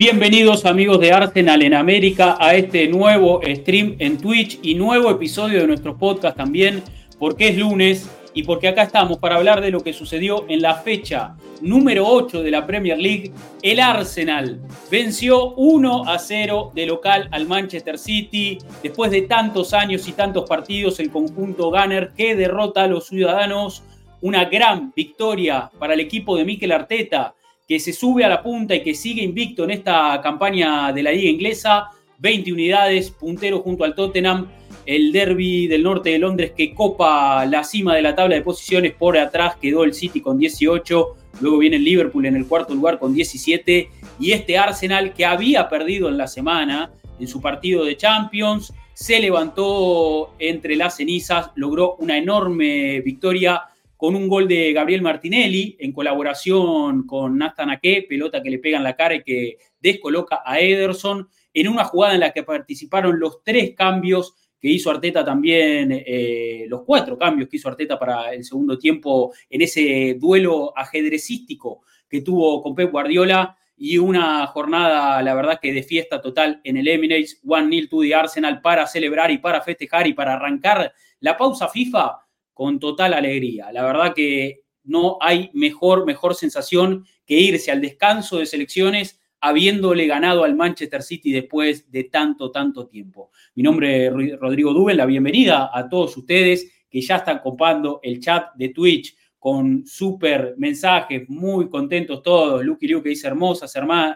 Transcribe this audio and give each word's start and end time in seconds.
Bienvenidos 0.00 0.64
amigos 0.64 0.98
de 0.98 1.12
Arsenal 1.12 1.60
en 1.60 1.74
América 1.74 2.38
a 2.40 2.54
este 2.54 2.88
nuevo 2.88 3.42
stream 3.44 3.96
en 3.98 4.16
Twitch 4.16 4.58
y 4.62 4.74
nuevo 4.74 5.10
episodio 5.10 5.60
de 5.60 5.66
nuestro 5.66 5.98
podcast 5.98 6.38
también, 6.38 6.82
porque 7.18 7.48
es 7.48 7.58
lunes 7.58 8.10
y 8.32 8.44
porque 8.44 8.68
acá 8.68 8.84
estamos 8.84 9.18
para 9.18 9.36
hablar 9.36 9.60
de 9.60 9.70
lo 9.70 9.82
que 9.82 9.92
sucedió 9.92 10.46
en 10.48 10.62
la 10.62 10.76
fecha 10.76 11.36
número 11.60 12.06
8 12.08 12.42
de 12.42 12.50
la 12.50 12.66
Premier 12.66 12.98
League. 12.98 13.30
El 13.60 13.78
Arsenal 13.78 14.62
venció 14.90 15.52
1 15.56 16.08
a 16.08 16.18
0 16.18 16.72
de 16.74 16.86
local 16.86 17.28
al 17.30 17.46
Manchester 17.46 17.98
City. 17.98 18.56
Después 18.82 19.10
de 19.10 19.20
tantos 19.20 19.74
años 19.74 20.08
y 20.08 20.12
tantos 20.12 20.48
partidos, 20.48 20.98
el 20.98 21.10
conjunto 21.10 21.70
Gunner 21.70 22.12
que 22.16 22.34
derrota 22.34 22.84
a 22.84 22.88
los 22.88 23.06
ciudadanos. 23.06 23.82
Una 24.22 24.46
gran 24.46 24.94
victoria 24.96 25.70
para 25.78 25.92
el 25.92 26.00
equipo 26.00 26.38
de 26.38 26.46
Mikel 26.46 26.72
Arteta 26.72 27.34
que 27.70 27.78
se 27.78 27.92
sube 27.92 28.24
a 28.24 28.28
la 28.28 28.42
punta 28.42 28.74
y 28.74 28.82
que 28.82 28.94
sigue 28.94 29.22
invicto 29.22 29.62
en 29.62 29.70
esta 29.70 30.20
campaña 30.20 30.92
de 30.92 31.04
la 31.04 31.12
liga 31.12 31.30
inglesa. 31.30 31.90
20 32.18 32.52
unidades, 32.52 33.12
puntero 33.12 33.60
junto 33.60 33.84
al 33.84 33.94
Tottenham. 33.94 34.48
El 34.84 35.12
derby 35.12 35.68
del 35.68 35.84
norte 35.84 36.10
de 36.10 36.18
Londres 36.18 36.52
que 36.56 36.74
copa 36.74 37.46
la 37.46 37.62
cima 37.62 37.94
de 37.94 38.02
la 38.02 38.16
tabla 38.16 38.34
de 38.34 38.42
posiciones. 38.42 38.94
Por 38.94 39.16
atrás 39.16 39.54
quedó 39.62 39.84
el 39.84 39.94
City 39.94 40.20
con 40.20 40.36
18. 40.36 41.16
Luego 41.40 41.58
viene 41.58 41.76
el 41.76 41.84
Liverpool 41.84 42.26
en 42.26 42.34
el 42.34 42.48
cuarto 42.48 42.74
lugar 42.74 42.98
con 42.98 43.14
17. 43.14 43.88
Y 44.18 44.32
este 44.32 44.58
Arsenal 44.58 45.14
que 45.14 45.24
había 45.24 45.68
perdido 45.68 46.08
en 46.08 46.18
la 46.18 46.26
semana 46.26 46.90
en 47.20 47.28
su 47.28 47.40
partido 47.40 47.84
de 47.84 47.96
Champions. 47.96 48.72
Se 48.94 49.20
levantó 49.20 50.34
entre 50.40 50.74
las 50.74 50.96
cenizas, 50.96 51.52
logró 51.54 51.94
una 52.00 52.18
enorme 52.18 53.00
victoria 53.02 53.62
con 54.00 54.16
un 54.16 54.28
gol 54.28 54.48
de 54.48 54.72
Gabriel 54.72 55.02
Martinelli 55.02 55.76
en 55.78 55.92
colaboración 55.92 57.06
con 57.06 57.36
Nathan 57.36 57.78
pelota 58.08 58.42
que 58.42 58.48
le 58.48 58.58
pega 58.58 58.78
en 58.78 58.82
la 58.82 58.96
cara 58.96 59.16
y 59.16 59.22
que 59.22 59.58
descoloca 59.78 60.40
a 60.42 60.58
Ederson, 60.58 61.28
en 61.52 61.68
una 61.68 61.84
jugada 61.84 62.14
en 62.14 62.20
la 62.20 62.32
que 62.32 62.42
participaron 62.42 63.20
los 63.20 63.44
tres 63.44 63.74
cambios 63.76 64.34
que 64.58 64.68
hizo 64.70 64.90
Arteta 64.90 65.22
también, 65.22 66.02
eh, 66.06 66.64
los 66.66 66.80
cuatro 66.84 67.18
cambios 67.18 67.50
que 67.50 67.58
hizo 67.58 67.68
Arteta 67.68 67.98
para 67.98 68.32
el 68.32 68.42
segundo 68.42 68.78
tiempo 68.78 69.34
en 69.50 69.60
ese 69.60 70.16
duelo 70.18 70.72
ajedrecístico 70.74 71.82
que 72.08 72.22
tuvo 72.22 72.62
con 72.62 72.74
Pep 72.74 72.90
Guardiola. 72.90 73.54
Y 73.76 73.98
una 73.98 74.46
jornada, 74.46 75.22
la 75.22 75.34
verdad 75.34 75.58
que 75.60 75.74
de 75.74 75.82
fiesta 75.82 76.22
total 76.22 76.62
en 76.64 76.78
el 76.78 76.88
Emirates, 76.88 77.38
One 77.46 77.66
Nil 77.66 77.90
to 77.90 78.00
the 78.00 78.14
Arsenal 78.14 78.62
para 78.62 78.86
celebrar 78.86 79.30
y 79.30 79.36
para 79.36 79.60
festejar 79.60 80.06
y 80.06 80.14
para 80.14 80.34
arrancar 80.34 80.94
la 81.20 81.36
pausa 81.36 81.68
FIFA 81.68 82.16
con 82.52 82.78
total 82.78 83.14
alegría. 83.14 83.72
La 83.72 83.84
verdad 83.84 84.14
que 84.14 84.62
no 84.84 85.18
hay 85.20 85.50
mejor, 85.54 86.06
mejor 86.06 86.34
sensación 86.34 87.06
que 87.24 87.38
irse 87.38 87.70
al 87.70 87.80
descanso 87.80 88.38
de 88.38 88.46
selecciones 88.46 89.20
habiéndole 89.40 90.06
ganado 90.06 90.44
al 90.44 90.54
Manchester 90.54 91.02
City 91.02 91.32
después 91.32 91.90
de 91.90 92.04
tanto, 92.04 92.50
tanto 92.50 92.86
tiempo. 92.86 93.30
Mi 93.54 93.62
nombre 93.62 94.06
es 94.06 94.38
Rodrigo 94.38 94.72
Duben, 94.72 94.96
la 94.96 95.06
bienvenida 95.06 95.70
a 95.72 95.88
todos 95.88 96.16
ustedes 96.16 96.70
que 96.90 97.00
ya 97.00 97.16
están 97.16 97.38
copando 97.38 98.00
el 98.02 98.20
chat 98.20 98.54
de 98.54 98.70
Twitch 98.70 99.16
con 99.38 99.86
súper 99.86 100.54
mensajes, 100.58 101.26
muy 101.28 101.70
contentos 101.70 102.22
todos. 102.22 102.62
Lucky 102.62 102.86
Liu 102.86 103.02
que 103.02 103.08
dice 103.08 103.28
hermosa, 103.28 103.66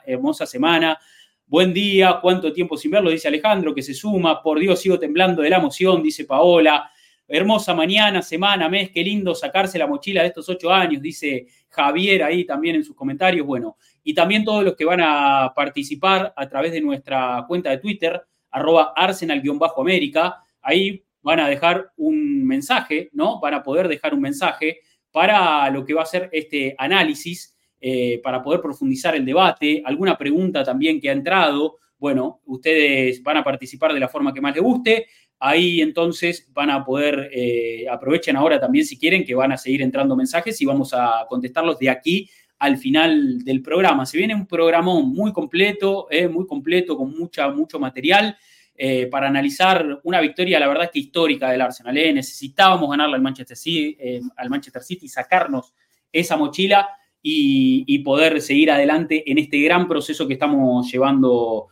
hermosa 0.05 0.45
semana. 0.45 0.99
Buen 1.47 1.73
día, 1.73 2.19
cuánto 2.21 2.53
tiempo 2.53 2.77
sin 2.77 2.91
verlo, 2.91 3.11
dice 3.11 3.29
Alejandro, 3.29 3.75
que 3.75 3.83
se 3.83 3.95
suma. 3.95 4.43
Por 4.43 4.59
Dios, 4.59 4.81
sigo 4.81 4.99
temblando 4.99 5.41
de 5.41 5.49
la 5.49 5.57
emoción, 5.57 6.03
dice 6.03 6.25
Paola. 6.25 6.91
Hermosa 7.27 7.73
mañana, 7.75 8.21
semana, 8.21 8.69
mes, 8.69 8.91
qué 8.91 9.03
lindo 9.03 9.35
sacarse 9.35 9.79
la 9.79 9.87
mochila 9.87 10.21
de 10.21 10.29
estos 10.29 10.47
ocho 10.51 10.71
años, 10.71 11.01
dice 11.01 11.47
Javier 11.71 12.23
ahí 12.23 12.45
también 12.45 12.77
en 12.77 12.85
sus 12.85 12.95
comentarios. 12.95 13.47
Bueno, 13.47 13.79
y 14.03 14.13
también 14.13 14.45
todos 14.45 14.63
los 14.63 14.77
que 14.77 14.85
van 14.85 15.01
a 15.03 15.53
participar 15.57 16.35
a 16.37 16.49
través 16.49 16.73
de 16.73 16.83
nuestra 16.83 17.45
cuenta 17.49 17.71
de 17.71 17.79
Twitter, 17.79 18.23
arroba 18.51 18.93
arsenal-américa, 18.95 20.37
ahí 20.61 21.03
van 21.23 21.41
a 21.41 21.49
dejar 21.49 21.91
un 21.97 22.45
mensaje, 22.45 23.09
¿no? 23.15 23.41
Van 23.41 23.55
a 23.55 23.63
poder 23.63 23.89
dejar 23.89 24.13
un 24.13 24.21
mensaje 24.21 24.81
para 25.11 25.71
lo 25.71 25.85
que 25.85 25.95
va 25.95 26.03
a 26.03 26.07
ser 26.07 26.29
este 26.31 26.75
análisis, 26.77 27.57
eh, 27.81 28.21
para 28.23 28.43
poder 28.43 28.61
profundizar 28.61 29.17
el 29.17 29.25
debate, 29.25 29.83
alguna 29.85 30.19
pregunta 30.19 30.63
también 30.63 31.01
que 31.01 31.09
ha 31.09 31.13
entrado. 31.13 31.79
Bueno, 31.99 32.43
ustedes 32.45 33.23
van 33.23 33.39
a 33.39 33.45
participar 33.45 33.95
de 33.95 34.01
la 34.01 34.09
forma 34.09 34.35
que 34.35 34.41
más 34.41 34.55
les 34.55 34.63
guste. 34.63 35.07
Ahí 35.47 35.81
entonces 35.83 36.49
van 36.53 36.71
a 36.71 36.85
poder, 36.85 37.31
eh, 37.33 37.87
aprovechen 37.91 38.37
ahora 38.37 38.59
también 38.61 38.87
si 38.87 38.99
quieren, 38.99 39.25
que 39.25 39.35
van 39.35 39.53
a 39.53 39.59
seguir 39.59 39.83
entrando 39.83 40.17
mensajes 40.17 40.61
y 40.61 40.65
vamos 40.65 40.95
a 40.95 41.27
contestarlos 41.29 41.79
de 41.79 41.91
aquí 41.91 42.31
al 42.59 42.79
final 42.79 43.45
del 43.45 43.61
programa. 43.61 44.07
Se 44.07 44.17
viene 44.17 44.35
un 44.35 44.47
programón 44.47 45.13
muy 45.13 45.33
completo, 45.33 46.07
eh, 46.11 46.29
muy 46.29 46.47
completo, 46.47 46.97
con 46.97 47.11
mucha, 47.11 47.51
mucho 47.51 47.79
material 47.79 48.37
eh, 48.77 49.07
para 49.07 49.29
analizar 49.29 50.01
una 50.05 50.21
victoria, 50.21 50.59
la 50.59 50.69
verdad 50.69 50.91
que 50.91 51.01
histórica 51.01 51.51
del 51.51 51.61
Arsenal. 51.61 51.95
Necesitábamos 51.95 52.89
ganarle 52.91 53.17
al 53.17 53.23
Manchester 53.23 53.57
City, 53.57 53.99
al 54.37 54.49
Manchester 54.49 54.83
City, 54.83 55.09
sacarnos 55.09 55.75
esa 56.11 56.37
mochila 56.37 56.89
y, 57.21 57.85
y, 57.87 57.99
poder 57.99 58.41
seguir 58.41 58.71
adelante 58.71 59.31
en 59.31 59.39
este 59.39 59.59
gran 59.61 59.89
proceso 59.89 60.27
que 60.27 60.35
estamos 60.35 60.91
llevando 60.91 61.69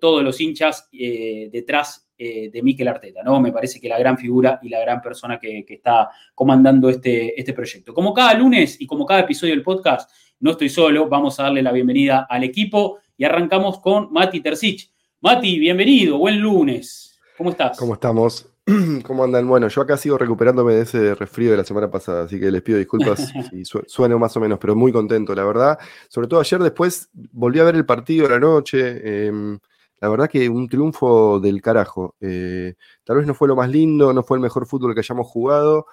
todos 0.00 0.22
los 0.22 0.40
hinchas 0.40 0.88
detrás 0.92 2.11
eh, 2.24 2.50
de 2.52 2.62
Mikel 2.62 2.86
Arteta, 2.86 3.20
¿no? 3.24 3.40
Me 3.40 3.50
parece 3.50 3.80
que 3.80 3.88
la 3.88 3.98
gran 3.98 4.16
figura 4.16 4.60
y 4.62 4.68
la 4.68 4.78
gran 4.78 5.02
persona 5.02 5.40
que, 5.40 5.64
está 5.68 6.08
comandando 6.36 6.88
este, 6.88 7.38
este 7.38 7.52
proyecto. 7.52 7.92
Como 7.92 8.14
cada 8.14 8.34
lunes 8.34 8.80
y 8.80 8.86
como 8.86 9.04
cada 9.04 9.22
episodio 9.22 9.54
del 9.54 9.64
podcast, 9.64 10.08
no 10.38 10.52
estoy 10.52 10.68
solo, 10.68 11.08
vamos 11.08 11.40
a 11.40 11.44
darle 11.44 11.62
la 11.62 11.72
bienvenida 11.72 12.28
al 12.30 12.44
equipo 12.44 13.00
y 13.16 13.24
arrancamos 13.24 13.80
con 13.80 14.12
Mati 14.12 14.40
Tercich. 14.40 14.92
Mati, 15.20 15.58
bienvenido, 15.58 16.16
buen 16.16 16.38
lunes. 16.38 17.18
¿Cómo 17.36 17.50
estás? 17.50 17.76
¿Cómo 17.76 17.94
estamos? 17.94 18.46
¿Cómo 19.02 19.24
andan? 19.24 19.48
Bueno, 19.48 19.66
yo 19.66 19.80
acá 19.80 19.96
sigo 19.96 20.16
recuperándome 20.16 20.74
de 20.74 20.82
ese 20.82 21.16
resfrío 21.16 21.50
de 21.50 21.56
la 21.56 21.64
semana 21.64 21.90
pasada, 21.90 22.26
así 22.26 22.38
que 22.38 22.52
les 22.52 22.62
pido 22.62 22.78
disculpas 22.78 23.32
si 23.50 23.64
sueno 23.64 24.20
más 24.20 24.36
o 24.36 24.40
menos, 24.40 24.60
pero 24.60 24.76
muy 24.76 24.92
contento, 24.92 25.34
la 25.34 25.42
verdad. 25.42 25.76
Sobre 26.08 26.28
todo 26.28 26.38
ayer 26.38 26.60
después 26.60 27.10
volví 27.32 27.58
a 27.58 27.64
ver 27.64 27.74
el 27.74 27.84
partido 27.84 28.28
de 28.28 28.34
la 28.34 28.38
noche. 28.38 29.26
Em, 29.26 29.58
la 30.02 30.08
verdad 30.08 30.28
que 30.28 30.48
un 30.48 30.68
triunfo 30.68 31.38
del 31.38 31.62
carajo. 31.62 32.16
Eh, 32.20 32.74
tal 33.04 33.18
vez 33.18 33.26
no 33.26 33.34
fue 33.34 33.46
lo 33.46 33.54
más 33.54 33.70
lindo, 33.70 34.12
no 34.12 34.24
fue 34.24 34.36
el 34.36 34.42
mejor 34.42 34.66
fútbol 34.66 34.94
que 34.94 35.00
hayamos 35.00 35.28
jugado, 35.28 35.86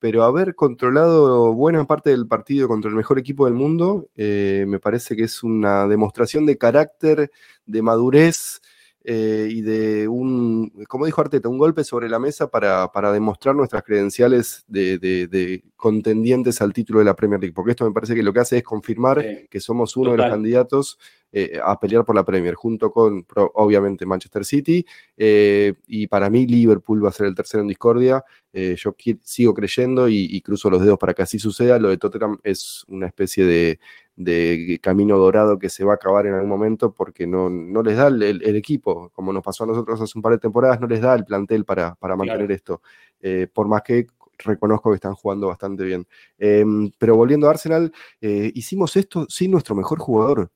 pero 0.00 0.24
haber 0.24 0.56
controlado 0.56 1.54
buena 1.54 1.84
parte 1.86 2.10
del 2.10 2.26
partido 2.26 2.66
contra 2.66 2.90
el 2.90 2.96
mejor 2.96 3.20
equipo 3.20 3.44
del 3.44 3.54
mundo, 3.54 4.08
eh, 4.16 4.64
me 4.66 4.80
parece 4.80 5.14
que 5.14 5.22
es 5.22 5.44
una 5.44 5.86
demostración 5.86 6.44
de 6.44 6.58
carácter, 6.58 7.30
de 7.64 7.82
madurez 7.82 8.60
eh, 9.04 9.48
y 9.50 9.62
de 9.62 10.06
un, 10.06 10.70
como 10.88 11.06
dijo 11.06 11.20
Arteta, 11.20 11.48
un 11.48 11.58
golpe 11.58 11.82
sobre 11.82 12.08
la 12.08 12.20
mesa 12.20 12.48
para, 12.48 12.88
demostrar 13.12 13.54
nuestras 13.54 13.82
credenciales 13.82 14.64
de, 14.68 15.64
contendientes 15.76 16.62
al 16.62 16.72
título 16.72 17.00
de 17.00 17.06
la 17.06 17.16
Premier 17.16 17.40
League, 17.40 17.54
porque 17.54 17.72
esto 17.72 17.84
me 17.84 17.92
parece 17.92 18.14
que 18.14 18.22
lo 18.22 18.32
que 18.32 18.40
hace 18.40 18.58
es 18.58 18.62
confirmar 18.62 19.48
que 19.50 19.60
somos 19.60 19.96
uno 19.96 20.12
de 20.12 20.18
los 20.18 20.30
candidatos 20.30 20.98
eh, 21.32 21.58
a 21.64 21.80
pelear 21.80 22.04
por 22.04 22.14
la 22.14 22.24
Premier, 22.24 22.54
junto 22.54 22.92
con, 22.92 23.26
obviamente, 23.54 24.06
Manchester 24.06 24.44
City, 24.44 24.86
eh, 25.16 25.74
y 25.86 26.06
para 26.06 26.30
mí 26.30 26.46
Liverpool 26.46 27.04
va 27.04 27.08
a 27.08 27.12
ser 27.12 27.26
el 27.26 27.34
tercero 27.34 27.62
en 27.62 27.68
discordia. 27.68 28.22
yo 28.52 28.94
sigo 29.22 29.54
creyendo 29.54 30.08
y, 30.08 30.40
cruzo 30.42 30.70
los 30.70 30.82
dedos 30.82 30.98
para 30.98 31.14
que 31.14 31.22
así 31.22 31.38
suceda. 31.38 31.78
Lo 31.78 31.88
de 31.88 31.96
Tottenham 31.96 32.38
es 32.44 32.84
una 32.86 33.06
especie 33.06 33.44
de, 33.44 33.80
de 34.16 34.78
camino 34.82 35.16
dorado 35.18 35.58
que 35.58 35.70
se 35.70 35.84
va 35.84 35.92
a 35.92 35.94
acabar 35.96 36.26
en 36.26 36.34
algún 36.34 36.48
momento 36.48 36.92
porque 36.92 37.26
no, 37.26 37.48
no 37.48 37.82
les 37.82 37.96
da 37.96 38.08
el, 38.08 38.56
equipo, 38.56 39.10
como 39.10 39.32
nos 39.32 39.42
pasó 39.42 39.64
a 39.64 39.66
nosotros 39.66 40.00
hace 40.00 40.18
un 40.18 40.22
par 40.22 40.32
de 40.32 40.38
temporadas, 40.38 40.80
no 40.80 40.86
les 40.86 41.00
da 41.00 41.14
el 41.14 41.24
plantel 41.24 41.64
para, 41.64 41.94
para 41.94 42.16
mantener 42.16 42.50
esto, 42.52 42.82
eh, 43.20 43.46
por 43.52 43.68
más 43.68 43.82
que 43.82 44.06
reconozco 44.38 44.90
que 44.90 44.96
están 44.96 45.14
jugando 45.14 45.48
bastante 45.48 45.84
bien. 45.84 46.06
Em, 46.38 46.90
pero 46.98 47.16
volviendo 47.16 47.46
a 47.46 47.50
Arsenal, 47.50 47.92
eh, 48.20 48.50
hicimos 48.54 48.96
esto 48.96 49.26
sin 49.28 49.50
nuestro 49.50 49.74
mejor 49.74 49.98
jugador, 49.98 50.50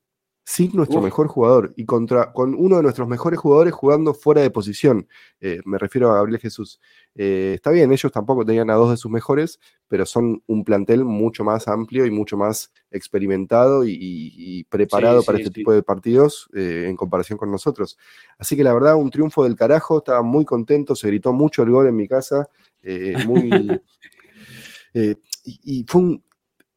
sin 0.47 0.71
nuestro 0.73 1.01
mejor 1.01 1.27
jugador 1.27 1.73
y 1.75 1.83
contra, 1.83 2.31
con 2.31 2.55
uno 2.55 2.77
de 2.77 2.83
nuestros 2.83 3.05
mejores 3.05 3.37
jugadores 3.37 3.73
jugando 3.73 4.13
fuera 4.13 4.41
de 4.41 4.49
posición. 4.49 5.09
Eh, 5.41 5.59
me 5.65 5.77
refiero 5.77 6.09
a 6.09 6.15
Gabriel 6.15 6.39
Jesús. 6.39 6.79
Eh, 7.15 7.51
está 7.55 7.69
bien, 7.69 7.91
ellos 7.91 8.09
tampoco 8.13 8.45
tenían 8.45 8.69
a 8.69 8.75
dos 8.75 8.91
de 8.91 8.95
sus 8.95 9.11
mejores, 9.11 9.59
pero 9.89 10.05
son 10.05 10.41
un 10.47 10.63
plantel 10.63 11.03
mucho 11.03 11.43
más 11.43 11.67
amplio 11.67 12.05
y 12.05 12.11
mucho 12.11 12.37
más 12.37 12.71
experimentado 12.91 13.83
y, 13.85 14.65
preparado 14.69 15.21
para 15.21 15.37
este 15.37 15.51
tipo 15.51 15.73
de 15.73 15.83
partidos 15.83 16.49
eh, 16.55 16.85
en 16.87 16.95
comparación 16.95 17.37
con 17.37 17.51
nosotros. 17.51 17.97
Así 18.37 18.55
que 18.55 18.63
la 18.63 18.73
verdad, 18.73 18.95
un 18.95 19.09
triunfo 19.09 19.43
del 19.43 19.57
carajo, 19.57 19.97
estaba 19.97 20.21
muy 20.21 20.45
contento, 20.45 20.95
se 20.95 21.07
gritó 21.07 21.33
mucho 21.33 21.61
el 21.61 21.71
gol 21.71 21.87
en 21.87 21.95
mi 21.97 22.07
casa, 22.07 22.47
muy... 23.25 23.81
y, 25.43 25.83
fue 25.89 26.01
un, 26.01 26.23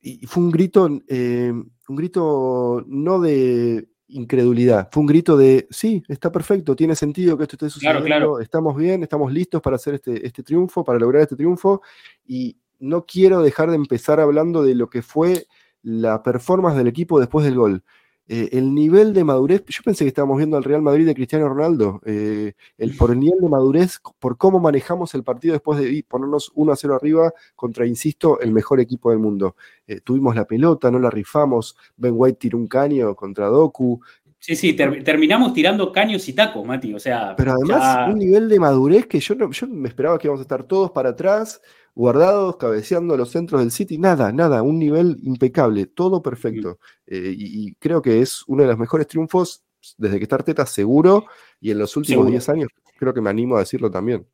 y 0.00 0.26
fue 0.26 0.42
un 0.42 0.50
grito 0.50 0.86
un 0.86 1.96
grito 1.96 2.84
no 2.86 3.20
de 3.20 3.88
incredulidad, 4.08 4.88
fue 4.92 5.02
un 5.02 5.06
grito 5.06 5.36
de, 5.36 5.66
sí, 5.70 6.02
está 6.08 6.32
perfecto, 6.32 6.74
tiene 6.74 6.94
sentido 6.96 7.36
que 7.36 7.44
esto 7.44 7.56
esté 7.56 7.70
sucediendo, 7.70 8.40
estamos 8.40 8.76
bien, 8.76 9.02
estamos 9.02 9.32
listos 9.32 9.60
para 9.60 9.76
hacer 9.76 9.94
este, 9.94 10.26
este 10.26 10.42
triunfo, 10.42 10.84
para 10.84 10.98
lograr 10.98 11.22
este 11.22 11.36
triunfo, 11.36 11.82
y 12.26 12.56
no 12.78 13.04
quiero 13.06 13.42
dejar 13.42 13.70
de 13.70 13.76
empezar 13.76 14.20
hablando 14.20 14.62
de 14.62 14.74
lo 14.74 14.88
que 14.88 15.02
fue 15.02 15.46
la 15.82 16.22
performance 16.22 16.76
del 16.76 16.88
equipo 16.88 17.20
después 17.20 17.44
del 17.44 17.54
gol. 17.54 17.84
Eh, 18.32 18.56
el 18.56 18.72
nivel 18.72 19.12
de 19.12 19.24
madurez, 19.24 19.64
yo 19.66 19.82
pensé 19.82 20.04
que 20.04 20.08
estábamos 20.10 20.36
viendo 20.36 20.56
al 20.56 20.62
Real 20.62 20.80
Madrid 20.82 21.04
de 21.04 21.16
Cristiano 21.16 21.48
Ronaldo, 21.48 22.00
eh, 22.06 22.52
el, 22.78 22.96
por 22.96 23.10
el 23.10 23.18
nivel 23.18 23.40
de 23.40 23.48
madurez, 23.48 23.98
por 24.20 24.38
cómo 24.38 24.60
manejamos 24.60 25.12
el 25.16 25.24
partido 25.24 25.54
después 25.54 25.80
de 25.80 26.04
ponernos 26.06 26.52
1 26.54 26.70
a 26.70 26.76
0 26.76 26.94
arriba 26.94 27.34
contra, 27.56 27.88
insisto, 27.88 28.38
el 28.38 28.52
mejor 28.52 28.78
equipo 28.78 29.10
del 29.10 29.18
mundo. 29.18 29.56
Eh, 29.84 29.98
tuvimos 29.98 30.36
la 30.36 30.44
pelota, 30.44 30.92
no 30.92 31.00
la 31.00 31.10
rifamos, 31.10 31.76
Ben 31.96 32.12
White 32.14 32.38
tiró 32.38 32.58
un 32.58 32.68
caño 32.68 33.16
contra 33.16 33.48
Doku. 33.48 34.00
Sí, 34.38 34.54
sí, 34.54 34.74
terminamos 34.74 35.52
tirando 35.52 35.90
caños 35.90 36.28
y 36.28 36.32
tacos, 36.32 36.64
Mati, 36.64 36.94
o 36.94 37.00
sea... 37.00 37.34
Pero 37.36 37.54
además 37.54 38.12
un 38.12 38.18
nivel 38.20 38.48
de 38.48 38.60
madurez 38.60 39.08
que 39.08 39.18
yo, 39.18 39.34
yo 39.50 39.66
me 39.66 39.88
esperaba 39.88 40.16
que 40.18 40.28
íbamos 40.28 40.40
a 40.40 40.42
estar 40.42 40.62
todos 40.62 40.92
para 40.92 41.08
atrás, 41.08 41.60
guardados, 41.94 42.56
cabeceando 42.56 43.16
los 43.16 43.30
centros 43.30 43.60
del 43.60 43.70
City, 43.70 43.98
nada, 43.98 44.32
nada, 44.32 44.62
un 44.62 44.78
nivel 44.78 45.18
impecable, 45.22 45.86
todo 45.86 46.22
perfecto. 46.22 46.78
Eh, 47.06 47.34
y, 47.36 47.74
creo 47.74 48.00
que 48.00 48.20
es 48.20 48.44
uno 48.46 48.62
de 48.62 48.68
los 48.68 48.78
mejores 48.78 49.06
triunfos 49.06 49.64
desde 49.96 50.18
que 50.18 50.24
está 50.24 50.36
Arteta 50.36 50.66
seguro 50.66 51.24
y 51.60 51.70
en 51.70 51.78
los 51.78 51.96
últimos 51.96 52.26
10 52.26 52.48
años 52.50 52.68
creo 52.98 53.14
que 53.14 53.20
me 53.20 53.30
animo 53.30 53.56
a 53.56 53.60
decirlo 53.60 53.90
también. 53.90 54.26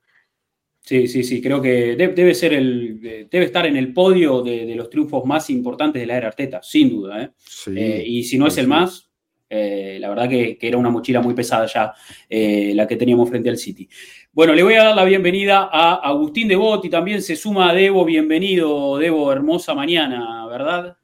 Sí, 0.80 1.08
sí, 1.08 1.24
sí, 1.24 1.42
creo 1.42 1.60
que 1.60 1.96
debe, 1.96 2.34
ser 2.34 2.52
el, 2.52 3.28
debe 3.28 3.44
estar 3.44 3.66
en 3.66 3.76
el 3.76 3.92
podio 3.92 4.42
de, 4.42 4.72
los 4.76 4.88
triunfos 4.88 5.24
más 5.24 5.50
importantes 5.50 6.00
de 6.00 6.06
la 6.06 6.16
era 6.16 6.28
Arteta, 6.28 6.62
sin 6.62 6.90
duda. 6.90 7.24
¿eh? 7.24 7.30
Eh, 7.74 8.04
y 8.06 8.22
si 8.22 8.38
no 8.38 8.46
es 8.46 8.56
el 8.58 8.68
más, 8.68 9.10
la 9.50 10.08
verdad 10.08 10.28
que, 10.28 10.58
era 10.60 10.78
una 10.78 10.90
mochila 10.90 11.20
muy 11.20 11.34
pesada 11.34 11.66
ya 11.66 11.92
la 12.28 12.86
que 12.86 12.96
teníamos 12.96 13.28
frente 13.28 13.48
al 13.48 13.58
City. 13.58 13.88
Bueno, 14.36 14.52
le 14.52 14.62
voy 14.62 14.74
a 14.74 14.84
dar 14.84 14.94
la 14.94 15.04
bienvenida 15.04 15.66
a 15.72 15.94
Agustín 15.94 16.46
Devot 16.46 16.84
y 16.84 16.90
también 16.90 17.22
se 17.22 17.36
suma 17.36 17.70
a 17.70 17.72
Debo. 17.72 18.04
Bienvenido, 18.04 18.98
Debo, 18.98 19.32
hermosa 19.32 19.74
mañana, 19.74 20.46
¿verdad? 20.46 20.94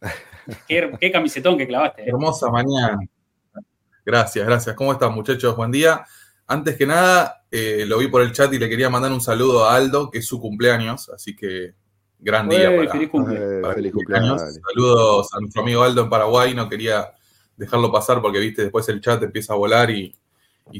Qué, 0.66 1.12
camisetón 1.12 1.56
que 1.56 1.68
clavaste. 1.68 2.02
¿eh? 2.02 2.06
Hermosa 2.08 2.50
mañana. 2.50 2.98
Gracias, 4.04 4.44
gracias. 4.44 4.74
¿Cómo 4.74 4.90
están, 4.90 5.14
muchachos? 5.14 5.54
Buen 5.54 5.70
día. 5.70 6.04
Antes 6.48 6.76
que 6.76 6.84
nada, 6.84 7.44
eh, 7.52 7.84
lo 7.86 7.98
vi 7.98 8.08
por 8.08 8.20
el 8.20 8.32
chat 8.32 8.52
y 8.52 8.58
le 8.58 8.68
quería 8.68 8.90
mandar 8.90 9.12
un 9.12 9.20
saludo 9.20 9.64
a 9.64 9.76
Aldo, 9.76 10.10
que 10.10 10.18
es 10.18 10.26
su 10.26 10.40
cumpleaños, 10.40 11.08
así 11.10 11.36
que 11.36 11.74
gran 12.18 12.48
día 12.48 12.68
para, 12.74 12.90
feliz 12.90 13.10
cumpleaños. 13.92 14.42
Saludos 14.72 15.28
a 15.32 15.38
nuestro 15.38 15.62
amigo 15.62 15.84
Aldo 15.84 16.02
en 16.02 16.10
Paraguay, 16.10 16.52
no 16.52 16.68
quería 16.68 17.12
dejarlo 17.56 17.92
pasar 17.92 18.20
porque, 18.20 18.40
viste, 18.40 18.62
después 18.62 18.88
el 18.88 19.00
chat 19.00 19.22
empieza 19.22 19.52
a 19.52 19.56
volar 19.56 19.88
y 19.88 20.12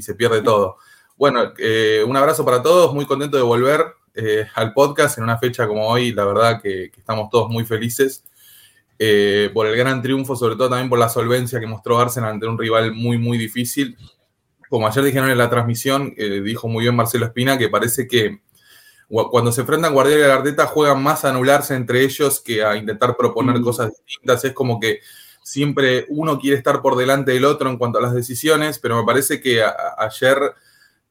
se 0.01 0.15
pierde 0.15 0.41
todo. 0.41 0.75
Bueno, 1.15 1.53
eh, 1.59 2.03
un 2.07 2.17
abrazo 2.17 2.43
para 2.43 2.63
todos, 2.63 2.93
muy 2.93 3.05
contento 3.05 3.37
de 3.37 3.43
volver 3.43 3.85
eh, 4.15 4.47
al 4.55 4.73
podcast 4.73 5.17
en 5.17 5.23
una 5.23 5.37
fecha 5.37 5.67
como 5.67 5.87
hoy, 5.87 6.11
la 6.11 6.25
verdad 6.25 6.61
que, 6.61 6.85
estamos 6.97 7.29
todos 7.29 7.49
muy 7.49 7.65
felices 7.65 8.23
eh, 8.97 9.51
por 9.53 9.67
el 9.67 9.77
gran 9.77 10.01
triunfo, 10.01 10.35
sobre 10.35 10.55
todo 10.55 10.69
también 10.69 10.89
por 10.89 10.97
la 10.97 11.09
solvencia 11.09 11.59
que 11.59 11.67
mostró 11.67 11.99
Arsenal 11.99 12.31
ante 12.31 12.47
un 12.47 12.57
rival 12.57 12.93
muy, 12.93 13.19
muy 13.19 13.37
difícil. 13.37 13.95
Como 14.69 14.87
ayer 14.87 15.03
dijeron 15.03 15.29
en 15.29 15.37
la 15.37 15.51
transmisión, 15.51 16.15
dijo 16.15 16.67
muy 16.67 16.83
bien 16.83 16.95
Marcelo 16.95 17.27
Espina, 17.27 17.59
que 17.59 17.69
parece 17.69 18.07
que 18.07 18.41
cuando 19.07 19.51
se 19.51 19.61
enfrentan 19.61 19.93
Guardiola 19.93 20.27
y 20.27 20.31
Arteta 20.31 20.65
juegan 20.65 21.03
más 21.03 21.23
a 21.23 21.29
anularse 21.29 21.75
entre 21.75 22.01
ellos 22.01 22.39
que 22.39 22.63
a 22.63 22.75
intentar 22.75 23.15
proponer 23.15 23.59
mm. 23.59 23.63
cosas 23.63 23.91
distintas. 24.03 24.43
Es 24.45 24.53
como 24.53 24.79
que 24.79 25.01
siempre 25.43 26.07
uno 26.09 26.39
quiere 26.39 26.57
estar 26.57 26.81
por 26.81 26.95
delante 26.95 27.33
del 27.33 27.45
otro 27.45 27.69
en 27.69 27.77
cuanto 27.77 27.99
a 27.99 28.01
las 28.01 28.15
decisiones, 28.15 28.79
pero 28.79 28.97
me 28.97 29.05
parece 29.05 29.39
que 29.39 29.63
ayer 29.97 30.55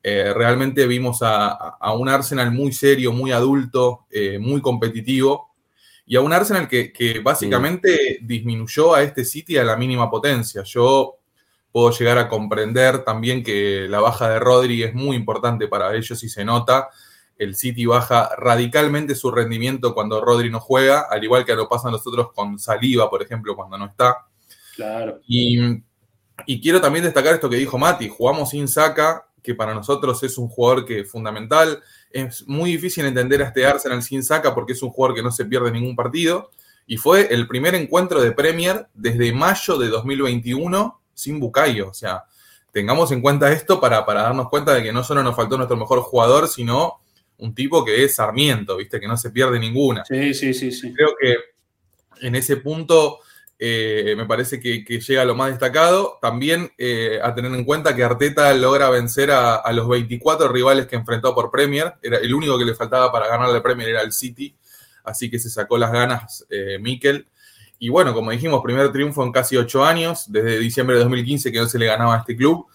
eh, 0.05 0.33
realmente 0.35 0.87
vimos 0.87 1.21
a, 1.23 1.77
un 1.97 2.09
Arsenal 2.09 2.51
muy 2.51 2.73
serio, 2.73 3.13
muy 3.13 3.31
adulto, 3.31 4.07
eh, 4.11 4.39
muy 4.39 4.61
competitivo, 4.61 5.55
y 6.05 6.17
a 6.17 6.21
un 6.21 6.33
Arsenal 6.33 6.69
que, 6.69 7.21
básicamente 7.23 8.19
disminuyó 8.23 8.95
a 8.95 9.03
este 9.03 9.25
City 9.25 9.57
a 9.59 9.65
la 9.65 9.77
mínima 9.77 10.11
potencia. 10.11 10.65
Yo 10.65 11.19
puedo 11.71 11.91
llegar 11.93 12.19
a 12.19 12.29
comprender 12.29 13.05
también 13.05 13.45
que 13.45 13.87
la 13.89 14.01
baja 14.01 14.29
de 14.29 14.41
Rodri 14.41 14.83
es 14.83 14.93
muy 14.95 15.17
importante 15.17 15.69
para 15.69 15.95
ellos 15.95 16.23
y 16.25 16.29
se 16.29 16.45
nota. 16.45 16.91
El 17.39 17.55
City 17.55 17.87
baja 17.87 18.31
radicalmente 18.37 19.15
su 19.15 19.31
rendimiento 19.31 19.95
cuando 19.95 20.21
Rodri 20.21 20.51
no 20.51 20.61
juega, 20.61 21.07
al 21.09 21.23
igual 21.23 21.45
que 21.45 21.55
lo 21.55 21.69
pasa 21.69 21.89
a 21.89 21.93
nosotros 21.93 22.33
con 22.35 22.59
Saliva, 22.59 23.09
por 23.09 23.23
ejemplo, 23.23 23.55
cuando 23.55 23.79
no 23.79 23.87
está. 23.87 24.27
Claro. 24.75 25.21
Y, 25.29 25.59
y 26.47 26.61
quiero 26.61 26.81
también 26.81 27.05
destacar 27.05 27.35
esto 27.35 27.49
que 27.49 27.57
dijo 27.57 27.79
Mati, 27.79 28.09
jugamos 28.09 28.51
sin 28.51 28.67
saca 28.67 29.29
que 29.43 29.55
para 29.55 29.75
nosotros 29.75 30.23
es 30.23 30.39
un 30.39 30.49
jugador 30.49 30.85
que 30.85 31.05
fundamental. 31.05 31.83
Es 32.11 32.47
muy 32.47 32.73
difícil 32.73 33.05
entender 33.05 33.43
a 33.43 33.47
este 33.49 33.67
Arsenal 33.67 34.03
sin 34.03 34.23
saca 34.23 34.55
porque 34.55 34.73
es 34.73 34.83
un 34.83 34.91
jugador 34.91 35.17
que 35.17 35.23
no 35.23 35.33
se 35.33 35.45
pierde 35.45 35.71
ningún 35.71 35.97
partido. 35.97 36.51
Y 36.87 36.97
fue 36.97 37.33
el 37.33 37.47
primer 37.47 37.75
encuentro 37.75 38.21
de 38.21 38.33
Premier 38.33 38.87
desde 38.95 39.33
mayo 39.33 39.79
de 39.79 39.89
2021 39.89 41.01
sin 41.15 41.41
Bucayo. 41.41 41.89
O 41.89 41.95
sea, 41.95 42.25
tengamos 42.73 43.13
en 43.13 43.21
cuenta 43.21 43.53
esto 43.53 43.81
para, 43.81 44.05
para 44.05 44.23
darnos 44.23 44.49
cuenta 44.49 44.75
de 44.75 44.83
que 44.83 44.93
no 44.93 45.05
solo 45.05 45.23
nos 45.23 45.37
faltó 45.37 45.57
nuestro 45.57 45.77
mejor 45.77 46.01
jugador, 46.01 46.49
sino 46.49 47.01
un 47.39 47.55
tipo 47.55 47.85
que 47.85 48.05
es 48.05 48.15
Sarmiento, 48.15 48.77
¿viste? 48.77 49.01
Que 49.01 49.09
no 49.09 49.17
se 49.17 49.31
pierde 49.31 49.59
ninguna. 49.59 50.05
Sí, 50.05 50.33
sí, 50.35 50.55
sí, 50.55 50.71
sí. 50.71 50.93
Creo 50.93 51.15
que 51.21 51.37
en 52.27 52.35
ese 52.37 52.57
punto 52.59 53.19
eh, 53.59 54.15
me 54.17 54.27
parece 54.27 54.59
que, 54.59 54.83
llega 54.83 55.25
lo 55.25 55.35
más 55.35 55.51
destacado. 55.51 56.19
También 56.21 56.73
eh, 56.79 57.21
a 57.23 57.35
tener 57.35 57.53
en 57.53 57.65
cuenta 57.65 57.95
que 57.95 58.03
Arteta 58.03 58.53
logra 58.55 58.91
vencer 58.91 59.31
a, 59.31 59.71
los 59.73 59.89
24 59.89 60.49
rivales 60.49 60.87
que 60.87 60.97
enfrentó 60.97 61.35
por 61.35 61.51
Premier. 61.51 61.95
Era 62.03 62.19
el 62.19 62.35
único 62.35 62.59
que 62.59 62.65
le 62.65 62.75
faltaba 62.75 63.13
para 63.13 63.29
ganar 63.29 63.51
la 63.51 63.63
Premier 63.63 63.91
era 63.91 64.03
el 64.03 64.13
City, 64.13 64.57
así 65.05 65.31
que 65.31 65.39
se 65.39 65.49
sacó 65.49 65.79
las 65.79 65.93
ganas 65.93 66.45
eh, 66.51 66.79
Mikel. 66.81 67.29
Y 67.79 67.89
bueno, 67.89 68.15
como 68.15 68.31
dijimos, 68.31 68.63
primer 68.63 68.91
triunfo 68.93 69.25
en 69.25 69.33
casi 69.33 69.57
ocho 69.57 69.85
años, 69.85 70.25
desde 70.31 70.59
diciembre 70.59 70.97
de 70.97 71.03
2015 71.03 71.53
que 71.53 71.59
no 71.59 71.67
se 71.67 71.79
le 71.79 71.87
ganaba 71.87 72.17
a 72.17 72.19
este 72.19 72.37
club. 72.37 72.67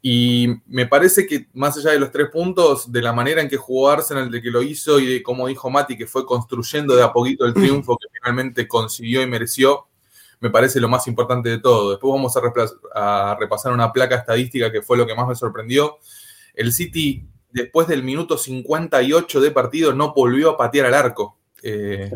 Y 0.00 0.48
me 0.68 0.86
parece 0.86 1.26
que 1.26 1.48
más 1.54 1.76
allá 1.76 1.90
de 1.90 1.98
los 1.98 2.12
tres 2.12 2.28
puntos, 2.30 2.92
de 2.92 3.02
la 3.02 3.12
manera 3.12 3.42
en 3.42 3.48
que 3.48 3.56
jugó 3.56 3.90
Arsenal, 3.90 4.30
de 4.30 4.40
que 4.40 4.50
lo 4.50 4.62
hizo 4.62 5.00
y 5.00 5.06
de 5.06 5.22
cómo 5.22 5.48
dijo 5.48 5.68
Mati, 5.68 5.96
que 5.96 6.06
fue 6.06 6.24
construyendo 6.24 6.94
de 6.94 7.02
a 7.02 7.12
poquito 7.12 7.44
el 7.44 7.54
triunfo 7.54 7.98
que 7.98 8.06
finalmente 8.12 8.68
consiguió 8.68 9.20
y 9.20 9.26
mereció, 9.26 9.87
me 10.40 10.50
parece 10.50 10.80
lo 10.80 10.88
más 10.88 11.06
importante 11.06 11.48
de 11.48 11.58
todo. 11.58 11.90
Después 11.90 12.12
vamos 12.12 12.36
a, 12.36 13.36
repasar 13.38 13.72
una 13.72 13.92
placa 13.92 14.16
estadística 14.16 14.70
que 14.70 14.82
fue 14.82 14.96
lo 14.96 15.06
que 15.06 15.14
más 15.14 15.28
me 15.28 15.34
sorprendió. 15.34 15.98
El 16.54 16.72
City, 16.72 17.26
después 17.50 17.88
del 17.88 18.02
minuto 18.02 18.38
58 18.38 19.40
de 19.40 19.50
partido, 19.50 19.92
no 19.92 20.14
volvió 20.14 20.50
a 20.50 20.56
patear 20.56 20.86
al 20.86 20.94
arco. 20.94 21.38
Eh, 21.62 22.10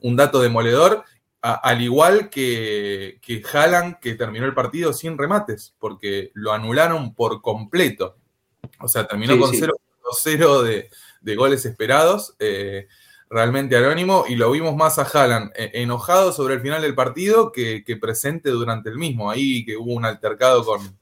un 0.00 0.16
dato 0.16 0.40
demoledor, 0.40 1.04
al 1.40 1.82
igual 1.82 2.30
que, 2.30 3.18
que 3.22 3.42
Haaland, 3.52 3.98
que 3.98 4.14
terminó 4.14 4.46
el 4.46 4.54
partido 4.54 4.92
sin 4.92 5.18
remates, 5.18 5.74
porque 5.78 6.30
lo 6.34 6.52
anularon 6.52 7.14
por 7.14 7.42
completo. 7.42 8.16
O 8.80 8.88
sea, 8.88 9.06
terminó 9.06 9.38
con 9.38 9.52
0.0 9.52 10.62
de, 10.62 10.90
de, 11.20 11.36
goles 11.36 11.64
esperados. 11.64 12.34
Eh, 12.38 12.86
realmente 13.30 13.76
anónimo 13.76 14.24
y 14.28 14.36
lo 14.36 14.50
vimos 14.50 14.74
más 14.74 14.98
a 14.98 15.02
Haaland 15.02 15.52
eh, 15.54 15.70
enojado 15.74 16.32
sobre 16.32 16.54
el 16.54 16.60
final 16.60 16.82
del 16.82 16.94
partido 16.94 17.52
que, 17.52 17.82
presente 18.00 18.50
durante 18.50 18.88
el 18.88 18.96
mismo. 18.96 19.30
Ahí 19.30 19.64
que 19.64 19.76
hubo 19.76 19.92
un 19.92 20.04
altercado 20.04 20.64
con, 20.64 20.98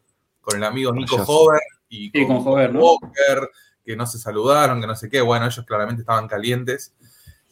el 0.55 0.65
amigo 0.65 0.93
Nico 0.93 1.17
Hover 1.17 1.61
y 1.89 2.11
con, 2.27 2.47
Walker, 2.47 3.51
que 3.85 3.97
no 3.97 4.07
se 4.07 4.19
saludaron, 4.19 4.81
que 4.81 4.87
no 4.87 4.97
sé 4.97 5.09
qué. 5.09 5.21
Bueno, 5.21 5.47
ellos 5.47 5.65
claramente 5.67 6.03
estaban 6.03 6.29
calientes. 6.29 6.95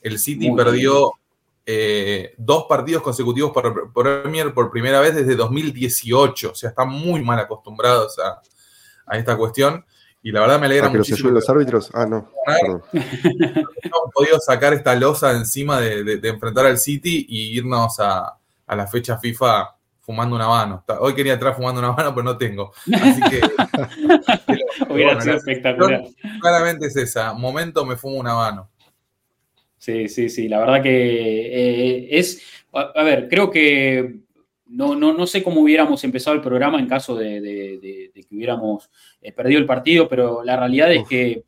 El 0.00 0.19
City 0.19 0.50
perdió 0.52 1.12
eh, 1.66 2.35
dos 2.37 2.66
partidos 2.69 3.02
consecutivos 3.02 3.52
por 3.52 3.93
Premier 3.93 4.52
por 4.52 4.71
primera 4.71 5.00
vez 5.00 5.14
desde 5.14 5.35
2018. 5.35 6.50
O 6.50 6.54
sea, 6.54 6.71
están 6.71 6.88
muy 6.88 7.23
mal 7.23 7.38
acostumbrados 7.38 8.19
a, 8.19 8.40
a 9.07 9.19
esta 9.19 9.37
cuestión. 9.37 9.85
Y 10.26 10.33
la 10.33 10.40
verdad 10.40 10.59
me 10.59 10.64
alegra 10.64 10.87
ah, 10.87 10.90
que 10.90 10.97
muchísimo. 10.97 11.28
los 11.28 11.50
árbitros? 11.50 11.90
Ah, 11.93 12.07
no. 12.07 12.31
Hemos 12.95 14.11
podido 14.14 14.40
sacar 14.40 14.73
esta 14.73 14.95
losa 14.95 15.33
encima 15.33 15.78
de, 15.78 16.19
enfrentar 16.23 16.64
al 16.64 16.78
City 16.78 17.26
y 17.28 17.59
irnos 17.59 18.00
a, 18.00 18.38
la 18.66 18.87
fecha 18.87 19.19
FIFA 19.19 19.76
fumando 20.00 20.35
una 20.35 20.49
mano. 20.49 20.83
Hoy 21.00 21.14
quería 21.14 21.35
entrar 21.35 21.54
fumando 21.54 21.78
una 21.78 21.93
mano, 21.97 22.14
pero 22.14 22.25
no 22.25 22.38
tengo. 22.38 22.73
Así 22.95 23.21
que. 23.21 23.40
Hubiera 24.88 25.21
sido 25.21 25.37
espectacular. 25.37 26.02
Claramente 26.40 26.87
es 26.87 26.97
esa. 26.97 27.35
Momento 27.35 27.85
me 27.85 27.97
fumo 27.97 28.16
una 28.16 28.35
mano. 28.35 28.71
Sí, 29.76 30.09
sí, 30.09 30.31
sí. 30.31 30.49
La 30.49 30.59
verdad 30.59 30.83
que 30.83 30.88
eh, 30.90 32.19
es. 32.19 32.43
A, 32.73 33.02
ver, 33.02 33.28
creo 33.28 33.50
que. 33.50 34.21
No, 34.66 34.94
no, 34.94 35.12
no 35.12 35.26
sé 35.26 35.42
cómo 35.42 35.61
hubiéramos 35.61 36.02
empezado 36.04 36.35
el 36.35 36.42
programa 36.42 36.78
en 36.78 36.87
caso 36.87 37.14
de, 37.14 38.11
que 38.12 38.35
hubiéramos 38.35 38.90
eh, 39.21 39.30
perdido 39.33 39.61
el 39.61 39.66
partido, 39.66 40.09
pero 40.09 40.42
la 40.42 40.56
realidad 40.56 40.92
es 40.92 41.06
que 41.06 41.44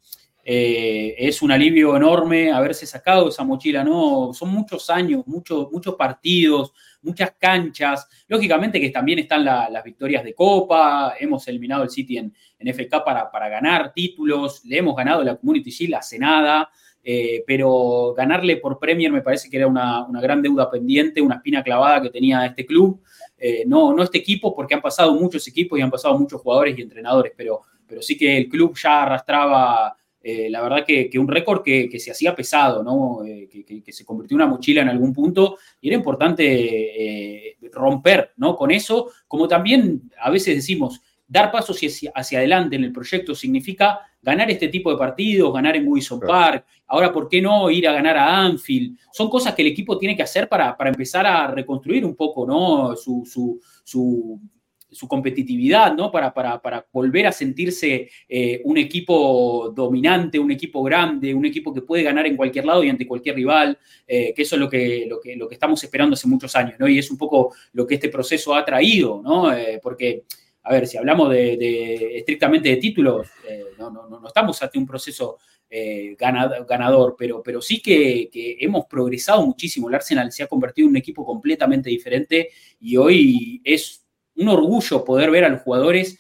eh, 0.48 1.16
es 1.18 1.42
un 1.42 1.50
alivio 1.50 1.96
enorme 1.96 2.52
haberse 2.52 2.86
sacado 2.86 3.30
esa 3.30 3.42
mochila, 3.42 3.82
¿no? 3.82 4.32
Son 4.32 4.48
muchos 4.48 4.88
años, 4.90 5.26
muchos, 5.26 5.72
muchos 5.72 5.96
partidos, 5.96 6.72
muchas 7.02 7.32
canchas. 7.36 8.06
Lógicamente 8.28 8.80
que 8.80 8.90
también 8.90 9.18
están 9.18 9.44
las 9.44 9.82
victorias 9.82 10.22
de 10.22 10.34
Copa, 10.34 11.14
hemos 11.18 11.48
eliminado 11.48 11.82
el 11.82 11.90
City 11.90 12.18
en, 12.18 12.32
en 12.60 12.68
FK 12.72 13.02
para, 13.04 13.28
para, 13.28 13.48
ganar 13.48 13.92
títulos, 13.92 14.64
le 14.64 14.78
hemos 14.78 14.94
ganado 14.94 15.24
la 15.24 15.34
Community 15.34 15.70
Shield 15.70 15.96
hace 15.96 16.16
nada, 16.16 16.70
eh, 17.08 17.44
pero 17.46 18.14
ganarle 18.16 18.56
por 18.56 18.80
Premier 18.80 19.12
me 19.12 19.22
parece 19.22 19.48
que 19.48 19.58
era 19.58 19.68
una, 19.68 20.08
gran 20.20 20.42
deuda 20.42 20.68
pendiente, 20.68 21.20
una 21.20 21.36
espina 21.36 21.62
clavada 21.62 22.02
que 22.02 22.10
tenía 22.10 22.44
este 22.44 22.66
club. 22.66 23.00
Eh, 23.38 23.62
no, 23.64 23.94
no 23.94 24.02
este 24.02 24.18
equipo, 24.18 24.52
porque 24.52 24.74
han 24.74 24.80
pasado 24.80 25.14
muchos 25.14 25.46
equipos 25.46 25.78
y 25.78 25.82
han 25.82 25.90
pasado 25.90 26.18
muchos 26.18 26.40
jugadores 26.40 26.76
y 26.76 26.82
entrenadores, 26.82 27.32
pero, 27.36 27.60
pero 27.86 28.02
sí 28.02 28.16
que 28.18 28.36
el 28.36 28.48
club 28.48 28.76
ya 28.76 29.04
arrastraba 29.04 29.96
eh, 30.20 30.50
la 30.50 30.60
verdad 30.60 30.84
que, 30.84 31.08
un 31.16 31.28
récord 31.28 31.62
que, 31.62 31.96
se 32.00 32.10
hacía 32.10 32.34
pesado, 32.34 32.82
¿no? 32.82 33.24
Eh, 33.24 33.48
que, 33.84 33.92
se 33.92 34.04
convirtió 34.04 34.34
en 34.34 34.42
una 34.42 34.50
mochila 34.50 34.82
en 34.82 34.88
algún 34.88 35.12
punto 35.12 35.58
y 35.80 35.86
era 35.86 35.98
importante 35.98 37.56
romper 37.70 38.32
¿no? 38.36 38.56
con 38.56 38.72
eso, 38.72 39.12
como 39.28 39.46
también 39.46 40.10
a 40.20 40.30
veces 40.30 40.56
decimos, 40.56 41.00
dar 41.26 41.50
pasos 41.50 41.80
hacia, 42.14 42.38
adelante 42.38 42.76
en 42.76 42.84
el 42.84 42.92
proyecto 42.92 43.34
significa 43.34 44.00
ganar 44.22 44.50
este 44.50 44.68
tipo 44.68 44.90
de 44.90 44.96
partidos, 44.96 45.52
ganar 45.52 45.76
en 45.76 45.86
Wilson 45.86 46.20
Park, 46.20 46.64
ahora, 46.86 47.12
¿por 47.12 47.28
qué 47.28 47.40
no 47.40 47.70
ir 47.70 47.86
a 47.88 47.92
ganar 47.92 48.16
a 48.16 48.42
Anfield? 48.42 48.98
Son 49.12 49.30
cosas 49.30 49.54
que 49.54 49.62
el 49.62 49.68
equipo 49.68 49.98
tiene 49.98 50.16
que 50.16 50.22
hacer 50.22 50.48
para, 50.48 50.76
empezar 50.80 51.26
a 51.26 51.48
reconstruir 51.48 52.04
un 52.04 52.16
poco 52.16 52.46
¿no? 52.46 52.96
su, 52.96 53.22
su 53.84 54.40
su 54.96 55.06
competitividad, 55.08 55.94
¿no? 55.94 56.10
Para, 56.10 56.32
para, 56.32 56.86
volver 56.92 57.26
a 57.26 57.32
sentirse 57.32 58.08
eh, 58.28 58.60
un 58.64 58.78
equipo 58.78 59.72
dominante, 59.74 60.38
un 60.38 60.50
equipo 60.50 60.82
grande, 60.82 61.34
un 61.34 61.44
equipo 61.44 61.72
que 61.72 61.82
puede 61.82 62.02
ganar 62.02 62.26
en 62.26 62.36
cualquier 62.36 62.64
lado 62.64 62.82
y 62.82 62.88
ante 62.88 63.06
cualquier 63.06 63.36
rival, 63.36 63.78
eh, 64.06 64.32
que 64.34 64.42
eso 64.42 64.56
es 64.56 64.60
lo 64.60 64.68
que, 64.68 65.06
lo, 65.08 65.20
que, 65.20 65.36
lo 65.36 65.48
que 65.48 65.54
estamos 65.54 65.82
esperando 65.82 66.14
hace 66.14 66.28
muchos 66.28 66.54
años, 66.56 66.76
¿no? 66.78 66.88
Y 66.88 66.98
es 66.98 67.10
un 67.10 67.18
poco 67.18 67.54
lo 67.72 67.86
que 67.86 67.94
este 67.96 68.08
proceso 68.08 68.54
ha 68.54 68.64
traído, 68.64 69.20
¿no? 69.22 69.52
Eh, 69.52 69.80
porque, 69.82 70.24
a 70.66 70.72
ver, 70.72 70.86
si 70.86 70.96
hablamos 70.96 71.30
de, 71.30 72.18
estrictamente 72.18 72.68
de 72.68 72.76
títulos, 72.76 73.28
no, 73.78 73.90
no, 73.90 74.08
no, 74.08 74.26
estamos 74.26 74.60
ante 74.62 74.78
un 74.78 74.86
proceso 74.86 75.38
ganador, 76.18 77.14
pero, 77.18 77.42
pero 77.42 77.60
sí 77.60 77.80
que, 77.80 78.28
que, 78.32 78.56
hemos 78.60 78.86
progresado 78.86 79.44
muchísimo. 79.46 79.88
El 79.88 79.94
Arsenal 79.94 80.32
se 80.32 80.42
ha 80.42 80.46
convertido 80.46 80.86
en 80.86 80.90
un 80.90 80.96
equipo 80.96 81.24
completamente 81.24 81.90
diferente 81.90 82.50
y 82.80 82.96
hoy 82.96 83.60
es 83.64 84.06
un 84.36 84.48
orgullo 84.48 85.04
poder 85.04 85.30
ver 85.30 85.44
a 85.44 85.48
los 85.48 85.62
jugadores 85.62 86.18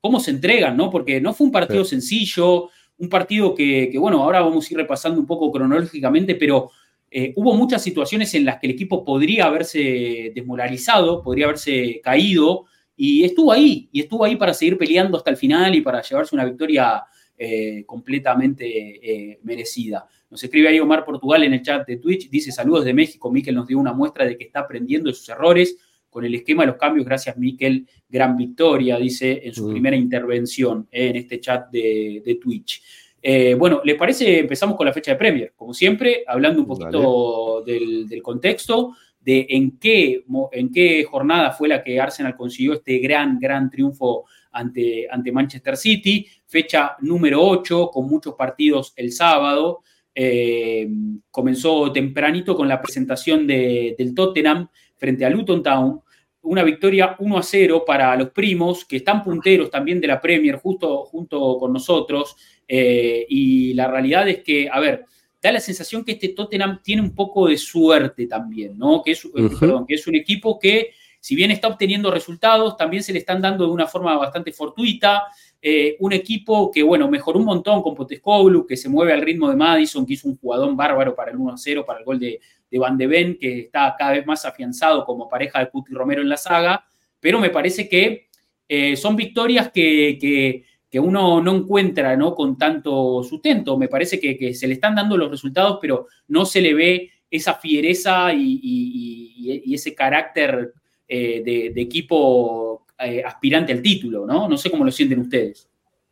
cómo 0.00 0.20
se 0.20 0.30
entregan, 0.30 0.76
¿no? 0.76 0.90
Porque 0.90 1.20
no 1.20 1.34
fue 1.34 1.46
un 1.46 1.52
partido 1.52 1.84
sencillo, 1.84 2.70
un 2.98 3.08
partido 3.08 3.54
que, 3.54 3.92
bueno, 3.98 4.22
ahora 4.22 4.40
vamos 4.40 4.68
a 4.68 4.74
ir 4.74 4.78
repasando 4.78 5.20
un 5.20 5.26
poco 5.26 5.50
cronológicamente, 5.50 6.34
pero 6.34 6.70
eh, 7.10 7.32
hubo 7.36 7.54
muchas 7.54 7.82
situaciones 7.82 8.34
en 8.34 8.44
las 8.44 8.58
que 8.58 8.66
el 8.66 8.72
equipo 8.72 9.04
podría 9.04 9.46
haberse 9.46 10.32
desmoralizado, 10.34 11.22
podría 11.22 11.46
haberse 11.46 12.00
caído, 12.02 12.66
y 13.00 13.22
estuvo 13.22 13.52
ahí, 13.52 13.88
y 13.92 14.00
estuvo 14.00 14.24
ahí 14.24 14.34
para 14.34 14.52
seguir 14.52 14.76
peleando 14.76 15.16
hasta 15.16 15.30
el 15.30 15.36
final 15.36 15.72
y 15.72 15.80
para 15.80 16.02
llevarse 16.02 16.34
una 16.34 16.44
victoria 16.44 17.04
eh, 17.38 17.84
completamente 17.86 18.66
eh, 18.66 19.38
merecida. 19.44 20.04
Nos 20.28 20.42
escribe 20.42 20.68
ahí 20.68 20.80
Omar 20.80 21.04
Portugal 21.04 21.44
en 21.44 21.54
el 21.54 21.62
chat 21.62 21.86
de 21.86 21.98
Twitch, 21.98 22.28
dice 22.28 22.50
saludos 22.50 22.84
de 22.84 22.92
México, 22.92 23.30
Miquel 23.30 23.54
nos 23.54 23.68
dio 23.68 23.78
una 23.78 23.92
muestra 23.92 24.26
de 24.26 24.36
que 24.36 24.44
está 24.44 24.60
aprendiendo 24.60 25.08
de 25.08 25.14
sus 25.14 25.28
errores, 25.28 25.76
con 26.10 26.24
el 26.24 26.34
esquema 26.34 26.64
de 26.64 26.68
los 26.68 26.76
cambios, 26.76 27.06
gracias 27.06 27.36
Miquel, 27.36 27.86
gran 28.08 28.36
victoria, 28.36 28.98
dice 28.98 29.42
en 29.44 29.54
su 29.54 29.70
primera 29.70 29.94
intervención 29.94 30.88
en 30.90 31.14
este 31.14 31.38
chat 31.38 31.70
de, 31.70 32.38
Twitch. 32.42 32.82
Eh, 33.22 33.54
bueno, 33.54 33.80
¿les 33.84 33.94
parece? 33.94 34.40
Empezamos 34.40 34.76
con 34.76 34.86
la 34.86 34.92
fecha 34.92 35.12
de 35.12 35.18
Premier, 35.18 35.52
como 35.54 35.72
siempre, 35.72 36.24
hablando 36.26 36.62
un 36.62 36.66
poquito 36.66 37.62
del, 37.64 38.20
contexto, 38.22 38.96
de 39.20 39.46
en 39.50 39.78
qué, 39.78 40.24
en 40.52 40.72
qué 40.72 41.04
jornada 41.04 41.50
fue 41.50 41.68
la 41.68 41.82
que 41.82 42.00
Arsenal 42.00 42.36
consiguió 42.36 42.74
este 42.74 42.98
gran, 42.98 43.38
gran 43.38 43.70
triunfo 43.70 44.24
ante, 44.52 45.06
ante 45.10 45.32
Manchester 45.32 45.76
City, 45.76 46.26
fecha 46.46 46.96
número 47.00 47.42
8, 47.42 47.90
con 47.92 48.06
muchos 48.06 48.34
partidos 48.34 48.92
el 48.96 49.12
sábado. 49.12 49.82
Eh, 50.14 50.88
comenzó 51.30 51.92
tempranito 51.92 52.56
con 52.56 52.66
la 52.66 52.80
presentación 52.80 53.46
del 53.46 54.14
Tottenham 54.14 54.68
frente 54.96 55.24
a 55.24 55.30
Luton 55.30 55.62
Town, 55.62 56.00
una 56.42 56.64
victoria 56.64 57.14
1 57.18 57.38
a 57.38 57.42
0 57.42 57.84
para 57.86 58.16
los 58.16 58.30
primos, 58.30 58.84
que 58.84 58.96
están 58.96 59.22
punteros 59.22 59.70
también 59.70 60.00
de 60.00 60.08
la 60.08 60.20
Premier 60.20 60.56
justo 60.56 61.04
junto 61.04 61.58
con 61.58 61.72
nosotros. 61.72 62.36
Eh, 62.66 63.26
y 63.28 63.74
la 63.74 63.88
realidad 63.88 64.28
es 64.28 64.42
que, 64.42 64.68
a 64.70 64.80
ver, 64.80 65.04
da 65.40 65.52
la 65.52 65.60
sensación 65.60 66.04
que 66.04 66.12
este 66.12 66.28
Tottenham 66.28 66.80
tiene 66.82 67.02
un 67.02 67.14
poco 67.14 67.48
de 67.48 67.56
suerte 67.56 68.26
también, 68.26 68.76
¿no? 68.76 69.02
Que 69.02 69.12
es, 69.12 69.24
eh, 69.24 69.30
perdón, 69.58 69.86
que 69.86 69.94
es 69.94 70.06
un 70.06 70.14
equipo 70.14 70.58
que, 70.58 70.90
si 71.20 71.34
bien 71.34 71.50
está 71.50 71.68
obteniendo 71.68 72.10
resultados, 72.10 72.76
también 72.76 73.02
se 73.02 73.12
le 73.12 73.20
están 73.20 73.40
dando 73.40 73.66
de 73.66 73.72
una 73.72 73.86
forma 73.86 74.16
bastante 74.16 74.52
fortuita. 74.52 75.24
Eh, 75.60 75.96
un 76.00 76.12
equipo 76.12 76.70
que, 76.70 76.82
bueno, 76.82 77.08
mejoró 77.08 77.38
un 77.38 77.44
montón 77.44 77.82
con 77.82 77.94
Potescoglu, 77.94 78.66
que 78.66 78.76
se 78.76 78.88
mueve 78.88 79.12
al 79.12 79.22
ritmo 79.22 79.48
de 79.48 79.56
Madison, 79.56 80.06
que 80.06 80.14
hizo 80.14 80.28
un 80.28 80.36
jugador 80.38 80.74
bárbaro 80.76 81.14
para 81.14 81.30
el 81.30 81.36
1 81.36 81.52
a 81.52 81.56
0, 81.56 81.84
para 81.84 81.98
el 81.98 82.04
gol 82.04 82.18
de, 82.18 82.40
de 82.70 82.78
Van 82.78 82.96
de 82.96 83.06
Ven, 83.06 83.38
que 83.40 83.60
está 83.60 83.94
cada 83.98 84.12
vez 84.12 84.26
más 84.26 84.44
afianzado 84.44 85.04
como 85.04 85.28
pareja 85.28 85.60
de 85.60 85.70
Cuti 85.70 85.92
Romero 85.92 86.22
en 86.22 86.28
la 86.28 86.36
saga, 86.36 86.84
pero 87.20 87.40
me 87.40 87.50
parece 87.50 87.88
que 87.88 88.28
eh, 88.68 88.96
son 88.96 89.16
victorias 89.16 89.70
que, 89.72 90.64
uno 90.94 91.42
no 91.42 91.54
encuentra 91.54 92.16
¿no? 92.16 92.34
con 92.34 92.56
tanto 92.56 93.22
sustento. 93.22 93.76
Me 93.76 93.88
parece 93.88 94.18
que, 94.18 94.54
se 94.54 94.66
le 94.66 94.74
están 94.74 94.94
dando 94.94 95.16
los 95.16 95.30
resultados, 95.30 95.78
pero 95.80 96.06
no 96.28 96.46
se 96.46 96.60
le 96.60 96.74
ve 96.74 97.10
esa 97.30 97.54
fiereza 97.54 98.32
y, 98.32 99.64
ese 99.72 99.94
carácter 99.94 100.72
eh, 101.06 101.42
de, 101.44 101.80
equipo 101.80 102.86
eh, 102.98 103.22
aspirante 103.24 103.72
al 103.72 103.82
título, 103.82 104.26
¿no? 104.26 104.48
No 104.48 104.56
sé 104.56 104.70
cómo 104.70 104.84
lo 104.84 104.90
sienten 104.90 105.20
ustedes. 105.20 105.68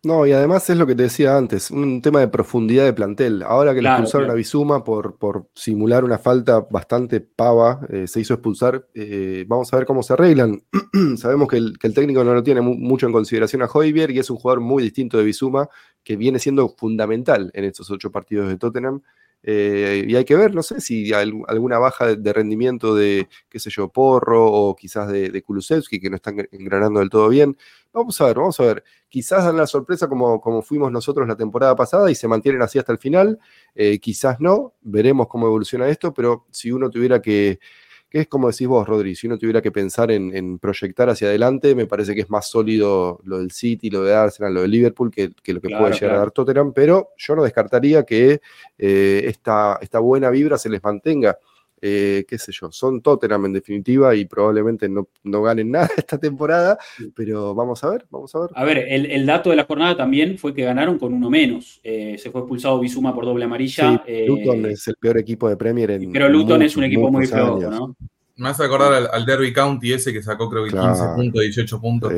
No, 0.06 0.25
y 0.25 0.30
además 0.30 0.70
es 0.70 0.76
lo 0.76 0.86
que 0.86 0.94
te 0.94 1.02
decía 1.02 1.36
antes, 1.36 1.68
un 1.72 2.00
tema 2.00 2.20
de 2.20 2.28
profundidad 2.28 2.84
de 2.84 2.92
plantel. 2.92 3.42
Ahora 3.42 3.75
que 3.75 3.82
le 3.82 3.88
expulsaron 3.88 4.30
a 4.30 4.34
Bizuma 4.34 4.84
por, 4.84 5.18
por, 5.18 5.48
simular 5.52 6.04
una 6.04 6.16
falta 6.16 6.60
bastante 6.60 7.20
pava, 7.20 7.80
eh, 7.88 8.06
se 8.06 8.20
hizo 8.20 8.34
expulsar, 8.34 8.86
eh, 8.94 9.44
vamos 9.48 9.72
a 9.72 9.76
ver 9.76 9.84
cómo 9.84 10.04
se 10.04 10.12
arreglan. 10.12 10.62
Sabemos 11.16 11.48
que 11.48 11.56
el, 11.56 11.76
técnico 11.92 12.22
no 12.22 12.34
lo 12.34 12.44
tiene 12.44 12.60
mucho 12.60 13.06
en 13.06 13.12
consideración 13.12 13.62
a 13.62 13.66
Hoybier 13.66 14.12
y 14.12 14.20
es 14.20 14.30
un 14.30 14.36
jugador 14.36 14.60
muy 14.60 14.84
distinto 14.84 15.18
de 15.18 15.25
Bizuma, 15.25 15.68
que 16.04 16.14
viene 16.14 16.38
siendo 16.38 16.68
fundamental 16.68 17.50
en 17.52 17.64
estos 17.64 17.90
ocho 17.90 18.12
partidos 18.12 18.48
de 18.48 18.58
Tottenham. 18.58 19.02
Eh, 19.43 20.05
y 20.09 20.16
hay 20.16 20.25
que 20.25 20.35
ver, 20.35 20.55
no 20.55 20.62
sé 20.62 20.81
si 20.81 21.12
hay 21.12 21.31
alguna 21.47 21.78
baja 21.78 22.16
de, 22.16 22.33
rendimiento 22.33 22.95
de, 22.95 23.28
qué 23.49 23.61
sé 23.61 23.71
yo, 23.71 23.88
Porro 23.88 24.45
o 24.50 24.75
quizás 24.75 25.09
de, 25.09 25.31
de 25.31 25.43
Kulusevski, 25.43 26.00
que 26.00 26.11
no 26.11 26.16
están 26.16 26.49
engranando 26.50 27.00
del 27.00 27.11
todo 27.11 27.28
bien. 27.28 27.57
Vamos 27.93 28.21
a 28.21 28.26
ver, 28.26 28.37
vamos 28.37 28.59
a 28.61 28.64
ver. 28.64 28.85
Quizás 29.09 29.45
dan 29.45 29.57
la 29.57 29.66
sorpresa 29.66 30.09
como, 30.09 30.40
como 30.40 30.62
fuimos 30.62 30.90
nosotros 30.93 31.26
la 31.28 31.37
temporada 31.37 31.75
pasada 31.76 32.11
y 32.11 32.14
se 32.14 32.28
mantienen 32.28 32.61
así 32.62 32.78
hasta 32.78 32.93
el 32.93 32.99
final. 32.99 33.38
Eh, 33.75 33.99
quizás 34.00 34.40
no, 34.40 34.75
veremos 34.83 35.28
cómo 35.28 35.47
evoluciona 35.47 35.88
esto, 35.88 36.12
pero 36.12 36.47
si 36.50 36.73
uno 36.73 36.90
tuviera 36.90 37.23
que, 37.23 37.61
que 38.08 38.20
es 38.20 38.28
como 38.28 38.50
decís 38.50 38.66
vos, 38.66 38.86
Rodri, 38.86 39.14
si 39.14 39.26
uno 39.26 39.38
tuviera 39.38 39.60
que 39.60 39.72
pensar 39.72 40.10
en, 40.10 40.58
proyectar 40.58 41.08
hacia 41.08 41.28
adelante, 41.28 41.75
me 41.75 41.86
parece 41.86 42.14
que 42.14 42.20
es 42.20 42.30
más 42.30 42.48
sólido 42.48 43.20
lo 43.25 43.38
del 43.38 43.50
City, 43.50 43.90
lo 43.90 44.02
de 44.02 44.14
Arsenal, 44.14 44.54
lo 44.54 44.62
de 44.62 44.68
Liverpool, 44.68 45.10
que, 45.10 45.32
lo 45.52 45.60
que 45.60 45.68
puede 45.68 45.92
llegar 45.92 46.16
a 46.16 46.18
dar 46.18 46.30
Tottenham, 46.30 46.72
pero 46.72 47.10
yo 47.16 47.34
no 47.34 47.42
descartaría 47.42 48.04
que 48.04 48.40
eh, 48.78 49.22
esta, 49.26 49.78
esta 49.80 49.98
buena 49.98 50.30
vibra 50.30 50.58
se 50.58 50.68
les 50.68 50.82
mantenga. 50.82 51.38
Eh, 51.83 52.25
qué 52.26 52.38
sé 52.38 52.52
yo, 52.52 52.73
son 52.73 53.02
Tottenham 53.02 53.47
en 53.47 53.52
definitiva 53.52 54.14
y 54.14 54.25
probablemente 54.25 54.88
no, 54.88 55.09
no, 55.25 55.42
ganen 55.42 55.71
nada 55.73 55.90
esta 55.97 56.18
temporada, 56.18 56.78
pero 57.14 57.54
vamos 57.54 57.85
a 57.85 57.90
ver, 57.90 58.06
vamos 58.11 58.35
a 58.35 58.40
ver. 58.40 58.50
A 58.54 58.64
ver, 58.64 58.78
el, 58.88 59.26
dato 59.26 59.50
de 59.50 59.56
la 59.56 59.64
jornada 59.64 59.97
también 59.97 60.38
fue 60.38 60.54
que 60.54 60.62
ganaron 60.62 60.99
con 60.99 61.12
uno 61.12 61.28
menos. 61.28 61.80
Eh, 61.85 62.16
se 62.18 62.30
fue 62.30 62.40
expulsado 62.40 62.80
Bizuma 62.80 63.14
por 63.14 63.26
doble 63.26 63.45
amarilla. 63.45 64.02
Luton 64.26 64.66
es 64.66 64.88
el 64.88 64.97
peor 64.97 65.18
equipo 65.18 65.49
de 65.49 65.56
Premier 65.56 65.90
en. 65.90 66.12
Pero 66.12 66.28
Luton 66.28 66.62
es 66.62 66.76
un 66.76 66.85
equipo 66.85 67.11
muy 67.11 67.26
flojo, 67.26 67.61
¿no? 67.61 67.97
Me 68.37 68.50
hace 68.50 68.64
acordar 68.64 69.09
al, 69.12 69.25
Derby 69.25 69.52
County 69.52 69.95
ese 69.95 70.12
que 70.12 70.23
sacó 70.23 70.50
creo 70.50 70.64
que 70.64 70.71
15 70.71 71.04
puntos, 71.14 71.42
18 71.42 71.80
puntos. 71.80 72.12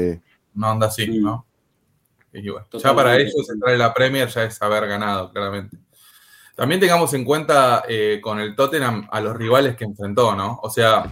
No 0.55 0.69
anda 0.69 0.87
así, 0.87 1.19
¿no? 1.19 1.47
ya 2.33 2.95
para 2.95 3.17
ellos 3.17 3.49
entrar 3.51 3.73
en 3.73 3.79
la 3.79 3.95
Premier 3.95 4.29
ya 4.29 4.45
es 4.45 4.61
haber 4.63 4.87
ganado, 4.87 5.31
claramente. 5.33 5.77
También 6.59 6.81
tengamos 6.81 7.15
en 7.15 7.25
cuenta 7.25 7.85
eh, 7.89 8.19
con 8.21 8.41
el 8.41 8.57
Tottenham 8.57 9.07
a 9.13 9.21
los 9.21 9.37
rivales 9.37 9.77
que 9.77 9.85
enfrentó, 9.85 10.35
¿no? 10.35 10.59
O 10.61 10.69
sea, 10.69 11.05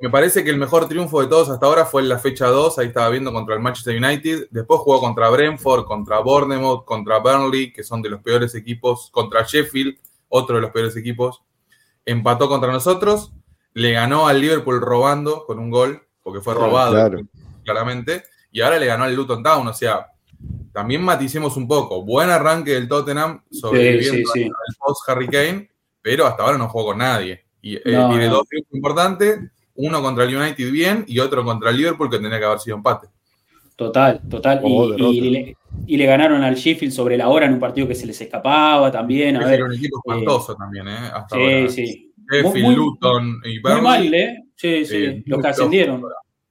Me 0.00 0.10
parece 0.10 0.44
que 0.44 0.50
el 0.50 0.58
mejor 0.58 0.86
triunfo 0.86 1.20
de 1.20 1.26
todos 1.26 1.50
hasta 1.50 1.66
ahora 1.66 1.84
fue 1.84 2.02
en 2.02 2.08
la 2.08 2.20
fecha 2.20 2.46
2, 2.46 2.78
ahí 2.78 2.86
estaba 2.86 3.08
viendo 3.08 3.32
contra 3.32 3.56
el 3.56 3.60
Manchester 3.60 4.00
United. 4.00 4.46
Después 4.52 4.78
jugó 4.78 5.00
contra 5.00 5.28
Brentford, 5.28 5.86
contra 5.86 6.20
Bournemouth, 6.20 6.84
contra 6.84 7.18
Burnley, 7.18 7.72
que 7.72 7.82
son 7.82 8.00
de 8.00 8.10
los 8.10 8.22
peores 8.22 8.54
equipos, 8.54 9.10
contra 9.10 9.42
Sheffield, 9.42 9.96
otro 10.28 10.54
de 10.54 10.62
los 10.62 10.70
peores 10.70 10.96
equipos. 10.96 11.42
Empató 12.06 12.48
contra 12.48 12.70
nosotros, 12.70 13.32
le 13.72 13.90
ganó 13.90 14.28
al 14.28 14.40
Liverpool 14.40 14.80
robando 14.80 15.46
con 15.46 15.58
un 15.58 15.70
gol, 15.70 16.00
porque 16.22 16.40
fue 16.40 16.54
robado, 16.54 17.18
claramente, 17.64 18.22
y 18.52 18.60
ahora 18.60 18.78
le 18.78 18.86
ganó 18.86 19.02
al 19.02 19.16
Luton 19.16 19.42
Town. 19.42 19.66
O 19.66 19.74
sea, 19.74 20.13
también 20.72 21.02
maticemos 21.02 21.56
un 21.56 21.68
poco. 21.68 22.04
Buen 22.04 22.30
arranque 22.30 22.72
del 22.72 22.88
Tottenham 22.88 23.42
sobreviviendo 23.50 24.30
al 24.34 24.76
post 24.78 25.08
Harry 25.08 25.28
Kane, 25.28 25.70
pero 26.02 26.26
hasta 26.26 26.42
ahora 26.42 26.58
no 26.58 26.68
jugó 26.68 26.86
con 26.86 26.98
nadie. 26.98 27.44
Y 27.62 27.76
eh, 27.76 27.82
tiene 27.84 28.28
dos 28.28 28.46
triunfos 28.46 28.74
importantes 28.74 29.40
uno 29.76 30.02
contra 30.02 30.24
el 30.24 30.36
United 30.36 30.70
bien 30.70 31.04
y 31.06 31.18
otro 31.18 31.44
contra 31.44 31.70
el 31.70 31.76
Liverpool 31.76 32.10
que 32.10 32.18
tenía 32.18 32.38
que 32.38 32.44
haber 32.44 32.60
sido 32.60 32.76
empate. 32.76 33.08
Total, 33.76 34.20
total. 34.28 34.60
y, 34.64 35.96
le, 35.96 36.06
ganaron 36.06 36.44
al 36.44 36.54
Sheffield 36.54 36.92
sobre 36.92 37.16
la 37.16 37.28
hora 37.28 37.46
en 37.46 37.54
un 37.54 37.58
partido 37.58 37.88
que 37.88 37.96
se 37.96 38.06
les 38.06 38.20
escapaba 38.20 38.90
también. 38.92 39.36
A 39.36 39.52
era 39.52 39.64
un 39.64 39.74
equipo 39.74 39.96
eh, 39.96 40.00
espantoso 40.04 40.54
también, 40.54 40.86
¿eh? 40.86 41.10
Hasta 41.12 41.36
sí, 41.36 41.68
sí. 41.68 42.14
Sheffield, 42.30 42.76
Luton 42.76 43.40
y 43.44 43.58
Burnley. 43.58 43.80
Muy 43.80 43.82
mal, 43.82 44.14
¿eh? 44.14 44.36
Sí, 44.54 44.84
sí. 44.84 44.96
Eh, 44.96 45.22
los 45.26 45.42
que 45.42 45.48
ascendieron. 45.48 46.04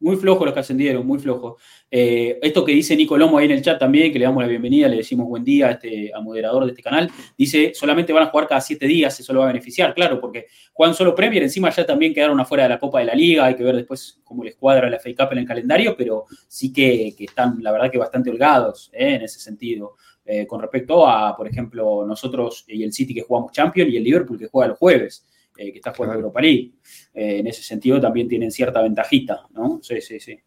Muy 0.03 0.17
flojos 0.17 0.43
los 0.43 0.53
que 0.53 0.59
ascendieron, 0.59 1.07
muy 1.07 1.17
flojos. 1.17 1.61
Eh, 1.89 2.37
esto 2.41 2.65
que 2.65 2.73
dice 2.73 2.93
Nico 2.93 3.17
Lomo 3.17 3.37
ahí 3.37 3.45
en 3.45 3.51
el 3.51 3.61
chat 3.61 3.79
también, 3.79 4.11
que 4.11 4.19
le 4.19 4.25
damos 4.25 4.43
la 4.43 4.49
bienvenida, 4.49 4.89
le 4.89 4.97
decimos 4.97 5.29
buen 5.29 5.45
día 5.45 5.67
a 5.67 5.71
este 5.71 6.11
a 6.13 6.19
moderador 6.19 6.65
de 6.65 6.71
este 6.71 6.83
canal, 6.83 7.09
dice 7.37 7.71
solamente 7.73 8.11
van 8.11 8.23
a 8.23 8.25
jugar 8.25 8.49
cada 8.49 8.59
siete 8.59 8.85
días, 8.85 9.17
eso 9.17 9.31
lo 9.31 9.39
va 9.39 9.45
a 9.45 9.47
beneficiar, 9.47 9.93
claro, 9.93 10.19
porque 10.19 10.47
juegan 10.73 10.93
solo 10.93 11.15
Premier, 11.15 11.41
encima 11.43 11.69
ya 11.69 11.85
también 11.85 12.13
quedaron 12.13 12.37
afuera 12.37 12.63
de 12.63 12.69
la 12.69 12.79
Copa 12.79 12.99
de 12.99 13.05
la 13.05 13.15
Liga, 13.15 13.45
hay 13.45 13.55
que 13.55 13.63
ver 13.63 13.77
después 13.77 14.19
cómo 14.25 14.43
les 14.43 14.57
cuadra 14.57 14.89
la 14.89 14.99
FA 14.99 15.11
Cup 15.17 15.31
en 15.31 15.37
el 15.37 15.45
calendario, 15.45 15.95
pero 15.97 16.25
sí 16.49 16.73
que, 16.73 17.15
están, 17.17 17.59
la 17.61 17.71
verdad, 17.71 17.89
que 17.89 17.97
bastante 17.97 18.29
holgados 18.29 18.91
eh, 18.91 19.15
en 19.15 19.21
ese 19.21 19.39
sentido. 19.39 19.95
Eh, 20.25 20.45
con 20.45 20.61
respecto 20.61 21.07
a, 21.07 21.35
por 21.35 21.47
ejemplo, 21.47 22.05
nosotros 22.05 22.65
y 22.67 22.83
el 22.83 22.91
City 22.91 23.13
que 23.13 23.21
jugamos 23.21 23.53
Champions 23.53 23.89
y 23.91 23.97
el 23.97 24.03
Liverpool 24.03 24.37
que 24.37 24.47
juega 24.47 24.69
los 24.69 24.77
jueves. 24.77 25.25
Que 25.55 25.71
está 25.75 25.93
jugando 25.93 26.15
Europa 26.15 26.41
League. 26.41 26.73
en 27.13 27.47
ese 27.47 27.63
sentido 27.63 28.01
también 28.01 28.27
tienen 28.27 28.51
cierta 28.51 28.81
ventajita, 28.81 29.47
¿no? 29.53 29.79
Sí, 29.81 30.01
sí, 30.01 30.19
sí. 30.19 30.37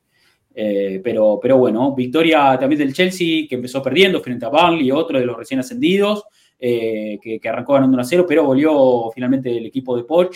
Eh, 0.59 1.03
pero, 1.05 1.39
pero 1.41 1.59
bueno, 1.59 1.95
victoria 1.95 2.57
también 2.59 2.79
del 2.79 2.95
Chelsea, 2.95 3.47
que 3.47 3.57
empezó 3.57 3.83
perdiendo 3.83 4.23
frente 4.23 4.47
a 4.47 4.49
Burnley, 4.49 4.91
otro 4.91 5.19
de 5.19 5.27
los 5.27 5.37
recién 5.37 5.61
ascendidos, 5.61 6.25
eh, 6.59 7.19
que, 7.21 7.47
arrancó 7.47 7.75
ganando 7.75 7.95
1 7.95 8.01
a 8.01 8.05
0, 8.07 8.25
pero 8.27 8.45
volvió 8.45 9.11
finalmente 9.15 9.55
el 9.55 9.67
equipo 9.67 9.95
de 9.95 10.05
Poch 10.05 10.35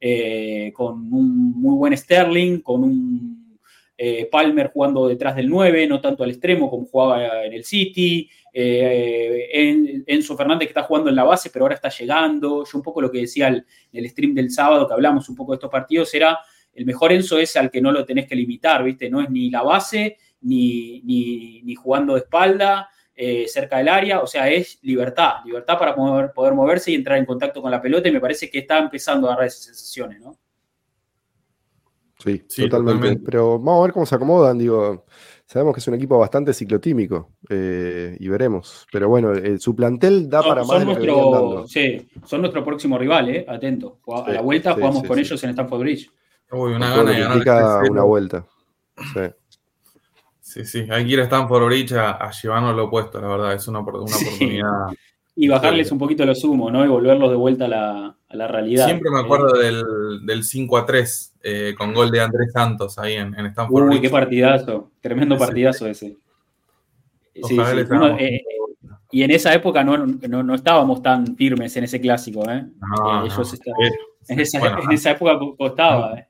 eh, 0.00 0.72
con 0.74 1.12
un 1.12 1.60
muy 1.60 1.76
buen 1.76 1.94
Sterling, 1.94 2.60
con 2.60 2.82
un 2.82 3.38
Palmer 4.30 4.70
jugando 4.72 5.08
detrás 5.08 5.34
del 5.36 5.48
9, 5.48 5.86
no 5.88 6.00
tanto 6.00 6.22
al 6.22 6.30
extremo 6.30 6.70
como 6.70 6.86
jugaba 6.86 7.44
en 7.44 7.52
el 7.52 7.64
City. 7.64 8.30
Enzo 8.60 10.36
Fernández 10.36 10.66
que 10.66 10.70
está 10.70 10.82
jugando 10.82 11.10
en 11.10 11.16
la 11.16 11.24
base, 11.24 11.50
pero 11.50 11.64
ahora 11.64 11.74
está 11.74 11.88
llegando. 11.88 12.64
Yo 12.64 12.78
un 12.78 12.82
poco 12.82 13.00
lo 13.00 13.10
que 13.10 13.18
decía 13.18 13.48
en 13.48 13.64
el 13.92 14.08
stream 14.10 14.34
del 14.34 14.50
sábado, 14.50 14.86
que 14.86 14.94
hablamos 14.94 15.28
un 15.28 15.36
poco 15.36 15.52
de 15.52 15.56
estos 15.56 15.70
partidos, 15.70 16.12
era 16.14 16.38
el 16.72 16.86
mejor 16.86 17.12
Enzo 17.12 17.38
es 17.38 17.56
al 17.56 17.70
que 17.70 17.80
no 17.80 17.90
lo 17.90 18.04
tenés 18.04 18.26
que 18.28 18.36
limitar, 18.36 18.84
¿viste? 18.84 19.10
No 19.10 19.20
es 19.20 19.30
ni 19.30 19.50
la 19.50 19.62
base, 19.62 20.16
ni, 20.42 21.02
ni, 21.02 21.74
jugando 21.74 22.14
de 22.14 22.20
espalda, 22.20 22.88
eh, 23.14 23.46
cerca 23.48 23.78
del 23.78 23.88
área, 23.88 24.20
o 24.20 24.26
sea, 24.26 24.48
es 24.48 24.78
libertad, 24.82 25.44
libertad 25.44 25.76
para 25.76 25.94
poder, 25.94 26.32
poder 26.32 26.54
moverse 26.54 26.92
y 26.92 26.94
entrar 26.94 27.18
en 27.18 27.26
contacto 27.26 27.60
con 27.60 27.70
la 27.70 27.82
pelota 27.82 28.08
y 28.08 28.12
me 28.12 28.20
parece 28.20 28.48
que 28.48 28.60
está 28.60 28.78
empezando 28.78 29.28
a 29.28 29.34
dar 29.34 29.46
esas 29.46 29.64
sensaciones, 29.64 30.20
¿no? 30.20 30.38
Sí, 32.18 32.68
totalmente. 32.68 33.22
Pero 33.24 33.58
vamos 33.58 33.80
a 33.80 33.82
ver 33.86 33.92
cómo 33.92 34.06
se 34.06 34.14
acomodan, 34.14 34.58
digo, 34.58 35.04
sabemos 35.48 35.74
que 35.74 35.80
es 35.80 35.88
un 35.88 35.94
equipo 35.94 36.18
bastante 36.18 36.52
ciclotímico 36.52 37.30
eh, 37.48 38.16
y 38.20 38.28
veremos. 38.28 38.86
Pero 38.92 39.08
bueno, 39.08 39.32
eh, 39.32 39.58
su 39.58 39.74
plantel 39.74 40.28
da 40.28 40.42
para 40.42 40.62
más. 40.62 40.84
nuestro, 40.84 41.66
sí, 41.66 42.06
son 42.24 42.42
nuestro 42.42 42.62
próximo 42.62 42.98
rival, 42.98 43.30
¿eh? 43.30 43.46
Atento. 43.48 43.98
A 44.08 44.30
la 44.30 44.42
vuelta 44.42 44.74
jugamos 44.74 45.02
con 45.04 45.18
ellos 45.18 45.42
en 45.42 45.50
Stanford 45.50 45.80
Bridge. 45.80 46.10
Uy, 46.52 46.72
una 46.72 46.94
gana 46.94 47.10
de 47.10 47.44
ganar. 47.44 47.90
una 47.90 48.02
vuelta. 48.02 48.46
Sí. 49.14 49.20
Sí, 50.40 50.64
sí, 50.64 50.86
hay 50.90 51.04
que 51.04 51.12
ir 51.12 51.20
a 51.20 51.24
Stanford 51.24 51.66
Bridge 51.66 51.92
a, 51.92 52.12
a 52.12 52.30
llevarnos 52.30 52.74
lo 52.74 52.84
opuesto, 52.86 53.20
la 53.20 53.28
verdad, 53.28 53.52
es 53.54 53.68
una, 53.68 53.80
oportunidad. 53.80 54.88
Y 55.40 55.46
bajarles 55.46 55.92
un 55.92 55.98
poquito 55.98 56.26
los 56.26 56.42
humos, 56.42 56.72
¿no? 56.72 56.84
Y 56.84 56.88
volverlos 56.88 57.30
de 57.30 57.36
vuelta 57.36 57.66
a 57.66 57.68
la, 57.68 58.16
a 58.28 58.36
la 58.36 58.48
realidad. 58.48 58.86
Siempre 58.86 59.08
me 59.10 59.20
acuerdo 59.20 59.56
del, 59.56 60.26
del 60.26 60.42
5 60.42 60.76
a 60.76 60.84
3 60.84 61.36
eh, 61.44 61.74
con 61.78 61.94
gol 61.94 62.10
de 62.10 62.20
Andrés 62.20 62.50
Santos 62.52 62.98
ahí 62.98 63.14
en, 63.14 63.38
en 63.38 63.46
Stanford 63.46 63.88
Uy, 63.88 64.00
qué 64.00 64.10
partidazo, 64.10 64.90
tremendo 65.00 65.38
partidazo 65.38 65.86
ese. 65.86 66.16
Sí, 67.44 67.56
eh, 68.18 68.42
y 69.12 69.22
en 69.22 69.30
esa 69.30 69.54
época 69.54 69.84
no, 69.84 69.96
no, 69.96 70.42
no, 70.42 70.54
estábamos 70.56 71.02
tan 71.02 71.36
firmes 71.36 71.76
en 71.76 71.84
ese 71.84 72.00
clásico, 72.00 72.42
¿eh? 72.50 72.66
No, 72.96 73.24
eh, 73.24 73.26
ellos 73.26 73.52
estaban, 73.52 73.80
en, 74.26 74.40
esa, 74.40 74.58
en, 74.58 74.90
esa, 74.90 75.10
época 75.12 75.38
costaba, 75.56 76.18
¿eh? 76.18 76.26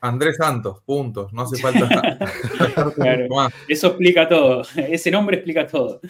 Andrés 0.00 0.36
Santos, 0.36 0.80
puntos. 0.84 1.32
No 1.32 1.42
hace 1.42 1.60
falta. 1.60 2.18
eso 3.68 3.88
explica 3.88 4.28
todo. 4.28 4.62
Ese 4.76 5.10
nombre 5.10 5.36
explica 5.36 5.66
todo. 5.66 6.00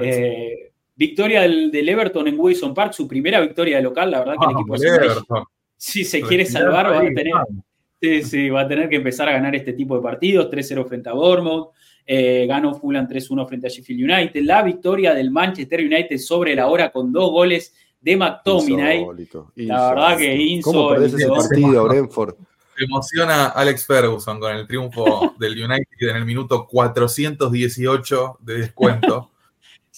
Eh, 0.00 0.72
victoria 0.98 1.42
del, 1.42 1.88
Everton 1.88 2.26
en 2.26 2.38
Wilson 2.38 2.74
Park, 2.74 2.92
su 2.92 3.06
primera 3.06 3.40
victoria 3.40 3.76
de 3.76 3.82
local. 3.84 4.10
La 4.10 4.18
verdad 4.18 4.34
que 4.38 4.44
el 4.46 4.50
equipo 4.50 5.46
si 5.76 6.04
se 6.04 6.20
quiere 6.22 6.44
salvar, 6.44 6.90
va 6.90 6.98
a 6.98 7.02
tener. 7.02 8.52
va 8.52 8.60
a 8.60 8.68
tener 8.68 8.88
que 8.88 8.96
empezar 8.96 9.28
a 9.28 9.32
ganar 9.32 9.54
este 9.54 9.72
tipo 9.72 9.94
de 9.94 10.02
partidos. 10.02 10.50
3-0 10.50 10.86
frente 10.88 11.08
a 11.08 11.12
Bournemouth. 11.12 11.70
Eh, 12.04 12.46
ganó 12.48 12.74
Fulham 12.74 13.06
3-1 13.06 13.46
frente 13.46 13.68
a 13.68 13.70
Sheffield 13.70 14.10
United. 14.10 14.42
La 14.42 14.62
victoria 14.62 15.14
del 15.14 15.30
Manchester 15.30 15.80
United 15.80 16.18
sobre 16.18 16.56
la 16.56 16.66
hora 16.66 16.90
con 16.90 17.12
dos 17.12 17.30
goles 17.30 17.72
de 18.00 18.16
McTominay. 18.16 19.06
La 19.54 19.90
verdad 19.90 20.16
que 20.16 20.34
insólito. 20.34 20.72
¿Cómo 20.72 20.88
perdés 20.90 21.14
ese 21.14 21.28
partido, 21.28 21.84
Brentford? 21.84 22.34
emociona 22.80 23.46
Alex 23.46 23.86
Ferguson 23.86 24.38
con 24.38 24.54
el 24.54 24.66
triunfo 24.66 25.34
del 25.38 25.52
United 25.52 26.10
en 26.10 26.16
el 26.16 26.24
minuto 26.24 26.66
418 26.66 28.38
de 28.40 28.54
descuento. 28.54 29.30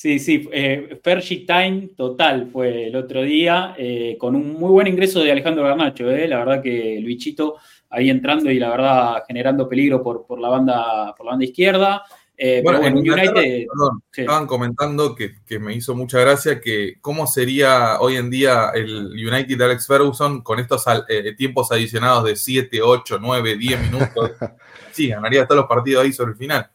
Sí, 0.00 0.18
sí, 0.18 0.48
eh, 0.50 0.98
Time 1.46 1.90
total 1.94 2.48
fue 2.50 2.86
el 2.86 2.96
otro 2.96 3.20
día, 3.20 3.74
eh, 3.76 4.16
con 4.18 4.34
un 4.34 4.54
muy 4.54 4.70
buen 4.70 4.86
ingreso 4.86 5.22
de 5.22 5.30
Alejandro 5.30 5.62
Garnacho, 5.62 6.10
eh, 6.10 6.26
la 6.26 6.38
verdad 6.38 6.62
que 6.62 6.98
Luichito 7.02 7.56
ahí 7.90 8.08
entrando 8.08 8.50
y 8.50 8.58
la 8.58 8.70
verdad 8.70 9.22
generando 9.28 9.68
peligro 9.68 10.02
por, 10.02 10.24
por, 10.26 10.40
la, 10.40 10.48
banda, 10.48 11.14
por 11.14 11.26
la 11.26 11.32
banda 11.32 11.44
izquierda. 11.44 12.02
Eh, 12.34 12.62
bueno, 12.64 12.82
en 12.82 12.96
United. 12.96 13.66
Estaban 14.10 14.46
comentando 14.46 15.14
que, 15.14 15.34
me 15.58 15.74
hizo 15.74 15.94
mucha 15.94 16.18
gracia 16.18 16.62
que 16.62 16.94
cómo 17.02 17.26
sería 17.26 18.00
hoy 18.00 18.16
en 18.16 18.30
día 18.30 18.70
el 18.74 19.08
United 19.08 19.58
de 19.58 19.64
Alex 19.66 19.86
Ferguson 19.86 20.40
con 20.40 20.60
estos 20.60 20.82
eh, 21.10 21.34
tiempos 21.36 21.70
adicionados 21.72 22.24
de 22.24 22.36
7, 22.36 22.80
8, 22.80 23.18
9, 23.20 23.58
10 23.58 23.82
minutos. 23.82 24.30
sí, 24.92 25.08
ganaría 25.08 25.44
todos 25.44 25.60
los 25.60 25.68
partidos 25.68 26.04
ahí 26.04 26.12
sobre 26.14 26.30
el 26.30 26.38
final. 26.38 26.70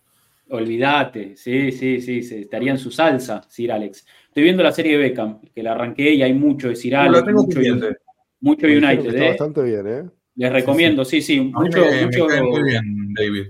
Olvídate, 0.50 1.36
sí, 1.36 1.72
sí, 1.72 2.02
sí, 2.02 2.20
estaría 2.20 2.72
en 2.72 2.78
su 2.78 2.92
salsa, 2.92 3.42
Sir 3.50 3.72
Alex. 3.72 4.06
Estoy 4.28 4.44
viendo 4.44 4.62
la 4.62 4.72
serie 4.72 4.94
de 4.94 4.98
Beckham, 5.00 5.42
que 5.42 5.64
la 5.64 5.72
arranqué 5.72 6.14
y 6.14 6.22
hay 6.22 6.34
mucho 6.34 6.70
de 6.70 6.76
Sir 6.76 6.96
Alex, 6.96 7.24
mucho, 7.34 7.60
mucho, 8.42 8.68
United. 8.68 9.06
Está 9.08 9.26
¿eh? 9.26 9.30
bastante 9.30 9.64
bien, 9.64 9.88
¿eh? 9.88 10.04
Les 10.36 10.52
recomiendo, 10.52 11.04
sí, 11.04 11.22
sí, 11.22 11.40
mucho, 11.40 11.80
mucho... 12.04 12.28
muy 12.44 12.64
bien, 12.64 13.14
David. 13.14 13.48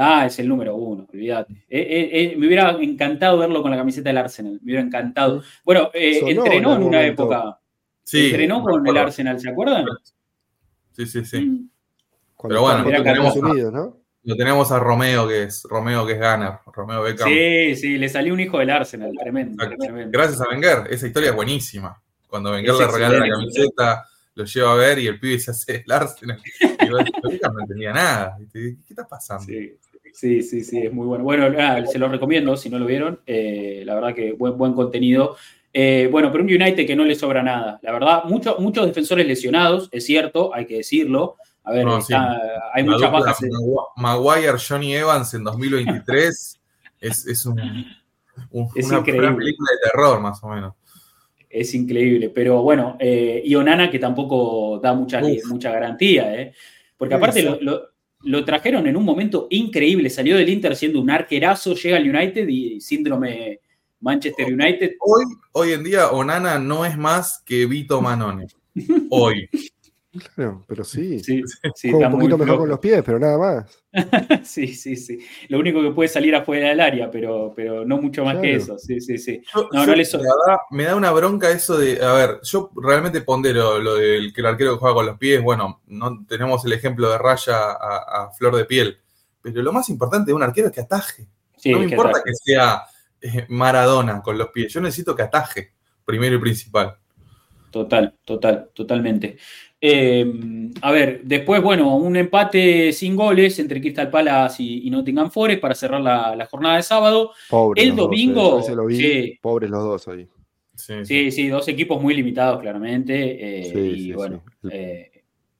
Ah, 0.00 0.26
es 0.26 0.38
el 0.38 0.48
número 0.48 0.76
uno, 0.76 1.08
olvídate. 1.12 1.52
Eh, 1.68 1.80
eh, 1.80 2.10
eh, 2.12 2.36
me 2.36 2.46
hubiera 2.46 2.70
encantado 2.70 3.38
verlo 3.38 3.62
con 3.62 3.70
la 3.70 3.76
camiseta 3.76 4.10
del 4.10 4.18
Arsenal, 4.18 4.52
me 4.62 4.66
hubiera 4.72 4.82
encantado. 4.82 5.42
Bueno, 5.64 5.90
entrenó 5.92 6.76
en 6.76 6.82
una 6.82 7.04
época. 7.04 7.58
Sí, 8.04 8.26
entrenó 8.26 8.62
con 8.62 8.86
el 8.86 8.96
Arsenal, 8.96 9.40
¿se 9.40 9.48
acuerdan? 9.48 9.86
Sí, 10.92 11.06
sí, 11.06 11.24
sí. 11.24 11.40
Mm. 11.40 11.70
Pero 12.48 12.62
bueno, 12.62 12.84
lo 12.84 13.02
tenemos, 13.02 13.36
a, 13.36 13.70
¿no? 13.72 13.96
Lo 14.28 14.36
tenemos 14.36 14.70
a 14.72 14.78
Romeo, 14.78 15.26
que 15.26 15.44
es 15.44 15.62
Romeo 15.62 16.06
que 16.06 16.12
es 16.12 16.18
Gunner, 16.18 16.58
Romeo 16.66 17.00
Beckham. 17.00 17.30
Sí, 17.30 17.74
sí, 17.76 17.96
le 17.96 18.10
salió 18.10 18.34
un 18.34 18.40
hijo 18.40 18.58
del 18.58 18.68
Arsenal, 18.68 19.10
tremendo, 19.18 19.64
Gracias 20.10 20.42
a 20.42 20.50
Wenger, 20.50 20.86
esa 20.90 21.06
historia 21.06 21.30
es 21.30 21.34
buenísima. 21.34 21.98
Cuando 22.26 22.50
Wenger 22.50 22.74
le 22.74 22.86
regala 22.88 23.18
la 23.20 23.28
camiseta, 23.30 24.04
lo 24.34 24.44
lleva 24.44 24.72
a 24.72 24.76
ver 24.76 24.98
y 24.98 25.06
el 25.06 25.18
pibe 25.18 25.38
se 25.38 25.52
hace 25.52 25.82
el 25.86 25.90
Arsenal. 25.90 26.38
Y 26.60 26.88
no 26.90 27.60
entendía 27.60 27.94
nada. 27.94 28.36
¿Qué 28.52 28.76
está 28.86 29.08
pasando? 29.08 29.46
Sí, 30.12 30.42
sí, 30.42 30.62
sí, 30.62 30.78
es 30.78 30.92
muy 30.92 31.06
bueno. 31.06 31.24
Bueno, 31.24 31.46
se 31.90 31.98
lo 31.98 32.08
recomiendo 32.08 32.54
si 32.54 32.68
no 32.68 32.78
lo 32.78 32.84
vieron. 32.84 33.20
Eh, 33.26 33.82
la 33.86 33.94
verdad 33.94 34.14
que 34.14 34.32
buen, 34.32 34.58
buen 34.58 34.74
contenido. 34.74 35.36
Eh, 35.72 36.06
bueno, 36.12 36.30
pero 36.30 36.44
un 36.44 36.50
United 36.50 36.86
que 36.86 36.96
no 36.96 37.06
le 37.06 37.14
sobra 37.14 37.42
nada. 37.42 37.80
La 37.82 37.92
verdad, 37.92 38.24
muchos 38.24 38.86
defensores 38.86 39.26
lesionados, 39.26 39.88
es 39.90 40.04
cierto, 40.04 40.54
hay 40.54 40.66
que 40.66 40.76
decirlo. 40.76 41.36
A 41.68 41.72
ver, 41.72 41.86
hay 42.74 42.84
muchas 42.84 43.12
bajas. 43.12 43.38
Maguire, 43.96 44.56
Johnny 44.58 44.94
Evans 44.94 45.34
en 45.34 45.44
2023 45.44 46.60
es, 47.00 47.26
es, 47.26 47.46
un, 47.46 47.60
una, 48.50 49.04
película 49.04 49.70
de 49.72 49.90
terror, 49.90 50.20
más 50.20 50.42
o 50.42 50.48
menos 50.48 50.74
es 51.50 51.74
increíble. 51.74 52.30
Pero 52.30 52.62
bueno, 52.62 52.96
eh, 52.98 53.42
y 53.44 53.54
Onana 53.54 53.90
que 53.90 53.98
tampoco 53.98 54.78
da 54.82 54.94
mucha, 54.94 55.20
mucha 55.48 55.72
garantía. 55.72 56.34
¿eh? 56.40 56.52
Porque 56.96 57.14
aparte 57.14 57.58
lo, 58.22 58.44
trajeron 58.44 58.86
en 58.86 58.96
un 58.96 59.04
momento 59.04 59.46
increíble. 59.50 60.10
Salió 60.10 60.36
del 60.36 60.48
Inter 60.48 60.76
siendo 60.76 61.00
un 61.00 61.10
arquerazo, 61.10 61.74
llega 61.74 61.96
al 61.96 62.08
United 62.08 62.46
y 62.48 62.80
síndrome 62.80 63.60
Manchester 64.00 64.52
United. 64.52 64.92
Hoy, 65.00 65.24
hoy 65.52 65.72
en 65.72 65.84
día, 65.84 66.10
Onana 66.10 66.58
no 66.58 66.84
es 66.84 66.96
más 66.96 67.42
que 67.44 67.66
Vito 67.66 68.00
Manone. 68.00 68.46
Hoy. 69.10 69.48
Claro, 70.34 70.64
pero 70.66 70.84
sí. 70.84 71.20
sí, 71.20 71.42
un 71.92 72.10
poquito 72.10 72.38
mejor 72.38 72.58
con 72.58 72.68
los 72.68 72.78
pies, 72.78 73.02
pero 73.04 73.18
nada 73.18 73.38
más. 73.38 73.82
sí, 74.44 74.68
sí, 74.68 74.96
sí. 74.96 75.18
Lo 75.48 75.58
único 75.58 75.82
que 75.82 75.90
puede 75.90 76.08
salir 76.08 76.34
afuera 76.34 76.68
del 76.68 76.80
área, 76.80 77.10
pero, 77.10 77.52
pero 77.54 77.84
no 77.84 78.00
mucho 78.00 78.24
más 78.24 78.38
que 78.38 78.54
eso. 78.54 78.78
Sí, 78.78 79.00
sí, 79.00 79.18
sí. 79.18 79.42
me, 80.70 80.84
da, 80.84 80.96
una 80.96 81.10
bronca 81.10 81.50
eso 81.50 81.78
de. 81.78 82.02
A 82.04 82.12
ver, 82.12 82.40
yo 82.42 82.70
realmente 82.76 83.20
pondero 83.22 83.78
lo 83.78 83.96
del 83.96 84.32
que 84.32 84.40
el 84.40 84.46
arquero 84.46 84.74
que 84.74 84.80
juega 84.80 84.94
con 84.94 85.06
los 85.06 85.18
pies. 85.18 85.42
Bueno, 85.42 85.80
no 85.86 86.24
tenemos 86.26 86.64
el 86.64 86.72
ejemplo 86.72 87.10
de 87.10 87.18
raya 87.18 87.72
a, 87.72 88.30
flor 88.36 88.56
de 88.56 88.64
piel. 88.64 88.98
Pero 89.40 89.62
lo 89.62 89.72
más 89.72 89.88
importante 89.88 90.30
de 90.30 90.34
un 90.34 90.42
arquero 90.42 90.68
es 90.68 90.74
que 90.74 90.80
ataje. 90.80 91.26
no 91.66 91.78
me 91.78 91.84
importa 91.84 92.22
que 92.24 92.32
sea 92.34 92.82
eh, 93.20 93.46
Maradona 93.48 94.22
con 94.22 94.38
los 94.38 94.48
pies. 94.48 94.72
Yo 94.72 94.80
necesito 94.80 95.14
que 95.14 95.22
ataje, 95.22 95.72
primero 96.04 96.36
y 96.36 96.40
principal. 96.40 96.96
Total, 97.70 98.14
total, 98.24 98.70
totalmente. 98.72 99.36
Eh, 99.80 100.70
a 100.82 100.92
ver, 100.92 101.22
después, 101.24 101.62
bueno, 101.62 101.96
un 101.96 102.16
empate 102.16 102.92
sin 102.92 103.14
goles 103.14 103.58
entre 103.58 103.80
Crystal 103.80 104.10
Palace 104.10 104.62
y, 104.62 104.90
Nottingham 104.90 105.30
Forest 105.30 105.60
para 105.60 105.74
cerrar 105.74 106.00
la, 106.00 106.46
jornada 106.50 106.76
de 106.76 106.82
sábado. 106.82 107.32
el 107.76 107.94
domingo. 107.94 108.62
sí, 108.90 109.38
pobres 109.40 109.70
los 109.70 109.84
dos 109.84 110.08
ahí. 110.08 110.26
Sí, 110.74 111.30
sí, 111.30 111.48
dos 111.48 111.66
equipos 111.68 112.00
muy 112.00 112.14
limitados, 112.14 112.60
claramente. 112.60 113.68
Eh, 113.68 113.94
y 113.96 114.12
bueno, 114.12 114.42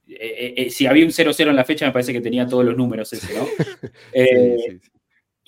si 0.05 0.87
había 0.87 1.05
un 1.05 1.13
0-0 1.13 1.51
en 1.51 1.57
la 1.57 1.65
fecha, 1.65 1.87
me 1.87 1.93
parece 1.93 2.13
que 2.13 2.21
tenía 2.21 2.47
todos 2.47 2.65
los 2.65 2.77
números 2.77 3.13
ese, 3.13 3.35
¿no? 3.35 3.47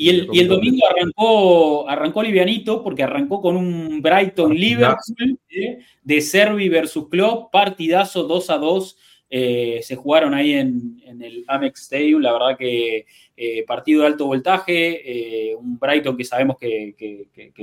Y 0.03 0.09
el, 0.09 0.49
domingo 0.49 0.87
arrancó, 0.89 1.87
arrancó 1.87 2.23
livianito 2.23 2.83
porque 2.83 3.03
arrancó 3.03 3.43
con 3.43 3.55
un 3.55 4.01
Brighton 4.01 4.55
Liverpool 4.55 5.39
¿eh? 5.51 5.81
de 6.03 6.21
Servi 6.23 6.71
versus 6.71 7.11
Klopp, 7.11 7.53
partidazo 7.53 8.23
2 8.23 8.49
a 8.49 8.57
2. 8.57 8.99
Eh, 9.29 9.81
se 9.83 9.97
jugaron 9.97 10.33
ahí 10.33 10.55
en, 10.55 11.03
el 11.21 11.45
Amex 11.47 11.83
Stadium, 11.83 12.23
la 12.23 12.33
verdad 12.33 12.57
que 12.57 13.05
eh, 13.37 13.63
partido 13.67 14.01
de 14.01 14.07
alto 14.07 14.25
voltaje, 14.25 15.55
un 15.59 15.79
Brighton 15.79 16.17
que 16.17 16.25
sabemos 16.25 16.57
que, 16.59 16.95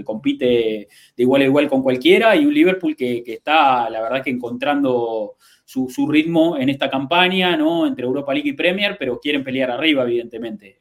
compite 0.05 0.45
de 0.45 1.23
igual 1.23 1.41
a 1.41 1.45
igual 1.45 1.67
con 1.67 1.81
cualquiera 1.81 2.35
y 2.35 2.45
un 2.45 2.53
Liverpool 2.53 2.95
que, 2.95 3.23
está, 3.25 3.89
la 3.89 3.99
verdad 3.99 4.23
que 4.23 4.29
encontrando 4.29 5.37
su, 5.65 5.89
su, 5.89 6.07
ritmo 6.07 6.55
en 6.55 6.69
esta 6.69 6.87
campaña, 6.87 7.57
¿no? 7.57 7.87
Entre 7.87 8.05
Europa 8.05 8.31
League 8.31 8.49
y 8.49 8.53
Premier, 8.53 8.95
pero 8.99 9.19
quieren 9.19 9.43
pelear 9.43 9.71
arriba, 9.71 10.03
evidentemente. 10.03 10.77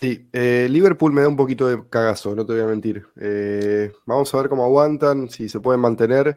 Sí, 0.00 0.26
eh, 0.32 0.66
Liverpool 0.68 1.12
me 1.12 1.22
da 1.22 1.28
un 1.28 1.36
poquito 1.36 1.68
de 1.68 1.88
cagazo, 1.88 2.34
no 2.34 2.44
te 2.44 2.52
voy 2.52 2.62
a 2.62 2.66
mentir. 2.66 3.06
Eh, 3.20 3.92
vamos 4.04 4.34
a 4.34 4.38
ver 4.38 4.48
cómo 4.48 4.64
aguantan, 4.64 5.30
si 5.30 5.48
se 5.48 5.60
pueden 5.60 5.80
mantener. 5.80 6.36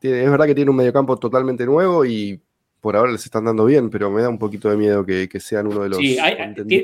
es 0.00 0.30
verdad 0.30 0.46
que 0.46 0.54
tiene 0.54 0.70
un 0.70 0.76
mediocampo 0.76 1.16
totalmente 1.16 1.66
nuevo 1.66 2.04
y 2.04 2.40
por 2.80 2.94
ahora 2.94 3.10
les 3.10 3.24
están 3.24 3.44
dando 3.44 3.64
bien, 3.64 3.90
pero 3.90 4.08
me 4.08 4.22
da 4.22 4.28
un 4.28 4.38
poquito 4.38 4.70
de 4.70 4.76
miedo 4.76 5.04
que, 5.04 5.28
sean 5.40 5.66
uno 5.66 5.82
de 5.82 5.88
los. 5.88 5.98
Sí, 5.98 6.16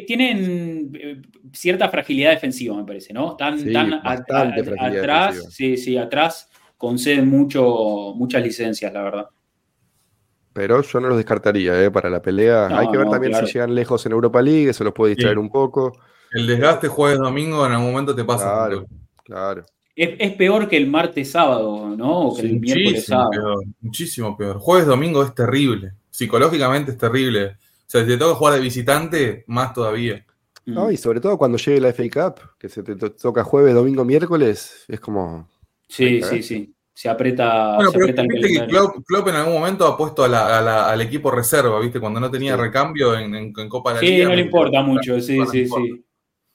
tienen 0.09 0.91
eh, 0.95 1.23
cierta 1.53 1.89
fragilidad 1.89 2.33
defensiva, 2.33 2.77
me 2.77 2.85
parece, 2.85 3.13
¿no? 3.13 3.37
Están, 3.39 4.01
atrás, 4.05 5.47
sí, 5.51 5.77
sí, 5.77 5.97
atrás 5.97 6.51
conceden 6.77 7.29
mucho, 7.29 8.13
muchas 8.17 8.43
licencias, 8.43 8.93
la 8.93 9.03
verdad. 9.03 9.29
Pero 10.59 10.83
yo 10.83 10.99
no 10.99 11.07
los 11.07 11.17
descartaría 11.17 11.85
¿eh? 11.85 11.89
para 11.89 12.11
la 12.11 12.21
pelea. 12.21 12.67
Hay 12.77 12.91
que 12.91 12.99
ver 12.99 13.09
también 13.09 13.33
si 13.33 13.47
llegan 13.47 13.77
lejos 13.77 14.05
en 14.07 14.11
Europa 14.11 14.43
League, 14.43 14.71
eso 14.71 14.83
los 14.83 14.93
puede 14.93 15.15
distraer 15.15 15.39
un 15.39 15.51
poco. 15.51 15.97
El 16.33 16.49
desgaste 16.49 16.89
jueves 16.89 17.21
domingo 17.21 17.65
en 17.65 17.71
algún 17.71 17.93
momento 17.93 18.13
te 18.13 18.25
pasa. 18.25 18.47
Claro, 18.47 18.87
claro. 19.23 19.65
Es, 19.95 20.33
peor 20.33 20.69
que 20.69 20.77
el 20.77 20.89
martes 20.89 21.31
sábado, 21.31 21.95
¿no? 21.97 22.31
O 22.31 22.37
que 22.37 22.43
el 22.43 22.59
miércoles 22.59 23.07
sábado. 23.07 23.63
muchísimo 23.81 24.37
peor. 24.37 24.59
Jueves 24.59 24.87
domingo 24.87 25.23
es 25.23 25.33
terrible. 25.33 25.93
Psicológicamente 26.11 26.91
es 26.91 26.99
terrible. 26.99 27.45
O 27.47 27.57
sea, 27.87 28.03
si 28.03 28.09
te 28.09 28.17
toca 28.17 28.35
jugar 28.35 28.55
de 28.55 28.61
visitante, 28.61 29.45
más 29.47 29.73
todavía. 29.73 30.27
No, 30.67 30.89
mm. 30.89 30.91
y 30.91 30.97
sobre 30.97 31.21
todo 31.21 31.39
cuando 31.39 31.57
llegue 31.57 31.81
la 31.81 31.93
FA 31.93 32.03
Cup, 32.11 32.41
que 32.59 32.69
se 32.69 32.83
te 32.83 32.97
toca 32.97 33.45
jueves, 33.45 33.75
domingo, 33.75 34.05
miércoles, 34.05 34.85
es 34.89 34.99
como. 34.99 35.49
Sí, 35.89 36.21
sí, 36.21 36.43
sí 36.43 36.75
se 36.99 37.09
aprieta. 37.09 37.77
Bueno, 37.77 37.93
pero 37.93 38.07
que 38.07 38.67
Klopp, 39.07 39.29
en 39.29 39.35
algún 39.37 39.55
momento 39.55 39.87
ha 39.87 39.97
puesto 39.97 40.25
al 40.25 41.01
equipo 41.01 41.31
reserva, 41.31 41.79
¿viste? 41.79 42.01
Cuando 42.01 42.19
no 42.19 42.29
tenía 42.29 42.57
recambio 42.57 43.17
en, 43.17 43.53
Copa 43.69 43.91
de 43.91 43.95
la 43.95 44.01
sí, 44.01 44.17
Sí, 44.17 44.25
no 44.25 44.35
le 44.35 44.43
importa 44.43 44.83
mucho, 44.83 45.21
sí, 45.21 45.39
sí, 45.47 45.69
sí. 45.69 46.05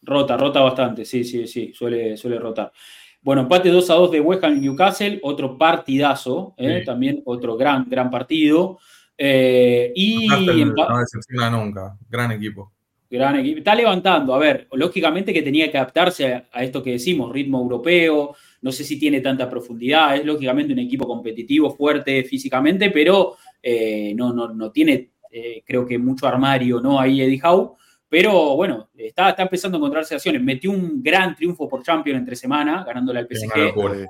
Rota, 0.02 0.36
rota 0.36 0.60
bastante, 0.60 1.06
sí, 1.06 1.24
sí, 1.24 1.48
sí, 1.48 1.72
suele, 1.74 2.18
suele 2.18 2.40
rotar. 2.40 2.74
Bueno, 3.22 3.44
empate 3.44 3.70
2 3.70 3.90
a 3.90 3.94
2 3.94 4.12
de 4.12 4.20
West 4.20 4.44
Ham 4.44 4.60
Newcastle, 4.60 5.22
otro 5.24 5.58
partidazo, 5.58 6.56
¿eh? 6.58 6.84
también 6.86 7.22
otro 7.24 7.56
gran, 7.56 7.90
gran 7.90 8.10
partido. 8.10 8.80
Eh, 9.18 9.94
y 9.96 10.28
no 10.28 11.00
decepciona 11.00 11.50
nunca, 11.52 11.98
gran 12.10 12.34
equipo. 12.34 12.74
Gran 13.10 13.40
equipo. 13.40 13.60
Está 13.60 13.76
levantando, 13.76 14.36
a 14.36 14.40
ver, 14.40 14.68
lógicamente 14.74 15.32
que 15.32 15.42
tenía 15.42 15.72
que 15.72 15.78
adaptarse 15.78 16.48
a 16.52 16.64
esto 16.66 16.84
que 16.84 16.92
decimos, 16.92 17.32
ritmo 17.32 17.62
europeo, 17.62 18.36
no 18.64 18.72
sé 18.72 18.86
si 18.86 18.98
tiene 18.98 19.20
tanta 19.20 19.50
profundidad, 19.50 20.16
es 20.16 20.26
lógicamente 20.26 20.72
un 20.72 20.80
equipo 20.80 21.06
competitivo, 21.06 21.76
fuerte 21.76 22.24
físicamente, 22.24 22.92
pero 22.92 23.36
eh, 23.62 24.14
no, 24.16 24.34
no, 24.34 24.72
tiene, 24.72 25.12
eh, 25.30 25.62
creo 25.66 25.86
que 25.86 25.98
mucho 25.98 26.28
armario, 26.28 26.80
¿no? 26.80 27.00
Ahí 27.00 27.22
Eddie 27.22 27.42
Howe. 27.44 27.76
Pero 28.08 28.56
bueno, 28.56 28.90
está, 28.96 29.32
está 29.32 29.44
empezando 29.44 29.78
a 29.78 29.80
encontrar 29.80 30.06
acciones. 30.10 30.42
Metió 30.42 30.72
un 30.72 31.04
gran 31.04 31.36
triunfo 31.36 31.68
por 31.68 31.84
Champions 31.84 32.20
entre 32.20 32.38
semana, 32.38 32.86
ganándole 32.86 33.20
al 33.20 33.28
PSG. 33.28 34.08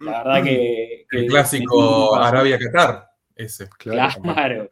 La 0.00 0.24
verdad 0.24 0.42
que. 0.42 1.06
el 1.10 1.26
clásico 1.26 2.16
Arabia-Qatar, 2.16 3.06
ese. 3.36 3.68
Claro. 3.78 4.68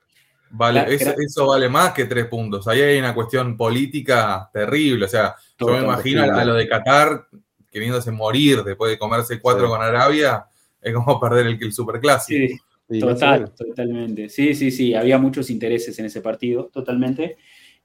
Vale, 0.53 0.87
eso, 0.93 1.47
vale 1.47 1.69
más 1.69 1.93
que 1.93 2.07
tres 2.07 2.27
puntos. 2.27 2.67
Ahí 2.67 2.81
hay 2.81 2.99
una 2.99 3.15
cuestión 3.15 3.57
política 3.57 4.51
terrible. 4.53 5.05
O 5.05 5.09
sea, 5.09 5.37
yo 5.57 5.69
me 5.69 5.79
imagino 5.79 6.23
a 6.25 6.45
lo 6.45 6.55
de 6.55 6.67
Qatar 6.67 7.29
queriéndose 7.71 8.11
morir 8.11 8.63
después 8.65 8.91
de 8.91 8.99
comerse 8.99 9.41
cuatro 9.41 9.69
con 9.69 9.83
Arabia, 9.83 10.45
es 10.81 10.95
como 10.95 11.21
perder 11.21 11.47
el, 11.47 11.59
el 11.63 11.73
superclásico. 11.73 12.55
Sí, 12.89 12.99
total, 12.99 13.53
totalmente. 13.55 14.29
Sí, 14.29 14.55
sí, 14.55 14.71
sí, 14.71 14.95
había 14.95 15.19
muchos 15.19 15.51
intereses 15.51 15.99
en 15.99 16.07
ese 16.07 16.21
partido, 16.21 16.71
totalmente. 16.73 17.37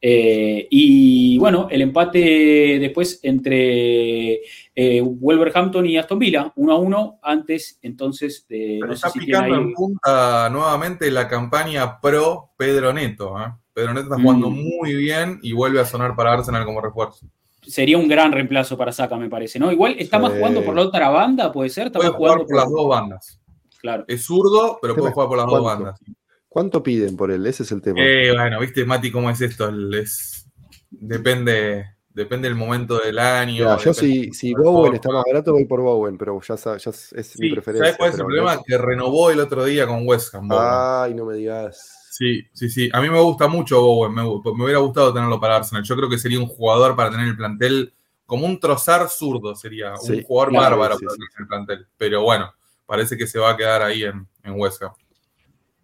Eh, 0.01 0.67
y 0.69 1.37
bueno, 1.37 1.67
el 1.71 1.81
empate 1.81 2.77
después 2.79 3.19
entre 3.23 4.41
eh, 4.75 5.01
Wolverhampton 5.01 5.85
y 5.85 5.97
Aston 5.97 6.19
Villa, 6.19 6.51
uno 6.57 6.73
a 6.73 6.77
uno, 6.77 7.19
antes 7.23 7.79
entonces 7.81 8.45
de... 8.47 8.79
está 8.91 9.11
picando 9.11 9.55
en 9.55 9.73
punta 9.73 10.49
nuevamente 10.51 11.09
la 11.09 11.27
campaña 11.27 11.99
pro 11.99 12.51
Pedro 12.57 12.93
Neto. 12.93 13.39
¿eh? 13.39 13.51
Pedro 13.73 13.93
Neto 13.93 14.13
está 14.13 14.21
jugando 14.21 14.49
mm. 14.49 14.53
muy 14.53 14.95
bien 14.95 15.39
y 15.41 15.53
vuelve 15.53 15.79
a 15.79 15.85
sonar 15.85 16.15
para 16.15 16.33
Arsenal 16.33 16.65
como 16.65 16.81
refuerzo 16.81 17.25
sería 17.67 17.97
un 17.97 18.07
gran 18.07 18.31
reemplazo 18.31 18.77
para 18.77 18.91
Saka, 18.91 19.17
me 19.17 19.29
parece, 19.29 19.59
¿no? 19.59 19.71
Igual 19.71 19.95
está 19.99 20.19
más 20.19 20.33
jugando 20.33 20.63
por 20.63 20.75
la 20.75 20.81
otra 20.83 21.09
banda, 21.09 21.51
puede 21.51 21.69
ser. 21.69 21.91
puede 21.91 22.09
jugar 22.09 22.39
por, 22.39 22.55
las 22.55 22.69
dos 22.69 22.87
bandas. 22.87 23.39
Claro. 23.79 24.05
Es 24.07 24.25
zurdo, 24.25 24.79
pero 24.81 24.95
puede 24.95 25.11
jugar 25.11 25.27
por 25.29 25.37
las 25.37 25.47
dos 25.47 25.63
bandas. 25.63 25.99
¿Cuánto 26.47 26.81
piden 26.81 27.17
por 27.17 27.31
él? 27.31 27.45
Ese 27.45 27.63
es 27.63 27.71
el 27.71 27.81
tema. 27.81 27.99
Eh, 28.01 28.31
bueno, 28.33 28.59
viste, 28.59 28.85
Mati, 28.85 29.11
cómo 29.11 29.29
es 29.29 29.41
esto. 29.41 29.69
Es, 29.93 30.49
depende, 30.89 31.85
depende 32.09 32.47
del 32.47 32.55
momento 32.55 32.97
del 32.99 33.19
año. 33.19 33.77
yo 33.77 33.93
si, 33.93 34.31
si 34.31 34.53
Bowen 34.53 34.93
está 34.93 35.11
más 35.11 35.23
barato, 35.25 35.51
voy 35.51 35.65
por 35.65 35.81
Bowen, 35.81 36.17
pero 36.17 36.39
ya, 36.41 36.55
ya 36.55 36.91
es 36.91 37.39
mi 37.39 37.51
preferencia. 37.51 37.85
¿Sabes 37.85 37.97
cuál 37.97 38.09
es 38.09 38.19
el 38.19 38.25
problema? 38.25 38.61
Que 38.65 38.77
renovó 38.77 39.31
el 39.31 39.41
otro 39.41 39.65
día 39.65 39.85
con 39.85 40.07
West 40.07 40.33
Ham. 40.33 40.47
Ay, 40.51 41.13
no 41.13 41.25
me 41.25 41.35
digas. 41.35 42.04
Sí, 42.17 42.47
sí, 42.53 42.69
sí. 42.69 42.89
A 42.93 43.01
mí 43.01 43.09
me 43.09 43.19
gusta 43.19 43.49
mucho 43.49 43.81
Bowen. 43.81 44.13
Me, 44.13 44.23
hubiera 44.23 44.79
gustado 44.79 45.13
tenerlo 45.13 45.37
para 45.37 45.57
Arsenal. 45.57 45.83
Yo 45.83 45.97
creo 45.97 46.09
que 46.09 46.17
sería 46.17 46.39
un 46.39 46.45
jugador 46.45 46.95
para 46.95 47.11
tener 47.11 47.27
el 47.27 47.35
plantel 47.35 47.93
como 48.25 48.45
un 48.45 48.57
trozar 48.57 49.09
zurdo. 49.09 49.53
Sería 49.53 49.95
un 49.95 50.23
jugador 50.23 50.53
bárbaro 50.53 50.95
para 50.95 51.09
tener 51.09 51.29
el 51.37 51.47
plantel. 51.47 51.87
Pero 51.97 52.23
bueno, 52.23 52.53
parece 52.85 53.17
que 53.17 53.27
se 53.27 53.37
va 53.37 53.51
a 53.51 53.57
quedar 53.57 53.81
ahí 53.81 54.03
en, 54.03 54.25
en 54.45 54.53
West 54.53 54.81
Ham. 54.81 54.93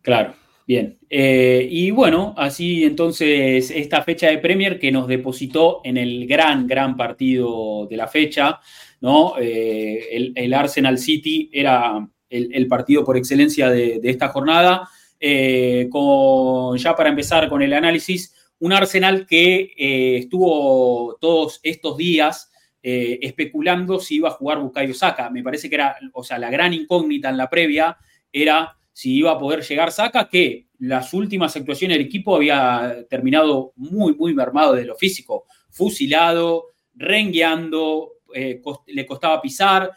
Claro, 0.01 0.33
bien. 0.65 0.97
Eh, 1.09 1.67
y 1.69 1.91
bueno, 1.91 2.33
así 2.37 2.85
entonces 2.85 3.69
esta 3.69 4.01
fecha 4.01 4.27
de 4.27 4.37
Premier 4.37 4.79
que 4.79 4.89
nos 4.89 5.09
depositó 5.09 5.81
en 5.83 5.97
el 5.97 6.27
gran, 6.27 6.65
gran 6.65 6.95
partido 6.95 7.87
de 7.89 7.97
la 7.97 8.07
fecha, 8.07 8.61
¿no? 9.01 9.33
Eh, 9.37 10.31
el, 10.33 10.53
Arsenal 10.53 10.97
City 10.97 11.49
era 11.51 12.07
el, 12.29 12.67
partido 12.67 13.03
por 13.03 13.17
excelencia 13.17 13.69
de 13.69 13.99
esta 14.05 14.29
jornada. 14.29 14.87
Eh, 15.23 15.87
con, 15.91 16.75
ya 16.77 16.95
para 16.95 17.09
empezar 17.09 17.47
con 17.47 17.61
el 17.61 17.73
análisis, 17.73 18.33
un 18.57 18.73
Arsenal 18.73 19.27
que 19.27 19.71
eh, 19.77 20.17
estuvo 20.17 21.15
todos 21.21 21.59
estos 21.61 21.95
días 21.95 22.51
eh, 22.81 23.19
especulando 23.21 23.99
si 23.99 24.15
iba 24.15 24.29
a 24.29 24.33
jugar 24.33 24.59
Bukayo 24.59 24.95
Saka. 24.95 25.29
Me 25.29 25.43
parece 25.43 25.69
que 25.69 25.75
era, 25.75 25.95
o 26.13 26.23
sea, 26.23 26.39
la 26.39 26.49
gran 26.49 26.73
incógnita 26.73 27.29
en 27.29 27.37
la 27.37 27.49
previa 27.49 27.97
era 28.33 28.75
si 28.91 29.15
iba 29.17 29.31
a 29.31 29.37
poder 29.39 29.61
llegar 29.61 29.91
Saca, 29.91 30.27
que 30.27 30.67
las 30.79 31.13
últimas 31.13 31.55
actuaciones 31.55 31.97
del 31.97 32.07
equipo 32.07 32.35
había 32.35 33.05
terminado 33.07 33.73
muy, 33.75 34.15
muy 34.15 34.33
mermado 34.33 34.73
de 34.73 34.85
lo 34.85 34.95
físico, 34.95 35.45
fusilado, 35.69 36.69
rengueando, 36.95 38.13
eh, 38.33 38.61
le 38.87 39.05
costaba 39.05 39.41
pisar. 39.41 39.91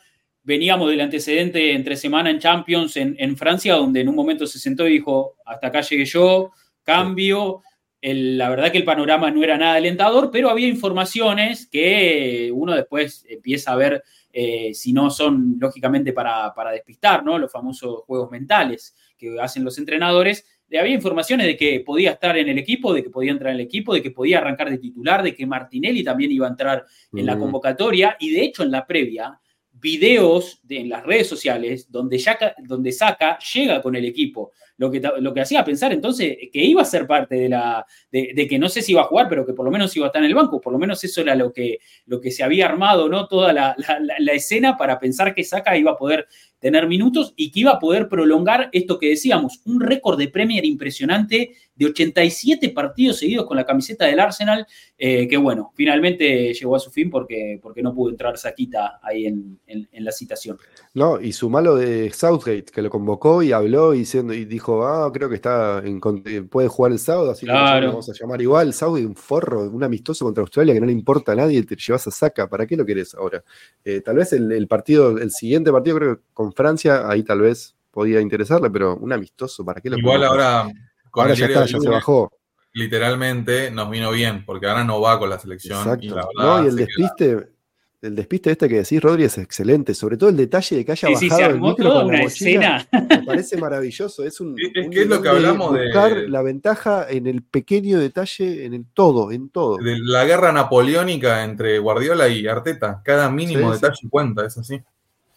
Veníamos 0.44 0.90
del 0.90 1.00
antecedente 1.00 1.72
entre 1.72 1.96
semana 1.96 2.28
en 2.28 2.38
Champions 2.38 2.98
en, 2.98 3.36
Francia, 3.36 3.76
donde 3.76 4.02
en 4.02 4.10
un 4.10 4.14
momento 4.14 4.46
se 4.46 4.58
sentó 4.58 4.86
y 4.86 4.92
dijo, 4.92 5.36
hasta 5.46 5.68
acá 5.68 5.80
llegué 5.80 6.04
yo, 6.04 6.52
cambio. 6.82 7.62
la 8.02 8.50
verdad 8.50 8.70
que 8.70 8.76
el 8.76 8.84
panorama 8.84 9.30
no 9.30 9.42
era 9.42 9.56
nada 9.56 9.76
alentador, 9.76 10.30
pero 10.30 10.50
había 10.50 10.68
informaciones 10.68 11.66
que 11.66 12.50
uno 12.52 12.74
después 12.74 13.24
empieza 13.26 13.72
a 13.72 13.76
ver 13.76 14.04
eh, 14.34 14.74
si 14.74 14.92
no 14.92 15.08
son 15.08 15.56
lógicamente 15.58 16.12
para, 16.12 16.52
para, 16.52 16.72
despistar, 16.72 17.24
¿no? 17.24 17.38
Los 17.38 17.50
famosos 17.50 18.02
juegos 18.02 18.30
mentales 18.30 18.94
que 19.16 19.40
hacen 19.40 19.64
los 19.64 19.78
entrenadores. 19.78 20.46
Había 20.78 20.94
informaciones 20.94 21.46
de 21.46 21.56
que 21.56 21.80
podía 21.80 22.10
estar 22.10 22.36
en 22.36 22.50
el 22.50 22.58
equipo, 22.58 22.92
de 22.92 23.02
que 23.02 23.08
podía 23.08 23.32
entrar 23.32 23.54
en 23.54 23.60
el 23.60 23.66
equipo, 23.66 23.94
de 23.94 24.02
que 24.02 24.10
podía 24.10 24.38
arrancar 24.38 24.68
de 24.68 24.76
titular, 24.76 25.22
de 25.22 25.34
que 25.34 25.46
Martinelli 25.46 26.04
también 26.04 26.32
iba 26.32 26.46
a 26.46 26.50
entrar 26.50 26.84
en 27.14 27.24
la 27.24 27.38
convocatoria 27.38 28.16
y 28.20 28.30
de 28.30 28.42
hecho 28.42 28.62
en 28.62 28.72
la 28.72 28.86
previa 28.86 29.40
videos 29.84 30.62
en 30.66 30.88
las 30.88 31.04
redes 31.04 31.28
sociales 31.28 31.92
donde, 31.92 32.18
donde 32.62 32.90
Saca 32.90 33.38
llega 33.38 33.82
con 33.82 33.94
el 33.94 34.06
equipo. 34.06 34.52
Lo 34.78 34.90
que, 34.90 35.00
lo 35.20 35.34
que 35.34 35.42
hacía 35.42 35.62
pensar 35.62 35.92
entonces 35.92 36.36
que 36.50 36.64
iba 36.64 36.80
a 36.80 36.86
ser 36.86 37.06
parte 37.06 37.36
de 37.36 37.48
la. 37.50 37.84
De, 38.10 38.48
que 38.48 38.58
no 38.58 38.70
sé 38.70 38.80
si 38.80 38.92
iba 38.92 39.02
a 39.02 39.04
jugar, 39.04 39.28
pero 39.28 39.44
que 39.44 39.52
por 39.52 39.66
lo 39.66 39.70
menos 39.70 39.94
iba 39.94 40.06
a 40.06 40.08
estar 40.08 40.22
en 40.22 40.28
el 40.28 40.34
banco. 40.34 40.58
Por 40.58 40.72
lo 40.72 40.78
menos 40.78 41.04
eso 41.04 41.20
era 41.20 41.34
lo 41.34 41.52
que, 41.52 41.80
lo 42.06 42.18
que 42.18 42.30
se 42.30 42.42
había 42.42 42.64
armado, 42.64 43.10
¿no? 43.10 43.28
Toda 43.28 43.52
la, 43.52 43.76
la 43.76 44.32
escena 44.32 44.76
para 44.78 44.98
pensar 44.98 45.34
que 45.34 45.44
Saca 45.44 45.76
iba 45.76 45.92
a 45.92 45.96
poder 45.96 46.26
tener 46.64 46.88
minutos 46.88 47.34
y 47.36 47.50
que 47.50 47.60
iba 47.60 47.72
a 47.72 47.78
poder 47.78 48.08
prolongar 48.08 48.70
esto 48.72 48.98
que 48.98 49.10
decíamos, 49.10 49.60
un 49.66 49.82
récord 49.82 50.18
de 50.18 50.28
Premier 50.28 50.64
impresionante 50.64 51.50
de 51.74 51.86
87 51.86 52.70
partidos 52.70 53.18
seguidos 53.18 53.44
con 53.46 53.58
la 53.58 53.66
camiseta 53.66 54.06
del 54.06 54.18
Arsenal, 54.18 54.66
eh, 54.96 55.28
que 55.28 55.36
bueno, 55.36 55.72
finalmente 55.74 56.54
llegó 56.54 56.76
a 56.76 56.78
su 56.78 56.90
fin 56.90 57.10
porque, 57.10 57.58
porque 57.60 57.82
no 57.82 57.94
pudo 57.94 58.10
entrar 58.10 58.38
Saquita 58.38 58.98
ahí 59.02 59.26
en, 59.26 59.58
la 59.92 60.12
citación. 60.12 60.56
No, 60.94 61.20
y 61.20 61.32
su 61.32 61.50
malo 61.50 61.76
de 61.76 62.10
Southgate, 62.10 62.66
que 62.72 62.80
lo 62.80 62.88
convocó 62.88 63.42
y 63.42 63.52
habló 63.52 63.94
y, 63.94 64.06
y 64.14 64.44
dijo, 64.46 64.86
ah, 64.86 65.10
creo 65.12 65.28
que 65.28 65.34
está 65.34 65.82
en, 65.84 66.00
puede 66.48 66.68
jugar 66.68 66.92
el 66.92 66.98
sábado, 66.98 67.32
así 67.32 67.44
que 67.44 67.52
lo 67.52 67.88
vamos 67.88 68.08
a 68.08 68.12
llamar 68.18 68.40
igual. 68.40 68.72
Southgate, 68.72 69.06
un 69.06 69.16
forro, 69.16 69.68
un 69.68 69.84
amistoso 69.84 70.24
contra 70.24 70.40
Australia 70.40 70.72
que 70.72 70.80
no 70.80 70.86
le 70.86 70.92
importa 70.92 71.32
a 71.32 71.36
nadie, 71.36 71.62
te 71.64 71.76
llevas 71.76 72.06
a 72.06 72.10
Saca, 72.10 72.48
¿para 72.48 72.66
qué 72.66 72.74
lo 72.74 72.86
querés 72.86 73.14
ahora? 73.14 73.44
Eh, 73.84 74.00
tal 74.00 74.16
vez 74.16 74.32
el, 74.32 74.50
el, 74.52 74.66
partido, 74.66 75.18
el 75.18 75.30
siguiente 75.30 75.70
partido, 75.70 75.96
creo 75.98 76.16
que 76.16 76.22
con 76.32 76.53
Francia, 76.54 77.08
ahí 77.08 77.22
tal 77.22 77.40
vez 77.40 77.74
podía 77.90 78.20
interesarle, 78.20 78.70
pero 78.70 78.96
un 78.96 79.12
amistoso, 79.12 79.64
¿para 79.64 79.80
qué 79.80 79.90
lo 79.90 79.98
Igual 79.98 80.24
ahora 80.24 80.68
ahora 81.12 81.34
ya 81.34 81.46
está, 81.46 81.66
ya 81.66 81.78
se 81.78 81.88
bajó. 81.88 82.32
Literalmente 82.72 83.70
nos 83.70 83.88
vino 83.88 84.10
bien, 84.10 84.44
porque 84.44 84.66
ahora 84.66 84.84
no 84.84 85.00
va 85.00 85.18
con 85.18 85.30
la 85.30 85.38
selección. 85.38 85.78
Exacto. 85.78 86.04
Y, 86.04 86.42
no, 86.42 86.64
y 86.64 86.68
el 86.68 86.76
despiste, 86.76 87.54
el 88.02 88.16
despiste 88.16 88.50
este 88.50 88.68
que 88.68 88.78
decís, 88.78 89.00
Rodri, 89.00 89.22
es 89.22 89.38
excelente. 89.38 89.94
Sobre 89.94 90.16
todo 90.16 90.30
el 90.30 90.36
detalle 90.36 90.76
de 90.76 90.84
que 90.84 90.90
haya 90.90 91.08
bajado 91.08 91.50
el 91.50 91.60
micro 91.60 91.92
con 91.92 92.08
la 92.08 92.22
mochila, 92.22 92.88
Me 92.92 93.22
parece 93.22 93.56
maravilloso. 93.58 94.24
Es 94.24 94.40
un. 94.40 94.56
Es, 94.74 94.90
que 94.90 95.02
es 95.02 95.06
lo 95.06 95.22
que 95.22 95.28
hablamos 95.28 95.72
de. 95.72 95.84
Buscar 95.84 96.16
la 96.28 96.42
ventaja 96.42 97.06
en 97.08 97.28
el 97.28 97.42
pequeño 97.42 98.00
detalle, 98.00 98.64
en 98.64 98.74
el 98.74 98.86
todo, 98.92 99.30
en 99.30 99.50
todo. 99.50 99.76
De 99.76 99.96
la 100.00 100.24
guerra 100.24 100.50
napoleónica 100.50 101.44
entre 101.44 101.78
Guardiola 101.78 102.28
y 102.28 102.48
Arteta. 102.48 103.02
Cada 103.04 103.30
mínimo 103.30 103.72
detalle 103.72 104.08
cuenta, 104.10 104.44
es 104.44 104.58
así. 104.58 104.82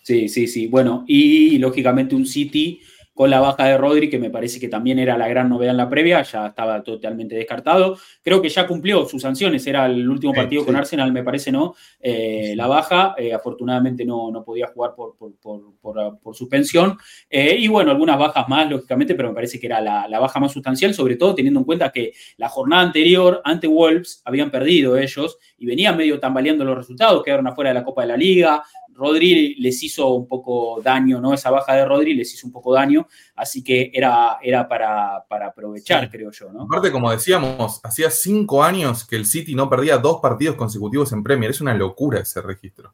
Sí, 0.08 0.30
sí, 0.30 0.48
sí. 0.48 0.67
Bueno, 0.67 1.04
y 1.06 1.58
lógicamente 1.58 2.15
un 2.15 2.26
City 2.26 2.80
con 3.13 3.30
la 3.30 3.41
baja 3.41 3.65
de 3.65 3.78
Rodri, 3.78 4.10
que 4.10 4.20
me 4.20 4.30
parece 4.30 4.58
que 4.58 4.70
también 4.70 5.00
era 5.00 5.17
la 5.17 5.28
gran 5.28 5.50
novedad 5.50 5.72
en 5.72 5.78
la 5.78 5.89
previa, 5.89 6.22
ya 6.22 6.48
estaba 6.48 6.82
totalmente 6.82 7.36
descartado. 7.36 7.98
Creo 8.22 8.41
que 8.41 8.48
ya 8.48 8.65
cumplió 8.65 9.06
sus 9.06 9.22
sanciones, 9.22 9.67
era 9.67 9.86
el 9.88 10.08
último 10.08 10.34
partido 10.34 10.63
con 10.63 10.78
Arsenal, 10.78 11.12
me 11.12 11.24
parece, 11.24 11.52
¿no? 11.52 11.76
Eh, 12.00 12.54
la 12.56 12.67
baja, 12.67 13.15
eh, 13.17 13.34
afortunadamente 13.34 14.06
no, 14.06 14.32
no, 14.32 14.46
podía 14.46 14.67
jugar 14.67 14.93
por, 14.96 15.17
por, 15.17 16.36
suspensión. 16.36 16.98
Eh, 17.30 17.58
y 17.60 17.67
bueno, 17.67 17.91
algunas 17.91 18.17
bajas 18.17 18.48
más, 18.48 18.70
lógicamente, 18.70 19.13
pero 19.13 19.28
me 19.28 19.36
parece 19.36 19.60
que 19.60 19.65
era 19.65 19.82
la, 19.82 20.08
la, 20.08 20.20
baja 20.20 20.39
más 20.39 20.54
sustancial, 20.54 20.93
sobre 20.93 21.17
todo 21.17 21.36
teniendo 21.36 21.60
en 21.60 21.65
cuenta 21.65 21.91
que 21.91 22.13
la 22.38 22.48
jornada 22.48 22.84
anterior, 22.84 23.41
ante 23.43 23.67
Wolves, 23.67 24.22
habían 24.24 24.52
perdido 24.52 24.96
ellos 24.96 25.38
y 25.58 25.65
venían 25.65 25.98
medio 25.98 26.17
tambaleando 26.17 26.63
los 26.63 26.78
resultados, 26.78 27.24
quedaron 27.24 27.48
afuera 27.48 27.72
de 27.72 27.74
la 27.74 27.84
Copa 27.84 28.04
de 28.04 28.08
la 28.08 28.17
Liga, 28.17 28.63
Rodri 28.97 29.55
les 29.55 29.81
hizo 29.83 30.10
un 30.10 30.27
poco 30.27 30.81
daño, 30.81 31.21
¿no? 31.21 31.33
Esa 31.33 31.51
baja 31.51 31.75
de 31.75 31.86
Rodri 31.86 32.15
les 32.15 32.33
hizo 32.33 32.47
un 32.47 32.53
poco 32.53 32.73
daño, 32.73 33.07
así 33.36 33.63
que 33.63 33.91
era, 33.93 34.39
era 34.41 34.67
para, 34.67 35.23
aprovechar, 35.45 36.10
creo 36.10 36.31
yo, 36.31 36.51
¿no? 36.51 36.63
Aparte, 36.63 36.91
como 36.91 37.12
decíamos, 37.12 37.79
hacía 37.83 38.10
cinco 38.10 38.63
años 38.63 39.05
que 39.05 39.15
el 39.15 39.25
City 39.25 39.53
no 39.53 39.69
perdía 39.69 39.99
dos 39.99 40.19
partidos 40.19 40.55
consecutivos 40.55 41.13
en 41.13 41.23
Premier, 41.23 41.51
es 41.51 41.62
una 41.62 41.75
locura 41.75 42.19
ese 42.19 42.41
registro. 42.41 42.93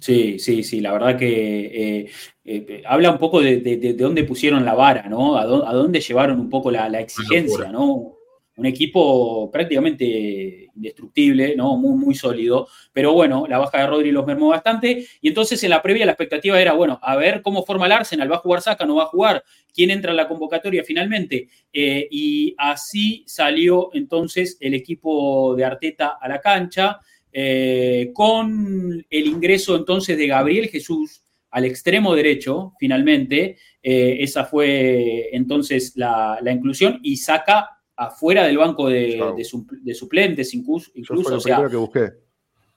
Sí, 0.00 0.38
sí, 0.38 0.62
sí, 0.62 0.80
la 0.80 0.92
verdad 0.92 1.16
que 1.16 2.00
eh, 2.00 2.10
eh, 2.44 2.82
habla 2.86 3.10
un 3.10 3.18
poco 3.18 3.40
de, 3.40 3.94
dónde 3.96 4.24
pusieron 4.24 4.64
la 4.64 4.74
vara, 4.74 5.08
¿no? 5.08 5.36
A, 5.36 5.44
dónde 5.46 6.00
llevaron 6.00 6.40
un 6.40 6.50
poco 6.50 6.70
la, 6.70 6.88
la 6.88 7.00
exigencia, 7.00 7.70
¿no? 7.72 8.17
Un 8.58 8.66
equipo 8.66 9.48
prácticamente 9.52 10.68
indestructible, 10.74 11.54
¿no? 11.54 11.76
Muy, 11.76 12.14
sólido. 12.16 12.66
Pero 12.92 13.12
bueno, 13.12 13.46
la 13.48 13.58
baja 13.58 13.78
de 13.78 13.86
Rodri 13.86 14.10
los 14.10 14.26
mermó 14.26 14.48
bastante. 14.48 15.06
Y 15.20 15.28
entonces 15.28 15.62
en 15.62 15.70
la 15.70 15.80
previa 15.80 16.04
la 16.04 16.12
expectativa 16.12 16.60
era, 16.60 16.72
bueno, 16.72 16.98
a 17.00 17.14
ver 17.14 17.40
cómo 17.40 17.64
forma 17.64 17.86
el 17.86 17.92
Arsenal, 17.92 18.30
¿va 18.30 18.36
a 18.36 18.40
jugar 18.40 18.60
Saca, 18.60 18.84
no 18.84 18.96
va 18.96 19.04
a 19.04 19.06
jugar? 19.06 19.44
¿Quién 19.72 19.90
entra 19.90 20.10
en 20.10 20.16
la 20.16 20.26
convocatoria 20.26 20.82
finalmente? 20.82 21.48
Eh, 21.72 22.08
y 22.10 22.56
así 22.58 23.22
salió 23.28 23.90
entonces 23.92 24.56
el 24.58 24.74
equipo 24.74 25.54
de 25.54 25.64
Arteta 25.64 26.18
a 26.20 26.28
la 26.28 26.40
cancha, 26.40 26.98
eh, 27.32 28.10
con 28.12 29.06
el 29.08 29.26
ingreso 29.26 29.76
entonces 29.76 30.18
de 30.18 30.26
Gabriel 30.26 30.68
Jesús 30.68 31.22
al 31.52 31.64
extremo 31.64 32.12
derecho, 32.12 32.72
finalmente. 32.80 33.56
Eh, 33.80 34.16
esa 34.18 34.44
fue 34.44 35.28
entonces 35.30 35.92
la, 35.94 36.40
la 36.42 36.50
inclusión 36.50 36.98
y 37.04 37.18
Saca 37.18 37.77
afuera 37.98 38.44
del 38.44 38.56
banco 38.56 38.88
de, 38.88 39.44
suplentes, 39.92 40.54
incluso. 40.54 40.90
incluso 40.94 41.34
o 41.34 41.40
sea, 41.40 41.68
que 41.68 41.76
busqué. 41.76 42.12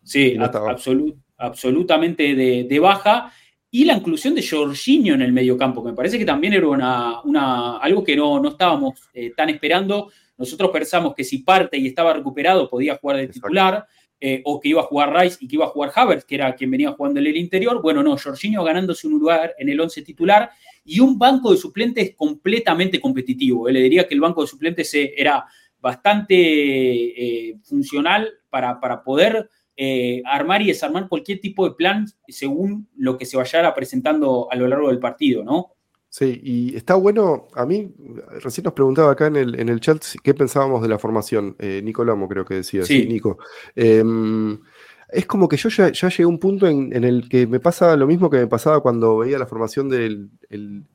Sí, 0.04 0.36
absolutamente 1.38 2.36
de, 2.36 2.80
baja. 2.80 3.32
Y 3.70 3.86
la 3.86 3.94
inclusión 3.94 4.36
de 4.36 4.46
Jorginho 4.46 5.14
en 5.14 5.22
el 5.22 5.32
mediocampo, 5.32 5.82
que 5.82 5.92
me 5.92 5.96
parece 5.96 6.18
que 6.18 6.26
también 6.26 6.54
era 6.54 6.68
una, 6.68 7.78
algo 7.78 8.04
que 8.04 8.18
no, 8.18 8.40
no 8.40 8.50
estábamos 8.50 9.00
eh, 9.14 9.32
tan 9.38 9.50
esperando. 9.50 10.12
Nosotros 10.38 10.72
pensamos 10.72 11.14
que 11.16 11.24
si 11.24 11.38
parte 11.38 11.78
y 11.78 11.88
estaba 11.88 12.14
recuperado 12.14 12.70
podía 12.70 12.98
jugar 12.98 13.18
de 13.18 13.28
titular, 13.28 13.86
eh, 14.24 14.42
o 14.46 14.60
que 14.60 14.70
iba 14.70 14.82
a 14.82 14.86
jugar 14.86 15.16
Rice 15.16 15.38
y 15.40 15.48
que 15.48 15.56
iba 15.56 15.66
a 15.66 15.70
jugar 15.70 15.92
Havertz, 15.96 16.26
que 16.26 16.36
era 16.36 16.54
quien 16.56 16.70
venía 16.70 16.92
jugando 16.92 17.20
en 17.20 17.28
el 17.28 17.38
interior. 17.38 17.82
Bueno, 17.82 18.04
no, 18.04 18.18
Jorginho 18.18 18.64
ganándose 18.64 19.08
un 19.08 19.20
lugar 19.20 19.56
en 19.58 19.70
el 19.70 19.80
11 19.80 20.02
titular 20.04 20.52
y 20.84 21.00
un 21.00 21.18
banco 21.18 21.52
de 21.52 21.58
suplentes 21.58 22.16
completamente 22.16 23.00
competitivo. 23.00 23.70
Le 23.70 23.82
diría 23.82 24.08
que 24.08 24.14
el 24.14 24.22
banco 24.22 24.42
de 24.42 24.48
suplentes 24.48 24.94
eh, 24.94 25.14
era 25.16 25.46
bastante 25.80 26.36
eh, 26.36 27.58
funcional 27.64 28.30
para, 28.50 28.80
para 28.80 29.04
poder 29.04 29.50
eh, 29.76 30.22
armar 30.26 30.62
y 30.62 30.68
desarmar 30.68 31.08
cualquier 31.08 31.40
tipo 31.40 31.68
de 31.68 31.76
plan 31.76 32.06
según 32.28 32.88
lo 32.96 33.18
que 33.18 33.26
se 33.26 33.38
vaya 33.38 33.74
presentando 33.74 34.48
a 34.52 34.56
lo 34.56 34.68
largo 34.68 34.90
del 34.90 35.00
partido, 35.00 35.44
¿no? 35.44 35.76
Sí, 36.10 36.42
y 36.44 36.76
está 36.76 36.96
bueno, 36.96 37.48
a 37.56 37.66
mí, 37.66 37.90
recién 38.42 38.66
nos 38.66 38.74
preguntaba 38.74 39.14
acá 39.14 39.28
en 39.28 39.38
el, 39.38 39.58
en 39.58 39.70
el 39.70 39.80
chat 39.80 40.04
qué 40.22 40.34
pensábamos 40.34 40.82
de 40.82 40.90
la 40.90 41.00
formación, 41.00 41.56
Nico 41.58 42.04
Lomo 42.04 42.28
creo 42.28 42.44
que 42.44 42.56
decía, 42.56 42.84
sí, 42.84 43.06
Nico. 43.06 43.38
Em, 43.76 44.60
es 45.12 45.26
como 45.26 45.48
que 45.48 45.58
yo 45.58 45.70
ya, 45.70 45.92
llegué 45.92 46.24
a 46.24 46.28
un 46.28 46.40
punto 46.40 46.68
en, 46.68 46.92
el 47.04 47.28
que 47.28 47.46
me 47.46 47.60
pasa 47.60 47.96
lo 47.98 48.08
mismo 48.08 48.30
que 48.30 48.38
me 48.38 48.48
pasaba 48.48 48.82
cuando 48.82 49.18
veía 49.18 49.38
la 49.38 49.46
formación 49.46 49.90
de 49.90 50.28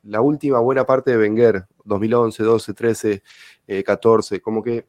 la 0.03 0.21
última 0.21 0.59
buena 0.59 0.85
parte 0.85 1.11
de 1.11 1.17
Wenger, 1.17 1.67
2011, 1.85 2.43
12, 2.43 2.73
13, 2.73 3.23
14, 3.85 4.41
como 4.41 4.63
que 4.63 4.87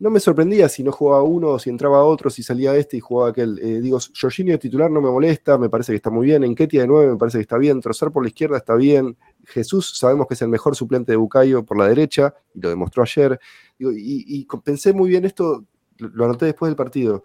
no 0.00 0.10
me 0.10 0.18
sorprendía 0.18 0.68
si 0.68 0.82
no 0.82 0.90
jugaba 0.90 1.22
uno, 1.22 1.58
si 1.58 1.70
entraba 1.70 2.02
otro, 2.02 2.28
si 2.28 2.42
salía 2.42 2.74
este 2.76 2.96
y 2.96 3.00
jugaba 3.00 3.30
aquel. 3.30 3.60
Eh, 3.62 3.80
digo, 3.80 3.98
Jorginho 4.20 4.58
titular 4.58 4.90
no 4.90 5.00
me 5.00 5.08
molesta, 5.08 5.56
me 5.56 5.68
parece 5.68 5.92
que 5.92 5.96
está 5.96 6.10
muy 6.10 6.26
bien. 6.26 6.42
Enquetia 6.42 6.80
de 6.80 6.88
9 6.88 7.12
me 7.12 7.16
parece 7.16 7.38
que 7.38 7.42
está 7.42 7.58
bien. 7.58 7.80
Trozar 7.80 8.10
por 8.10 8.24
la 8.24 8.28
izquierda 8.28 8.56
está 8.56 8.74
bien. 8.74 9.16
Jesús 9.46 9.96
sabemos 9.96 10.26
que 10.26 10.34
es 10.34 10.42
el 10.42 10.48
mejor 10.48 10.74
suplente 10.74 11.12
de 11.12 11.16
Bucayo 11.16 11.64
por 11.64 11.78
la 11.78 11.88
derecha 11.88 12.34
y 12.54 12.60
lo 12.60 12.70
demostró 12.70 13.04
ayer. 13.04 13.38
y, 13.78 14.40
y 14.40 14.46
pensé 14.64 14.92
muy 14.92 15.08
bien 15.10 15.24
esto, 15.24 15.64
lo 15.98 16.24
anoté 16.24 16.46
después 16.46 16.70
del 16.70 16.76
partido. 16.76 17.22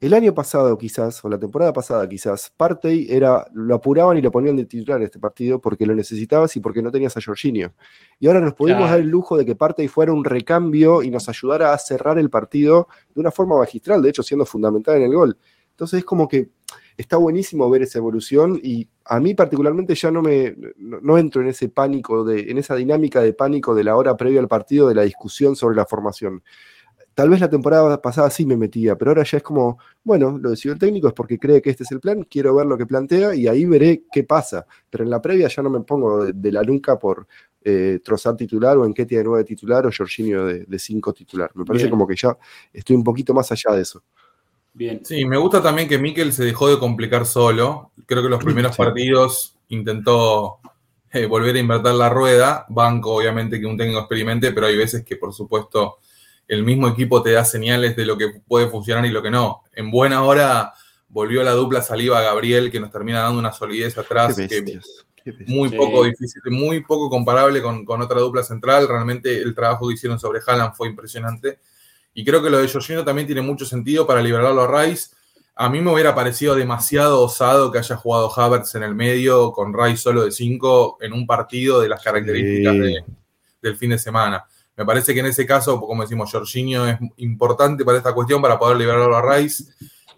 El 0.00 0.14
año 0.14 0.32
pasado 0.32 0.78
quizás, 0.78 1.24
o 1.24 1.28
la 1.28 1.40
temporada 1.40 1.72
pasada 1.72 2.08
quizás, 2.08 2.52
Partey 2.56 3.08
era, 3.10 3.48
lo 3.52 3.74
apuraban 3.74 4.16
y 4.16 4.22
lo 4.22 4.30
ponían 4.30 4.54
de 4.54 4.64
titular 4.64 5.00
en 5.00 5.06
este 5.06 5.18
partido 5.18 5.60
porque 5.60 5.86
lo 5.86 5.94
necesitabas 5.96 6.54
y 6.54 6.60
porque 6.60 6.82
no 6.82 6.92
tenías 6.92 7.16
a 7.16 7.20
Jorginho. 7.20 7.72
Y 8.20 8.28
ahora 8.28 8.38
nos 8.38 8.54
pudimos 8.54 8.88
dar 8.88 9.00
el 9.00 9.08
lujo 9.08 9.36
de 9.36 9.44
que 9.44 9.56
Partey 9.56 9.88
fuera 9.88 10.12
un 10.12 10.22
recambio 10.22 11.02
y 11.02 11.10
nos 11.10 11.28
ayudara 11.28 11.72
a 11.72 11.78
cerrar 11.78 12.16
el 12.16 12.30
partido 12.30 12.86
de 13.12 13.20
una 13.20 13.32
forma 13.32 13.58
magistral, 13.58 14.00
de 14.00 14.10
hecho 14.10 14.22
siendo 14.22 14.46
fundamental 14.46 14.98
en 14.98 15.02
el 15.02 15.14
gol. 15.14 15.36
Entonces 15.70 15.98
es 15.98 16.04
como 16.04 16.28
que 16.28 16.48
está 16.96 17.16
buenísimo 17.16 17.68
ver 17.68 17.82
esa 17.82 17.98
evolución 17.98 18.60
y 18.62 18.88
a 19.04 19.18
mí 19.18 19.34
particularmente 19.34 19.96
ya 19.96 20.12
no 20.12 20.22
me 20.22 20.54
no, 20.76 21.18
entro 21.18 21.42
en 21.42 21.48
ese 21.48 21.70
pánico, 21.70 22.22
de, 22.22 22.50
en 22.50 22.58
esa 22.58 22.76
dinámica 22.76 23.20
de 23.20 23.32
pánico 23.32 23.74
de 23.74 23.82
la 23.82 23.96
hora 23.96 24.16
previa 24.16 24.38
al 24.38 24.48
partido, 24.48 24.88
de 24.88 24.94
la 24.94 25.02
discusión 25.02 25.56
sobre 25.56 25.74
la 25.74 25.86
formación. 25.86 26.44
Tal 27.18 27.30
vez 27.30 27.40
la 27.40 27.50
temporada 27.50 28.00
pasada 28.00 28.30
sí 28.30 28.46
me 28.46 28.56
metía, 28.56 28.96
pero 28.96 29.10
ahora 29.10 29.24
ya 29.24 29.38
es 29.38 29.42
como, 29.42 29.76
bueno, 30.04 30.38
lo 30.38 30.50
decidió 30.50 30.74
el 30.74 30.78
técnico 30.78 31.08
es 31.08 31.14
porque 31.14 31.36
cree 31.36 31.60
que 31.60 31.70
este 31.70 31.82
es 31.82 31.90
el 31.90 31.98
plan, 31.98 32.22
quiero 32.22 32.54
ver 32.54 32.64
lo 32.64 32.78
que 32.78 32.86
plantea 32.86 33.34
y 33.34 33.48
ahí 33.48 33.64
veré 33.64 34.04
qué 34.12 34.22
pasa. 34.22 34.64
Pero 34.88 35.02
en 35.02 35.10
la 35.10 35.20
previa 35.20 35.48
ya 35.48 35.60
no 35.64 35.68
me 35.68 35.80
pongo 35.80 36.26
de, 36.26 36.52
la 36.52 36.62
nuca 36.62 36.96
por 36.96 37.26
eh, 37.64 37.98
Trozar 38.04 38.36
titular 38.36 38.76
o 38.76 38.86
en 38.86 38.94
qué 38.94 39.04
tiene 39.04 39.24
nueve 39.24 39.42
titular 39.42 39.84
o 39.84 39.90
Jorginho 39.90 40.46
de, 40.46 40.78
cinco 40.78 41.12
titular. 41.12 41.50
Me 41.56 41.64
parece 41.64 41.90
como 41.90 42.06
que 42.06 42.14
ya 42.14 42.38
estoy 42.72 42.94
un 42.94 43.02
poquito 43.02 43.34
más 43.34 43.50
allá 43.50 43.72
de 43.74 43.82
eso. 43.82 44.00
Sí, 45.02 45.24
me 45.24 45.38
gusta 45.38 45.60
también 45.60 45.88
que 45.88 45.98
Mikel 45.98 46.32
se 46.32 46.44
dejó 46.44 46.68
de 46.68 46.78
complicar 46.78 47.26
solo. 47.26 47.90
Creo 48.06 48.22
que 48.22 48.28
los 48.28 48.44
primeros 48.44 48.76
partidos 48.76 49.56
intentó 49.70 50.58
eh, 51.12 51.26
volver 51.26 51.56
a 51.56 51.58
invertir 51.58 51.94
la 51.94 52.10
rueda. 52.10 52.64
Banco, 52.68 53.16
obviamente, 53.16 53.58
que 53.58 53.66
un 53.66 53.76
técnico 53.76 53.98
experimente, 53.98 54.52
pero 54.52 54.68
hay 54.68 54.76
veces 54.76 55.04
que, 55.04 55.16
por 55.16 55.34
supuesto, 55.34 55.96
el 56.48 56.64
mismo 56.64 56.88
equipo 56.88 57.22
te 57.22 57.32
da 57.32 57.44
señales 57.44 57.94
de 57.94 58.06
lo 58.06 58.16
que 58.16 58.40
puede 58.46 58.68
funcionar 58.68 59.04
y 59.04 59.10
lo 59.10 59.22
que 59.22 59.30
no. 59.30 59.62
En 59.72 59.90
buena 59.90 60.24
hora 60.24 60.72
volvió 61.08 61.42
la 61.44 61.52
dupla 61.52 61.82
saliva 61.82 62.22
Gabriel, 62.22 62.70
que 62.70 62.80
nos 62.80 62.90
termina 62.90 63.20
dando 63.20 63.38
una 63.38 63.52
solidez 63.52 63.96
atrás. 63.98 64.34
que 64.36 64.80
muy 65.46 65.68
poco 65.68 66.04
difícil, 66.04 66.40
muy 66.50 66.82
poco 66.82 67.10
comparable 67.10 67.60
con, 67.60 67.84
con, 67.84 68.00
otra 68.00 68.20
dupla 68.20 68.42
central. 68.42 68.88
Realmente 68.88 69.36
el 69.36 69.54
trabajo 69.54 69.88
que 69.88 69.94
hicieron 69.94 70.18
sobre 70.18 70.40
Haaland 70.46 70.74
fue 70.74 70.88
impresionante. 70.88 71.58
Y 72.14 72.24
creo 72.24 72.42
que 72.42 72.48
lo 72.48 72.58
de 72.58 72.68
Jorginho 72.68 73.04
también 73.04 73.26
tiene 73.26 73.42
mucho 73.42 73.66
sentido 73.66 74.06
para 74.06 74.22
liberarlo 74.22 74.62
a 74.62 74.84
Rice. 74.84 75.10
A 75.54 75.68
mí 75.68 75.80
me 75.80 75.92
hubiera 75.92 76.14
parecido 76.14 76.54
demasiado 76.54 77.22
osado 77.22 77.70
que 77.70 77.78
haya 77.78 77.96
jugado 77.96 78.32
Havertz 78.34 78.74
en 78.74 78.84
el 78.84 78.94
medio 78.94 79.52
con 79.52 79.74
Rice 79.74 79.98
solo 79.98 80.24
de 80.24 80.30
5 80.30 80.98
en 81.00 81.12
un 81.12 81.26
partido 81.26 81.80
de 81.80 81.88
las 81.88 82.02
características 82.02 83.04
del 83.60 83.76
fin 83.76 83.90
de 83.90 83.98
semana. 83.98 84.46
Me 84.78 84.84
parece 84.84 85.12
que 85.12 85.18
en 85.18 85.26
ese 85.26 85.44
caso, 85.44 85.80
como 85.80 86.02
decimos, 86.02 86.30
Jorginho 86.30 86.86
es 86.86 86.98
importante 87.16 87.84
para 87.84 87.98
esta 87.98 88.14
cuestión 88.14 88.40
para 88.40 88.56
poder 88.56 88.76
liberarlo 88.76 89.16
a 89.16 89.36
Rice. 89.36 89.64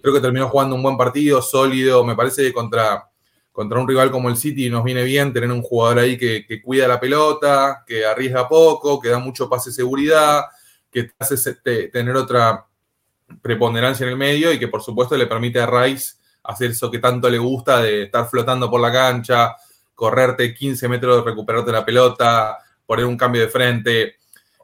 Creo 0.02 0.12
que 0.12 0.20
terminó 0.20 0.50
jugando 0.50 0.76
un 0.76 0.82
buen 0.82 0.98
partido, 0.98 1.40
sólido. 1.40 2.04
Me 2.04 2.14
parece 2.14 2.42
que 2.42 2.52
contra, 2.52 3.08
contra 3.52 3.80
un 3.80 3.88
rival 3.88 4.10
como 4.10 4.28
el 4.28 4.36
City 4.36 4.68
nos 4.68 4.84
viene 4.84 5.02
bien 5.02 5.32
tener 5.32 5.50
un 5.50 5.62
jugador 5.62 6.00
ahí 6.00 6.18
que, 6.18 6.60
cuida 6.62 6.86
la 6.86 7.00
pelota, 7.00 7.84
que 7.86 8.04
arriesga 8.04 8.46
poco, 8.46 9.00
que 9.00 9.08
da 9.08 9.18
mucho 9.18 9.48
pase 9.48 9.70
de 9.70 9.76
seguridad 9.76 10.42
que 10.92 11.04
te 11.04 11.14
hace 11.18 11.54
tener 11.88 12.14
otra 12.16 12.66
preponderancia 13.40 14.04
en 14.04 14.10
el 14.10 14.18
medio 14.18 14.52
y 14.52 14.58
que 14.58 14.68
por 14.68 14.82
supuesto 14.82 15.16
le 15.16 15.26
permite 15.26 15.60
a 15.60 15.66
Rice 15.66 16.16
hacer 16.42 16.72
eso 16.72 16.90
que 16.90 16.98
tanto 16.98 17.30
le 17.30 17.38
gusta 17.38 17.80
de 17.80 18.02
estar 18.02 18.28
flotando 18.28 18.68
por 18.68 18.80
la 18.80 18.92
cancha, 18.92 19.56
correrte 19.94 20.52
15 20.52 20.86
metros, 20.88 21.24
recuperarte 21.24 21.72
la 21.72 21.84
pelota, 21.84 22.58
poner 22.84 23.06
un 23.06 23.16
cambio 23.16 23.40
de 23.40 23.48
frente. 23.48 24.19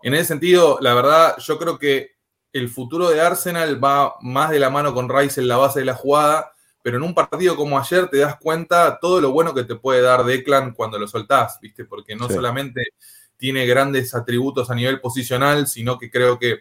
En 0.07 0.15
ese 0.15 0.27
sentido, 0.27 0.79
la 0.81 0.95
verdad, 0.95 1.37
yo 1.39 1.59
creo 1.59 1.81
que 1.81 2.13
el 2.53 2.69
futuro 2.69 3.09
de 3.09 3.21
Arsenal 3.21 3.83
va 3.83 4.15
más 4.21 4.51
de 4.51 4.61
la 4.61 4.71
mano 4.71 4.95
con 4.95 5.09
Rice 5.09 5.41
en 5.41 5.49
la 5.49 5.57
base 5.57 5.81
de 5.81 5.85
la 5.85 5.95
jugada, 5.95 6.53
pero 6.81 6.99
en 6.99 7.03
un 7.03 7.13
partido 7.13 7.57
como 7.57 7.77
ayer 7.77 8.07
te 8.07 8.19
das 8.19 8.37
cuenta 8.37 9.01
todo 9.01 9.21
lo 9.21 9.33
bueno 9.33 9.53
que 9.53 9.65
te 9.65 9.75
puede 9.75 10.03
dar 10.03 10.25
Declan 10.25 10.75
cuando 10.75 10.97
lo 10.97 11.09
soltás, 11.09 11.59
¿viste? 11.61 11.87
Porque 11.87 12.15
no 12.15 12.29
solamente 12.29 12.85
tiene 13.37 13.67
grandes 13.67 14.15
atributos 14.15 14.71
a 14.71 14.77
nivel 14.77 15.01
posicional, 15.01 15.67
sino 15.67 15.99
que 15.99 16.09
creo 16.09 16.39
que, 16.39 16.61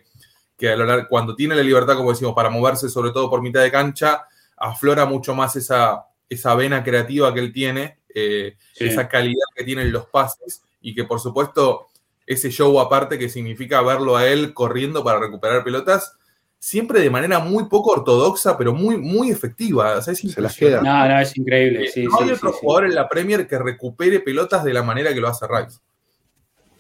a 0.68 1.08
cuando 1.08 1.36
tiene 1.36 1.54
la 1.54 1.62
libertad, 1.62 1.98
como 1.98 2.10
decimos, 2.10 2.34
para 2.34 2.50
moverse 2.50 2.90
sobre 2.90 3.12
todo 3.12 3.30
por 3.30 3.44
mitad 3.44 3.62
de 3.62 3.70
cancha, 3.70 4.24
aflora 4.58 5.06
mucho 5.06 5.36
más 5.36 5.56
esa, 5.56 6.08
esa 6.28 6.56
vena 6.56 6.84
creativa 6.84 7.32
que 7.32 7.42
él 7.42 7.54
tiene, 7.54 8.00
eh, 8.10 8.58
esa 8.76 9.08
calidad 9.08 9.46
que 9.56 9.64
tienen 9.64 9.92
los 9.92 10.08
pases 10.08 10.64
y 10.82 10.96
que 10.96 11.04
por 11.04 11.20
supuesto 11.20 11.90
ese 12.26 12.50
show 12.50 12.80
aparte 12.80 13.18
que 13.18 13.30
significa 13.30 13.82
verlo 13.82 14.18
a 14.18 14.28
él 14.28 14.54
corriendo 14.54 15.04
para 15.04 15.20
recuperar 15.20 15.64
pelotas, 15.64 16.18
siempre 16.60 17.00
de 17.00 17.10
manera 17.10 17.40
muy 17.40 17.66
poco 17.66 17.92
ortodoxa, 17.92 18.58
pero 18.58 18.74
muy, 18.74 18.98
muy 18.98 19.30
efectiva. 19.30 20.02
Se 20.02 20.42
las 20.42 20.58
queda. 20.58 20.82
No, 20.82 21.08
no, 21.08 21.20
es 21.20 21.38
increíble. 21.38 21.90
Eh, 21.96 22.06
no 22.06 22.20
hay 22.20 22.32
otro 22.32 22.52
jugador 22.54 22.86
en 22.86 22.96
la 22.96 23.08
Premier 23.08 23.48
que 23.48 23.60
recupere 23.60 24.20
pelotas 24.20 24.64
de 24.64 24.74
la 24.74 24.82
manera 24.82 25.14
que 25.14 25.20
lo 25.20 25.28
hace 25.28 25.46
Rice. 25.48 25.80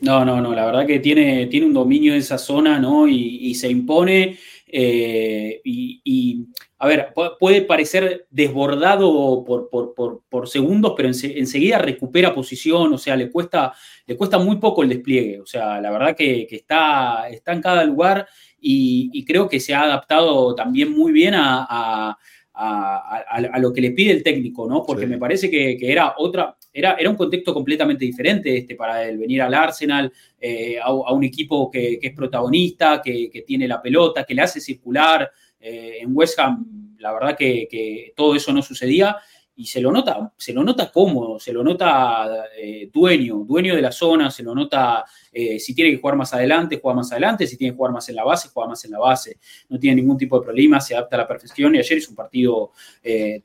No, 0.02 0.26
no, 0.26 0.42
no, 0.42 0.54
la 0.54 0.66
verdad 0.66 0.86
que 0.86 1.00
tiene, 1.00 1.48
tiene 1.48 1.68
un 1.68 1.74
dominio 1.74 2.14
en 2.14 2.20
esa 2.20 2.38
zona, 2.38 2.80
¿no? 2.80 3.08
Y, 3.08 3.54
se 3.56 3.70
impone. 3.70 4.38
Eh, 4.68 5.62
y, 5.64 6.48
a 6.80 6.88
ver, 6.88 7.14
puede 7.40 7.62
parecer 7.62 8.28
desbordado 8.30 9.44
por, 9.46 10.50
segundos, 10.50 10.94
pero 10.98 11.10
enseguida 11.10 11.78
recupera 11.78 12.34
posición, 12.34 12.94
o 12.94 12.98
sea, 12.98 13.16
le 13.16 13.32
cuesta, 13.32 13.74
le 14.06 14.18
cuesta 14.18 14.38
muy 14.38 14.58
poco 14.58 14.84
el 14.84 14.90
despliegue. 14.90 15.40
O 15.40 15.46
sea, 15.46 15.80
la 15.82 15.92
verdad 15.92 16.16
que, 16.16 16.48
está, 16.50 17.30
está 17.30 17.54
en 17.54 17.62
cada 17.62 17.84
lugar 17.84 18.28
y, 18.60 19.24
creo 19.26 19.48
que 19.48 19.60
se 19.60 19.74
ha 19.74 19.84
adaptado 19.84 20.56
también 20.56 20.92
muy 20.92 21.12
bien 21.12 21.34
a 21.36 22.18
a, 22.56 23.60
lo 23.60 23.74
que 23.74 23.82
le 23.82 23.92
pide 23.92 24.12
el 24.12 24.24
técnico, 24.24 24.68
¿no? 24.68 24.84
Porque 24.84 25.08
me 25.08 25.18
parece 25.18 25.50
que, 25.50 25.78
era 25.82 26.16
otra, 26.18 26.58
era, 26.76 26.96
era 27.00 27.10
un 27.10 27.16
contexto 27.16 27.54
completamente 27.54 28.04
diferente 28.04 28.58
este 28.58 28.76
para 28.76 29.08
él, 29.08 29.18
venir 29.18 29.42
al 29.42 29.54
Arsenal, 29.54 30.12
eh, 30.40 30.78
a, 30.78 30.92
un 30.92 31.24
equipo 31.24 31.72
que, 31.72 32.00
es 32.02 32.14
protagonista, 32.14 33.02
que, 33.02 33.44
tiene 33.48 33.66
la 33.66 33.82
pelota, 33.82 34.26
que 34.26 34.36
le 34.36 34.42
hace 34.42 34.60
circular. 34.60 35.32
Eh, 35.58 36.00
en 36.02 36.12
West 36.14 36.38
Ham, 36.38 36.96
la 37.00 37.14
verdad 37.14 37.38
que, 37.38 38.12
todo 38.14 38.36
eso 38.36 38.52
no 38.52 38.62
sucedía 38.62 39.16
y 39.58 39.66
se 39.66 39.80
lo 39.80 39.90
nota, 39.90 40.34
se 40.38 40.52
lo 40.52 40.64
nota 40.64 40.92
cómodo, 40.92 41.40
se 41.40 41.54
lo 41.54 41.64
nota 41.64 42.46
eh, 42.58 42.90
dueño, 42.92 43.38
dueño 43.48 43.74
de 43.74 43.82
la 43.82 43.92
zona, 43.92 44.30
se 44.30 44.44
lo 44.44 44.54
nota 44.54 45.06
eh, 45.32 45.60
si 45.60 45.74
tiene 45.74 45.92
que 45.92 45.98
jugar 45.98 46.18
más 46.18 46.34
adelante, 46.34 46.80
juega 46.82 46.98
más 46.98 47.12
adelante, 47.12 47.48
si 47.48 47.56
tiene 47.56 47.72
que 47.72 47.78
jugar 47.78 47.94
más 47.94 48.10
en 48.10 48.16
la 48.16 48.26
base, 48.26 48.50
juega 48.54 48.70
más 48.70 48.84
en 48.84 48.92
la 48.92 49.00
base. 49.00 49.38
No 49.70 49.80
tiene 49.80 50.02
ningún 50.02 50.18
tipo 50.18 50.38
de 50.40 50.46
problema, 50.46 50.82
se 50.82 50.96
adapta 50.96 51.16
a 51.16 51.20
la 51.20 51.28
perfección 51.28 51.74
y 51.76 51.80
ayer 51.80 51.98
es 51.98 52.10
un 52.10 52.16
partido 52.16 52.72
eh, 53.02 53.40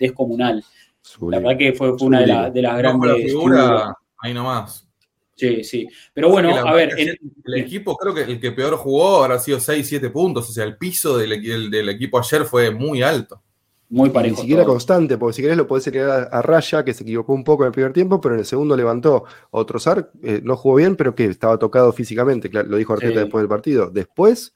La 1.28 1.38
verdad 1.38 1.58
que 1.58 1.72
fue, 1.72 1.92
una 2.00 2.20
de, 2.20 2.62
las 2.62 2.78
grandes... 2.78 3.24
figura, 3.24 3.94
ahí 4.18 4.34
nomás. 4.34 4.86
Sí, 5.36 5.64
sí. 5.64 5.88
Pero 6.12 6.28
bueno, 6.28 6.54
a 6.54 6.74
ver. 6.74 6.90
El, 6.98 7.18
equipo, 7.54 7.96
creo 7.96 8.14
que 8.14 8.22
el 8.22 8.38
que 8.38 8.52
peor 8.52 8.76
jugó 8.76 9.24
habrá 9.24 9.38
sido 9.38 9.58
6, 9.58 9.86
7 9.88 10.10
puntos. 10.10 10.48
O 10.50 10.52
sea, 10.52 10.64
el 10.64 10.76
piso 10.76 11.16
del 11.16 11.88
equipo 11.88 12.18
ayer 12.18 12.44
fue 12.44 12.70
muy 12.70 13.02
alto 13.02 13.42
muy 13.90 14.10
parejo. 14.10 14.36
Ni 14.36 14.42
siquiera 14.42 14.64
constante, 14.64 15.18
porque 15.18 15.34
si 15.34 15.42
querés 15.42 15.56
lo 15.56 15.66
podés 15.66 15.84
señalar 15.84 16.28
a, 16.30 16.42
Raya, 16.42 16.84
que 16.84 16.94
se 16.94 17.02
equivocó 17.02 17.32
un 17.32 17.42
poco 17.42 17.64
en 17.64 17.68
el 17.68 17.72
primer 17.72 17.92
tiempo, 17.92 18.20
pero 18.20 18.34
en 18.34 18.40
el 18.40 18.46
segundo 18.46 18.76
levantó. 18.76 19.24
Otro 19.50 19.80
Trozar, 19.80 20.12
eh, 20.22 20.40
no 20.42 20.56
jugó 20.56 20.76
bien, 20.76 20.96
pero 20.96 21.14
que 21.14 21.26
estaba 21.26 21.58
tocado 21.58 21.92
físicamente, 21.92 22.48
lo 22.50 22.76
dijo 22.76 22.92
Arteta 22.92 23.20
después 23.20 23.42
del 23.42 23.48
partido. 23.48 23.90
Después, 23.90 24.54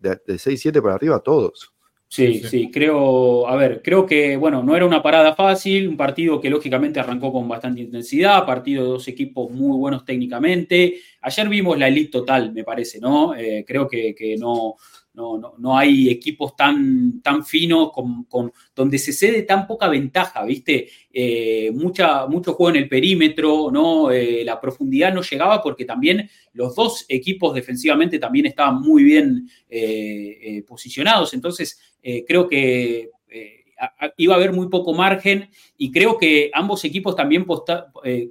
de, 0.00 0.18
6-7 0.26 0.80
para 0.82 0.94
arriba, 0.94 1.20
todos. 1.20 1.74
Sí, 2.14 2.42
sí, 2.44 2.70
creo, 2.70 3.48
a 3.48 3.56
ver, 3.56 3.80
creo 3.82 4.04
que, 4.04 4.36
bueno, 4.36 4.62
no 4.62 4.76
era 4.76 4.84
una 4.84 5.02
parada 5.02 5.34
fácil, 5.34 5.88
un 5.88 5.96
partido 5.96 6.42
que 6.42 6.50
lógicamente 6.50 7.00
arrancó 7.00 7.32
con 7.32 7.48
bastante 7.48 7.80
intensidad, 7.80 8.44
partido 8.44 8.82
de 8.84 8.90
dos 8.90 9.08
equipos 9.08 9.50
muy 9.50 9.78
buenos 9.78 10.04
técnicamente. 10.04 10.96
Ayer 11.22 11.48
vimos 11.48 11.78
la 11.78 11.88
elite 11.88 12.10
total, 12.10 12.52
me 12.52 12.64
parece, 12.64 13.00
¿no? 13.00 13.34
Eh, 13.34 13.64
creo 13.66 13.88
que, 13.88 14.14
que 14.14 14.36
no, 14.36 14.76
no, 15.14 15.36
no, 15.36 15.54
no, 15.58 15.76
hay 15.76 16.08
equipos 16.08 16.56
tan, 16.56 17.20
tan 17.20 17.44
finos 17.44 17.90
con, 17.92 18.52
donde 18.74 18.98
se 18.98 19.12
cede 19.12 19.42
tan 19.42 19.66
poca 19.66 19.88
ventaja, 19.88 20.42
¿viste? 20.44 20.88
Eh, 21.12 21.70
mucha, 21.74 22.26
mucho 22.26 22.54
juego 22.54 22.70
en 22.70 22.82
el 22.82 22.88
perímetro, 22.88 23.70
¿no? 23.70 24.10
Eh, 24.10 24.42
la 24.42 24.58
profundidad 24.58 25.12
no 25.12 25.20
llegaba 25.20 25.62
porque 25.62 25.84
también 25.84 26.30
los 26.54 26.74
dos 26.74 27.04
equipos 27.08 27.54
defensivamente 27.54 28.18
también 28.18 28.46
estaban 28.46 28.80
muy 28.80 29.04
bien 29.04 29.50
eh, 29.68 30.64
posicionados. 30.66 31.34
Entonces, 31.34 31.78
creo 32.26 32.48
que 32.48 33.10
iba 34.16 34.34
a 34.34 34.36
haber 34.36 34.52
muy 34.52 34.68
poco 34.68 34.92
margen 34.92 35.48
y 35.76 35.92
creo 35.92 36.16
que 36.16 36.50
ambos 36.52 36.84
equipos 36.84 37.14
también 37.14 37.44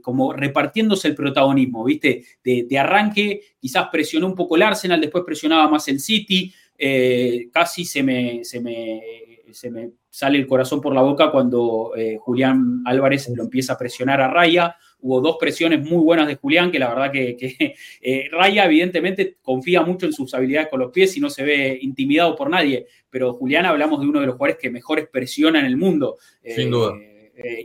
como 0.02 0.34
repartiéndose 0.34 1.08
el 1.08 1.16
protagonismo, 1.16 1.84
¿viste? 1.84 2.26
De, 2.44 2.66
de, 2.70 2.80
arranque 2.80 3.42
quizás 3.60 3.88
presionó 3.92 4.28
un 4.28 4.36
poco 4.36 4.56
el 4.56 4.64
Arsenal, 4.64 5.00
después 5.00 5.24
presionaba 5.26 5.70
más 5.70 5.88
el 5.88 6.00
City, 6.00 6.54
eh, 6.84 7.50
casi 7.54 7.86
se 7.86 8.02
me, 8.02 8.44
se, 8.44 8.60
me, 8.60 9.04
se 9.52 9.70
me, 9.70 9.92
sale 10.10 10.40
el 10.40 10.48
corazón 10.48 10.82
por 10.82 10.96
la 10.96 11.04
boca 11.04 11.30
cuando 11.30 11.92
eh, 11.96 12.18
Julián 12.20 12.82
Álvarez 12.86 13.30
lo 13.36 13.44
empieza 13.44 13.74
a 13.74 13.78
presionar 13.78 14.20
a 14.20 14.28
Raya. 14.28 14.76
Hubo 15.00 15.22
dos 15.22 15.38
presiones 15.40 15.88
muy 15.88 16.04
buenas 16.04 16.28
de 16.28 16.38
Julián, 16.38 16.72
que 16.72 16.80
la 16.80 16.90
verdad 16.90 17.12
que, 17.12 17.76
eh, 18.02 18.30
Raya 18.32 18.66
evidentemente 18.66 19.38
confía 19.44 19.84
mucho 19.84 20.08
en 20.08 20.14
sus 20.14 20.34
habilidades 20.34 20.70
con 20.70 20.80
los 20.80 20.92
pies 20.92 21.16
y 21.16 21.20
no 21.20 21.30
se 21.30 21.44
ve 21.44 21.78
intimidado 21.80 22.36
por 22.36 22.50
nadie, 22.50 22.88
pero 23.12 23.34
Julián 23.34 23.68
hablamos 23.68 24.02
de 24.02 24.08
uno 24.08 24.20
de 24.20 24.26
los 24.26 24.34
jugadores 24.34 24.60
que 24.60 24.72
mejor 24.72 25.08
presiona 25.12 25.60
en 25.60 25.68
el 25.68 25.78
mundo. 25.78 26.18
Sin 26.44 26.72
duda. 26.72 26.96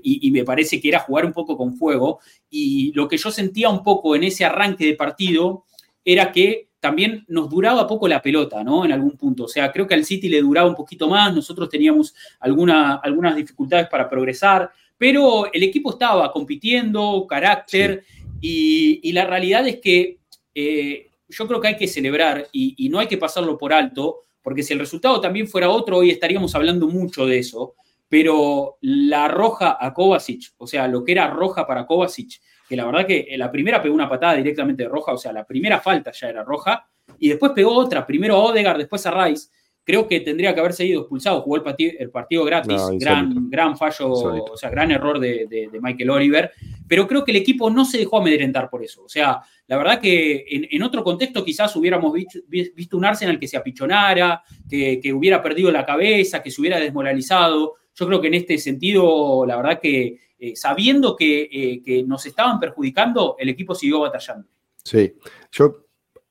y, 0.02 0.30
me 0.30 0.44
parece 0.44 0.78
que 0.78 0.88
era 0.88 0.98
jugar 0.98 1.24
un 1.24 1.32
poco 1.32 1.56
con 1.56 1.74
fuego. 1.74 2.20
Y 2.50 2.92
lo 2.92 3.08
que 3.08 3.16
yo 3.16 3.30
sentía 3.30 3.70
un 3.70 3.82
poco 3.82 4.14
en 4.14 4.24
ese 4.24 4.44
arranque 4.44 4.84
de 4.84 4.94
partido 4.94 5.64
era 6.04 6.30
que 6.32 6.65
también 6.86 7.24
nos 7.26 7.50
duraba 7.50 7.84
poco 7.84 8.06
la 8.06 8.22
pelota, 8.22 8.62
¿no? 8.62 8.84
En 8.84 8.92
algún 8.92 9.16
punto. 9.16 9.44
O 9.44 9.48
sea, 9.48 9.72
creo 9.72 9.88
que 9.88 9.94
al 9.94 10.04
City 10.04 10.28
le 10.28 10.40
duraba 10.40 10.68
un 10.68 10.76
poquito 10.76 11.08
más, 11.08 11.34
nosotros 11.34 11.68
teníamos 11.68 12.14
alguna, 12.38 12.94
algunas 13.02 13.34
dificultades 13.34 13.88
para 13.88 14.08
progresar, 14.08 14.70
pero 14.96 15.52
el 15.52 15.64
equipo 15.64 15.90
estaba 15.90 16.30
compitiendo, 16.30 17.26
carácter, 17.28 18.04
y, 18.40 19.10
la 19.10 19.26
realidad 19.26 19.66
es 19.66 19.80
que 19.80 20.18
eh, 20.54 21.10
yo 21.28 21.48
creo 21.48 21.60
que 21.60 21.68
hay 21.68 21.76
que 21.76 21.88
celebrar 21.88 22.46
y, 22.52 22.88
no 22.88 23.00
hay 23.00 23.08
que 23.08 23.18
pasarlo 23.18 23.58
por 23.58 23.72
alto, 23.72 24.22
porque 24.40 24.62
si 24.62 24.72
el 24.72 24.78
resultado 24.78 25.20
también 25.20 25.48
fuera 25.48 25.68
otro, 25.68 25.96
hoy 25.96 26.10
estaríamos 26.10 26.54
hablando 26.54 26.86
mucho 26.86 27.26
de 27.26 27.40
eso, 27.40 27.74
pero 28.08 28.78
la 28.80 29.26
roja 29.26 29.76
a 29.80 29.92
Kovacic, 29.92 30.52
o 30.56 30.68
sea, 30.68 30.86
lo 30.86 31.02
que 31.02 31.10
era 31.10 31.26
roja 31.30 31.66
para 31.66 31.84
Kovacic, 31.84 32.40
que 32.68 32.76
la 32.76 32.86
verdad 32.86 33.06
que 33.06 33.28
la 33.36 33.50
primera 33.50 33.82
pegó 33.82 33.94
una 33.94 34.08
patada 34.08 34.34
directamente 34.34 34.84
de 34.84 34.88
roja, 34.88 35.12
o 35.12 35.18
sea, 35.18 35.32
la 35.32 35.44
primera 35.44 35.80
falta 35.80 36.12
ya 36.12 36.28
era 36.28 36.44
roja, 36.44 36.88
y 37.18 37.28
después 37.28 37.52
pegó 37.52 37.72
otra, 37.72 38.06
primero 38.06 38.34
a 38.34 38.44
Odegaard, 38.44 38.78
después 38.78 39.06
a 39.06 39.24
Rice, 39.24 39.48
creo 39.86 40.08
que 40.08 40.18
tendría 40.18 40.52
que 40.52 40.58
haber 40.58 40.72
seguido 40.72 41.02
expulsado, 41.02 41.42
jugó 41.42 41.56
el 41.56 41.62
partido, 42.10 42.44
gratis, 42.44 42.82
gran, 42.98 43.48
gran 43.48 43.76
fallo, 43.76 44.10
o 44.10 44.56
sea, 44.56 44.68
gran 44.68 44.90
error 44.90 45.20
de, 45.20 45.70
Michael 45.80 46.10
Oliver, 46.10 46.50
pero 46.88 47.06
creo 47.06 47.24
que 47.24 47.30
el 47.30 47.36
equipo 47.36 47.70
no 47.70 47.84
se 47.84 47.98
dejó 47.98 48.18
amedrentar 48.18 48.68
por 48.68 48.82
eso, 48.82 49.04
o 49.04 49.08
sea, 49.08 49.40
la 49.68 49.76
verdad 49.76 50.00
que 50.00 50.44
en, 50.48 50.82
otro 50.82 51.04
contexto 51.04 51.44
quizás 51.44 51.74
hubiéramos 51.76 52.12
visto, 52.48 52.96
un 52.96 53.04
Arsenal 53.04 53.38
que 53.38 53.46
se 53.46 53.56
apichonara, 53.56 54.42
que, 54.68 55.12
hubiera 55.14 55.40
perdido 55.40 55.70
la 55.70 55.86
cabeza, 55.86 56.42
que 56.42 56.50
se 56.50 56.60
hubiera 56.60 56.80
desmoralizado, 56.80 57.74
yo 57.94 58.06
creo 58.06 58.20
que 58.20 58.26
en 58.26 58.34
este 58.34 58.58
sentido, 58.58 59.46
la 59.46 59.56
verdad 59.56 59.80
que 59.80 60.18
eh, 60.38 60.54
sabiendo 60.54 61.16
que, 61.16 61.48
eh, 61.50 61.82
que 61.82 62.02
nos 62.02 62.26
estaban 62.26 62.60
perjudicando, 62.60 63.36
el 63.38 63.48
equipo 63.48 63.74
siguió 63.74 64.00
batallando. 64.00 64.46
Sí, 64.84 65.14
yo 65.52 65.86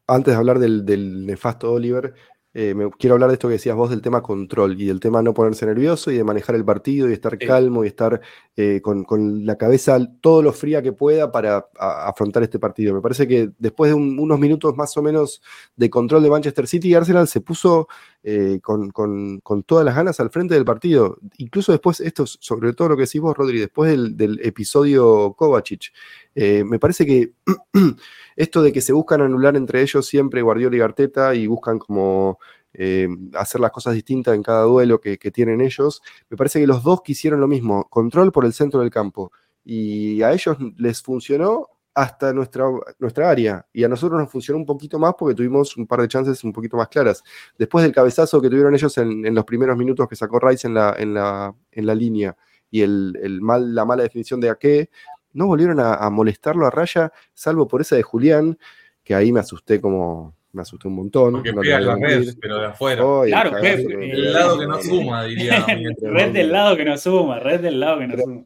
antes 0.07 0.33
de 0.33 0.37
hablar 0.37 0.59
del, 0.59 0.85
del, 0.85 1.25
nefasto 1.25 1.73
Oliver, 1.73 2.13
eh, 2.57 2.73
me, 2.73 2.89
quiero 2.91 3.15
hablar 3.15 3.29
de 3.29 3.33
esto 3.33 3.49
que 3.49 3.55
decías 3.55 3.75
vos 3.75 3.89
del 3.89 4.01
tema 4.01 4.21
control 4.21 4.81
y 4.81 4.85
del 4.85 5.01
tema 5.01 5.21
no 5.21 5.33
ponerse 5.33 5.65
nervioso 5.65 6.09
y 6.09 6.15
de 6.15 6.23
manejar 6.23 6.55
el 6.55 6.63
partido 6.63 7.09
y 7.09 7.13
estar 7.13 7.37
calmo 7.37 7.83
y 7.83 7.87
estar 7.87 8.21
eh, 8.55 8.79
con, 8.81 9.45
la 9.45 9.57
cabeza 9.57 9.99
todo 10.21 10.41
lo 10.41 10.53
fría 10.53 10.81
que 10.81 10.93
pueda 10.93 11.33
para 11.33 11.67
afrontar 11.77 12.43
este 12.43 12.57
partido. 12.57 12.93
Me 12.93 13.01
parece 13.01 13.27
que 13.27 13.51
después 13.59 13.91
de 13.91 13.95
unos 13.95 14.39
minutos 14.39 14.73
más 14.77 14.95
o 14.95 15.01
menos 15.01 15.41
de 15.75 15.89
control 15.89 16.23
de 16.23 16.29
Manchester 16.29 16.65
City, 16.65 16.93
Arsenal 16.93 17.27
se 17.27 17.41
puso 17.41 17.89
eh, 18.23 18.59
con, 18.61 19.43
todas 19.65 19.83
las 19.83 19.93
ganas 19.93 20.17
al 20.21 20.29
frente 20.29 20.53
del 20.53 20.63
partido. 20.63 21.17
Incluso 21.39 21.73
después, 21.73 21.99
esto 21.99 22.25
sobre 22.25 22.71
todo 22.71 22.87
lo 22.87 22.95
que 22.95 23.03
decís 23.03 23.19
vos, 23.19 23.35
Rodri, 23.35 23.59
después 23.59 23.91
del, 23.91 24.15
del 24.15 24.39
episodio 24.41 25.33
Kovacic, 25.33 25.91
me 26.33 26.79
parece 26.79 27.05
que 27.05 27.33
esto 28.35 28.61
de 28.61 28.73
que 28.73 28.81
se 28.81 28.93
buscan 28.93 29.21
anular 29.21 29.55
entre 29.55 29.81
ellos 29.81 30.05
siempre 30.05 30.41
Guardiola 30.41 30.77
y 30.77 30.81
Arteta 30.81 31.35
y 31.35 31.47
buscan 31.47 31.79
como 31.79 32.39
eh, 32.73 33.07
hacer 33.33 33.61
las 33.61 33.71
cosas 33.71 33.93
distintas 33.93 34.35
en 34.35 34.43
cada 34.43 34.63
duelo 34.63 34.99
que, 34.99 35.17
tienen 35.17 35.61
ellos, 35.61 36.01
me 36.29 36.37
parece 36.37 36.59
que 36.59 36.67
los 36.67 36.83
dos 36.83 37.01
quisieron 37.01 37.39
lo 37.39 37.47
mismo, 37.47 37.87
control 37.89 38.31
por 38.31 38.45
el 38.45 38.53
centro 38.53 38.81
del 38.81 38.89
campo. 38.89 39.31
Y 39.63 40.21
a 40.21 40.33
ellos 40.33 40.57
les 40.77 41.01
funcionó 41.01 41.69
hasta 41.93 42.33
nuestra, 42.33 42.65
nuestra 42.99 43.29
área. 43.29 43.65
Y 43.71 43.83
a 43.85 43.87
nosotros 43.87 44.19
nos 44.19 44.29
funcionó 44.29 44.59
un 44.59 44.65
poquito 44.65 44.99
más 44.99 45.15
porque 45.17 45.33
tuvimos 45.33 45.77
un 45.77 45.87
par 45.87 46.01
de 46.01 46.09
chances 46.09 46.43
un 46.43 46.51
poquito 46.51 46.75
más 46.77 46.89
claras. 46.89 47.23
Después 47.57 47.83
del 47.83 47.93
cabezazo 47.93 48.41
que 48.41 48.49
tuvieron 48.49 48.75
ellos 48.75 48.97
en, 48.97 49.33
los 49.33 49.45
primeros 49.45 49.77
minutos 49.77 50.07
que 50.07 50.15
sacó 50.15 50.39
Rice 50.39 50.67
en 50.67 50.73
la, 50.73 50.93
en 50.97 51.13
la, 51.13 51.55
en 51.71 51.85
la 51.85 51.95
línea 51.95 52.35
y 52.69 52.81
el, 52.81 53.39
mal, 53.41 53.73
la 53.73 53.85
mala 53.85 54.03
definición 54.03 54.41
de 54.41 54.49
Ake, 54.49 54.89
no 55.35 55.47
volvieron 55.47 55.79
a, 55.79 56.09
molestarlo 56.09 56.65
a 56.65 56.71
raya, 56.71 57.11
salvo 57.33 57.67
por 57.67 57.81
esa 57.81 57.95
de 57.95 58.03
Julián, 58.03 58.57
que 59.03 59.13
ahí 59.13 59.31
me 59.31 59.41
asusté 59.41 59.79
como, 59.79 60.35
me 60.53 60.61
asusté 60.61 60.87
un 60.87 60.95
montón. 60.95 61.33
Porque 61.33 61.53
no 61.53 61.61
pega 61.61 61.79
la 61.79 61.95
red, 61.95 62.33
pero 62.41 62.59
de 62.59 62.65
afuera. 62.67 63.03
claro, 63.27 63.57
el 63.57 64.33
lado 64.33 64.59
que 64.59 64.65
no 64.65 64.81
suma, 64.81 65.25
diría. 65.25 65.65
red 66.01 66.31
del 66.31 66.51
lado 66.51 66.75
que 66.75 66.85
no 66.85 66.97
suma, 66.97 67.39
red 67.39 67.59
del 67.59 67.79
lado 67.79 67.99
que 67.99 68.07
no 68.07 68.17
suma. 68.17 68.45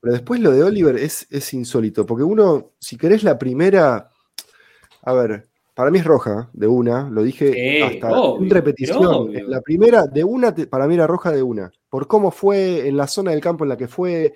Pero 0.00 0.12
después 0.12 0.40
lo 0.40 0.50
de 0.50 0.62
Oliver 0.62 0.96
es, 0.96 1.26
es 1.30 1.52
insólito, 1.52 2.06
porque 2.06 2.24
uno, 2.24 2.72
si 2.78 2.96
querés 2.96 3.22
la 3.22 3.38
primera, 3.38 4.08
a 5.02 5.12
ver, 5.12 5.48
para 5.74 5.90
mí 5.90 5.98
es 5.98 6.04
roja, 6.06 6.48
de 6.54 6.66
una, 6.66 7.10
lo 7.10 7.22
dije 7.22 7.82
hasta 7.82 8.08
en 8.38 8.48
repetición. 8.48 9.30
La 9.48 9.60
primera, 9.60 10.06
de 10.06 10.24
una, 10.24 10.54
para 10.54 10.86
mí 10.86 10.94
era 10.94 11.06
roja 11.06 11.30
de 11.32 11.42
una. 11.42 11.70
Por 11.90 12.06
cómo 12.06 12.30
fue 12.30 12.88
en 12.88 12.96
la 12.96 13.06
zona 13.06 13.32
del 13.32 13.42
campo 13.42 13.64
en 13.64 13.68
la 13.68 13.76
que 13.76 13.86
fue, 13.86 14.32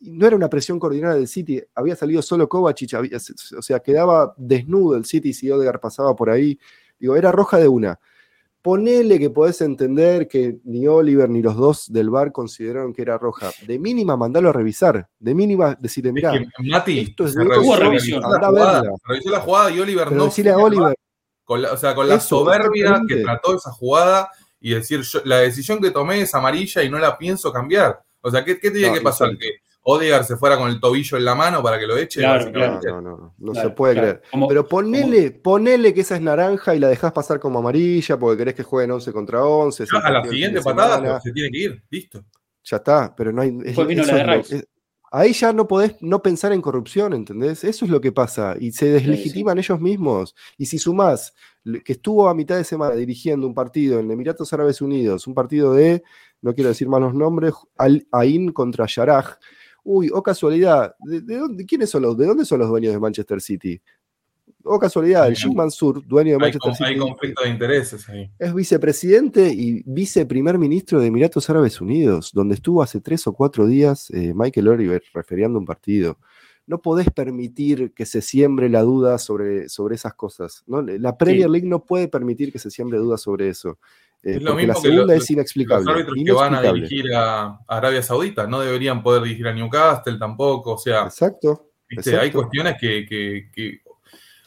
no 0.00 0.26
era 0.26 0.36
una 0.36 0.48
presión 0.48 0.78
coordinada 0.78 1.14
del 1.14 1.28
City, 1.28 1.62
había 1.74 1.96
salido 1.96 2.22
solo 2.22 2.48
Kovacic, 2.48 2.94
o 3.56 3.62
sea, 3.62 3.80
quedaba 3.80 4.34
desnudo 4.36 4.96
el 4.96 5.04
City 5.04 5.32
si 5.32 5.50
Odegaard 5.50 5.80
pasaba 5.80 6.14
por 6.14 6.30
ahí. 6.30 6.58
Digo, 6.98 7.16
era 7.16 7.32
roja 7.32 7.58
de 7.58 7.68
una. 7.68 7.98
Ponele 8.60 9.18
que 9.18 9.30
podés 9.30 9.60
entender 9.60 10.26
que 10.26 10.58
ni 10.64 10.86
Oliver 10.86 11.30
ni 11.30 11.42
los 11.42 11.56
dos 11.56 11.92
del 11.92 12.10
bar 12.10 12.32
consideraron 12.32 12.92
que 12.92 13.02
era 13.02 13.16
roja. 13.16 13.50
De 13.66 13.78
mínima, 13.78 14.16
mandalo 14.16 14.50
a 14.50 14.52
revisar. 14.52 15.08
De 15.18 15.34
mínima, 15.34 15.76
decirle, 15.80 16.12
mira, 16.12 16.32
esto 16.34 17.24
es 17.24 17.34
de 17.34 17.44
revisó, 17.44 17.76
revisión. 17.76 18.20
La 18.20 18.48
jugada, 18.48 18.82
revisó 19.04 19.30
la 19.30 19.40
jugada 19.40 19.70
y 19.70 19.80
Oliver 19.80 20.12
no. 20.12 20.24
Decirle 20.24 20.50
a 20.50 20.58
Oliver. 20.58 20.94
Con 21.44 21.62
la, 21.62 21.72
o 21.72 21.76
sea, 21.76 21.94
con 21.94 22.08
la 22.08 22.20
soberbia 22.20 23.00
que 23.08 23.16
trató 23.16 23.56
esa 23.56 23.70
jugada 23.70 24.28
y 24.60 24.74
decir, 24.74 25.02
la 25.24 25.38
decisión 25.38 25.80
que 25.80 25.90
tomé 25.90 26.20
es 26.20 26.34
amarilla 26.34 26.82
y 26.82 26.90
no 26.90 26.98
la 26.98 27.16
pienso 27.16 27.52
cambiar. 27.52 28.02
O 28.20 28.30
sea, 28.30 28.44
¿qué, 28.44 28.58
qué 28.58 28.70
tenía 28.70 28.92
que 28.92 29.00
pasar? 29.00 29.36
Que 29.38 29.60
Odegaard 29.90 30.24
se 30.24 30.36
fuera 30.36 30.58
con 30.58 30.68
el 30.68 30.80
tobillo 30.80 31.16
en 31.16 31.24
la 31.24 31.34
mano 31.34 31.62
para 31.62 31.78
que 31.78 31.86
lo 31.86 31.96
eche. 31.96 32.20
Claro, 32.20 32.50
No, 32.50 33.00
no, 33.00 33.16
no, 33.16 33.34
no 33.38 33.54
se 33.54 33.70
puede 33.70 33.94
creer. 33.94 34.22
Pero 34.48 34.68
ponele, 34.68 35.30
ponele 35.30 35.94
que 35.94 36.02
esa 36.02 36.16
es 36.16 36.20
naranja 36.20 36.74
y 36.74 36.78
la 36.78 36.88
dejás 36.88 37.12
pasar 37.12 37.40
como 37.40 37.60
amarilla 37.60 38.18
porque 38.18 38.36
querés 38.36 38.54
que 38.54 38.62
jueguen 38.62 38.90
11 38.90 39.12
contra 39.12 39.42
11. 39.42 39.84
a 40.02 40.10
la 40.10 40.24
siguiente 40.24 40.60
patada 40.60 41.20
se 41.20 41.32
tiene 41.32 41.50
que 41.50 41.58
ir, 41.58 41.82
listo. 41.88 42.22
Ya 42.64 42.76
está, 42.76 43.14
pero 43.16 43.32
no 43.32 43.40
hay. 43.40 43.56
ahí 45.10 45.32
ya 45.32 45.54
no 45.54 45.66
podés 45.66 45.96
no 46.00 46.20
pensar 46.20 46.52
en 46.52 46.60
corrupción, 46.60 47.14
¿entendés? 47.14 47.64
Eso 47.64 47.86
es 47.86 47.90
lo 47.90 48.02
que 48.02 48.12
pasa. 48.12 48.56
Y 48.60 48.72
se 48.72 48.90
deslegitiman 48.90 49.58
ellos 49.58 49.80
mismos. 49.80 50.34
Y 50.58 50.66
si 50.66 50.78
sumás 50.78 51.32
que 51.84 51.92
estuvo 51.92 52.28
a 52.28 52.34
mitad 52.34 52.56
de 52.56 52.64
semana 52.64 52.94
dirigiendo 52.94 53.46
un 53.46 53.54
partido 53.54 54.00
en 54.00 54.10
Emiratos 54.10 54.52
Árabes 54.52 54.80
Unidos, 54.80 55.26
un 55.26 55.34
partido 55.34 55.72
de 55.72 56.02
no 56.42 56.54
quiero 56.54 56.68
decir 56.68 56.88
malos 56.88 57.14
nombres, 57.14 57.54
Al 57.76 58.06
Ain 58.12 58.52
contra 58.52 58.86
Yaraj. 58.86 59.36
Uy, 59.84 60.10
o 60.10 60.18
oh 60.18 60.22
casualidad, 60.22 60.94
¿de, 61.00 61.20
dónde, 61.20 61.64
¿quiénes 61.64 61.90
son 61.90 62.02
los, 62.02 62.16
¿de 62.16 62.26
dónde 62.26 62.44
son 62.44 62.58
los 62.58 62.68
dueños 62.68 62.92
de 62.92 63.00
Manchester 63.00 63.40
City? 63.40 63.80
O 64.64 64.74
oh 64.74 64.78
casualidad, 64.78 65.26
el 65.28 65.34
Sheikh 65.34 65.54
Mansur, 65.54 66.06
dueño 66.06 66.32
de 66.32 66.38
Manchester 66.38 66.74
City. 66.74 66.90
Hay 66.90 66.98
conflicto 66.98 67.42
de 67.42 67.48
intereses 67.48 68.08
ahí. 68.08 68.30
Es 68.38 68.52
vicepresidente 68.52 69.48
y 69.50 69.82
viceprimer 69.86 70.58
ministro 70.58 71.00
de 71.00 71.06
Emiratos 71.06 71.48
Árabes 71.48 71.80
Unidos, 71.80 72.32
donde 72.34 72.56
estuvo 72.56 72.82
hace 72.82 73.00
tres 73.00 73.26
o 73.26 73.32
cuatro 73.32 73.66
días 73.66 74.10
eh, 74.10 74.34
Michael 74.34 74.68
Oliver 74.68 75.02
referiando 75.14 75.58
un 75.58 75.64
partido. 75.64 76.18
No 76.66 76.82
podés 76.82 77.10
permitir 77.10 77.94
que 77.94 78.04
se 78.04 78.20
siembre 78.20 78.68
la 78.68 78.82
duda 78.82 79.16
sobre, 79.16 79.70
sobre 79.70 79.94
esas 79.94 80.12
cosas. 80.12 80.64
¿no? 80.66 80.82
La 80.82 81.16
Premier 81.16 81.48
League 81.48 81.66
no 81.66 81.84
puede 81.84 82.08
permitir 82.08 82.52
que 82.52 82.58
se 82.58 82.70
siembre 82.70 82.98
duda 82.98 83.16
sobre 83.16 83.48
eso. 83.48 83.78
Eh, 84.22 84.36
es 84.36 84.42
lo 84.42 84.54
mismo 84.54 84.74
la 84.74 84.80
segunda 84.80 85.14
es 85.14 85.30
inexplicable. 85.30 85.84
Los 85.84 85.94
árbitros 85.94 86.16
que 86.24 86.32
van 86.32 86.54
a 86.54 86.62
dirigir 86.62 87.14
a 87.14 87.60
Arabia 87.66 88.02
Saudita 88.02 88.46
no 88.46 88.60
deberían 88.60 89.02
poder 89.02 89.22
dirigir 89.22 89.46
a 89.46 89.52
Newcastle 89.52 90.18
tampoco. 90.18 90.72
O 90.72 90.78
sea, 90.78 91.02
exacto, 91.04 91.70
hay 92.20 92.30
cuestiones 92.30 92.76
que, 92.78 93.80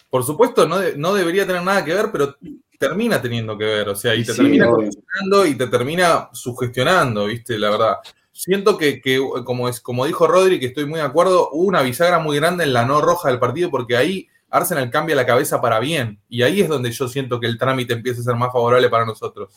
por 0.09 0.23
supuesto, 0.23 0.67
no, 0.67 0.79
no, 0.97 1.13
debería 1.13 1.47
tener 1.47 1.63
nada 1.63 1.85
que 1.85 1.93
ver, 1.93 2.09
pero 2.11 2.35
termina 2.77 3.21
teniendo 3.21 3.57
que 3.57 3.65
ver. 3.65 3.89
O 3.89 3.95
sea, 3.95 4.13
y 4.15 4.23
te 4.23 4.33
termina 4.33 4.67
condicionando 4.67 5.45
y 5.45 5.55
te 5.55 5.67
termina 5.67 6.29
sugestionando, 6.33 7.25
¿viste? 7.25 7.57
La 7.57 7.69
verdad. 7.69 7.97
Siento 8.33 8.77
que, 8.77 9.01
como, 9.45 9.69
es, 9.69 9.81
como 9.81 10.05
dijo 10.05 10.25
Rodri, 10.25 10.59
que 10.59 10.67
estoy 10.67 10.85
muy 10.85 10.99
de 10.99 11.05
acuerdo, 11.05 11.49
hubo 11.51 11.65
una 11.65 11.81
bisagra 11.81 12.17
muy 12.17 12.37
grande 12.37 12.63
en 12.63 12.73
la 12.73 12.85
no 12.85 13.01
roja 13.01 13.29
del 13.29 13.39
partido 13.39 13.69
porque 13.69 13.97
ahí 13.97 14.27
Arsenal 14.51 14.91
cambia 14.91 15.15
la 15.15 15.25
cabeza 15.25 15.59
para 15.61 15.79
bien. 15.79 16.21
Y 16.29 16.43
ahí 16.43 16.61
es 16.61 16.69
donde 16.69 16.91
yo 16.91 17.07
siento 17.07 17.39
que 17.39 17.47
el 17.47 17.57
trámite 17.57 17.93
empieza 17.93 18.21
a 18.21 18.25
ser 18.25 18.35
más 18.35 18.51
favorable 18.51 18.89
para 18.89 19.05
nosotros. 19.05 19.53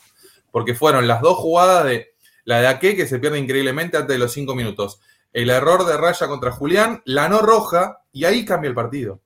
Porque 0.50 0.74
fueron 0.74 1.06
las 1.06 1.20
dos 1.20 1.36
jugadas 1.36 1.84
de 1.84 2.14
la 2.44 2.60
de 2.60 2.68
Ake, 2.68 2.96
que 2.96 3.06
se 3.06 3.18
pierde 3.18 3.38
increíblemente 3.38 3.96
antes 3.96 4.14
de 4.14 4.18
los 4.18 4.32
cinco 4.32 4.54
minutos. 4.54 5.00
El 5.32 5.50
error 5.50 5.84
de 5.84 5.96
Raya 5.96 6.28
contra 6.28 6.52
Julián, 6.52 7.02
la 7.04 7.28
no 7.28 7.40
roja, 7.40 8.02
y 8.12 8.24
ahí 8.24 8.44
cambia 8.44 8.68
el 8.68 8.74
partido. 8.74 9.20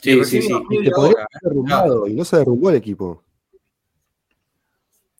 Sí, 0.00 0.24
sí, 0.24 0.42
sí. 0.42 0.52
Y, 0.70 0.86
y 0.86 2.14
no 2.14 2.24
se 2.24 2.36
derrumbó 2.38 2.70
el 2.70 2.76
equipo. 2.76 3.22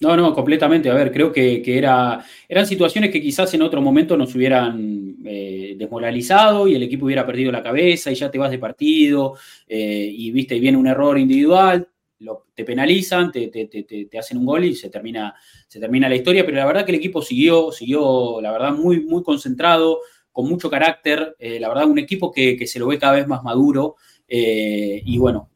No, 0.01 0.17
no, 0.17 0.33
completamente. 0.33 0.89
A 0.91 0.95
ver, 0.95 1.11
creo 1.11 1.33
que, 1.33 1.61
era, 1.77 2.25
eran 2.49 2.67
situaciones 2.67 3.11
que 3.11 3.21
quizás 3.21 3.53
en 3.55 3.63
otro 3.63 3.81
momento 3.81 4.17
nos 4.17 4.33
hubieran 4.37 5.17
eh, 5.25 5.75
desmoralizado 5.77 6.69
y 6.69 6.77
el 6.77 6.85
equipo 6.85 7.07
hubiera 7.07 7.27
perdido 7.27 7.51
la 7.51 7.65
cabeza 7.65 8.13
y 8.13 8.15
ya 8.15 8.31
te 8.31 8.39
vas 8.39 8.53
de 8.53 8.61
partido 8.61 9.35
eh, 9.67 10.09
y 10.13 10.31
viste, 10.31 10.55
y 10.55 10.61
viene 10.61 10.79
un 10.79 10.87
error 10.87 11.19
individual, 11.19 11.89
lo, 12.21 12.47
te 12.55 12.65
penalizan, 12.65 13.33
te, 13.33 13.49
te, 13.49 14.19
hacen 14.19 14.39
un 14.39 14.47
gol 14.47 14.65
y 14.67 14.77
se 14.77 14.89
termina, 14.89 15.35
se 15.67 15.81
termina 15.81 16.09
la 16.09 16.15
historia. 16.15 16.45
Pero 16.47 16.59
la 16.59 16.67
verdad 16.67 16.85
que 16.85 16.93
el 16.93 16.99
equipo 16.99 17.21
siguió, 17.21 17.73
siguió, 17.73 18.41
la 18.41 18.53
verdad, 18.53 18.73
muy, 18.73 19.01
muy 19.01 19.25
concentrado, 19.25 19.99
con 20.31 20.49
mucho 20.49 20.71
carácter. 20.71 21.35
Eh, 21.41 21.59
la 21.59 21.69
verdad, 21.69 21.87
un 21.89 21.99
equipo 21.99 22.31
que, 22.31 22.57
que 22.57 22.69
se 22.69 22.79
lo 22.79 22.87
ve 22.87 23.01
cada 23.01 23.15
vez 23.15 23.27
más 23.27 23.43
maduro 23.43 23.97
y 24.29 25.19
bueno, 25.19 25.51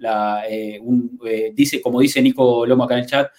dice, 1.55 1.81
como 1.83 2.01
dice 2.01 2.23
Nico 2.23 2.65
Lomo 2.67 2.85
acá 2.85 2.95
en 2.95 3.01
el 3.01 3.07
chat, 3.07 3.31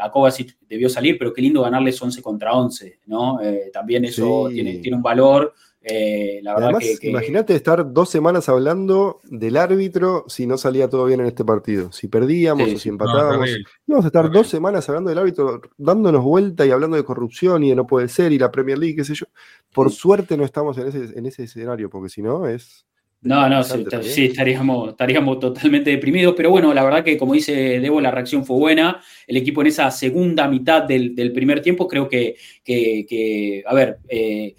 a 0.00 0.10
Kovacic 0.10 0.58
debió 0.68 0.88
salir, 0.88 1.18
pero 1.18 1.32
qué 1.32 1.42
lindo 1.42 1.62
ganarles 1.62 2.00
11 2.00 2.22
contra 2.22 2.52
11, 2.52 3.00
¿no? 3.06 3.38
también 3.72 4.04
eso 4.04 4.48
tiene, 4.52 4.78
tiene 4.78 4.96
un 4.96 5.02
valor. 5.02 5.54
Eh, 5.88 6.40
la 6.42 6.56
verdad 6.56 6.80
que, 6.80 7.08
imagínate 7.08 7.54
estar 7.54 7.92
dos 7.92 8.10
semanas 8.10 8.48
hablando 8.48 9.20
del 9.22 9.56
árbitro 9.56 10.24
si 10.26 10.44
no 10.44 10.58
salía 10.58 10.90
todo 10.90 11.04
bien 11.04 11.20
en 11.20 11.26
este 11.26 11.44
partido. 11.44 11.92
Si 11.92 12.08
perdíamos 12.08 12.72
o 12.72 12.76
si 12.76 12.88
empatábamos. 12.88 13.48
íbamos 13.86 14.04
a 14.04 14.08
estar 14.08 14.28
dos 14.32 14.48
semanas 14.48 14.88
hablando 14.88 15.10
del 15.10 15.18
árbitro, 15.20 15.60
dándonos 15.76 16.24
vuelta 16.24 16.66
y 16.66 16.72
hablando 16.72 16.96
de 16.96 17.04
corrupción 17.04 17.62
y 17.62 17.68
de 17.68 17.76
no 17.76 17.86
puede 17.86 18.08
ser 18.08 18.32
y 18.32 18.38
la 18.38 18.50
Premier 18.50 18.78
League, 18.78 18.96
qué 18.96 19.04
sé 19.04 19.14
yo. 19.14 19.26
Por 19.72 19.92
suerte 19.92 20.36
no 20.36 20.44
estamos 20.44 20.76
en 20.78 20.88
ese, 20.88 21.16
en 21.16 21.24
ese 21.24 21.44
escenario, 21.44 21.88
porque 21.88 22.08
si 22.08 22.20
no 22.20 22.48
es. 22.48 22.85
No, 23.26 23.48
no, 23.48 23.64
sí, 23.64 24.26
estaríamos, 24.26 24.90
estaríamos 24.90 25.40
totalmente 25.40 25.90
deprimidos, 25.90 26.34
pero 26.36 26.48
bueno, 26.50 26.72
la 26.72 26.84
verdad 26.84 27.02
que 27.02 27.18
como 27.18 27.34
dice 27.34 27.80
Debo, 27.80 28.00
la 28.00 28.12
reacción 28.12 28.44
fue 28.44 28.56
buena. 28.56 29.02
El 29.26 29.36
equipo 29.36 29.62
en 29.62 29.66
esa 29.66 29.90
segunda 29.90 30.46
mitad 30.46 30.84
del, 30.84 31.32
primer 31.34 31.60
tiempo 31.60 31.88
creo 31.88 32.08
que, 32.08 32.36
que, 32.64 33.64
a 33.66 33.74
ver, 33.74 33.98
eh, 34.08 34.54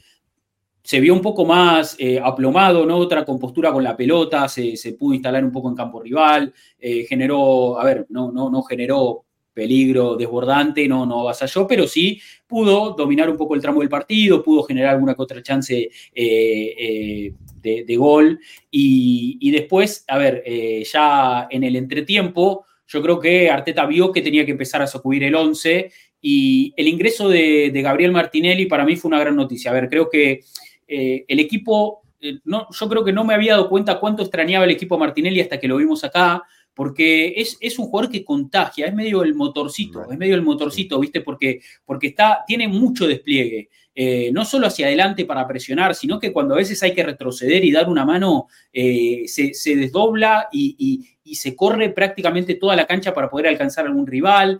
se 0.83 0.99
vio 0.99 1.13
un 1.13 1.21
poco 1.21 1.45
más 1.45 1.95
eh, 1.97 2.19
aplomado, 2.21 2.85
¿no? 2.85 2.97
Otra 2.97 3.23
compostura 3.23 3.71
con 3.71 3.85
la 3.85 3.95
pelota, 3.95 4.49
se, 4.49 4.75
pudo 4.99 5.13
instalar 5.13 5.45
un 5.45 5.51
poco 5.51 5.69
en 5.69 5.75
campo 5.75 6.01
rival, 6.01 6.53
eh, 6.77 7.05
generó, 7.07 7.79
a 7.79 7.85
ver, 7.85 8.05
no, 8.09 8.33
no, 8.33 8.49
no 8.49 8.63
generó 8.63 9.26
peligro 9.57 10.15
desbordante, 10.15 10.87
no, 10.87 11.05
no 11.05 11.21
avasalló, 11.21 11.65
pero 11.65 11.87
sí 11.87 12.21
pudo 12.45 12.91
dominar 12.91 13.27
un 13.27 13.37
poco 13.37 13.55
el 13.55 13.61
tramo 13.61 13.79
del 13.79 13.89
partido, 13.89 14.43
pudo 14.43 14.61
generar 14.61 14.93
alguna 14.93 15.15
que 15.15 15.41
chance 15.41 15.89
eh, 16.13 17.33
de, 17.61 17.95
gol. 17.95 18.39
Y, 18.69 19.51
después, 19.51 20.05
a 20.07 20.19
ver, 20.19 20.43
ya 20.85 21.47
en 21.49 21.63
el 21.63 21.75
entretiempo, 21.75 22.65
yo 22.87 23.01
creo 23.01 23.19
que 23.19 23.49
Arteta 23.49 23.87
vio 23.87 24.11
que 24.11 24.21
tenía 24.21 24.45
que 24.45 24.51
empezar 24.51 24.83
a 24.83 24.87
sacudir 24.87 25.23
el 25.23 25.33
11 25.33 25.91
y 26.21 26.73
el 26.77 26.87
ingreso 26.87 27.27
de, 27.27 27.71
de 27.73 27.81
Gabriel 27.81 28.11
Martinelli 28.11 28.67
para 28.67 28.85
mí 28.85 28.95
fue 28.95 29.09
una 29.09 29.19
gran 29.19 29.35
noticia. 29.35 29.71
A 29.71 29.73
ver, 29.73 29.89
creo 29.89 30.07
que 30.09 30.41
eh, 30.87 31.25
el 31.27 31.39
equipo, 31.39 32.01
eh, 32.21 32.39
no, 32.45 32.67
yo 32.71 32.89
creo 32.89 33.03
que 33.03 33.11
no 33.11 33.25
me 33.25 33.33
había 33.33 33.53
dado 33.53 33.69
cuenta 33.69 33.99
cuánto 33.99 34.23
extrañaba 34.23 34.65
el 34.65 34.71
equipo 34.71 34.97
Martinelli 34.97 35.41
hasta 35.41 35.59
que 35.59 35.67
lo 35.67 35.77
vimos 35.77 36.03
acá, 36.03 36.43
porque 36.77 37.33
es, 37.35 37.57
es, 37.59 37.79
un 37.79 37.87
jugador 37.87 38.11
que 38.11 38.23
contagia, 38.23 38.85
es 38.85 38.93
medio 38.93 39.23
el 39.23 39.33
motorcito, 39.33 40.11
es 40.11 40.15
medio 40.15 40.35
el 40.35 40.43
motorcito, 40.43 40.99
¿viste? 40.99 41.21
Porque, 41.21 41.59
porque 41.83 42.05
está, 42.05 42.43
tiene 42.45 42.67
mucho 42.67 43.07
despliegue, 43.07 43.69
eh, 43.95 44.29
no 44.31 44.45
solo 44.45 44.67
hacia 44.67 44.85
adelante 44.85 45.25
para 45.25 45.47
presionar, 45.47 45.95
sino 45.95 46.19
que 46.19 46.31
cuando 46.31 46.53
a 46.53 46.57
veces 46.57 46.83
hay 46.83 46.93
que 46.93 47.01
retroceder 47.01 47.65
y 47.65 47.71
dar 47.71 47.89
una 47.89 48.05
mano, 48.05 48.45
se, 48.71 49.75
desdobla 49.75 50.49
y, 50.51 51.03
se 51.33 51.55
corre 51.55 51.89
prácticamente 51.89 52.53
toda 52.53 52.75
la 52.75 52.85
cancha 52.85 53.11
para 53.11 53.27
poder 53.27 53.47
alcanzar 53.47 53.85
a 53.85 53.87
algún 53.87 54.05
rival, 54.05 54.59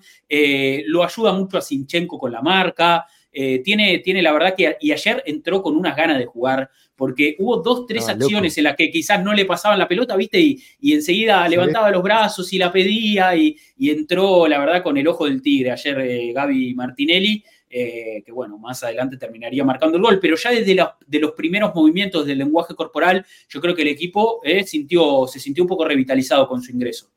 lo 0.88 1.04
ayuda 1.04 1.34
mucho 1.34 1.60
a 1.60 1.62
Sinchenko 1.62 2.18
con 2.18 2.32
la 2.32 2.42
marca, 2.42 3.06
eh, 3.32 3.60
tiene, 3.60 4.00
tiene 4.00 4.22
la 4.22 4.32
verdad 4.32 4.56
que, 4.56 4.78
y 4.82 4.92
ayer 4.92 5.22
entró 5.26 5.62
con 5.62 5.76
unas 5.76 5.96
ganas 5.96 6.18
de 6.18 6.26
jugar, 6.26 6.70
porque 6.96 7.36
hubo 7.40 7.58
dos, 7.58 7.86
tres 7.86 8.10
acciones 8.10 8.58
en 8.58 8.64
las 8.64 8.76
que 8.76 8.90
quizás 8.90 9.24
no 9.24 9.34
le 9.34 9.46
pasaban 9.46 9.78
la 9.78 9.88
pelota, 9.88 10.16
¿viste? 10.16 10.40
Y, 10.40 10.94
enseguida 10.94 11.48
levantaba 11.48 11.92
los 11.92 12.02
brazos 12.02 12.52
y 12.54 12.58
la 12.58 12.72
pedía 12.72 13.36
y, 13.36 13.56
entró, 13.80 14.48
la 14.48 14.60
verdad, 14.60 14.82
con 14.82 14.98
el 14.98 15.08
ojo 15.08 15.26
del 15.26 15.42
tigre 15.42 15.72
ayer 15.72 16.00
eh, 16.00 16.34
Gaby 16.34 16.74
Martinelli. 16.74 17.44
Eh, 17.70 18.24
que 18.26 18.32
bueno, 18.32 18.58
más 18.58 18.82
adelante 18.84 19.18
terminaría 19.18 19.62
marcando 19.66 19.98
el 19.98 20.02
gol, 20.02 20.20
pero 20.22 20.38
ya 20.38 20.52
desde 20.52 20.74
de 21.06 21.20
los 21.20 21.34
primeros 21.34 21.76
movimientos 21.76 22.26
del 22.26 22.38
lenguaje 22.38 22.74
corporal, 22.74 23.26
yo 23.50 23.60
creo 23.60 23.76
que 23.76 23.82
el 23.82 23.90
equipo 23.90 24.42
sintió, 24.66 25.28
se 25.28 25.42
sintió 25.42 25.66
un 25.66 25.68
poco 25.68 25.84
revitalizado 25.84 26.48
con 26.48 26.62
su 26.62 26.72
ingreso. 26.72 27.12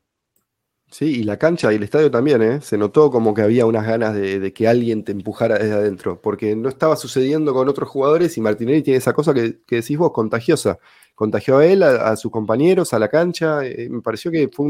Sí, 0.91 1.21
y 1.21 1.23
la 1.23 1.37
cancha 1.37 1.71
y 1.71 1.77
el 1.77 1.83
estadio 1.83 2.11
también, 2.11 2.41
¿eh? 2.41 2.59
Se 2.59 2.77
notó 2.77 3.09
como 3.09 3.33
que 3.33 3.41
había 3.41 3.65
unas 3.65 3.87
ganas 3.87 4.13
de, 4.13 4.51
que 4.51 4.67
alguien 4.67 5.05
te 5.05 5.13
empujara 5.13 5.57
desde 5.57 5.71
adentro, 5.71 6.19
porque 6.21 6.53
no 6.53 6.67
estaba 6.67 6.97
sucediendo 6.97 7.53
con 7.53 7.69
otros 7.69 7.87
jugadores 7.87 8.37
y 8.37 8.41
Martinelli 8.41 8.81
tiene 8.81 8.97
esa 8.97 9.13
cosa 9.13 9.33
que, 9.33 9.61
decís 9.69 9.97
vos, 9.97 10.11
contagiosa. 10.11 10.79
Contagió 11.15 11.59
a 11.59 11.65
él, 11.65 11.83
a, 11.83 12.13
sus 12.17 12.29
compañeros, 12.29 12.93
a 12.93 12.99
la 12.99 13.07
cancha. 13.07 13.65
Eh, 13.65 13.87
me 13.89 14.01
pareció 14.01 14.31
que 14.31 14.49
fue 14.49 14.65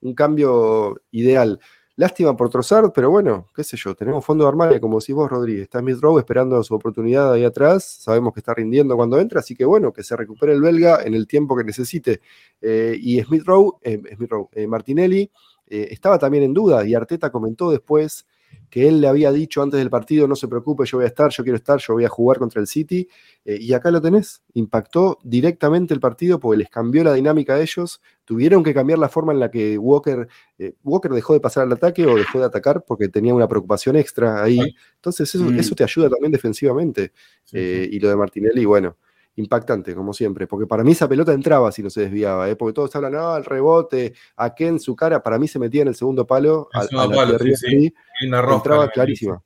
un, 0.00 0.14
cambio 0.14 1.00
ideal. 1.12 1.60
Lástima 1.94 2.36
por 2.36 2.50
Trossard, 2.50 2.90
pero 2.92 3.10
bueno, 3.10 3.46
qué 3.54 3.62
sé 3.62 3.76
yo, 3.76 3.94
tenemos 3.94 4.24
fondo 4.24 4.44
de 4.44 4.48
armario, 4.48 4.80
como 4.80 4.98
decís 4.98 5.14
vos, 5.14 5.30
Rodríguez. 5.30 5.64
Está 5.64 5.78
Smith 5.78 5.98
Rowe 6.00 6.18
esperando 6.18 6.60
su 6.64 6.74
oportunidad 6.74 7.32
ahí 7.32 7.44
atrás. 7.44 7.84
Sabemos 7.84 8.32
que 8.34 8.40
está 8.40 8.52
rindiendo 8.54 8.96
cuando 8.96 9.20
entra, 9.20 9.40
así 9.40 9.54
que 9.54 9.64
bueno, 9.64 9.92
que 9.92 10.02
se 10.02 10.16
recupere 10.16 10.54
el 10.54 10.60
belga 10.60 11.02
en 11.04 11.14
el 11.14 11.28
tiempo 11.28 11.56
que 11.56 11.62
necesite. 11.62 12.20
Eh, 12.60 12.96
y 13.00 13.22
Smith 13.22 13.44
Rowe, 13.44 13.78
Smith 14.16 14.30
Rowe 14.30 14.48
Martinelli 14.66 15.30
eh, 15.74 15.88
estaba 15.90 16.18
también 16.18 16.44
en 16.44 16.52
duda 16.52 16.84
y 16.86 16.94
Arteta 16.94 17.32
comentó 17.32 17.70
después 17.70 18.26
que 18.68 18.86
él 18.86 19.00
le 19.00 19.08
había 19.08 19.32
dicho 19.32 19.62
antes 19.62 19.78
del 19.78 19.88
partido, 19.88 20.28
no 20.28 20.36
se 20.36 20.46
preocupe, 20.46 20.84
yo 20.84 20.98
voy 20.98 21.06
a 21.06 21.08
estar, 21.08 21.30
yo 21.30 21.42
quiero 21.42 21.56
estar, 21.56 21.78
yo 21.78 21.94
voy 21.94 22.04
a 22.04 22.10
jugar 22.10 22.38
contra 22.38 22.60
el 22.60 22.66
City. 22.66 23.08
Eh, 23.46 23.56
y 23.58 23.72
acá 23.72 23.90
lo 23.90 24.02
tenés, 24.02 24.42
impactó 24.52 25.18
directamente 25.22 25.94
el 25.94 26.00
partido 26.00 26.38
porque 26.38 26.58
les 26.58 26.68
cambió 26.68 27.02
la 27.04 27.14
dinámica 27.14 27.54
a 27.54 27.62
ellos, 27.62 28.02
tuvieron 28.26 28.62
que 28.62 28.74
cambiar 28.74 28.98
la 28.98 29.08
forma 29.08 29.32
en 29.32 29.40
la 29.40 29.50
que 29.50 29.78
Walker, 29.78 30.28
eh, 30.58 30.74
Walker 30.84 31.10
dejó 31.10 31.32
de 31.32 31.40
pasar 31.40 31.62
al 31.64 31.72
ataque 31.72 32.06
o 32.06 32.16
dejó 32.16 32.40
de 32.40 32.44
atacar 32.44 32.84
porque 32.86 33.08
tenía 33.08 33.32
una 33.32 33.48
preocupación 33.48 33.96
extra 33.96 34.42
ahí. 34.42 34.60
Entonces 34.96 35.34
eso, 35.34 35.44
mm. 35.44 35.74
te 35.74 35.84
ayuda 35.84 36.10
también 36.10 36.32
defensivamente. 36.32 37.12
y 37.50 37.98
lo 37.98 38.10
de 38.10 38.16
Martinelli, 38.16 38.66
bueno, 38.66 38.98
impactante, 39.36 39.94
como 39.94 40.12
siempre, 40.12 40.46
porque 40.46 40.66
para 40.66 40.84
mí 40.84 40.92
esa 40.92 41.08
pelota 41.08 41.32
entraba 41.32 41.72
si 41.72 41.82
no 41.82 41.90
se 41.90 42.02
desviaba, 42.02 42.48
¿eh? 42.50 42.56
porque 42.56 42.74
todos 42.74 42.94
hablan, 42.96 43.12
no, 43.12 43.36
el 43.36 43.44
rebote, 43.44 44.14
a 44.36 44.54
Ken, 44.54 44.78
su 44.78 44.94
cara, 44.94 45.22
para 45.22 45.38
mí 45.38 45.48
se 45.48 45.58
metía 45.58 45.82
en 45.82 45.88
el 45.88 45.94
segundo 45.94 46.26
palo, 46.26 46.68
a, 46.72 46.84
la 46.84 47.38
sí, 47.56 47.92
entraba 48.20 48.88
clarísima. 48.88 49.42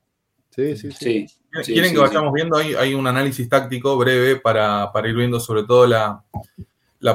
Sí, 0.51 0.77
sí, 0.77 0.91
sí. 0.91 1.27
¿Quieren 1.65 1.93
que 1.93 1.99
vayamos 1.99 2.33
viendo? 2.33 2.57
Hay, 2.57 2.75
hay 2.75 2.95
un 2.95 3.07
análisis 3.07 3.49
táctico 3.49 3.97
breve 3.97 4.37
para, 4.37 4.91
ir 5.05 5.15
viendo 5.15 5.39
sobre 5.39 5.65
todo 5.65 5.87
la, 5.87 6.23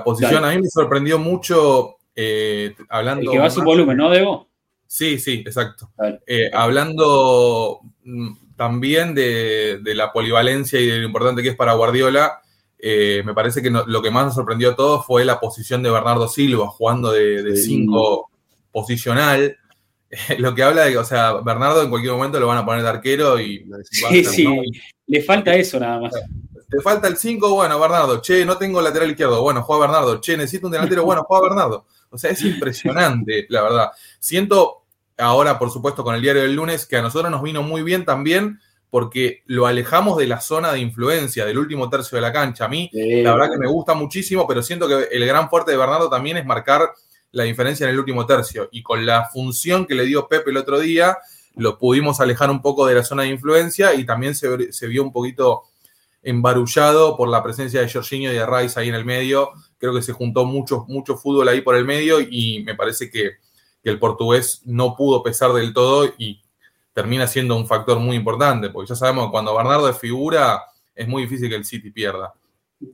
posición. 0.03 0.45
A 0.45 0.51
mí 0.51 0.61
me 0.61 0.69
sorprendió 0.69 1.19
mucho 1.19 1.97
eh, 2.15 2.75
hablando... 2.89 3.23
El 3.23 3.31
que 3.31 3.39
va 3.39 3.49
sin 3.49 3.63
volumen, 3.63 3.97
¿no, 3.97 4.09
Debo? 4.09 4.47
Sí, 4.87 5.19
sí, 5.19 5.43
exacto. 5.45 5.91
Eh, 6.27 6.51
hablando 6.53 7.81
mm, 8.03 8.55
también 8.55 9.15
de, 9.15 9.79
de, 9.81 9.95
la 9.95 10.11
polivalencia 10.11 10.79
y 10.79 10.87
de 10.87 10.99
lo 10.99 11.05
importante 11.05 11.41
que 11.41 11.49
es 11.49 11.55
para 11.55 11.73
Guardiola, 11.73 12.41
eh, 12.83 13.21
me 13.23 13.35
parece 13.35 13.61
que 13.61 13.69
lo 13.69 14.01
que 14.01 14.09
más 14.09 14.25
nos 14.25 14.33
sorprendió 14.33 14.71
a 14.71 14.75
todos 14.75 15.05
fue 15.05 15.23
la 15.23 15.39
posición 15.39 15.83
de 15.83 15.91
Bernardo 15.91 16.27
Silva 16.27 16.67
jugando 16.67 17.11
de 17.11 17.55
5 17.55 18.29
posicional. 18.71 19.57
lo 20.39 20.55
que 20.55 20.63
habla 20.63 20.83
de 20.83 20.91
que, 20.91 20.97
o 20.97 21.05
sea, 21.05 21.33
Bernardo 21.33 21.83
en 21.83 21.89
cualquier 21.89 22.13
momento 22.13 22.39
lo 22.39 22.47
van 22.47 22.57
a 22.57 22.65
poner 22.65 22.81
de 22.81 22.89
arquero 22.89 23.39
y. 23.39 23.65
Sí, 23.83 24.23
sí, 24.23 24.47
le 25.05 25.21
falta 25.21 25.53
eso 25.53 25.79
nada 25.79 25.99
más. 26.01 26.13
Te 26.69 26.81
falta 26.81 27.07
el 27.07 27.17
5, 27.17 27.53
bueno, 27.53 27.79
Bernardo, 27.79 28.19
che, 28.21 28.45
no 28.45 28.57
tengo 28.57 28.81
lateral 28.81 29.11
izquierdo, 29.11 29.41
bueno, 29.41 29.61
juega 29.61 29.87
Bernardo, 29.87 30.19
che, 30.21 30.37
necesito 30.37 30.67
un 30.67 30.71
delantero, 30.71 31.03
bueno, 31.03 31.23
juega 31.27 31.49
Bernardo. 31.49 31.85
O 32.09 32.17
sea, 32.17 32.31
es 32.31 32.41
impresionante, 32.41 33.45
la 33.49 33.61
verdad. 33.61 33.91
Siento 34.19 34.83
ahora, 35.17 35.59
por 35.59 35.69
supuesto, 35.69 36.03
con 36.03 36.15
el 36.15 36.21
diario 36.21 36.41
del 36.41 36.55
lunes, 36.55 36.85
que 36.85 36.97
a 36.97 37.01
nosotros 37.01 37.29
nos 37.29 37.43
vino 37.43 37.61
muy 37.61 37.83
bien 37.83 38.05
también 38.05 38.59
porque 38.91 39.41
lo 39.45 39.67
alejamos 39.67 40.17
de 40.17 40.27
la 40.27 40.41
zona 40.41 40.73
de 40.73 40.79
influencia 40.79 41.45
del 41.45 41.57
último 41.57 41.89
tercio 41.89 42.17
de 42.17 42.21
la 42.21 42.33
cancha. 42.33 42.65
A 42.65 42.67
mí, 42.67 42.89
la 42.93 43.33
verdad 43.33 43.49
que 43.49 43.57
me 43.57 43.67
gusta 43.67 43.93
muchísimo, 43.93 44.45
pero 44.45 44.61
siento 44.61 44.85
que 44.85 45.07
el 45.11 45.25
gran 45.25 45.49
fuerte 45.49 45.71
de 45.71 45.77
Bernardo 45.77 46.09
también 46.09 46.35
es 46.35 46.45
marcar 46.45 46.91
la 47.31 47.45
diferencia 47.45 47.85
en 47.85 47.91
el 47.91 47.99
último 47.99 48.25
tercio. 48.25 48.67
Y 48.69 48.83
con 48.83 49.05
la 49.05 49.29
función 49.29 49.87
que 49.87 49.95
le 49.95 50.05
dio 50.05 50.27
Pepe 50.27 50.51
el 50.51 50.57
otro 50.57 50.77
día, 50.77 51.17
lo 51.55 51.77
pudimos 51.77 52.19
alejar 52.19 52.51
un 52.51 52.61
poco 52.61 52.85
de 52.85 52.95
la 52.95 53.03
zona 53.05 53.23
de 53.23 53.29
influencia 53.29 53.93
y 53.93 54.05
también 54.05 54.35
se, 54.35 54.87
vio 54.87 55.03
un 55.03 55.13
poquito 55.13 55.63
embarullado 56.21 57.15
por 57.15 57.29
la 57.29 57.41
presencia 57.41 57.79
de 57.79 57.89
Jorginho 57.89 58.29
y 58.29 58.35
de 58.35 58.45
Rice 58.45 58.77
ahí 58.77 58.89
en 58.89 58.95
el 58.95 59.05
medio. 59.05 59.51
Creo 59.77 59.93
que 59.93 60.01
se 60.01 60.11
juntó 60.11 60.43
mucho, 60.43 60.83
mucho 60.89 61.15
fútbol 61.15 61.47
ahí 61.47 61.61
por 61.61 61.77
el 61.77 61.85
medio 61.85 62.19
y 62.19 62.61
me 62.65 62.75
parece 62.75 63.09
que, 63.09 63.37
que 63.81 63.89
el 63.89 63.99
portugués 63.99 64.63
no 64.65 64.97
pudo 64.97 65.23
pesar 65.23 65.53
del 65.53 65.73
todo 65.73 66.13
y 66.17 66.40
termina 66.93 67.27
siendo 67.27 67.55
un 67.55 67.67
factor 67.67 67.99
muy 67.99 68.15
importante, 68.15 68.69
porque 68.69 68.89
ya 68.89 68.95
sabemos 68.95 69.25
que 69.25 69.31
cuando 69.31 69.55
Bernardo 69.55 69.89
es 69.89 69.97
figura, 69.97 70.61
es 70.93 71.07
muy 71.07 71.23
difícil 71.23 71.49
que 71.49 71.55
el 71.55 71.65
City 71.65 71.91
pierda. 71.91 72.33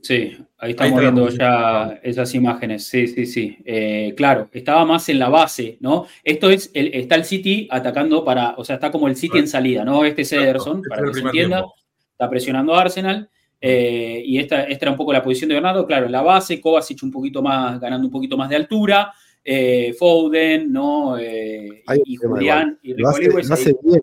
Sí, 0.02 0.36
ahí 0.58 0.72
estamos 0.72 1.00
viendo 1.00 1.28
ya 1.30 1.98
esas 2.02 2.34
imágenes. 2.34 2.86
Sí, 2.86 3.06
sí, 3.08 3.24
sí. 3.24 3.56
Eh, 3.64 4.12
claro, 4.16 4.48
estaba 4.52 4.84
más 4.84 5.08
en 5.08 5.18
la 5.18 5.30
base, 5.30 5.78
¿no? 5.80 6.06
Esto 6.22 6.50
es, 6.50 6.70
el, 6.74 6.92
está 6.92 7.14
el 7.14 7.24
City 7.24 7.66
atacando 7.70 8.22
para, 8.22 8.54
o 8.58 8.64
sea, 8.64 8.74
está 8.74 8.90
como 8.90 9.08
el 9.08 9.16
City 9.16 9.38
en 9.38 9.48
salida, 9.48 9.84
¿no? 9.84 10.04
Este 10.04 10.22
es 10.22 10.32
Ederson, 10.32 10.78
este 10.78 10.88
para 10.90 11.06
que 11.06 11.14
se 11.14 11.20
entienda, 11.20 11.64
está 12.10 12.28
presionando 12.28 12.74
a 12.74 12.82
Arsenal. 12.82 13.30
Eh, 13.60 14.22
y 14.24 14.38
esta, 14.38 14.64
esta 14.64 14.84
era 14.84 14.92
un 14.92 14.98
poco 14.98 15.12
la 15.12 15.22
posición 15.22 15.48
de 15.48 15.54
Bernardo. 15.54 15.86
Claro, 15.86 16.06
en 16.06 16.12
la 16.12 16.22
base, 16.22 16.60
Kovacic 16.60 17.02
un 17.02 17.10
poquito 17.10 17.42
más, 17.42 17.80
ganando 17.80 18.06
un 18.06 18.12
poquito 18.12 18.36
más 18.36 18.50
de 18.50 18.56
altura. 18.56 19.12
Eh, 19.44 19.94
Foden, 19.98 20.72
¿no? 20.72 21.18
Eh, 21.18 21.82
y 22.04 22.16
Julián 22.16 22.78
y 22.82 22.94
lo 22.94 23.08
hace, 23.08 23.74
bien, 23.82 24.00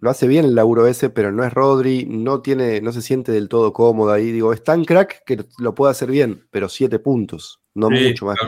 lo 0.00 0.10
hace 0.10 0.26
bien 0.26 0.44
el 0.44 0.54
laburo 0.54 0.86
ese, 0.86 1.10
pero 1.10 1.30
no 1.30 1.44
es 1.44 1.52
Rodri, 1.52 2.06
no 2.06 2.42
tiene, 2.42 2.80
no 2.80 2.92
se 2.92 3.02
siente 3.02 3.32
del 3.32 3.48
todo 3.48 3.72
cómodo 3.72 4.12
ahí. 4.12 4.32
Digo, 4.32 4.52
es 4.52 4.64
tan 4.64 4.84
crack 4.84 5.22
que 5.24 5.44
lo 5.58 5.74
puede 5.74 5.92
hacer 5.92 6.10
bien, 6.10 6.46
pero 6.50 6.68
siete 6.68 6.98
puntos, 6.98 7.60
no 7.74 7.90
mucho 7.90 8.26
más. 8.26 8.38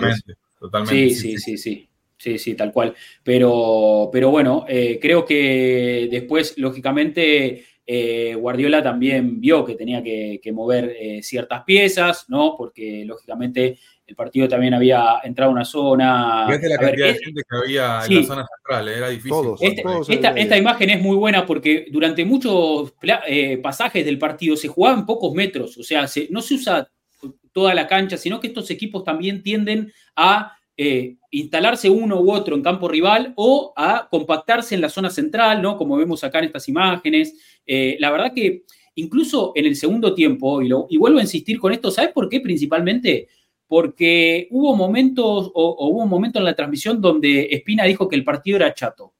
Totalmente. 0.59 1.14
Sí, 1.14 1.14
sí, 1.14 1.39
sí, 1.39 1.59
sí. 1.59 1.89
Sí, 2.22 2.39
sí, 2.39 2.55
tal 2.55 2.72
cual. 2.72 2.95
Pero, 3.24 4.09
pero 4.12 4.30
bueno, 4.30 4.64
eh, 4.68 5.01
creo 5.03 5.24
que 5.24 6.07
después, 6.09 6.57
lógicamente, 6.57 7.64
eh, 7.85 8.37
Guardiola 8.37 8.80
también 8.80 9.41
vio 9.41 9.64
que 9.64 9.74
tenía 9.74 10.05
que, 10.05 10.41
mover 10.53 10.97
eh, 11.01 11.20
ciertas 11.24 11.64
piezas, 11.64 12.26
¿no? 12.28 12.55
Porque, 12.57 13.05
lógicamente, 13.05 13.80
el 14.12 14.16
partido 14.16 14.48
también 14.48 14.74
había 14.74 15.20
entrado 15.24 15.50
a 15.50 15.54
una 15.54 15.64
zona. 15.64 16.44
Fíjate 16.46 16.68
la 16.68 16.78
cantidad 16.78 17.06
de 17.06 17.18
gente 17.18 17.42
que 17.48 17.56
había 17.56 18.00
en 18.06 18.14
la 18.14 18.22
zona 18.22 18.46
central, 18.56 18.88
era 18.88 19.08
difícil. 19.08 19.54
Este, 19.60 20.42
esta, 20.42 20.56
imagen 20.58 20.90
es 20.90 21.00
muy 21.00 21.16
buena 21.16 21.46
porque 21.46 21.86
durante 21.90 22.24
muchos 22.24 22.94
pasajes 23.62 24.04
del 24.04 24.18
partido 24.18 24.56
se 24.56 24.68
jugaban 24.68 25.06
pocos 25.06 25.32
metros, 25.34 25.78
o 25.78 25.82
sea, 25.82 26.06
no 26.30 26.42
se 26.42 26.54
usa 26.54 26.88
toda 27.52 27.74
la 27.74 27.86
cancha, 27.86 28.16
sino 28.16 28.40
que 28.40 28.48
estos 28.48 28.70
equipos 28.70 29.04
también 29.04 29.42
tienden 29.42 29.92
a 30.16 30.56
eh, 30.76 31.16
instalarse 31.30 31.90
uno 31.90 32.20
u 32.20 32.32
otro 32.32 32.56
en 32.56 32.62
campo 32.62 32.88
rival 32.88 33.34
o 33.36 33.72
a 33.76 34.08
compactarse 34.10 34.74
en 34.74 34.80
la 34.80 34.88
zona 34.88 35.10
central, 35.10 35.60
¿no? 35.60 35.76
Como 35.76 35.96
vemos 35.96 36.24
acá 36.24 36.38
en 36.38 36.46
estas 36.46 36.68
imágenes. 36.68 37.34
Eh, 37.66 37.96
la 38.00 38.10
verdad 38.10 38.32
que 38.34 38.64
incluso 38.94 39.52
en 39.54 39.66
el 39.66 39.76
segundo 39.76 40.14
tiempo, 40.14 40.62
y, 40.62 40.68
lo, 40.68 40.86
y, 40.88 40.96
vuelvo 40.96 41.18
a 41.18 41.22
insistir 41.22 41.58
con 41.58 41.72
esto, 41.72 41.90
¿sabes 41.90 42.12
por 42.12 42.28
qué 42.28 42.40
principalmente? 42.40 43.28
Porque 43.73 44.49
hubo 44.51 44.77
momentos, 44.77 45.51
o, 45.55 45.89
hubo 45.89 46.03
un 46.03 46.11
momento 46.11 46.39
en 46.39 46.45
la 46.45 46.55
transmisión 46.55 47.01
donde 47.01 47.49
Espina 47.53 47.85
dijo 47.85 48.07
que 48.07 48.16
el 48.16 48.23
partido 48.23 48.59
era 48.59 48.75
chato. 48.75 49.14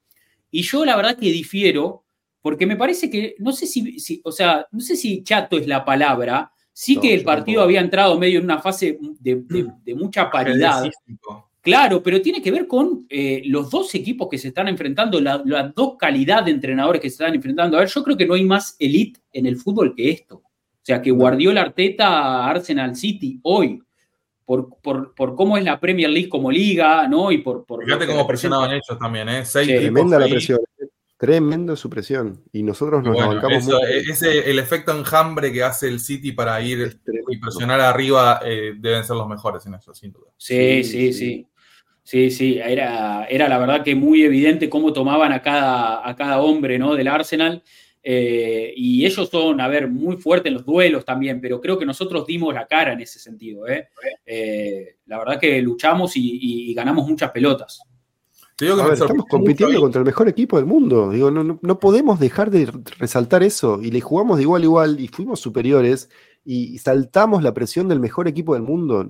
Y 0.51 0.61
yo 0.61 0.85
la 0.85 0.95
verdad 0.95 1.17
que 1.17 1.31
difiero, 1.31 2.05
porque 2.39 2.67
me 2.67 2.75
parece 2.75 3.09
que, 3.09 3.33
no 3.39 3.51
sé 3.51 3.65
si, 3.65 4.21
o 4.23 4.31
sea, 4.31 4.67
no 4.71 4.79
sé 4.79 4.95
si 4.95 5.23
chato 5.23 5.57
es 5.57 5.65
la 5.65 5.83
palabra, 5.83 6.51
Sí 6.71 6.99
que 6.99 7.15
el 7.15 7.23
partido 7.23 7.63
había 7.63 7.81
entrado 7.81 8.19
medio 8.19 8.37
en 8.37 8.45
una 8.45 8.59
fase 8.59 8.99
de, 9.19 9.95
mucha 9.95 10.29
paridad. 10.29 10.83
Claro, 11.61 12.03
pero 12.03 12.21
tiene 12.21 12.39
que 12.39 12.51
ver 12.51 12.67
con 12.67 13.07
eh, 13.09 13.41
los 13.45 13.71
dos 13.71 13.95
equipos 13.95 14.27
que 14.29 14.37
se 14.37 14.49
están 14.49 14.67
enfrentando, 14.67 15.19
las 15.19 15.43
la 15.45 15.71
dos 15.75 15.95
calidades 15.97 16.45
de 16.45 16.51
entrenadores 16.51 17.01
que 17.01 17.09
se 17.09 17.23
están 17.23 17.33
enfrentando. 17.33 17.77
A 17.77 17.79
ver, 17.79 17.89
yo 17.89 18.03
creo 18.03 18.17
que 18.17 18.27
no 18.27 18.35
hay 18.35 18.43
más 18.43 18.75
elite 18.77 19.19
en 19.31 19.47
el 19.47 19.57
fútbol 19.57 19.95
que 19.95 20.11
esto. 20.11 20.35
O 20.35 20.85
sea, 20.85 21.01
que 21.01 21.09
Guardiola 21.09 21.61
Arteta 21.61 22.45
Arsenal 22.45 22.95
City 22.95 23.39
hoy, 23.43 23.81
por, 24.45 24.81
por, 24.81 25.35
cómo 25.35 25.57
es 25.57 25.63
la 25.63 25.79
Premier 25.79 26.09
League 26.09 26.29
como 26.29 26.51
liga, 26.51 27.07
¿no? 27.07 27.31
Y 27.31 27.39
por, 27.39 27.65
por 27.65 27.83
Fíjate 27.83 28.07
cómo 28.07 28.27
presionaban 28.27 28.71
ellos 28.71 28.99
también, 28.99 29.29
¿eh? 29.29 29.45
Seis 29.45 29.67
Tremenda 29.67 30.19
la 30.19 30.27
presión. 30.27 30.59
Tremendo 31.17 31.75
su 31.77 31.89
presión. 31.89 32.43
Y 32.51 32.63
nosotros 32.63 33.01
nos 33.01 33.15
bueno, 33.15 33.33
bancamos 33.33 33.63
mucho. 33.63 33.79
Ese, 33.85 34.51
el 34.51 34.59
efecto 34.59 34.91
enjambre 34.97 35.53
que 35.53 35.63
hace 35.63 35.87
el 35.87 36.01
City 36.01 36.33
para 36.33 36.59
ir 36.61 36.99
y 37.29 37.37
presionar 37.37 37.79
arriba 37.79 38.41
eh, 38.43 38.73
deben 38.77 39.05
ser 39.05 39.15
los 39.15 39.27
mejores 39.29 39.65
en 39.65 39.75
eso, 39.75 39.93
sin 39.93 40.11
duda. 40.11 40.27
Sí, 40.37 40.83
sí, 40.83 41.13
sí. 41.13 41.47
Sí, 42.03 42.29
sí, 42.31 42.59
Era, 42.59 43.25
era 43.29 43.47
la 43.47 43.57
verdad 43.57 43.81
que 43.81 43.95
muy 43.95 44.23
evidente 44.23 44.69
cómo 44.69 44.91
tomaban 44.91 45.31
a 45.31 45.41
cada, 45.41 46.05
a 46.05 46.13
cada 46.17 46.41
hombre 46.41 46.77
¿no? 46.77 46.95
del 46.95 47.07
Arsenal. 47.07 47.63
Eh, 48.03 48.73
y 48.75 49.05
ellos 49.05 49.29
son, 49.29 49.61
a 49.61 49.67
ver, 49.67 49.87
muy 49.87 50.17
fuertes 50.17 50.49
en 50.49 50.55
los 50.55 50.65
duelos 50.65 51.05
también, 51.05 51.39
pero 51.39 51.61
creo 51.61 51.79
que 51.79 51.85
nosotros 51.85 52.27
dimos 52.27 52.53
la 52.53 52.67
cara 52.67 52.93
en 52.93 53.01
ese 53.01 53.19
sentido. 53.19 53.67
¿eh? 53.67 53.87
la 55.05 55.17
verdad 55.17 55.39
que 55.39 55.61
luchamos 55.61 56.13
y 56.15 56.73
ganamos 56.73 57.07
muchas 57.07 57.31
pelotas 57.31 57.81
estamos 58.57 59.25
compitiendo 59.29 59.79
contra 59.79 59.99
el 59.99 60.05
mejor 60.05 60.27
equipo 60.27 60.57
del 60.57 60.65
mundo. 60.65 61.11
Digo, 61.11 61.31
no, 61.31 61.59
no, 61.61 61.79
podemos 61.79 62.19
dejar 62.19 62.51
de 62.51 62.71
resaltar 62.99 63.43
eso. 63.43 63.81
Y 63.81 63.91
le 63.91 64.01
jugamos 64.01 64.37
de 64.37 64.43
igual 64.43 64.61
a 64.61 64.65
igual 64.65 64.99
y 64.99 65.07
fuimos 65.07 65.39
superiores 65.39 66.09
y 66.45 66.77
saltamos 66.77 67.43
la 67.43 67.53
presión 67.53 67.87
del 67.87 67.99
mejor 67.99 68.27
equipo 68.27 68.53
del 68.53 68.63
mundo. 68.63 69.05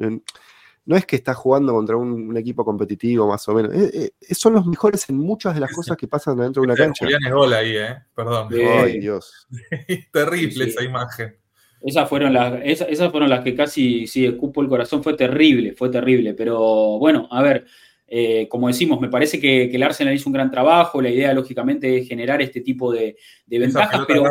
No 0.85 0.97
es 0.97 1.05
que 1.05 1.15
estás 1.15 1.37
jugando 1.37 1.73
contra 1.73 1.95
un, 1.95 2.35
equipo 2.35 2.65
competitivo, 2.65 3.27
más 3.27 3.47
o 3.47 3.53
menos. 3.53 3.73
Eh, 3.73 4.11
eh, 4.19 4.35
son 4.35 4.53
los 4.53 4.65
mejores 4.65 5.09
en 5.09 5.17
muchas 5.17 5.53
de 5.53 5.61
las 5.61 5.71
cosas 5.71 5.95
que 5.95 6.07
pasan 6.07 6.37
dentro 6.37 6.61
de 6.61 6.65
una 6.65 6.75
cancha. 6.75 7.05
Julián 7.05 7.25
es 7.25 7.31
gol 7.31 7.53
ahí, 7.53 7.77
¿eh? 7.77 7.95
Perdón. 8.13 8.49
Ay, 8.51 8.99
Dios. 8.99 9.47
Terrible 10.11 10.65
esa 10.65 10.83
imagen. 10.83 11.37
Esas 11.81 12.07
fueron 12.07 12.33
las, 12.33 12.61
esas, 12.63 13.11
fueron 13.11 13.29
las 13.29 13.43
que 13.43 13.55
casi, 13.55 14.07
sí, 14.07 14.25
escupo 14.25 14.61
el 14.61 14.69
corazón, 14.69 15.03
fue 15.03 15.15
terrible, 15.15 15.73
fue 15.73 15.89
terrible. 15.89 16.33
Pero 16.33 16.97
bueno, 16.97 17.27
a 17.29 17.41
ver, 17.41 17.65
eh, 18.07 18.47
como 18.47 18.67
decimos, 18.67 19.01
me 19.01 19.09
parece 19.09 19.39
que, 19.39 19.65
el 19.65 19.83
Arsenal 19.83 20.13
hizo 20.13 20.29
un 20.29 20.33
gran 20.33 20.51
trabajo. 20.51 21.01
La 21.01 21.09
idea, 21.09 21.33
lógicamente, 21.33 21.97
es 21.97 22.07
generar 22.07 22.41
este 22.41 22.61
tipo 22.61 22.91
de, 22.91 23.17
ventajas. 23.47 24.05
Pero... 24.07 24.23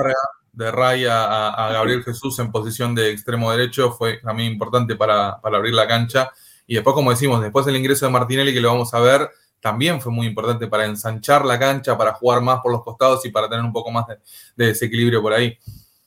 De 0.53 0.71
Raya 0.71 1.49
a, 1.49 1.73
Gabriel 1.73 2.03
Jesús 2.03 2.39
en 2.39 2.53
posición 2.53 2.95
de 2.95 3.11
extremo 3.11 3.51
derecho 3.51 3.93
fue 3.93 4.19
también 4.19 4.53
importante 4.53 4.97
para, 4.97 5.41
abrir 5.43 5.75
la 5.75 5.87
cancha. 5.87 6.31
Y 6.67 6.75
después, 6.75 6.95
como 6.95 7.11
decimos, 7.11 7.43
después 7.43 7.67
el 7.67 7.77
ingreso 7.77 8.07
de 8.07 8.13
Martinelli, 8.13 8.53
que 8.53 8.61
lo 8.61 8.69
vamos 8.69 8.93
a 8.95 9.01
ver, 9.01 9.29
también 9.61 10.01
fue 10.01 10.13
muy 10.13 10.27
importante 10.27 10.67
para 10.67 10.85
ensanchar 10.85 11.45
la 11.45 11.59
cancha, 11.59 11.97
para 11.97 12.13
jugar 12.13 12.43
más 12.43 12.61
por 12.61 12.73
los 12.73 12.83
costados 12.83 13.25
y 13.25 13.31
para 13.31 13.49
tener 13.49 13.65
un 13.65 13.73
poco 13.73 13.91
más 13.91 14.07
de, 14.07 14.67
desequilibrio 14.67 15.23
por 15.23 15.33
ahí. 15.33 15.57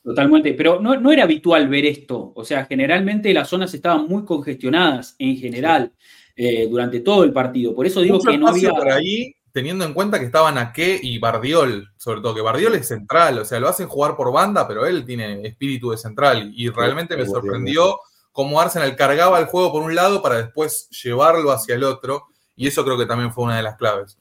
Totalmente, 0.02 0.54
pero 0.54 0.80
no, 0.80 0.94
no, 1.00 1.10
era 1.10 1.24
habitual 1.24 1.68
ver 1.68 1.84
esto. 1.84 2.32
O 2.36 2.44
sea, 2.44 2.64
generalmente 2.64 3.34
las 3.34 3.48
zonas 3.48 3.74
estaban 3.74 4.06
muy 4.06 4.24
congestionadas 4.24 5.16
en 5.18 5.36
general. 5.36 5.92
Eh, 6.38 6.68
durante 6.68 7.00
todo 7.00 7.24
el 7.24 7.32
partido. 7.32 7.74
Por 7.74 7.86
eso 7.86 8.02
digo 8.02 8.20
que 8.20 8.36
no 8.36 8.48
había. 8.48 8.68
por 8.68 8.90
ahí, 8.90 9.34
teniendo 9.56 9.86
en 9.86 9.94
cuenta 9.94 10.18
que 10.18 10.26
estaban 10.26 10.58
Ake 10.58 11.00
y 11.02 11.18
Bardiol, 11.18 11.90
sobre 11.96 12.20
todo 12.20 12.34
que 12.34 12.42
Bardiol 12.42 12.74
es 12.74 12.88
central, 12.88 13.38
o 13.38 13.44
sea, 13.46 13.58
lo 13.58 13.68
hacen 13.68 13.88
jugar 13.88 14.14
por 14.14 14.30
banda, 14.30 14.68
pero 14.68 14.84
él 14.84 15.02
tiene 15.06 15.46
espíritu 15.46 15.92
de 15.92 15.96
central. 15.96 16.52
Y 16.54 16.68
realmente 16.68 17.16
me 17.16 17.24
sorprendió 17.24 17.98
cómo 18.32 18.60
Arsenal 18.60 18.94
cargaba 18.96 19.38
el 19.38 19.46
juego 19.46 19.72
por 19.72 19.82
un 19.82 19.94
lado 19.94 20.20
para 20.20 20.36
después 20.36 20.90
llevarlo 20.90 21.52
hacia 21.52 21.74
el 21.74 21.84
otro. 21.84 22.26
Y 22.54 22.66
eso 22.66 22.84
creo 22.84 22.98
que 22.98 23.06
también 23.06 23.32
fue 23.32 23.44
una 23.44 23.56
de 23.56 23.62
las 23.62 23.78
claves. 23.78 24.18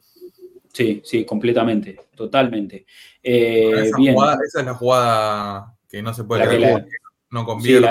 Sí, 0.72 1.02
sí, 1.04 1.26
completamente, 1.26 2.00
totalmente. 2.16 2.86
Eh, 3.22 3.90
esa, 3.90 4.60
es 4.62 4.66
la 4.66 4.74
jugada 4.74 5.76
que 5.90 6.02
no 6.02 6.14
se 6.14 6.24
puede 6.24 6.48
creer, 6.48 6.88
no 7.30 7.44
conviene 7.44 7.90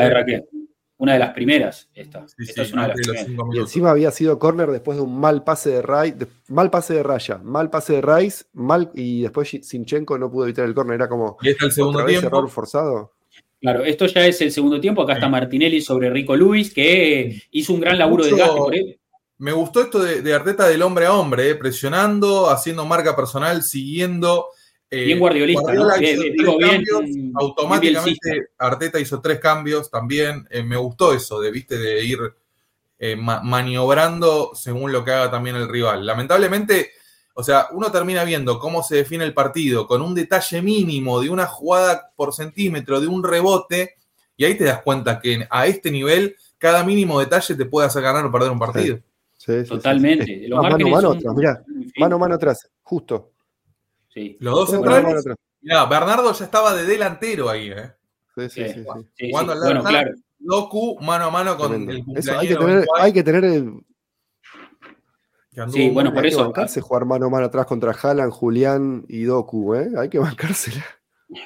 una 0.98 1.14
de 1.14 1.18
las 1.18 1.32
primeras. 1.32 1.88
Esta, 1.94 2.26
es 2.38 2.72
una 2.72 2.88
de 2.88 2.88
las 2.88 3.24
primeras. 3.24 3.26
Y 3.52 3.58
encima 3.58 3.90
había 3.90 4.10
sido 4.10 4.38
corner 4.38 4.70
después 4.70 4.96
de 4.96 5.02
un 5.02 5.18
mal 5.18 5.44
pase 5.44 5.70
de 5.70 5.82
Ray, 5.82 6.14
mal 6.48 6.70
pase 6.70 6.94
de 6.94 7.02
Raya, 7.02 7.38
mal 7.38 7.70
pase 7.70 7.94
de 7.94 8.02
Rice, 8.02 8.44
mal 8.52 8.90
y 8.94 9.22
después 9.22 9.48
Sinchenko 9.62 10.18
no 10.18 10.30
pudo 10.30 10.44
evitar 10.44 10.64
el 10.64 10.74
corner. 10.74 10.94
Era 10.96 11.08
como 11.08 11.36
¿Y 11.42 11.50
está 11.50 11.66
el 11.66 11.72
segundo 11.72 12.04
tiempo? 12.04 12.28
error 12.28 12.48
forzado. 12.48 13.12
Claro, 13.60 13.82
esto 13.82 14.06
ya 14.06 14.26
es 14.26 14.40
el 14.42 14.52
segundo 14.52 14.80
tiempo. 14.80 15.02
Acá 15.02 15.14
está 15.14 15.28
Martinelli 15.28 15.80
sobre 15.80 16.10
Rico 16.10 16.36
Luis, 16.36 16.72
que 16.72 17.42
hizo 17.50 17.72
un 17.72 17.80
gran 17.80 17.98
laburo 17.98 18.24
de 18.24 18.30
desgaste 18.30 18.56
por 18.56 18.74
él. 18.74 18.98
Me 19.38 19.52
gustó 19.52 19.80
esto 19.82 20.02
de, 20.02 20.34
Arteta 20.34 20.68
del 20.68 20.82
hombre 20.82 21.06
a 21.06 21.14
hombre, 21.14 21.50
eh, 21.50 21.54
presionando, 21.54 22.50
haciendo 22.50 22.84
marca 22.84 23.16
personal, 23.16 23.62
siguiendo. 23.62 24.46
Eh, 24.90 25.06
bien 25.06 25.18
guardiolista, 25.18 25.72
automáticamente 27.34 28.48
Arteta 28.58 29.00
hizo 29.00 29.20
tres 29.20 29.40
cambios 29.40 29.90
también. 29.90 30.46
Eh, 30.50 30.62
me 30.62 30.76
gustó 30.76 31.12
eso, 31.12 31.40
de, 31.40 31.50
¿viste? 31.50 31.78
de 31.78 32.04
ir 32.04 32.18
eh, 32.98 33.16
maniobrando 33.16 34.52
según 34.54 34.92
lo 34.92 35.04
que 35.04 35.10
haga 35.10 35.30
también 35.30 35.56
el 35.56 35.68
rival. 35.68 36.06
Lamentablemente, 36.06 36.92
o 37.34 37.42
sea, 37.42 37.68
uno 37.72 37.90
termina 37.90 38.24
viendo 38.24 38.58
cómo 38.58 38.82
se 38.82 38.96
define 38.96 39.24
el 39.24 39.34
partido 39.34 39.86
con 39.86 40.00
un 40.00 40.14
detalle 40.14 40.62
mínimo 40.62 41.20
de 41.20 41.30
una 41.30 41.46
jugada 41.46 42.12
por 42.14 42.32
centímetro, 42.32 43.00
de 43.00 43.08
un 43.08 43.24
rebote, 43.24 43.96
y 44.36 44.44
ahí 44.44 44.54
te 44.56 44.64
das 44.64 44.82
cuenta 44.82 45.18
que 45.18 45.46
a 45.50 45.66
este 45.66 45.90
nivel 45.90 46.36
cada 46.58 46.84
mínimo 46.84 47.18
detalle 47.20 47.54
te 47.54 47.66
puede 47.66 47.88
hacer 47.88 48.02
ganar 48.02 48.24
o 48.24 48.32
perder 48.32 48.50
un 48.50 48.58
partido. 48.58 48.98
Totalmente. 49.68 50.48
mano, 50.48 50.88
mano, 50.88 51.10
atrás, 51.10 51.34
mirá, 51.34 51.64
mano, 51.98 52.18
mano 52.18 52.34
atrás, 52.36 52.70
justo. 52.82 53.33
Los 54.40 54.54
dos 54.54 54.70
centrales. 54.70 55.24
Bernardo 55.62 56.32
ya 56.32 56.44
estaba 56.44 56.74
de 56.74 56.84
delantero 56.84 57.48
ahí, 57.48 57.70
¿eh? 57.70 57.92
Sí, 58.36 58.50
sí, 58.50 58.68
sí. 58.68 58.84
sí. 59.14 59.30
Jugando 59.30 59.52
al 59.52 59.60
bueno, 59.60 59.84
claro. 59.84 60.10
Doku 60.38 60.98
mano 61.00 61.26
a 61.26 61.30
mano 61.30 61.56
con 61.56 61.88
el 61.88 62.04
eso 62.16 62.38
hay 62.38 62.48
que 62.48 62.56
tener, 62.56 62.84
hay 62.98 63.12
que 63.12 63.22
tener 63.22 63.44
el. 63.44 63.80
Sí, 65.68 65.88
bueno, 65.90 66.12
por 66.12 66.26
eso. 66.26 66.38
Hay 66.38 66.42
que 66.42 66.48
bancarse 66.48 66.80
jugar 66.80 67.04
mano 67.04 67.26
a 67.26 67.30
mano 67.30 67.46
atrás 67.46 67.64
contra 67.66 67.92
Haaland, 67.92 68.32
Julián 68.32 69.04
y 69.08 69.22
Doku, 69.22 69.74
¿eh? 69.74 69.88
Hay 69.96 70.08
que 70.08 70.18
bancársela. 70.18 70.84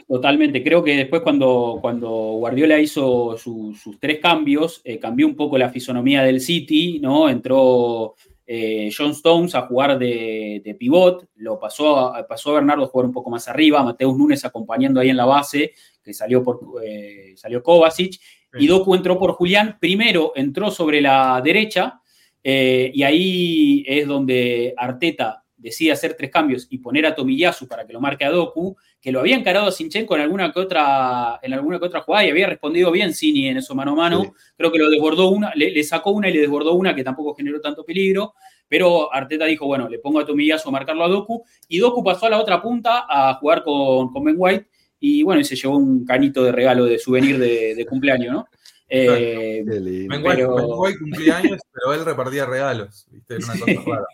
Totalmente. 0.09 0.65
Creo 0.65 0.83
que 0.83 0.97
después 0.97 1.23
cuando, 1.23 1.79
cuando 1.81 2.09
Guardiola 2.09 2.79
hizo 2.81 3.37
sus 3.39 4.01
tres 4.01 4.19
cambios, 4.21 4.81
eh, 4.85 4.99
cambió 4.99 5.27
un 5.27 5.37
poco 5.37 5.57
la 5.57 5.71
fisonomía 5.71 6.23
del 6.23 6.41
City, 6.41 6.99
¿no? 7.01 7.29
Entró 7.29 8.17
eh, 8.51 8.91
John 8.97 9.11
Stones 9.11 9.55
a 9.55 9.67
jugar 9.67 9.99
de, 9.99 10.75
pivot, 10.79 11.29
lo 11.35 11.59
pasó 11.59 12.15
a, 12.15 12.27
pasó 12.27 12.51
a 12.51 12.55
Bernardo 12.55 12.85
a 12.85 12.87
jugar 12.87 13.05
un 13.05 13.13
poco 13.13 13.29
más 13.29 13.47
arriba, 13.47 13.83
Mateus 13.83 14.17
Núñez 14.17 14.43
acompañando 14.43 15.01
ahí 15.01 15.11
en 15.11 15.19
la 15.19 15.27
base, 15.27 15.75
que 16.03 16.15
salió, 16.15 16.43
por, 16.43 16.59
eh, 16.83 17.35
salió 17.37 17.63
Kovacic, 17.63 18.19
y 18.59 18.67
Doku 18.67 18.95
entró 18.95 19.19
por 19.19 19.33
Julián, 19.33 19.77
primero 19.79 20.33
entró 20.35 20.71
sobre 20.71 21.03
la 21.03 21.43
derecha, 21.45 22.01
eh, 22.43 22.91
y 22.95 23.03
ahí 23.03 23.85
es 23.87 24.09
donde 24.09 24.73
Arteta 24.79 25.45
decide 25.55 25.93
hacer 25.93 26.15
tres 26.15 26.31
cambios 26.31 26.69
y 26.71 26.79
poner 26.79 27.05
a 27.05 27.15
Tomiyasu 27.15 27.69
para 27.69 27.87
que 27.87 27.93
lo 27.93 28.01
marque 28.01 28.25
a 28.25 28.31
Doku, 28.31 28.79
que 29.01 29.13
lo 29.13 29.21
había 29.21 29.37
encarado 29.37 29.69
a 29.69 29.73
Sinchenko 29.73 30.17
en 30.17 30.23
alguna 30.23 30.53
que 30.53 30.59
otra, 30.59 31.39
en 31.43 31.53
alguna 31.53 31.79
que 31.79 31.87
otra 31.87 32.01
jugada 32.01 32.27
y 32.27 32.31
había 32.31 32.49
respondido 32.49 32.91
bien 32.91 33.15
Cini 33.15 33.49
en 33.49 33.59
eso 33.59 33.75
mano 33.75 33.93
a 33.93 33.97
mano. 33.97 34.35
Creo 34.57 34.73
que 34.73 34.79
lo 34.79 34.91
desbordó 34.91 35.29
una, 35.29 35.53
le, 35.55 35.83
sacó 35.85 36.11
una 36.11 36.29
y 36.29 36.33
le 36.33 36.41
desbordó 36.41 36.75
una 36.75 36.95
que 36.95 37.05
tampoco 37.05 37.35
generó 37.35 37.61
tanto 37.61 37.85
peligro. 37.85 38.35
Pero 38.69 39.13
Arteta 39.13 39.47
dijo, 39.47 39.67
bueno, 39.67 39.89
le 39.89 39.99
pongo 39.99 40.19
a 40.21 40.27
Tomiyasu 40.27 40.69
a 40.69 40.73
marcarlo 40.73 41.05
a 41.05 41.09
Doku. 41.09 41.45
Y 41.69 41.79
Doku 41.79 42.03
pasó 42.03 42.27
a 42.27 42.31
la 42.31 42.41
otra 42.41 42.61
punta 42.61 43.07
a 43.09 43.35
jugar 43.35 43.63
con, 43.63 44.13
con 44.13 44.25
Ben 44.25 44.35
White. 44.37 44.69
Y 45.01 45.23
bueno, 45.23 45.41
y 45.41 45.45
se 45.45 45.55
llevó 45.55 45.77
un 45.77 46.05
canito 46.05 46.43
de 46.43 46.51
regalo 46.51 46.85
de 46.85 46.99
souvenir 46.99 47.39
de, 47.39 47.87
cumpleaños, 47.89 48.33
¿no? 48.33 48.49
Eh, 48.91 49.65
ben 49.67 50.25
White 50.25 50.99
cumplía 50.99 51.37
años, 51.37 51.61
pero 51.71 51.93
él 51.93 52.07
repartía 52.07 52.47
regalos. 52.47 53.07
¿viste? 53.11 53.35
Era 53.35 53.45
una 53.45 53.59
cosa 53.61 53.83
rara. 53.85 54.07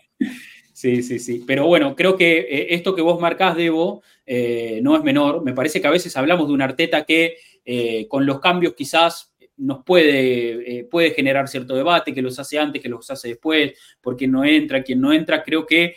Sí, 0.85 1.01
sí, 1.01 1.17
sí. 1.17 1.43
Pero 1.47 1.65
bueno, 1.65 1.95
creo 1.95 2.15
que 2.15 2.41
eh, 2.41 2.67
esto 2.75 2.93
que 2.93 3.01
vos 3.01 3.19
marcás, 3.19 3.57
Debo, 3.57 4.03
eh, 4.23 4.79
no 4.83 4.95
es 4.95 5.01
menor. 5.01 5.43
Me 5.43 5.53
parece 5.53 5.81
que 5.81 5.87
a 5.87 5.91
veces 5.91 6.15
hablamos 6.15 6.47
de 6.47 6.53
un 6.53 6.61
Arteta 6.61 7.05
que 7.05 7.37
eh, 7.65 8.07
con 8.07 8.23
los 8.27 8.39
cambios 8.39 8.75
quizás 8.75 9.33
nos 9.57 9.83
puede, 9.83 10.83
puede 10.91 11.09
generar 11.09 11.47
cierto 11.47 11.75
debate, 11.75 12.13
que 12.13 12.21
los 12.21 12.37
hace 12.37 12.59
antes, 12.59 12.83
que 12.83 12.89
los 12.89 13.09
hace 13.09 13.29
después, 13.29 13.73
porque 13.99 14.27
no 14.27 14.45
entra, 14.45 14.83
quien 14.83 15.01
no 15.01 15.11
entra, 15.11 15.41
creo 15.41 15.65
que 15.65 15.95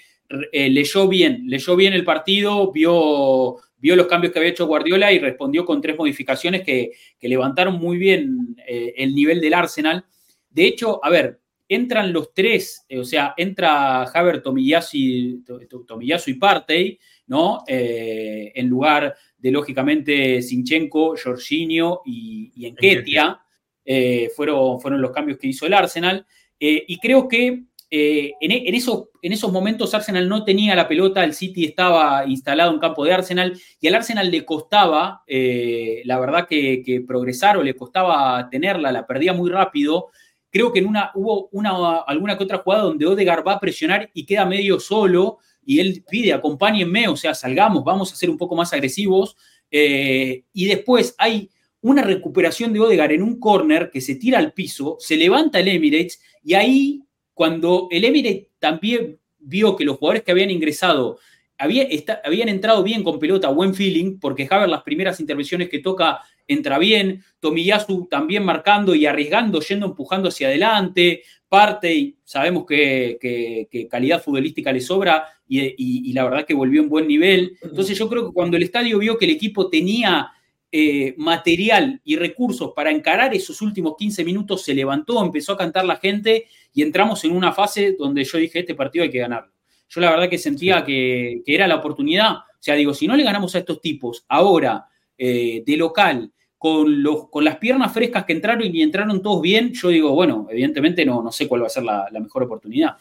leyó 0.53 1.07
bien, 1.07 1.43
leyó 1.45 1.76
bien 1.76 1.93
el 1.93 2.05
partido, 2.05 2.72
vio, 2.72 3.57
vio 3.76 3.95
los 3.95 4.07
cambios 4.07 4.32
que 4.32 4.39
había 4.39 4.53
hecho 4.53 4.66
Guardiola 4.66 5.12
y 5.12 5.18
respondió 5.18 5.66
con 5.66 5.82
tres 5.82 5.99
modificaciones 5.99 6.62
que, 6.62 6.93
que 7.18 7.28
levantaron 7.28 7.74
muy 7.74 7.99
bien 7.99 8.57
el 8.66 9.14
nivel 9.14 9.41
del 9.43 9.53
Arsenal. 9.53 10.07
De 10.49 10.64
hecho, 10.64 11.05
a 11.05 11.11
ver, 11.11 11.41
entran 11.68 12.12
los 12.12 12.32
tres, 12.32 12.84
eh, 12.88 12.98
o 12.98 13.04
sea, 13.04 13.34
entra 13.36 14.04
Haber, 14.04 14.42
Tomiyasu 14.42 14.96
y 14.96 16.34
Partey, 16.34 16.98
¿no? 17.26 17.62
Eh, 17.66 18.52
en 18.54 18.68
lugar 18.68 19.14
de, 19.36 19.50
lógicamente, 19.50 20.40
Sinchenko, 20.40 21.14
Jorginho 21.22 22.00
y, 22.06 22.50
y 22.54 22.66
Enketia, 22.66 23.40
eh, 23.84 24.30
fueron, 24.34 24.80
fueron 24.80 25.02
los 25.02 25.10
cambios 25.10 25.38
que 25.38 25.48
hizo 25.48 25.66
el 25.66 25.74
Arsenal. 25.74 26.26
y 26.58 26.98
creo 26.98 27.28
que 27.28 27.64
en, 27.90 28.74
esos, 28.74 29.08
en 29.22 29.32
esos 29.32 29.50
momentos 29.50 29.94
Arsenal 29.94 30.28
no 30.28 30.44
tenía 30.44 30.74
la 30.74 30.88
pelota, 30.88 31.24
el 31.24 31.32
City 31.32 31.64
estaba 31.64 32.26
instalado 32.26 32.72
en 32.72 32.80
campo 32.80 33.04
de 33.04 33.12
Arsenal 33.12 33.58
y 33.80 33.88
al 33.88 33.94
Arsenal 33.94 34.30
le 34.30 34.44
costaba, 34.44 35.22
la 35.26 36.18
verdad, 36.18 36.46
que, 36.48 36.82
que 36.82 37.00
progresar 37.00 37.56
o 37.56 37.62
le 37.62 37.74
costaba 37.76 38.48
tenerla, 38.50 38.92
la 38.92 39.06
perdía 39.06 39.32
muy 39.32 39.50
rápido. 39.50 40.10
Creo 40.51 40.72
que 40.72 40.78
en 40.78 40.86
una, 40.86 41.11
hubo 41.14 41.49
una, 41.53 42.01
alguna 42.01 42.36
que 42.36 42.44
otra 42.44 42.59
jugada 42.59 42.84
donde 42.84 43.07
Odegaard 43.07 43.46
va 43.46 43.55
a 43.55 43.61
presionar 43.61 44.11
y 44.14 44.24
queda 44.24 44.46
medio 44.46 44.80
solo 44.80 45.38
y 45.64 45.80
él 45.80 46.05
pide, 46.09 46.32
acompáñenme, 46.32 47.09
o 47.09 47.16
sea, 47.16 47.34
salgamos, 47.34 47.84
vamos 47.84 48.12
a 48.12 48.16
ser 48.16 48.30
un 48.30 48.38
poco 48.38 48.57
más 48.57 48.72
agresivos. 48.72 49.36
Eh, 49.70 50.44
y 50.53 50.66
después 50.66 51.14
hay 51.18 51.51
una 51.80 52.03
recuperación 52.03 52.72
de 52.72 52.80
Odegaard 52.80 53.12
en 53.12 53.22
un 53.22 53.38
corner 53.38 53.90
que 53.90 54.01
se 54.01 54.14
tira 54.14 54.38
al 54.38 54.53
piso, 54.53 54.96
se 54.99 55.16
levanta 55.16 55.61
el 55.61 55.68
Emirates 55.68 56.20
y 56.42 56.55
ahí 56.55 57.03
cuando 57.34 57.88
el 57.90 58.05
Emirates 58.05 58.49
también 58.59 59.20
vio 59.38 59.76
que 59.76 59.84
los 59.84 59.99
jugadores 59.99 60.22
que 60.22 60.32
habían 60.32 60.51
ingresado 60.51 61.18
habían 61.59 62.48
entrado 62.48 62.82
bien 62.82 63.02
con 63.02 63.18
pelota, 63.18 63.48
buen 63.48 63.74
feeling, 63.74 64.18
porque 64.20 64.46
Javier 64.46 64.68
las 64.68 64.82
primeras 64.82 65.18
intervenciones 65.18 65.68
que 65.68 65.80
toca 65.80 66.20
entra 66.46 66.78
bien, 66.78 67.22
Tomiyasu 67.40 68.06
también 68.06 68.44
marcando 68.44 68.94
y 68.94 69.06
arriesgando, 69.06 69.61
yendo 69.61 69.86
empujando 69.86 70.28
hacia 70.28 70.46
adelante, 70.46 71.22
parte 71.48 71.94
y 71.94 72.16
sabemos 72.24 72.64
que, 72.64 73.88
calidad 73.90 74.22
futbolística 74.22 74.72
le 74.72 74.80
sobra 74.80 75.26
y, 75.48 76.12
la 76.12 76.24
verdad 76.24 76.46
que 76.46 76.54
volvió 76.54 76.80
en 76.80 76.88
buen 76.88 77.09
nivel. 77.09 77.59
Entonces 77.61 77.98
yo 77.98 78.09
creo 78.09 78.28
que 78.28 78.32
cuando 78.32 78.56
el 78.56 78.62
estadio 78.62 78.98
vio 78.98 79.18
que 79.18 79.24
el 79.24 79.32
equipo 79.32 79.68
tenía 79.68 80.30
eh, 80.70 81.14
material 81.16 82.00
y 82.04 82.16
recursos 82.16 82.72
para 82.74 82.90
encarar 82.90 83.34
esos 83.34 83.61
últimos 83.61 83.94
15 83.98 84.24
minutos, 84.24 84.62
se 84.62 84.74
levantó, 84.74 85.22
empezó 85.24 85.52
a 85.52 85.59
cantar 85.59 85.84
la 85.84 85.96
gente 85.96 86.46
y 86.72 86.82
entramos 86.82 87.24
en 87.24 87.32
una 87.32 87.52
fase 87.52 87.96
donde 87.98 88.24
yo 88.24 88.38
dije, 88.38 88.61
este 88.61 88.74
partido 88.74 89.02
hay 89.02 89.11
que 89.11 89.18
ganarlo 89.18 89.57
yo 89.89 90.01
la 90.01 90.11
verdad 90.11 90.28
que 90.28 90.39
sentía 90.39 90.84
que, 90.84 91.43
era 91.47 91.66
la 91.66 91.76
oportunidad. 91.76 92.32
O 92.36 92.61
sea, 92.61 92.74
digo, 92.74 92.95
si 92.95 93.07
no 93.07 93.16
le 93.16 93.24
ganamos 93.24 93.55
a 93.55 93.59
estos 93.59 93.80
tipos 93.80 94.24
ahora 94.28 94.86
eh, 95.16 95.62
de 95.66 95.76
local, 95.76 96.32
con, 96.59 97.03
los, 97.03 97.28
con 97.28 97.45
las 97.45 97.57
piernas 97.57 97.93
frescas 97.93 98.24
que 98.24 98.32
entraron 98.32 98.74
y 98.74 98.82
entraron 98.82 99.22
todos 99.22 99.41
bien, 99.41 99.72
yo 99.72 99.89
digo, 99.89 100.12
bueno, 100.12 100.47
evidentemente 100.51 101.07
no, 101.07 101.22
no 101.22 101.30
sé 101.30 101.47
cuál 101.47 101.62
va 101.62 101.66
a 101.66 101.70
ser 101.70 101.84
la, 101.84 102.09
mejor 102.20 102.43
oportunidad. 102.43 102.97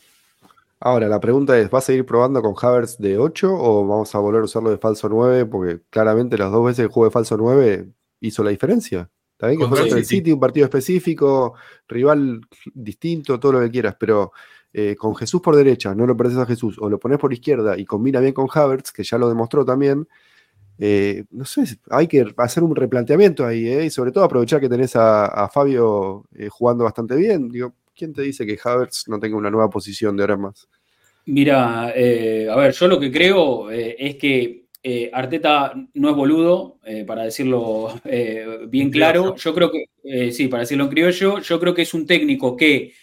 Ahora, 0.79 1.07
la 1.07 1.19
pregunta 1.19 1.57
es, 1.57 1.69
¿vas 1.71 1.85
a 1.85 1.87
seguir 1.87 2.05
probando 2.05 2.39
con 2.41 2.53
Havers 2.55 2.99
de 2.99 3.17
8 3.17 3.51
o 3.51 3.87
vamos 3.87 4.13
a 4.13 4.19
volver 4.19 4.41
a 4.41 4.45
usarlo 4.45 4.69
de 4.69 4.77
falso 4.77 5.09
9? 5.09 5.47
Porque 5.47 5.79
claramente 5.89 6.37
las 6.37 6.51
dos 6.51 6.63
veces 6.63 6.87
que 6.87 6.93
jugué 6.93 7.07
de 7.07 7.11
falso 7.11 7.35
9 7.35 7.87
hizo 8.21 8.43
la 8.43 8.51
diferencia. 8.51 9.09
Está 9.31 9.47
bien 9.47 9.59
que 9.59 9.67
fue 9.67 9.79
contra 9.79 9.97
el 9.97 10.05
City, 10.05 10.31
un 10.31 10.39
partido 10.39 10.65
específico, 10.65 11.55
rival 11.87 12.41
distinto, 12.73 13.39
todo 13.39 13.53
lo 13.53 13.61
que 13.61 13.71
quieras, 13.71 13.95
pero 13.99 14.31
eh, 14.79 14.95
con 14.95 15.15
Jesús 15.15 15.41
por 15.41 15.55
derecha, 15.55 15.95
no 15.95 16.05
lo 16.05 16.15
pareces 16.15 16.37
a 16.37 16.45
Jesús, 16.45 16.77
o 16.77 16.87
lo 16.87 16.99
pones 16.99 17.17
por 17.17 17.33
izquierda 17.33 17.75
y 17.75 17.83
combina 17.83 18.19
bien 18.19 18.31
con 18.31 18.47
Havertz, 18.53 18.91
que 18.91 19.01
ya 19.01 19.17
lo 19.17 19.27
demostró 19.27 19.65
también, 19.65 20.07
eh, 20.77 21.23
no 21.31 21.45
sé, 21.45 21.63
hay 21.89 22.05
que 22.05 22.23
hacer 22.37 22.61
un 22.61 22.75
replanteamiento 22.75 23.43
ahí, 23.43 23.67
eh, 23.67 23.85
y 23.85 23.89
sobre 23.89 24.11
todo 24.11 24.23
aprovechar 24.23 24.61
que 24.61 24.69
tenés 24.69 24.95
a, 24.95 25.49
Fabio 25.51 26.25
jugando 26.51 26.83
bastante 26.83 27.15
bien. 27.15 27.49
Digo, 27.49 27.73
¿quién 27.95 28.13
te 28.13 28.21
dice 28.21 28.45
que 28.45 28.59
Havertz 28.63 29.07
no 29.07 29.19
tenga 29.19 29.35
una 29.35 29.49
nueva 29.49 29.67
posición 29.67 30.15
de 30.15 30.21
ahora 30.21 30.37
más? 30.37 30.67
Mira, 31.25 31.85
a 31.85 32.55
ver, 32.55 32.71
yo 32.71 32.87
lo 32.87 32.99
que 32.99 33.11
creo 33.11 33.71
es 33.71 34.15
que 34.17 34.65
Arteta 35.11 35.73
no 35.95 36.09
es 36.11 36.15
boludo, 36.15 36.77
para 37.07 37.23
decirlo 37.23 37.99
bien 38.69 38.91
claro. 38.91 39.35
Yo 39.37 39.55
creo 39.55 39.71
que, 39.71 40.31
sí, 40.31 40.47
para 40.49 40.61
decirlo 40.61 40.83
en 40.83 40.91
criollo, 40.91 41.39
yo 41.39 41.59
creo 41.59 41.73
que 41.73 41.81
es 41.81 41.95
un 41.95 42.05
técnico 42.05 42.55
que 42.55 42.93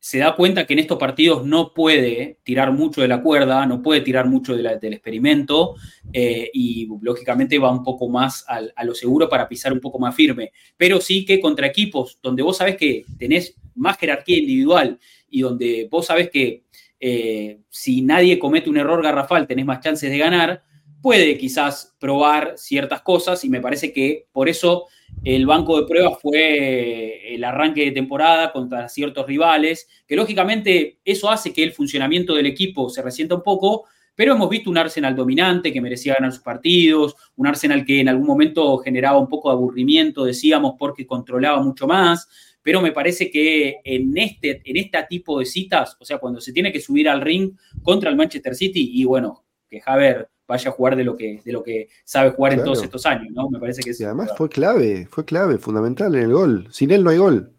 se 0.00 0.18
da 0.18 0.36
cuenta 0.36 0.64
que 0.64 0.74
en 0.74 0.78
estos 0.78 0.98
partidos 0.98 1.44
no 1.44 1.74
puede 1.74 2.38
tirar 2.44 2.72
mucho 2.72 3.00
de 3.00 3.08
la 3.08 3.20
cuerda, 3.20 3.66
no 3.66 3.82
puede 3.82 4.00
tirar 4.00 4.28
mucho 4.28 4.56
del 4.56 4.92
experimento 4.92 5.74
eh, 6.12 6.50
y 6.52 6.88
lógicamente 7.02 7.58
va 7.58 7.72
un 7.72 7.82
poco 7.82 8.08
más 8.08 8.44
a 8.48 8.84
lo 8.84 8.94
seguro 8.94 9.28
para 9.28 9.48
pisar 9.48 9.72
un 9.72 9.80
poco 9.80 9.98
más 9.98 10.14
firme. 10.14 10.52
Pero 10.76 11.00
sí 11.00 11.24
que 11.24 11.40
contra 11.40 11.66
equipos 11.66 12.18
donde 12.22 12.42
vos 12.42 12.58
sabés 12.58 12.76
que 12.76 13.04
tenés 13.18 13.56
más 13.74 13.98
jerarquía 13.98 14.38
individual 14.38 14.98
y 15.28 15.40
donde 15.40 15.88
vos 15.90 16.06
sabés 16.06 16.30
que 16.30 16.64
eh, 17.00 17.60
si 17.68 18.02
nadie 18.02 18.38
comete 18.38 18.70
un 18.70 18.76
error 18.76 19.02
garrafal 19.02 19.46
tenés 19.46 19.66
más 19.66 19.80
chances 19.80 20.10
de 20.10 20.18
ganar, 20.18 20.64
puede 21.00 21.38
quizás 21.38 21.96
probar 21.98 22.54
ciertas 22.56 23.02
cosas 23.02 23.44
y 23.44 23.48
me 23.48 23.60
parece 23.60 23.92
que 23.92 24.26
por 24.32 24.48
eso 24.48 24.86
el 25.24 25.46
banco 25.46 25.80
de 25.80 25.86
pruebas 25.86 26.18
fue 26.20 27.34
el 27.34 27.44
arranque 27.44 27.84
de 27.84 27.92
temporada 27.92 28.52
contra 28.52 28.88
ciertos 28.88 29.26
rivales, 29.26 29.88
que 30.06 30.16
lógicamente 30.16 30.98
eso 31.04 31.30
hace 31.30 31.52
que 31.52 31.62
el 31.62 31.72
funcionamiento 31.72 32.34
del 32.34 32.46
equipo 32.46 32.90
se 32.90 33.02
resienta 33.02 33.34
un 33.34 33.42
poco, 33.42 33.84
pero 34.14 34.34
hemos 34.34 34.50
visto 34.50 34.70
un 34.70 34.78
Arsenal 34.78 35.14
dominante 35.14 35.72
que 35.72 35.80
merecía 35.80 36.14
ganar 36.14 36.32
sus 36.32 36.42
partidos, 36.42 37.14
un 37.36 37.46
Arsenal 37.46 37.84
que 37.84 38.00
en 38.00 38.08
algún 38.08 38.26
momento 38.26 38.78
generaba 38.78 39.18
un 39.18 39.28
poco 39.28 39.48
de 39.48 39.54
aburrimiento, 39.54 40.24
decíamos, 40.24 40.74
porque 40.78 41.06
controlaba 41.06 41.62
mucho 41.62 41.86
más, 41.86 42.28
pero 42.62 42.80
me 42.80 42.92
parece 42.92 43.30
que 43.30 43.76
en 43.84 44.16
este 44.18 44.60
en 44.64 44.90
tipo 45.08 45.38
de 45.38 45.46
citas, 45.46 45.96
o 46.00 46.04
sea, 46.04 46.18
cuando 46.18 46.40
se 46.40 46.52
tiene 46.52 46.72
que 46.72 46.80
subir 46.80 47.08
al 47.08 47.20
ring 47.20 47.52
contra 47.82 48.10
el 48.10 48.16
Manchester 48.16 48.54
City, 48.54 48.90
y 48.94 49.04
bueno, 49.04 49.44
que 49.70 49.80
Javier 49.80 50.28
vaya 50.48 50.70
a 50.70 50.72
jugar 50.72 50.96
de 50.96 51.04
lo 51.04 51.14
que, 51.14 51.42
de 51.44 51.52
lo 51.52 51.62
que 51.62 51.90
sabe 52.04 52.30
jugar 52.30 52.54
en 52.54 52.64
todos 52.64 52.82
estos 52.82 53.04
años, 53.04 53.28
¿no? 53.32 53.50
Me 53.50 53.60
parece 53.60 53.82
que 53.82 53.92
Y 53.96 54.04
además 54.04 54.30
fue 54.36 54.48
clave, 54.48 55.06
fue 55.08 55.24
clave, 55.26 55.58
fundamental 55.58 56.14
en 56.16 56.22
el 56.22 56.32
gol. 56.32 56.68
Sin 56.70 56.90
él 56.90 57.04
no 57.04 57.10
hay 57.10 57.18
gol. 57.18 57.52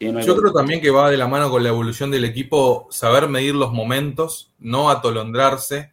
Yo 0.00 0.36
creo 0.36 0.52
también 0.52 0.80
que 0.80 0.90
va 0.90 1.10
de 1.10 1.16
la 1.16 1.28
mano 1.28 1.50
con 1.50 1.62
la 1.62 1.68
evolución 1.68 2.10
del 2.10 2.24
equipo 2.24 2.88
saber 2.90 3.28
medir 3.28 3.54
los 3.54 3.72
momentos, 3.72 4.50
no 4.58 4.90
atolondrarse, 4.90 5.92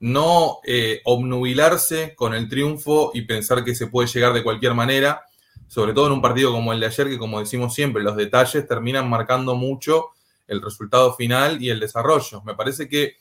no 0.00 0.58
eh, 0.64 1.00
obnubilarse 1.04 2.14
con 2.14 2.34
el 2.34 2.48
triunfo 2.48 3.10
y 3.12 3.22
pensar 3.22 3.64
que 3.64 3.74
se 3.74 3.88
puede 3.88 4.08
llegar 4.08 4.32
de 4.32 4.44
cualquier 4.44 4.74
manera, 4.74 5.22
sobre 5.66 5.92
todo 5.92 6.06
en 6.06 6.12
un 6.12 6.22
partido 6.22 6.52
como 6.52 6.72
el 6.72 6.80
de 6.80 6.86
ayer, 6.86 7.08
que 7.08 7.18
como 7.18 7.40
decimos 7.40 7.74
siempre, 7.74 8.02
los 8.02 8.16
detalles 8.16 8.66
terminan 8.66 9.10
marcando 9.10 9.56
mucho 9.56 10.10
el 10.46 10.62
resultado 10.62 11.12
final 11.14 11.60
y 11.60 11.68
el 11.68 11.80
desarrollo. 11.80 12.42
Me 12.42 12.54
parece 12.54 12.88
que 12.88 13.16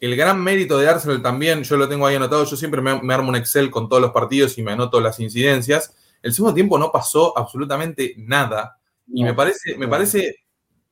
el 0.00 0.16
gran 0.16 0.42
mérito 0.42 0.78
de 0.78 0.88
Arsenal 0.88 1.22
también, 1.22 1.62
yo 1.62 1.76
lo 1.76 1.88
tengo 1.88 2.06
ahí 2.06 2.16
anotado, 2.16 2.44
yo 2.44 2.56
siempre 2.56 2.82
me, 2.82 3.14
armo 3.14 3.30
un 3.30 3.36
Excel 3.36 3.70
con 3.70 3.88
todos 3.88 4.02
los 4.02 4.12
partidos 4.12 4.58
y 4.58 4.62
me 4.62 4.72
anoto 4.72 5.00
las 5.00 5.18
incidencias. 5.20 5.94
El 6.22 6.34
segundo 6.34 6.54
tiempo 6.54 6.78
no 6.78 6.92
pasó 6.92 7.36
absolutamente 7.36 8.14
nada. 8.18 8.78
Y 9.08 9.22
me 9.22 9.32
parece, 9.32 9.76
me 9.78 9.88
parece 9.88 10.40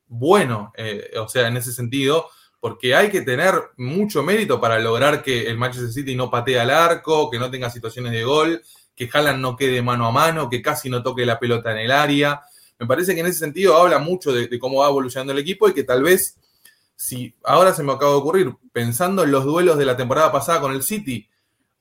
bueno, 0.07 0.71
eh, 0.77 1.11
o 1.19 1.27
sea, 1.27 1.47
en 1.47 1.57
ese 1.57 1.73
sentido, 1.73 2.29
porque 2.59 2.95
hay 2.95 3.09
que 3.09 3.21
tener 3.21 3.53
mucho 3.77 4.23
mérito 4.23 4.59
para 4.59 4.79
lograr 4.79 5.21
que 5.21 5.47
el 5.47 5.57
Manchester 5.57 5.91
City 5.91 6.15
no 6.15 6.31
patee 6.31 6.59
al 6.59 6.71
arco, 6.71 7.29
que 7.29 7.37
no 7.37 7.51
tenga 7.51 7.69
situaciones 7.69 8.11
de 8.11 8.23
gol, 8.23 8.61
que 8.95 9.09
Haaland 9.11 9.39
no 9.39 9.55
quede 9.55 9.81
mano 9.81 10.07
a 10.07 10.11
mano, 10.11 10.49
que 10.49 10.61
casi 10.61 10.89
no 10.89 11.03
toque 11.03 11.25
la 11.25 11.37
pelota 11.37 11.71
en 11.71 11.79
el 11.79 11.91
área. 11.91 12.41
Me 12.79 12.87
parece 12.87 13.13
que 13.13 13.19
en 13.19 13.27
ese 13.27 13.39
sentido 13.39 13.75
habla 13.75 13.99
mucho 13.99 14.31
de 14.31 14.57
cómo 14.57 14.79
va 14.79 14.87
evolucionando 14.87 15.33
el 15.33 15.39
equipo 15.39 15.67
y 15.67 15.73
que 15.73 15.83
tal 15.83 16.03
vez 16.03 16.37
si 16.95 17.35
ahora 17.43 17.73
se 17.73 17.83
me 17.83 17.91
acaba 17.91 18.11
de 18.11 18.17
ocurrir, 18.17 18.55
pensando 18.71 19.23
en 19.23 19.31
los 19.31 19.43
duelos 19.43 19.77
de 19.77 19.85
la 19.85 19.97
temporada 19.97 20.31
pasada 20.31 20.61
con 20.61 20.73
el 20.73 20.83
City, 20.83 21.29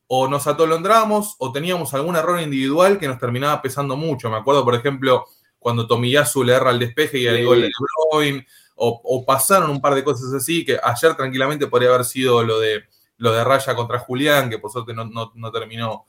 o 0.07 0.29
nos 0.29 0.47
atolondraamos 0.47 1.37
o 1.39 1.53
teníamos 1.53 1.95
algún 1.95 2.17
error 2.17 2.41
individual 2.41 2.99
que 2.99 3.09
nos 3.09 3.19
terminaba 3.19 3.63
pesando 3.63 3.97
mucho. 3.97 4.29
Me 4.31 4.37
acuerdo, 4.37 4.65
por 4.65 4.75
ejemplo, 4.75 5.27
cuando 5.59 5.87
Tomiyasu 5.87 6.45
le 6.45 6.53
erra 6.53 6.71
el 6.71 6.79
despeje 6.79 7.19
y 7.19 7.27
el 7.27 7.45
gol 7.45 7.63
de 7.63 7.71
Bruyne, 8.11 8.47
o, 8.77 9.25
pasaron 9.25 9.71
un 9.71 9.81
par 9.81 9.95
de 9.95 10.05
cosas 10.05 10.33
así, 10.35 10.65
que 10.65 10.79
ayer 10.83 11.15
tranquilamente 11.15 11.69
podría 11.69 11.91
haber 11.91 12.05
sido 12.05 12.43
lo 12.43 12.59
de, 12.59 12.85
lo 13.19 13.33
de 13.33 13.45
Raya 13.45 13.75
contra 13.75 14.01
Julián, 14.01 14.51
que 14.51 14.59
por 14.59 14.71
suerte 14.71 14.93
no, 14.93 15.53
terminó, 15.53 16.05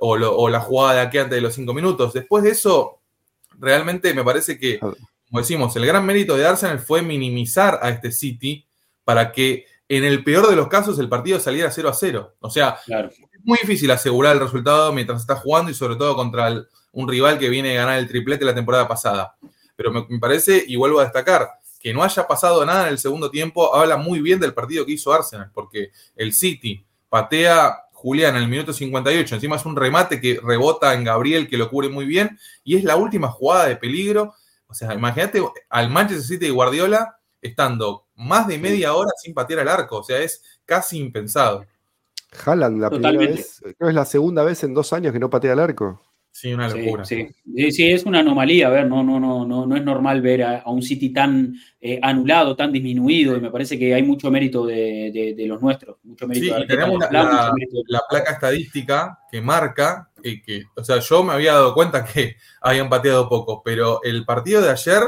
o, 0.00 0.12
o, 0.12 0.48
la 0.48 0.60
jugada 0.60 0.94
de 0.94 1.00
aquí 1.00 1.18
antes 1.18 1.36
de 1.36 1.40
los 1.40 1.54
cinco 1.54 1.74
minutos. 1.74 2.12
Después 2.12 2.44
de 2.44 2.50
eso, 2.50 3.00
realmente 3.58 4.14
me 4.14 4.24
parece 4.24 4.58
que, 4.58 4.80
como 5.34 5.42
decimos, 5.42 5.74
el 5.74 5.84
gran 5.84 6.06
mérito 6.06 6.36
de 6.36 6.46
Arsenal 6.46 6.78
fue 6.78 7.02
minimizar 7.02 7.80
a 7.82 7.90
este 7.90 8.12
City 8.12 8.64
para 9.02 9.32
que 9.32 9.66
en 9.88 10.04
el 10.04 10.22
peor 10.22 10.48
de 10.48 10.54
los 10.54 10.68
casos 10.68 10.96
el 11.00 11.08
partido 11.08 11.40
saliera 11.40 11.72
0 11.72 11.88
a 11.88 11.92
0. 11.92 12.34
O 12.38 12.48
sea, 12.48 12.78
es 12.86 13.40
muy 13.42 13.58
difícil 13.60 13.90
asegurar 13.90 14.34
el 14.36 14.40
resultado 14.40 14.92
mientras 14.92 15.22
está 15.22 15.34
jugando 15.34 15.72
y 15.72 15.74
sobre 15.74 15.96
todo 15.96 16.14
contra 16.14 16.64
un 16.92 17.08
rival 17.08 17.36
que 17.36 17.48
viene 17.48 17.76
a 17.76 17.82
ganar 17.82 17.98
el 17.98 18.06
triplete 18.06 18.44
la 18.44 18.54
temporada 18.54 18.86
pasada. 18.86 19.34
Pero 19.74 19.90
me, 19.90 20.20
parece, 20.20 20.62
y 20.68 20.76
vuelvo 20.76 21.00
a 21.00 21.02
destacar, 21.02 21.48
que 21.80 21.92
no 21.92 22.04
haya 22.04 22.28
pasado 22.28 22.64
nada 22.64 22.86
en 22.86 22.90
el 22.90 22.98
segundo 22.98 23.28
tiempo 23.28 23.74
habla 23.74 23.96
muy 23.96 24.20
bien 24.20 24.38
del 24.38 24.54
partido 24.54 24.86
que 24.86 24.92
hizo 24.92 25.12
Arsenal, 25.12 25.50
porque 25.52 25.90
el 26.14 26.32
City 26.32 26.86
patea 27.08 27.74
Julián 27.90 28.36
en 28.36 28.42
el 28.44 28.48
minuto 28.48 28.72
58, 28.72 29.34
encima 29.34 29.56
es 29.56 29.66
un 29.66 29.74
remate 29.74 30.20
que 30.20 30.38
rebota 30.40 30.94
en 30.94 31.02
Gabriel, 31.02 31.48
que 31.48 31.58
lo 31.58 31.68
cubre 31.68 31.88
muy 31.88 32.04
bien, 32.04 32.38
y 32.62 32.76
es 32.76 32.84
la 32.84 32.94
última 32.94 33.32
jugada 33.32 33.66
de 33.66 33.74
peligro. 33.74 34.34
O 34.74 34.76
sea, 34.76 34.92
imagínate 34.92 35.40
al 35.68 35.88
Manchester 35.88 36.26
City 36.26 36.46
de 36.46 36.50
Guardiola 36.50 37.16
estando 37.40 38.08
más 38.16 38.48
de 38.48 38.58
media 38.58 38.92
hora 38.92 39.12
sin 39.22 39.32
patear 39.32 39.60
al 39.60 39.68
arco. 39.68 39.98
O 39.98 40.02
sea, 40.02 40.18
es 40.18 40.42
casi 40.64 40.98
impensado. 40.98 41.64
Haaland, 42.44 42.80
la 42.80 42.90
primera 42.90 43.16
vez, 43.16 43.60
creo 43.62 43.74
que 43.78 43.88
es 43.88 43.94
la 43.94 44.04
segunda 44.04 44.42
vez 44.42 44.64
en 44.64 44.74
dos 44.74 44.92
años 44.92 45.12
que 45.12 45.20
no 45.20 45.30
patea 45.30 45.52
al 45.52 45.60
arco. 45.60 46.02
Sí, 46.34 46.52
una 46.52 46.68
locura. 46.68 47.04
Sí, 47.04 47.28
sí. 47.70 47.92
es 47.92 48.04
una 48.04 48.18
anomalía. 48.18 48.66
A 48.66 48.70
ver, 48.70 48.88
no, 48.88 49.04
no, 49.04 49.20
no, 49.20 49.46
no, 49.46 49.66
no 49.66 49.76
es 49.76 49.84
normal 49.84 50.20
ver 50.20 50.42
a, 50.42 50.64
un 50.66 50.82
City 50.82 51.10
tan 51.10 51.54
eh, 51.80 52.00
anulado, 52.02 52.56
tan 52.56 52.72
disminuido, 52.72 53.36
y 53.36 53.40
me 53.40 53.52
parece 53.52 53.78
que 53.78 53.94
hay 53.94 54.02
mucho 54.02 54.32
mérito 54.32 54.66
de, 54.66 55.36
los 55.46 55.62
nuestros. 55.62 55.98
Mucho 56.02 56.26
mérito 56.26 56.56
sí, 56.56 56.62
y 56.64 56.66
tenemos 56.66 56.98
la, 57.08 57.52
placa 58.10 58.32
estadística 58.32 59.20
que 59.30 59.40
marca 59.40 60.10
que, 60.20 60.64
o 60.74 60.82
sea, 60.82 60.98
yo 60.98 61.22
me 61.22 61.34
había 61.34 61.52
dado 61.52 61.72
cuenta 61.72 62.04
que 62.04 62.34
habían 62.60 62.88
pateado 62.88 63.28
poco, 63.28 63.62
pero 63.64 64.02
el 64.02 64.24
partido 64.24 64.60
de 64.60 64.70
ayer 64.70 65.02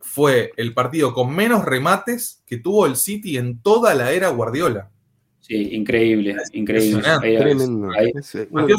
fue 0.00 0.50
el 0.56 0.74
partido 0.74 1.14
con 1.14 1.32
menos 1.32 1.64
remates 1.64 2.42
que 2.44 2.56
tuvo 2.56 2.86
el 2.86 2.96
City 2.96 3.36
en 3.36 3.62
toda 3.62 3.94
la 3.94 4.10
era 4.10 4.30
Guardiola. 4.30 4.90
Sí, 5.38 5.76
increíble, 5.76 6.34
increíble. 6.52 7.04
Tremendo. 7.20 7.88
Ahí, 7.96 8.12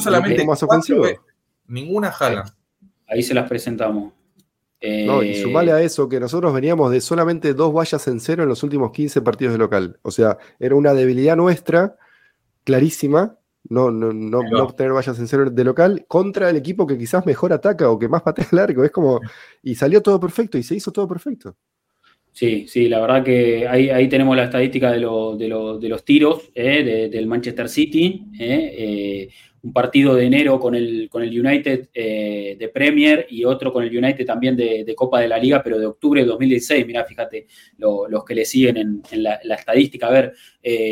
solamente 0.02 0.46
más 0.46 0.62
ofensivo. 0.64 1.06
Ninguna 1.72 2.12
jala. 2.12 2.54
Ahí, 3.08 3.24
se 3.24 3.34
las 3.34 3.50
presentamos. 3.50 4.14
No, 5.06 5.22
y 5.22 5.30
eh, 5.30 5.42
sumale 5.42 5.72
a 5.72 5.82
eso 5.82 6.10
que 6.10 6.20
nosotros 6.20 6.54
veníamos 6.54 6.92
de 6.92 7.02
solamente 7.02 7.54
dos 7.54 7.74
vallas 7.74 8.08
en 8.08 8.20
cero 8.20 8.44
en 8.44 8.50
los 8.50 8.64
últimos 8.64 8.92
15 8.92 9.22
partidos 9.22 9.54
de 9.54 9.60
local. 9.60 10.00
O 10.02 10.12
sea, 10.12 10.38
era 10.60 10.76
una 10.76 10.94
debilidad 10.94 11.36
nuestra, 11.36 11.98
clarísima, 12.64 13.38
no, 13.70 13.92
no, 13.92 14.12
no, 14.12 14.42
no 14.42 14.64
obtener 14.64 14.92
vallas 14.92 15.20
en 15.20 15.28
cero 15.28 15.50
de 15.50 15.64
local 15.64 16.06
contra 16.08 16.50
el 16.50 16.58
equipo 16.58 16.88
que 16.88 16.98
quizás 16.98 17.26
mejor 17.26 17.54
ataca 17.54 17.90
o 17.90 18.00
que 18.00 18.08
más 18.08 18.24
patea 18.24 18.48
largo. 18.52 18.84
Es 18.84 18.92
como, 18.92 19.20
y 19.62 19.76
salió 19.76 20.02
todo 20.02 20.20
perfecto 20.20 20.58
y 20.58 20.64
se 20.64 20.76
hizo 20.76 20.92
todo 20.92 21.08
perfecto. 21.08 21.56
Sí, 22.34 22.66
sí, 22.68 22.88
la 22.88 23.02
verdad 23.02 23.24
que 23.24 23.68
ahí, 23.68 23.90
ahí 23.90 24.08
tenemos 24.08 24.36
la 24.38 24.46
estadística 24.46 24.92
de, 24.92 25.00
de, 25.00 25.90
los 25.90 26.06
tiros 26.06 26.50
eh, 26.56 27.10
del 27.12 27.28
Manchester 27.28 27.68
City. 27.68 28.26
Eh, 28.40 28.76
eh, 28.78 29.30
un 29.64 29.74
partido 29.74 30.16
de 30.16 30.26
enero 30.26 30.60
con 30.60 30.76
el, 30.76 31.08
con 31.10 31.24
el 31.24 31.40
United 31.40 31.90
de 31.94 32.72
Premier 32.74 33.28
y 33.30 33.44
otro 33.44 33.72
con 33.72 33.84
el 33.84 33.96
United 33.96 34.26
también 34.26 34.56
de, 34.56 34.94
Copa 34.96 35.20
de 35.20 35.28
la 35.28 35.38
Liga, 35.38 35.62
pero 35.64 35.78
de 35.78 35.86
octubre 35.86 36.22
de 36.22 36.28
2016. 36.28 36.86
Mira, 36.88 37.06
fíjate, 37.06 37.48
los 37.78 38.26
que 38.26 38.36
le 38.36 38.46
siguen 38.46 38.78
en, 38.78 39.24
la, 39.24 39.40
estadística. 39.56 40.08
A 40.08 40.12
ver, 40.12 40.34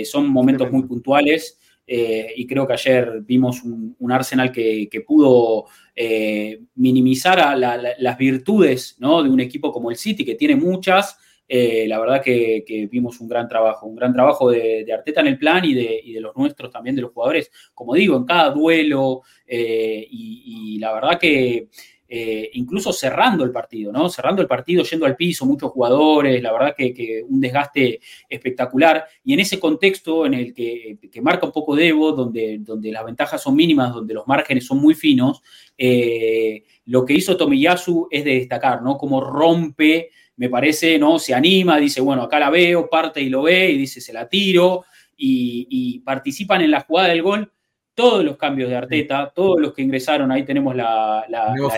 son 0.05 0.29
momentos 0.29 0.71
muy 0.71 0.83
puntuales. 0.83 1.59
Eh, 1.91 2.33
y 2.35 2.45
creo 2.45 2.67
que 2.67 2.73
ayer 2.73 3.21
vimos 3.21 3.63
un, 3.63 4.11
Arsenal 4.11 4.51
que, 4.51 5.03
pudo 5.07 5.65
eh, 5.95 6.61
minimizar 6.75 7.57
las 7.57 8.17
virtudes 8.17 8.95
de 8.99 9.07
un 9.07 9.39
equipo 9.39 9.71
como 9.71 9.89
el 9.89 9.97
City, 9.97 10.23
que 10.23 10.35
tiene 10.35 10.55
muchas. 10.55 11.17
Eh, 11.51 11.85
la 11.87 11.99
verdad 11.99 12.21
que, 12.21 12.63
vimos 12.91 13.19
un 13.19 13.27
gran 13.27 13.47
trabajo, 13.49 13.87
un 13.87 13.95
gran 13.95 14.13
trabajo 14.13 14.51
de, 14.51 14.85
Arteta 14.93 15.21
en 15.21 15.27
el 15.27 15.39
plan 15.39 15.65
y 15.65 15.73
de, 15.73 16.21
los 16.21 16.35
nuestros 16.37 16.71
también, 16.71 16.95
de 16.95 17.01
los 17.01 17.11
jugadores, 17.11 17.51
como 17.73 17.95
digo, 17.95 18.15
en 18.15 18.25
cada 18.25 18.51
duelo. 18.51 19.23
y, 19.47 20.77
la 20.79 20.93
verdad 20.93 21.19
que 21.19 21.67
eh, 22.11 22.49
incluso 22.53 22.91
cerrando 22.91 23.43
el 23.43 23.51
partido, 23.51 23.91
¿no? 23.91 24.09
Cerrando 24.09 24.41
el 24.41 24.47
partido, 24.47 24.83
yendo 24.83 25.05
al 25.05 25.15
piso, 25.15 25.45
muchos 25.45 25.69
jugadores, 25.71 26.41
la 26.41 26.51
verdad 26.51 26.73
que, 26.75 27.23
un 27.29 27.39
desgaste 27.39 27.99
espectacular. 28.27 29.05
Y 29.23 29.33
en 29.33 29.41
ese 29.41 29.59
contexto 29.59 30.25
en 30.25 30.33
el 30.33 30.53
que, 30.55 30.97
marca 31.21 31.45
un 31.45 31.51
poco 31.51 31.75
Debo, 31.75 32.11
donde, 32.13 32.57
donde 32.61 32.91
las 32.91 33.05
ventajas 33.05 33.43
son 33.43 33.55
mínimas, 33.55 33.93
donde 33.93 34.15
los 34.15 34.25
márgenes 34.25 34.65
son 34.65 34.79
muy 34.79 34.95
finos, 34.95 35.43
eh, 35.77 36.63
lo 36.85 37.05
que 37.05 37.13
hizo 37.13 37.37
Tomiyasu 37.37 38.07
es 38.09 38.23
de 38.25 38.39
destacar, 38.39 38.81
¿no? 38.81 38.97
Como 38.97 39.21
rompe, 39.21 40.09
me 40.39 40.49
parece, 40.49 40.97
¿no? 40.97 41.19
Se 41.19 41.33
anima, 41.33 41.77
dice, 41.77 41.99
bueno, 41.99 42.23
acá 42.23 42.39
la 42.39 42.49
veo, 42.49 42.89
parte 42.89 43.21
y 43.21 43.27
lo 43.29 43.43
ve, 43.43 43.71
y 43.71 43.77
dice, 43.77 43.99
se 43.99 44.13
la 44.13 44.27
tiro, 44.27 44.85
y, 45.17 45.67
y 45.69 45.99
participan 45.99 46.61
en 46.61 46.71
la 46.71 46.81
jugada 46.81 47.09
del 47.09 47.21
gol 47.21 47.51
todos 47.99 48.23
los 48.23 48.37
cambios 48.37 48.69
de 48.69 48.77
Arteta, 48.77 49.29
todos 49.35 49.59
los 49.59 49.73
que 49.73 49.81
ingresaron, 49.81 50.31
ahí 50.31 50.45
tenemos 50.45 50.73
la, 50.73 51.25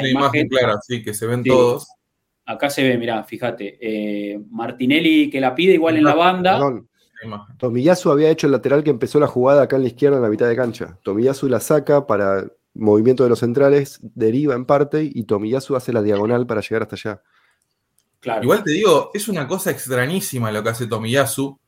imagen. 0.07 0.47
clara, 0.47 0.77
sí, 0.79 1.01
que 1.01 1.15
se 1.15 1.25
ven 1.25 1.43
todos. 1.43 1.87
Acá 2.45 2.69
se 2.69 2.83
ve, 2.83 2.95
mirá, 2.95 3.23
fíjate, 3.23 3.79
eh, 3.81 4.39
Martinelli 4.51 5.31
que 5.31 5.41
la 5.41 5.55
pide 5.55 5.73
igual 5.73 5.97
en 5.97 6.03
la 6.03 6.13
banda. 6.13 6.59
Perdón. 6.59 6.87
Tomiyasu 7.57 8.11
había 8.11 8.29
hecho 8.29 8.45
el 8.45 8.51
lateral 8.51 8.83
que 8.83 8.91
empezó 8.91 9.19
la 9.19 9.25
jugada 9.25 9.63
acá 9.63 9.77
en 9.77 9.81
la 9.81 9.87
izquierda 9.87 10.17
en 10.17 10.23
la 10.23 10.29
mitad 10.29 10.47
de 10.47 10.55
cancha. 10.55 10.99
Tomiyasu 11.01 11.49
la 11.49 11.59
saca 11.59 12.05
para 12.05 12.45
movimiento 12.75 13.23
de 13.23 13.29
los 13.29 13.39
centrales, 13.39 13.99
deriva 14.01 14.53
en 14.53 14.65
parte 14.65 15.09
y 15.11 15.23
Tomiyasu 15.23 15.75
hace 15.75 15.91
la 15.91 16.03
diagonal 16.03 16.45
para 16.45 16.61
llegar 16.61 16.83
hasta 16.83 16.95
allá. 16.95 17.23
Claro. 18.21 18.43
Igual 18.43 18.63
te 18.63 18.71
digo, 18.71 19.11
es 19.13 19.27
una 19.27 19.47
cosa 19.47 19.71
extrañísima 19.71 20.51
lo 20.51 20.63
que 20.63 20.69
hace 20.69 20.87
Tomiyasu, 20.87 21.59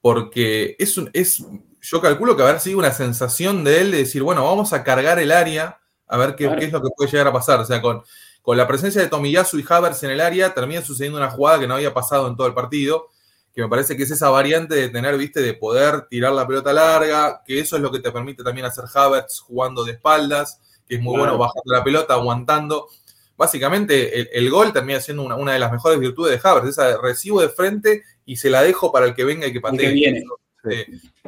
porque 0.00 0.76
es, 0.78 0.96
un, 0.98 1.10
es 1.12 1.44
yo 1.80 2.00
calculo 2.00 2.36
que 2.36 2.42
haber 2.42 2.60
sido 2.60 2.78
una 2.78 2.92
sensación 2.92 3.64
de 3.64 3.80
él 3.80 3.90
de 3.90 3.98
decir, 3.98 4.22
bueno, 4.22 4.44
vamos 4.44 4.72
a 4.72 4.84
cargar 4.84 5.18
el 5.18 5.32
área 5.32 5.80
a 6.06 6.16
ver 6.18 6.36
qué, 6.36 6.44
es 6.44 6.72
lo 6.72 6.82
que 6.82 6.90
puede 6.94 7.10
llegar 7.10 7.28
a 7.28 7.32
pasar. 7.32 7.58
O 7.60 7.64
sea, 7.64 7.80
con, 7.80 8.02
con 8.42 8.56
la 8.56 8.68
presencia 8.68 9.00
de 9.00 9.08
Tomiyasu 9.08 9.58
y 9.58 9.64
Havers 9.66 10.02
en 10.02 10.10
el 10.10 10.20
área, 10.20 10.52
termina 10.52 10.82
sucediendo 10.82 11.18
una 11.18 11.30
jugada 11.30 11.60
que 11.60 11.66
no 11.66 11.74
había 11.74 11.94
pasado 11.94 12.28
en 12.28 12.36
todo 12.36 12.46
el 12.46 12.54
partido, 12.54 13.08
que 13.54 13.62
me 13.62 13.68
parece 13.68 13.96
que 13.96 14.02
es 14.02 14.10
esa 14.10 14.28
variante 14.28 14.74
de 14.74 14.90
tener, 14.90 15.16
viste, 15.16 15.40
de 15.40 15.54
poder 15.54 16.08
tirar 16.08 16.32
la 16.32 16.46
pelota 16.46 16.72
larga, 16.72 17.42
que 17.46 17.60
eso 17.60 17.76
es 17.76 17.82
lo 17.82 17.90
que 17.90 18.00
te 18.00 18.12
permite 18.12 18.42
también 18.42 18.66
hacer 18.66 18.84
Havertz 18.92 19.40
jugando 19.40 19.84
de 19.84 19.92
espaldas, 19.92 20.60
que 20.86 20.96
es 20.96 21.00
muy 21.00 21.18
bueno 21.18 21.38
bajando 21.38 21.72
la 21.72 21.82
pelota, 21.82 22.14
aguantando. 22.14 22.88
Básicamente, 23.36 24.38
el, 24.38 24.50
gol 24.50 24.72
termina 24.72 25.00
siendo 25.00 25.22
una, 25.22 25.52
de 25.52 25.58
las 25.58 25.72
mejores 25.72 25.98
virtudes 25.98 26.40
de 26.40 26.48
Havertz, 26.48 26.68
esa 26.68 26.88
de 26.88 26.98
recibo 26.98 27.40
de 27.40 27.48
frente 27.48 28.02
y 28.24 28.36
se 28.36 28.50
la 28.50 28.62
dejo 28.62 28.92
para 28.92 29.06
el 29.06 29.14
que 29.14 29.24
venga 29.24 29.46
y 29.46 29.52
que 29.52 29.60
patee 29.60 30.22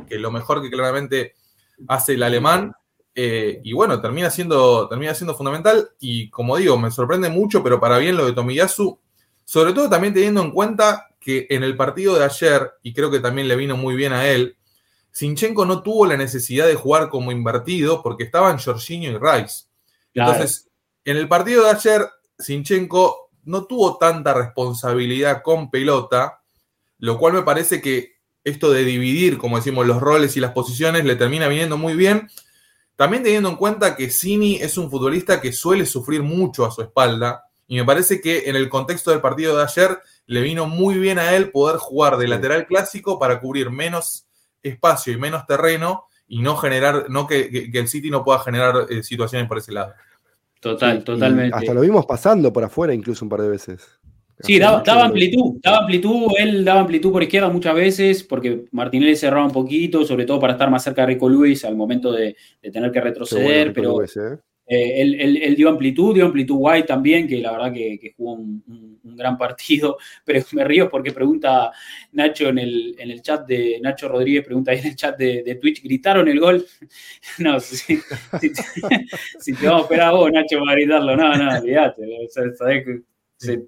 que 0.08 0.18
lo 0.18 0.30
mejor 0.30 0.62
que 0.62 0.70
claramente 0.70 1.34
hace 1.88 2.14
el 2.14 2.22
alemán. 2.22 2.74
Eh, 3.16 3.60
y 3.62 3.72
bueno, 3.72 4.00
termina 4.00 4.30
siendo, 4.30 4.88
termina 4.88 5.14
siendo 5.14 5.34
fundamental. 5.34 5.90
Y 5.98 6.30
como 6.30 6.56
digo, 6.56 6.78
me 6.78 6.90
sorprende 6.90 7.28
mucho, 7.30 7.62
pero 7.62 7.80
para 7.80 7.98
bien 7.98 8.16
lo 8.16 8.26
de 8.26 8.32
Tomiyasu, 8.32 8.98
sobre 9.44 9.72
todo 9.72 9.88
también 9.88 10.14
teniendo 10.14 10.42
en 10.42 10.50
cuenta 10.50 11.08
que 11.20 11.46
en 11.50 11.62
el 11.62 11.76
partido 11.76 12.16
de 12.16 12.24
ayer, 12.24 12.72
y 12.82 12.92
creo 12.92 13.10
que 13.10 13.20
también 13.20 13.48
le 13.48 13.56
vino 13.56 13.76
muy 13.76 13.94
bien 13.94 14.12
a 14.12 14.28
él, 14.28 14.56
Sinchenko 15.10 15.64
no 15.64 15.82
tuvo 15.82 16.06
la 16.06 16.16
necesidad 16.16 16.66
de 16.66 16.74
jugar 16.74 17.08
como 17.08 17.30
invertido 17.30 18.02
porque 18.02 18.24
estaban 18.24 18.58
Jorginho 18.58 19.10
y 19.10 19.18
Rice. 19.18 19.66
Entonces, 20.12 20.68
en 21.04 21.16
el 21.16 21.28
partido 21.28 21.64
de 21.64 21.70
ayer, 21.70 22.08
Sinchenko 22.38 23.30
no 23.44 23.64
tuvo 23.64 23.98
tanta 23.98 24.34
responsabilidad 24.34 25.42
con 25.42 25.70
pelota, 25.70 26.42
lo 26.98 27.18
cual 27.18 27.34
me 27.34 27.42
parece 27.42 27.80
que 27.80 28.14
esto 28.42 28.70
de 28.70 28.84
dividir, 28.84 29.38
como 29.38 29.56
decimos, 29.56 29.86
los 29.86 30.00
roles 30.00 30.36
y 30.36 30.40
las 30.40 30.52
posiciones 30.52 31.04
le 31.04 31.16
termina 31.16 31.48
viniendo 31.48 31.78
muy 31.78 31.94
bien. 31.94 32.28
También 32.96 33.22
teniendo 33.22 33.48
en 33.48 33.56
cuenta 33.56 33.96
que 33.96 34.10
Cini 34.10 34.56
es 34.56 34.78
un 34.78 34.90
futbolista 34.90 35.40
que 35.40 35.52
suele 35.52 35.86
sufrir 35.86 36.22
mucho 36.22 36.64
a 36.64 36.70
su 36.70 36.82
espalda. 36.82 37.44
Y 37.66 37.76
me 37.76 37.84
parece 37.84 38.20
que 38.20 38.44
en 38.46 38.56
el 38.56 38.68
contexto 38.68 39.10
del 39.10 39.20
partido 39.20 39.56
de 39.56 39.64
ayer 39.64 39.98
le 40.26 40.42
vino 40.42 40.66
muy 40.66 40.98
bien 40.98 41.18
a 41.18 41.34
él 41.34 41.50
poder 41.50 41.78
jugar 41.78 42.18
de 42.18 42.28
lateral 42.28 42.66
clásico 42.66 43.18
para 43.18 43.40
cubrir 43.40 43.70
menos 43.70 44.26
espacio 44.62 45.12
y 45.12 45.16
menos 45.16 45.46
terreno 45.46 46.04
y 46.26 46.40
no 46.40 46.56
generar, 46.56 47.06
no 47.08 47.26
que, 47.26 47.70
el 47.72 47.88
City 47.88 48.10
no 48.10 48.24
pueda 48.24 48.40
generar 48.40 48.86
eh, 48.88 49.02
situaciones 49.02 49.48
por 49.48 49.58
ese 49.58 49.72
lado. 49.72 49.94
Total, 50.64 51.04
totalmente. 51.04 51.54
Hasta 51.54 51.74
lo 51.74 51.82
vimos 51.82 52.06
pasando 52.06 52.50
por 52.50 52.64
afuera 52.64 52.94
incluso 52.94 53.22
un 53.22 53.28
par 53.28 53.42
de 53.42 53.50
veces. 53.50 53.86
Sí, 54.40 54.58
daba, 54.58 54.82
amplitud, 55.04 55.60
daba 55.62 55.80
amplitud, 55.80 56.28
él 56.38 56.64
daba 56.64 56.80
amplitud 56.80 57.12
por 57.12 57.22
izquierda 57.22 57.50
muchas 57.50 57.74
veces, 57.74 58.24
porque 58.24 58.64
Martinelli 58.72 59.14
cerraba 59.14 59.44
un 59.44 59.52
poquito, 59.52 60.06
sobre 60.06 60.24
todo 60.24 60.40
para 60.40 60.54
estar 60.54 60.70
más 60.70 60.82
cerca 60.82 61.02
de 61.02 61.08
Rico 61.08 61.28
Luis 61.28 61.66
al 61.66 61.76
momento 61.76 62.10
de, 62.10 62.34
tener 62.72 62.90
que 62.90 63.00
retroceder, 63.02 63.74
pero 63.74 64.02
¿eh? 64.02 64.38
Eh, 64.66 65.02
él, 65.02 65.54
dio 65.56 65.68
amplitud, 65.68 66.14
dio 66.14 66.24
amplitud 66.24 66.56
White 66.58 66.88
también, 66.88 67.28
que 67.28 67.38
la 67.38 67.52
verdad 67.52 67.72
que, 67.72 68.14
jugó 68.16 68.32
un, 68.32 68.98
gran 69.02 69.36
partido, 69.36 69.98
pero 70.24 70.44
me 70.52 70.64
río 70.64 70.90
porque 70.90 71.12
pregunta 71.12 71.70
Nacho 72.12 72.48
en 72.48 72.58
el, 72.58 72.96
en 72.98 73.10
el 73.10 73.22
chat 73.22 73.46
de, 73.46 73.78
Nacho 73.80 74.08
Rodríguez 74.08 74.44
pregunta 74.44 74.72
ahí 74.72 74.78
en 74.78 74.86
el 74.86 74.96
chat 74.96 75.16
de, 75.16 75.58
Twitch, 75.60 75.82
¿gritaron 75.82 76.28
el 76.28 76.40
gol? 76.40 76.64
no, 77.38 77.60
si, 77.60 77.96
te 78.40 79.66
vamos 79.66 79.80
a 79.80 79.82
esperar 79.82 80.08
a 80.08 80.12
vos, 80.12 80.32
Nacho, 80.32 80.58
para 80.58 80.72
gritarlo, 80.72 81.16
no, 81.16 81.36
no, 81.36 81.58
olvídate, 81.58 82.28
sabés 82.28 82.84
que 82.84 83.02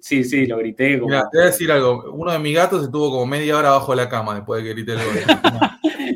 Sí, 0.01 0.23
sí, 0.23 0.47
lo 0.47 0.57
grité. 0.57 0.95
te 0.95 0.99
voy 1.01 1.13
a 1.13 1.45
decir 1.45 1.71
algo. 1.71 2.11
Uno 2.11 2.31
de 2.31 2.39
mis 2.39 2.55
gatos 2.55 2.83
estuvo 2.83 3.11
como 3.11 3.27
media 3.27 3.57
hora 3.57 3.69
abajo 3.69 3.91
de 3.91 3.97
la 3.97 4.09
cama 4.09 4.33
después 4.33 4.63
de 4.63 4.69
que 4.69 4.73
grité 4.73 4.93
el 4.93 4.97
gol. 4.97 5.37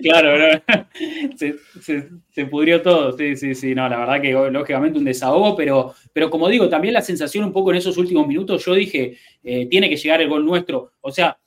Claro, 0.02 0.62
se, 1.36 2.46
pudrió 2.46 2.82
todo. 2.82 3.18
Sí, 3.18 3.36
sí, 3.36 3.56
sí. 3.56 3.76
No, 3.76 3.88
la 3.88 4.00
verdad 4.00 4.22
que 4.22 4.32
lógicamente 4.32 5.00
un 5.00 5.06
desahogo, 5.06 5.56
pero, 5.56 5.94
pero 6.14 6.30
como 6.30 6.48
digo, 6.50 6.70
también 6.70 6.94
la 6.94 7.02
sensación 7.02 7.46
un 7.46 7.54
poco 7.54 7.72
en 7.72 7.78
esos 7.78 7.98
últimos 7.98 8.28
minutos, 8.28 8.66
yo 8.66 8.74
dije, 8.74 9.18
eh, 9.44 9.68
tiene 9.68 9.90
que 9.90 9.98
llegar 9.98 10.22
el 10.22 10.30
gol 10.30 10.46
nuestro. 10.46 10.94
O 11.02 11.12
sea, 11.12 11.38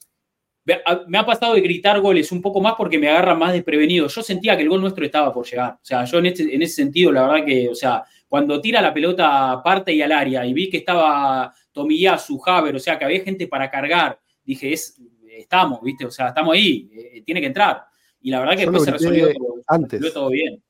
me 1.06 1.18
ha 1.18 1.26
pasado 1.26 1.54
de 1.54 1.60
gritar 1.60 2.00
goles 2.00 2.32
un 2.32 2.40
poco 2.40 2.60
más 2.60 2.74
porque 2.76 2.98
me 2.98 3.08
agarra 3.08 3.34
más 3.34 3.52
desprevenido. 3.52 4.08
Yo 4.08 4.22
sentía 4.22 4.56
que 4.56 4.62
el 4.62 4.68
gol 4.70 4.80
nuestro 4.80 5.04
estaba 5.04 5.32
por 5.32 5.46
llegar. 5.46 5.74
O 5.74 5.84
sea, 5.84 6.04
yo 6.04 6.18
en, 6.18 6.26
este, 6.26 6.54
en 6.54 6.62
ese 6.62 6.76
sentido, 6.76 7.12
la 7.12 7.26
verdad 7.26 7.44
que, 7.44 7.68
o 7.68 7.74
sea, 7.74 8.04
cuando 8.28 8.60
tira 8.60 8.80
la 8.80 8.94
pelota 8.94 9.52
aparte 9.52 9.92
y 9.92 10.00
al 10.00 10.12
área 10.12 10.46
y 10.46 10.54
vi 10.54 10.70
que 10.70 10.78
estaba 10.78 11.52
Tomiyasu, 11.70 12.40
Haber, 12.46 12.76
o 12.76 12.78
sea, 12.78 12.98
que 12.98 13.04
había 13.04 13.22
gente 13.22 13.46
para 13.46 13.70
cargar, 13.70 14.18
dije, 14.42 14.72
es, 14.72 15.00
estamos, 15.28 15.80
¿viste? 15.82 16.06
O 16.06 16.10
sea, 16.10 16.28
estamos 16.28 16.54
ahí, 16.54 16.90
eh, 16.92 17.22
tiene 17.24 17.40
que 17.40 17.48
entrar. 17.48 17.84
Y 18.24 18.30
la 18.30 18.40
verdad 18.40 18.56
que 18.56 18.62
después 18.62 18.84
se 18.84 18.90
resolvió 18.90 19.32
todo, 19.34 19.54
antes. 19.66 20.14
todo 20.14 20.30
bien. 20.30 20.62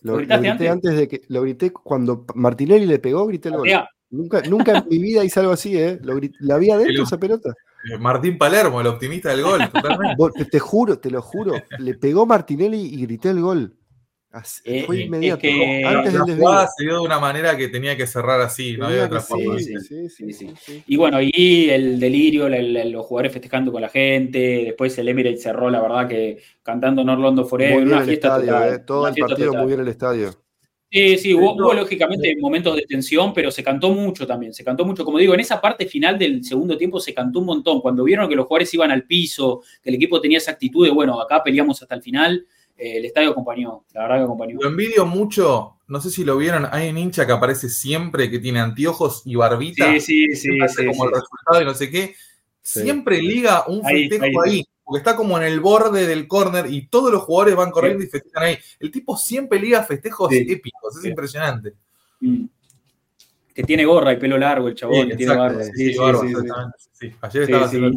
Lo, 0.00 0.16
grité 0.16 0.68
antes? 0.68 0.96
de 0.96 1.06
que 1.06 1.22
lo 1.28 1.42
grité 1.42 1.72
cuando 1.72 2.26
Martinelli 2.34 2.86
le 2.86 2.98
pegó, 2.98 3.24
grité 3.28 3.50
el 3.50 3.56
gol. 3.56 3.68
Nunca, 4.10 4.42
nunca 4.42 4.78
en 4.78 4.88
mi 4.88 4.98
vida 4.98 5.24
hice 5.24 5.38
algo 5.38 5.52
así, 5.52 5.78
¿eh? 5.78 6.00
Lo 6.02 6.18
la 6.40 6.58
vi 6.58 6.70
adentro 6.70 7.04
esa 7.04 7.16
pelota. 7.16 7.54
Eh, 7.88 7.98
Martín 7.98 8.36
Palermo, 8.36 8.80
el 8.80 8.88
optimista 8.88 9.30
del 9.30 9.42
gol, 9.42 9.60
totalmente. 9.72 10.44
Te 10.50 10.58
juro, 10.58 10.98
te 10.98 11.08
lo 11.08 11.22
juro. 11.22 11.54
Le 11.78 11.94
pegó 11.94 12.26
Martinelli 12.26 12.80
y 12.80 13.02
grité 13.02 13.30
el 13.30 13.42
gol. 13.42 13.76
Eh, 14.64 14.84
fue 14.84 15.02
inmediato. 15.02 15.46
Antes 15.86 16.12
la, 16.12 16.20
jugada 16.20 16.68
se 16.76 16.84
dio 16.84 16.94
de 16.94 17.00
una 17.00 17.18
manera 17.18 17.56
que 17.56 17.68
tenía 17.68 17.96
que 17.96 18.06
cerrar 18.06 18.40
así, 18.42 18.76
no 18.76 18.86
había 18.86 19.06
otra 19.06 19.20
forma. 19.20 19.56
y 20.86 20.96
bueno, 20.96 21.18
y 21.22 21.70
el 21.70 21.98
delirio, 21.98 22.48
los 22.48 23.06
jugadores 23.06 23.32
festejando 23.32 23.72
con 23.72 23.80
la 23.80 23.88
gente, 23.88 24.38
después 24.66 24.96
el 24.98 25.08
Emirates 25.08 25.42
cerró, 25.42 25.70
la 25.70 25.80
verdad 25.80 26.08
que 26.08 26.42
cantando 26.62 27.02
Norlondo 27.02 27.46
Forever, 27.46 27.82
una 27.82 28.02
fiesta 28.02 28.74
eh, 28.74 28.80
todo 28.80 29.08
el 29.08 29.14
partido 29.14 29.54
muy 29.54 29.66
bien 29.66 29.80
el 29.80 29.88
estadio. 29.88 30.30
Sí, 30.90 31.18
sí, 31.18 31.34
hubo, 31.34 31.74
lógicamente 31.74 32.34
momentos 32.40 32.74
de 32.74 32.82
tensión, 32.82 33.34
pero 33.34 33.50
se 33.50 33.62
cantó 33.62 33.90
mucho 33.90 34.26
también, 34.26 34.54
se 34.54 34.64
cantó 34.64 34.86
mucho. 34.86 35.04
Como 35.04 35.18
digo, 35.18 35.34
en 35.34 35.40
esa 35.40 35.60
parte 35.60 35.86
final 35.86 36.18
del 36.18 36.42
segundo 36.42 36.78
tiempo 36.78 36.98
se 36.98 37.12
cantó 37.12 37.40
un 37.40 37.46
montón. 37.46 37.82
Cuando 37.82 38.04
vieron 38.04 38.26
que 38.26 38.34
los 38.34 38.46
jugadores 38.46 38.72
iban 38.72 38.90
al 38.90 39.04
piso, 39.04 39.62
que 39.82 39.90
el 39.90 39.96
equipo 39.96 40.18
tenía 40.18 40.38
esa 40.38 40.52
actitud 40.52 40.86
de, 40.86 40.90
bueno, 40.90 41.20
acá 41.20 41.42
peleamos 41.42 41.82
hasta 41.82 41.94
el 41.94 42.02
final, 42.02 42.46
el 42.78 43.04
estadio 43.04 43.30
acompañó, 43.30 43.84
la 43.92 44.02
verdad 44.02 44.16
que 44.18 44.22
acompañó. 44.24 44.58
Lo 44.60 44.68
envidio 44.68 45.04
mucho, 45.04 45.78
no 45.88 46.00
sé 46.00 46.10
si 46.10 46.24
lo 46.24 46.36
vieron, 46.36 46.66
hay 46.70 46.88
un 46.88 46.98
hincha 46.98 47.26
que 47.26 47.32
aparece 47.32 47.68
siempre 47.68 48.30
que 48.30 48.38
tiene 48.38 48.60
anteojos 48.60 49.22
y 49.24 49.34
barbita. 49.34 49.90
Sí, 49.98 50.00
sí, 50.00 50.36
sí. 50.36 50.58
como 50.86 51.06
el 51.06 51.10
resultado 51.10 51.62
y 51.62 51.64
no 51.64 51.74
sé 51.74 51.90
qué. 51.90 52.14
Siempre 52.62 53.20
liga 53.20 53.64
un 53.66 53.82
festejo 53.82 54.42
ahí, 54.42 54.64
porque 54.84 54.98
está 54.98 55.16
como 55.16 55.38
en 55.38 55.44
el 55.44 55.58
borde 55.60 56.06
del 56.06 56.28
córner 56.28 56.66
y 56.72 56.86
todos 56.86 57.10
los 57.10 57.22
jugadores 57.22 57.56
van 57.56 57.70
corriendo 57.70 58.04
y 58.04 58.08
festejan 58.08 58.44
ahí. 58.44 58.58
El 58.78 58.90
tipo 58.90 59.16
siempre 59.16 59.58
liga 59.58 59.82
festejos 59.82 60.32
épicos, 60.32 60.96
es 60.98 61.04
impresionante. 61.04 61.74
Mm. 62.20 62.44
Que 63.54 63.64
tiene 63.64 63.84
gorra 63.84 64.12
y 64.12 64.18
pelo 64.18 64.38
largo 64.38 64.68
el 64.68 64.74
chabón, 64.74 65.08
tiene 65.16 65.34
barba. 65.34 65.64
Sí, 65.64 65.94
sí, 66.92 67.12
Ayer 67.20 67.42
estaba 67.42 67.64
haciendo 67.64 67.90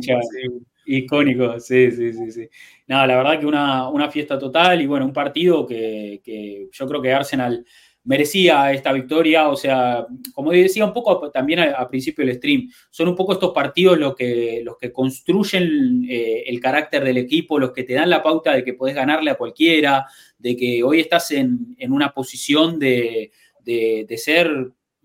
Icónico, 0.85 1.59
sí, 1.59 1.91
sí, 1.91 2.13
sí, 2.13 2.31
sí. 2.31 2.49
Nada, 2.87 3.07
la 3.07 3.15
verdad 3.17 3.39
que 3.39 3.45
una, 3.45 4.09
fiesta 4.11 4.37
total 4.37 4.81
y 4.81 4.85
bueno, 4.85 5.05
un 5.05 5.13
partido 5.13 5.65
que, 5.65 6.69
yo 6.71 6.87
creo 6.87 7.01
que 7.01 7.13
Arsenal 7.13 7.65
merecía 8.03 8.71
esta 8.71 8.91
victoria, 8.91 9.47
o 9.49 9.55
sea, 9.55 10.07
como 10.33 10.51
decía 10.51 10.83
un 10.83 10.93
poco 10.93 11.29
también 11.29 11.59
al, 11.59 11.87
principio 11.87 12.25
del 12.25 12.35
stream, 12.35 12.69
son 12.89 13.09
un 13.09 13.15
poco 13.15 13.33
estos 13.33 13.53
partidos 13.53 13.97
los 13.99 14.15
que, 14.15 14.61
los 14.63 14.75
que 14.77 14.91
construyen 14.91 16.05
eh, 16.09 16.43
el 16.47 16.59
carácter 16.59 17.03
del 17.03 17.17
equipo, 17.17 17.59
los 17.59 17.71
que 17.71 17.83
te 17.83 17.93
dan 17.93 18.09
la 18.09 18.23
pauta 18.23 18.53
de 18.53 18.63
que 18.63 18.73
podés 18.73 18.95
ganarle 18.95 19.29
a 19.29 19.35
cualquiera, 19.35 20.05
de 20.37 20.57
que 20.57 20.83
hoy 20.83 20.99
estás 20.99 21.31
en, 21.31 21.77
una 21.89 22.11
posición 22.11 22.79
de, 22.79 23.31
ser 24.17 24.49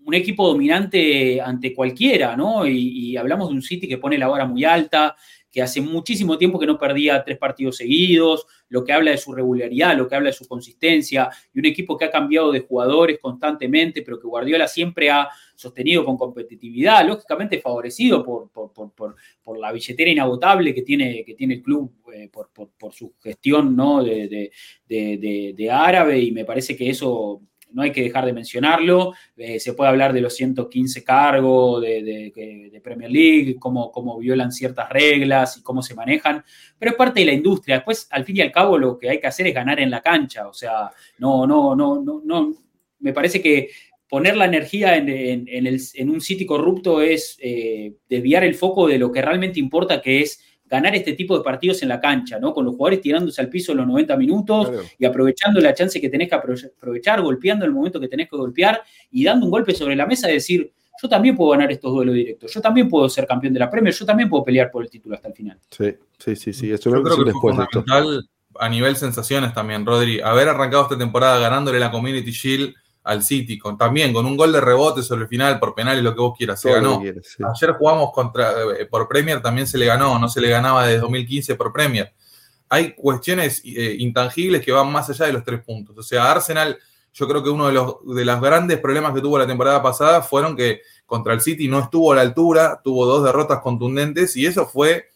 un 0.03 0.13
equipo 0.13 0.47
dominante 0.47 1.39
ante 1.39 1.73
cualquiera, 1.73 2.35
¿no? 2.35 2.65
Y, 2.65 3.11
y, 3.11 3.17
hablamos 3.17 3.49
de 3.49 3.55
un 3.55 3.61
City 3.61 3.87
que 3.87 3.97
pone 3.97 4.17
la 4.17 4.27
vara 4.27 4.45
muy 4.45 4.63
alta, 4.63 5.15
que 5.57 5.63
hace 5.63 5.81
muchísimo 5.81 6.37
tiempo 6.37 6.59
que 6.59 6.67
no 6.67 6.77
perdía 6.77 7.23
tres 7.23 7.39
partidos 7.39 7.77
seguidos, 7.77 8.45
lo 8.69 8.83
que 8.83 8.93
habla 8.93 9.09
de 9.09 9.17
su 9.17 9.33
regularidad, 9.33 9.97
lo 9.97 10.07
que 10.07 10.13
habla 10.13 10.29
de 10.29 10.33
su 10.33 10.47
consistencia, 10.47 11.31
y 11.51 11.57
un 11.57 11.65
equipo 11.65 11.97
que 11.97 12.05
ha 12.05 12.11
cambiado 12.11 12.51
de 12.51 12.59
jugadores 12.59 13.17
constantemente, 13.19 14.03
pero 14.03 14.19
que 14.19 14.27
Guardiola 14.27 14.67
siempre 14.67 15.09
ha 15.09 15.27
sostenido 15.55 16.05
con 16.05 16.15
competitividad, 16.15 17.03
lógicamente 17.07 17.59
favorecido 17.59 18.23
por, 18.23 18.51
por, 18.51 19.59
la 19.59 19.71
billetera 19.71 20.11
inagotable 20.11 20.75
que 20.75 20.83
tiene, 20.83 21.23
que 21.25 21.33
tiene 21.33 21.55
el 21.55 21.63
club 21.63 21.91
eh, 22.13 22.29
por, 22.29 22.93
su 22.93 23.15
gestión 23.19 23.75
¿no? 23.75 24.03
de, 24.03 24.51
de 24.87 25.71
árabe, 25.71 26.19
y 26.19 26.31
me 26.31 26.45
parece 26.45 26.77
que 26.77 26.87
eso 26.87 27.41
no 27.71 27.81
hay 27.81 27.91
que 27.91 28.03
dejar 28.03 28.25
de 28.25 28.33
mencionarlo. 28.33 29.13
Eh, 29.35 29.59
se 29.59 29.73
puede 29.73 29.89
hablar 29.89 30.13
de 30.13 30.21
los 30.21 30.35
115 30.35 31.03
cargos 31.03 31.81
de, 31.81 32.81
Premier 32.83 33.11
League, 33.11 33.57
cómo, 33.59 33.91
cómo, 33.91 34.17
violan 34.17 34.51
ciertas 34.51 34.89
reglas 34.89 35.57
y 35.57 35.61
cómo 35.61 35.81
se 35.81 35.93
manejan, 35.93 36.43
pero 36.79 36.91
es 36.91 36.97
parte 36.97 37.19
de 37.19 37.25
la 37.25 37.33
industria. 37.33 37.75
Después, 37.75 38.07
al 38.11 38.23
fin 38.23 38.37
y 38.37 38.41
al 38.41 38.51
cabo, 38.51 38.77
lo 38.77 38.97
que 38.97 39.09
hay 39.09 39.19
que 39.19 39.27
hacer 39.27 39.47
es 39.47 39.53
ganar 39.53 39.79
en 39.79 39.91
la 39.91 40.01
cancha. 40.01 40.47
O 40.47 40.53
sea, 40.53 40.89
no, 41.17 41.45
no, 41.45 41.75
no, 41.75 42.01
no, 42.01 42.21
no. 42.23 42.53
Me 42.99 43.11
parece 43.11 43.41
que 43.41 43.69
poner 44.09 44.37
la 44.37 44.45
energía 44.45 44.95
en, 44.95 46.09
un 46.09 46.21
sitio 46.21 46.47
corrupto 46.47 47.01
es 47.01 47.37
eh, 47.41 47.93
desviar 48.07 48.43
el 48.43 48.55
foco 48.55 48.87
de 48.87 48.97
lo 48.97 49.11
que 49.11 49.21
realmente 49.21 49.59
importa, 49.59 50.01
que 50.01 50.21
es 50.21 50.41
ganar 50.69 50.95
este 50.95 51.13
tipo 51.13 51.37
de 51.37 51.43
partidos 51.43 51.81
en 51.83 51.89
la 51.89 51.99
cancha, 51.99 52.39
¿no? 52.39 52.53
Con 52.53 52.65
los 52.65 52.75
jugadores 52.75 53.01
tirándose 53.01 53.41
al 53.41 53.49
piso 53.49 53.71
en 53.71 53.79
los 53.79 53.87
90 53.87 54.17
minutos 54.17 54.71
y 54.97 55.05
aprovechando 55.05 55.59
la 55.59 55.73
chance 55.73 55.99
que 56.01 56.09
tenés 56.09 56.29
que 56.29 56.35
aprovechar, 56.35 57.21
golpeando 57.21 57.65
el 57.65 57.71
momento 57.71 57.99
que 57.99 58.07
tenés 58.07 58.29
que 58.29 58.37
golpear 58.37 58.81
y 59.11 59.23
dando 59.23 59.45
un 59.45 59.51
golpe 59.51 59.73
sobre 59.73 59.95
la 59.95 60.05
mesa 60.05 60.29
y 60.29 60.33
decir, 60.33 60.71
yo 61.01 61.07
también 61.07 61.35
puedo 61.35 61.51
ganar 61.51 61.71
estos 61.71 61.93
duelos 61.93 62.15
directos, 62.15 62.53
yo 62.53 62.61
también 62.61 62.89
puedo 62.89 63.07
ser 63.07 63.27
campeón 63.27 63.53
de 63.53 63.59
la 63.59 63.69
Premier, 63.69 63.93
yo 63.93 64.05
también 64.05 64.29
puedo 64.29 64.43
pelear 64.43 64.71
por 64.71 64.83
el 64.83 64.89
título 64.89 65.15
hasta 65.15 65.27
el 65.27 65.33
final. 65.33 65.59
Sí, 65.69 65.95
sí, 66.17 66.35
sí, 66.35 66.53
sí. 66.53 66.71
Eso 66.71 66.89
yo 66.89 67.03
creo 67.03 67.23
que 67.23 67.31
fue 67.31 67.53
fundamental 67.53 68.27
a 68.59 68.69
nivel 68.69 68.95
sensaciones 68.95 69.53
también, 69.53 69.85
Rodri, 69.85 70.19
haber 70.19 70.49
arrancado 70.49 70.83
esta 70.83 70.97
temporada 70.97 71.39
ganándole 71.39 71.79
la 71.79 71.91
Community 71.91 72.31
Shield 72.31 72.73
al 73.07 73.23
City, 73.23 73.57
con, 73.57 73.77
también 73.77 74.11
con 74.11 74.25
un 74.25 74.35
gol 74.35 74.51
de 74.51 74.59
rebote 74.59 75.01
sobre 75.01 75.23
el 75.23 75.27
final, 75.29 75.59
por 75.59 75.73
penal 75.73 75.97
y 75.97 76.01
lo 76.01 76.13
que 76.13 76.19
vos 76.19 76.37
quieras, 76.37 76.59
se 76.59 76.69
ganó. 76.71 77.01
Ayer 77.01 77.71
jugamos 77.77 78.11
contra, 78.11 78.51
eh, 78.77 78.85
por 78.85 79.07
Premier, 79.07 79.41
también 79.41 79.65
se 79.65 79.77
le 79.77 79.85
ganó, 79.85 80.19
no 80.19 80.27
se 80.27 80.41
le 80.41 80.49
ganaba 80.49 80.85
desde 80.85 80.99
2015 80.99 81.55
por 81.55 81.71
Premier. 81.71 82.13
Hay 82.67 82.93
cuestiones 82.93 83.61
eh, 83.63 83.95
intangibles 83.99 84.61
que 84.63 84.73
van 84.73 84.91
más 84.91 85.09
allá 85.09 85.25
de 85.27 85.33
los 85.33 85.43
tres 85.45 85.63
puntos. 85.63 85.97
O 85.97 86.03
sea, 86.03 86.29
Arsenal, 86.29 86.77
yo 87.13 87.27
creo 87.29 87.41
que 87.41 87.49
uno 87.49 87.67
de 87.67 87.73
los, 87.73 87.95
de 88.13 88.25
los 88.25 88.41
grandes 88.41 88.77
problemas 88.79 89.13
que 89.13 89.21
tuvo 89.21 89.39
la 89.39 89.47
temporada 89.47 89.81
pasada 89.81 90.21
fueron 90.21 90.57
que 90.57 90.81
contra 91.05 91.33
el 91.33 91.39
City 91.39 91.69
no 91.69 91.79
estuvo 91.79 92.11
a 92.11 92.17
la 92.17 92.23
altura, 92.23 92.81
tuvo 92.83 93.05
dos 93.05 93.23
derrotas 93.23 93.61
contundentes 93.61 94.35
y 94.35 94.45
eso 94.45 94.67
fue 94.67 95.07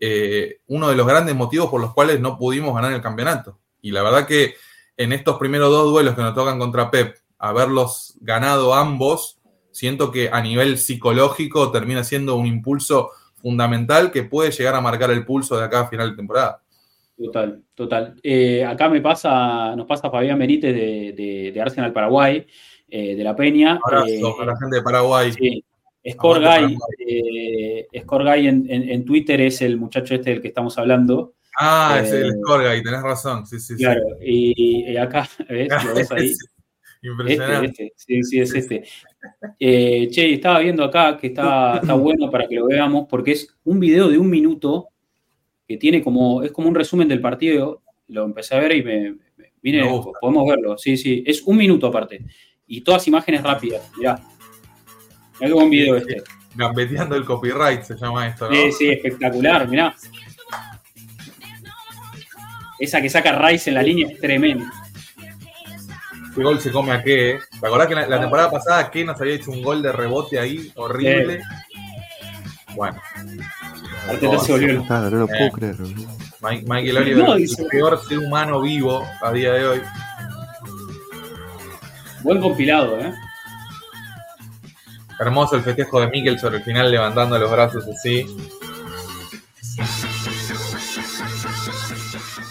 eh, 0.00 0.60
uno 0.68 0.88
de 0.88 0.96
los 0.96 1.06
grandes 1.06 1.34
motivos 1.34 1.68
por 1.68 1.82
los 1.82 1.92
cuales 1.92 2.18
no 2.18 2.38
pudimos 2.38 2.74
ganar 2.74 2.94
el 2.94 3.02
campeonato. 3.02 3.58
Y 3.82 3.90
la 3.90 4.02
verdad 4.02 4.26
que 4.26 4.54
en 4.96 5.12
estos 5.12 5.36
primeros 5.36 5.70
dos 5.70 5.90
duelos 5.90 6.14
que 6.14 6.22
nos 6.22 6.34
tocan 6.34 6.58
contra 6.58 6.90
Pep, 6.90 7.14
haberlos 7.38 8.16
ganado 8.20 8.74
ambos, 8.74 9.38
siento 9.70 10.10
que 10.10 10.30
a 10.32 10.40
nivel 10.40 10.78
psicológico 10.78 11.70
termina 11.70 12.02
siendo 12.04 12.36
un 12.36 12.46
impulso 12.46 13.10
fundamental 13.36 14.10
que 14.10 14.22
puede 14.22 14.50
llegar 14.50 14.74
a 14.74 14.80
marcar 14.80 15.10
el 15.10 15.24
pulso 15.24 15.56
de 15.56 15.64
acá 15.64 15.80
a 15.80 15.88
final 15.88 16.10
de 16.10 16.16
temporada. 16.16 16.62
Total, 17.16 17.62
total. 17.74 18.14
Eh, 18.22 18.64
acá 18.64 18.88
me 18.88 19.00
pasa, 19.00 19.74
nos 19.74 19.86
pasa 19.86 20.10
Fabián 20.10 20.38
Benítez 20.38 20.74
de, 20.74 21.58
Arsenal 21.60 21.92
Paraguay, 21.92 22.46
eh, 22.88 23.16
de 23.16 23.24
la 23.24 23.34
Peña. 23.34 23.78
Abrazo 23.82 24.06
eh, 24.08 24.42
a 24.42 24.44
la 24.44 24.56
gente 24.56 24.76
de 24.76 24.82
Paraguay. 24.82 25.32
Sí. 25.32 25.64
Score 26.12 26.40
Guy, 28.24 28.46
en, 28.46 29.04
Twitter 29.04 29.40
es 29.40 29.60
el 29.62 29.76
muchacho 29.76 30.14
este 30.14 30.30
del 30.30 30.42
que 30.42 30.48
estamos 30.48 30.78
hablando. 30.78 31.34
Ah, 31.58 32.00
es 32.02 32.12
el 32.12 32.32
Score 32.32 32.68
Guy, 32.68 32.82
tenés 32.82 33.02
razón. 33.02 33.46
Sí, 33.46 33.58
sí, 33.58 33.76
claro, 33.76 34.02
Y, 34.24 34.96
acá, 34.96 35.28
¿ves? 35.48 35.68
¿Lo 35.84 35.94
ves 35.94 36.12
ahí? 36.12 36.32
Impresionante. 37.10 37.66
Este, 37.66 37.84
este. 37.86 37.92
Sí, 37.96 38.22
sí, 38.22 38.40
es 38.40 38.54
este. 38.54 38.84
Eh, 39.58 40.08
che, 40.10 40.32
estaba 40.34 40.58
viendo 40.60 40.84
acá 40.84 41.16
que 41.16 41.28
está, 41.28 41.76
está 41.76 41.94
bueno 41.94 42.30
para 42.30 42.46
que 42.46 42.56
lo 42.56 42.66
veamos, 42.66 43.06
porque 43.08 43.32
es 43.32 43.56
un 43.64 43.78
video 43.80 44.08
de 44.08 44.18
un 44.18 44.28
minuto 44.30 44.88
que 45.66 45.76
tiene 45.76 46.02
como, 46.02 46.42
es 46.42 46.52
como 46.52 46.68
un 46.68 46.74
resumen 46.74 47.08
del 47.08 47.20
partido. 47.20 47.82
Lo 48.08 48.24
empecé 48.24 48.54
a 48.54 48.60
ver 48.60 48.76
y 48.76 48.82
me, 48.84 49.10
me- 49.36 49.52
vine, 49.60 49.82
Me 49.82 49.88
gusta. 49.88 50.12
podemos 50.20 50.46
verlo. 50.48 50.78
Sí, 50.78 50.96
sí, 50.96 51.22
es 51.26 51.42
un 51.42 51.56
minuto 51.56 51.86
aparte. 51.88 52.24
Y 52.66 52.80
todas 52.82 53.06
imágenes 53.08 53.42
rápidas, 53.42 53.82
mirá. 53.96 54.14
Mirá 55.40 55.46
qué 55.48 55.52
buen 55.52 55.70
video 55.70 55.96
este. 55.96 56.22
Gambeteando 56.54 57.16
el 57.16 57.24
copyright 57.24 57.82
se 57.82 57.96
llama 57.96 58.28
esto, 58.28 58.48
¿no? 58.48 58.54
Sí, 58.56 58.72
sí, 58.72 58.88
espectacular, 58.88 59.68
mirá. 59.68 59.94
Esa 62.78 63.00
que 63.00 63.08
saca 63.10 63.32
Rice 63.38 63.70
en 63.70 63.74
la 63.74 63.82
línea 63.82 64.08
es 64.08 64.18
tremenda. 64.20 64.70
¿Qué 66.36 66.42
gol 66.42 66.60
se 66.60 66.70
come 66.70 66.92
a 66.92 67.02
qué? 67.02 67.30
eh? 67.30 67.38
¿Te 67.60 67.66
acordás 67.66 67.88
que 67.88 67.94
la, 67.94 68.06
la 68.06 68.20
temporada 68.20 68.50
pasada 68.50 68.90
qué 68.90 69.04
nos 69.04 69.18
había 69.20 69.34
hecho 69.36 69.50
un 69.50 69.62
gol 69.62 69.82
de 69.82 69.90
rebote 69.90 70.38
ahí 70.38 70.70
horrible? 70.76 71.40
Bueno. 72.74 73.00
Arteta 74.08 74.38
se 74.38 74.52
volvió 74.52 74.72
loco. 74.74 74.86
Ah, 74.90 75.08
no 75.10 75.16
lo 75.18 75.24
Eh. 75.24 75.28
puedo 75.38 75.50
creer. 75.52 75.76
Mike- 76.42 76.64
Michael 76.68 76.96
Oliver, 76.98 77.24
No, 77.24 77.34
el 77.34 77.48
peor 77.70 78.00
ser 78.06 78.18
humano 78.18 78.60
vivo 78.60 79.02
a 79.22 79.32
día 79.32 79.52
de 79.54 79.66
hoy. 79.66 79.82
Buen 82.22 82.40
compilado, 82.40 82.98
¿eh? 83.00 83.12
Hermoso 85.18 85.56
el 85.56 85.62
festejo 85.62 86.00
de 86.00 86.08
Mikel 86.08 86.38
sobre 86.38 86.58
el 86.58 86.62
final 86.62 86.90
levantando 86.90 87.38
los 87.38 87.50
brazos 87.50 87.84
así. 87.88 88.26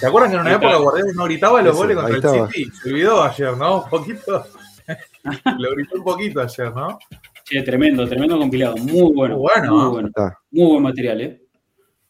¿Te 0.05 0.09
acuerdas 0.09 0.29
que 0.29 0.35
en 0.35 0.41
una 0.41 0.49
Ahí 0.51 0.55
época. 0.57 0.75
Guardiola 0.77 1.11
no 1.15 1.23
gritaba 1.25 1.61
los 1.63 1.73
Eso, 1.73 1.77
goles 1.81 1.97
contra 1.97 2.15
estaba. 2.17 2.37
el 2.37 2.49
City? 2.53 2.71
Se 2.83 2.89
olvidó 2.91 3.23
ayer, 3.23 3.57
¿no? 3.57 3.83
Un 3.83 3.89
poquito. 3.89 4.45
Lo 5.57 5.71
gritó 5.71 5.95
un 5.97 6.03
poquito 6.03 6.41
ayer, 6.41 6.73
¿no? 6.75 6.99
Che, 7.43 7.61
tremendo, 7.63 8.07
tremendo 8.07 8.37
compilado. 8.37 8.77
Muy 8.77 9.11
bueno. 9.15 9.37
Muy 9.37 9.49
bueno, 9.49 9.73
Muy 9.73 9.83
¿no? 9.83 9.91
bueno. 9.91 10.07
Está. 10.09 10.37
Muy 10.51 10.67
buen 10.67 10.83
material, 10.83 11.21
¿eh? 11.21 11.41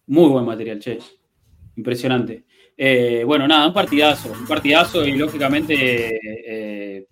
Muy 0.07 0.29
buen 0.29 0.43
material, 0.45 0.79
che. 0.79 0.99
Impresionante. 1.77 2.43
Eh, 2.75 3.23
bueno, 3.25 3.47
nada, 3.47 3.67
un 3.67 3.73
partidazo. 3.73 4.29
Un 4.33 4.45
partidazo 4.45 5.05
y 5.05 5.13
lógicamente, 5.13 6.19
eh, 6.47 7.07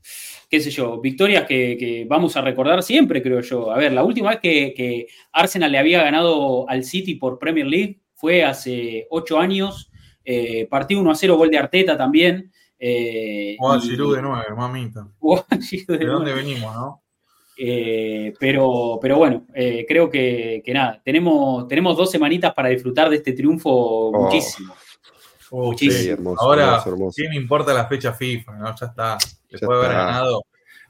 qué 0.49 0.59
sé 0.59 0.69
yo, 0.69 0.99
victorias 0.99 1.45
que, 1.45 1.77
que 1.79 2.05
vamos 2.09 2.35
a 2.35 2.41
recordar 2.41 2.83
siempre, 2.83 3.23
creo 3.23 3.39
yo. 3.39 3.71
A 3.71 3.77
ver, 3.77 3.93
la 3.93 4.03
última 4.03 4.31
vez 4.31 4.39
que, 4.41 4.73
que 4.75 5.07
Arsenal 5.31 5.71
le 5.71 5.77
había 5.77 6.03
ganado 6.03 6.69
al 6.69 6.83
City 6.83 7.15
por 7.15 7.39
Premier 7.39 7.67
League 7.67 8.01
fue 8.15 8.43
hace 8.43 9.07
ocho 9.11 9.39
años. 9.39 9.89
Eh, 10.25 10.67
partido 10.69 11.01
1 11.01 11.11
a 11.11 11.15
0, 11.15 11.37
gol 11.37 11.49
de 11.49 11.57
Arteta 11.57 11.97
también. 11.97 12.51
Eh, 12.79 13.55
y- 13.59 13.79
Giroud 13.81 14.15
de 14.15 14.21
nueve, 14.21 14.45
mamita. 14.55 15.07
Jugó 15.19 15.45
Giroud 15.61 15.97
de 15.99 16.05
¿De 16.05 16.05
dónde 16.05 16.33
venimos, 16.33 16.73
no? 16.75 17.01
Eh, 17.57 18.33
pero, 18.39 18.97
pero 19.01 19.17
bueno, 19.17 19.45
eh, 19.53 19.85
creo 19.87 20.09
que, 20.09 20.61
que 20.65 20.73
nada, 20.73 20.99
tenemos, 21.05 21.67
tenemos 21.67 21.95
dos 21.95 22.09
semanitas 22.09 22.51
para 22.53 22.69
disfrutar 22.69 23.09
de 23.09 23.17
este 23.17 23.33
triunfo 23.33 24.11
muchísimo. 24.11 24.73
Uh, 25.51 25.65
Muchísimo. 25.67 26.01
Sí, 26.01 26.09
hermoso, 26.09 26.41
Ahora, 26.41 26.63
hermoso, 26.63 26.89
hermoso. 26.89 27.15
¿qué 27.15 27.29
me 27.29 27.35
importa 27.35 27.73
la 27.75 27.85
fecha 27.87 28.11
FIFA? 28.11 28.53
¿no? 28.57 28.75
Ya 28.75 28.85
está. 28.87 29.17
Después 29.51 29.61
Ya 29.61 29.67
de 29.67 29.85
haber 29.85 29.91
ganado 29.97 30.41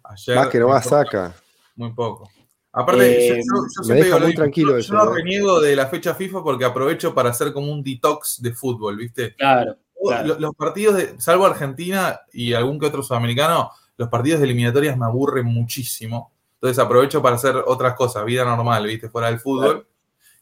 ayer. 0.06 0.36
Más 0.38 0.48
que 0.48 0.60
no 0.60 0.68
va 0.70 0.78
importa 0.78 0.90
saca. 1.04 1.36
Muy 1.76 1.92
poco. 1.92 2.30
Aparte, 2.76 3.06
Eh, 3.06 3.28
yo, 3.30 3.36
yo- 3.36 3.68
yo 3.78 3.84
siempre 3.84 4.06
digo 4.06 4.20
muy 4.20 4.34
tranquilo 4.36 4.72
yo, 4.72 4.78
eso, 4.80 4.94
yo 4.94 5.06
no 5.06 5.12
¿eh? 5.12 5.16
reniego 5.16 5.62
de 5.62 5.76
la 5.76 5.88
fecha 5.88 6.16
FIFA 6.16 6.44
porque 6.44 6.66
aprovecho 6.66 7.14
para 7.14 7.30
hacer 7.30 7.54
como 7.54 7.72
un 7.72 7.84
detox 7.84 8.42
de 8.42 8.52
fútbol, 8.52 8.98
¿viste? 8.98 9.36
Claro, 9.36 9.78
claro. 10.04 10.28
Los, 10.28 10.40
los 10.40 10.56
partidos, 10.56 10.96
de, 10.96 11.20
salvo 11.22 11.46
Argentina 11.46 12.20
y 12.32 12.54
algún 12.54 12.80
que 12.80 12.88
otro 12.88 13.04
sudamericano, 13.04 13.70
los 13.96 14.10
partidos 14.10 14.40
de 14.40 14.46
eliminatorias 14.48 14.98
me 14.98 15.06
aburren 15.06 15.46
muchísimo. 15.46 16.32
Entonces 16.56 16.80
aprovecho 16.80 17.22
para 17.22 17.36
hacer 17.36 17.56
otras 17.58 17.94
cosas, 17.94 18.26
vida 18.26 18.44
normal, 18.44 18.88
¿viste? 18.88 19.08
Fuera 19.10 19.28
del 19.30 19.40
fútbol. 19.40 19.86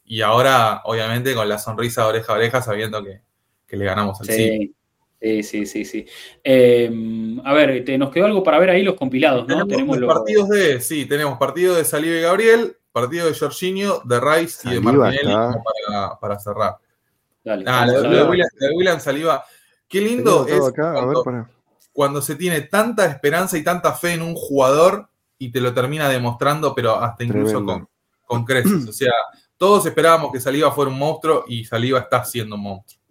Y 0.04 0.22
ahora, 0.22 0.80
obviamente, 0.84 1.34
con 1.34 1.48
la 1.48 1.58
sonrisa 1.58 2.06
oreja 2.06 2.32
a 2.32 2.36
oreja, 2.36 2.62
sabiendo 2.62 3.04
que, 3.04 3.20
que 3.66 3.76
le 3.76 3.84
ganamos 3.84 4.20
al 4.20 4.26
City. 4.26 4.48
Sí, 4.58 4.74
sí, 5.22 5.42
sí, 5.42 5.66
sí. 5.66 5.84
sí. 5.84 6.06
Eh, 6.42 6.90
a 7.44 7.52
ver, 7.54 7.84
te- 7.84 7.96
nos 7.96 8.10
quedó 8.10 8.26
algo 8.26 8.42
para 8.42 8.58
ver 8.58 8.70
ahí 8.70 8.82
los 8.82 8.94
compilados, 8.96 9.42
¿no? 9.46 9.66
Tenemos, 9.66 9.68
Tenemos 9.68 9.98
los 9.98 10.12
partidos 10.12 10.48
de, 10.48 10.80
sí, 10.80 11.06
tenemos 11.06 11.38
partido 11.38 11.74
de 11.76 11.84
Saliba 11.84 12.16
y 12.16 12.20
Gabriel, 12.22 12.76
partido 12.90 13.26
de 13.26 13.34
Jorginho, 13.34 14.00
de 14.04 14.20
Rice 14.20 14.68
y 14.68 14.74
de 14.74 14.80
Martinelli 14.80 15.32
para, 15.86 16.18
para 16.18 16.38
cerrar. 16.38 16.76
Dale, 17.44 17.64
Ah, 17.66 17.86
vamos 17.86 17.92
lo, 17.92 17.98
a 17.98 18.02
lo 18.02 18.08
ver. 18.10 18.18
de 18.24 18.28
William, 18.30 18.48
William 18.76 19.00
Saliba. 19.00 19.44
Qué 19.88 20.00
lindo 20.00 20.46
es 20.46 20.60
acá, 20.66 20.92
ver, 20.92 21.02
cuando, 21.04 21.22
para. 21.24 21.50
cuando 21.92 22.22
se 22.22 22.34
tiene 22.36 22.60
tanta 22.62 23.06
esperanza 23.06 23.56
y 23.58 23.64
tanta 23.64 23.92
fe 23.94 24.12
en 24.14 24.22
un 24.22 24.34
jugador 24.34 25.08
y 25.38 25.50
te 25.50 25.60
lo 25.60 25.74
termina 25.74 26.08
demostrando, 26.08 26.74
pero 26.74 26.96
hasta 27.00 27.24
incluso 27.24 27.58
Tremendo. 27.58 27.72
con, 27.72 27.88
con 28.38 28.44
creces. 28.44 28.88
O 28.88 28.92
sea, 28.92 29.12
todos 29.56 29.84
esperábamos 29.86 30.32
que 30.32 30.40
Saliba 30.40 30.70
fuera 30.72 30.90
un 30.90 30.98
monstruo 30.98 31.44
y 31.48 31.64
Saliba 31.64 31.98
está 31.98 32.24
siendo 32.24 32.54
un 32.56 32.62
monstruo. 32.62 33.01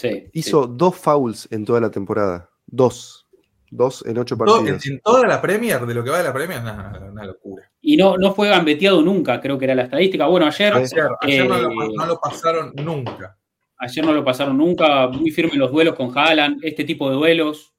Sí, 0.00 0.24
Hizo 0.32 0.66
dos 0.66 0.96
fouls 0.96 1.46
en 1.50 1.64
toda 1.64 1.80
la 1.80 1.90
temporada. 1.90 2.48
Dos. 2.66 3.26
Dos 3.72 4.04
en 4.06 4.18
ocho 4.18 4.36
Todo- 4.36 4.58
en, 4.60 4.64
partidos. 4.66 4.86
en 4.86 5.00
toda 5.00 5.26
la 5.28 5.40
Premier, 5.40 5.84
de 5.86 5.94
lo 5.94 6.02
que 6.02 6.10
va 6.10 6.18
de 6.18 6.24
la 6.24 6.32
Premier, 6.32 6.58
es 6.58 6.64
una, 6.64 7.00
una 7.12 7.24
locura. 7.24 7.70
Y 7.80 7.96
no, 7.96 8.16
no 8.16 8.34
fue 8.34 8.48
gambeteado 8.48 9.00
nunca, 9.02 9.40
creo 9.40 9.58
que 9.58 9.66
era 9.66 9.74
la 9.76 9.82
estadística. 9.82 10.26
Bueno, 10.26 10.46
ayer, 10.46 10.72
Ayer, 10.74 11.08
ayer 11.20 11.48
no, 11.48 11.58
lo, 11.58 11.70
Eh, 11.84 11.88
no 11.94 12.06
lo 12.06 12.18
pasaron 12.18 12.72
nunca. 12.76 13.36
ayer 13.78 14.04
no 14.04 14.12
lo 14.12 14.24
pasaron 14.24 14.56
nunca, 14.58 15.06
muy 15.08 15.30
firme 15.30 15.54
los 15.54 15.70
duelos 15.70 15.94
con 15.94 16.10
Haaland, 16.16 16.58
este 16.64 16.82
tipo 16.84 17.08
de 17.10 17.14
duelos. 17.16 17.72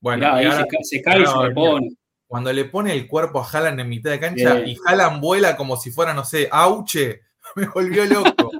Bueno, 0.00 0.18
Mirá, 0.26 0.36
y 0.42 0.44
ahí 0.46 0.50
ahora- 0.52 0.66
se, 0.82 0.96
se 0.96 1.02
cae 1.02 1.20
y 1.22 1.26
se 1.26 1.38
repone. 1.42 1.88
cuando 2.26 2.52
le 2.52 2.64
pone 2.64 2.92
el 2.92 3.06
cuerpo 3.06 3.40
a 3.40 3.46
Haaland 3.48 3.80
en 3.80 3.88
mitad 3.88 4.10
de 4.10 4.20
cancha 4.20 4.54
Bien. 4.54 4.68
y 4.68 4.76
Haaland 4.86 5.20
vuela 5.20 5.56
como 5.56 5.76
si 5.76 5.90
fuera, 5.90 6.14
no 6.14 6.24
sé, 6.24 6.48
Auche, 6.50 7.20
me 7.56 7.66
volvió 7.68 8.04
loco. 8.06 8.50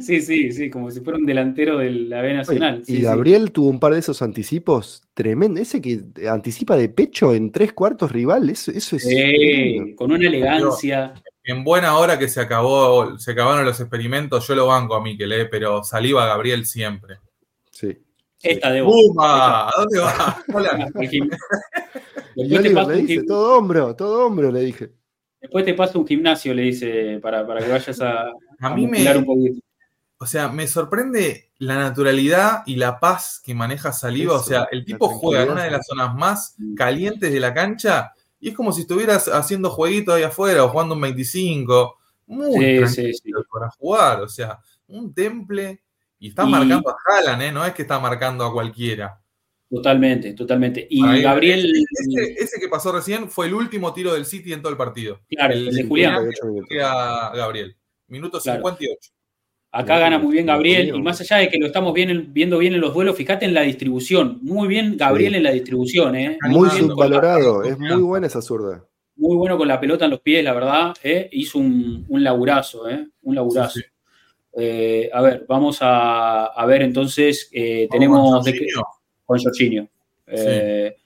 Sí, 0.00 0.20
sí, 0.20 0.52
sí, 0.52 0.70
como 0.70 0.90
si 0.90 1.00
fuera 1.00 1.18
un 1.18 1.26
delantero 1.26 1.78
de 1.78 1.90
la 1.90 2.20
B 2.22 2.34
Nacional. 2.34 2.82
y 2.82 2.84
sí, 2.84 2.96
sí. 2.98 3.02
Gabriel 3.02 3.50
tuvo 3.52 3.68
un 3.68 3.80
par 3.80 3.92
de 3.94 3.98
esos 3.98 4.22
anticipos 4.22 5.02
tremendo. 5.14 5.60
Ese 5.60 5.80
que 5.80 6.00
anticipa 6.30 6.76
de 6.76 6.88
pecho 6.88 7.34
en 7.34 7.50
tres 7.50 7.72
cuartos 7.72 8.12
rival. 8.12 8.48
Eso, 8.48 8.70
eso 8.70 8.96
es. 8.96 9.02
Sí, 9.02 9.94
con 9.96 10.12
una 10.12 10.26
elegancia. 10.26 11.14
En 11.42 11.64
buena 11.64 11.96
hora 11.98 12.18
que 12.18 12.28
se 12.28 12.40
acabó, 12.40 13.18
se 13.18 13.32
acabaron 13.32 13.64
los 13.64 13.80
experimentos, 13.80 14.46
yo 14.46 14.54
lo 14.54 14.66
banco 14.66 14.94
a 14.94 15.02
Mikel, 15.02 15.32
eh, 15.32 15.46
pero 15.46 15.82
saliva 15.84 16.26
Gabriel 16.26 16.64
siempre. 16.66 17.16
Sí. 17.70 17.96
Esta 18.42 18.70
de 18.70 18.82
¡Puma! 18.82 19.68
¿A 19.68 19.72
dónde 19.78 19.98
va? 20.00 20.44
Hola. 20.52 20.70
Al 20.94 21.08
gim- 21.08 21.30
Y 22.38 22.40
Después 22.48 22.62
te, 22.62 22.68
Oliver 22.68 22.74
paso 22.74 22.90
le 22.90 22.96
dice, 23.02 23.22
todo 23.26 23.56
hombro, 23.58 23.96
todo 23.96 24.26
hombro, 24.26 24.52
le 24.52 24.60
dije. 24.60 24.90
Después 25.46 25.64
te 25.64 25.74
paso 25.74 25.98
un 25.98 26.06
gimnasio, 26.06 26.52
le 26.54 26.62
dice, 26.62 27.18
para, 27.22 27.46
para 27.46 27.60
que 27.64 27.70
vayas 27.70 28.00
a, 28.00 28.26
A 28.60 28.70
mí 28.74 28.86
muscular 28.86 29.16
un 29.16 29.22
me, 29.22 29.26
poquito. 29.26 29.60
o 30.18 30.26
sea, 30.26 30.48
me 30.48 30.66
sorprende 30.66 31.50
la 31.58 31.76
naturalidad 31.76 32.62
y 32.66 32.76
la 32.76 32.98
paz 33.00 33.40
que 33.44 33.54
maneja 33.54 33.92
Saliva. 33.92 34.34
O 34.34 34.42
sea, 34.42 34.68
el 34.70 34.84
tipo 34.84 35.08
juega 35.08 35.42
en 35.44 35.50
una 35.50 35.64
de 35.64 35.70
las 35.70 35.86
zonas 35.86 36.14
más 36.14 36.54
Mm. 36.58 36.74
calientes 36.74 37.32
de 37.32 37.40
la 37.40 37.52
cancha 37.54 38.12
y 38.40 38.50
es 38.50 38.54
como 38.54 38.72
si 38.72 38.82
estuvieras 38.82 39.28
haciendo 39.28 39.70
jueguitos 39.70 40.14
ahí 40.14 40.22
afuera 40.22 40.64
o 40.64 40.68
jugando 40.68 40.94
un 40.94 41.00
25. 41.00 41.96
Muy 42.26 42.86
Sí, 42.88 43.12
sí, 43.12 43.14
sí. 43.14 43.30
para 43.52 43.70
jugar. 43.78 44.20
O 44.22 44.28
sea, 44.28 44.58
un 44.88 45.14
temple 45.14 45.82
y 46.18 46.28
está 46.28 46.44
Y- 46.44 46.50
marcando 46.50 46.90
a 46.90 46.96
Haaland, 47.06 47.42
¿eh? 47.42 47.52
No 47.52 47.64
es 47.64 47.72
que 47.74 47.82
está 47.82 47.98
marcando 48.00 48.44
a 48.44 48.52
cualquiera. 48.52 49.20
Totalmente, 49.68 50.32
totalmente. 50.34 50.86
Y 50.88 51.04
Ahí, 51.04 51.22
Gabriel, 51.22 51.72
Ese, 51.90 52.34
ese 52.38 52.60
que 52.60 52.68
pasó 52.68 52.92
recién 52.92 53.28
fue 53.30 53.46
el 53.46 53.54
último 53.54 53.92
tiro 53.92 54.14
del 54.14 54.24
City 54.24 54.52
en 54.52 54.60
todo 54.62 54.70
el 54.70 54.78
partido. 54.78 55.20
claro, 55.28 55.54
el 55.54 55.68
el 55.68 55.74
de 55.74 55.82
Julián. 55.84 56.14
58 56.14 56.46
minutos. 56.46 56.68
Que 56.68 56.82
a 56.82 57.32
Gabriel. 57.34 57.76
Minuto 58.08 58.38
Claro. 58.40 58.58
58. 58.60 59.10
Acá 59.72 59.98
gana 59.98 60.18
muy 60.18 60.32
bien 60.32 60.46
Gabriel, 60.46 60.92
y 60.94 61.02
más 61.02 61.20
allá 61.20 61.38
de 61.38 61.48
que 61.50 61.58
lo 61.58 61.66
estamos 61.66 61.92
bien- 61.92 62.32
viendo 62.32 62.56
bien 62.58 62.74
en 62.74 62.80
los 62.80 62.94
duelos, 62.94 63.16
fíjate 63.16 63.44
en 63.44 63.52
la 63.52 63.62
distribución. 63.62 64.38
Muy 64.42 64.68
bien 64.68 64.96
Gabriel 64.96 65.32
Sí. 65.32 65.36
en 65.38 65.42
la 65.42 65.50
distribución, 65.50 66.14
¿eh? 66.16 66.38
Muy 66.48 66.70
subvalorado. 66.70 67.62
la 67.62 67.68
Es 67.70 67.78
muy 67.78 68.02
buena 68.02 68.28
esa 68.28 68.40
zurda. 68.40 68.86
Muy 69.16 69.36
bueno 69.36 69.58
con 69.58 69.66
la 69.68 69.80
pelota 69.80 70.04
en 70.04 70.12
los 70.12 70.20
pies, 70.20 70.44
la 70.44 70.54
verdad. 70.54 70.94
¿eh? 71.02 71.28
Hizo 71.32 71.58
un, 71.58 72.06
un 72.08 72.22
laburazo, 72.24 72.88
¿eh? 72.88 73.06
Un 73.22 73.34
laburazo. 73.34 73.70
Sí, 73.74 73.80
sí. 73.80 73.86
Eh, 74.58 75.10
a 75.12 75.20
ver, 75.20 75.44
vamos 75.48 75.78
a, 75.82 76.46
a 76.46 76.64
ver 76.66 76.82
entonces. 76.82 77.50
eh, 77.52 77.88
tenemos 77.90 78.44
de. 78.44 78.66
Con 79.26 79.38
Jorginho. 79.38 79.86
Eh, 80.26 80.96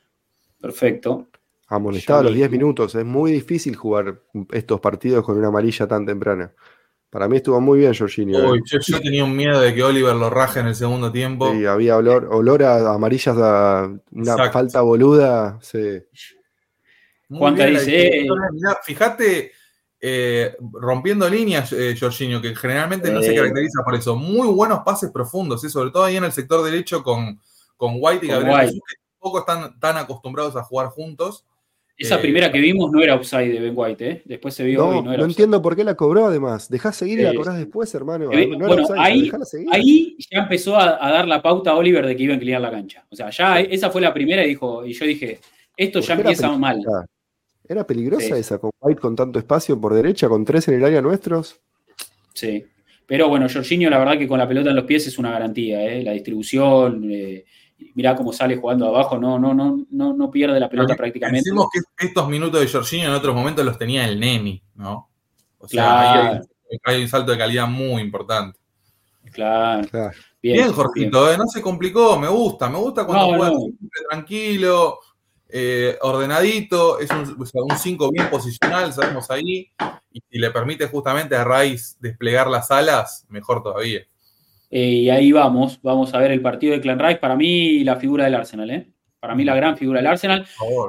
Perfecto. 0.61 1.27
Amonestado 1.69 2.21
a 2.21 2.23
los 2.25 2.33
Ya 2.33 2.39
10 2.39 2.51
vi. 2.51 2.59
minutos. 2.59 2.95
Es 2.95 3.05
muy 3.05 3.33
difícil 3.33 3.75
jugar 3.77 4.21
estos 4.53 4.81
partidos 4.81 5.25
con 5.25 5.39
una 5.39 5.49
amarilla 5.49 5.87
tan 5.87 6.05
temprana. 6.05 6.53
Para 7.09 7.27
mí 7.29 7.37
estuvo 7.39 7.61
muy 7.61 7.81
bien 7.81 7.95
Jorginho. 7.95 8.39
¿eh? 8.39 8.51
Uy, 8.51 8.63
yo, 8.67 8.79
yo 8.87 9.01
tenía 9.01 9.25
un 9.25 9.35
miedo 9.35 9.61
de 9.61 9.75
que 9.75 9.83
Oliver 9.83 10.15
lo 10.15 10.31
raje 10.31 10.61
en 10.61 10.67
el 10.69 10.75
segundo 10.75 11.11
tiempo. 11.11 11.53
Sí, 11.53 11.65
había 11.67 11.97
olor, 11.97 12.29
olor 12.31 12.63
a 12.63 12.93
amarillas, 12.95 13.37
a 13.37 13.89
una 14.13 14.33
Exacto. 14.33 14.53
falta 14.53 14.81
boluda. 14.83 15.59
Sí. 15.63 15.99
La 17.29 17.51
dice, 17.71 18.27
fíjate, 18.85 19.53
eh, 20.01 20.57
rompiendo 20.73 21.29
líneas, 21.29 21.73
eh, 21.73 21.95
Jorginho, 21.99 22.41
que 22.43 22.55
generalmente 22.57 23.13
no 23.13 23.21
se 23.23 23.31
Sí. 23.31 23.37
caracteriza 23.37 23.83
por 23.85 23.95
eso. 23.95 24.17
Muy 24.17 24.49
buenos 24.49 24.81
pases 24.85 25.11
profundos, 25.13 25.63
¿eh? 25.65 25.69
sobre 25.71 25.91
todo 25.91 26.05
ahí 26.05 26.17
en 26.17 26.25
el 26.25 26.33
sector 26.33 26.65
derecho 26.65 27.03
con, 27.05 27.41
con 27.81 27.95
White 27.99 28.27
y 28.27 28.29
Con 28.29 28.37
Gabriel 28.45 28.53
White. 28.55 28.67
Jesús, 28.67 28.81
que 28.87 28.97
tampoco 29.19 29.39
están 29.39 29.81
tan 29.81 29.97
acostumbrados 29.97 30.55
a 30.55 30.63
jugar 30.63 30.89
juntos. 30.89 31.47
Esa 31.97 32.17
Eh, 32.17 32.19
primera 32.19 32.53
que 32.53 32.59
vimos 32.59 32.91
no 32.93 33.03
era 33.03 33.15
offside 33.15 33.53
de 33.53 33.59
Ben 33.61 33.73
White, 33.75 34.11
¿eh? 34.11 34.23
Después 34.27 34.53
se 34.55 34.65
vio 34.65 34.81
No, 34.87 34.99
y 34.99 35.03
no 35.03 35.13
era 35.15 35.23
no 35.23 35.29
entiendo 35.29 35.63
por 35.63 35.75
qué 35.77 35.83
la 35.85 35.95
cobró 35.95 36.27
además. 36.27 36.69
Dejá 36.69 36.93
seguir 36.93 37.21
y 37.21 37.23
la 37.23 37.31
Eh, 37.31 37.35
cobrás 37.35 37.57
después, 37.57 37.95
hermano. 37.95 38.31
eh, 38.33 38.47
No 38.47 38.73
era 38.75 38.85
ahí-. 38.99 39.31
Ahí 39.73 40.17
ya 40.31 40.41
empezó 40.41 40.77
a, 40.77 40.99
a 41.07 41.11
dar 41.11 41.27
la 41.27 41.41
pauta 41.41 41.71
a 41.71 41.77
Oliver 41.77 42.07
de 42.07 42.15
que 42.15 42.23
iba 42.23 42.33
a 42.33 42.37
inclinar 42.37 42.61
la 42.61 42.71
cancha. 42.71 43.07
O 43.11 43.17
sea, 43.17 43.31
ya 43.31 43.61
esa 43.61 43.91
fue 43.91 44.03
la 44.03 44.13
primera 44.13 44.45
y 44.45 44.49
dijo, 44.49 44.85
y 44.85 44.93
yo 44.93 45.07
dije, 45.07 45.41
esto 45.77 46.01
ya 46.01 46.15
empieza 46.15 46.51
mal. 46.59 46.83
Era 47.67 47.87
peligrosa 47.87 48.27
Sí. 48.35 48.41
esa, 48.41 48.59
con 48.59 48.71
White 48.81 49.01
con 49.01 49.17
tanto 49.17 49.39
espacio 49.39 49.81
por 49.81 49.95
derecha, 49.95 50.29
con 50.29 50.45
tres 50.45 50.69
en 50.69 50.75
el 50.75 50.85
área 50.85 51.01
nuestros. 51.01 51.61
Sí. 52.35 52.63
Pero 53.07 53.29
bueno, 53.29 53.47
Jorginho, 53.53 53.91
la 53.91 53.99
verdad 53.99 54.19
que 54.19 54.29
con 54.29 54.39
la 54.39 54.47
pelota 54.49 54.71
en 54.71 54.77
los 54.77 54.85
pies 54.85 55.07
es 55.07 55.19
una 55.19 55.31
garantía, 55.33 55.85
¿eh? 55.85 56.03
La 56.03 56.13
distribución, 56.13 57.09
eh, 57.11 57.45
mirá 57.95 58.15
cómo 58.17 58.33
sale 58.33 58.57
jugando 58.57 58.87
abajo, 58.89 59.19
no, 59.19 59.39
no, 59.39 59.53
no, 59.55 59.85
no, 59.91 60.13
no 60.15 60.31
pierde 60.31 60.59
la 60.61 60.69
pelota 60.69 60.95
prácticamente. 60.97 61.45
Decimos 61.45 61.69
que 61.73 62.07
estos 62.07 62.29
minutos 62.29 62.61
de 62.61 62.69
Jorginho 62.69 63.07
en 63.09 63.15
otros 63.15 63.35
momentos 63.35 63.65
los 63.65 63.77
tenía 63.79 64.07
el 64.07 64.19
Neni, 64.21 64.63
¿no? 64.75 65.09
O 65.59 65.69
sea, 65.69 65.83
Claro. 65.85 66.41
hay, 66.71 66.79
hay 66.97 67.03
un 67.03 67.09
salto 67.09 67.33
de 67.33 67.39
calidad 67.39 67.67
muy 67.69 68.01
importante. 68.03 68.59
Claro. 69.33 69.87
Claro. 69.89 70.13
Bien, 70.43 70.57
Bien, 70.57 70.73
Jorgito, 70.73 71.31
¿eh? 71.33 71.37
no 71.37 71.47
se 71.47 71.61
complicó, 71.61 72.19
me 72.19 72.29
gusta, 72.29 72.69
me 72.71 72.79
gusta 72.79 73.05
cuando 73.05 73.33
No, 73.33 73.37
juega 73.39 73.53
no. 73.53 73.59
siempre 73.61 74.01
tranquilo, 74.09 74.99
eh, 75.49 75.99
ordenadito, 76.01 76.99
es 76.99 77.11
un 77.11 77.37
5 77.77 78.11
bien 78.11 78.31
posicional, 78.31 78.93
sabemos 78.93 79.31
ahí, 79.31 79.71
y 80.13 80.21
si 80.31 80.39
le 80.39 80.51
permite 80.51 80.87
justamente 80.87 81.37
a 81.37 81.45
Rice 81.45 81.97
desplegar 82.01 82.49
las 82.49 82.71
alas, 82.71 83.27
mejor 83.29 83.63
todavía. 83.63 84.01
Eh, 84.71 84.89
y 84.89 85.11
ahí 85.11 85.33
vamos, 85.33 85.81
vamos 85.83 86.15
a 86.15 86.19
ver 86.19 86.31
el 86.31 86.41
partido 86.41 86.73
de 86.73 86.81
Clan 86.81 86.99
Rice. 86.99 87.17
Para 87.17 87.37
mí, 87.37 87.83
la 87.85 87.97
figura 87.97 88.25
del 88.25 88.37
Arsenal, 88.37 88.71
¿eh? 88.71 88.93
Para 89.19 89.35
mí, 89.35 89.45
la 89.45 89.55
gran 89.55 89.77
figura 89.77 89.99
del 89.99 90.07
Arsenal. 90.07 90.47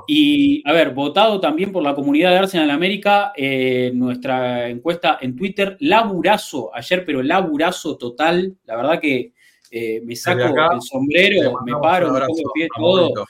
Y, 0.08 0.64
a 0.66 0.72
ver, 0.72 0.94
votado 0.94 1.40
también 1.42 1.72
por 1.72 1.84
la 1.84 1.94
comunidad 1.94 2.30
de 2.30 2.38
Arsenal 2.38 2.70
América, 2.72 3.34
eh, 3.36 3.92
nuestra 3.94 4.70
encuesta 4.70 5.18
en 5.20 5.36
Twitter, 5.36 5.76
laburazo 5.82 6.74
ayer, 6.74 7.04
pero 7.06 7.22
laburazo 7.22 7.98
total. 7.98 8.56
La 8.64 8.78
verdad 8.78 9.00
que 9.02 9.34
eh, 9.70 10.02
me 10.06 10.16
saco 10.16 10.44
el 10.44 10.82
sombrero, 10.82 11.60
me 11.66 11.74
paro, 11.82 12.14
me 12.14 12.20
pongo 12.22 12.36
de 12.36 12.44
pie 12.54 12.68
todo. 12.74 13.26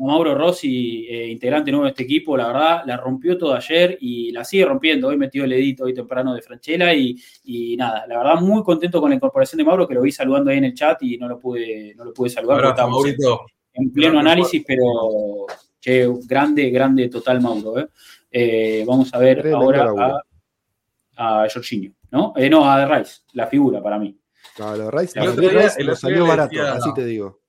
A 0.00 0.06
Mauro 0.06 0.34
Rossi, 0.34 1.06
eh, 1.08 1.28
integrante 1.28 1.70
nuevo 1.72 1.84
de 1.84 1.90
este 1.90 2.04
equipo, 2.04 2.36
la 2.36 2.46
verdad, 2.48 2.82
la 2.86 2.96
rompió 2.96 3.36
todo 3.36 3.54
ayer 3.54 3.98
y 4.00 4.30
la 4.30 4.44
sigue 4.44 4.64
rompiendo. 4.64 5.08
Hoy 5.08 5.16
metió 5.16 5.42
el 5.44 5.52
edito 5.52 5.84
hoy 5.84 5.94
temprano 5.94 6.34
de 6.34 6.42
Franchella 6.42 6.94
y, 6.94 7.16
y 7.44 7.76
nada, 7.76 8.06
la 8.06 8.18
verdad, 8.18 8.40
muy 8.40 8.62
contento 8.62 9.00
con 9.00 9.10
la 9.10 9.16
incorporación 9.16 9.58
de 9.58 9.64
Mauro, 9.64 9.88
que 9.88 9.94
lo 9.94 10.02
vi 10.02 10.12
saludando 10.12 10.50
ahí 10.50 10.58
en 10.58 10.64
el 10.64 10.74
chat 10.74 11.02
y 11.02 11.18
no 11.18 11.26
lo 11.28 11.38
pude, 11.38 11.94
no 11.96 12.04
lo 12.04 12.12
pude 12.12 12.30
saludar. 12.30 12.58
Maurito. 12.90 13.40
en 13.74 13.92
pleno 13.92 14.18
análisis, 14.20 14.62
pero 14.66 15.46
che, 15.80 16.06
grande, 16.26 16.70
grande 16.70 17.08
total 17.08 17.40
Mauro. 17.40 17.78
¿eh? 17.80 17.88
Eh, 18.30 18.84
vamos 18.86 19.12
a 19.14 19.18
ver 19.18 19.42
ahora 19.54 19.84
a, 21.16 21.42
a 21.44 21.48
Jorginho, 21.52 21.92
¿no? 22.12 22.32
Eh, 22.36 22.48
no, 22.48 22.64
a 22.70 22.86
Rice, 22.86 23.22
la 23.32 23.46
figura 23.48 23.82
para 23.82 23.98
mí. 23.98 24.16
No, 24.58 24.76
lo 24.76 24.84
de 24.84 24.90
Rice, 24.92 25.18
El 25.18 25.24
lo 25.26 25.30
otro 25.32 25.42
de 25.42 25.48
día- 25.50 25.62
Rice 25.62 25.80
el 25.80 25.86
nos 25.88 25.98
otro 25.98 26.08
día 26.08 26.18
salió 26.18 26.28
barato, 26.28 26.50
decía- 26.56 26.72
así 26.74 26.94
te 26.94 27.04
digo. 27.04 27.40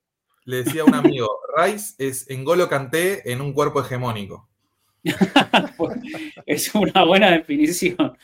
Le 0.49 0.63
decía 0.63 0.81
a 0.81 0.85
un 0.85 0.95
amigo, 0.95 1.41
Rice 1.55 1.93
es 1.99 2.27
Engolo 2.27 2.67
Kanté 2.67 3.31
en 3.31 3.39
un 3.39 3.53
cuerpo 3.53 3.81
hegemónico. 3.81 4.49
es 6.47 6.73
una 6.73 7.05
buena 7.05 7.29
definición. 7.29 8.17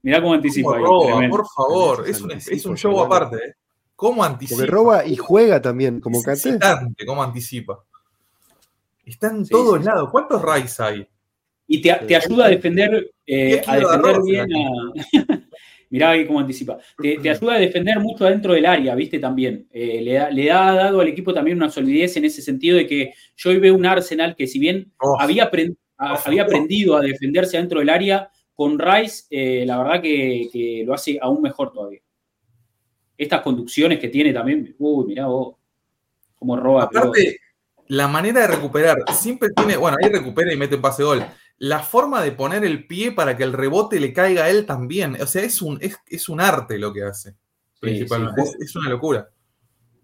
Mirá 0.00 0.22
cómo 0.22 0.32
anticipa. 0.32 0.70
¿Cómo 0.70 1.18
ahí, 1.18 1.28
roba, 1.28 1.28
por 1.28 1.46
favor? 1.46 2.08
Es 2.08 2.22
un, 2.22 2.30
es 2.30 2.64
un 2.64 2.78
show 2.78 2.98
aparte, 2.98 3.36
¿eh? 3.36 3.54
¿Cómo 3.94 4.24
anticipa? 4.24 4.56
Porque 4.56 4.70
roba 4.70 5.04
y 5.04 5.16
juega 5.16 5.60
también, 5.60 6.00
como 6.00 6.18
excitante 6.18 7.04
cómo 7.04 7.22
anticipa. 7.22 7.84
Está 9.04 9.28
en 9.28 9.44
Sí, 9.44 9.50
todos 9.50 9.78
sí, 9.78 9.84
lados. 9.84 10.08
¿Cuántos 10.10 10.40
Rice 10.40 10.82
hay? 10.82 11.06
Y 11.66 11.82
te, 11.82 11.92
te 11.92 12.16
ayuda 12.16 12.46
a 12.46 12.48
defender, 12.48 13.12
eh, 13.26 13.62
a 13.66 13.76
defender 13.76 14.22
bien 14.24 14.48
a. 14.56 15.36
Mirá 15.90 16.10
ahí 16.10 16.26
cómo 16.26 16.40
anticipa. 16.40 16.78
Te, 17.00 17.18
te 17.18 17.30
ayuda 17.30 17.54
a 17.54 17.58
defender 17.58 18.00
mucho 18.00 18.26
adentro 18.26 18.54
del 18.54 18.66
área, 18.66 18.94
¿viste? 18.94 19.18
También. 19.18 19.66
Eh, 19.70 20.00
le, 20.02 20.18
ha, 20.18 20.30
le 20.30 20.50
ha 20.50 20.72
dado 20.72 21.00
al 21.00 21.08
equipo 21.08 21.32
también 21.32 21.56
una 21.56 21.70
solidez 21.70 22.16
en 22.16 22.24
ese 22.24 22.42
sentido 22.42 22.76
de 22.76 22.86
que 22.86 23.12
yo 23.36 23.50
hoy 23.50 23.58
veo 23.58 23.74
un 23.74 23.86
Arsenal 23.86 24.34
que, 24.36 24.46
si 24.46 24.58
bien 24.58 24.92
Oh, 25.00 25.20
había, 25.20 26.42
aprendido 26.42 26.96
a 26.96 27.00
defenderse 27.00 27.56
dentro 27.56 27.80
del 27.80 27.88
área, 27.88 28.30
con 28.54 28.78
Rice, 28.78 29.24
eh, 29.30 29.64
la 29.66 29.78
verdad 29.78 30.02
que, 30.02 30.48
que 30.52 30.82
lo 30.86 30.94
hace 30.94 31.18
aún 31.20 31.42
mejor 31.42 31.72
todavía. 31.72 32.00
Estas 33.16 33.40
conducciones 33.40 33.98
que 33.98 34.08
tiene 34.08 34.32
también, 34.32 34.74
uy, 34.78 35.06
mirá 35.06 35.26
vos, 35.26 35.56
cómo 36.34 36.56
roba. 36.56 36.84
Aparte, 36.84 37.38
la 37.88 38.08
manera 38.08 38.42
de 38.42 38.48
recuperar, 38.48 38.98
siempre 39.12 39.50
tiene, 39.54 39.76
bueno, 39.76 39.96
ahí 40.02 40.10
recupera 40.10 40.52
y 40.52 40.56
mete 40.56 40.76
un 40.76 40.82
pase 40.82 41.02
gol. 41.02 41.24
La 41.58 41.80
forma 41.80 42.22
de 42.22 42.32
poner 42.32 42.64
el 42.64 42.86
pie 42.86 43.12
para 43.12 43.36
que 43.36 43.42
el 43.44 43.52
rebote 43.52 43.98
le 44.00 44.12
caiga 44.12 44.44
a 44.44 44.50
él 44.50 44.66
también. 44.66 45.16
O 45.20 45.26
sea, 45.26 45.42
es 45.42 45.62
un, 45.62 45.78
es, 45.80 45.96
es 46.06 46.28
un 46.28 46.40
arte 46.40 46.78
lo 46.78 46.92
que 46.92 47.02
hace. 47.02 47.34
Principalmente. 47.80 48.42
sí. 48.42 48.48
es, 48.60 48.68
es 48.70 48.76
una 48.76 48.90
locura. 48.90 49.28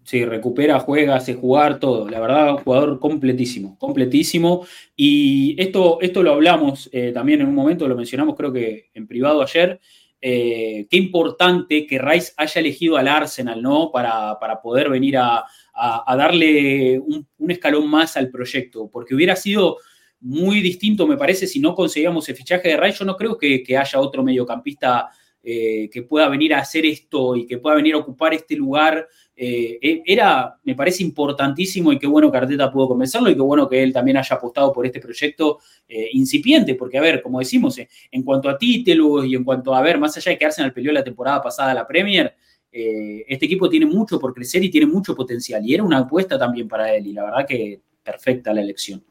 Sí, 0.05 0.25
recupera, 0.25 0.79
juega, 0.79 1.15
hace 1.15 1.33
jugar, 1.33 1.79
todo. 1.79 2.09
La 2.09 2.19
verdad, 2.19 2.51
un 2.51 2.57
jugador 2.57 2.99
completísimo, 2.99 3.77
completísimo. 3.79 4.65
Y 4.95 5.55
esto, 5.61 5.99
esto 6.01 6.23
lo 6.23 6.33
hablamos 6.33 6.89
eh, 6.91 7.11
también 7.13 7.39
en 7.41 7.47
un 7.47 7.55
momento, 7.55 7.87
lo 7.87 7.95
mencionamos 7.95 8.35
creo 8.35 8.51
que 8.51 8.89
en 8.93 9.07
privado 9.07 9.41
ayer. 9.41 9.79
Eh, 10.19 10.87
qué 10.89 10.97
importante 10.97 11.85
que 11.85 11.99
Rice 11.99 12.33
haya 12.37 12.59
elegido 12.61 12.97
al 12.97 13.07
Arsenal, 13.09 13.61
¿no? 13.61 13.91
Para, 13.91 14.39
para 14.39 14.61
poder 14.61 14.89
venir 14.89 15.17
a, 15.17 15.39
a- 15.73 16.03
a 16.05 16.15
darle 16.15 16.97
un, 16.99 17.27
un 17.37 17.51
escalón 17.51 17.89
más 17.89 18.15
al 18.17 18.29
proyecto, 18.29 18.89
porque 18.91 19.15
hubiera 19.15 19.35
sido 19.35 19.77
muy 20.23 20.61
distinto, 20.61 21.05
me 21.05 21.17
parece, 21.17 21.47
si 21.47 21.59
no 21.59 21.75
conseguíamos 21.75 22.27
el 22.29 22.35
fichaje 22.35 22.69
de 22.69 22.77
Rice. 22.77 22.99
Yo 22.99 23.05
no 23.05 23.17
creo 23.17 23.37
que, 23.37 23.63
haya 23.77 23.99
otro 23.99 24.23
mediocampista 24.23 25.09
eh, 25.43 25.89
que 25.91 26.03
pueda 26.03 26.29
venir 26.29 26.53
a 26.53 26.59
hacer 26.59 26.85
esto 26.85 27.35
y 27.35 27.45
que 27.45 27.57
pueda 27.57 27.75
venir 27.75 27.95
a 27.95 27.97
ocupar 27.97 28.33
este 28.33 28.55
lugar 28.55 29.05
eh, 29.35 30.01
era, 30.05 30.57
me 30.63 30.75
parece 30.75 31.03
importantísimo 31.03 31.91
y 31.91 31.99
qué 31.99 32.07
bueno 32.07 32.31
que 32.31 32.37
Arteta 32.37 32.71
pudo 32.71 32.87
convencerlo 32.89 33.29
y 33.29 33.35
qué 33.35 33.41
bueno 33.41 33.67
que 33.67 33.83
él 33.83 33.91
también 33.91 34.15
haya 34.15 34.37
apostado 34.37 34.71
por 34.71 34.85
este 34.85 35.01
proyecto 35.01 35.59
eh, 35.89 36.07
incipiente, 36.13 36.75
porque 36.75 36.97
a 36.97 37.01
ver, 37.01 37.21
como 37.21 37.39
decimos, 37.39 37.77
en 37.77 38.23
cuanto 38.23 38.47
a 38.47 38.57
títulos 38.57 39.25
y 39.25 39.35
en 39.35 39.43
cuanto 39.43 39.75
a 39.75 39.81
ver, 39.81 39.99
más 39.99 40.15
allá 40.15 40.31
de 40.31 40.37
que 40.37 40.45
Arsenal 40.45 40.71
peleó 40.71 40.93
la 40.93 41.03
temporada 41.03 41.41
pasada 41.41 41.73
la 41.73 41.85
Premier, 41.85 42.33
este 42.71 43.45
equipo 43.45 43.69
tiene 43.69 43.85
mucho 43.85 44.19
por 44.19 44.33
crecer 44.33 44.63
y 44.63 44.69
tiene 44.71 44.87
mucho 44.87 45.13
potencial 45.13 45.63
y 45.63 45.75
era 45.75 45.83
una 45.83 45.99
apuesta 45.99 46.39
también 46.39 46.67
para 46.67 46.91
él 46.95 47.05
y 47.05 47.13
la 47.13 47.25
verdad 47.25 47.45
que 47.47 47.81
perfecta 48.01 48.51
la 48.51 48.61
elección. 48.61 49.03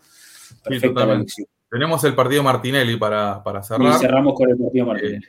Perfecta 0.65 1.03
elección. 1.05 1.47
Tenemos 1.71 2.05
el 2.05 2.15
partido 2.15 2.43
Martinelli 2.43 2.97
para, 2.97 3.43
para 3.43 3.61
Y 3.61 3.65
cerrar. 3.65 3.99
cerramos 3.99 4.35
con 4.35 4.51
el 4.51 4.57
partido 4.59 4.87
Martínez. 4.87 5.23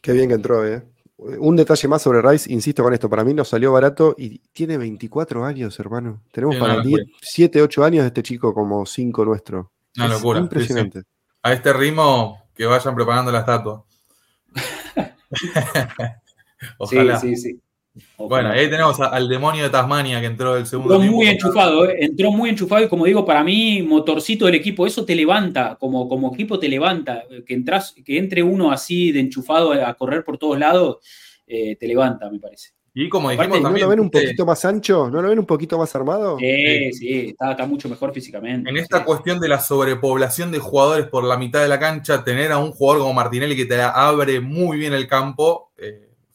Qué 0.00 0.12
bien 0.12 0.28
que 0.28 0.34
entró, 0.34 0.66
¿eh? 0.66 0.82
Un 1.18 1.56
detalle 1.56 1.88
más 1.88 2.00
sobre 2.00 2.22
Rice, 2.22 2.50
insisto 2.52 2.82
con 2.84 2.94
esto, 2.94 3.10
para 3.10 3.24
mí 3.24 3.34
nos 3.34 3.48
salió 3.48 3.72
barato 3.72 4.14
y 4.16 4.38
tiene 4.52 4.78
24 4.78 5.44
años, 5.44 5.78
hermano. 5.80 6.22
Tenemos 6.30 6.54
Sí, 6.54 6.60
para 6.60 6.74
una 6.74 6.82
10, 6.84 7.06
7, 7.20 7.60
8 7.62 7.84
años 7.84 8.02
de 8.04 8.06
este 8.08 8.22
chico 8.22 8.54
como 8.54 8.86
5 8.86 9.24
nuestro. 9.24 9.72
Una 9.96 10.06
Es 10.06 10.12
locura. 10.12 10.38
sí, 10.38 10.42
Impresionante. 10.44 11.00
sí. 11.00 11.06
A 11.42 11.52
este 11.52 11.72
ritmo, 11.72 12.44
que 12.54 12.66
vayan 12.66 12.94
preparando 12.94 13.32
la 13.32 13.40
estatua. 13.40 13.84
Ojalá. 16.78 17.18
Sí, 17.18 17.36
sí, 17.36 17.52
sí. 17.52 17.60
Bueno, 18.18 18.50
ahí 18.50 18.68
tenemos 18.70 19.00
a- 19.00 19.06
al 19.06 19.28
demonio 19.28 19.64
de 19.64 19.70
Tasmania 19.70 20.20
que 20.20 20.26
entró 20.26 20.54
del 20.54 20.66
segundo 20.66 20.94
Entró 20.94 21.00
tiempo. 21.02 21.16
muy 21.16 21.28
enchufado, 21.28 21.88
¿eh? 21.88 21.96
entró 22.00 22.30
muy 22.32 22.50
enchufado 22.50 22.84
y 22.84 22.88
como 22.88 23.04
digo, 23.04 23.24
para 23.24 23.42
mí, 23.44 23.82
motorcito 23.82 24.46
del 24.46 24.54
equipo, 24.56 24.86
eso 24.86 25.04
te 25.04 25.14
levanta, 25.14 25.76
como, 25.78 26.08
como 26.08 26.32
equipo 26.34 26.58
te 26.58 26.68
levanta, 26.68 27.24
que, 27.46 27.54
entras, 27.54 27.94
que 28.04 28.18
entre 28.18 28.42
uno 28.42 28.70
así 28.72 29.12
de 29.12 29.20
enchufado 29.20 29.72
a, 29.72 29.88
a 29.88 29.94
correr 29.94 30.24
por 30.24 30.38
todos 30.38 30.58
lados, 30.58 30.98
eh, 31.46 31.76
te 31.76 31.86
levanta, 31.86 32.30
me 32.30 32.38
parece. 32.38 32.70
Y 32.94 33.08
como 33.08 33.28
Aparte, 33.28 33.42
dijimos 33.42 33.60
¿No 33.60 33.68
también, 33.68 33.84
lo 33.84 33.90
ven 33.90 34.00
un 34.00 34.06
viste, 34.10 34.26
poquito 34.26 34.46
más 34.46 34.64
ancho? 34.64 35.08
¿No 35.10 35.22
lo 35.22 35.28
ven 35.28 35.38
un 35.38 35.46
poquito 35.46 35.78
más 35.78 35.94
armado? 35.94 36.36
Sí, 36.38 36.92
sí, 36.94 37.26
está, 37.28 37.52
está 37.52 37.64
mucho 37.66 37.88
mejor 37.88 38.12
físicamente. 38.12 38.68
en 38.68 38.76
esta 38.76 38.98
sí. 38.98 39.04
cuestión 39.04 39.38
de 39.38 39.46
la 39.48 39.60
sobrepoblación 39.60 40.50
de 40.50 40.58
jugadores 40.58 41.06
por 41.06 41.22
la 41.22 41.36
mitad 41.36 41.62
de 41.62 41.68
la 41.68 41.78
cancha, 41.78 42.24
tener 42.24 42.50
a 42.50 42.58
un 42.58 42.72
jugador 42.72 43.02
como 43.02 43.14
Martinelli 43.14 43.54
que 43.54 43.66
te 43.66 43.80
abre 43.80 44.40
muy 44.40 44.78
bien 44.78 44.94
el 44.94 45.06
campo 45.06 45.66
eh, 45.66 45.67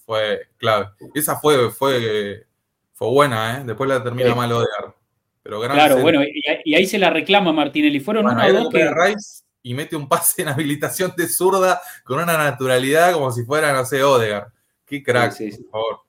fue 0.05 0.47
clave. 0.57 0.87
Esa 1.13 1.37
fue, 1.37 1.69
fue, 1.71 2.45
fue 2.93 3.07
buena, 3.09 3.57
¿eh? 3.59 3.63
Después 3.65 3.89
la 3.89 4.03
termina 4.03 4.29
Sí. 4.29 4.35
mal 4.35 4.51
Odegaard. 4.51 4.93
Pero 5.41 5.59
gran 5.59 5.75
Claro, 5.75 5.97
bueno, 5.99 6.23
y, 6.23 6.41
y 6.63 6.75
ahí 6.75 6.85
se 6.85 6.97
la 6.97 7.09
reclama 7.09 7.51
Martinelli. 7.51 7.99
Fueron 7.99 8.23
Bueno, 8.25 8.43
o 8.45 8.63
dos 8.63 8.69
que. 8.73 8.89
Rice 8.89 9.43
y 9.65 9.73
mete 9.73 9.95
un 9.95 10.07
pase 10.09 10.41
en 10.41 10.49
habilitación 10.49 11.13
de 11.15 11.27
zurda 11.27 11.81
con 12.03 12.19
una 12.21 12.37
naturalidad 12.37 13.13
como 13.13 13.31
si 13.31 13.43
fuera, 13.43 13.71
no 13.73 13.85
sé, 13.85 14.03
Odegaard. 14.03 14.51
Qué 14.85 15.01
crack, 15.01 15.31
Sí, 15.31 15.51
sí, 15.51 15.57
sí. 15.57 15.63
por 15.63 15.71
favor. 15.71 15.99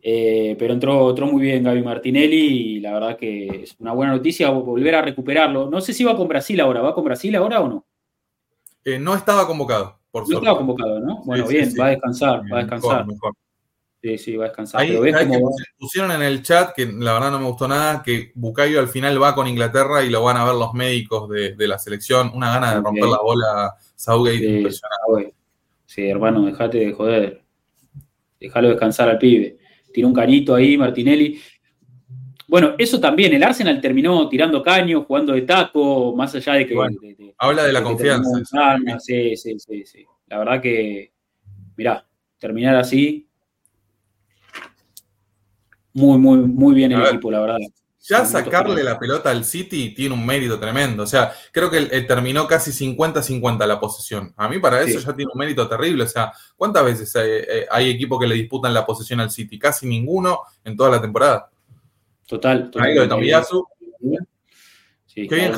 Eh, 0.00 0.56
pero 0.58 0.72
entró, 0.74 1.10
entró 1.10 1.26
muy 1.26 1.42
bien 1.42 1.64
Gaby 1.64 1.82
Martinelli 1.82 2.76
y 2.76 2.80
la 2.80 2.92
verdad 2.92 3.16
que 3.16 3.64
es 3.64 3.76
una 3.80 3.92
buena 3.92 4.12
noticia 4.12 4.48
volver 4.50 4.94
a 4.94 5.02
recuperarlo. 5.02 5.68
No 5.68 5.80
sé 5.80 5.92
si 5.92 6.04
va 6.04 6.16
con 6.16 6.28
Brasil 6.28 6.58
ahora, 6.60 6.80
¿va 6.80 6.94
con 6.94 7.04
Brasil 7.04 7.34
ahora 7.34 7.60
o 7.60 7.68
no? 7.68 7.86
Eh, 8.84 8.98
no 8.98 9.14
estaba 9.14 9.46
convocado, 9.46 9.97
por 10.24 10.32
No 10.32 10.38
estaba 10.38 10.58
convocado, 10.58 11.00
¿no? 11.00 11.22
Bueno, 11.24 11.46
sí, 11.46 11.54
bien, 11.54 11.70
sí. 11.70 11.78
va 11.78 11.86
a 11.86 11.90
descansar, 11.90 12.42
va 12.52 12.58
a 12.58 12.60
descansar. 12.60 13.06
mejor. 13.06 13.34
Sí, 14.00 14.16
sí, 14.16 14.36
va 14.36 14.44
a 14.44 14.48
descansar. 14.48 14.80
Ahí, 14.80 14.88
pero 14.90 15.00
ves 15.00 15.16
que 15.16 15.40
pusieron 15.76 16.12
en 16.12 16.22
el 16.22 16.42
chat, 16.42 16.72
que 16.74 16.86
la 16.86 17.14
verdad 17.14 17.32
no 17.32 17.40
me 17.40 17.46
gustó 17.46 17.66
nada, 17.66 18.02
que 18.02 18.30
Bucayo 18.34 18.78
al 18.78 18.88
final 18.88 19.20
va 19.20 19.34
con 19.34 19.48
Inglaterra 19.48 20.04
y 20.04 20.10
lo 20.10 20.22
van 20.22 20.36
a 20.36 20.44
ver 20.44 20.54
los 20.54 20.72
médicos 20.72 21.28
de, 21.28 21.56
de 21.56 21.68
la 21.68 21.78
selección. 21.78 22.30
Una 22.32 22.52
gana 22.54 22.74
de 22.74 22.80
romper 22.80 23.06
la 23.06 23.18
bola 23.20 23.74
Southgate 23.96 24.38
Sí, 24.38 24.56
impresionante. 24.56 25.34
Sí, 25.84 26.08
hermano, 26.08 26.46
dejate 26.46 26.78
de 26.78 26.92
joder. 26.92 27.42
Déjalo 28.38 28.68
descansar 28.68 29.08
al 29.08 29.18
pibe. 29.18 29.58
Tira 29.92 30.06
un 30.06 30.14
cañito 30.14 30.54
ahí, 30.54 30.76
Martinelli. 30.78 31.40
Bueno, 32.48 32.74
eso 32.78 32.98
también, 32.98 33.32
el 33.34 33.42
Arsenal 33.42 33.78
terminó 33.80 34.26
tirando 34.28 34.62
caños, 34.62 35.04
jugando 35.06 35.34
de 35.34 35.42
taco, 35.42 36.16
más 36.16 36.34
allá 36.34 36.54
de 36.54 36.66
que. 36.66 36.74
Bueno, 36.74 36.96
de- 37.00 37.14
de- 37.14 37.34
habla 37.38 37.64
de 37.64 37.72
la 37.72 37.82
confianza, 37.82 38.30
Sí, 38.98 39.36
sí, 39.36 39.58
sí, 39.58 39.84
sí. 39.84 40.06
La 40.28 40.38
verdad 40.38 40.60
que, 40.62 41.12
mirá, 41.76 42.04
terminar 42.38 42.74
así. 42.76 43.26
Muy, 45.92 46.18
muy, 46.18 46.38
muy 46.38 46.74
bien 46.74 46.92
el 46.92 47.00
ver, 47.00 47.08
equipo, 47.08 47.30
la 47.30 47.40
verdad. 47.40 47.58
Ya 48.00 48.24
sacarle 48.24 48.82
la 48.82 48.98
pelota 48.98 49.30
al 49.30 49.44
City 49.44 49.92
tiene 49.94 50.14
un 50.14 50.24
mérito 50.24 50.58
tremendo. 50.58 51.02
O 51.02 51.06
sea, 51.06 51.32
creo 51.52 51.70
que 51.70 51.78
eh, 51.90 52.02
terminó 52.02 52.46
casi 52.46 52.72
50-50 52.72 53.66
la 53.66 53.78
posesión. 53.78 54.32
A 54.36 54.48
mí 54.48 54.58
para 54.58 54.80
eso 54.80 54.98
Sí. 55.00 55.04
ya 55.06 55.14
tiene 55.14 55.30
un 55.34 55.38
mérito 55.38 55.68
terrible. 55.68 56.04
O 56.04 56.08
sea, 56.08 56.32
¿cuántas 56.56 56.84
veces 56.84 57.14
eh, 57.16 57.46
eh, 57.50 57.66
hay 57.70 57.90
equipos 57.90 58.18
que 58.18 58.26
le 58.26 58.34
disputan 58.36 58.72
la 58.72 58.86
posesión 58.86 59.20
al 59.20 59.30
City? 59.30 59.58
Casi 59.58 59.86
ninguno 59.86 60.40
en 60.64 60.76
toda 60.76 60.90
la 60.90 61.02
temporada. 61.02 61.50
Total. 62.28 62.70
total. 62.70 62.88
Ahí 62.88 62.94
lo 62.94 63.02
de 63.02 63.08
Tomiyasu. 63.08 63.66
Sí, 65.06 65.26
Qué 65.26 65.34
bien 65.34 65.52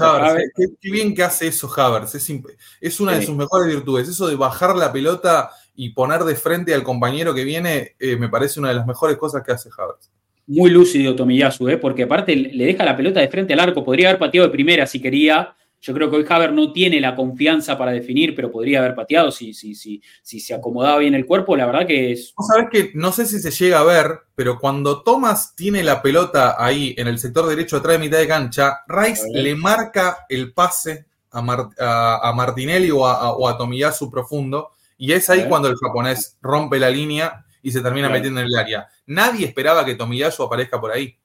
qué, 0.57 0.67
qué 0.81 1.15
que 1.15 1.23
hace 1.23 1.49
eso 1.49 1.69
Havertz. 1.77 2.15
Es, 2.15 2.33
es 2.81 3.01
una 3.01 3.13
de 3.13 3.27
sus 3.27 3.37
mejores 3.37 3.67
virtudes. 3.67 4.09
Eso 4.09 4.29
de 4.29 4.37
bajar 4.37 4.77
la 4.77 4.93
pelota 4.93 5.51
y 5.75 5.91
poner 5.91 6.23
de 6.23 6.37
frente 6.37 6.73
al 6.73 6.85
compañero 6.85 7.35
que 7.35 7.43
viene, 7.43 7.97
eh, 7.99 8.17
me 8.17 8.29
parece 8.29 8.61
una 8.61 8.69
de 8.69 8.77
las 8.77 8.87
mejores 8.87 9.17
cosas 9.17 9.43
que 9.45 9.53
hace 9.53 9.69
Havertz. 9.77 10.11
Muy 10.47 10.71
lúcido 10.71 11.15
Tomiyasu, 11.17 11.69
¿eh? 11.69 11.77
porque 11.77 12.05
aparte 12.05 12.35
le 12.37 12.65
deja 12.65 12.85
la 12.85 12.97
pelota 12.97 13.21
de 13.21 13.29
frente 13.29 13.53
al 13.53 13.61
arco. 13.61 13.85
Podría 13.85 14.09
haber 14.09 14.21
pateado 14.21 14.47
de 14.47 14.53
primera 14.53 14.87
si 14.87 15.03
quería. 15.03 15.57
Yo 15.83 15.95
creo 15.95 16.11
que 16.11 16.17
hoy 16.17 16.27
Haver 16.29 16.53
no 16.53 16.73
tiene 16.73 17.01
la 17.01 17.17
confianza 17.17 17.79
para 17.79 17.93
definir, 17.93 18.35
pero 18.35 18.51
podría 18.51 18.81
haber 18.81 18.95
pateado 18.95 19.31
si, 19.31 19.55
si, 19.55 19.75
si, 19.75 20.03
si 20.23 20.39
se 20.39 20.53
acomodaba 20.55 20.99
bien 20.99 21.15
el 21.15 21.25
cuerpo. 21.25 21.57
La 21.57 21.65
verdad 21.67 21.87
que 21.87 22.13
es. 22.13 22.35
Vos 22.37 22.47
sabés 22.49 22.67
que 22.71 22.91
no 22.95 23.13
sé 23.13 23.25
si 23.25 23.39
se 23.41 23.51
llega 23.51 23.81
a 23.81 23.85
ver, 23.85 24.21
pero 24.35 24.59
cuando 24.59 25.03
Thomas 25.03 25.55
tiene 25.57 25.83
la 25.83 26.03
pelota 26.03 26.57
ahí 26.63 26.95
en 26.99 27.09
el 27.09 27.19
sector 27.19 27.47
derecho 27.47 27.79
atrás 27.79 27.95
de 27.95 27.99
mitad 27.99 28.19
de 28.19 28.29
cancha, 28.29 28.81
Rice 28.87 29.23
le 29.43 29.55
marca 29.55 30.27
el 30.29 30.53
pase 30.53 31.07
a, 31.31 31.41
Mar- 31.41 31.69
a- 31.79 32.29
a 32.29 32.33
Martinelli 32.35 32.91
o 32.91 33.07
a, 33.07 33.33
o 33.33 33.49
a 33.49 33.57
Tomiyasu 33.57 34.11
profundo, 34.11 34.73
y 34.99 35.13
es 35.13 35.31
ahí 35.31 35.41
cuando 35.49 35.69
el 35.69 35.77
japonés 35.77 36.37
rompe 36.43 36.79
la 36.79 36.91
línea 36.91 37.45
y 37.63 37.71
se 37.71 37.81
termina 37.81 38.09
metiendo 38.19 38.41
en 38.41 38.47
el 38.49 38.57
área. 38.57 38.89
Nadie 39.07 39.47
esperaba 39.47 39.85
que 39.85 39.95
Tomiyasu 39.95 40.43
aparezca 40.43 40.79
por 40.79 40.91
ahí. 40.93 41.17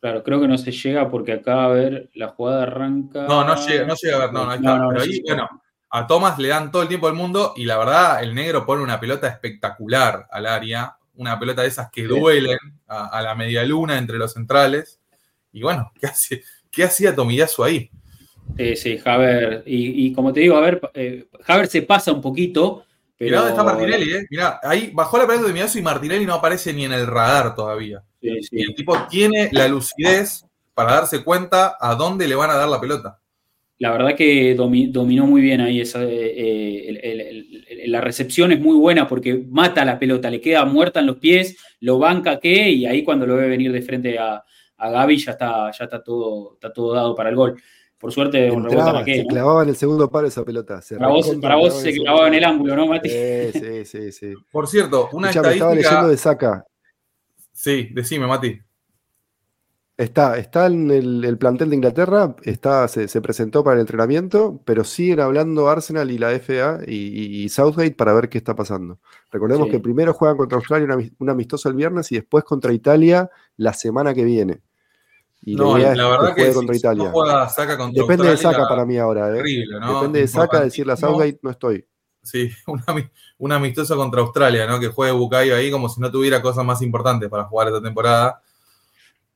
Claro, 0.00 0.22
creo 0.22 0.40
que 0.40 0.48
no 0.48 0.56
se 0.56 0.72
llega 0.72 1.10
porque 1.10 1.32
acá, 1.34 1.64
a 1.64 1.68
ver, 1.68 2.08
la 2.14 2.28
jugada 2.28 2.62
arranca. 2.62 3.26
No, 3.26 3.44
no 3.44 3.54
llega, 3.66 3.84
no 3.86 3.94
llega 3.94 4.16
a 4.16 4.20
ver, 4.20 4.32
no, 4.32 4.46
no, 4.46 4.54
está. 4.54 4.78
no, 4.78 4.88
Pero 4.88 5.02
ahí, 5.02 5.20
bueno, 5.26 5.48
a 5.90 6.06
Thomas 6.06 6.38
le 6.38 6.48
dan 6.48 6.70
todo 6.70 6.82
el 6.82 6.88
tiempo 6.88 7.06
del 7.06 7.16
mundo 7.16 7.52
y 7.56 7.64
la 7.66 7.76
verdad, 7.76 8.22
el 8.22 8.34
negro 8.34 8.64
pone 8.64 8.82
una 8.82 8.98
pelota 8.98 9.28
espectacular 9.28 10.26
al 10.30 10.46
área, 10.46 10.96
una 11.16 11.38
pelota 11.38 11.62
de 11.62 11.68
esas 11.68 11.90
que 11.90 12.04
duelen 12.04 12.58
a, 12.88 13.08
a 13.08 13.20
la 13.20 13.34
media 13.34 13.62
luna 13.64 13.98
entre 13.98 14.16
los 14.16 14.32
centrales. 14.32 15.00
Y 15.52 15.62
bueno, 15.62 15.92
¿qué, 16.00 16.06
hace, 16.06 16.42
qué 16.70 16.84
hacía 16.84 17.14
Tomiyasu 17.14 17.62
ahí? 17.62 17.90
Sí, 18.56 18.76
sí, 18.76 19.00
Haver. 19.04 19.62
Y, 19.66 20.06
y 20.06 20.12
como 20.12 20.32
te 20.32 20.40
digo, 20.40 20.56
a 20.56 20.60
ver, 20.60 20.80
eh, 20.94 21.26
Haver 21.46 21.66
se 21.66 21.82
pasa 21.82 22.12
un 22.12 22.20
poquito. 22.22 22.84
Pero... 23.20 23.32
Mirá 23.32 23.38
dónde 23.40 23.50
está 23.50 23.64
Martinelli, 23.64 24.12
¿eh? 24.14 24.26
Mirá, 24.30 24.60
ahí 24.62 24.90
bajó 24.94 25.18
la 25.18 25.26
pelota 25.26 25.42
de 25.42 25.48
Tomiyasu 25.50 25.78
y 25.78 25.82
Martinelli 25.82 26.24
no 26.24 26.32
aparece 26.34 26.72
ni 26.72 26.86
en 26.86 26.92
el 26.92 27.06
radar 27.06 27.54
todavía. 27.54 28.02
Sí, 28.18 28.30
sí. 28.42 28.48
Y 28.52 28.62
el 28.62 28.74
tipo 28.74 28.96
tiene 29.10 29.50
la 29.52 29.68
lucidez 29.68 30.46
para 30.72 30.92
darse 30.94 31.22
cuenta 31.22 31.76
a 31.78 31.94
dónde 31.96 32.26
le 32.26 32.34
van 32.34 32.48
a 32.48 32.54
dar 32.56 32.68
la 32.70 32.80
pelota. 32.80 33.20
La 33.76 33.92
verdad 33.92 34.14
que 34.16 34.56
domi- 34.56 34.90
dominó 34.90 35.26
muy 35.26 35.42
bien 35.42 35.60
ahí 35.60 35.82
esa, 35.82 36.02
eh, 36.02 36.88
el- 36.88 36.96
el- 37.02 37.20
el- 37.20 37.66
el- 37.68 37.92
la 37.92 38.00
recepción 38.00 38.52
es 38.52 38.60
muy 38.60 38.76
buena 38.76 39.06
porque 39.06 39.34
mata 39.50 39.84
la 39.84 39.98
pelota, 39.98 40.30
le 40.30 40.40
queda 40.40 40.64
muerta 40.64 41.00
en 41.00 41.06
los 41.06 41.16
pies, 41.16 41.58
lo 41.80 41.98
banca 41.98 42.40
que 42.40 42.70
y 42.70 42.86
ahí 42.86 43.04
cuando 43.04 43.26
lo 43.26 43.36
ve 43.36 43.48
venir 43.48 43.70
de 43.70 43.82
frente 43.82 44.18
a, 44.18 44.42
a 44.78 44.90
Gaby 44.90 45.18
ya 45.18 45.32
está, 45.32 45.70
ya 45.72 45.84
está 45.84 46.02
todo, 46.02 46.54
está 46.54 46.72
todo 46.72 46.94
dado 46.94 47.14
para 47.14 47.28
el 47.28 47.36
gol. 47.36 47.60
Por 48.00 48.12
suerte 48.12 48.50
un 48.50 48.62
se 48.68 48.74
¿no? 48.74 49.28
clavaba 49.28 49.62
en 49.62 49.68
el 49.68 49.76
segundo 49.76 50.10
paro 50.10 50.26
esa 50.26 50.42
pelota. 50.42 50.80
se 50.80 50.96
Para 50.96 51.10
vos, 51.10 51.36
para 51.40 51.70
se 51.70 51.92
clavaba 51.92 52.28
en 52.28 52.34
el 52.34 52.44
ángulo, 52.44 52.74
¿no, 52.74 52.86
Mati? 52.86 53.08
palo. 53.10 53.20
Sí, 53.52 53.60
sí, 53.60 53.84
sí, 53.84 54.12
sí. 54.12 54.34
Por 54.50 54.66
cierto, 54.66 55.10
una 55.12 55.28
Escuchame, 55.28 55.52
estaba 55.54 55.72
estadística. 55.72 55.90
leyendo 55.90 56.08
de 56.10 56.16
Saca. 56.16 56.64
Sí, 57.52 57.90
decime, 57.92 58.26
Mati. 58.26 58.58
Está, 59.98 60.38
está 60.38 60.64
en 60.64 60.90
el, 60.90 61.22
el 61.26 61.36
plantel 61.36 61.68
de 61.68 61.76
Inglaterra, 61.76 62.34
está, 62.44 62.88
se, 62.88 63.06
se 63.06 63.20
presentó 63.20 63.62
para 63.62 63.74
el 63.74 63.80
entrenamiento, 63.82 64.62
pero 64.64 64.82
siguen 64.82 65.20
hablando 65.20 65.68
Arsenal 65.68 66.10
y 66.10 66.16
la 66.16 66.30
FA 66.30 66.80
y, 66.86 66.94
y- 66.94 67.44
y 67.44 67.48
Southgate 67.50 67.90
para 67.92 68.14
ver 68.14 68.30
qué 68.30 68.38
está 68.38 68.56
pasando. 68.56 68.98
Recordemos 69.30 69.66
Sí. 69.66 69.72
que 69.72 69.78
primero 69.80 70.14
juegan 70.14 70.38
contra 70.38 70.56
Australia 70.56 70.96
un 71.18 71.28
amistoso 71.28 71.68
el 71.68 71.74
viernes 71.74 72.10
y 72.12 72.14
después 72.14 72.44
contra 72.44 72.72
Italia 72.72 73.28
la 73.58 73.74
semana 73.74 74.14
que 74.14 74.24
viene. 74.24 74.62
Y 75.42 75.54
No, 75.56 75.78
la 75.78 75.88
verdad 76.08 76.34
que 76.34 76.44
que 76.44 76.52
si- 76.52 76.66
no 76.66 76.74
Italia. 76.74 77.10
juega 77.10 77.48
Saka 77.48 77.78
contra 77.78 78.02
Depende 78.02 78.28
de 78.28 78.36
Saca 78.36 78.68
para 78.68 78.84
mí 78.84 78.98
ahora, 78.98 79.28
¿eh? 79.30 79.42
Depende 79.42 80.20
de 80.20 80.28
Saca 80.28 80.60
decirle 80.60 80.92
a. 80.92 80.96
Southgate 80.96 81.38
no 81.42 81.50
estoy. 81.50 81.84
Sí, 82.22 82.50
un, 82.66 82.78
ami- 82.80 83.10
un 83.38 83.52
amistoso 83.52 83.96
contra 83.96 84.20
Australia, 84.20 84.66
¿no? 84.66 84.78
Que 84.78 84.88
juegue 84.88 85.12
Bucayo 85.12 85.56
ahí 85.56 85.70
como 85.70 85.88
si 85.88 86.00
no 86.00 86.10
tuviera 86.10 86.42
cosas 86.42 86.64
más 86.64 86.82
importantes 86.82 87.28
para 87.30 87.44
jugar 87.44 87.68
esta 87.68 87.80
temporada. 87.82 88.42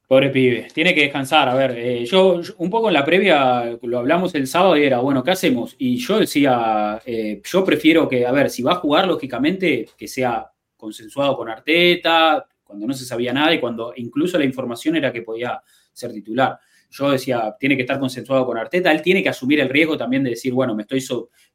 Pobre 0.06 0.28
pibe, 0.28 0.68
tiene 0.74 0.94
que 0.94 1.00
descansar. 1.00 1.48
A 1.48 1.54
ver, 1.54 1.70
eh, 1.78 2.04
yo, 2.04 2.42
yo 2.42 2.52
un 2.58 2.68
poco 2.68 2.88
en 2.88 2.94
la 2.94 3.04
previa 3.06 3.78
lo 3.80 3.98
hablamos 3.98 4.34
el 4.34 4.46
sábado 4.46 4.76
y 4.76 4.84
era, 4.84 4.98
bueno, 4.98 5.24
¿qué 5.24 5.30
hacemos? 5.30 5.74
Y 5.78 5.96
yo 5.96 6.20
decía, 6.20 7.00
eh, 7.06 7.40
yo 7.42 7.64
prefiero 7.64 8.06
que, 8.06 8.26
a 8.26 8.30
ver, 8.32 8.50
si 8.50 8.62
va 8.62 8.72
a 8.72 8.76
jugar, 8.76 9.08
lógicamente, 9.08 9.88
que 9.96 10.06
sea 10.06 10.50
consensuado 10.76 11.34
con 11.38 11.48
Arteta, 11.48 12.46
cuando 12.62 12.86
no 12.86 12.92
se 12.92 13.06
sabía 13.06 13.32
nada 13.32 13.54
y 13.54 13.60
cuando 13.60 13.94
incluso 13.96 14.36
la 14.36 14.44
información 14.44 14.94
era 14.96 15.10
que 15.10 15.22
podía 15.22 15.62
ser 15.94 16.12
titular. 16.12 16.58
Yo 16.90 17.10
decía, 17.10 17.56
tiene 17.58 17.76
que 17.76 17.82
estar 17.82 17.98
consensuado 17.98 18.46
con 18.46 18.58
Arteta, 18.58 18.92
él 18.92 19.02
tiene 19.02 19.22
que 19.22 19.28
asumir 19.28 19.60
el 19.60 19.68
riesgo 19.68 19.96
también 19.96 20.22
de 20.22 20.30
decir, 20.30 20.52
bueno, 20.52 20.74
me 20.74 20.82
estoy, 20.82 21.02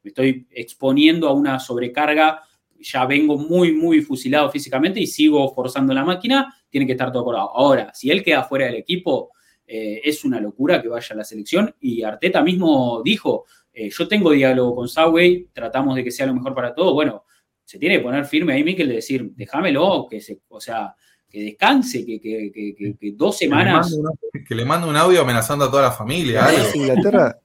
me 0.02 0.08
estoy 0.08 0.46
exponiendo 0.50 1.28
a 1.28 1.32
una 1.32 1.58
sobrecarga, 1.58 2.42
ya 2.78 3.06
vengo 3.06 3.38
muy, 3.38 3.72
muy 3.72 4.00
fusilado 4.02 4.50
físicamente 4.50 5.00
y 5.00 5.06
sigo 5.06 5.54
forzando 5.54 5.94
la 5.94 6.04
máquina, 6.04 6.54
tiene 6.68 6.86
que 6.86 6.92
estar 6.92 7.12
todo 7.12 7.22
acordado. 7.22 7.50
Ahora, 7.54 7.92
si 7.94 8.10
él 8.10 8.22
queda 8.22 8.44
fuera 8.44 8.66
del 8.66 8.76
equipo, 8.76 9.30
eh, 9.66 10.00
es 10.04 10.24
una 10.24 10.40
locura 10.40 10.82
que 10.82 10.88
vaya 10.88 11.14
a 11.14 11.18
la 11.18 11.24
selección 11.24 11.74
y 11.80 12.02
Arteta 12.02 12.42
mismo 12.42 13.02
dijo, 13.04 13.46
eh, 13.72 13.88
yo 13.90 14.08
tengo 14.08 14.32
diálogo 14.32 14.74
con 14.74 14.88
Southgate, 14.88 15.48
tratamos 15.52 15.94
de 15.94 16.04
que 16.04 16.10
sea 16.10 16.26
lo 16.26 16.34
mejor 16.34 16.54
para 16.54 16.74
todos, 16.74 16.92
bueno, 16.92 17.24
se 17.64 17.78
tiene 17.78 17.98
que 17.98 18.02
poner 18.02 18.24
firme 18.24 18.52
ahí, 18.52 18.64
Mikel, 18.64 18.88
de 18.88 18.96
decir, 18.96 19.30
déjamelo, 19.36 20.08
que 20.10 20.20
se, 20.20 20.40
o 20.48 20.60
sea, 20.60 20.94
que 21.30 21.42
descanse, 21.44 22.04
que, 22.04 22.20
que- 22.20 22.50
que- 22.52 22.74
que- 22.76 22.96
que 22.98 23.12
dos 23.12 23.36
le, 23.40 23.46
semanas... 23.46 23.96
que 24.46 24.54
le 24.54 24.64
mande 24.64 24.88
un 24.88 24.96
audio 24.96 25.20
amenazando 25.22 25.64
a 25.66 25.70
toda 25.70 25.82
la 25.84 25.92
familia. 25.92 26.44
algo. 26.46 26.58
Es 26.62 26.74
Inglaterra. 26.74 27.38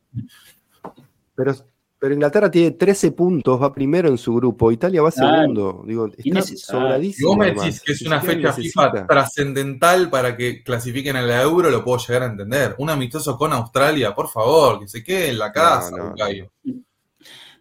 Pero, 1.35 1.53
pero 1.99 2.13
Inglaterra 2.13 2.49
tiene 2.49 2.71
13 2.71 3.11
puntos, 3.11 3.61
va 3.61 3.73
primero 3.73 4.07
en 4.09 4.17
su 4.17 4.33
grupo. 4.35 4.71
Italia 4.71 5.01
va 5.01 5.11
Claro. 5.11 5.37
segundo. 5.41 5.83
Digo, 5.85 6.07
está 6.17 6.41
sobradísimo. 6.41 7.29
vos 7.29 7.37
me 7.37 7.51
decís 7.51 7.81
que 7.81 7.91
es 7.93 8.01
una 8.03 8.21
fecha 8.21 8.53
FIFA 8.53 9.05
trascendental 9.07 10.09
para 10.09 10.35
que 10.37 10.63
clasifiquen 10.63 11.15
a 11.17 11.21
la 11.21 11.41
Euro, 11.41 11.69
lo 11.69 11.83
puedo 11.83 11.97
llegar 11.99 12.23
a 12.23 12.27
entender. 12.27 12.75
Un 12.77 12.89
amistoso 12.89 13.37
con 13.37 13.53
Australia, 13.53 14.13
por 14.15 14.29
favor, 14.29 14.79
que 14.79 14.87
se 14.87 15.03
quede 15.03 15.29
en 15.29 15.39
la 15.39 15.51
casa, 15.51 15.91
No, 15.91 15.97
no, 15.97 16.09
Bucayo. 16.11 16.51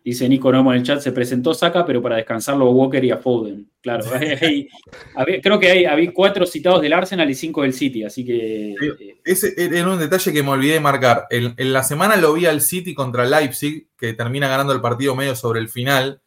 Dice 0.05 0.29
Nico 0.29 0.53
Nomo 0.53 0.71
en 0.73 0.81
el 0.81 0.85
chat, 0.85 1.01
se 1.01 1.13
presentó 1.13 1.55
Saca, 1.55 1.87
pero 1.87 2.03
para 2.03 2.17
descansarlo 2.17 2.67
a 2.67 2.71
Walker 2.71 3.03
y 3.03 3.11
a 3.11 3.17
Foden. 3.17 3.71
Claro, 3.81 4.05
hay- 4.43 4.69
había- 5.15 5.41
creo 5.41 5.59
que 5.59 5.71
hay, 5.71 5.85
había 5.87 6.13
cuatro 6.13 6.45
citados 6.45 6.83
del 6.83 6.93
Arsenal 6.93 7.31
y 7.31 7.35
cinco 7.35 7.63
del 7.63 7.73
City, 7.73 8.05
así 8.05 8.23
que... 8.25 8.73
Eh, 8.73 9.17
Ese 9.25 9.55
era 9.57 9.89
un 9.89 9.99
detalle 9.99 10.31
que 10.31 10.43
me 10.43 10.51
olvidé 10.51 10.75
de 10.75 10.81
marcar. 10.81 11.27
En, 11.31 11.55
en 11.57 11.73
la 11.73 11.83
semana 11.83 12.17
lo 12.17 12.35
vi 12.35 12.45
al 12.45 12.61
City 12.61 12.93
contra 12.93 13.25
Leipzig, 13.25 13.89
que 13.97 14.13
termina 14.13 14.47
ganando 14.47 14.75
el 14.75 14.83
partido 14.83 15.17
medio 15.17 15.35
sobre 15.35 15.61
el 15.61 15.71
final. 15.71 16.21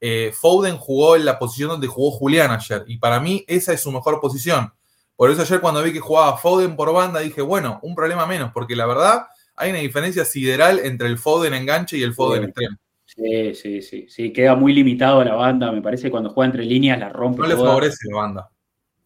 Eh, 0.00 0.32
Foden 0.34 0.76
jugó 0.76 1.14
en 1.14 1.24
la 1.24 1.38
posición 1.38 1.68
donde 1.68 1.86
jugó 1.86 2.10
Julián 2.10 2.50
ayer, 2.50 2.82
y 2.88 2.98
para 2.98 3.20
mí 3.20 3.44
esa 3.46 3.72
es 3.72 3.80
su 3.80 3.92
mejor 3.92 4.20
posición. 4.20 4.72
Por 5.14 5.30
eso 5.30 5.42
ayer 5.42 5.60
cuando 5.60 5.82
vi 5.84 5.92
que 5.92 6.00
jugaba 6.00 6.36
Foden 6.36 6.74
por 6.74 6.92
banda, 6.92 7.20
dije, 7.20 7.42
bueno, 7.42 7.78
un 7.82 7.94
problema 7.94 8.26
menos, 8.26 8.50
porque 8.52 8.74
la 8.74 8.86
verdad 8.86 9.26
hay 9.54 9.70
una 9.70 9.78
diferencia 9.80 10.24
sideral 10.24 10.80
entre 10.80 11.06
el 11.06 11.16
Foden 11.18 11.54
enganche 11.54 11.96
y 11.98 12.02
el 12.02 12.12
Foden 12.14 12.42
Sí. 12.42 12.48
extremo. 12.48 12.76
Sí, 13.20 13.54
sí, 13.54 13.82
sí, 13.82 14.06
sí, 14.08 14.32
queda 14.32 14.54
muy 14.54 14.72
limitado 14.72 15.22
la 15.22 15.34
banda, 15.34 15.70
me 15.70 15.82
parece 15.82 16.04
que 16.04 16.10
cuando 16.10 16.30
juega 16.30 16.46
entre 16.46 16.64
líneas 16.64 16.98
la 16.98 17.10
rompe 17.10 17.42
No 17.42 17.48
le 17.48 17.56
favorece 17.56 18.08
la 18.10 18.16
banda. 18.16 18.50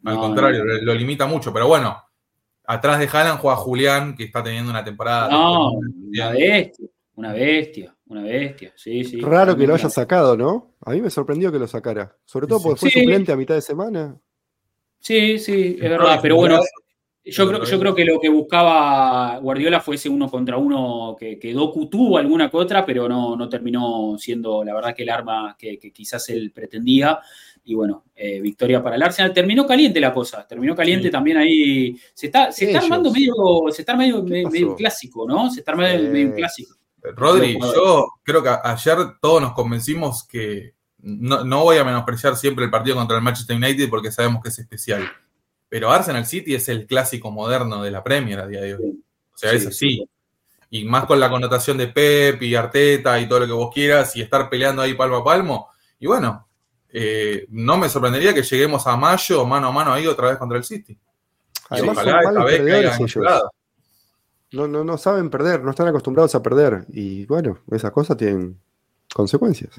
Al 0.05 0.15
No, 0.15 0.21
contrario, 0.21 0.65
no. 0.65 0.73
lo, 0.83 0.95
limita 0.95 1.27
mucho. 1.27 1.53
Pero 1.53 1.67
bueno, 1.67 2.01
atrás 2.65 3.01
de 3.01 3.09
Haaland 3.13 3.41
juega 3.41 3.57
Julián, 3.57 4.15
que 4.15 4.25
está 4.25 4.43
teniendo 4.43 4.71
una 4.71 4.85
temporada. 4.85 5.29
No, 5.29 5.73
una 5.73 6.31
bestia, 6.31 6.87
una 7.17 7.33
bestia, 7.33 7.97
una 8.07 8.23
bestia, 8.23 8.73
sí, 8.77 9.03
sí. 9.03 9.21
Raro 9.21 9.57
que 9.57 9.67
lo 9.67 9.75
haya 9.75 9.91
sacado, 9.91 10.37
¿no? 10.37 10.77
A 10.83 10.93
mí 10.93 11.01
me 11.01 11.11
sorprendió 11.11 11.51
que 11.51 11.59
lo 11.59 11.67
sacara. 11.67 12.17
Sobre 12.25 12.47
todo 12.47 12.63
porque 12.63 12.81
fue 12.81 12.91
suplente 12.91 13.33
a 13.33 13.37
mitad 13.37 13.57
de 13.57 13.63
semana. 13.63 14.17
Sí, 15.01 15.41
sí, 15.41 15.77
es 15.81 15.91
verdad, 15.91 16.21
pero 16.23 16.37
bueno, 16.37 16.61
yo 17.25 17.49
creo, 17.49 17.65
yo 17.65 17.79
creo 17.79 17.95
que 17.95 18.05
lo 18.05 18.21
que 18.21 18.29
buscaba 18.29 19.39
Guardiola 19.39 19.81
fue 19.81 19.95
ese 19.95 20.11
uno 20.11 20.31
contra 20.31 20.59
uno 20.59 21.17
que, 21.19 21.39
que 21.39 21.55
Doku 21.55 21.89
tuvo 21.89 22.19
alguna 22.19 22.51
que 22.51 22.57
otra, 22.59 22.85
pero 22.85 23.09
no, 23.09 23.35
no 23.35 23.49
terminó 23.49 24.17
siendo 24.19 24.63
la 24.63 24.75
verdad 24.75 24.95
que 24.95 25.05
el 25.05 25.11
arma 25.11 25.57
que, 25.59 25.79
que 25.79 25.91
quizás 25.91 26.29
él 26.29 26.53
pretendía. 26.55 27.19
Y 27.67 27.75
bueno, 27.75 28.05
eh, 28.15 28.43
victoria 28.43 28.83
para 28.83 28.97
el 28.97 29.03
Arsenal. 29.03 29.33
Terminó 29.33 29.67
caliente 29.67 29.99
la 30.01 30.13
cosa, 30.13 30.47
terminó 30.47 30.77
caliente 30.77 31.09
Sí. 31.09 31.13
también 31.13 31.39
ahí. 31.39 31.97
Se 32.13 32.27
está, 32.27 32.53
se 32.53 32.67
está 32.67 32.81
armando 32.81 33.11
medio, 33.11 33.33
se 33.71 33.81
está 33.81 33.97
medio, 33.97 34.23
medio, 34.23 34.77
clásico, 34.77 35.27
¿no? 35.27 35.51
Se 35.51 35.61
está 35.61 35.73
armando 35.73 36.11
medio 36.11 36.35
clásico. 36.35 36.75
Rodri, 37.17 37.59
yo 37.59 38.09
creo 38.23 38.43
que 38.43 38.51
ayer 38.63 38.99
todos 39.21 39.41
nos 39.41 39.53
convencimos 39.53 40.27
que 40.27 40.75
no, 40.99 41.45
no 41.45 41.65
voy 41.65 41.79
a 41.79 41.85
menospreciar 41.85 42.37
siempre 42.37 42.67
el 42.67 42.71
partido 42.71 42.97
contra 42.97 43.17
el 43.17 43.23
Manchester 43.23 43.57
United 43.57 43.89
porque 43.89 44.13
sabemos 44.13 44.43
que 44.43 44.51
es 44.51 44.59
especial. 44.59 45.11
Pero 45.69 45.91
Arsenal 45.91 46.27
City 46.27 46.55
es 46.55 46.69
el 46.69 46.87
clásico 46.87 47.31
moderno 47.31 47.83
de 47.83 47.91
la 47.91 48.03
Premier 48.05 48.41
a 48.41 48.47
día 48.47 48.61
de 48.61 48.75
hoy. 48.77 49.03
O 49.33 49.37
sea, 49.37 49.51
Sí, 49.51 49.57
es 49.57 49.67
así. 49.67 49.97
sí. 49.97 50.09
Y 50.71 50.85
más 50.85 51.05
con 51.07 51.21
la 51.21 51.31
connotación 51.31 51.79
de 51.79 51.89
Pep 51.89 52.43
y 52.43 52.55
Arteta 52.55 53.19
y 53.21 53.29
todo 53.29 53.41
lo 53.41 53.47
que 53.47 53.53
vos 53.53 53.71
quieras 53.73 54.15
y 54.17 54.23
estar 54.23 54.49
peleando 54.51 54.83
ahí 54.83 54.95
palmo 54.95 55.17
a 55.17 55.25
palmo. 55.25 55.69
Y 56.01 56.07
bueno, 56.07 56.49
eh, 56.89 57.47
no 57.51 57.77
me 57.77 57.89
sorprendería 57.89 58.35
que 58.35 58.43
lleguemos 58.43 58.87
a 58.87 58.97
mayo 58.97 59.45
mano 59.47 59.69
a 59.69 59.73
mano 59.73 59.93
ahí 59.93 60.07
otra 60.07 60.29
vez 60.29 60.39
contra 60.39 60.59
el 60.59 60.65
City. 60.65 60.99
Además 61.69 61.99
ojalá 61.99 62.23
malos 62.23 62.45
perdedores 62.45 63.01
ellos. 63.01 63.43
No, 64.53 64.69
no, 64.69 64.85
no 64.85 64.99
saben 64.99 65.31
perder, 65.31 65.63
no 65.65 65.71
están 65.71 65.89
acostumbrados 65.89 66.35
a 66.35 66.43
perder. 66.43 66.85
Y 66.93 67.27
bueno, 67.27 67.59
esas 67.71 67.91
cosas 67.91 68.17
tienen 68.17 68.61
consecuencias. 69.13 69.75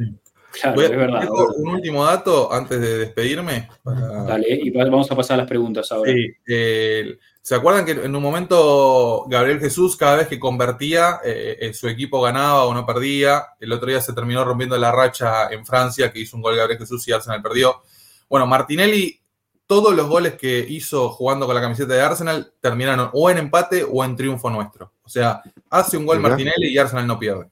Claro, 0.61 0.76
Voy 0.76 0.86
a- 0.86 0.88
es 0.88 0.95
verdad. 0.98 1.27
un 1.57 1.68
último 1.69 2.06
dato 2.06 2.52
antes 2.52 2.80
de 2.80 2.98
despedirme. 2.99 3.69
para- 3.84 4.23
Dale, 4.23 4.48
y 4.49 4.69
va- 4.72 4.86
vamos 4.86 5.11
a 5.11 5.15
pasar 5.15 5.36
a 5.36 5.38
las 5.40 5.48
preguntas 5.48 5.91
ahora. 5.91 6.11
Sí, 6.11 6.27
eh, 6.48 7.18
¿Se 7.41 7.53
acuerdan 7.53 7.86
que 7.86 7.91
en 7.91 8.15
un 8.15 8.23
momento 8.23 9.26
Gabriel 9.27 9.60
Jesús, 9.60 9.95
cada 9.95 10.15
vez 10.15 10.27
que 10.27 10.40
convertía, 10.40 11.19
eh, 11.23 11.57
eh, 11.61 11.73
su 11.76 11.88
equipo 11.88 12.19
ganaba 12.19 12.64
o 12.65 12.73
no 12.73 12.88
perdía? 12.88 13.44
El 13.60 13.72
otro 13.72 13.88
día 13.88 14.02
se 14.02 14.14
terminó 14.14 14.44
rompiendo 14.44 14.76
la 14.80 14.91
racha 14.91 15.49
en 15.52 15.64
Francia, 15.64 16.11
que 16.11 16.19
hizo 16.22 16.36
un 16.38 16.41
gol 16.41 16.56
Gabriel 16.56 16.80
Jesús 16.80 17.07
y 17.07 17.11
Arsenal 17.11 17.44
perdió. 17.44 17.84
Bueno, 18.27 18.48
Martinelli, 18.48 19.19
todos 19.68 19.95
los 19.95 20.07
goles 20.07 20.34
que 20.34 20.65
hizo 20.68 21.10
jugando 21.10 21.45
con 21.45 21.53
la 21.53 21.61
camiseta 21.61 21.94
de 21.94 22.02
Arsenal 22.02 22.52
terminaron 22.60 23.11
o 23.14 23.30
en 23.30 23.38
empate 23.38 23.86
o 23.88 24.03
en 24.03 24.15
triunfo 24.15 24.49
nuestro. 24.49 24.94
O 25.03 25.10
sea, 25.10 25.44
hace 25.69 25.98
un 25.98 26.07
gol. 26.07 26.19
Martinelli 26.19 26.69
y 26.69 26.77
Arsenal 26.80 27.06
no 27.06 27.19
pierde. 27.19 27.45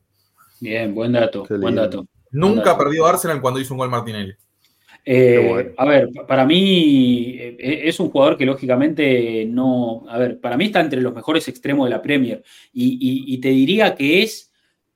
Bien, 0.60 0.96
buen 0.96 1.12
dato, 1.12 1.46
buen 1.48 1.76
dato. 1.76 2.08
Nunca 2.34 2.78
perdió 2.78 3.06
Arsenal 3.06 3.42
cuando 3.42 3.60
hizo 3.60 3.74
un 3.74 3.78
gol 3.80 3.90
Martinelli. 3.90 4.34
Eh, 5.06 5.34
Qué 5.42 5.48
bueno. 5.50 5.72
A 5.78 5.86
ver, 5.86 6.10
pa- 6.14 6.26
para 6.28 6.46
mí 6.46 7.36
eh, 7.38 7.82
es 7.86 8.00
un 8.00 8.10
jugador 8.10 8.38
que 8.38 8.46
lógicamente 8.46 9.46
no, 9.46 10.06
a 10.08 10.18
ver, 10.18 10.40
para 10.40 10.56
mí 10.58 10.66
está 10.66 10.80
entre 10.80 11.02
los 11.02 11.14
mejores 11.14 11.48
extremos 11.48 11.86
de 11.86 11.90
la 11.92 12.02
Premier 12.02 12.42
y, 12.72 12.94
y- 12.94 13.34
y 13.34 13.38
te 13.40 13.50
diría 13.50 13.96
que 13.96 14.24
es 14.24 14.52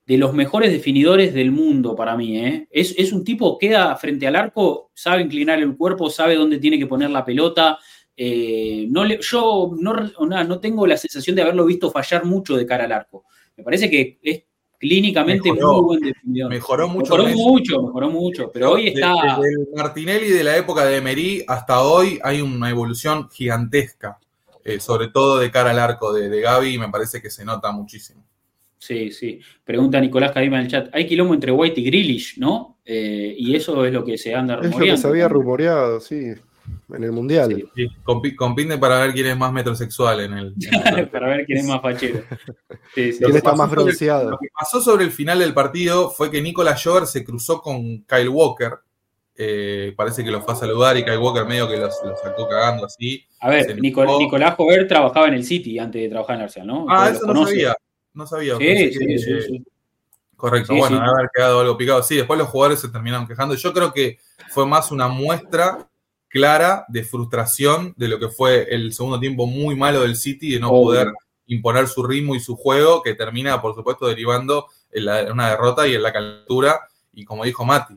de 0.06 0.18
los 0.18 0.34
mejores 0.34 0.72
definidores 0.72 1.34
del 1.34 1.52
mundo 1.52 1.94
para 1.94 2.16
mí. 2.16 2.38
¿eh? 2.40 2.68
Es, 2.72 2.96
es 2.98 3.12
un 3.12 3.26
tipo 3.26 3.58
que 3.58 3.68
queda 3.68 3.94
frente 3.98 4.26
al 4.26 4.38
arco, 4.38 4.92
sabe 4.94 5.22
inclinar 5.24 5.60
el 5.60 5.76
cuerpo, 5.76 6.10
sabe 6.10 6.36
dónde 6.36 6.60
tiene 6.60 6.80
que 6.80 6.88
poner 6.88 7.10
la 7.10 7.26
pelota. 7.26 7.78
eh, 8.20 8.88
no 8.90 9.04
le- 9.06 9.20
yo 9.22 9.72
no, 9.78 9.94
o 10.18 10.26
nada, 10.26 10.44
no 10.46 10.60
tengo 10.60 10.88
la 10.88 10.98
sensación 10.98 11.36
de 11.36 11.42
haberlo 11.44 11.66
visto 11.66 11.92
fallar 11.92 12.24
mucho 12.26 12.56
de 12.58 12.66
cara 12.66 12.86
al 12.86 12.92
arco. 12.94 13.26
Me 13.58 13.64
parece 13.64 13.90
que 13.92 14.18
es 14.24 14.44
clínicamente 14.78 15.52
Mejoró. 15.52 15.74
muy 15.74 15.84
buen 15.86 16.00
definidor. 16.02 16.50
Mejoró 16.50 16.88
mucho. 16.88 17.04
Mejoró 17.16 17.24
Messi. 17.26 17.44
mucho, 17.44 17.82
mejoró 17.82 18.10
mucho, 18.10 18.52
pero 18.54 18.72
hoy 18.74 18.88
está... 18.90 19.14
Desde 19.40 19.50
el 19.62 19.68
Martinelli 19.76 20.30
de 20.30 20.44
la 20.44 20.58
época 20.58 20.86
de 20.86 20.98
Emery 20.98 21.44
hasta 21.48 21.82
hoy 21.82 22.20
hay 22.24 22.42
una 22.42 22.70
evolución 22.70 23.30
gigantesca, 23.30 24.20
eh, 24.64 24.80
sobre 24.80 25.08
todo 25.10 25.40
de 25.40 25.50
cara 25.52 25.72
al 25.72 25.80
arco 25.80 26.14
de, 26.14 26.30
de 26.30 26.42
Gaby, 26.42 26.74
y 26.76 26.78
me 26.78 26.90
parece 26.90 27.22
que 27.22 27.30
se 27.30 27.44
nota 27.46 27.72
muchísimo. 27.72 28.24
Sí, 28.80 29.12
sí. 29.12 29.40
Pregunta 29.64 30.00
Nicolás 30.00 30.32
Cadima 30.32 30.58
en 30.60 30.66
el 30.66 30.72
chat. 30.72 30.90
Hay 30.94 31.08
quilombo 31.08 31.34
entre 31.34 31.52
White 31.52 31.82
y 31.82 31.84
Grealish, 31.86 32.38
¿no? 32.38 32.78
Eh, 32.86 33.34
y 33.38 33.56
eso 33.56 33.84
es 33.86 33.92
lo 33.92 34.06
que 34.06 34.18
se 34.20 34.36
anda 34.36 34.54
Es 34.54 34.58
lo 34.58 34.64
que 34.64 34.70
rumoreando. 34.70 35.02
se 35.02 35.08
había 35.08 35.28
rumoreado, 35.28 36.00
sí, 36.00 36.34
en 36.94 37.04
el 37.04 37.12
Mundial. 37.12 37.54
Sí. 37.56 37.70
Sí, 37.76 37.88
compi- 38.04 38.36
compiten 38.36 38.80
para 38.80 39.00
ver 39.02 39.14
quién 39.14 39.28
es 39.28 39.38
más 39.38 39.52
metrosexual 39.52 40.22
en 40.22 40.34
el. 40.34 40.54
en 40.60 40.98
el- 40.98 41.10
Para 41.12 41.28
ver 41.28 41.46
quién 41.46 41.60
es 41.60 41.66
más 41.66 41.82
fachero. 41.82 42.22
Sí, 42.96 43.14
sí. 43.14 43.20
¿Quién 43.20 43.32
que 43.32 43.38
está 43.38 43.54
más 43.54 43.70
sobre- 43.70 43.84
bronceado? 43.84 44.32
Lo 44.32 44.38
que 44.38 44.48
pasó 44.58 44.82
sobre 44.82 45.04
el 45.06 45.12
final 45.12 45.40
del 45.40 45.54
partido 45.54 46.10
fue 46.10 46.32
que 46.32 46.42
Nicolas 46.42 46.82
Jover 46.84 47.06
se 47.08 47.24
cruzó 47.24 47.62
con 47.62 48.04
Kyle 48.04 48.30
Walker. 48.30 48.74
eh, 49.40 49.94
parece 49.96 50.24
que 50.24 50.32
lo 50.32 50.42
fue 50.42 50.56
a 50.56 50.58
saludar 50.58 50.98
y 50.98 51.04
Kyle 51.04 51.20
Walker 51.20 51.46
medio 51.46 51.70
que 51.70 51.78
lo 51.78 51.92
sacó 51.92 52.48
cagando 52.50 52.86
así. 52.88 53.24
A 53.40 53.50
ver, 53.50 53.66
se 53.66 53.76
Nico- 53.76 54.02
enojó. 54.02 54.20
Nicolás 54.20 54.56
Jover 54.56 54.88
trabajaba 54.88 55.28
en 55.28 55.36
el 55.36 55.44
City 55.44 55.78
antes 55.78 56.02
de 56.02 56.10
trabajar 56.10 56.38
en 56.38 56.42
Arsenal, 56.42 56.68
¿no? 56.68 56.86
Ah, 56.90 57.10
eso 57.12 57.26
no 57.32 57.46
sabía. 57.46 57.76
No 58.16 58.26
sabía. 58.26 58.58
Sí, 58.58 58.66
pensé 58.66 58.92
sí, 58.94 59.06
que- 59.06 59.18
sí, 59.20 59.42
sí. 59.48 59.64
Correcto, 60.36 60.74
Sí, 60.74 60.80
bueno, 60.80 60.98
haber 61.02 61.30
quedado 61.34 61.60
algo 61.62 61.78
picado. 61.78 62.02
Sí, 62.04 62.16
después 62.16 62.38
los 62.40 62.48
jugadores 62.50 62.80
se 62.80 62.90
terminaron 62.90 63.28
quejando. 63.28 63.54
Yo 63.56 63.74
creo 63.74 63.92
que 63.94 64.18
fue 64.50 64.66
más 64.68 64.92
una 64.92 65.08
muestra 65.08 65.88
clara 66.30 66.86
de 66.90 67.04
frustración 67.04 67.94
de 67.98 68.08
lo 68.08 68.20
que 68.20 68.28
fue 68.30 68.68
el 68.74 68.94
segundo 68.94 69.20
tiempo 69.20 69.46
muy 69.48 69.76
malo 69.76 70.02
del 70.02 70.16
City, 70.16 70.52
de 70.54 70.60
no 70.60 70.70
Obvio. 70.70 70.84
poder 70.84 71.08
imponer 71.48 71.88
su 71.88 72.04
ritmo 72.06 72.36
y 72.36 72.40
su 72.40 72.56
juego, 72.58 73.02
que 73.02 73.14
termina, 73.14 73.62
por 73.62 73.74
supuesto, 73.76 74.08
derivando 74.08 74.68
en, 74.92 75.06
la- 75.06 75.22
en 75.22 75.32
una 75.32 75.50
derrota 75.50 75.88
y 75.88 75.96
en 75.96 76.04
la 76.04 76.12
calentura. 76.12 76.80
Y 77.14 77.24
como 77.24 77.46
dijo 77.46 77.64
Mati, 77.64 77.96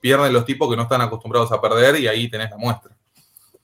pierden 0.00 0.32
los 0.32 0.44
tipos 0.44 0.70
que 0.70 0.76
no 0.76 0.82
están 0.84 1.02
acostumbrados 1.02 1.52
a 1.52 1.60
perder 1.60 2.00
y 2.00 2.08
ahí 2.08 2.28
tenés 2.30 2.50
la 2.50 2.56
muestra. 2.56 2.96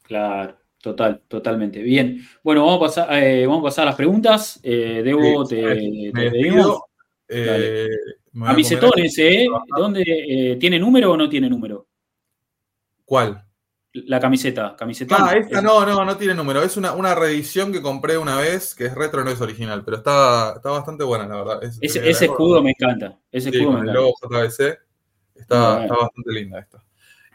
Claro, 0.03 0.57
total, 0.83 1.23
totalmente. 1.27 1.81
Bien. 1.83 2.21
Bueno, 2.43 2.67
vamos 2.67 2.77
a 2.77 2.81
pasar, 3.05 3.23
eh, 3.23 3.47
vamos 3.47 3.63
a, 3.63 3.65
pasar 3.69 3.83
a 3.85 3.87
las 3.87 3.97
preguntas. 3.97 4.61
Eh, 4.63 5.01
Debo, 5.03 5.47
Sí, 5.47 5.57
te, 5.57 6.11
te 6.13 6.31
pedimos. 6.31 6.81
Eh, 7.29 7.89
a 8.43 8.47
Camisetones, 8.47 9.17
comer- 9.17 9.33
¿eh? 9.33 9.47
¿Dónde, 9.75 10.57
¿Tiene 10.61 10.79
número 10.79 11.13
o 11.13 11.17
no 11.17 11.29
tiene 11.29 11.49
número? 11.49 11.87
¿Cuál? 13.07 13.44
La 13.97 14.19
camiseta, 14.19 14.75
camiseta. 14.77 15.17
Ah, 15.21 15.37
esta 15.37 15.63
no, 15.63 15.87
no, 15.87 16.05
no 16.05 16.17
tiene 16.17 16.35
número. 16.35 16.63
Es 16.63 16.77
una, 16.77 16.93
una 16.95 17.15
reedición 17.15 17.73
que 17.73 17.81
compré 17.81 18.19
una 18.19 18.37
vez, 18.37 18.75
que 18.75 18.87
es 18.87 18.95
retro, 18.95 19.23
no 19.23 19.31
es 19.31 19.41
original, 19.41 19.85
pero 19.85 19.99
está, 19.99 20.55
está 20.57 20.71
bastante 20.71 21.05
buena, 21.05 21.29
la 21.29 21.37
verdad. 21.37 21.63
Es- 21.65 21.79
Ese, 21.81 22.11
ese 22.11 22.25
escudo 22.25 22.61
me 22.61 22.71
encanta. 22.71 23.17
Ese 23.31 23.51
sí, 23.53 23.59
escudo 23.59 23.79
me 23.79 23.91
encanta. 23.91 24.01
JBC. 24.21 24.79
Está, 25.37 25.83
está 25.83 25.95
bastante 25.97 26.33
linda 26.33 26.59
esta. 26.59 26.83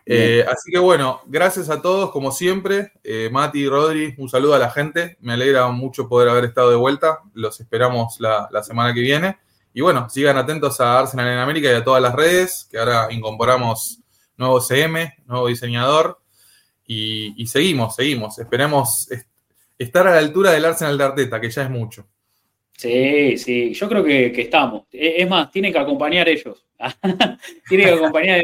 Eh, 0.05 0.43
así 0.51 0.71
que 0.71 0.79
bueno, 0.79 1.21
gracias 1.27 1.69
a 1.69 1.81
todos, 1.81 2.11
como 2.11 2.31
siempre. 2.31 2.91
Eh, 3.03 3.29
Mati, 3.31 3.67
Rodri, 3.69 4.15
un 4.17 4.27
saludo 4.27 4.55
a 4.55 4.59
la 4.59 4.69
gente. 4.71 5.17
Me 5.21 5.33
alegra 5.33 5.67
mucho 5.67 6.09
poder 6.09 6.27
haber 6.29 6.45
estado 6.45 6.71
de 6.71 6.75
vuelta. 6.75 7.19
Los 7.35 7.59
esperamos 7.61 8.19
la, 8.19 8.49
la 8.51 8.63
semana 8.63 8.93
que 8.93 9.01
viene. 9.01 9.37
Y 9.73 9.81
bueno, 9.81 10.09
sigan 10.09 10.35
atentos 10.37 10.81
a 10.81 10.99
Arsenal 10.99 11.27
en 11.27 11.37
América 11.37 11.71
y 11.71 11.75
a 11.75 11.83
todas 11.83 12.01
las 12.01 12.15
redes, 12.15 12.67
que 12.71 12.79
ahora 12.79 13.07
incorporamos 13.11 13.99
nuevo 14.35 14.59
CM, 14.59 15.13
nuevo 15.25 15.47
diseñador. 15.47 16.19
Y, 16.91 17.35
y 17.41 17.45
seguimos, 17.45 17.95
seguimos. 17.95 18.39
Esperemos 18.39 19.11
est- 19.11 19.29
estar 19.77 20.07
a 20.07 20.11
la 20.13 20.17
altura 20.17 20.51
del 20.51 20.65
Arsenal 20.65 20.97
de 20.97 21.03
Arteta, 21.03 21.39
que 21.39 21.51
ya 21.51 21.61
es 21.63 21.69
mucho. 21.69 22.07
Sí, 22.75 23.37
sí, 23.37 23.73
yo 23.75 23.87
creo 23.87 24.03
que, 24.03 24.31
que 24.31 24.41
estamos. 24.41 24.85
E- 24.91 25.21
Es 25.21 25.29
más, 25.29 25.51
tienen 25.51 25.71
que 25.71 25.77
acompañar 25.77 26.27
ellos. 26.27 26.65
tienen 27.69 27.87
que 27.87 27.93
acompañar 27.93 28.41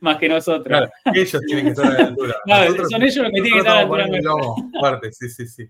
más 0.00 0.18
que 0.18 0.28
nosotros. 0.28 0.66
Claro, 0.66 0.90
ellos 1.14 1.42
tienen 1.46 1.64
que 1.64 1.70
estar 1.70 1.86
a 1.86 1.90
la 1.94 2.06
altura. 2.08 2.36
Claro, 2.44 2.64
Nosotros- 2.64 2.90
son 2.90 3.02
ellos 3.02 3.16
los 3.16 3.26
que 3.26 3.32
tienen 3.32 3.52
que 3.52 3.58
estar 3.58 3.72
a 3.72 3.74
la 3.76 4.04
altura. 4.04 4.34
fuerte, 4.78 5.12
sí, 5.12 5.28
sí, 5.30 5.46
sí. 5.46 5.68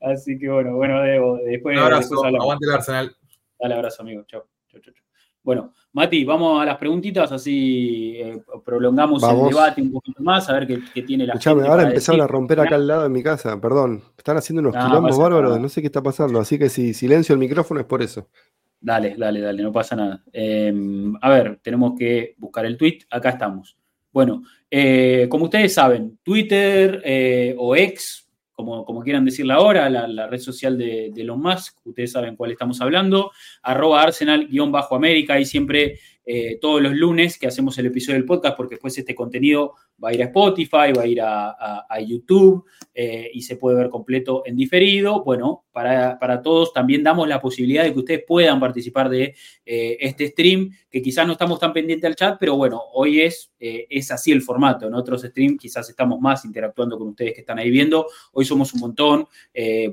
Así 0.00 0.36
que 0.38 0.48
bueno, 0.48 0.74
bueno, 0.76 1.00
Debo, 1.02 1.36
después, 1.44 1.76
Un 1.76 1.82
abrazo, 1.84 2.08
después 2.22 2.34
aguante 2.40 2.66
el 2.66 2.72
Arsenal. 2.72 3.16
Dale 3.60 3.74
abrazo, 3.74 4.02
amigo. 4.02 4.24
Chao. 4.26 4.48
Chau, 4.68 4.80
chau. 4.80 4.94
Bueno, 5.42 5.74
Mati, 5.92 6.24
vamos 6.24 6.62
a 6.62 6.64
las 6.64 6.76
preguntitas, 6.78 7.32
así 7.32 8.14
eh, 8.16 8.40
prolongamos 8.64 9.20
Vamos. 9.20 9.48
el 9.48 9.54
debate 9.56 9.82
un 9.82 9.90
poquito 9.90 10.22
más, 10.22 10.48
a 10.48 10.52
ver 10.52 10.66
qué, 10.66 10.78
qué 10.94 11.02
tiene 11.02 11.26
la 11.26 11.32
Escuchame, 11.32 11.62
gente 11.62 11.70
ahora 11.70 11.82
empezaron 11.88 12.20
a 12.20 12.26
romper 12.28 12.60
acá 12.60 12.76
al 12.76 12.86
lado 12.86 13.02
de 13.02 13.08
mi 13.08 13.22
casa, 13.24 13.60
perdón. 13.60 14.00
Están 14.16 14.36
haciendo 14.36 14.60
unos 14.60 14.74
No, 14.74 14.86
quilombos 14.86 15.18
bárbaros, 15.18 15.50
nada. 15.50 15.60
no 15.62 15.68
sé 15.68 15.80
qué 15.80 15.88
está 15.88 16.00
pasando, 16.00 16.38
así 16.38 16.58
que 16.60 16.68
si 16.68 16.94
silencio 16.94 17.32
el 17.32 17.40
micrófono 17.40 17.80
es 17.80 17.86
por 17.86 18.02
eso. 18.02 18.28
Dale, 18.80 19.16
dale, 19.18 19.40
dale, 19.40 19.62
no 19.64 19.72
pasa 19.72 19.96
nada. 19.96 20.22
Eh, 20.32 20.72
a 21.20 21.28
ver, 21.28 21.58
tenemos 21.62 21.94
que 21.98 22.34
buscar 22.38 22.64
el 22.64 22.76
tweet. 22.78 23.00
Acá 23.10 23.30
estamos. 23.30 23.76
Bueno, 24.12 24.42
eh, 24.70 25.26
como 25.28 25.44
ustedes 25.46 25.74
saben, 25.74 26.18
Twitter 26.22 27.02
eh, 27.04 27.54
o 27.58 27.74
X, 27.76 28.29
como, 28.60 28.84
como 28.84 29.02
quieran 29.02 29.24
decirla 29.24 29.54
ahora, 29.54 29.88
la, 29.88 30.06
la 30.06 30.26
red 30.26 30.38
social 30.38 30.76
de, 30.76 31.10
de 31.14 31.22
Elon 31.22 31.40
Musk, 31.40 31.78
ustedes 31.84 32.12
saben 32.12 32.36
cuál 32.36 32.52
estamos 32.52 32.80
hablando, 32.80 33.32
arroba 33.62 34.02
Arsenal-América, 34.02 35.34
ahí 35.34 35.44
siempre 35.46 35.98
eh, 36.24 36.58
todos 36.60 36.82
los 36.82 36.94
lunes 36.94 37.38
que 37.38 37.46
hacemos 37.46 37.76
el 37.78 37.86
episodio 37.86 38.18
del 38.18 38.26
podcast, 38.26 38.56
porque 38.56 38.74
después 38.74 38.96
este 38.96 39.14
contenido 39.14 39.74
va 40.02 40.10
a 40.10 40.14
ir 40.14 40.22
a 40.22 40.26
Spotify, 40.26 40.92
va 40.96 41.02
a 41.02 41.06
ir 41.06 41.20
a, 41.20 41.86
YouTube 42.06 42.64
eh, 42.94 43.30
y 43.34 43.42
se 43.42 43.56
puede 43.56 43.76
ver 43.76 43.90
completo 43.90 44.42
en 44.46 44.56
diferido. 44.56 45.24
Bueno, 45.24 45.64
para, 45.72 46.42
todos 46.42 46.72
también 46.72 47.02
damos 47.02 47.28
la 47.28 47.40
posibilidad 47.40 47.84
de 47.84 47.92
que 47.92 47.98
ustedes 47.98 48.24
puedan 48.26 48.60
participar 48.60 49.08
de 49.08 49.34
eh, 49.66 49.96
este 50.00 50.28
stream, 50.28 50.70
que 50.90 51.02
quizás 51.02 51.26
no 51.26 51.32
estamos 51.32 51.58
tan 51.58 51.72
pendientes 51.72 52.06
al 52.06 52.16
chat, 52.16 52.36
pero 52.38 52.56
bueno, 52.56 52.80
hoy 52.94 53.20
es, 53.20 53.52
es 53.58 54.10
así 54.10 54.32
el 54.32 54.42
formato. 54.42 54.86
En 54.86 54.94
otros 54.94 55.22
streams 55.22 55.58
quizás 55.58 55.88
estamos 55.90 56.20
más 56.20 56.44
interactuando 56.44 56.96
con 56.98 57.08
ustedes 57.08 57.34
que 57.34 57.40
están 57.40 57.58
ahí 57.58 57.70
viendo. 57.70 58.06
Hoy 58.32 58.44
somos 58.44 58.72
un 58.72 58.80
montón, 58.80 59.26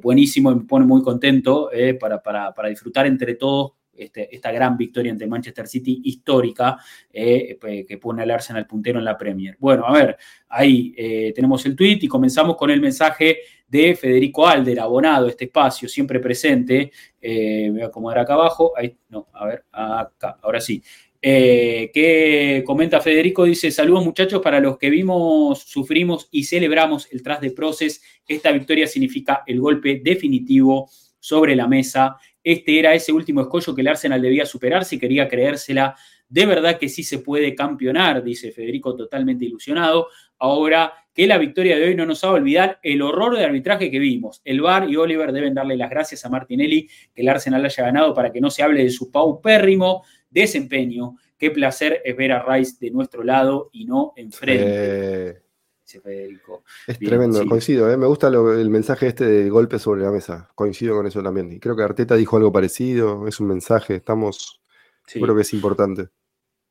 buenísimo 0.01 0.53
me 0.53 0.65
pone 0.65 0.85
muy 0.85 1.01
contento 1.01 1.69
para, 1.99 2.21
para 2.21 2.69
disfrutar 2.69 3.05
entre 3.07 3.35
todos 3.35 3.73
este, 3.97 4.33
esta 4.33 4.51
gran 4.51 4.77
victoria 4.77 5.11
ante 5.11 5.27
Manchester 5.27 5.67
City 5.67 6.01
histórica 6.03 6.77
eh, 7.11 7.57
que 7.87 7.97
pone 7.97 8.21
al 8.23 8.31
Arsenal 8.31 8.67
puntero 8.67 8.99
en 8.99 9.05
la 9.05 9.17
Premier. 9.17 9.57
Bueno, 9.59 9.85
a 9.85 9.93
ver, 9.93 10.17
ahí 10.49 10.93
eh, 10.95 11.33
tenemos 11.35 11.65
el 11.65 11.75
tweet 11.75 11.99
y 12.01 12.07
comenzamos 12.07 12.55
con 12.55 12.69
el 12.69 12.79
mensaje 12.79 13.39
de 13.67 13.95
Federico 13.95 14.47
Alder, 14.47 14.79
abonado 14.79 15.27
este 15.27 15.45
espacio, 15.45 15.89
siempre 15.89 16.19
presente. 16.19 16.91
Eh, 17.19 17.69
voy 17.71 17.81
a 17.81 17.87
acomodar 17.87 18.19
acá 18.19 18.35
abajo. 18.35 18.73
Ahí, 18.77 18.95
no, 19.09 19.27
a 19.33 19.45
ver, 19.47 19.65
acá, 19.71 20.37
ahora 20.41 20.61
sí. 20.61 20.81
que 21.19 22.63
comenta 22.65 23.01
Federico, 23.01 23.43
dice, 23.43 23.71
saludos 23.71 24.05
muchachos, 24.05 24.41
para 24.41 24.59
los 24.59 24.77
que 24.77 24.89
vimos, 24.89 25.59
sufrimos 25.63 26.29
y 26.31 26.43
celebramos 26.43 27.11
el 27.11 27.21
tras 27.23 27.41
de 27.41 27.51
proces, 27.51 28.01
esta 28.27 28.51
victoria 28.51 28.87
significa 28.87 29.43
el 29.45 29.59
golpe 29.59 29.99
definitivo 30.03 30.89
sobre 31.19 31.55
la 31.55 31.67
mesa 31.67 32.17
este 32.49 32.79
era 32.79 32.93
ese 32.93 33.11
último 33.11 33.41
escollo 33.41 33.75
que 33.75 33.81
el 33.81 33.89
Arsenal 33.89 34.21
debía 34.21 34.45
superar 34.45 34.85
si 34.85 34.97
quería 34.97 35.27
creérsela. 35.27 35.97
De 36.29 36.45
verdad 36.45 36.79
que 36.79 36.87
sí 36.87 37.03
se 37.03 37.19
puede 37.19 37.53
campeonar, 37.53 38.23
dice 38.23 38.53
Federico 38.53 38.95
totalmente 38.95 39.43
ilusionado. 39.43 40.07
Ahora 40.39 40.93
que 41.13 41.27
la 41.27 41.37
victoria 41.37 41.77
de 41.77 41.87
hoy 41.87 41.95
no 41.95 42.05
nos 42.05 42.23
va 42.23 42.29
a 42.29 42.31
olvidar 42.31 42.79
el 42.83 43.01
horror 43.01 43.35
de 43.35 43.43
arbitraje 43.43 43.91
que 43.91 43.99
vimos. 43.99 44.41
El 44.45 44.61
VAR 44.61 44.89
y 44.89 44.95
Oliver 44.95 45.33
deben 45.33 45.55
darle 45.55 45.75
las 45.75 45.89
gracias 45.89 46.23
a 46.23 46.29
Martinelli 46.29 46.87
que 47.13 47.21
el 47.21 47.27
Arsenal 47.27 47.65
haya 47.65 47.83
ganado 47.83 48.13
para 48.13 48.31
que 48.31 48.39
no 48.39 48.49
se 48.49 48.63
hable 48.63 48.81
de 48.81 48.91
su 48.91 49.11
paupérrimo 49.11 50.05
desempeño. 50.29 51.17
Qué 51.37 51.51
placer 51.51 52.01
es 52.05 52.15
ver 52.15 52.31
a 52.31 52.45
Rice 52.47 52.77
de 52.79 52.91
nuestro 52.91 53.25
lado 53.25 53.69
y 53.73 53.83
no 53.83 54.13
enfrente. 54.15 54.63
Eh, 54.67 55.41
Federico. 55.87 56.63
Es 56.85 56.99
tremendo, 56.99 57.45
coincido, 57.47 57.89
¿eh? 57.89 57.97
me 57.97 58.05
gusta 58.05 58.27
el 58.27 58.69
mensaje 58.69 59.07
este 59.07 59.25
de 59.25 59.49
golpe 59.49 59.79
sobre 59.79 60.01
la 60.01 60.11
mesa, 60.11 60.49
coincido 60.53 60.95
con 60.95 61.07
eso 61.07 61.23
también. 61.23 61.51
Y 61.51 61.59
creo 61.59 61.75
que 61.75 61.83
Arteta 61.83 62.15
dijo 62.15 62.37
algo 62.37 62.51
parecido, 62.51 63.27
es 63.27 63.39
un 63.39 63.47
mensaje, 63.47 63.95
estamos, 63.95 64.61
creo 65.05 65.35
que 65.35 65.41
es 65.41 65.53
importante. 65.53 66.09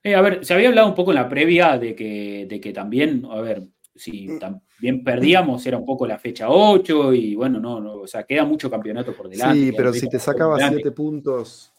Eh, 0.02 0.14
a 0.14 0.20
ver, 0.20 0.44
se 0.44 0.54
había 0.54 0.68
hablado 0.68 0.88
un 0.88 0.94
poco 0.94 1.10
en 1.12 1.16
la 1.16 1.28
previa 1.28 1.78
de 1.78 1.94
que, 1.96 2.46
de 2.48 2.60
que 2.60 2.72
también, 2.72 3.26
a 3.30 3.40
ver, 3.40 3.62
si 3.94 4.38
también 4.38 5.02
perdíamos, 5.02 5.66
era 5.66 5.78
un 5.78 5.86
poco 5.86 6.06
la 6.06 6.18
fecha 6.18 6.50
8 6.50 7.14
y 7.14 7.34
bueno, 7.34 7.58
no, 7.58 7.80
no 7.80 7.94
o 7.94 8.06
sea, 8.06 8.24
queda 8.24 8.44
mucho 8.44 8.70
campeonato 8.70 9.14
por 9.14 9.28
delante. 9.28 9.58
Sí, 9.58 9.72
pero 9.74 9.92
si 9.92 10.08
te 10.08 10.18
sacaba 10.18 10.58
7 10.58 10.90
puntos, 10.92 11.72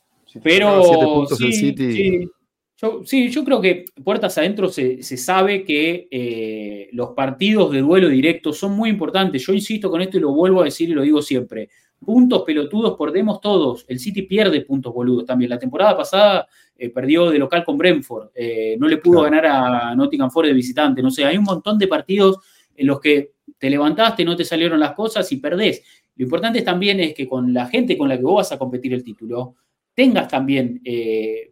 pero 0.44 0.82
puntos 0.82 1.40
el 1.42 1.54
City 1.54 1.94
sí, 1.94 2.32
yo 2.80 3.44
creo 3.44 3.60
que 3.60 3.86
puertas 4.04 4.38
adentro 4.38 4.70
se, 4.70 5.02
sabe 5.02 5.64
que 5.64 6.08
eh, 6.12 6.90
los 6.92 7.10
partidos 7.10 7.72
de 7.72 7.82
duelo 7.82 8.08
directo 8.08 8.54
son 8.54 8.74
muy 8.74 8.90
importantes. 8.90 9.44
Yo 9.46 9.54
insisto 9.54 9.90
con 9.90 10.02
esto 10.02 10.18
y 10.18 10.20
lo 10.20 10.32
vuelvo 10.32 10.62
a 10.62 10.66
decir 10.66 10.90
y 10.90 10.94
lo 10.94 11.02
digo 11.02 11.22
siempre. 11.24 11.70
Puntos 12.00 12.44
pelotudos 12.44 12.96
perdemos 12.96 13.42
todos. 13.42 13.84
El 13.88 14.00
City 14.00 14.22
pierde 14.22 14.62
puntos 14.62 14.94
boludos 14.94 15.26
también. 15.26 15.50
La 15.50 15.58
temporada 15.58 15.98
pasada 15.98 16.48
eh, 16.78 16.92
perdió 16.92 17.32
de 17.32 17.40
local 17.40 17.64
con 17.64 17.80
Brentford. 17.80 18.30
Eh, 18.36 18.78
no 18.80 18.88
le 18.88 18.98
pudo 18.98 19.24
ganar 19.24 19.48
a 19.48 19.96
Nottingham 19.96 20.30
Forest 20.30 20.52
de 20.52 20.56
visitante. 20.56 21.02
No 21.02 21.10
sé, 21.10 21.26
hay 21.26 21.38
un 21.38 21.46
montón 21.46 21.80
de 21.80 21.88
partidos 21.88 22.38
en 22.76 22.86
los 22.86 23.00
que 23.00 23.32
te 23.58 23.72
levantaste, 23.72 24.24
no 24.24 24.36
te 24.36 24.46
salieron 24.46 24.80
las 24.80 24.92
cosas 24.94 25.32
y 25.32 25.38
perdés. 25.38 25.82
Lo 26.16 26.26
importante 26.26 26.62
también 26.62 27.00
es 27.00 27.16
que 27.16 27.28
con 27.28 27.52
la 27.52 27.66
gente 27.66 27.98
con 27.98 28.08
la 28.08 28.18
que 28.18 28.24
vos 28.24 28.36
vas 28.36 28.52
a 28.52 28.60
competir 28.60 28.94
el 28.94 29.04
título, 29.04 29.56
tengas 29.96 30.28
también, 30.28 30.80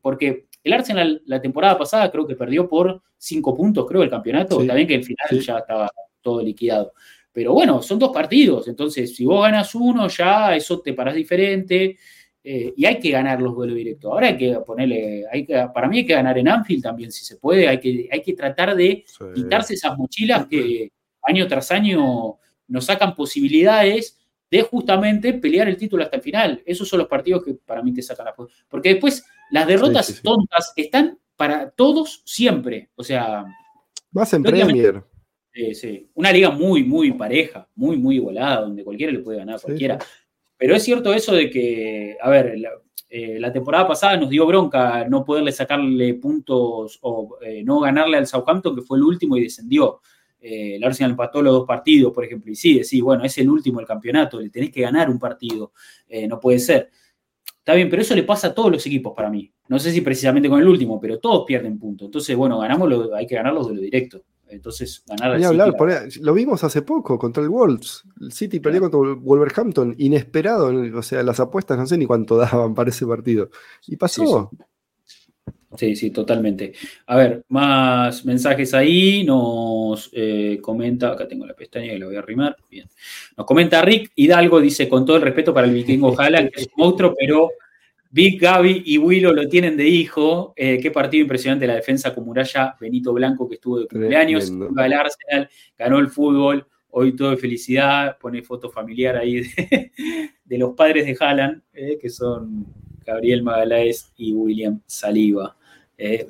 porque 0.03 0.44
el 0.65 0.73
Arsenal 0.73 1.21
la 1.27 1.39
temporada 1.39 1.77
pasada 1.77 2.11
creo 2.11 2.25
que 2.25 2.35
perdió 2.35 2.67
por 2.67 3.03
cinco 3.17 3.55
puntos, 3.55 3.85
creo, 3.87 4.01
el 4.01 4.09
campeonato. 4.09 4.65
También 4.65 4.87
que 4.87 4.95
el 4.95 5.03
final 5.03 5.39
ya 5.39 5.59
estaba 5.59 5.89
todo 6.21 6.41
liquidado. 6.41 6.93
Pero 7.31 7.53
bueno, 7.53 7.83
son 7.83 7.99
dos 7.99 8.11
partidos. 8.11 8.67
Entonces, 8.67 9.15
si 9.15 9.25
vos 9.25 9.43
ganas 9.43 9.75
uno, 9.75 10.07
ya 10.07 10.55
eso 10.55 10.81
te 10.81 10.93
parás 10.93 11.13
diferente. 11.13 11.97
Eh, 12.43 12.73
y 12.75 12.85
hay 12.85 12.99
que 12.99 13.11
ganar 13.11 13.39
los 13.41 13.53
duelos 13.53 13.75
directos. 13.75 14.11
Ahora 14.11 14.27
hay 14.27 14.37
que 14.37 14.53
ponerle, 14.65 15.23
hay 15.31 15.45
que, 15.45 15.67
para 15.71 15.87
mí 15.87 15.99
hay 15.99 16.05
que 16.07 16.13
ganar 16.13 16.35
en 16.39 16.47
Anfield 16.47 16.81
también, 16.81 17.11
si 17.11 17.23
se 17.23 17.37
puede. 17.37 17.67
Hay 17.67 17.79
que, 17.79 18.09
hay 18.11 18.23
que 18.23 18.33
tratar 18.33 18.75
de 18.75 19.05
quitarse 19.35 19.75
esas 19.75 19.95
mochilas 19.95 20.47
que 20.47 20.91
año 21.21 21.47
tras 21.47 21.69
año 21.71 22.39
nos 22.67 22.85
sacan 22.85 23.13
posibilidades 23.13 24.19
de 24.49 24.63
justamente 24.63 25.33
pelear 25.33 25.67
el 25.67 25.77
título 25.77 26.03
hasta 26.03 26.15
el 26.15 26.23
final. 26.23 26.63
Esos 26.65 26.87
son 26.89 26.99
los 26.99 27.07
partidos 27.07 27.43
que 27.43 27.53
para 27.53 27.83
mí 27.83 27.93
te 27.93 28.01
sacan 28.01 28.25
la 28.25 28.35
Porque 28.67 28.89
después 28.89 29.23
las 29.51 29.67
derrotas 29.67 30.21
tontas 30.21 30.73
están 30.75 31.19
para 31.35 31.69
todos 31.69 32.21
siempre. 32.25 32.89
O 32.95 33.03
sea. 33.03 33.45
Más 34.11 34.33
en 34.33 34.43
Premier. 34.43 35.03
sí. 35.73 36.09
Una 36.13 36.31
liga 36.31 36.49
muy, 36.51 36.83
muy 36.83 37.11
pareja, 37.11 37.67
muy, 37.75 37.97
muy 37.97 38.15
igualada, 38.15 38.61
donde 38.61 38.83
cualquiera 38.83 39.11
le 39.11 39.19
puede 39.19 39.39
ganar 39.39 39.55
a 39.55 39.59
cualquiera. 39.59 39.99
Pero 40.57 40.75
es 40.75 40.83
cierto 40.83 41.13
eso 41.13 41.33
de 41.33 41.49
que, 41.49 42.17
a 42.21 42.29
ver, 42.29 42.55
eh, 43.09 43.39
la, 43.39 43.51
temporada 43.51 43.87
pasada 43.87 44.17
nos 44.17 44.29
dio 44.29 44.45
bronca 44.45 45.07
no 45.07 45.23
poderle 45.23 45.51
sacarle 45.51 46.15
puntos 46.15 46.97
o 47.01 47.37
eh, 47.41 47.63
no 47.63 47.79
ganarle 47.79 48.17
al 48.17 48.27
Southampton, 48.27 48.75
que 48.75 48.81
fue 48.81 48.97
el 48.97 49.03
último 49.03 49.37
y 49.37 49.43
descendió. 49.43 50.01
Eh, 50.39 50.75
el 50.75 50.83
Arsenal 50.83 51.11
empató 51.11 51.41
los 51.41 51.53
dos 51.53 51.67
partidos, 51.67 52.13
por 52.13 52.23
ejemplo, 52.23 52.51
y 52.51 52.55
sí, 52.55 52.79
decís, 52.79 53.01
bueno, 53.01 53.23
es 53.23 53.37
el 53.37 53.49
último 53.49 53.79
del 53.79 53.87
campeonato, 53.87 54.39
le 54.39 54.49
tenés 54.49 54.71
que 54.71 54.81
ganar 54.81 55.09
un 55.09 55.19
partido, 55.19 55.71
no 56.27 56.39
puede 56.39 56.59
ser. 56.59 56.91
Está 57.65 57.73
bien, 57.73 57.89
pero 57.89 58.03
eso 58.03 58.13
le 58.13 58.21
pasa 58.21 58.49
a 58.49 58.53
todos 58.53 58.71
los 58.71 58.85
equipos 58.85 59.11
para 59.15 59.27
mí. 59.27 59.51
No 59.69 59.79
sé 59.79 59.91
si 59.91 60.01
precisamente 60.01 60.47
con 60.47 60.59
el 60.59 60.67
último, 60.67 61.01
pero 61.01 61.17
todos 61.17 61.45
pierden 61.47 61.79
puntos. 61.79 62.05
Entonces, 62.05 62.35
bueno, 62.35 62.59
ganamos 62.59 62.87
lo, 62.87 63.15
hay 63.15 63.25
que 63.25 63.33
ganarlos 63.33 63.69
de 63.69 63.73
lo 63.73 63.81
directo. 63.81 64.21
Entonces, 64.47 65.03
ganar 65.07 65.31
al 65.31 65.43
hablar, 65.43 65.73
Lo 66.21 66.35
vimos 66.35 66.63
hace 66.63 66.83
poco 66.83 67.17
contra 67.17 67.41
el 67.41 67.49
Wolves. 67.49 68.03
El 68.21 68.31
City 68.31 68.59
perdió 68.59 68.81
contra 68.81 68.99
Wolverhampton, 69.15 69.95
inesperado. 69.97 70.71
O 70.95 71.01
sea, 71.01 71.23
las 71.23 71.39
apuestas 71.39 71.75
no 71.75 71.87
sé 71.87 71.97
ni 71.97 72.05
cuánto 72.05 72.37
daban 72.37 72.75
para 72.75 72.91
ese 72.91 73.07
partido. 73.07 73.49
Y 73.87 73.95
pasó. 73.95 74.51
Sí, 74.51 74.57
sí, 74.57 74.63
totalmente. 76.13 76.73
A 77.07 77.17
ver, 77.17 77.43
más 77.49 78.25
mensajes 78.25 78.73
ahí. 78.73 79.23
Nos 79.23 80.09
eh, 80.13 80.59
comenta, 80.61 81.11
acá 81.11 81.27
tengo 81.27 81.45
la 81.45 81.53
pestaña 81.53 81.93
y 81.93 81.99
la 81.99 82.07
voy 82.07 82.15
a 82.15 82.19
arrimar. 82.19 82.55
Bien. 82.69 82.87
Nos 83.37 83.45
comenta 83.45 83.81
Rick 83.81 84.11
Hidalgo, 84.15 84.59
dice, 84.61 84.87
con 84.89 85.05
todo 85.05 85.17
el 85.17 85.23
respeto 85.23 85.53
para 85.53 85.67
el 85.67 85.73
vikingo 85.73 86.15
Haaland, 86.19 86.51
que 86.51 86.61
es 86.61 86.67
un 86.67 86.83
monstruo, 86.83 87.15
pero 87.17 87.49
Big 88.15 88.39
Gaby 88.39 88.83
y 88.85 88.97
Willow 88.97 89.33
lo 89.33 89.49
tienen 89.49 89.75
de 89.75 89.89
hijo. 89.89 90.53
Eh, 90.55 90.79
qué 90.81 90.89
partido 90.89 91.23
impresionante 91.23 91.67
la 91.67 91.75
defensa 91.75 92.13
con 92.15 92.23
Muralla 92.23 92.73
Benito 92.79 93.11
Blanco, 93.11 93.47
que 93.49 93.55
estuvo 93.55 93.79
de 93.79 93.87
cumpleaños, 93.87 94.49
iba 94.49 94.83
al 94.85 94.93
Arsenal, 94.93 95.49
ganó 95.77 95.99
el 95.99 96.07
fútbol. 96.07 96.65
Hoy 96.91 97.13
todo 97.13 97.31
de 97.31 97.37
felicidad, 97.37 98.17
pone 98.17 98.41
foto 98.41 98.69
familiar 98.69 99.17
ahí 99.17 99.41
de, 99.41 100.57
los 100.57 100.73
padres 100.75 101.05
de 101.05 101.17
Haaland, 101.19 101.61
eh, 101.73 101.97
que 102.01 102.09
son 102.09 102.65
Gabriel 103.05 103.43
Magaláes 103.43 104.13
y 104.15 104.31
William 104.31 104.79
Saliva. 104.85 105.57
Eh, 105.97 106.25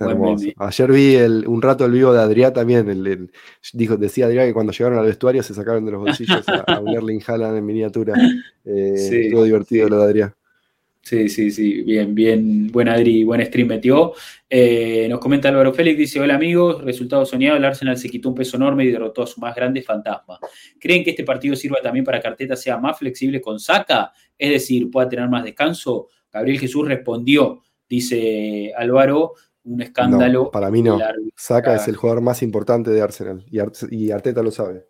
Ayer 0.57 0.91
vi 0.91 1.15
un 1.17 1.61
rato 1.61 1.85
el 1.85 1.91
vivo 1.91 2.13
de 2.13 2.21
Adrián 2.21 2.53
también. 2.53 3.29
dijo, 3.73 3.97
decía 3.97 4.27
Adrián 4.27 4.47
que 4.47 4.53
cuando 4.53 4.71
llegaron 4.71 4.99
al 4.99 5.05
vestuario 5.05 5.41
se 5.41 5.53
sacaron 5.53 5.85
de 5.85 5.91
los 5.91 6.01
bolsillos 6.01 6.43
a, 6.47 6.79
un 6.79 6.89
Erling 6.95 7.21
Haaland 7.25 7.57
en 7.57 7.65
miniatura. 7.65 8.13
Eh, 8.63 9.29
todo 9.31 9.43
divertido 9.43 9.89
lo 9.89 9.99
de 9.99 10.03
Adrián. 10.03 10.35
Sí, 11.05 11.29
sí, 11.29 11.51
sí, 11.51 11.83
bien, 11.83 12.15
bien, 12.15 12.67
buen 12.71 12.89
Adri, 12.89 13.23
buen 13.23 13.45
stream 13.45 13.67
metió. 13.67 14.13
Eh, 14.49 15.05
nos 15.07 15.19
comenta 15.19 15.49
Álvaro 15.49 15.71
Félix, 15.71 15.99
dice, 15.99 16.19
hola 16.19 16.33
amigos, 16.33 16.83
resultado 16.83 17.23
soñado, 17.27 17.57
el 17.57 17.63
Arsenal 17.63 17.95
se 17.95 18.09
quitó 18.09 18.29
un 18.29 18.33
peso 18.33 18.57
enorme 18.57 18.85
y 18.85 18.91
derrotó 18.91 19.21
a 19.21 19.27
su 19.27 19.39
más 19.39 19.55
grande 19.55 19.83
fantasma. 19.83 20.39
¿Creen 20.79 21.03
que 21.03 21.11
este 21.11 21.23
partido 21.23 21.55
sirva 21.55 21.77
también 21.79 22.03
para 22.03 22.19
que 22.19 22.27
Arteta 22.27 22.55
sea 22.55 22.79
más 22.79 22.97
flexible 22.97 23.39
con 23.39 23.59
Saca? 23.59 24.13
Es 24.35 24.49
decir, 24.49 24.89
pueda 24.89 25.07
tener 25.07 25.29
más 25.29 25.43
descanso. 25.43 26.07
Gabriel 26.33 26.59
Jesús 26.59 26.87
respondió, 26.87 27.61
dice 27.87 28.73
Álvaro, 28.75 29.33
un 29.65 29.81
escándalo. 29.81 30.51
para 30.51 30.71
mí 30.71 30.81
no. 30.81 30.99
Saca 31.35 31.75
es 31.75 31.87
el 31.87 31.95
jugador 31.95 32.21
más 32.21 32.41
importante 32.41 32.91
de 32.91 33.01
Arsenal 33.01 33.43
y, 33.49 34.11
Arteta 34.11 34.41
lo 34.41 34.51
sabe. 34.51 34.85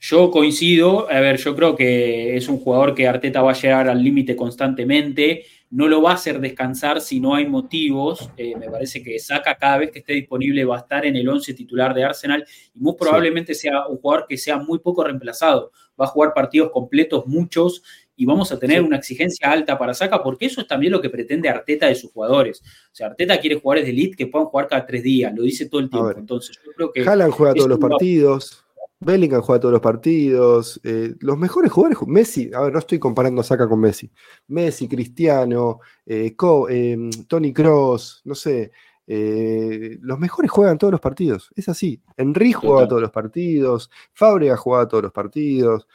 Yo 0.00 0.30
coincido, 0.30 1.10
a 1.10 1.20
ver, 1.20 1.36
yo 1.36 1.54
creo 1.54 1.76
que 1.76 2.36
es 2.36 2.48
un 2.48 2.58
jugador 2.58 2.94
que 2.94 3.06
Arteta 3.06 3.42
va 3.42 3.50
a 3.50 3.54
llegar 3.54 3.88
al 3.88 4.02
límite 4.02 4.34
constantemente, 4.34 5.44
no 5.68 5.86
lo 5.86 6.00
va 6.00 6.12
a 6.12 6.14
hacer 6.14 6.40
descansar 6.40 7.00
si 7.00 7.20
no 7.20 7.34
hay 7.34 7.46
motivos, 7.46 8.30
eh, 8.36 8.56
me 8.56 8.70
parece 8.70 9.02
que 9.02 9.18
Saca 9.18 9.56
cada 9.56 9.78
vez 9.78 9.90
que 9.90 9.98
esté 9.98 10.14
disponible 10.14 10.64
va 10.64 10.76
a 10.76 10.80
estar 10.80 11.04
en 11.04 11.16
el 11.16 11.28
11 11.28 11.52
titular 11.52 11.92
de 11.92 12.04
Arsenal 12.04 12.44
y 12.74 12.80
muy 12.80 12.94
probablemente 12.98 13.54
sea 13.54 13.86
un 13.86 13.98
jugador 13.98 14.26
que 14.26 14.38
sea 14.38 14.56
muy 14.56 14.78
poco 14.78 15.04
reemplazado, 15.04 15.70
va 16.00 16.06
a 16.06 16.08
jugar 16.08 16.32
partidos 16.34 16.70
completos, 16.70 17.26
muchos, 17.26 17.82
y 18.20 18.26
vamos 18.26 18.52
a 18.52 18.58
tener 18.58 18.82
una 18.82 18.98
exigencia 18.98 19.50
alta 19.50 19.78
para 19.78 19.94
Saca, 19.94 20.22
porque 20.22 20.44
eso 20.44 20.60
es 20.60 20.66
también 20.66 20.92
lo 20.92 21.00
que 21.00 21.08
pretende 21.08 21.48
Arteta 21.48 21.86
de 21.86 21.94
sus 21.94 22.12
jugadores. 22.12 22.60
O 22.60 22.94
sea, 22.94 23.06
Arteta 23.06 23.40
quiere 23.40 23.58
jugadores 23.58 23.86
de 23.86 23.92
elite 23.92 24.14
que 24.14 24.26
puedan 24.26 24.48
jugar 24.48 24.68
cada 24.68 24.84
tres 24.84 25.02
días, 25.02 25.32
lo 25.34 25.42
dice 25.42 25.70
todo 25.70 25.80
el 25.80 25.88
tiempo. 25.88 26.12
Entonces, 26.18 26.60
yo 26.62 26.70
creo 26.72 26.92
que. 26.92 27.00
Haaland 27.00 27.32
juega 27.32 27.54
todos 27.54 27.70
los 27.70 27.78
partidos. 27.78 28.62
Bellingham 28.98 29.40
juega 29.40 29.58
todos 29.58 29.72
los 29.72 29.80
partidos. 29.80 30.78
Eh, 30.84 31.14
los 31.20 31.38
mejores 31.38 31.72
jugadores, 31.72 32.06
Messi, 32.06 32.50
a 32.52 32.60
ver, 32.60 32.74
no 32.74 32.78
estoy 32.80 32.98
comparando 32.98 33.40
a 33.40 33.44
Saca 33.44 33.66
con 33.66 33.80
Messi. 33.80 34.10
Messi, 34.48 34.86
Cristiano, 34.86 35.80
eh, 36.04 36.36
eh, 36.68 37.10
Tony 37.26 37.54
Cross, 37.54 38.20
no 38.26 38.34
sé. 38.34 38.70
los 39.06 40.18
mejores 40.18 40.50
juegan 40.50 40.76
todos 40.76 40.90
los 40.90 41.00
partidos. 41.00 41.50
Es 41.56 41.70
así. 41.70 42.02
Enrique 42.18 42.52
juega 42.52 42.86
todos 42.86 43.00
los 43.00 43.10
partidos. 43.10 43.90
Fábrega 44.12 44.58
juega 44.58 44.86
todos 44.86 45.04
los 45.04 45.12
partidos. 45.12 45.86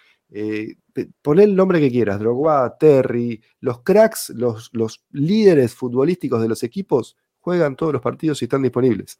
Pon 1.21 1.39
el 1.39 1.55
nombre 1.55 1.79
que 1.79 1.91
quieras, 1.91 2.19
Drogba, 2.19 2.77
Terry, 2.77 3.41
los 3.59 3.81
cracks, 3.81 4.29
los, 4.29 4.69
los 4.73 5.03
líderes 5.11 5.73
futbolísticos 5.73 6.41
de 6.41 6.47
los 6.47 6.63
equipos 6.63 7.17
juegan 7.39 7.75
todos 7.75 7.93
los 7.93 8.01
partidos 8.01 8.41
y 8.41 8.45
están 8.45 8.63
disponibles. 8.63 9.19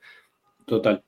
Total. 0.65 1.03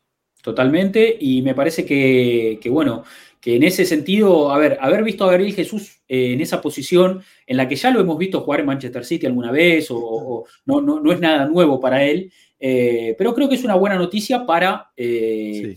Totalmente, 0.48 1.18
y 1.20 1.42
me 1.42 1.56
parece 1.56 1.84
que, 1.84 2.60
bueno, 2.70 3.04
que 3.42 3.56
en 3.56 3.64
ese 3.64 3.86
sentido, 3.86 4.52
a 4.52 4.58
ver, 4.58 4.78
haber 4.80 5.04
visto 5.04 5.26
a 5.26 5.32
Gabriel 5.32 5.54
Jesús 5.54 6.02
eh, 6.08 6.32
en 6.32 6.42
esa 6.42 6.62
posición, 6.62 7.22
en 7.46 7.58
la 7.58 7.68
que 7.68 7.76
ya 7.76 7.92
lo 7.92 8.00
hemos 8.00 8.18
visto 8.18 8.42
jugar 8.42 8.62
en 8.62 8.68
Manchester 8.68 9.04
City 9.04 9.26
alguna 9.26 9.52
vez, 9.52 9.88
o, 9.90 10.46
no, 10.66 10.80
no, 10.80 11.12
es 11.12 11.20
nada 11.20 11.48
nuevo 11.48 11.80
para 11.80 12.04
él, 12.04 12.32
eh, 12.60 13.16
pero 13.18 13.34
creo 13.34 13.50
que 13.50 13.56
es 13.56 13.64
una 13.64 13.76
buena 13.76 13.98
noticia 13.98 14.46
para 14.46 14.92
eh, 14.96 15.76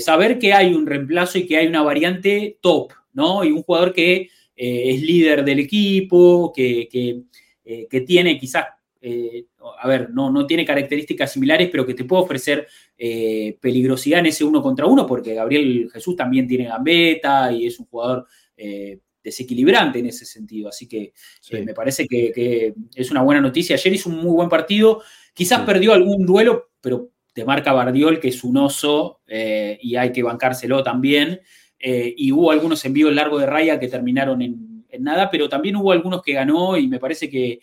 saber 0.00 0.38
que 0.38 0.54
hay 0.54 0.72
un 0.72 0.86
reemplazo 0.86 1.38
y 1.38 1.46
que 1.46 1.56
hay 1.56 1.66
una 1.66 1.82
variante 1.82 2.56
top, 2.62 2.92
¿no? 3.18 3.44
Y 3.44 3.52
un 3.52 3.62
jugador 3.62 3.92
que 3.92 4.30
es 4.56 5.02
líder 5.02 5.44
del 5.44 5.60
equipo, 5.60 6.52
que, 6.54 6.88
que 6.88 8.00
tiene 8.00 8.38
quizás 8.38 8.64
eh, 9.00 9.46
a 9.80 9.86
ver, 9.86 10.10
no, 10.10 10.30
no 10.30 10.46
tiene 10.46 10.64
características 10.64 11.32
similares, 11.32 11.68
pero 11.70 11.86
que 11.86 11.94
te 11.94 12.04
puede 12.04 12.22
ofrecer 12.22 12.66
eh, 12.96 13.56
peligrosidad 13.60 14.20
en 14.20 14.26
ese 14.26 14.44
uno 14.44 14.60
contra 14.60 14.86
uno, 14.86 15.06
porque 15.06 15.34
Gabriel 15.34 15.88
Jesús 15.92 16.16
también 16.16 16.48
tiene 16.48 16.64
gambeta 16.64 17.52
y 17.52 17.66
es 17.66 17.78
un 17.78 17.86
jugador 17.86 18.26
eh, 18.56 18.98
desequilibrante 19.22 20.00
en 20.00 20.06
ese 20.06 20.24
sentido. 20.24 20.68
Así 20.68 20.88
que 20.88 21.12
me 21.52 21.74
parece 21.74 22.06
que, 22.08 22.74
es 22.94 23.10
una 23.10 23.22
buena 23.22 23.40
noticia. 23.40 23.76
Ayer 23.76 23.92
hizo 23.92 24.08
un 24.08 24.16
muy 24.16 24.32
buen 24.32 24.48
partido, 24.48 25.02
quizás 25.32 25.60
perdió 25.60 25.92
algún 25.92 26.26
duelo, 26.26 26.70
pero 26.80 27.10
te 27.32 27.44
marca 27.44 27.72
Bardiol, 27.72 28.18
que 28.18 28.28
es 28.28 28.42
un 28.42 28.56
oso 28.56 29.20
y 29.28 29.94
hay 29.94 30.10
que 30.12 30.22
bancárselo 30.24 30.82
también. 30.82 31.40
Y 31.80 32.32
hubo 32.32 32.50
algunos 32.50 32.84
envíos 32.84 33.14
largos 33.14 33.40
de 33.40 33.46
raya 33.46 33.78
que 33.78 33.88
terminaron 33.88 34.42
en 34.42 34.68
en 34.88 35.02
nada, 35.02 35.30
pero 35.30 35.48
también 35.48 35.76
hubo 35.76 35.92
algunos 35.92 36.22
que 36.22 36.32
ganó 36.32 36.76
y 36.76 36.88
me 36.88 36.98
parece 36.98 37.28
que, 37.28 37.60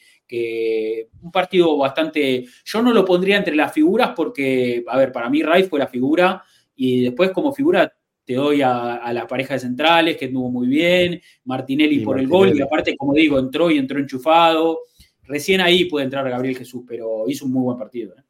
un 1.21 1.31
partido 1.31 1.77
bastante. 1.77 2.45
Yo 2.63 2.81
no 2.81 2.93
lo 2.93 3.05
pondría 3.05 3.37
entre 3.37 3.55
las 3.55 3.73
figuras 3.73 4.13
porque, 4.15 4.83
a 4.87 4.97
ver, 4.97 5.11
para 5.11 5.29
mí 5.29 5.41
Ray 5.41 5.63
fue 5.63 5.79
la 5.79 5.87
figura 5.87 6.43
y 6.75 7.01
después 7.01 7.31
como 7.31 7.53
figura 7.53 7.91
te 8.23 8.33
doy 8.33 8.61
a, 8.61 9.11
la 9.13 9.27
pareja 9.27 9.53
de 9.53 9.59
centrales 9.59 10.17
que 10.17 10.25
estuvo 10.25 10.49
muy 10.49 10.67
bien, 10.67 11.21
Martinelli 11.43 11.99
por 11.99 12.19
el 12.19 12.27
gol 12.27 12.55
y 12.55 12.61
aparte, 12.61 12.95
como 12.97 13.13
digo, 13.13 13.37
entró 13.37 13.69
y 13.69 13.77
entró 13.77 13.99
enchufado. 13.99 14.79
Recién 15.23 15.61
ahí 15.61 15.85
puede 15.85 16.05
entrar 16.05 16.27
Gabriel 16.29 16.57
Jesús, 16.57 16.83
pero 16.87 17.25
hizo 17.27 17.45
un 17.45 17.53
muy 17.53 17.63
buen 17.63 17.77
partido. 17.77 18.13
¿eh? 18.17 18.21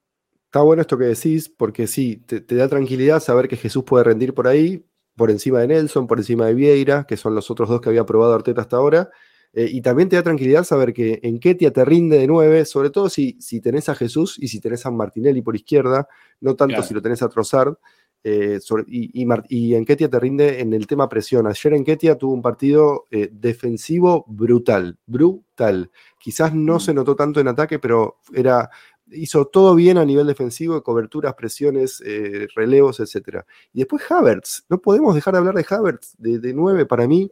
Está 0.45 0.61
bueno 0.61 0.81
esto 0.81 0.97
que 0.97 1.05
decís, 1.05 1.49
porque 1.49 1.87
sí, 1.87 2.21
te, 2.25 2.39
te, 2.41 2.55
da 2.55 2.69
tranquilidad 2.69 3.21
saber 3.21 3.47
que 3.47 3.57
Jesús 3.57 3.83
puede 3.83 4.05
rendir 4.05 4.33
por 4.33 4.47
ahí, 4.47 4.83
por 5.15 5.31
encima 5.31 5.59
de 5.59 5.67
Nelson, 5.67 6.07
por 6.07 6.19
encima 6.19 6.45
de 6.47 6.53
Vieira, 6.53 7.05
que 7.07 7.17
son 7.17 7.35
los 7.35 7.49
otros 7.49 7.69
dos 7.69 7.81
que 7.81 7.89
había 7.89 8.05
probado 8.05 8.33
Arteta 8.33 8.61
hasta 8.61 8.77
ahora. 8.77 9.09
Eh, 9.53 9.69
y 9.71 9.81
también 9.81 10.09
te 10.09 10.17
da 10.17 10.23
tranquilidad 10.23 10.65
saber 10.65 10.93
que 10.93 11.19
en 11.23 11.39
Ketia 11.39 11.71
te 11.71 11.85
rinde 11.85 12.17
de 12.17 12.27
nueve, 12.27 12.65
sobre 12.65 12.89
todo 12.89 13.09
si, 13.09 13.37
si 13.39 13.61
tenés 13.61 13.87
a 13.87 13.95
Jesús 13.95 14.37
y 14.37 14.49
si 14.49 14.59
tenés 14.59 14.85
a 14.85 14.91
Martinelli 14.91 15.41
por 15.41 15.55
izquierda, 15.55 16.09
no 16.41 16.55
tanto 16.55 16.83
si 16.83 16.93
lo 16.93 17.01
tenés 17.01 17.21
a 17.21 17.29
Trossard. 17.29 17.75
Eh, 18.27 18.59
y, 18.87 19.75
en 19.75 19.85
Ketia 19.85 20.09
te 20.09 20.19
rinde 20.19 20.59
en 20.59 20.73
el 20.73 20.87
tema 20.87 21.07
presión. 21.07 21.45
Ayer 21.45 21.73
en 21.73 21.83
Ketia 21.83 22.17
tuvo 22.17 22.33
un 22.33 22.41
partido 22.41 23.05
eh, 23.11 23.29
defensivo 23.31 24.25
brutal, 24.27 24.97
brutal. 25.05 25.91
Quizás 26.19 26.55
no 26.55 26.77
mm. 26.77 26.79
se 26.79 26.93
notó 26.95 27.15
tanto 27.15 27.39
en 27.39 27.47
ataque, 27.47 27.77
pero 27.77 28.17
era 28.33 28.71
hizo 29.11 29.45
todo 29.45 29.75
bien 29.75 29.97
a 29.97 30.05
nivel 30.05 30.27
defensivo, 30.27 30.81
coberturas, 30.83 31.33
presiones, 31.35 32.01
eh, 32.05 32.47
relevos, 32.55 32.99
etc. 32.99 33.43
Y 33.73 33.79
después 33.79 34.03
Havertz, 34.09 34.65
no 34.69 34.79
podemos 34.79 35.15
dejar 35.15 35.33
de 35.33 35.39
hablar 35.39 35.55
de 35.55 35.65
Havertz, 35.69 36.15
de, 36.17 36.53
9 36.53 36.85
para 36.85 37.07
mí. 37.07 37.29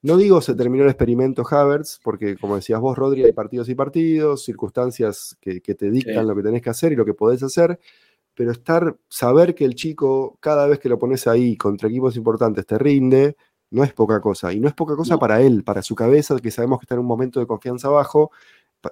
No 0.00 0.16
digo 0.16 0.40
se 0.40 0.54
terminó 0.54 0.84
el 0.84 0.90
experimento 0.90 1.44
Havertz, 1.48 1.98
porque 2.02 2.36
como 2.36 2.56
decías 2.56 2.80
vos, 2.80 2.96
Rodri, 2.96 3.24
hay 3.24 3.32
partidos 3.32 3.68
y 3.68 3.74
partidos, 3.74 4.44
circunstancias 4.44 5.36
que, 5.40 5.60
te 5.60 5.90
dictan 5.90 6.26
lo 6.26 6.36
que 6.36 6.42
tenés 6.42 6.62
que 6.62 6.70
hacer 6.70 6.92
y 6.92 6.96
lo 6.96 7.04
que 7.04 7.14
podés 7.14 7.42
hacer, 7.42 7.80
pero 8.34 8.52
estar, 8.52 8.96
saber 9.08 9.56
que 9.56 9.64
el 9.64 9.74
chico, 9.74 10.38
cada 10.38 10.68
vez 10.68 10.78
que 10.78 10.88
lo 10.88 10.98
pones 10.98 11.26
ahí 11.26 11.56
contra 11.56 11.88
equipos 11.88 12.16
importantes, 12.16 12.64
te 12.64 12.78
rinde, 12.78 13.36
no 13.70 13.82
es 13.82 13.92
poca 13.92 14.20
cosa. 14.20 14.52
Y 14.52 14.60
no 14.60 14.68
es 14.68 14.74
poca 14.74 14.94
cosa 14.94 15.18
para 15.18 15.40
él, 15.42 15.64
para 15.64 15.82
su 15.82 15.94
cabeza, 15.94 16.36
que 16.38 16.52
sabemos 16.52 16.78
que 16.78 16.84
está 16.84 16.94
en 16.94 17.00
un 17.00 17.06
momento 17.06 17.40
de 17.40 17.46
confianza 17.46 17.88
bajo, 17.88 18.30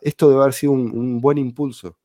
esto 0.03 0.29
debe 0.29 0.43
haber 0.43 0.55
sido 0.55 0.73
un, 0.73 1.21
buen 1.21 1.39
impulso. 1.39 1.97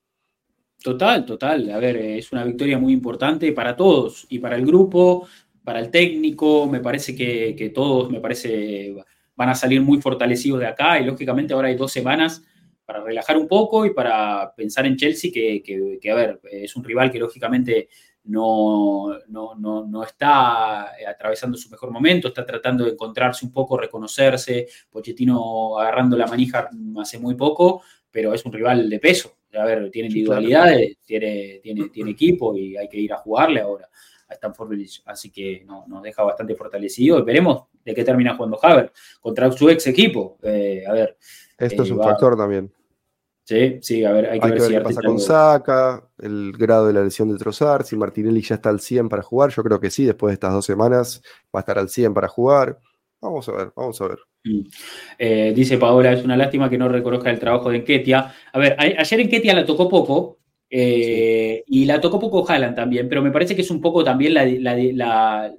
Total, 0.83 1.25
total. 1.25 1.69
A 1.71 1.77
ver, 1.77 1.97
es 1.97 2.31
una 2.31 2.43
victoria 2.43 2.77
muy 2.79 2.93
importante 2.93 3.51
para 3.51 3.75
todos 3.75 4.25
y 4.29 4.39
para 4.39 4.55
el 4.55 4.65
grupo, 4.65 5.27
para 5.63 5.79
el 5.79 5.91
técnico. 5.91 6.67
Me 6.67 6.79
parece 6.79 7.15
que, 7.15 7.71
todos, 7.73 8.09
me 8.09 8.19
parece, 8.19 8.95
van 9.35 9.49
a 9.49 9.55
salir 9.55 9.81
muy 9.81 10.01
fortalecidos 10.01 10.59
de 10.59 10.67
acá 10.67 10.99
y 10.99 11.05
lógicamente 11.05 11.53
ahora 11.53 11.67
hay 11.67 11.75
dos 11.75 11.91
semanas 11.91 12.43
para 12.85 13.03
relajar 13.03 13.37
un 13.37 13.47
poco 13.47 13.85
y 13.85 13.93
para 13.93 14.53
pensar 14.55 14.85
en 14.85 14.97
Chelsea, 14.97 15.31
que, 15.31 15.63
que, 15.63 16.11
a 16.11 16.15
ver, 16.15 16.41
es 16.51 16.75
un 16.75 16.83
rival 16.83 17.11
que 17.11 17.19
lógicamente 17.19 17.89
no, 18.25 19.17
no, 19.27 19.55
no, 19.55 20.03
está 20.03 20.91
atravesando 21.07 21.57
su 21.57 21.69
mejor 21.69 21.91
momento, 21.91 22.27
está 22.27 22.45
tratando 22.45 22.85
de 22.85 22.91
encontrarse 22.91 23.45
un 23.45 23.51
poco, 23.51 23.77
reconocerse, 23.77 24.67
Pochettino 24.89 25.77
agarrando 25.79 26.15
la 26.15 26.27
manija 26.27 26.69
hace 26.99 27.17
muy 27.17 27.35
poco, 27.35 27.81
pero 28.11 28.33
es 28.33 28.45
un 28.45 28.53
rival 28.53 28.89
de 28.89 28.99
peso. 28.99 29.37
A 29.53 29.65
ver, 29.65 29.89
tiene 29.91 30.07
individualidades, 30.07 30.97
tiene, 31.05 31.59
tiene, 31.61 31.89
tiene 31.89 32.11
equipo 32.11 32.55
y 32.55 32.77
hay 32.77 32.87
que 32.87 32.97
ir 32.97 33.11
a 33.11 33.17
jugarle 33.17 33.59
ahora 33.59 33.89
a 34.29 34.33
Stanford 34.33 34.69
Village. 34.69 35.01
Así 35.05 35.29
que 35.29 35.65
nos 35.65 36.01
deja 36.01 36.23
bastante 36.23 36.55
fortalecido 36.55 37.19
y 37.19 37.23
veremos 37.23 37.65
de 37.83 37.93
qué 37.93 38.03
termina 38.03 38.35
jugando 38.35 38.59
Haver 38.61 38.91
contra 39.19 39.51
su 39.51 39.69
ex 39.69 39.87
equipo. 39.87 40.37
Eh, 40.43 40.83
a 40.87 40.93
ver. 40.93 41.17
Esto 41.57 41.83
es 41.83 41.89
eh, 41.89 41.93
un 41.93 41.99
factor 41.99 42.37
también. 42.37 42.71
Sí, 43.51 43.79
sí, 43.81 44.05
a 44.05 44.13
ver, 44.13 44.29
hay 44.29 44.39
que 44.39 44.47
ver, 44.47 44.71
qué 44.71 44.79
pasa 44.79 45.01
con 45.01 45.19
Saca, 45.19 46.07
el 46.19 46.53
grado 46.53 46.87
de 46.87 46.93
la 46.93 47.03
lesión 47.03 47.27
de 47.27 47.37
Trozar, 47.37 47.83
si 47.83 47.97
Martinelli 47.97 48.39
ya 48.39 48.55
está 48.55 48.69
al 48.69 48.79
100 48.79 49.09
para 49.09 49.23
jugar, 49.23 49.49
yo 49.49 49.61
creo 49.61 49.77
que 49.77 49.89
sí, 49.89 50.05
después 50.05 50.31
de 50.31 50.35
estas 50.35 50.53
dos 50.53 50.65
semanas 50.65 51.21
va 51.53 51.59
a 51.59 51.61
estar 51.61 51.77
al 51.77 51.89
100 51.89 52.13
para 52.13 52.29
jugar. 52.29 52.79
Vamos 53.19 53.49
a 53.49 53.51
ver, 53.51 53.73
vamos 53.75 53.99
a 53.99 54.07
ver. 54.07 54.19
Mm. 54.45 54.61
Eh, 55.19 55.51
dice 55.53 55.77
Paola, 55.77 56.13
es 56.13 56.23
una 56.23 56.37
lástima 56.37 56.69
que 56.69 56.77
no 56.77 56.87
reconozca 56.87 57.29
el 57.29 57.39
trabajo 57.39 57.69
de 57.69 57.79
Enquetia. 57.79 58.33
A 58.53 58.57
ver, 58.57 58.77
ayer 58.79 59.19
Enquetia 59.19 59.53
la 59.53 59.65
tocó 59.65 59.89
poco, 59.89 60.37
eh, 60.69 61.65
y 61.67 61.83
la 61.83 61.99
tocó 61.99 62.21
poco 62.21 62.49
Haaland 62.49 62.77
también, 62.77 63.09
pero 63.09 63.21
me 63.21 63.31
parece 63.31 63.53
que 63.53 63.63
es 63.63 63.71
un 63.71 63.81
poco 63.81 64.01
también 64.01 64.33
la, 64.33 65.51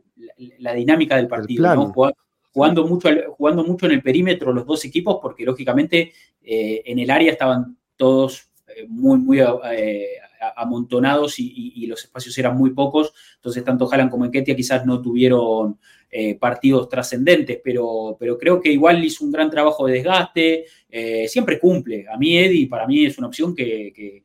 dinámica 0.75 1.17
del 1.17 1.29
partido, 1.29 1.75
¿no? 1.75 1.93
jugando 2.53 2.87
mucho, 2.87 3.11
jugando 3.37 3.65
mucho 3.65 3.85
en 3.85 3.93
el 3.93 4.03
perímetro 4.03 4.53
los 4.53 4.67
dos 4.67 4.83
equipos, 4.85 5.19
porque 5.21 5.45
lógicamente 5.45 6.13
eh, 6.43 6.83
en 6.85 6.99
el 6.99 7.11
área 7.11 7.33
estaban 7.33 7.77
todos 8.03 8.51
eh, 8.67 8.85
muy, 8.89 9.17
muy 9.21 9.39
eh, 9.41 10.09
amontonados 10.57 11.39
y, 11.39 11.87
los 11.87 12.03
espacios 12.03 12.37
eran 12.37 12.57
muy 12.57 12.71
pocos, 12.71 13.13
entonces 13.37 13.63
tanto 13.63 13.89
Haaland 13.89 14.11
como 14.11 14.25
Enquetia 14.25 14.57
quizás 14.57 14.85
no 14.85 15.01
tuvieron 15.01 15.79
partidos 16.39 16.91
trascendentes, 16.91 17.61
pero, 17.65 18.17
pero 18.21 18.37
creo 18.37 18.61
que 18.61 18.71
igual 18.71 19.03
hizo 19.03 19.25
un 19.25 19.31
gran 19.31 19.49
trabajo 19.49 19.87
de 19.87 19.95
desgaste, 19.95 20.67
siempre 21.27 21.59
cumple. 21.59 22.07
A 22.13 22.19
mí 22.19 22.37
Eddie, 22.37 22.69
para 22.69 22.87
mí 22.87 23.07
es 23.07 23.17
una 23.17 23.29
opción 23.29 23.55
que, 23.55 24.25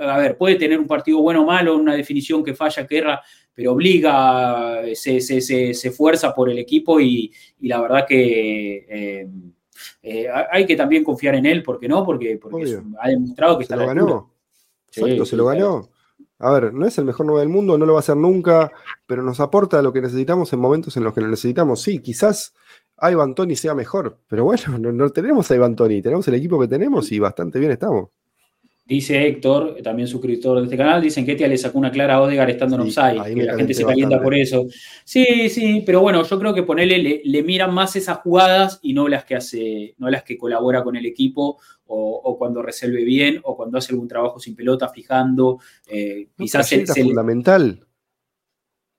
a 0.00 0.18
ver, 0.18 0.36
puede 0.36 0.56
tener 0.56 0.78
un 0.78 0.86
partido 0.86 1.22
bueno 1.22 1.42
o 1.42 1.46
malo, 1.46 1.76
una 1.76 1.94
definición 1.94 2.44
que 2.44 2.54
falla, 2.54 2.86
que 2.86 2.98
erra, 2.98 3.22
pero 3.54 3.72
obliga, 3.72 4.82
se, 4.94 5.20
se, 5.20 5.40
se, 5.40 5.90
fuerza 5.90 6.34
por 6.34 6.50
el 6.50 6.58
equipo 6.58 7.00
y, 7.00 7.32
la 7.60 7.80
verdad 7.80 8.04
que 8.06 9.26
eh, 10.02 10.26
hay 10.50 10.66
que 10.66 10.76
también 10.76 11.04
confiar 11.04 11.34
en 11.34 11.46
él, 11.46 11.62
¿por 11.62 11.78
qué 11.78 11.88
no? 11.88 12.04
Porque, 12.04 12.38
porque 12.40 12.78
ha 13.00 13.08
demostrado 13.08 13.58
que 13.58 13.64
se 13.64 13.76
lo 13.76 13.86
ganó. 13.86 14.30
Exacto, 14.88 15.24
se 15.24 15.36
lo 15.36 15.46
ganó. 15.46 15.88
A 16.38 16.50
ver, 16.50 16.74
no 16.74 16.86
es 16.86 16.98
el 16.98 17.04
mejor 17.04 17.26
9 17.26 17.40
del 17.40 17.48
mundo, 17.48 17.78
no 17.78 17.86
lo 17.86 17.92
va 17.92 18.00
a 18.00 18.00
hacer 18.00 18.16
nunca, 18.16 18.72
pero 19.06 19.22
nos 19.22 19.38
aporta 19.38 19.80
lo 19.80 19.92
que 19.92 20.00
necesitamos 20.00 20.52
en 20.52 20.58
momentos 20.58 20.96
en 20.96 21.04
los 21.04 21.14
que 21.14 21.20
lo 21.20 21.28
necesitamos. 21.28 21.80
Sí, 21.80 22.00
quizás 22.00 22.52
Ivan 23.00 23.34
Tony 23.34 23.54
sea 23.54 23.74
mejor, 23.74 24.18
pero 24.26 24.44
bueno, 24.44 24.78
no, 24.78 25.10
tenemos 25.10 25.50
a 25.50 25.54
Ivan 25.54 25.76
Tony, 25.76 26.02
tenemos 26.02 26.26
el 26.28 26.34
equipo 26.34 26.58
que 26.60 26.68
tenemos 26.68 27.10
y 27.12 27.18
bastante 27.18 27.58
bien 27.58 27.70
estamos. 27.70 28.08
Dice 28.84 29.26
Héctor, 29.26 29.76
también 29.82 30.08
suscriptor 30.08 30.58
de 30.58 30.64
este 30.64 30.76
canal, 30.76 31.00
dicen 31.00 31.24
que 31.24 31.32
Etia 31.32 31.46
le 31.46 31.56
sacó 31.56 31.78
una 31.78 31.92
clara 31.92 32.14
a 32.14 32.22
Odegar 32.22 32.50
estando 32.50 32.74
en 32.74 32.82
offside, 32.82 33.34
que 33.34 33.42
la 33.44 33.56
gente 33.56 33.74
se 33.74 33.84
calienta 33.84 34.20
por 34.20 34.34
eso. 34.34 34.66
Sí, 35.04 35.48
sí, 35.48 35.82
pero 35.86 36.00
bueno, 36.00 36.24
yo 36.24 36.38
creo 36.38 36.52
que 36.52 36.64
ponerle, 36.64 36.98
le, 36.98 37.22
le, 37.24 37.42
miran 37.44 37.72
más 37.72 37.94
esas 37.94 38.18
jugadas 38.18 38.80
y 38.82 38.92
no 38.92 39.06
las 39.06 39.24
que 39.24 39.36
hace, 39.36 39.94
no 39.98 40.10
las 40.10 40.24
que 40.24 40.36
colabora 40.36 40.82
con 40.82 40.96
el 40.96 41.06
equipo 41.06 41.58
o, 41.86 42.36
cuando 42.38 42.62
resuelve 42.62 43.04
bien 43.04 43.40
o 43.44 43.56
cuando 43.56 43.78
hace 43.78 43.92
algún 43.92 44.08
trabajo 44.08 44.40
sin 44.40 44.56
pelota, 44.56 44.88
fijando. 44.88 45.60
Eh, 45.86 46.28
quizás 46.36 46.72
es 46.72 46.92
fundamental 46.92 47.86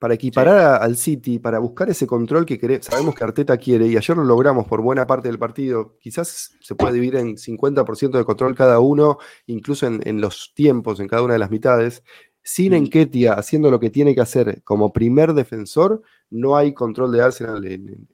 para 0.03 0.15
equiparar 0.15 0.83
al 0.83 0.97
City, 0.97 1.39
para 1.39 1.59
buscar 1.59 1.89
ese 1.89 2.05
control 2.05 2.45
que 2.45 2.59
sabemos 2.81 3.15
que 3.15 3.23
Arteta 3.23 3.55
quiere, 3.55 3.87
y 3.87 3.95
ayer 3.95 4.17
lo 4.17 4.25
logramos 4.25 4.67
por 4.67 4.81
buena 4.81 5.07
parte 5.07 5.29
del 5.29 5.39
partido, 5.39 5.95
quizás 6.01 6.57
se 6.59 6.75
puede 6.75 6.95
dividir 6.95 7.15
en 7.15 7.37
50% 7.37 8.17
de 8.17 8.25
control 8.25 8.53
cada 8.53 8.81
uno, 8.81 9.17
incluso 9.45 9.87
en, 9.87 10.19
los 10.19 10.51
tiempos, 10.53 10.99
en 10.99 11.07
cada 11.07 11.21
una 11.21 11.35
de 11.35 11.39
las 11.39 11.51
mitades. 11.51 12.03
Sin 12.41 12.73
Enquetia 12.73 13.31
haciendo 13.35 13.71
lo 13.71 13.79
que 13.79 13.89
tiene 13.89 14.13
que 14.13 14.19
hacer 14.19 14.61
como 14.65 14.91
primer 14.91 15.33
defensor, 15.33 16.01
no 16.29 16.57
hay 16.57 16.73
control 16.73 17.13
de 17.13 17.21
Arsenal 17.21 17.65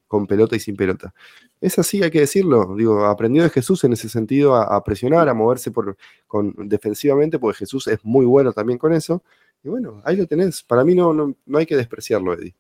con 0.06 0.28
pelota 0.28 0.56
y 0.56 0.60
sin 0.60 0.76
pelota. 0.76 1.16
Es 1.60 1.80
así, 1.80 2.04
hay 2.04 2.12
que 2.12 2.20
decirlo. 2.20 2.76
Digo, 2.78 3.04
aprendió 3.06 3.42
de 3.42 3.50
Jesús 3.50 3.84
en 3.84 3.94
ese 3.94 4.10
sentido 4.10 4.56
a, 4.56 4.84
presionar, 4.84 5.28
a 5.28 5.34
moverse 5.34 5.72
por, 5.72 5.98
con, 6.28 6.54
defensivamente, 6.70 7.40
porque 7.40 7.58
Jesús 7.58 7.88
es 7.88 7.98
muy 8.04 8.28
bueno 8.28 8.54
también 8.54 8.78
con 8.78 8.94
eso. 8.94 9.24
Y 9.64 9.70
bueno, 9.70 10.02
ahí 10.06 10.16
lo 10.16 10.26
tenés. 10.26 10.64
Para 10.64 10.84
mí 10.84 10.96
no, 10.96 11.14
no, 11.14 11.58
hay 11.58 11.66
que 11.66 11.76
despreciarlo, 11.76 12.34
Eddie. 12.34 12.56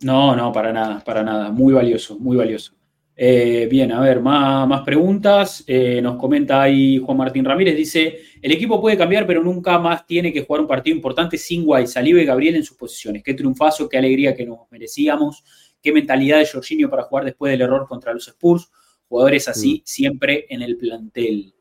No, 0.00 0.36
no, 0.36 0.52
para 0.52 0.72
nada, 0.72 1.02
para 1.02 1.22
nada. 1.22 1.50
Muy 1.50 1.72
valioso, 1.72 2.18
muy 2.18 2.36
valioso. 2.36 2.74
Eh, 3.16 3.68
bien, 3.70 3.92
a 3.92 4.00
ver, 4.00 4.20
más, 4.20 4.66
más 4.68 4.82
preguntas. 4.82 5.64
Eh, 5.66 6.00
nos 6.02 6.16
comenta 6.16 6.62
ahí 6.62 6.98
Juan 6.98 7.16
Martín 7.16 7.44
Ramírez. 7.44 7.76
Dice: 7.76 8.18
El 8.42 8.52
equipo 8.52 8.80
puede 8.80 8.98
cambiar, 8.98 9.26
pero 9.26 9.42
nunca 9.42 9.78
más 9.78 10.06
tiene 10.06 10.32
que 10.32 10.44
jugar 10.44 10.62
un 10.62 10.68
partido 10.68 10.96
importante 10.96 11.38
sin 11.38 11.64
Guay, 11.64 11.86
Saliba 11.86 12.20
y 12.20 12.26
Gabriel 12.26 12.56
en 12.56 12.64
sus 12.64 12.76
posiciones. 12.76 13.22
Qué 13.22 13.34
triunfazo, 13.34 13.88
qué 13.88 13.98
alegría 13.98 14.34
que 14.34 14.44
nos 14.44 14.70
merecíamos. 14.70 15.44
Qué 15.80 15.92
mentalidad 15.92 16.38
de 16.38 16.46
Jorginho 16.46 16.90
para 16.90 17.04
jugar 17.04 17.24
después 17.24 17.52
del 17.52 17.62
error 17.62 17.86
contra 17.86 18.12
los 18.12 18.26
Spurs. 18.26 18.70
Jugadores 19.06 19.48
así 19.48 19.76
mm. 19.76 19.82
siempre 19.84 20.46
en 20.48 20.62
el 20.62 20.76
plantel. 20.76 21.54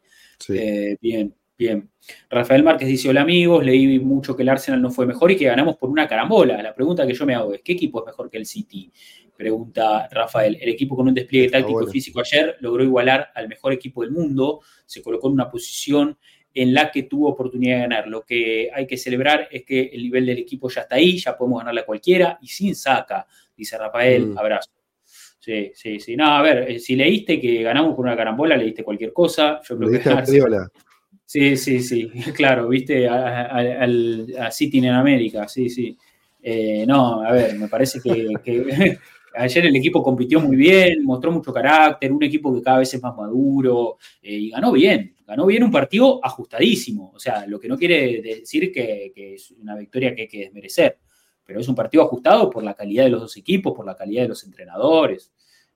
Eh, 0.49 0.97
bien. 0.99 1.35
Bien. 1.63 1.89
Rafael 2.29 2.61
Márquez 2.61 2.89
dice: 2.89 3.07
Hola 3.09 3.21
amigos, 3.21 3.63
leí 3.63 3.97
mucho 3.97 4.35
que 4.35 4.43
el 4.43 4.49
Arsenal 4.49 4.81
no 4.81 4.91
fue 4.91 5.05
mejor 5.05 5.31
y 5.31 5.37
que 5.37 5.45
ganamos 5.45 5.77
por 5.77 5.89
una 5.89 6.09
carambola. 6.09 6.61
La 6.61 6.75
pregunta 6.75 7.07
que 7.07 7.13
yo 7.13 7.25
me 7.25 7.35
hago 7.35 7.53
es: 7.53 7.61
¿qué 7.61 7.71
equipo 7.71 8.01
es 8.01 8.05
mejor 8.07 8.29
que 8.29 8.37
el 8.37 8.45
City? 8.45 8.91
Pregunta 9.37 10.09
Rafael. 10.11 10.57
El 10.59 10.67
equipo 10.67 10.97
con 10.97 11.07
un 11.07 11.13
despliegue 11.13 11.49
táctico 11.49 11.87
y 11.87 11.91
físico 11.91 12.19
ayer 12.19 12.57
logró 12.59 12.83
igualar 12.83 13.29
al 13.33 13.47
mejor 13.47 13.71
equipo 13.71 14.01
del 14.01 14.11
mundo, 14.11 14.59
se 14.85 15.01
colocó 15.01 15.27
en 15.27 15.33
una 15.35 15.49
posición 15.49 16.17
en 16.53 16.73
la 16.73 16.91
que 16.91 17.03
tuvo 17.03 17.29
oportunidad 17.29 17.75
de 17.75 17.81
ganar. 17.83 18.07
Lo 18.09 18.23
que 18.23 18.69
hay 18.73 18.85
que 18.85 18.97
celebrar 18.97 19.47
es 19.49 19.63
que 19.63 19.89
el 19.93 20.03
nivel 20.03 20.25
del 20.25 20.39
equipo 20.39 20.69
ya 20.69 20.81
está 20.81 20.95
ahí, 20.95 21.17
ya 21.17 21.37
podemos 21.37 21.59
ganarle 21.59 21.81
a 21.81 21.85
cualquiera 21.85 22.37
y 22.41 22.47
sin 22.47 22.75
saca, 22.75 23.25
dice 23.55 23.77
Rafael. 23.77 24.27
Mm. 24.27 24.37
Abrazo. 24.37 24.69
Sí, 25.39 25.71
sí, 25.75 25.99
sí. 25.99 26.15
No, 26.15 26.25
a 26.25 26.41
ver, 26.41 26.71
eh, 26.71 26.79
si 26.79 26.95
leíste 26.95 27.39
que 27.39 27.63
ganamos 27.63 27.95
por 27.95 28.05
una 28.05 28.15
carambola, 28.15 28.55
leíste 28.57 28.83
cualquier 28.83 29.13
cosa. 29.13 29.61
Yo 29.67 29.77
creo 29.77 29.91
que 29.91 29.97
Sí, 31.33 31.57
sí, 31.57 31.81
sí, 31.81 32.11
claro, 32.35 32.67
viste, 32.67 33.07
a, 33.09 34.51
City 34.51 34.77
en 34.77 34.89
América, 34.89 35.47
sí, 35.47 35.67
sí. 35.67 35.97
Eh, 36.43 36.85
no, 36.85 37.23
a 37.23 37.31
ver, 37.31 37.57
me 37.57 37.67
parece 37.67 37.99
que, 37.99 38.27
ayer 39.33 39.65
el 39.65 39.75
equipo 39.75 40.03
compitió 40.03 40.39
muy 40.39 40.55
bien, 40.55 41.03
mostró 41.03 41.31
mucho 41.31 41.51
carácter, 41.51 42.11
un 42.11 42.21
equipo 42.21 42.53
que 42.53 42.61
cada 42.61 42.77
vez 42.77 42.93
es 42.93 43.01
más 43.01 43.15
maduro 43.17 43.97
eh, 44.21 44.31
y 44.31 44.49
ganó 44.51 44.73
bien, 44.73 45.15
ganó 45.25 45.47
bien 45.47 45.63
un 45.63 45.71
partido 45.71 46.23
ajustadísimo, 46.23 47.11
o 47.15 47.19
sea, 47.19 47.47
lo 47.47 47.59
que 47.59 47.67
no 47.67 47.79
quiere 47.79 48.21
decir 48.21 48.71
que, 48.71 49.11
es 49.15 49.49
una 49.59 49.75
victoria 49.75 50.13
que 50.13 50.21
hay 50.21 50.27
que 50.27 50.39
desmerecer, 50.41 50.99
pero 51.43 51.59
es 51.59 51.67
un 51.67 51.73
partido 51.73 52.03
ajustado 52.03 52.47
por 52.47 52.63
la 52.63 52.75
calidad 52.75 53.05
de 53.05 53.09
los 53.09 53.21
dos 53.21 53.37
equipos, 53.37 53.73
por 53.73 53.87
la 53.87 53.95
calidad 53.95 54.21
de 54.21 54.29
los 54.29 54.43
entrenadores, 54.43 55.31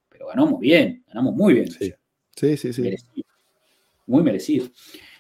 pero 0.07 0.27
ganó 0.27 0.45
muy 0.45 0.67
bien, 0.67 1.03
ganamos 1.07 1.33
muy 1.33 1.55
bien. 1.55 1.71
Sí, 1.71 2.57
sí, 2.57 2.73
sí. 2.73 2.93
Muy 4.05 4.21
merecido. 4.21 4.67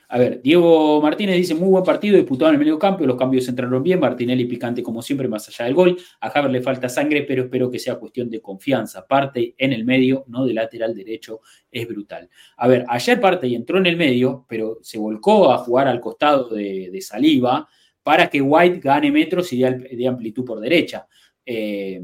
A 0.09 0.17
ver, 0.17 0.41
Diego 0.41 1.01
Martínez 1.01 1.35
dice, 1.35 1.53
muy 1.53 1.67
buen 1.67 1.83
partido, 1.83 2.15
disputado 2.15 2.49
en 2.49 2.55
el 2.55 2.59
medio 2.59 2.79
campo, 2.79 3.05
los 3.05 3.17
cambios 3.17 3.45
entraron 3.49 3.83
bien, 3.83 3.99
Martinelli 3.99 4.45
picante 4.45 4.81
como 4.81 5.01
siempre, 5.01 5.27
más 5.27 5.49
allá 5.49 5.65
del 5.65 5.73
gol, 5.73 5.97
a 6.21 6.29
Javier 6.29 6.51
le 6.51 6.61
falta 6.61 6.87
sangre, 6.87 7.23
pero 7.23 7.43
espero 7.43 7.69
que 7.69 7.77
sea 7.77 7.95
cuestión 7.95 8.29
de 8.29 8.39
confianza. 8.39 9.05
Parte 9.05 9.53
en 9.57 9.73
el 9.73 9.83
medio, 9.83 10.23
no 10.27 10.45
de 10.45 10.53
lateral 10.53 10.95
derecho, 10.95 11.41
es 11.69 11.85
brutal. 11.85 12.29
A 12.55 12.69
ver, 12.69 12.85
ayer 12.87 13.19
parte 13.19 13.47
y 13.47 13.55
entró 13.55 13.79
en 13.79 13.85
el 13.85 13.97
medio, 13.97 14.45
pero 14.47 14.79
se 14.81 14.97
volcó 14.97 15.51
a 15.51 15.57
jugar 15.57 15.89
al 15.89 15.99
costado 15.99 16.49
de, 16.49 16.97
Saliva 17.01 17.67
para 18.01 18.29
que 18.29 18.41
White 18.41 18.79
gane 18.79 19.11
metros 19.11 19.51
y 19.51 19.59
de, 19.59 20.07
amplitud 20.07 20.45
por 20.45 20.61
derecha. 20.61 21.05
Eh, 21.45 22.01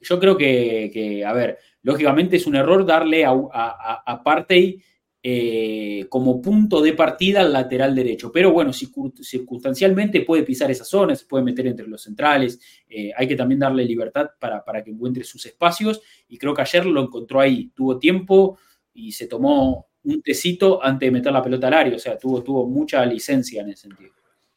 yo 0.00 0.18
creo 0.20 0.36
que, 0.36 1.24
a 1.26 1.32
ver, 1.32 1.58
lógicamente 1.82 2.36
es 2.36 2.46
un 2.46 2.54
error 2.54 2.86
darle 2.86 3.24
a, 3.24 3.32
a 3.32 4.22
Partey 4.22 4.80
eh, 5.24 6.06
como 6.08 6.42
punto 6.42 6.82
de 6.82 6.94
partida 6.94 7.42
al 7.42 7.52
lateral 7.52 7.94
derecho. 7.94 8.32
Pero 8.32 8.52
bueno, 8.52 8.72
circunstancialmente 8.72 10.22
puede 10.22 10.42
pisar 10.42 10.70
esa 10.70 10.84
zona, 10.84 11.14
se 11.14 11.26
puede 11.26 11.44
meter 11.44 11.66
entre 11.68 11.86
los 11.86 12.02
centrales. 12.02 12.58
Eh, 12.88 13.12
hay 13.16 13.28
que 13.28 13.36
también 13.36 13.60
darle 13.60 13.84
libertad 13.84 14.30
para, 14.40 14.64
para, 14.64 14.82
que 14.82 14.90
encuentre 14.90 15.22
sus 15.22 15.46
espacios. 15.46 16.00
Y 16.28 16.38
creo 16.38 16.52
que 16.52 16.62
ayer 16.62 16.86
lo 16.86 17.02
encontró 17.02 17.40
ahí. 17.40 17.70
Tuvo 17.72 18.00
tiempo 18.00 18.58
y 18.92 19.12
se 19.12 19.28
tomó 19.28 19.86
un 20.02 20.22
tecito 20.22 20.82
antes 20.82 21.06
de 21.06 21.12
meter 21.12 21.32
la 21.32 21.42
pelota 21.42 21.68
al 21.68 21.74
área. 21.74 21.94
O 21.94 22.00
sea, 22.00 22.18
tuvo, 22.18 22.42
tuvo 22.42 22.66
mucha 22.66 23.06
licencia 23.06 23.62
en 23.62 23.70
ese 23.70 23.82
sentido. 23.82 24.10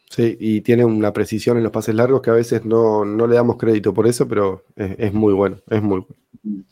Sí, 0.09 0.35
y 0.39 0.61
tiene 0.61 0.83
una 0.83 1.13
precisión 1.13 1.57
en 1.57 1.63
los 1.63 1.71
pases 1.71 1.93
largos 1.93 2.23
que 2.23 2.31
a 2.31 2.33
veces 2.33 2.65
no, 2.65 3.05
le 3.05 3.35
damos 3.35 3.57
crédito 3.57 3.93
por 3.93 4.07
eso, 4.07 4.27
pero 4.27 4.65
es, 4.75 4.95
es 4.97 5.13
muy 5.13 5.33
bueno, 5.33 5.59
es 5.69 5.81
muy 5.81 5.99
bueno. 5.99 6.63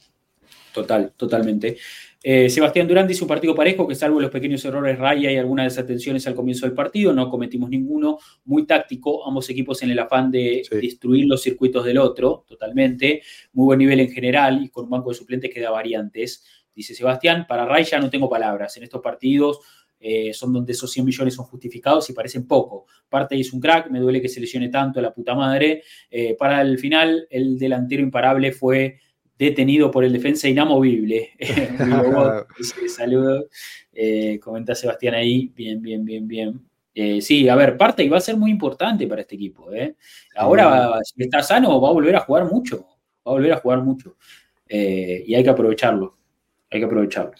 Total, 0.73 1.13
totalmente. 1.15 1.77
Eh, 2.25 2.49
Sebastián 2.49 2.87
Durán 2.87 3.05
dice 3.05 3.25
un 3.25 3.27
partido 3.27 3.53
parejo 3.53 3.85
que 3.85 3.95
salvo 3.95 4.21
los 4.21 4.31
pequeños 4.31 4.63
errores 4.63 4.97
Raya 4.97 5.29
y 5.29 5.35
algunas 5.35 5.65
desatenciones 5.65 6.25
al 6.25 6.35
comienzo 6.35 6.65
del 6.65 6.73
partido, 6.73 7.11
no 7.11 7.29
cometimos 7.29 7.69
ninguno, 7.69 8.17
muy 8.45 8.65
táctico, 8.65 9.27
ambos 9.27 9.49
equipos 9.49 9.83
en 9.83 9.91
el 9.91 9.99
afán 9.99 10.31
de 10.31 10.63
destruir 10.71 11.25
los 11.27 11.43
circuitos 11.43 11.83
del 11.83 11.97
otro, 11.97 12.45
totalmente, 12.47 13.21
muy 13.51 13.65
buen 13.65 13.79
nivel 13.79 13.99
en 13.99 14.09
general 14.09 14.63
y 14.63 14.69
con 14.69 14.85
un 14.85 14.91
banco 14.91 15.09
de 15.09 15.15
suplentes 15.15 15.53
que 15.53 15.59
da 15.59 15.69
variantes, 15.69 16.45
dice 16.73 16.95
Sebastián, 16.95 17.45
para 17.45 17.65
Raya 17.65 17.99
no 17.99 18.09
tengo 18.09 18.29
palabras, 18.29 18.77
en 18.77 18.83
estos 18.83 19.01
partidos 19.01 19.59
eh, 19.99 20.33
son 20.33 20.51
donde 20.51 20.73
esos 20.73 20.91
100 20.91 21.05
millones 21.05 21.33
son 21.33 21.45
justificados 21.45 22.09
y 22.09 22.13
parecen 22.13 22.45
poco. 22.45 22.87
Parte 23.07 23.39
es 23.39 23.53
un 23.53 23.61
crack, 23.61 23.89
me 23.89 24.01
duele 24.01 24.21
que 24.21 24.27
se 24.27 24.41
lesione 24.41 24.67
tanto 24.67 24.99
la 24.99 25.13
puta 25.13 25.33
madre. 25.33 25.81
Eh, 26.11 26.35
para 26.37 26.61
el 26.61 26.77
final, 26.77 27.25
el 27.29 27.57
delantero 27.57 28.03
imparable 28.03 28.51
fue 28.51 28.99
detenido 29.37 29.91
por 29.91 30.03
el 30.03 30.13
defensa 30.13 30.47
inamovible. 30.47 31.31
Saludos. 32.87 33.45
Eh, 33.91 34.39
comenta 34.39 34.75
Sebastián 34.75 35.15
ahí. 35.15 35.51
Bien, 35.55 35.81
bien, 35.81 36.03
bien, 36.05 36.27
bien. 36.27 36.61
Eh, 36.95 37.21
sí, 37.21 37.49
a 37.49 37.55
ver, 37.55 37.75
parte 37.77 38.03
y 38.03 38.09
va 38.09 38.17
a 38.17 38.21
ser 38.21 38.37
muy 38.37 38.51
importante 38.51 39.07
para 39.07 39.21
este 39.21 39.35
equipo. 39.35 39.71
¿eh? 39.73 39.95
Ahora, 40.35 40.99
si 41.03 41.23
está 41.23 41.41
sano, 41.41 41.81
va 41.81 41.89
a 41.89 41.93
volver 41.93 42.15
a 42.15 42.21
jugar 42.21 42.45
mucho. 42.45 42.85
Va 43.25 43.31
a 43.31 43.35
volver 43.35 43.53
a 43.53 43.57
jugar 43.57 43.81
mucho. 43.81 44.17
y 44.69 45.33
hay 45.33 45.43
que 45.43 45.49
aprovecharlo. 45.49 46.17
Hay 46.69 46.79
que 46.79 46.85
aprovecharlo. 46.85 47.33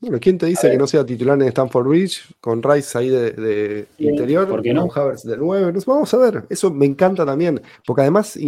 Bueno, 0.00 0.18
¿quién 0.20 0.38
te 0.38 0.46
dice 0.46 0.70
que 0.70 0.76
no 0.76 0.86
sea 0.86 1.04
titular 1.04 1.36
en 1.42 1.48
Stanford 1.48 1.88
Bridge 1.88 2.22
con 2.40 2.62
Rice 2.62 2.96
ahí 2.96 3.08
de, 3.08 3.88
interior? 3.98 4.48
¿Por 4.48 4.62
qué 4.62 4.72
no? 4.72 4.88
Havertz 4.94 5.24
de 5.24 5.36
9. 5.36 5.72
Vamos 5.86 6.14
a 6.14 6.18
ver, 6.18 6.44
eso 6.48 6.70
me 6.70 6.86
encanta 6.86 7.26
también, 7.26 7.60
porque 7.84 8.02
además 8.02 8.38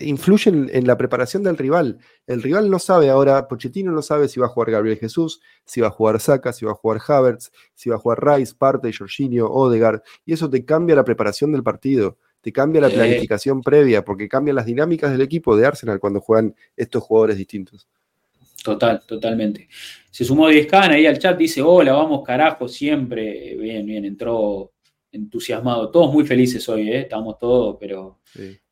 influye 0.00 0.50
en, 0.50 0.86
la 0.86 0.96
preparación 0.96 1.44
del 1.44 1.56
rival. 1.58 2.00
El 2.26 2.42
rival 2.42 2.68
no 2.68 2.80
sabe 2.80 3.08
ahora, 3.08 3.46
Pochettino 3.46 3.92
no 3.92 4.02
sabe 4.02 4.26
si 4.26 4.40
va 4.40 4.46
a 4.46 4.48
jugar 4.48 4.72
Gabriel 4.72 4.98
Jesús, 4.98 5.40
si 5.64 5.80
va 5.80 5.88
a 5.88 5.92
jugar 5.92 6.18
Saka, 6.18 6.52
si 6.52 6.64
va 6.64 6.72
a 6.72 6.74
jugar 6.74 7.00
Havertz, 7.06 7.52
si 7.76 7.88
va 7.88 7.94
a 7.94 7.98
jugar 8.00 8.24
Rice, 8.24 8.54
Parte, 8.58 8.92
Jorginho, 8.92 9.46
Odegaard, 9.46 10.02
y 10.24 10.32
eso 10.32 10.50
te 10.50 10.64
cambia 10.64 10.96
la 10.96 11.04
preparación 11.04 11.52
del 11.52 11.62
partido 11.62 12.18
te 12.46 12.52
cambia 12.52 12.80
la 12.80 12.90
planificación 12.90 13.60
previa, 13.60 14.04
porque 14.04 14.28
cambian 14.28 14.54
las 14.54 14.66
dinámicas 14.66 15.10
del 15.10 15.20
equipo 15.20 15.56
de 15.56 15.66
Arsenal 15.66 15.98
cuando 15.98 16.20
juegan 16.20 16.54
estos 16.76 17.02
jugadores 17.02 17.38
distintos. 17.38 17.88
Total, 18.66 19.00
totalmente. 19.06 19.68
Se 20.10 20.24
sumó 20.24 20.48
Diezcan 20.48 20.90
ahí 20.90 21.06
al 21.06 21.20
chat, 21.20 21.38
dice, 21.38 21.62
hola, 21.62 21.92
vamos 21.92 22.24
carajo, 22.26 22.66
siempre. 22.66 23.54
Bien, 23.56 23.86
bien, 23.86 24.04
entró 24.04 24.72
entusiasmado. 25.12 25.88
Todos 25.88 26.12
muy 26.12 26.26
felices 26.26 26.68
hoy, 26.68 26.90
¿eh? 26.90 27.02
estamos 27.02 27.38
todos, 27.38 27.76
pero 27.78 28.18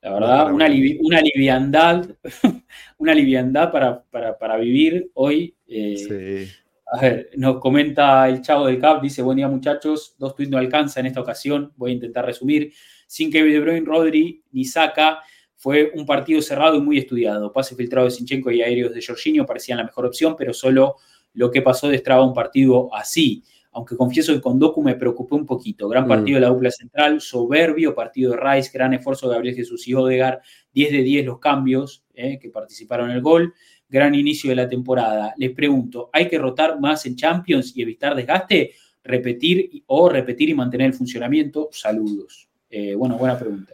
la 0.00 0.12
verdad, 0.12 0.52
una, 0.52 0.66
una 0.66 1.20
liviandad, 1.20 2.10
una 2.98 3.14
liviandad 3.14 3.70
para, 3.70 4.02
para, 4.36 4.56
vivir 4.56 5.12
hoy. 5.14 5.54
Eh, 5.68 6.48
a 6.92 7.00
ver, 7.00 7.30
nos 7.36 7.60
comenta 7.60 8.28
el 8.28 8.42
chavo 8.42 8.66
del 8.66 8.80
CAP, 8.80 9.00
dice, 9.00 9.22
buen 9.22 9.36
día 9.36 9.46
muchachos, 9.46 10.16
dos 10.18 10.34
tweets 10.34 10.50
no 10.50 10.58
alcanza 10.58 10.98
en 10.98 11.06
esta 11.06 11.20
ocasión, 11.20 11.72
voy 11.76 11.92
a 11.92 11.94
intentar 11.94 12.26
resumir. 12.26 12.72
Sin 13.06 13.30
que 13.30 13.44
De 13.44 13.60
Bruyne, 13.60 13.86
Rodri 13.86 14.42
ni 14.50 14.64
Saca 14.64 15.20
fue 15.65 15.93
un 15.95 16.05
partido 16.05 16.43
cerrado 16.43 16.77
y 16.77 16.82
muy 16.82 16.99
estudiado. 16.99 17.51
Pase 17.51 17.74
filtrado 17.74 18.05
de 18.05 18.11
Sinchenko 18.11 18.51
y 18.51 18.61
aéreos 18.61 18.93
de 18.93 19.03
Jorginho 19.03 19.47
parecían 19.47 19.78
la 19.78 19.85
mejor 19.85 20.05
opción, 20.05 20.36
pero 20.36 20.53
solo 20.53 20.97
lo 21.32 21.51
que 21.51 21.62
pasó 21.62 21.89
destraba 21.89 22.23
un 22.23 22.35
partido 22.35 22.95
así. 22.95 23.43
aunque 23.73 23.97
confieso 23.97 24.35
que 24.35 24.43
con 24.43 24.59
Doku 24.59 24.82
me 24.82 24.95
preocupé 24.95 25.35
un 25.36 25.47
poquito. 25.47 25.89
Gran 25.89 26.05
mm. 26.05 26.09
partido 26.09 26.36
de 26.36 26.43
la 26.43 26.49
dupla 26.49 26.70
central, 26.70 27.19
soberbio 27.19 27.95
partido 27.95 28.32
de 28.32 28.41
Rice, 28.41 28.70
gran 28.74 28.93
esfuerzo 28.93 29.27
de 29.27 29.36
Gabriel 29.36 29.57
Jesús 29.57 29.89
y 29.89 29.95
Odegar, 29.95 30.43
10 30.74 30.93
de 30.93 31.03
10 31.03 31.24
los 31.24 31.39
cambios 31.39 32.05
eh, 32.12 32.39
que 32.39 32.51
participaron 32.51 33.09
en 33.09 33.16
el 33.16 33.23
gol, 33.23 33.55
gran 33.89 34.15
inicio 34.15 34.51
de 34.51 34.57
la 34.57 34.69
temporada. 34.69 35.32
Les 35.39 35.53
pregunto, 35.53 36.11
¿hay 36.12 36.28
que 36.28 36.36
rotar 36.36 36.78
más 36.78 37.07
en 37.07 37.16
Champions 37.16 37.74
y 37.74 37.81
evitar 37.81 38.15
desgaste? 38.15 38.73
¿Repetir 39.03 39.82
o 39.86 40.11
repetir 40.11 40.51
y 40.51 40.55
mantener 40.55 40.89
el 40.89 40.95
funcionamiento? 40.95 41.70
Saludos. 41.73 42.51
Eh, 42.69 42.95
bueno, 42.95 43.16
buena 43.16 43.39
pregunta. 43.39 43.73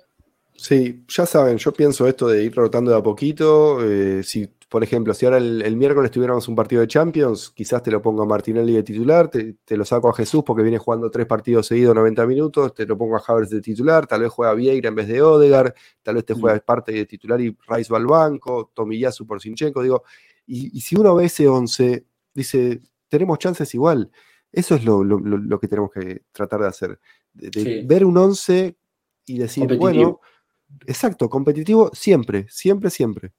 Sí, 0.62 1.05
ya 1.09 1.24
saben, 1.24 1.57
yo 1.57 1.73
pienso 1.73 2.07
esto 2.07 2.28
de 2.28 2.45
ir 2.45 2.55
rotando 2.55 2.91
de 2.91 2.99
a 2.99 3.03
poquito. 3.03 3.82
Eh, 3.82 4.23
si 4.23 4.47
por 4.69 4.85
ejemplo, 4.85 5.15
si 5.15 5.24
ahora 5.24 5.39
el, 5.39 5.77
miércoles 5.77 6.11
tuviéramos 6.11 6.47
un 6.47 6.55
partido 6.55 6.82
de 6.82 6.87
Champions, 6.87 7.51
quizás 7.51 7.82
te 7.82 7.91
lo 7.91 8.03
pongo 8.03 8.23
a 8.23 8.27
Martinelli 8.27 8.74
de 8.74 8.82
titular, 8.82 9.28
te, 9.28 9.57
lo 9.77 9.85
saco 9.87 10.11
a 10.11 10.15
Jesús 10.15 10.45
porque 10.47 10.62
viene 10.62 10.78
jugando 10.78 11.11
tres 11.11 11.27
partidos 11.27 11.66
seguidos 11.66 11.95
90 11.95 12.27
minutos, 12.27 12.74
te 12.74 12.87
lo 12.87 12.97
pongo 12.97 13.16
a 13.16 13.23
Havertz 13.27 13.51
de 13.51 13.62
titular, 13.62 14.07
tal 14.07 14.20
vez 14.20 14.31
juega 14.31 14.55
Vieira 14.55 14.91
en 14.91 14.95
vez 14.95 15.09
de 15.09 15.23
Odegar, 15.23 15.74
tal 16.03 16.16
vez 16.16 16.24
te 16.27 16.35
juega 16.35 16.57
mm. 16.59 16.61
parte 16.61 16.93
de 16.93 17.07
titular 17.07 17.41
y 17.41 17.57
Rice 17.66 17.91
va 17.91 17.99
al 17.99 18.07
banco, 18.07 18.70
Tomiyasu 18.73 19.27
por 19.27 19.41
Sinchenko, 19.41 19.82
digo, 19.82 20.05
y, 20.47 20.81
si 20.81 20.95
uno 20.95 21.16
ve 21.16 21.24
ese 21.24 21.49
11, 21.49 22.05
dice, 22.35 22.81
tenemos 23.09 23.39
chances 23.39 23.74
igual. 23.74 24.11
Eso 24.53 24.77
es 24.77 24.85
lo, 24.85 25.01
que 25.59 25.69
tenemos 25.69 25.91
que 25.91 26.23
tratar 26.32 26.61
de 26.61 26.69
hacer, 26.69 27.01
de, 27.32 27.82
ver 27.85 28.05
un 28.05 28.16
11 28.16 28.77
y 29.27 29.39
decir, 29.39 29.77
bueno, 29.77 30.20
exacto, 30.86 31.28
competitivo 31.28 31.90
siempre, 31.92 32.47
siempre, 32.48 32.90
siempre. 32.90 33.32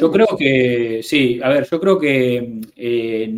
Yo 0.00 0.12
creo 0.12 0.36
que, 0.38 1.00
sí, 1.02 1.40
a 1.42 1.48
ver, 1.48 1.68
yo 1.68 1.80
creo 1.80 1.98
que 1.98 2.60
eh, 2.76 3.28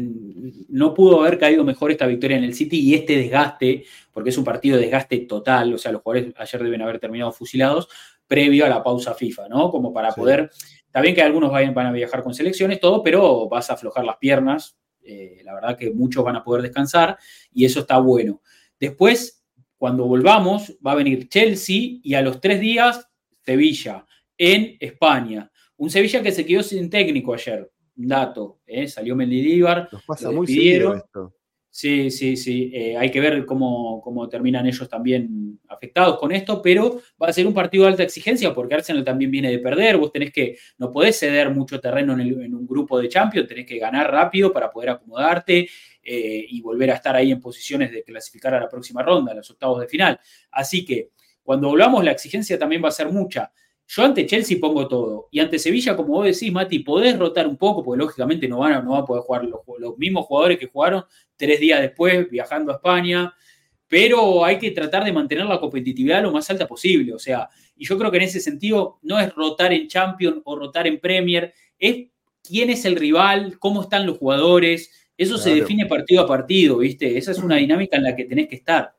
no 0.69 0.93
pudo 0.93 1.21
haber 1.21 1.39
caído 1.39 1.65
mejor 1.65 1.91
esta 1.91 2.07
victoria 2.07 2.37
en 2.37 2.45
el 2.45 2.55
City 2.55 2.79
y 2.79 2.95
este 2.95 3.17
desgaste, 3.17 3.85
porque 4.13 4.29
es 4.29 4.37
un 4.37 4.45
partido 4.45 4.77
de 4.77 4.83
desgaste 4.83 5.19
total, 5.21 5.73
o 5.73 5.79
sea, 5.79 5.93
los 5.93 6.03
jugadores 6.03 6.35
ayer 6.37 6.63
deben 6.63 6.83
haber 6.83 6.99
terminado 6.99 7.33
fusilados 7.33 7.89
previo 8.27 8.67
a 8.67 8.69
la 8.69 8.83
pausa 8.83 9.15
FIFA, 9.15 9.49
¿no? 9.49 9.71
Como 9.71 9.93
para 9.93 10.13
poder, 10.13 10.51
está 10.85 11.01
bien 11.01 11.15
que 11.15 11.23
algunos 11.23 11.51
vayan, 11.51 11.75
van 11.75 11.87
a 11.87 11.93
viajar 11.93 12.23
con 12.23 12.35
selecciones, 12.35 12.81
todo, 12.81 13.03
pero 13.03 13.49
vas 13.49 13.71
a 13.71 13.75
aflojar 13.75 14.05
las 14.05 14.19
piernas, 14.19 14.77
eh, 15.03 15.41
la 15.43 15.55
verdad 15.55 15.77
que 15.77 15.91
muchos 15.91 16.23
van 16.23 16.37
a 16.37 16.45
poder 16.45 16.63
descansar 16.63 17.19
y 17.53 17.65
eso 17.65 17.81
está 17.81 17.99
bueno. 17.99 18.43
Después, 18.79 19.43
cuando 19.79 20.05
volvamos, 20.05 20.77
va 20.87 20.93
a 20.93 20.97
venir 20.97 21.29
Chelsea 21.29 21.99
y 22.03 22.15
a 22.15 22.23
los 22.23 22.41
tres 22.41 22.61
días 22.61 23.10
Sevilla 23.51 24.07
en 24.39 24.77
España. 24.79 25.51
Un 25.77 25.91
Sevilla 25.91 26.23
que 26.23 26.31
se 26.31 26.47
quedó 26.47 26.63
sin 26.63 26.89
técnico 26.89 27.35
ayer. 27.35 27.69
Un 27.97 28.07
dato, 28.07 28.61
¿eh? 28.65 28.87
salió 28.87 29.17
Mendilibar. 29.17 29.89
Nos 29.91 30.05
pasa 30.05 30.31
muy 30.31 30.47
seguido 30.47 30.95
esto. 30.95 31.35
Sí, 31.73 32.11
sí, 32.11 32.37
sí. 32.37 32.71
Eh, 32.75 32.97
hay 32.97 33.11
que 33.11 33.21
ver 33.21 33.45
cómo, 33.45 34.29
terminan 34.31 34.67
ellos 34.67 34.89
también 34.89 35.61
afectados 35.69 36.19
con 36.19 36.33
esto, 36.33 36.61
pero 36.63 37.01
va 37.21 37.29
a 37.29 37.33
ser 37.33 37.47
un 37.47 37.55
partido 37.55 37.85
de 37.85 37.91
alta 37.91 38.03
exigencia 38.03 38.53
porque 38.53 38.75
Arsenal 38.75 39.05
también 39.05 39.31
viene 39.31 39.51
de 39.51 39.59
perder. 39.59 39.97
Vos 39.97 40.13
tenés 40.13 40.33
que, 40.33 40.57
no 40.79 40.93
podés 40.93 41.19
ceder 41.19 41.51
mucho 41.51 41.81
terreno 41.81 42.13
en, 42.13 42.55
un 42.55 42.67
grupo 42.67 43.01
de 43.01 43.09
Champions, 43.09 43.49
tenés 43.49 43.67
que 43.67 43.79
ganar 43.79 44.11
rápido 44.11 44.53
para 44.53 44.71
poder 44.71 44.91
acomodarte 44.91 45.69
eh, 46.03 46.47
y 46.49 46.61
volver 46.61 46.91
a 46.91 46.95
estar 46.95 47.15
ahí 47.15 47.31
en 47.31 47.41
posiciones 47.41 47.93
de 47.93 48.03
clasificar 48.03 48.55
a 48.55 48.61
la 48.61 48.69
próxima 48.69 49.03
ronda, 49.03 49.33
a 49.33 49.37
los 49.37 49.51
octavos 49.51 49.81
de 49.81 49.87
final. 49.87 50.19
Así 50.51 50.85
que 50.85 51.11
cuando 51.51 51.67
volvamos, 51.67 52.05
la 52.05 52.13
exigencia 52.13 52.57
también 52.57 52.81
va 52.81 52.91
a 52.91 52.93
ser 52.93 53.11
mucha. 53.11 53.53
Yo 53.89 54.05
ante 54.05 54.25
Chelsea 54.25 54.57
pongo 54.61 54.87
todo. 54.87 55.27
Y 55.33 55.41
ante 55.41 55.59
Sevilla, 55.59 55.97
como 55.97 56.11
vos 56.11 56.27
decís, 56.27 56.53
Mati, 56.53 56.79
podés 56.79 57.19
rotar 57.19 57.49
un 57.49 57.57
poco, 57.57 57.83
porque 57.83 57.99
lógicamente 57.99 58.47
no 58.47 58.59
van 58.59 58.75
a, 58.75 58.83
no 58.83 58.95
a 58.95 59.05
poder 59.05 59.25
jugar 59.25 59.47
los, 59.47 59.99
mismos 59.99 60.27
jugadores 60.27 60.61
que 60.61 60.69
jugaron 60.69 61.03
tres 61.35 61.59
días 61.59 61.81
después 61.81 62.31
viajando 62.31 62.71
a 62.71 62.77
España. 62.77 63.35
Pero 63.89 64.45
hay 64.45 64.61
que 64.61 64.71
tratar 64.71 65.03
de 65.03 65.13
mantener 65.13 65.45
la 65.47 65.59
competitividad 65.59 66.23
lo 66.23 66.31
más 66.31 66.49
alta 66.51 66.69
posible. 66.69 67.15
O 67.15 67.19
sea, 67.19 67.49
y 67.75 67.85
yo 67.85 67.99
creo 67.99 68.13
que 68.13 68.19
en 68.19 68.23
ese 68.23 68.39
sentido 68.39 69.01
no 69.03 69.19
es 69.19 69.35
rotar 69.35 69.73
en 69.73 69.89
Champions 69.89 70.43
o 70.45 70.55
rotar 70.55 70.87
en 70.87 71.01
Premier, 71.01 71.53
es 71.77 72.11
quién 72.45 72.71
es 72.71 72.85
el 72.85 72.95
rival, 72.95 73.59
cómo 73.59 73.83
están 73.83 74.07
los 74.07 74.19
jugadores. 74.19 74.89
Eso 75.17 75.37
se 75.37 75.53
define 75.53 75.87
partido 75.87 76.23
a 76.23 76.29
partido, 76.29 76.79
¿viste? 76.79 77.19
Esa 77.19 77.33
es 77.33 77.39
una 77.39 77.57
dinámica 77.57 77.97
en 77.97 78.05
la 78.05 78.15
que 78.15 78.27
tenés 78.27 78.47
que 78.47 78.55
estar. 78.55 78.95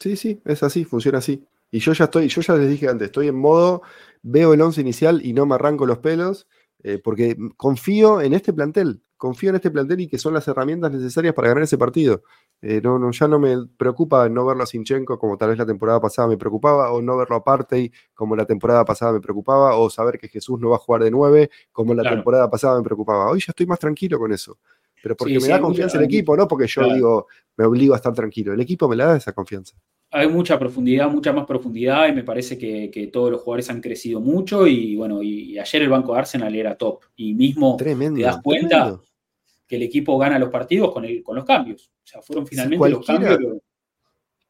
Sí, 0.00 0.16
sí, 0.16 0.40
es 0.46 0.62
así, 0.62 0.86
funciona 0.86 1.18
así. 1.18 1.44
Y 1.70 1.78
yo 1.78 1.92
ya 1.92 2.04
estoy, 2.04 2.28
yo 2.28 2.40
ya 2.40 2.54
les 2.54 2.68
dije 2.68 2.88
antes, 2.88 3.06
estoy 3.06 3.28
en 3.28 3.36
modo, 3.36 3.82
veo 4.22 4.52
el 4.54 4.60
11 4.60 4.80
inicial 4.80 5.24
y 5.24 5.32
no 5.32 5.46
me 5.46 5.54
arranco 5.54 5.86
los 5.86 5.98
pelos, 5.98 6.48
eh, 6.82 6.98
porque 7.02 7.36
confío 7.56 8.20
en 8.20 8.32
este 8.32 8.52
plantel, 8.52 9.02
confío 9.16 9.50
en 9.50 9.56
este 9.56 9.70
plantel 9.70 10.00
y 10.00 10.08
que 10.08 10.18
son 10.18 10.34
las 10.34 10.48
herramientas 10.48 10.90
necesarias 10.90 11.34
para 11.34 11.48
ganar 11.48 11.62
ese 11.62 11.78
partido. 11.78 12.22
Eh, 12.62 12.80
no, 12.82 12.98
no, 12.98 13.10
ya 13.12 13.28
no 13.28 13.38
me 13.38 13.56
preocupa 13.76 14.28
no 14.28 14.44
verlo 14.44 14.64
a 14.64 14.66
Sinchenko 14.66 15.18
como 15.18 15.36
tal 15.36 15.50
vez 15.50 15.58
la 15.58 15.66
temporada 15.66 16.00
pasada 16.00 16.26
me 16.26 16.36
preocupaba, 16.36 16.90
o 16.92 17.00
no 17.00 17.16
verlo 17.16 17.36
a 17.36 17.44
Partey 17.44 17.92
como 18.14 18.34
la 18.34 18.46
temporada 18.46 18.84
pasada 18.84 19.12
me 19.12 19.20
preocupaba, 19.20 19.76
o 19.76 19.88
saber 19.90 20.18
que 20.18 20.28
Jesús 20.28 20.58
no 20.58 20.70
va 20.70 20.76
a 20.76 20.80
jugar 20.80 21.04
de 21.04 21.10
9 21.10 21.50
como 21.70 21.94
la 21.94 22.02
temporada 22.02 22.50
pasada 22.50 22.78
me 22.78 22.82
preocupaba. 22.82 23.30
Hoy 23.30 23.38
ya 23.40 23.50
estoy 23.50 23.66
más 23.66 23.78
tranquilo 23.78 24.18
con 24.18 24.32
eso. 24.32 24.58
Pero 25.02 25.16
porque 25.16 25.38
me 25.38 25.48
da 25.48 25.60
confianza 25.60 25.96
el 25.96 26.04
equipo, 26.04 26.36
no 26.36 26.46
porque 26.46 26.66
yo 26.66 26.92
digo, 26.92 27.26
me 27.56 27.64
obligo 27.64 27.94
a 27.94 27.96
estar 27.96 28.12
tranquilo. 28.12 28.52
El 28.52 28.60
equipo 28.60 28.86
me 28.88 28.96
la 28.96 29.06
da 29.06 29.16
esa 29.16 29.32
confianza 29.32 29.76
hay 30.12 30.28
mucha 30.28 30.58
profundidad, 30.58 31.08
mucha 31.08 31.32
más 31.32 31.46
profundidad 31.46 32.08
y 32.08 32.12
me 32.12 32.24
parece 32.24 32.58
que, 32.58 33.10
todos 33.12 33.30
los 33.30 33.40
jugadores 33.40 33.70
han 33.70 33.80
crecido 33.80 34.20
mucho 34.20 34.66
y 34.66 34.96
bueno, 34.96 35.22
y, 35.22 35.58
ayer 35.58 35.82
el 35.82 35.88
banco 35.88 36.12
de 36.12 36.18
Arsenal 36.18 36.54
era 36.54 36.76
top 36.76 37.04
y 37.16 37.34
mismo 37.34 37.76
te 37.76 37.94
das 38.22 38.40
cuenta 38.42 39.00
que 39.66 39.76
el 39.76 39.82
equipo 39.82 40.18
gana 40.18 40.38
los 40.38 40.50
partidos 40.50 40.92
con, 40.92 41.04
el, 41.04 41.22
con 41.22 41.36
los 41.36 41.44
cambios. 41.44 41.92
O 42.02 42.06
sea, 42.06 42.22
fueron 42.22 42.44
finalmente 42.44 42.90
los 42.90 43.06
cambios. 43.06 43.38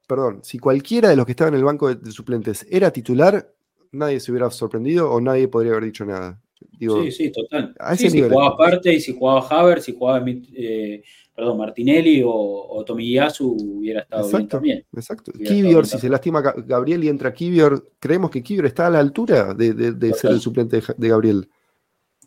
Perdón, 0.07 0.41
si 0.43 0.59
cualquiera 0.59 1.11
de 1.11 1.17
los 1.17 1.27
que 1.27 1.33
estaban 1.33 1.53
en 1.55 1.59
el 1.59 1.65
banco 1.65 1.95
de, 1.95 2.11
suplentes 2.11 2.67
era 2.71 2.91
titular, 2.91 3.53
nadie 3.93 4.19
se 4.19 4.33
hubiera 4.33 4.51
sorprendido 4.51 5.11
o 5.11 5.21
nadie 5.21 5.47
podría 5.47 5.73
haber 5.73 5.85
dicho 5.85 6.07
nada. 6.07 6.41
sí, 6.79 7.13
sí, 7.13 7.31
total. 7.31 7.75
si 7.97 8.23
jugaba 8.23 8.57
parte 8.57 8.95
y 8.95 9.01
si 9.01 9.15
jugaba 9.17 9.47
Haver, 9.47 9.83
si 9.83 9.95
jugaba 9.95 10.25
eh, 10.27 11.03
perdón, 11.35 11.59
Martinelli 11.59 12.23
o, 12.23 12.31
o 12.31 12.85
Tomiyasu 12.85 13.57
hubiera 13.79 14.01
estado 14.01 14.29
bien 14.29 14.49
también. 14.49 14.85
Exacto. 14.95 15.33
Kivior, 15.33 15.87
si 15.87 15.99
se 15.99 16.09
lastima 16.09 16.43
Gabriel 16.43 17.05
y 17.05 17.09
entra 17.09 17.33
Kivior, 17.33 17.93
¿creemos 17.99 18.31
que 18.31 18.43
Kivior 18.43 18.67
está 18.67 18.87
a 18.87 18.91
la 18.91 18.99
altura 18.99 19.55
de, 19.55 20.13
ser 20.15 20.33
el 20.33 20.41
suplente 20.41 20.83
de 20.97 21.09
Gabriel? 21.09 21.49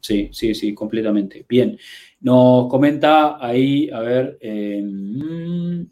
Sí, 0.03 0.29
sí, 0.33 0.53
sí, 0.53 0.73
completamente. 0.73 1.45
Bien. 1.47 1.77
Nos 2.19 2.67
comenta 2.67 3.37
ahí, 3.39 3.89
a 3.89 4.01
ver, 4.01 4.37
em, 4.41 5.87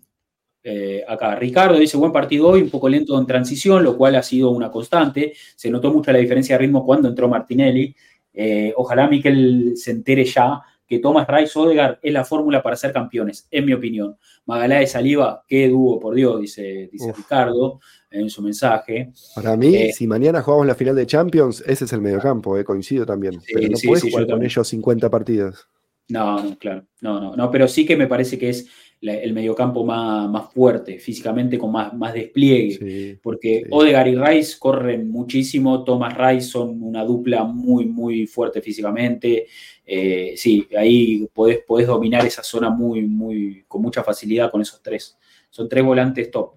eh, 0.63 1.03
acá, 1.07 1.35
Ricardo 1.35 1.79
dice, 1.79 1.97
buen 1.97 2.11
partido 2.11 2.49
hoy, 2.49 2.61
un 2.61 2.69
poco 2.69 2.89
lento 2.89 3.17
en 3.17 3.25
transición, 3.25 3.83
lo 3.83 3.97
cual 3.97 4.15
ha 4.15 4.23
sido 4.23 4.49
una 4.51 4.69
constante. 4.69 5.33
Se 5.55 5.69
notó 5.69 5.93
mucho 5.93 6.11
la 6.11 6.19
diferencia 6.19 6.55
de 6.55 6.59
ritmo 6.63 6.85
cuando 6.85 7.07
entró 7.07 7.29
Martinelli. 7.29 7.95
Eh, 8.33 8.73
ojalá 8.75 9.07
Miquel 9.07 9.73
se 9.75 9.91
entere 9.91 10.25
ya 10.25 10.61
que 10.91 10.99
Thomas 10.99 11.25
Rice 11.25 11.57
Odegaard 11.57 11.99
es 12.01 12.11
la 12.11 12.25
fórmula 12.25 12.61
para 12.61 12.75
ser 12.75 12.91
campeones, 12.91 13.47
en 13.49 13.65
mi 13.65 13.71
opinión. 13.71 14.17
de 14.45 14.87
Saliva, 14.87 15.41
qué 15.47 15.69
dúo, 15.69 15.97
por 16.01 16.13
Dios, 16.13 16.41
dice, 16.41 16.89
dice 16.91 17.13
Ricardo 17.13 17.79
en 18.09 18.29
su 18.29 18.41
mensaje. 18.41 19.13
Para 19.33 19.55
mí, 19.55 19.73
eh, 19.73 19.93
si 19.93 20.05
mañana 20.05 20.41
jugamos 20.41 20.67
la 20.67 20.75
final 20.75 20.97
de 20.97 21.07
Champions, 21.07 21.63
ese 21.65 21.85
es 21.85 21.93
el 21.93 22.01
mediocampo, 22.01 22.57
eh, 22.57 22.65
coincido 22.65 23.05
también. 23.05 23.41
pero 23.53 23.69
no 23.69 23.77
puedes 23.81 24.03
jugar 24.03 24.27
con 24.27 24.43
ellos 24.43 24.67
50 24.67 25.09
partidas. 25.09 25.65
No, 26.09 26.43
no, 26.43 26.57
claro. 26.57 26.85
No, 26.99 27.21
no, 27.21 27.37
no, 27.37 27.49
pero 27.49 27.69
sí 27.69 27.85
que 27.85 27.95
me 27.95 28.07
parece 28.07 28.37
que 28.37 28.49
es 28.49 28.67
el 29.01 29.33
mediocampo 29.33 29.83
más, 29.83 30.29
más 30.29 30.53
fuerte, 30.53 30.99
físicamente 30.99 31.57
con 31.57 31.71
más, 31.71 31.93
más 31.93 32.13
despliegue. 32.13 33.19
porque 33.21 33.65
Odegar 33.71 34.07
y 34.07 34.15
Rice 34.15 34.57
corren 34.59 35.09
muchísimo, 35.09 35.83
Thomas 35.83 36.15
Rice 36.15 36.47
son 36.47 36.83
una 36.83 37.03
dupla 37.03 37.43
muy, 37.43 37.85
muy 37.85 38.27
fuerte 38.27 38.61
físicamente. 38.61 39.47
Eh, 39.85 40.33
sí, 40.37 40.67
ahí 40.77 41.27
podés, 41.33 41.59
podés, 41.65 41.87
dominar 41.87 42.25
esa 42.25 42.43
zona 42.43 42.69
muy, 42.69 43.01
muy, 43.01 43.65
con 43.67 43.81
mucha 43.81 44.03
facilidad 44.03 44.51
con 44.51 44.61
esos 44.61 44.81
tres. 44.81 45.17
Son 45.49 45.67
tres 45.67 45.83
volantes 45.83 46.29
top. 46.29 46.53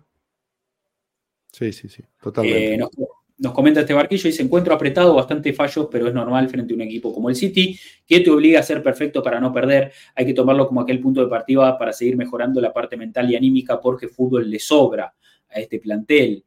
Sí, 1.50 1.72
sí, 1.72 1.88
sí, 1.88 2.02
totalmente. 2.20 2.74
Eh, 2.74 2.76
nos 2.76 2.90
comenta 3.52 3.80
este 3.80 3.94
barquillo, 3.94 4.24
dice, 4.24 4.42
encuentro 4.42 4.74
apretado, 4.74 5.14
bastante 5.14 5.52
fallos, 5.52 5.88
pero 5.90 6.08
es 6.08 6.14
normal 6.14 6.48
frente 6.48 6.72
a 6.72 6.76
un 6.76 6.82
equipo 6.82 7.12
como 7.12 7.28
el 7.28 7.36
City, 7.36 7.78
que 8.06 8.20
te 8.20 8.30
obliga 8.30 8.60
a 8.60 8.62
ser 8.62 8.82
perfecto 8.82 9.22
para 9.22 9.40
no 9.40 9.52
perder. 9.52 9.92
Hay 10.14 10.26
que 10.26 10.34
tomarlo 10.34 10.66
como 10.66 10.80
aquel 10.80 11.00
punto 11.00 11.20
de 11.20 11.28
partida 11.28 11.76
para 11.78 11.92
seguir 11.92 12.16
mejorando 12.16 12.60
la 12.60 12.72
parte 12.72 12.96
mental 12.96 13.30
y 13.30 13.36
anímica 13.36 13.80
porque 13.80 14.08
fútbol 14.08 14.48
le 14.50 14.58
sobra 14.58 15.14
a 15.48 15.60
este 15.60 15.78
plantel. 15.78 16.44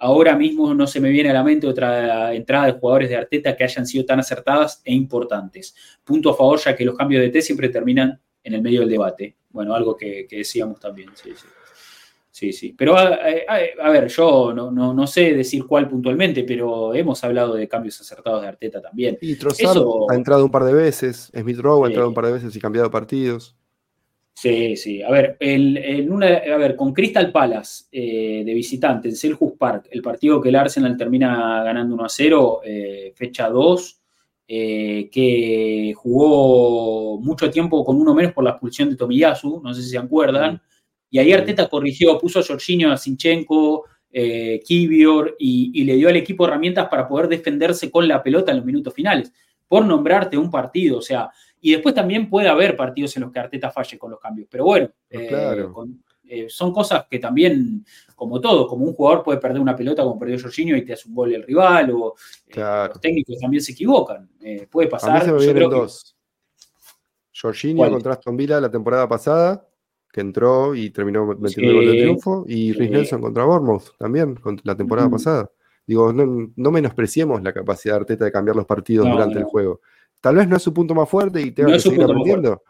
Ahora 0.00 0.36
mismo 0.36 0.72
no 0.74 0.86
se 0.86 1.00
me 1.00 1.10
viene 1.10 1.30
a 1.30 1.32
la 1.32 1.42
mente 1.42 1.66
otra 1.66 2.32
entrada 2.32 2.66
de 2.66 2.72
jugadores 2.72 3.08
de 3.08 3.16
Arteta 3.16 3.56
que 3.56 3.64
hayan 3.64 3.84
sido 3.84 4.04
tan 4.04 4.20
acertadas 4.20 4.80
e 4.84 4.94
importantes. 4.94 5.74
Punto 6.04 6.30
a 6.30 6.36
favor, 6.36 6.60
ya 6.60 6.76
que 6.76 6.84
los 6.84 6.96
cambios 6.96 7.20
de 7.20 7.30
T 7.30 7.42
siempre 7.42 7.68
terminan 7.68 8.20
en 8.44 8.54
el 8.54 8.62
medio 8.62 8.80
del 8.80 8.90
debate. 8.90 9.36
Bueno, 9.50 9.74
algo 9.74 9.96
que, 9.96 10.28
decíamos 10.30 10.78
también. 10.78 11.10
Sí, 11.14 11.30
sí. 11.34 11.46
Sí, 12.38 12.52
sí. 12.52 12.72
Pero 12.78 12.96
a, 12.96 13.90
ver, 13.90 14.06
yo 14.06 14.52
no, 14.52 15.06
sé 15.08 15.34
decir 15.34 15.66
cuál 15.66 15.88
puntualmente, 15.88 16.44
pero 16.44 16.94
hemos 16.94 17.24
hablado 17.24 17.56
de 17.56 17.66
cambios 17.66 18.00
acertados 18.00 18.42
de 18.42 18.46
Arteta 18.46 18.80
también. 18.80 19.18
Y 19.20 19.34
Trossard 19.34 19.82
ha 20.08 20.14
entrado 20.14 20.44
un 20.44 20.50
par 20.52 20.62
de 20.62 20.72
veces, 20.72 21.32
Smith 21.36 21.58
Rowe 21.58 21.84
ha 21.84 21.88
entrado 21.88 22.06
un 22.06 22.14
par 22.14 22.26
de 22.26 22.34
veces 22.34 22.54
y 22.54 22.60
cambiado 22.60 22.92
partidos. 22.92 23.56
Sí, 24.34 24.76
sí. 24.76 25.02
A 25.02 25.10
ver, 25.10 25.36
en 25.40 26.12
una, 26.12 26.28
a 26.28 26.56
ver 26.58 26.76
con 26.76 26.94
Crystal 26.94 27.32
Palace 27.32 27.86
eh, 27.90 28.44
de 28.46 28.54
visitante 28.54 29.08
en 29.08 29.16
Selhurst 29.16 29.58
Park, 29.58 29.88
el 29.90 30.00
partido 30.00 30.40
que 30.40 30.50
el 30.50 30.54
Arsenal 30.54 30.96
termina 30.96 31.64
ganando 31.64 31.96
1 31.96 32.04
a 32.04 32.08
0, 32.08 32.60
eh, 32.64 33.12
fecha 33.16 33.48
2, 33.48 34.00
eh, 34.46 35.10
que 35.10 35.92
jugó 35.96 37.20
mucho 37.20 37.50
tiempo 37.50 37.84
con 37.84 38.00
uno 38.00 38.14
menos 38.14 38.32
por 38.32 38.44
la 38.44 38.50
expulsión 38.50 38.90
de 38.90 38.94
Tomiyasu, 38.94 39.60
no 39.60 39.74
sé 39.74 39.82
si 39.82 39.88
se 39.90 39.98
acuerdan, 39.98 40.62
y 41.10 41.18
ahí 41.18 41.32
Arteta 41.32 41.68
corrigió, 41.68 42.18
puso 42.18 42.40
a 42.40 42.42
Jorginho, 42.42 42.92
a 42.92 42.96
Sinchenko, 42.96 43.84
Kivior, 44.10 45.36
y, 45.38 45.70
y 45.74 45.84
le 45.84 45.96
dio 45.96 46.08
al 46.08 46.16
equipo 46.16 46.46
herramientas 46.46 46.88
para 46.88 47.06
poder 47.06 47.28
defenderse 47.28 47.90
con 47.90 48.08
la 48.08 48.22
pelota 48.22 48.50
en 48.50 48.58
los 48.58 48.66
minutos 48.66 48.92
finales, 48.94 49.32
por 49.68 49.84
nombrarte 49.84 50.36
un 50.36 50.50
partido, 50.50 50.98
o 50.98 51.02
sea, 51.02 51.30
y 51.60 51.72
después 51.72 51.94
también 51.94 52.28
puede 52.28 52.48
haber 52.48 52.76
partidos 52.76 53.16
en 53.16 53.22
los 53.22 53.32
que 53.32 53.38
Arteta 53.38 53.70
falle 53.70 53.98
con 53.98 54.10
los 54.10 54.20
cambios. 54.20 54.48
Pero 54.50 54.64
bueno, 54.64 54.90
eh, 55.10 55.66
eh, 56.30 56.46
son 56.48 56.72
cosas 56.72 57.06
que 57.10 57.18
también, 57.18 57.84
como 58.14 58.40
todo, 58.40 58.66
como 58.66 58.84
un 58.84 58.92
jugador 58.92 59.24
puede 59.24 59.38
perder 59.38 59.60
una 59.60 59.74
pelota 59.74 60.02
como 60.02 60.18
perdió 60.18 60.38
Jorginho 60.38 60.76
y 60.76 60.84
te 60.84 60.92
hace 60.92 61.08
un 61.08 61.14
gol 61.14 61.34
el 61.34 61.42
rival, 61.42 61.90
o 61.90 62.14
eh, 62.48 62.88
los 62.88 63.00
técnicos 63.00 63.38
también 63.40 63.62
se 63.62 63.72
equivocan. 63.72 64.28
puede 64.70 64.88
pasar. 64.88 65.28
A 65.28 65.32
mí 65.32 65.42
se 65.42 65.54
me 65.54 65.60
dos. 65.60 66.14
Jorginho 67.40 67.88
contra 67.90 68.14
Aston 68.14 68.36
Villa 68.36 68.60
la 68.60 68.70
temporada 68.70 69.08
pasada, 69.08 69.67
que 70.12 70.20
entró 70.20 70.74
y 70.74 70.90
terminó 70.90 71.26
metiendo 71.26 71.70
el 71.70 71.76
gol 71.76 71.86
de 71.86 72.02
triunfo, 72.02 72.44
y 72.48 72.72
Rhys 72.72 72.90
Nelson 72.90 73.20
contra 73.20 73.44
Bournemouth 73.44 73.96
también, 73.98 74.38
la 74.64 74.76
temporada 74.76 75.10
pasada. 75.10 75.50
Digo, 75.86 76.12
no, 76.12 76.70
menospreciemos 76.70 77.42
la 77.42 77.52
capacidad 77.52 77.94
de 77.94 78.00
Arteta 78.00 78.24
de 78.26 78.32
cambiar 78.32 78.56
los 78.56 78.66
partidos 78.66 79.08
durante 79.10 79.38
el 79.38 79.44
juego. 79.44 79.80
Tal 80.20 80.36
vez 80.36 80.48
no 80.48 80.56
es 80.56 80.62
su 80.62 80.74
punto 80.74 80.94
más 80.94 81.08
fuerte 81.08 81.40
y 81.40 81.52
tenga 81.52 81.72
que 81.72 81.80
seguir 81.80 82.02
aprendiendo. 82.02 82.62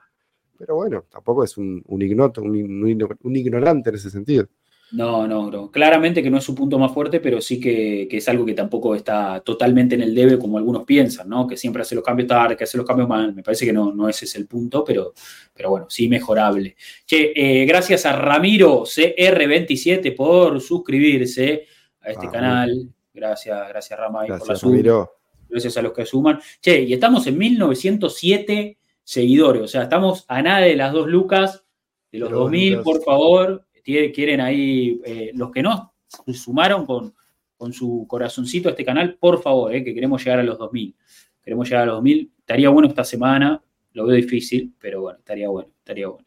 Pero 0.56 0.74
bueno, 0.74 1.04
tampoco 1.10 1.44
es 1.44 1.56
un, 1.56 1.82
ignoto, 2.00 2.42
un, 2.42 3.36
ignorante 3.36 3.90
en 3.90 3.96
ese 3.96 4.10
sentido. 4.10 4.46
No, 4.92 5.26
no, 5.26 5.50
no. 5.50 5.70
Claramente 5.70 6.22
que 6.22 6.30
no 6.30 6.38
es 6.38 6.44
su 6.44 6.54
punto 6.54 6.78
más 6.78 6.92
fuerte, 6.92 7.20
pero 7.20 7.40
sí 7.40 7.60
que, 7.60 8.08
es 8.10 8.28
algo 8.28 8.46
que 8.46 8.54
tampoco 8.54 8.94
está 8.94 9.40
totalmente 9.40 9.94
en 9.94 10.02
el 10.02 10.14
debe 10.14 10.38
como 10.38 10.56
algunos 10.56 10.84
piensan, 10.84 11.28
¿no? 11.28 11.46
Que 11.46 11.56
siempre 11.56 11.82
hace 11.82 11.94
los 11.94 12.04
cambios 12.04 12.28
tarde, 12.28 12.56
que 12.56 12.64
hace 12.64 12.78
los 12.78 12.86
cambios 12.86 13.08
mal. 13.08 13.34
Me 13.34 13.42
parece 13.42 13.66
que 13.66 13.72
no, 13.72 13.92
no 13.92 14.08
ese 14.08 14.24
es 14.24 14.34
el 14.36 14.46
punto, 14.46 14.84
pero, 14.84 15.12
pero 15.54 15.70
bueno, 15.70 15.86
sí 15.90 16.08
mejorable. 16.08 16.76
Che, 17.04 17.32
eh, 17.34 17.66
gracias 17.66 18.06
a 18.06 18.12
Ramiro 18.12 18.84
CR27 18.84 20.14
por 20.16 20.60
suscribirse 20.60 21.66
a 22.00 22.10
este 22.10 22.28
canal. 22.28 22.88
Gracias, 23.12 23.68
gracias 23.68 23.98
Rama 23.98 24.24
por 24.26 24.48
la 24.48 24.54
Ramiro 24.54 25.18
gracias 25.48 25.76
a 25.76 25.82
los 25.82 25.92
que 25.92 26.06
suman. 26.06 26.40
Che, 26.60 26.82
y 26.82 26.92
estamos 26.92 27.26
en 27.26 27.38
1907 27.38 28.78
seguidores, 29.02 29.62
o 29.62 29.68
sea, 29.68 29.84
estamos 29.84 30.24
a 30.28 30.42
nada 30.42 30.60
de 30.60 30.76
las 30.76 30.92
dos 30.92 31.08
lucas, 31.08 31.64
de 32.12 32.18
los 32.18 32.30
2000, 32.30 32.82
por 32.82 33.02
favor. 33.02 33.66
Quieren 33.82 34.40
ahí, 34.40 35.00
eh, 35.04 35.30
los 35.34 35.50
que 35.50 35.62
no 35.62 35.94
sumaron 36.32 36.86
con, 36.86 37.14
con 37.56 37.72
su 37.72 38.06
corazoncito 38.08 38.68
a 38.68 38.72
este 38.72 38.84
canal, 38.84 39.16
por 39.18 39.42
favor, 39.42 39.74
eh, 39.74 39.84
que 39.84 39.94
queremos 39.94 40.24
llegar 40.24 40.40
a 40.40 40.42
los 40.42 40.58
2000. 40.58 40.94
Queremos 41.42 41.68
llegar 41.68 41.84
a 41.84 41.86
los 41.86 41.96
2000. 41.96 42.32
Estaría 42.38 42.68
bueno 42.70 42.88
esta 42.88 43.04
semana, 43.04 43.62
lo 43.92 44.06
veo 44.06 44.16
difícil, 44.16 44.74
pero 44.78 45.02
bueno, 45.02 45.18
estaría 45.18 45.48
bueno, 45.48 45.70
estaría 45.78 46.08
bueno. 46.08 46.26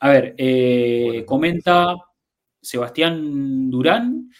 A 0.00 0.08
ver, 0.08 0.34
eh, 0.36 1.24
comenta 1.26 1.96
Sebastián 2.60 3.70
Durán. 3.70 4.30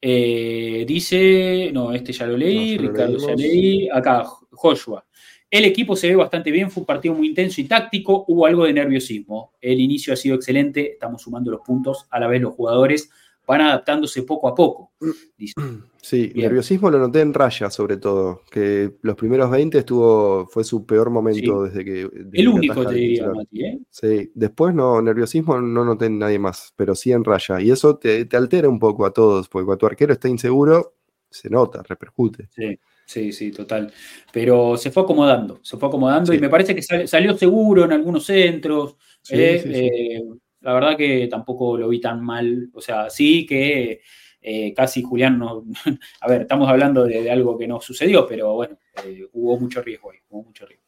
Dice, 0.00 1.70
no, 1.72 1.92
este 1.92 2.12
ya 2.12 2.26
lo 2.26 2.36
leí, 2.36 2.76
Ricardo 2.76 3.18
ya 3.18 3.36
leí, 3.36 3.88
acá, 3.88 4.24
Joshua. 4.50 5.04
El 5.52 5.66
equipo 5.66 5.94
se 5.96 6.08
ve 6.08 6.16
bastante 6.16 6.50
bien, 6.50 6.70
fue 6.70 6.80
un 6.80 6.86
partido 6.86 7.14
muy 7.14 7.28
intenso 7.28 7.60
y 7.60 7.64
táctico, 7.64 8.24
hubo 8.26 8.46
algo 8.46 8.64
de 8.64 8.72
nerviosismo. 8.72 9.52
El 9.60 9.80
inicio 9.80 10.14
ha 10.14 10.16
sido 10.16 10.34
excelente, 10.34 10.92
estamos 10.92 11.20
sumando 11.20 11.50
los 11.50 11.60
puntos, 11.60 12.06
a 12.10 12.18
la 12.18 12.26
vez 12.26 12.40
los 12.40 12.54
jugadores 12.54 13.10
van 13.46 13.60
adaptándose 13.60 14.22
poco 14.22 14.48
a 14.48 14.54
poco. 14.54 14.92
Sí, 16.04 16.32
nerviosismo 16.34 16.90
lo 16.90 16.98
noté 16.98 17.20
en 17.20 17.32
Raya 17.32 17.70
sobre 17.70 17.96
todo, 17.96 18.40
que 18.50 18.96
los 19.02 19.14
primeros 19.14 19.48
20 19.52 19.78
estuvo, 19.78 20.48
fue 20.48 20.64
su 20.64 20.84
peor 20.84 21.10
momento 21.10 21.62
desde 21.62 21.84
que... 21.84 22.10
el 22.32 22.48
único 22.48 22.84
te 22.84 22.94
diría, 22.94 23.28
Mati, 23.28 23.64
¿eh? 23.64 23.78
Sí, 23.88 24.32
después 24.34 24.74
no, 24.74 25.00
nerviosismo 25.00 25.60
no 25.60 25.84
noté 25.84 26.06
en 26.06 26.18
nadie 26.18 26.40
más, 26.40 26.74
pero 26.74 26.96
sí 26.96 27.12
en 27.12 27.22
Raya. 27.22 27.60
Y 27.60 27.70
eso 27.70 27.98
te, 27.98 28.26
altera 28.32 28.68
un 28.68 28.80
poco 28.80 29.06
a 29.06 29.12
todos, 29.12 29.48
porque 29.48 29.64
cuando 29.64 29.78
tu 29.78 29.86
arquero 29.86 30.12
está 30.12 30.28
inseguro, 30.28 30.96
se 31.30 31.48
nota, 31.48 31.84
repercute. 31.84 32.48
Sí. 32.50 32.76
Sí, 33.12 33.30
sí, 33.30 33.50
total. 33.50 33.92
Pero 34.32 34.78
se 34.78 34.90
fue 34.90 35.02
acomodando, 35.02 35.60
se 35.62 35.76
fue 35.76 35.88
acomodando 35.88 36.32
y 36.32 36.38
me 36.38 36.48
parece 36.48 36.74
que 36.74 36.80
salió 36.80 37.36
seguro 37.36 37.84
en 37.84 37.92
algunos 37.92 38.24
centros. 38.24 38.96
¿eh? 39.28 39.62
Eh, 39.66 40.22
la 40.62 40.72
verdad 40.72 40.96
que 40.96 41.26
tampoco 41.26 41.76
lo 41.76 41.88
vi 41.90 42.00
tan 42.00 42.24
mal. 42.24 42.70
O 42.72 42.80
sea, 42.80 43.10
sí 43.10 43.44
que 43.44 44.00
eh, 44.40 44.72
casi 44.72 45.02
Julián 45.02 45.38
no. 45.38 45.66
a 46.22 46.28
ver, 46.28 46.42
estamos 46.42 46.70
hablando 46.70 47.04
de, 47.04 47.30
algo 47.30 47.58
que 47.58 47.68
no 47.68 47.82
sucedió, 47.82 48.26
pero 48.26 48.54
bueno, 48.54 48.78
eh, 49.04 49.28
hubo 49.34 49.58
mucho 49.58 49.82
riesgo 49.82 50.10
ahí, 50.10 50.18
hubo 50.30 50.44
mucho 50.44 50.64
riesgo. 50.64 50.86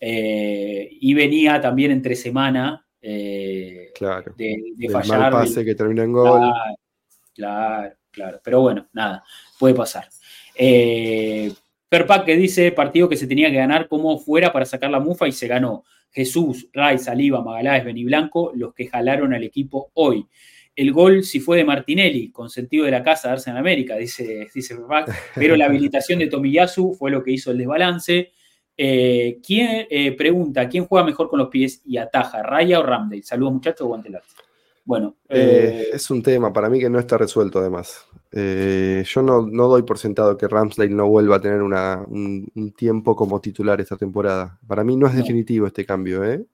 Eh, 0.00 0.88
y 1.00 1.14
venía 1.14 1.60
también 1.60 1.92
entre 1.92 2.16
semana 2.16 2.84
claro, 3.94 4.34
de, 4.36 4.56
de 4.74 4.88
fallar. 4.88 5.30
Mal 5.30 5.30
pase 5.30 5.64
que 5.64 5.76
termina 5.76 6.02
en 6.02 6.12
gol. 6.12 6.52
Claro, 7.32 7.94
claro, 8.10 8.40
Pero 8.42 8.62
bueno, 8.62 8.88
nada, 8.92 9.22
puede 9.60 9.74
pasar. 9.74 10.08
Perpac 10.56 12.24
que 12.24 12.36
dice 12.36 12.72
partido 12.72 13.08
que 13.08 13.16
se 13.16 13.26
tenía 13.26 13.50
que 13.50 13.56
ganar 13.56 13.88
como 13.88 14.18
fuera 14.18 14.52
para 14.52 14.64
sacar 14.64 14.90
la 14.90 15.00
mufa 15.00 15.28
y 15.28 15.32
se 15.32 15.46
ganó. 15.46 15.84
Jesús, 16.10 16.68
Ray, 16.72 16.98
Saliva, 16.98 17.42
Magaláes, 17.42 17.84
Beniblanco, 17.84 18.52
los 18.54 18.74
que 18.74 18.86
jalaron 18.86 19.32
al 19.32 19.42
equipo 19.42 19.90
hoy. 19.94 20.26
El 20.74 20.92
gol 20.92 21.24
si 21.24 21.40
fue 21.40 21.58
de 21.58 21.64
Martinelli, 21.64 22.30
con 22.30 22.48
sentido 22.48 22.84
de 22.84 22.90
la 22.90 23.02
casa 23.02 23.28
de 23.28 23.34
Arsenal 23.34 23.58
América, 23.58 23.96
dice, 23.96 24.48
dice 24.54 24.76
pero 25.34 25.56
la 25.56 25.66
habilitación 25.66 26.18
de 26.18 26.28
Tomiyasu 26.28 26.94
fue 26.94 27.10
lo 27.10 27.22
que 27.22 27.32
hizo 27.32 27.50
el 27.50 27.58
desbalance. 27.58 28.32
Eh, 28.74 29.38
¿Quién 29.46 29.86
eh, 29.90 30.12
pregunta 30.12 30.68
quién 30.68 30.86
juega 30.86 31.04
mejor 31.04 31.28
con 31.28 31.38
los 31.38 31.48
pies 31.48 31.82
y 31.84 31.98
ataja, 31.98 32.42
Raya 32.42 32.80
o 32.80 32.82
Ramdale? 32.82 33.22
Saludos 33.22 33.52
muchachos, 33.54 33.86
guantelar. 33.86 34.22
Bueno. 34.84 35.16
Eh, 35.28 35.90
es 35.92 36.10
un 36.10 36.22
tema 36.22 36.52
para 36.52 36.68
mí 36.68 36.80
que 36.80 36.90
no 36.90 36.98
está 36.98 37.16
resuelto 37.16 37.60
además. 37.60 38.06
yo 38.32 39.22
no, 39.22 39.42
doy 39.68 39.82
por 39.82 39.98
sentado 39.98 40.36
que 40.36 40.48
Ramsdale 40.48 40.90
no 40.90 41.08
vuelva 41.08 41.36
a 41.36 41.40
tener 41.40 41.62
un, 41.62 42.72
tiempo 42.76 43.14
como 43.14 43.40
titular 43.40 43.80
esta 43.80 43.96
temporada. 43.96 44.58
Para 44.66 44.84
mí 44.84 44.96
no 44.96 45.06
es 45.06 45.14
definitivo 45.14 45.66
este 45.66 45.86
cambio, 45.86 46.24
¿eh? 46.24 46.44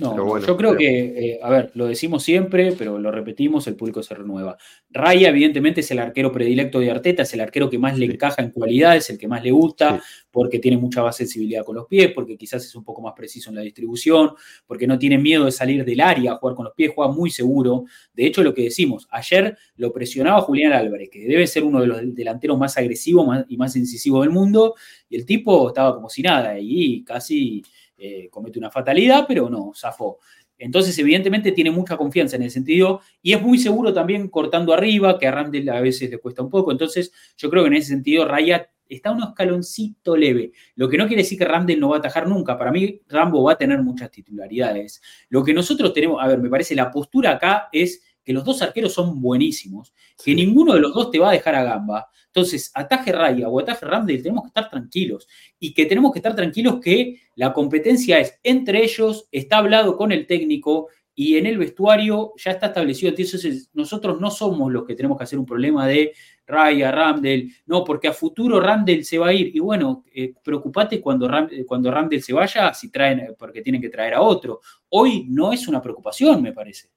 No, 0.00 0.38
yo 0.38 0.56
creo 0.56 0.76
que, 0.76 1.32
eh, 1.32 1.40
a 1.42 1.50
ver, 1.50 1.72
lo 1.74 1.86
decimos 1.86 2.22
siempre, 2.22 2.70
pero 2.78 3.00
lo 3.00 3.10
repetimos, 3.10 3.66
el 3.66 3.74
público 3.74 4.00
se 4.00 4.14
renueva. 4.14 4.56
Raya, 4.90 5.30
evidentemente, 5.30 5.80
es 5.80 5.90
el 5.90 5.98
arquero 5.98 6.30
predilecto 6.30 6.78
de 6.78 6.88
Arteta, 6.88 7.24
es 7.24 7.34
el 7.34 7.40
arquero 7.40 7.68
que 7.68 7.80
más 7.80 7.98
le 7.98 8.06
encaja 8.06 8.40
en 8.40 8.50
cualidades, 8.50 9.10
el 9.10 9.18
que 9.18 9.26
más 9.26 9.42
le 9.42 9.50
gusta, 9.50 10.00
porque 10.30 10.60
tiene 10.60 10.76
mucha 10.76 11.02
más 11.02 11.16
sensibilidad 11.16 11.64
con 11.64 11.74
los 11.74 11.86
pies, 11.88 12.12
porque 12.14 12.36
quizás 12.36 12.64
es 12.64 12.76
un 12.76 12.84
poco 12.84 13.02
más 13.02 13.12
preciso 13.16 13.50
en 13.50 13.56
la 13.56 13.62
distribución, 13.62 14.30
porque 14.68 14.86
no 14.86 15.00
tiene 15.00 15.18
miedo 15.18 15.46
de 15.46 15.50
salir 15.50 15.84
del 15.84 16.00
área 16.00 16.32
a 16.32 16.36
jugar 16.36 16.54
con 16.54 16.66
los 16.66 16.74
pies, 16.74 16.92
juega 16.94 17.12
muy 17.12 17.30
seguro. 17.30 17.86
De 18.14 18.24
hecho, 18.24 18.44
lo 18.44 18.54
que 18.54 18.62
decimos, 18.62 19.08
ayer 19.10 19.58
lo 19.74 19.92
presionaba 19.92 20.42
Julián 20.42 20.74
Álvarez, 20.74 21.10
que 21.10 21.26
debe 21.26 21.44
ser 21.48 21.64
uno 21.64 21.80
de 21.80 21.88
los 21.88 22.14
delanteros 22.14 22.56
más 22.56 22.78
agresivos 22.78 23.26
y 23.48 23.56
más 23.56 23.74
incisivos 23.74 24.22
del 24.22 24.30
mundo, 24.30 24.76
y 25.10 25.16
el 25.16 25.26
tipo 25.26 25.66
estaba 25.66 25.96
como 25.96 26.08
si 26.08 26.22
nada, 26.22 26.56
y 26.60 27.02
casi 27.02 27.64
eh, 27.98 28.28
comete 28.30 28.58
una 28.58 28.70
fatalidad, 28.70 29.26
pero 29.26 29.50
no, 29.50 29.72
zafó. 29.74 30.18
Entonces, 30.56 30.98
evidentemente, 30.98 31.52
tiene 31.52 31.70
mucha 31.70 31.96
confianza 31.96 32.36
en 32.36 32.42
el 32.42 32.50
sentido 32.50 33.00
y 33.22 33.32
es 33.32 33.42
muy 33.42 33.58
seguro 33.58 33.92
también 33.92 34.28
cortando 34.28 34.72
arriba, 34.72 35.18
que 35.18 35.26
a 35.26 35.30
Randall 35.30 35.68
a 35.68 35.80
veces 35.80 36.10
le 36.10 36.18
cuesta 36.18 36.42
un 36.42 36.50
poco. 36.50 36.72
Entonces, 36.72 37.12
yo 37.36 37.50
creo 37.50 37.62
que 37.62 37.68
en 37.68 37.74
ese 37.74 37.88
sentido, 37.88 38.24
Raya 38.26 38.70
está 38.88 39.10
un 39.12 39.22
escaloncito 39.22 40.16
leve. 40.16 40.52
Lo 40.74 40.88
que 40.88 40.96
no 40.96 41.06
quiere 41.06 41.22
decir 41.22 41.38
que 41.38 41.44
Randall 41.44 41.78
no 41.78 41.90
va 41.90 41.96
a 41.96 41.98
atajar 41.98 42.26
nunca. 42.26 42.58
Para 42.58 42.72
mí, 42.72 43.00
Rambo 43.08 43.42
va 43.42 43.52
a 43.52 43.58
tener 43.58 43.82
muchas 43.82 44.10
titularidades. 44.10 45.00
Lo 45.28 45.44
que 45.44 45.54
nosotros 45.54 45.92
tenemos, 45.92 46.22
a 46.22 46.26
ver, 46.26 46.38
me 46.38 46.48
parece 46.48 46.74
la 46.74 46.90
postura 46.90 47.32
acá 47.32 47.68
es 47.72 48.02
que 48.28 48.34
los 48.34 48.44
dos 48.44 48.60
arqueros 48.60 48.92
son 48.92 49.22
buenísimos, 49.22 49.94
que 50.22 50.34
ninguno 50.34 50.74
de 50.74 50.80
los 50.80 50.92
dos 50.92 51.10
te 51.10 51.18
va 51.18 51.30
a 51.30 51.32
dejar 51.32 51.54
a 51.54 51.64
gamba. 51.64 52.08
Entonces, 52.26 52.70
ataje 52.74 53.10
Raya 53.10 53.48
o 53.48 53.58
ataje 53.58 53.86
Ramdale, 53.86 54.18
tenemos 54.18 54.42
que 54.42 54.48
estar 54.48 54.68
tranquilos. 54.68 55.26
Y 55.58 55.72
que 55.72 55.86
tenemos 55.86 56.12
que 56.12 56.18
estar 56.18 56.36
tranquilos 56.36 56.78
que 56.78 57.22
la 57.36 57.54
competencia 57.54 58.18
es 58.18 58.38
entre 58.42 58.84
ellos, 58.84 59.28
está 59.32 59.56
hablado 59.56 59.96
con 59.96 60.12
el 60.12 60.26
técnico 60.26 60.88
y 61.14 61.38
en 61.38 61.46
el 61.46 61.56
vestuario 61.56 62.34
ya 62.36 62.50
está 62.50 62.66
establecido. 62.66 63.08
Entonces, 63.16 63.70
nosotros 63.72 64.20
no 64.20 64.30
somos 64.30 64.70
los 64.70 64.84
que 64.84 64.94
tenemos 64.94 65.16
que 65.16 65.24
hacer 65.24 65.38
un 65.38 65.46
problema 65.46 65.86
de 65.86 66.12
Raya, 66.46 66.92
Ramdel, 66.92 67.50
no, 67.64 67.82
porque 67.82 68.08
a 68.08 68.12
futuro 68.12 68.60
Ramdel 68.60 69.06
se 69.06 69.16
va 69.16 69.28
a 69.28 69.32
ir. 69.32 69.56
Y 69.56 69.58
bueno, 69.58 70.04
eh, 70.12 70.34
preocupate 70.44 71.00
cuando, 71.00 71.30
cuando 71.66 71.90
Ramdel 71.90 72.22
se 72.22 72.34
vaya, 72.34 72.74
si 72.74 72.90
traen, 72.90 73.34
porque 73.38 73.62
tienen 73.62 73.80
que 73.80 73.88
traer 73.88 74.12
a 74.12 74.20
otro. 74.20 74.60
Hoy 74.90 75.24
no 75.30 75.50
es 75.50 75.66
una 75.66 75.80
preocupación, 75.80 76.42
me 76.42 76.52
parece. 76.52 76.90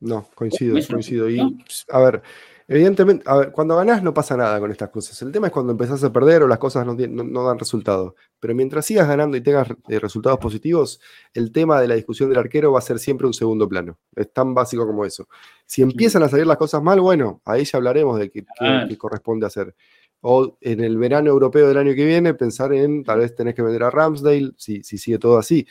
No, 0.00 0.28
coincido, 0.34 0.76
coincido. 0.88 1.30
Y, 1.30 1.40
a 1.88 1.98
ver, 2.00 2.22
Evidentemente, 2.66 3.24
a 3.26 3.36
ver, 3.36 3.52
cuando 3.52 3.76
ganás 3.76 4.02
no 4.02 4.14
pasa 4.14 4.38
nada 4.38 4.58
con 4.58 4.70
estas 4.70 4.88
cosas. 4.88 5.20
El 5.20 5.30
tema 5.32 5.48
es 5.48 5.52
cuando 5.52 5.72
empezás 5.72 6.02
a 6.02 6.10
perder 6.10 6.42
o 6.42 6.48
las 6.48 6.58
cosas 6.58 6.86
no, 6.86 6.94
no, 6.94 7.22
no 7.22 7.46
dan 7.46 7.58
resultado. 7.58 8.14
Pero 8.40 8.54
mientras 8.54 8.86
sigas 8.86 9.06
ganando 9.06 9.36
y 9.36 9.42
tengas 9.42 9.68
eh, 9.88 9.98
resultados 9.98 10.38
positivos, 10.38 10.98
el 11.34 11.52
tema 11.52 11.78
de 11.78 11.88
la 11.88 11.94
discusión 11.94 12.30
del 12.30 12.38
arquero 12.38 12.72
va 12.72 12.78
a 12.78 12.82
ser 12.82 12.98
siempre 12.98 13.26
un 13.26 13.34
segundo 13.34 13.68
plano. 13.68 13.98
Es 14.16 14.32
tan 14.32 14.54
básico 14.54 14.86
como 14.86 15.04
eso. 15.04 15.28
Si 15.66 15.82
empiezan 15.82 16.22
a 16.22 16.28
salir 16.28 16.46
las 16.46 16.56
cosas 16.56 16.82
mal, 16.82 17.00
bueno, 17.00 17.42
ahí 17.44 17.64
ya 17.64 17.76
hablaremos 17.76 18.18
de 18.18 18.30
qué, 18.30 18.46
qué 18.88 18.96
corresponde 18.96 19.46
hacer. 19.46 19.74
O 20.22 20.56
en 20.62 20.82
el 20.82 20.96
verano 20.96 21.28
europeo 21.28 21.68
del 21.68 21.76
año 21.76 21.94
que 21.94 22.06
viene, 22.06 22.32
pensar 22.32 22.72
en 22.72 23.04
tal 23.04 23.18
vez 23.18 23.34
tenés 23.34 23.54
que 23.54 23.60
vender 23.60 23.82
a 23.82 23.90
Ramsdale, 23.90 24.52
si, 24.56 24.82
si 24.82 24.96
sigue 24.96 25.18
todo 25.18 25.36
así. 25.36 25.66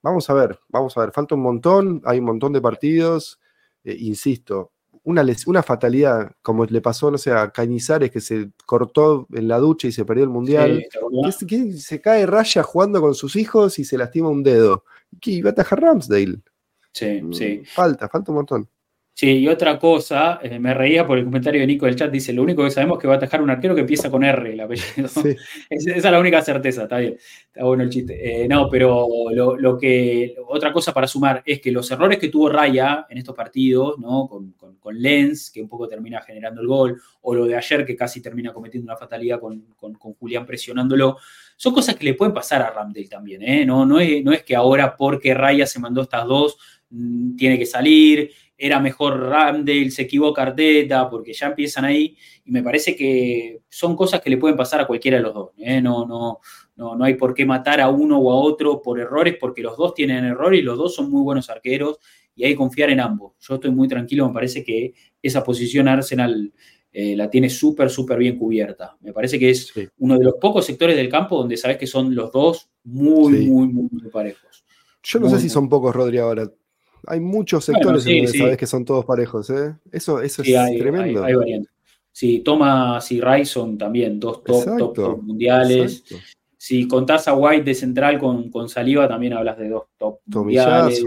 Vamos 0.00 0.30
a 0.30 0.34
ver, 0.34 0.60
vamos 0.68 0.96
a 0.96 1.00
ver. 1.00 1.10
Falta 1.10 1.34
un 1.34 1.42
montón, 1.42 2.02
hay 2.04 2.20
un 2.20 2.26
montón 2.26 2.52
de 2.52 2.60
partidos. 2.60 3.40
Eh, 3.86 3.96
insisto, 4.00 4.72
una, 5.04 5.24
una 5.46 5.62
fatalidad, 5.62 6.32
como 6.42 6.64
le 6.64 6.80
pasó, 6.80 7.08
no 7.08 7.18
sé, 7.18 7.30
a 7.30 7.52
Cañizares, 7.52 8.10
que 8.10 8.20
se 8.20 8.50
cortó 8.66 9.28
en 9.32 9.46
la 9.46 9.58
ducha 9.58 9.86
y 9.86 9.92
se 9.92 10.04
perdió 10.04 10.24
el 10.24 10.30
mundial. 10.30 10.84
Se 11.78 12.00
cae 12.00 12.26
raya 12.26 12.64
jugando 12.64 13.00
con 13.00 13.14
sus 13.14 13.36
hijos 13.36 13.78
y 13.78 13.84
se 13.84 13.96
lastima 13.96 14.28
un 14.28 14.42
dedo. 14.42 14.82
¿Qué 15.20 15.40
va 15.40 15.50
a 15.50 15.52
atajar 15.52 15.80
Ramsdale? 15.80 16.40
Sí, 16.90 17.22
sí. 17.30 17.62
Falta, 17.64 18.08
falta 18.08 18.32
un 18.32 18.36
montón. 18.38 18.68
Sí, 19.18 19.30
y 19.38 19.48
otra 19.48 19.78
cosa, 19.78 20.40
eh, 20.42 20.58
me 20.58 20.74
reía 20.74 21.06
por 21.06 21.16
el 21.16 21.24
comentario 21.24 21.62
de 21.62 21.66
Nico 21.66 21.86
del 21.86 21.96
chat, 21.96 22.10
dice, 22.10 22.34
lo 22.34 22.42
único 22.42 22.62
que 22.62 22.70
sabemos 22.70 22.98
es 22.98 23.00
que 23.00 23.08
va 23.08 23.14
a 23.14 23.16
atajar 23.16 23.40
un 23.40 23.48
arquero 23.48 23.74
que 23.74 23.80
empieza 23.80 24.10
con 24.10 24.22
R, 24.22 24.52
el 24.52 24.60
apellido. 24.60 25.08
Sí. 25.08 25.34
Es- 25.70 25.86
esa 25.86 25.96
es 26.08 26.12
la 26.12 26.20
única 26.20 26.42
certeza, 26.42 26.82
está 26.82 26.98
bien. 26.98 27.16
Está 27.46 27.64
bueno 27.64 27.82
el 27.84 27.88
chiste. 27.88 28.42
Eh, 28.44 28.46
no, 28.46 28.68
pero 28.68 29.06
lo, 29.32 29.56
lo 29.56 29.78
que, 29.78 30.36
otra 30.46 30.70
cosa 30.70 30.92
para 30.92 31.06
sumar 31.06 31.42
es 31.46 31.62
que 31.62 31.72
los 31.72 31.90
errores 31.90 32.18
que 32.18 32.28
tuvo 32.28 32.50
Raya 32.50 33.06
en 33.08 33.16
estos 33.16 33.34
partidos, 33.34 33.98
¿no? 33.98 34.28
Con, 34.28 34.52
con, 34.52 34.76
con 34.76 35.00
Lenz, 35.00 35.50
que 35.50 35.62
un 35.62 35.68
poco 35.70 35.88
termina 35.88 36.20
generando 36.20 36.60
el 36.60 36.66
gol, 36.66 37.00
o 37.22 37.34
lo 37.34 37.46
de 37.46 37.56
ayer, 37.56 37.86
que 37.86 37.96
casi 37.96 38.20
termina 38.20 38.52
cometiendo 38.52 38.84
una 38.92 38.98
fatalidad 38.98 39.40
con, 39.40 39.62
con- 39.76 39.94
con 39.94 40.12
Julián 40.12 40.44
presionándolo, 40.44 41.16
son 41.56 41.72
cosas 41.72 41.96
que 41.96 42.04
le 42.04 42.12
pueden 42.12 42.34
pasar 42.34 42.60
a 42.60 42.68
Ramdale 42.70 43.08
también, 43.08 43.42
¿eh? 43.42 43.64
No, 43.64 43.86
no, 43.86 43.98
es, 43.98 44.22
no 44.22 44.32
es 44.32 44.42
que 44.42 44.54
ahora 44.54 44.94
porque 44.94 45.32
Raya 45.32 45.64
se 45.66 45.78
mandó 45.80 46.02
estas 46.02 46.26
dos, 46.26 46.58
mm, 46.90 47.34
tiene 47.36 47.58
que 47.58 47.64
salir, 47.64 48.30
era 48.58 48.80
mejor 48.80 49.18
Ramdale, 49.20 49.90
se 49.90 50.02
equivoca 50.02 50.42
Arteta, 50.42 51.10
porque 51.10 51.32
ya 51.32 51.48
empiezan 51.48 51.84
ahí, 51.84 52.16
y 52.44 52.50
me 52.50 52.62
parece 52.62 52.96
que 52.96 53.60
son 53.68 53.94
cosas 53.94 54.20
que 54.20 54.30
le 54.30 54.38
pueden 54.38 54.56
pasar 54.56 54.80
a 54.80 54.86
cualquiera 54.86 55.18
de 55.18 55.22
los 55.24 55.34
dos. 55.34 55.50
¿eh? 55.58 55.80
No, 55.82 56.06
no, 56.06 56.40
no, 56.76 56.96
no 56.96 57.04
hay 57.04 57.14
por 57.14 57.34
qué 57.34 57.44
matar 57.44 57.80
a 57.80 57.88
uno 57.90 58.18
o 58.18 58.32
a 58.32 58.36
otro 58.36 58.80
por 58.80 58.98
errores, 58.98 59.36
porque 59.38 59.62
los 59.62 59.76
dos 59.76 59.92
tienen 59.94 60.24
errores 60.24 60.60
y 60.60 60.62
los 60.62 60.78
dos 60.78 60.94
son 60.94 61.10
muy 61.10 61.22
buenos 61.22 61.50
arqueros, 61.50 61.98
y 62.34 62.44
hay 62.44 62.52
que 62.52 62.56
confiar 62.56 62.90
en 62.90 63.00
ambos. 63.00 63.32
Yo 63.40 63.54
estoy 63.56 63.70
muy 63.70 63.88
tranquilo, 63.88 64.26
me 64.28 64.34
parece 64.34 64.62
que 64.64 64.92
esa 65.22 65.42
posición 65.44 65.88
Arsenal 65.88 66.52
eh, 66.92 67.14
la 67.14 67.28
tiene 67.28 67.50
súper, 67.50 67.90
súper 67.90 68.16
bien 68.18 68.38
cubierta. 68.38 68.96
Me 69.00 69.12
parece 69.12 69.38
que 69.38 69.50
es 69.50 69.66
Sí. 69.66 69.86
uno 69.98 70.16
de 70.18 70.24
los 70.24 70.34
pocos 70.40 70.64
sectores 70.64 70.96
del 70.96 71.10
campo 71.10 71.36
donde 71.36 71.58
sabes 71.58 71.76
que 71.76 71.86
son 71.86 72.14
los 72.14 72.32
dos 72.32 72.70
muy, 72.84 73.36
Sí. 73.36 73.46
muy, 73.50 73.68
muy, 73.68 73.88
muy 73.90 74.10
parejos. 74.10 74.64
Yo 75.02 75.18
no 75.20 75.26
Muy 75.26 75.34
sé 75.36 75.42
si 75.42 75.48
son 75.50 75.68
pocos, 75.68 75.94
Rodri, 75.94 76.16
ahora. 76.18 76.50
Hay 77.06 77.20
muchos 77.20 77.66
Bueno, 77.66 77.78
sectores 77.78 78.02
sí, 78.04 78.10
en 78.10 78.16
donde 78.18 78.32
sí. 78.32 78.38
sabes 78.38 78.56
que 78.56 78.66
son 78.66 78.84
todos 78.84 79.04
parejos, 79.04 79.48
¿eh? 79.50 79.74
Eso, 79.92 80.20
eso 80.20 80.42
Sí, 80.44 80.52
es 80.54 80.58
hay, 80.58 80.78
tremendo. 80.78 81.22
hay- 81.24 81.32
hay 81.32 81.34
variantes. 81.38 81.72
Sí, 82.12 82.40
Thomas 82.40 83.12
y 83.12 83.20
Ryson 83.20 83.76
también, 83.76 84.18
dos 84.18 84.42
top, 84.42 84.44
top, 84.44 84.56
Exacto, 84.56 84.92
top 84.92 85.22
mundiales. 85.22 85.98
Exacto. 86.00 86.16
Si 86.56 86.88
contás 86.88 87.28
a 87.28 87.34
White 87.34 87.64
de 87.64 87.74
central 87.74 88.18
con, 88.18 88.50
con 88.50 88.68
Saliva, 88.68 89.06
también 89.06 89.34
hablas 89.34 89.58
de 89.58 89.68
dos 89.68 89.84
top 89.98 90.20
mundiales. 90.26 91.04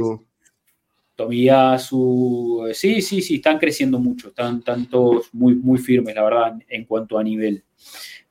Tomiyasu. 1.15 2.67
Eh, 2.69 2.73
Sí, 2.73 3.01
sí, 3.01 3.21
sí, 3.21 3.35
están 3.35 3.57
creciendo 3.59 3.99
mucho. 3.99 4.29
Están, 4.29 4.59
están 4.59 4.85
todos 4.89 5.29
muy, 5.33 5.55
muy 5.55 5.77
firmes, 5.79 6.15
la 6.15 6.23
verdad, 6.23 6.47
en, 6.53 6.65
en 6.69 6.85
cuanto 6.85 7.17
a 7.17 7.23
nivel. 7.23 7.63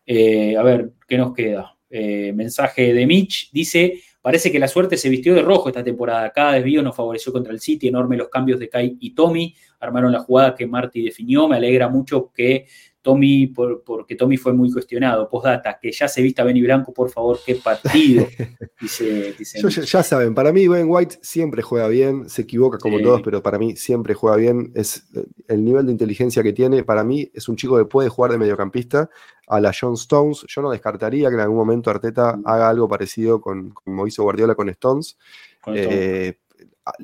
Eh, 0.07 0.57
a 0.57 0.63
ver, 0.63 0.93
¿qué 1.07 1.19
nos 1.19 1.35
queda? 1.35 1.77
Eh, 1.91 2.33
mensaje 2.35 2.95
de 2.95 3.07
Mitch. 3.07 3.51
Dice, 3.53 4.01
parece 4.21 4.51
que 4.51 4.59
la 4.59 4.69
suerte 4.69 4.97
se 4.97 5.09
vistió 5.09 5.35
de 5.35 5.43
rojo 5.43 5.69
esta 5.69 5.85
temporada. 5.85 6.31
Cada 6.31 6.53
desvío 6.53 6.83
nos 6.83 6.97
favoreció 6.97 7.33
contra 7.33 7.53
el 7.53 7.61
City. 7.61 7.89
Enorme 7.89 8.17
los 8.17 8.29
cambios 8.29 8.59
de 8.59 8.69
Kai 8.69 8.97
y 9.01 9.15
Tommy. 9.15 9.55
Armaron 9.81 10.13
la 10.13 10.21
jugada 10.21 10.55
que 10.55 10.67
Marty 10.67 11.03
definió. 11.03 11.49
Me 11.49 11.57
alegra 11.57 11.89
mucho 11.89 12.31
que 12.33 12.67
Tommy, 13.03 13.47
por- 13.47 13.83
porque 13.85 14.17
Tommy 14.17 14.37
fue 14.37 14.53
muy 14.53 14.71
cuestionado. 14.73 15.29
Postdata, 15.29 15.79
que 15.81 15.91
ya 15.93 16.09
se 16.09 16.21
vista 16.21 16.45
Benny 16.45 16.61
Blanco, 16.63 16.93
por 16.93 17.11
favor, 17.11 17.39
qué 17.45 17.55
partido. 17.57 18.27
Dice, 18.81 19.35
dice 19.39 19.61
Yo- 19.61 19.69
ya, 19.69 19.83
ya 19.83 20.03
saben, 20.03 20.35
para 20.35 20.53
mí 20.53 20.69
Ben 20.69 20.87
White 20.89 21.19
siempre 21.23 21.63
juega 21.63 21.89
bien, 21.89 22.29
se 22.29 22.43
equivoca 22.43 22.79
como 22.79 22.99
Sí. 22.99 23.05
todos, 23.05 23.23
pero 23.23 23.43
para 23.43 23.59
mí 23.59 23.75
siempre 23.77 24.15
juega 24.15 24.37
bien. 24.37 24.71
Es 24.75 25.05
eh, 25.15 25.25
el 25.49 25.65
nivel 25.65 25.87
de 25.87 25.93
inteligencia 25.93 26.43
que 26.43 26.53
tiene. 26.53 26.85
Para 26.85 27.03
mí 27.03 27.29
es 27.35 27.49
un 27.49 27.57
chico 27.57 27.77
que 27.79 27.85
puede 27.87 28.09
jugar 28.09 28.31
de 28.33 28.39
mediocampista 28.39 29.11
a 29.49 29.61
la 29.61 29.73
John 29.79 29.95
Stones. 29.95 30.45
Yo 30.49 30.63
no 30.63 30.71
descartaría 30.71 31.29
que 31.29 31.35
en 31.35 31.41
algún 31.41 31.57
momento 31.57 31.91
Arteta 31.91 32.37
Mm. 32.37 32.43
haga 32.47 32.69
algo 32.69 32.87
parecido 32.89 33.41
con 33.41 33.71
como 33.71 34.07
hizo 34.07 34.23
Guardiola 34.23 34.55
con 34.55 34.69
Stones. 34.69 35.17
con. 35.61 35.75
Eh, 35.77 36.39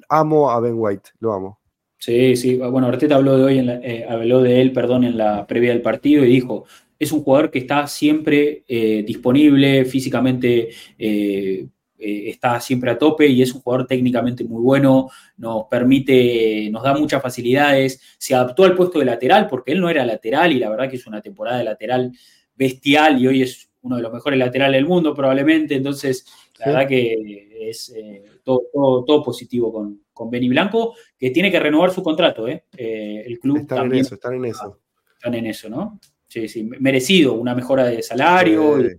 amo 0.09 0.51
a 0.51 0.61
Ben 0.61 0.75
White, 0.77 1.11
lo 1.21 1.33
amo. 1.33 1.59
Sí, 2.05 2.37
sí. 2.37 2.57
Bueno, 2.57 2.87
Arteta 2.89 3.15
habló 3.15 3.39
de 3.39 3.45
hoy, 3.45 3.59
en 3.59 3.67
la- 3.67 3.77
eh, 3.83 4.05
habló 4.07 4.43
de 4.43 4.61
él, 4.61 4.73
perdón, 4.73 5.05
en 5.05 5.17
la 5.17 5.47
previa 5.47 5.71
del 5.71 5.81
partido 5.81 6.23
y 6.23 6.29
dijo, 6.29 6.67
es 6.99 7.13
un 7.13 7.23
jugador 7.23 7.51
que 7.51 7.61
está 7.61 7.87
siempre 7.87 8.63
eh, 8.69 9.03
disponible, 9.07 9.87
físicamente 9.87 10.69
eh, 10.99 11.67
está 11.97 12.61
siempre 12.61 12.91
a 12.91 12.99
tope 12.99 13.27
y 13.27 13.41
es 13.41 13.55
un 13.55 13.63
jugador 13.63 13.87
técnicamente 13.87 14.45
muy 14.45 14.61
bueno, 14.63 15.09
nos 15.39 15.65
permite, 15.71 16.69
nos 16.71 16.83
da 16.83 16.93
muchas 16.95 17.23
facilidades, 17.23 17.99
se 18.19 18.35
adaptó 18.35 18.65
al 18.65 18.75
puesto 18.75 18.99
de 18.99 19.07
lateral 19.07 19.47
porque 19.49 19.73
él 19.73 19.81
no 19.81 19.89
era 19.89 20.05
lateral 20.05 20.53
y 20.53 20.59
la 20.59 20.69
verdad 20.69 20.91
que 20.91 20.97
es 20.97 21.07
una 21.07 21.23
temporada 21.23 21.57
de 21.59 21.65
lateral 21.65 22.13
bestial 22.55 23.19
y 23.23 23.27
hoy 23.29 23.43
es 23.43 23.71
uno 23.81 23.97
de 23.97 24.03
los 24.03 24.13
mejores 24.13 24.39
laterales 24.39 24.77
del 24.79 24.87
mundo 24.87 25.15
probablemente, 25.15 25.75
entonces 25.77 26.27
la 26.59 26.65
Sí. 26.67 26.71
verdad 26.71 26.89
que 26.89 27.69
es 27.71 27.89
eh, 27.97 28.23
todo, 28.45 28.61
todo, 28.73 29.05
todo 29.05 29.23
positivo 29.23 29.73
con, 29.73 30.04
con 30.15 30.31
Benny 30.31 30.49
Blanco, 30.49 30.95
que 31.19 31.31
tiene 31.31 31.51
que 31.51 31.61
renovar 31.61 31.91
su 31.91 32.03
contrato, 32.03 32.49
¿eh? 32.49 32.65
Eh, 32.77 33.25
el 33.27 33.39
club 33.39 33.59
Están 33.59 33.79
en 33.79 33.83
también 33.83 34.05
eso, 34.07 34.15
están 34.15 34.35
en 34.35 34.45
eso. 34.47 34.81
están 35.13 35.35
en 35.35 35.47
eso, 35.47 35.69
¿no? 35.69 36.01
Sí, 36.27 36.49
sí, 36.49 36.65
merecido, 36.65 37.35
una 37.35 37.55
mejora 37.55 37.85
de 37.85 38.03
salario 38.03 38.81
y, 38.81 38.97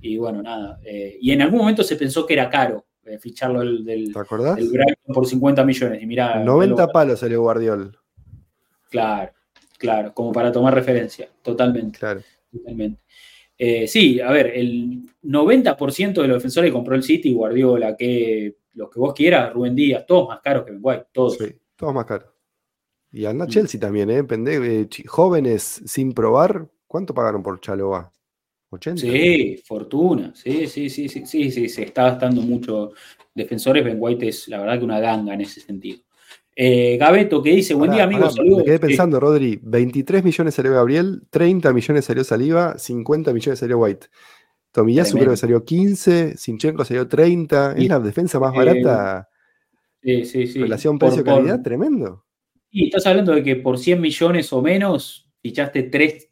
y 0.00 0.16
bueno, 0.18 0.42
nada. 0.42 0.80
eh, 0.84 1.16
y 1.20 1.30
en 1.30 1.42
algún 1.42 1.60
momento 1.60 1.82
se 1.84 1.96
pensó 1.96 2.26
que 2.26 2.34
era 2.34 2.50
caro 2.50 2.84
eh, 3.04 3.18
ficharlo 3.18 3.60
del, 3.60 3.84
del, 3.84 4.12
¿Te 4.12 4.18
acordás? 4.18 4.56
del 4.56 4.68
Brighton 4.70 5.14
por 5.14 5.26
50 5.26 5.64
millones. 5.64 6.02
Y 6.02 6.06
mira, 6.06 6.42
90 6.42 6.88
palos 6.88 7.20
salió 7.20 7.42
Guardiol. 7.42 7.96
Claro, 8.90 9.32
claro, 9.78 10.14
como 10.14 10.32
para 10.32 10.50
tomar 10.52 10.74
referencia, 10.74 11.28
totalmente. 11.42 11.98
Claro. 11.98 12.20
Totalmente. 12.52 13.00
Eh, 13.58 13.86
sí, 13.86 14.20
a 14.20 14.30
ver, 14.30 14.48
el 14.54 15.02
90% 15.22 16.22
de 16.22 16.28
los 16.28 16.36
defensores 16.38 16.68
que 16.68 16.72
compró 16.72 16.94
el 16.96 17.02
City, 17.02 17.32
Guardiola, 17.32 17.96
que 17.96 18.56
los 18.74 18.90
que 18.90 18.98
vos 18.98 19.14
quieras, 19.14 19.52
Rubén 19.52 19.74
Díaz, 19.74 20.04
todos 20.06 20.28
más 20.28 20.40
caros 20.40 20.64
que 20.64 20.72
Ben 20.72 20.80
White, 20.82 21.06
todos. 21.12 21.38
Sí, 21.38 21.46
todos 21.76 21.94
más 21.94 22.04
caros. 22.04 22.28
Y 23.12 23.24
anda 23.26 23.46
Mm. 23.46 23.48
Chelsea 23.48 23.80
también, 23.80 24.10
¿eh? 24.10 24.24
Pende- 24.24 24.60
eh, 24.82 24.88
jóvenes 25.06 25.82
sin 25.86 26.12
probar. 26.12 26.68
¿Cuánto 26.86 27.14
pagaron 27.14 27.42
por 27.42 27.60
Chaloa? 27.60 28.10
¿80? 28.70 28.96
Sí, 29.00 29.62
fortuna, 29.64 30.32
sí, 30.34 30.66
sí, 30.66 30.90
sí, 30.90 31.08
sí, 31.08 31.24
sí, 31.26 31.50
sí, 31.50 31.68
se 31.68 31.82
está 31.84 32.04
gastando 32.04 32.40
mucho 32.42 32.90
defensores, 33.34 33.84
Ben 33.84 33.96
White 34.00 34.28
es 34.28 34.48
la 34.48 34.58
verdad 34.58 34.78
que 34.78 34.84
una 34.84 34.98
ganga 35.00 35.34
en 35.34 35.40
ese 35.42 35.60
sentido. 35.60 36.00
Eh, 36.56 36.96
Gabeto 36.98 37.42
que 37.42 37.50
dice, 37.50 37.74
buen 37.74 37.90
Pará, 37.90 37.96
día 37.96 38.04
amigos, 38.04 38.36
pará. 38.36 38.48
Me 38.56 38.64
quedé 38.64 38.76
Sí, 38.78 38.80
pensando, 38.86 39.18
Rodri, 39.20 39.58
23 39.62 40.22
millones 40.24 40.54
salió 40.54 40.72
Gabriel, 40.72 41.22
30 41.30 41.72
millones 41.72 42.04
salió 42.04 42.22
Saliva, 42.24 42.78
50 42.78 43.32
millones 43.32 43.58
salió 43.58 43.78
White. 43.78 44.06
Tomiyasu 44.74 45.16
creo 45.18 45.30
que 45.30 45.36
salió 45.36 45.64
15, 45.64 46.36
Sinchenko 46.36 46.84
salió 46.84 47.06
30. 47.06 47.74
Y- 47.78 47.84
es 47.84 47.88
la 47.88 48.00
defensa 48.00 48.40
más 48.40 48.52
eh, 48.54 48.56
barata, 48.58 49.28
sí, 50.02 50.24
sí, 50.24 50.46
sí. 50.48 50.58
relación 50.60 50.98
precio-calidad, 50.98 51.62
tremendo. 51.62 52.24
Y 52.70 52.86
estás 52.86 53.06
hablando 53.06 53.32
de 53.32 53.42
que 53.44 53.54
por 53.54 53.78
100 53.78 54.00
millones 54.00 54.52
o 54.52 54.60
menos 54.60 55.30
fichaste 55.40 55.84
tres 55.84 56.28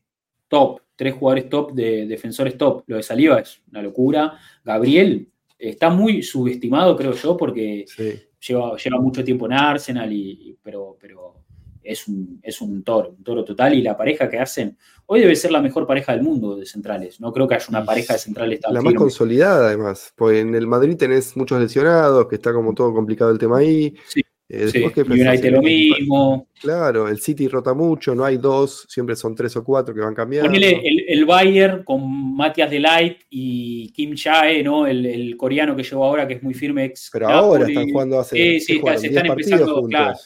top, 0.48 0.81
tres 0.97 1.14
jugadores 1.14 1.48
top 1.48 1.73
de 1.73 2.05
defensores 2.06 2.59
top. 2.59 2.82
Lo 2.89 2.97
de 2.97 3.05
Saliva 3.05 3.39
es 3.39 3.62
una 3.70 3.81
locura. 3.81 4.36
Gabriel 4.64 5.28
está 5.56 5.89
muy 5.90 6.23
subestimado, 6.24 6.97
creo 6.97 7.12
yo, 7.12 7.36
porque 7.36 7.85
Sí. 7.86 8.14
lleva, 8.48 8.77
lleva 8.77 9.01
mucho 9.01 9.23
tiempo 9.23 9.47
en 9.47 9.52
Arsenal, 9.52 10.12
y, 10.12 10.31
y- 10.51 10.59
pero, 10.60 10.97
pero 11.01 11.44
es, 11.81 12.09
un, 12.09 12.40
es 12.43 12.60
un 12.60 12.82
toro, 12.82 13.10
un 13.16 13.23
toro 13.23 13.44
total. 13.44 13.74
Y 13.74 13.82
la 13.82 13.97
pareja 13.97 14.28
que 14.28 14.39
hacen, 14.40 14.77
hoy 15.12 15.20
debe 15.20 15.36
ser 15.36 15.52
la 15.52 15.60
mejor 15.60 15.86
pareja 15.86 16.12
del 16.12 16.22
mundo 16.22 16.56
de 16.56 16.64
centrales. 16.66 17.20
No 17.20 17.32
creo 17.32 17.47
que 17.47 17.55
haya 17.55 17.66
una 17.68 17.84
pareja 17.84 18.14
de 18.14 18.18
centrales 18.18 18.60
tan 18.60 18.72
La 18.72 18.80
más 18.80 18.93
firme. 18.93 18.98
consolidada, 18.98 19.68
además. 19.68 20.12
Porque 20.16 20.40
en 20.40 20.55
el 20.55 20.66
Madrid 20.66 20.97
tenés 20.97 21.36
muchos 21.36 21.60
lesionados, 21.60 22.26
que 22.28 22.36
está 22.36 22.52
como 22.52 22.74
todo 22.74 22.93
complicado 22.94 23.30
el 23.30 23.39
tema 23.39 23.59
ahí. 23.59 23.94
Sí, 24.09 24.22
Eh. 24.48 24.70
United 25.09 25.51
lo 25.51 25.62
mismo. 25.62 26.48
Claro, 26.60 27.09
el 27.09 27.18
City 27.20 27.48
rota 27.48 27.72
mucho, 27.74 28.14
no 28.14 28.24
hay 28.24 28.36
dos, 28.36 28.86
siempre 28.89 29.16
son 29.16 29.34
tres 29.34 29.56
o 29.56 29.64
cuatro 29.64 29.94
que 29.94 30.01
van 30.01 30.14
cambiando. 30.14 30.48
Ponele 30.48 30.80
el, 30.84 31.05
el 31.09 31.24
Bayern 31.24 31.84
con 31.84 32.34
Matías 32.36 32.70
Delight 32.70 33.20
y 33.30 33.90
Kim 33.93 34.14
Chae, 34.14 34.62
¿no? 34.62 34.86
El, 34.86 35.06
el 35.06 35.36
coreano 35.36 35.74
que 35.74 35.82
llegó 35.82 36.05
ahora, 36.05 36.26
que 36.28 36.34
es 36.34 36.43
muy 36.43 36.55
firme. 36.55 36.84
Ex 36.84 37.10
Pero 37.12 37.28
ahora 37.28 37.66
están 37.66 37.90
jugando 37.90 38.20
hace 38.20 38.36
¿qué 38.36 38.60
sí, 38.60 38.78
jugaron? 38.78 39.01
se 39.01 39.09
10 39.09 39.16
están 39.16 39.30
empezando, 39.32 39.82
claro. 39.84 40.18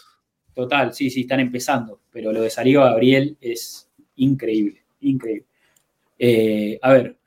Total, 0.55 0.93
sí, 0.95 1.11
sí, 1.11 1.21
están 1.21 1.41
empezando. 1.41 2.01
Pero 2.11 2.33
lo 2.33 2.41
de 2.41 2.51
Saliva 2.51 2.91
Gabriel 2.91 3.37
es, 3.41 3.86
increíble, 4.17 4.85
increíble. 5.01 5.47
Eh, 6.19 6.79
a 6.83 6.93
ver, 6.93 7.19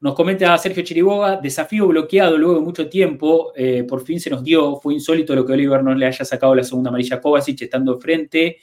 nos 0.00 0.14
comenta 0.14 0.56
Sergio 0.58 0.84
Chiriboga, 0.84 1.36
desafío 1.36 1.88
bloqueado 1.88 2.36
luego 2.36 2.56
de 2.56 2.60
mucho 2.60 2.88
tiempo, 2.88 3.52
eh, 3.56 3.84
por 3.84 4.02
fin 4.04 4.20
se 4.20 4.30
nos 4.30 4.44
dio, 4.44 4.76
fue 4.76 4.94
insólito 4.94 5.34
lo 5.34 5.44
que 5.44 5.52
Oliver 5.54 5.82
no 5.82 5.94
le 5.94 6.06
haya 6.06 6.24
sacado 6.24 6.54
la 6.54 6.62
segunda 6.62 6.90
amarilla 6.90 7.16
a 7.16 7.20
Kovacic 7.20 7.62
estando 7.62 7.98
frente 7.98 8.58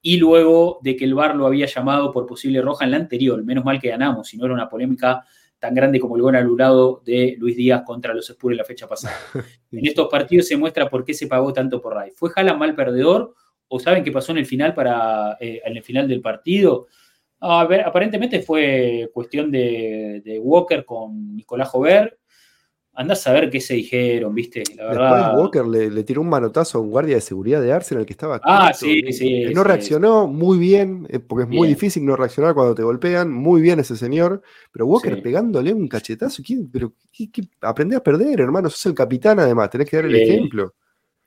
y 0.00 0.16
luego 0.16 0.78
de 0.82 0.96
que 0.96 1.04
el 1.04 1.14
VAR 1.14 1.36
lo 1.36 1.46
había 1.46 1.66
llamado 1.66 2.10
por 2.10 2.26
posible 2.26 2.62
roja 2.62 2.84
en 2.84 2.92
la 2.92 2.96
anterior, 2.96 3.42
menos 3.44 3.64
mal 3.64 3.80
que 3.80 3.88
ganamos, 3.88 4.28
si 4.28 4.36
no 4.36 4.46
era 4.46 4.54
una 4.54 4.68
polémica 4.68 5.24
tan 5.58 5.74
grande 5.74 5.98
como 5.98 6.16
el 6.16 6.22
gol 6.22 6.36
anulado 6.36 7.02
de 7.04 7.36
Luis 7.38 7.56
Díaz 7.56 7.82
contra 7.84 8.14
los 8.14 8.30
Spurs 8.30 8.56
la 8.56 8.64
fecha 8.64 8.88
pasada. 8.88 9.14
En 9.72 9.86
estos 9.86 10.08
partidos 10.08 10.46
se 10.46 10.56
muestra 10.56 10.88
por 10.88 11.04
qué 11.04 11.12
se 11.12 11.26
pagó 11.26 11.52
tanto 11.52 11.80
por 11.82 11.94
Ray. 11.94 12.12
¿Fue 12.14 12.30
Jala 12.30 12.54
mal 12.54 12.74
perdedor 12.74 13.34
o 13.68 13.78
saben 13.78 14.02
qué 14.02 14.10
pasó 14.10 14.32
en 14.32 14.38
el 14.38 14.46
final, 14.46 14.72
para, 14.72 15.36
eh, 15.40 15.60
en 15.64 15.76
el 15.76 15.82
final 15.82 16.08
del 16.08 16.22
partido? 16.22 16.86
A 17.40 17.64
ver, 17.66 17.82
aparentemente 17.82 18.42
fue 18.42 19.10
cuestión 19.12 19.50
de, 19.50 20.40
Walker 20.42 20.84
con 20.84 21.36
Nicolás 21.36 21.68
Jover. 21.68 22.18
Andás 22.94 23.24
a 23.28 23.32
ver 23.32 23.48
qué 23.48 23.60
se 23.60 23.74
dijeron, 23.74 24.34
¿viste? 24.34 24.64
La 24.76 24.86
verdad. 24.86 25.16
Después 25.18 25.40
Walker 25.40 25.66
le, 25.66 26.02
tiró 26.02 26.20
un 26.20 26.28
manotazo 26.28 26.78
a 26.78 26.80
un 26.80 26.90
guardia 26.90 27.14
de 27.14 27.20
seguridad 27.20 27.62
de 27.62 27.72
Arsenal 27.72 28.04
que 28.04 28.12
estaba. 28.12 28.40
Ah, 28.42 28.72
sí, 28.74 29.12
sí. 29.12 29.44
no 29.54 29.62
reaccionó 29.62 30.26
muy 30.26 30.58
bien, 30.58 31.06
eh, 31.08 31.20
porque 31.20 31.44
es 31.44 31.48
muy 31.48 31.68
difícil 31.68 32.04
no 32.04 32.16
reaccionar 32.16 32.54
cuando 32.54 32.74
te 32.74 32.82
golpean. 32.82 33.32
Muy 33.32 33.62
bien 33.62 33.78
ese 33.78 33.96
señor. 33.96 34.42
Pero 34.72 34.86
Walker 34.86 35.22
pegándole 35.22 35.72
un 35.72 35.86
cachetazo. 35.86 36.42
¿quién, 36.44 36.68
pero 36.72 36.92
aprende 37.60 37.94
a 37.94 38.02
perder, 38.02 38.40
hermano. 38.40 38.68
Sos 38.68 38.86
el 38.86 38.94
capitán, 38.94 39.38
además. 39.38 39.70
Tenés 39.70 39.88
que 39.88 39.96
dar 39.96 40.06
el 40.06 40.16
ejemplo. 40.16 40.74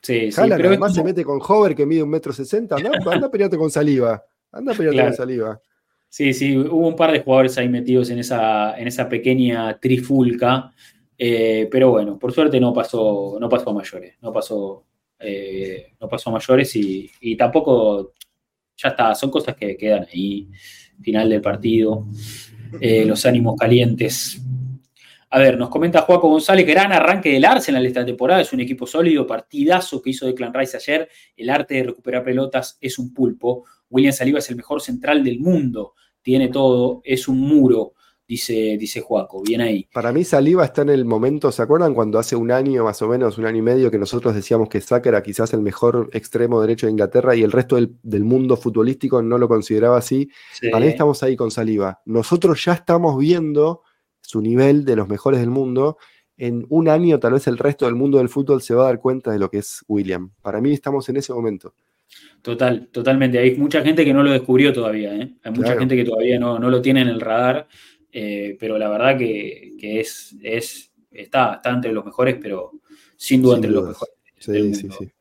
Sí, 0.02 0.30
sí. 0.30 0.42
Pero 0.42 0.68
además 0.68 0.94
se 0.94 1.06
mete 1.06 1.24
con 1.24 1.40
Hover 1.42 1.74
que 1.74 1.86
mide 1.86 2.04
un 2.04 2.10
metro 2.10 2.34
sesenta. 2.34 2.76
Anda, 2.76 2.92
anda 3.10 3.28
a 3.28 3.32
pelearte 3.32 3.58
con 3.58 3.72
saliva. 3.72 4.22
Anda 4.52 4.74
a 4.74 4.76
pelearte 4.76 5.04
con 5.04 5.14
saliva. 5.14 5.62
Sí, 6.12 6.34
sí, 6.34 6.58
hubo 6.58 6.90
un 6.90 6.96
par 6.98 7.14
de 7.14 7.22
jugadores 7.22 7.58
ahí 7.58 7.70
metidos 7.70 8.10
en 8.10 8.20
esa, 8.20 8.78
en 8.78 8.86
esa 8.86 9.08
pequeña 9.08 9.80
trifulca, 9.80 10.74
eh, 11.18 11.70
pero 11.72 11.92
bueno, 11.92 12.20
por 12.20 12.34
suerte 12.34 12.60
no 12.60 12.74
pasó, 12.74 13.38
no 13.40 13.48
pasó 13.48 13.70
a 13.70 13.74
mayores, 13.74 14.16
no 14.20 14.34
pasó, 14.34 14.84
eh, 15.18 15.94
no 16.02 16.10
pasó 16.10 16.30
a 16.30 16.34
mayores 16.34 16.76
y, 16.76 17.38
tampoco, 17.38 18.12
ya 18.76 18.90
está, 18.90 19.16
son 19.16 19.32
cosas 19.32 19.56
que 19.56 19.78
quedan 19.78 20.06
ahí, 20.14 20.50
final 21.02 21.30
del 21.30 21.40
partido, 21.40 22.08
eh, 22.82 23.06
los 23.06 23.26
ánimos 23.26 23.56
calientes. 23.58 24.42
A 25.30 25.40
ver, 25.40 25.58
nos 25.58 25.70
comenta 25.70 26.02
Juaco 26.02 26.28
González, 26.28 26.68
gran 26.68 26.92
arranque 26.92 27.32
del 27.32 27.46
Arsenal 27.46 27.86
esta 27.86 28.06
temporada, 28.06 28.42
es 28.42 28.52
un 28.52 28.60
equipo 28.60 28.86
sólido, 28.86 29.26
partidazo 29.26 30.02
que 30.02 30.10
hizo 30.10 30.26
Declan 30.26 30.54
Rice 30.54 30.76
ayer, 30.76 31.08
el 31.38 31.50
arte 31.50 31.76
de 31.76 31.84
recuperar 31.84 32.26
pelotas 32.26 32.78
es 32.82 33.00
un 33.00 33.14
pulpo, 33.14 33.64
William 33.90 34.12
Saliba 34.12 34.40
es 34.40 34.50
el 34.50 34.58
mejor 34.58 34.82
central 34.82 35.24
del 35.24 35.40
mundo, 35.40 35.94
tiene 36.22 36.50
todo, 36.50 37.02
es 37.04 37.28
un 37.28 37.40
muro, 37.40 37.94
dice, 38.28 38.78
dice 38.80 39.02
Juaco, 39.02 39.42
bien 39.42 39.60
ahí. 39.60 39.90
Para 39.94 40.14
mí 40.14 40.24
Saliba 40.24 40.64
está 40.64 40.84
en 40.84 40.90
el 40.90 41.04
momento, 41.04 41.52
¿se 41.52 41.62
acuerdan 41.62 41.94
cuando 41.94 42.18
hace 42.18 42.36
un 42.36 42.52
año 42.52 42.86
más 42.86 43.02
o 43.02 43.08
menos, 43.10 43.38
un 43.38 43.46
año 43.46 43.58
y 43.58 43.62
medio, 43.62 43.92
que 43.92 43.98
nosotros 43.98 44.34
decíamos 44.34 44.70
que 44.70 44.80
Saka 44.80 45.10
era 45.10 45.22
quizás 45.22 45.54
el 45.54 45.62
mejor 45.62 46.10
extremo 46.14 46.62
derecho 46.62 46.86
de 46.86 46.92
Inglaterra 46.92 47.36
y 47.36 47.44
el 47.44 47.52
resto 47.52 47.76
del, 47.76 48.24
mundo 48.24 48.56
futbolístico 48.56 49.22
no 49.22 49.38
lo 49.38 49.50
consideraba 49.50 49.98
así? 49.98 50.30
Para 50.72 50.86
mí 50.86 50.92
estamos 50.92 51.22
ahí 51.24 51.36
con 51.36 51.52
Saliba. 51.52 52.02
Nosotros 52.06 52.64
ya 52.64 52.74
estamos 52.74 53.18
viendo 53.18 53.82
su 54.22 54.42
nivel 54.42 54.86
de 54.86 54.96
los 54.96 55.10
mejores 55.10 55.42
del 55.42 55.50
mundo. 55.50 55.98
En 56.38 56.66
un 56.70 56.88
año 56.88 57.20
tal 57.20 57.34
vez 57.34 57.48
el 57.48 57.58
resto 57.58 57.86
del 57.86 57.96
mundo 57.96 58.20
del 58.20 58.30
fútbol 58.30 58.62
se 58.62 58.74
va 58.74 58.84
a 58.84 58.86
dar 58.86 59.00
cuenta 59.00 59.32
de 59.32 59.40
lo 59.40 59.50
que 59.50 59.58
es 59.58 59.84
William. 59.90 60.32
Para 60.42 60.62
mí 60.62 60.72
estamos 60.72 61.10
en 61.10 61.18
ese 61.18 61.34
momento. 61.34 61.74
Total, 62.42 62.88
totalmente. 62.88 63.38
Hay 63.38 63.56
mucha 63.56 63.82
gente 63.82 64.04
que 64.04 64.14
no 64.14 64.24
lo 64.24 64.32
descubrió 64.32 64.74
todavía, 64.74 65.16
¿eh? 65.16 65.34
Hay 65.44 65.52
mucha 65.52 65.78
gente 65.78 65.96
que 65.96 66.06
todavía 66.06 66.40
no, 66.40 66.58
lo 66.58 66.82
tiene 66.82 67.02
en 67.02 67.10
el 67.10 67.22
radar, 67.22 67.68
eh, 68.12 68.58
pero 68.60 68.78
la 68.78 68.90
verdad 68.90 69.18
que, 69.18 69.74
es, 69.80 70.36
es, 70.42 70.92
está, 71.12 71.56
está, 71.56 71.70
entre 71.70 71.92
los 71.92 72.04
mejores, 72.04 72.38
pero 72.42 72.72
sin 73.16 73.42
duda 73.42 73.56
entre 73.56 73.72
los 73.72 73.88
mejores. 73.88 74.16
Sí, 74.40 74.74
sí, 74.74 74.90
sí. 74.98 75.12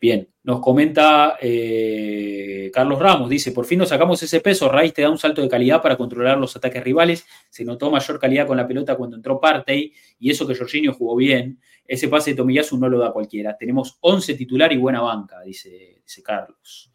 Bien, 0.00 0.28
nos 0.44 0.60
comenta 0.60 1.38
eh, 1.40 2.70
Carlos 2.72 3.00
Ramos, 3.00 3.28
dice, 3.28 3.50
por 3.50 3.64
fin 3.64 3.80
nos 3.80 3.88
sacamos 3.88 4.22
ese 4.22 4.40
peso, 4.40 4.68
Raiz 4.68 4.94
te 4.94 5.02
da 5.02 5.10
un 5.10 5.18
salto 5.18 5.42
de 5.42 5.48
calidad 5.48 5.82
para 5.82 5.96
controlar 5.96 6.38
los 6.38 6.54
ataques 6.54 6.84
rivales, 6.84 7.26
se 7.50 7.64
notó 7.64 7.90
mayor 7.90 8.20
calidad 8.20 8.46
con 8.46 8.56
la 8.56 8.68
pelota 8.68 8.94
cuando 8.94 9.16
entró 9.16 9.40
Partey, 9.40 9.92
y 10.20 10.30
eso 10.30 10.46
que 10.46 10.54
Jorginho 10.54 10.92
jugó 10.92 11.16
bien, 11.16 11.58
ese 11.84 12.06
pase 12.06 12.30
de 12.30 12.36
Tomiyasu 12.36 12.78
no 12.78 12.88
lo 12.88 13.00
da 13.00 13.12
cualquiera, 13.12 13.56
tenemos 13.56 13.98
11 14.00 14.34
titular 14.34 14.72
y 14.72 14.76
buena 14.76 15.00
banca, 15.00 15.40
dice, 15.42 15.97
dice 16.08 16.22
Carlos. 16.22 16.90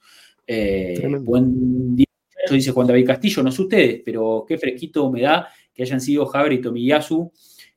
Eh, 0.45 1.07
buen 1.21 1.95
día, 1.95 2.07
dice 2.49 2.71
Juan 2.71 2.87
David 2.87 3.05
Castillo, 3.05 3.43
no 3.43 3.51
sé 3.51 3.61
ustedes, 3.61 4.01
pero 4.03 4.43
qué 4.47 4.57
fresquito 4.57 5.09
me 5.11 5.21
da 5.21 5.47
que 5.71 5.83
hayan 5.83 6.01
sido 6.01 6.25
Javier 6.25 6.53
y 6.53 6.61
Tomiyasu 6.61 7.31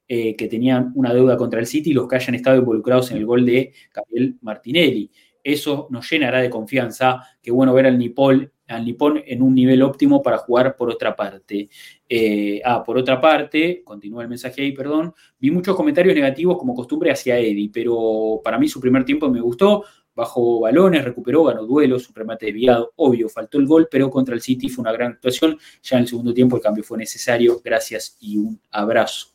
eh, 0.09 0.35
que 0.35 0.49
tenían 0.49 0.93
una 0.95 1.13
deuda 1.13 1.37
contra 1.37 1.61
el 1.61 1.67
City 1.67 1.91
y 1.91 1.93
los 1.93 2.09
que 2.09 2.17
hayan 2.17 2.35
estado 2.35 2.57
involucrados 2.57 3.11
en 3.11 3.19
el 3.19 3.27
gol 3.27 3.45
de 3.45 3.73
Gabriel 3.93 4.39
Martinelli. 4.41 5.11
Eso 5.45 5.89
nos 5.91 6.11
llenará 6.11 6.41
de 6.41 6.51
confianza. 6.51 7.21
Qué 7.43 7.51
bueno 7.51 7.75
ver 7.75 7.87
al 7.87 7.99
Nipol 7.99 8.51
al 8.69 8.85
Nippon 8.85 9.23
en 9.25 9.43
un 9.43 9.55
nivel 9.55 9.83
óptimo 9.83 10.23
para 10.23 10.39
jugar 10.39 10.77
por 10.77 10.91
otra 10.91 11.15
parte. 11.15 11.69
Eh, 12.09 12.61
ah, 12.65 12.83
por 12.83 12.99
otra 12.99 13.21
parte, 13.21 13.83
continúa 13.85 14.23
el 14.23 14.29
mensaje 14.29 14.63
ahí, 14.63 14.73
perdón, 14.73 15.15
vi 15.39 15.51
muchos 15.51 15.77
comentarios 15.77 16.15
negativos 16.15 16.59
como 16.59 16.75
costumbre 16.75 17.11
hacia 17.11 17.39
Eddie, 17.39 17.71
pero 17.73 18.41
para 18.43 18.59
mí 18.59 18.69
su 18.69 18.81
primer 18.81 19.05
tiempo 19.05 19.31
me 19.31 19.41
gustó, 19.41 19.85
bajó 20.17 20.61
balones, 20.61 21.05
recuperó, 21.05 21.45
ganó 21.45 21.65
duelos, 21.65 22.05
su 22.05 22.13
remate 22.15 22.47
desviado, 22.47 22.93
obvio, 22.97 23.29
faltó 23.29 23.59
el 23.59 23.67
gol, 23.67 23.87
pero 23.89 24.11
contra 24.11 24.35
el 24.35 24.41
City 24.41 24.71
fue 24.71 24.83
una 24.83 24.93
gran 24.93 25.13
actuación, 25.13 25.59
ya 25.83 25.99
en 25.99 26.03
el 26.03 26.09
segundo 26.09 26.33
tiempo 26.33 26.57
el 26.57 26.63
cambio 26.63 26.83
fue 26.83 26.97
necesario, 26.97 27.61
gracias 27.63 28.17
y 28.21 28.39
un 28.39 28.59
abrazo. 28.71 29.29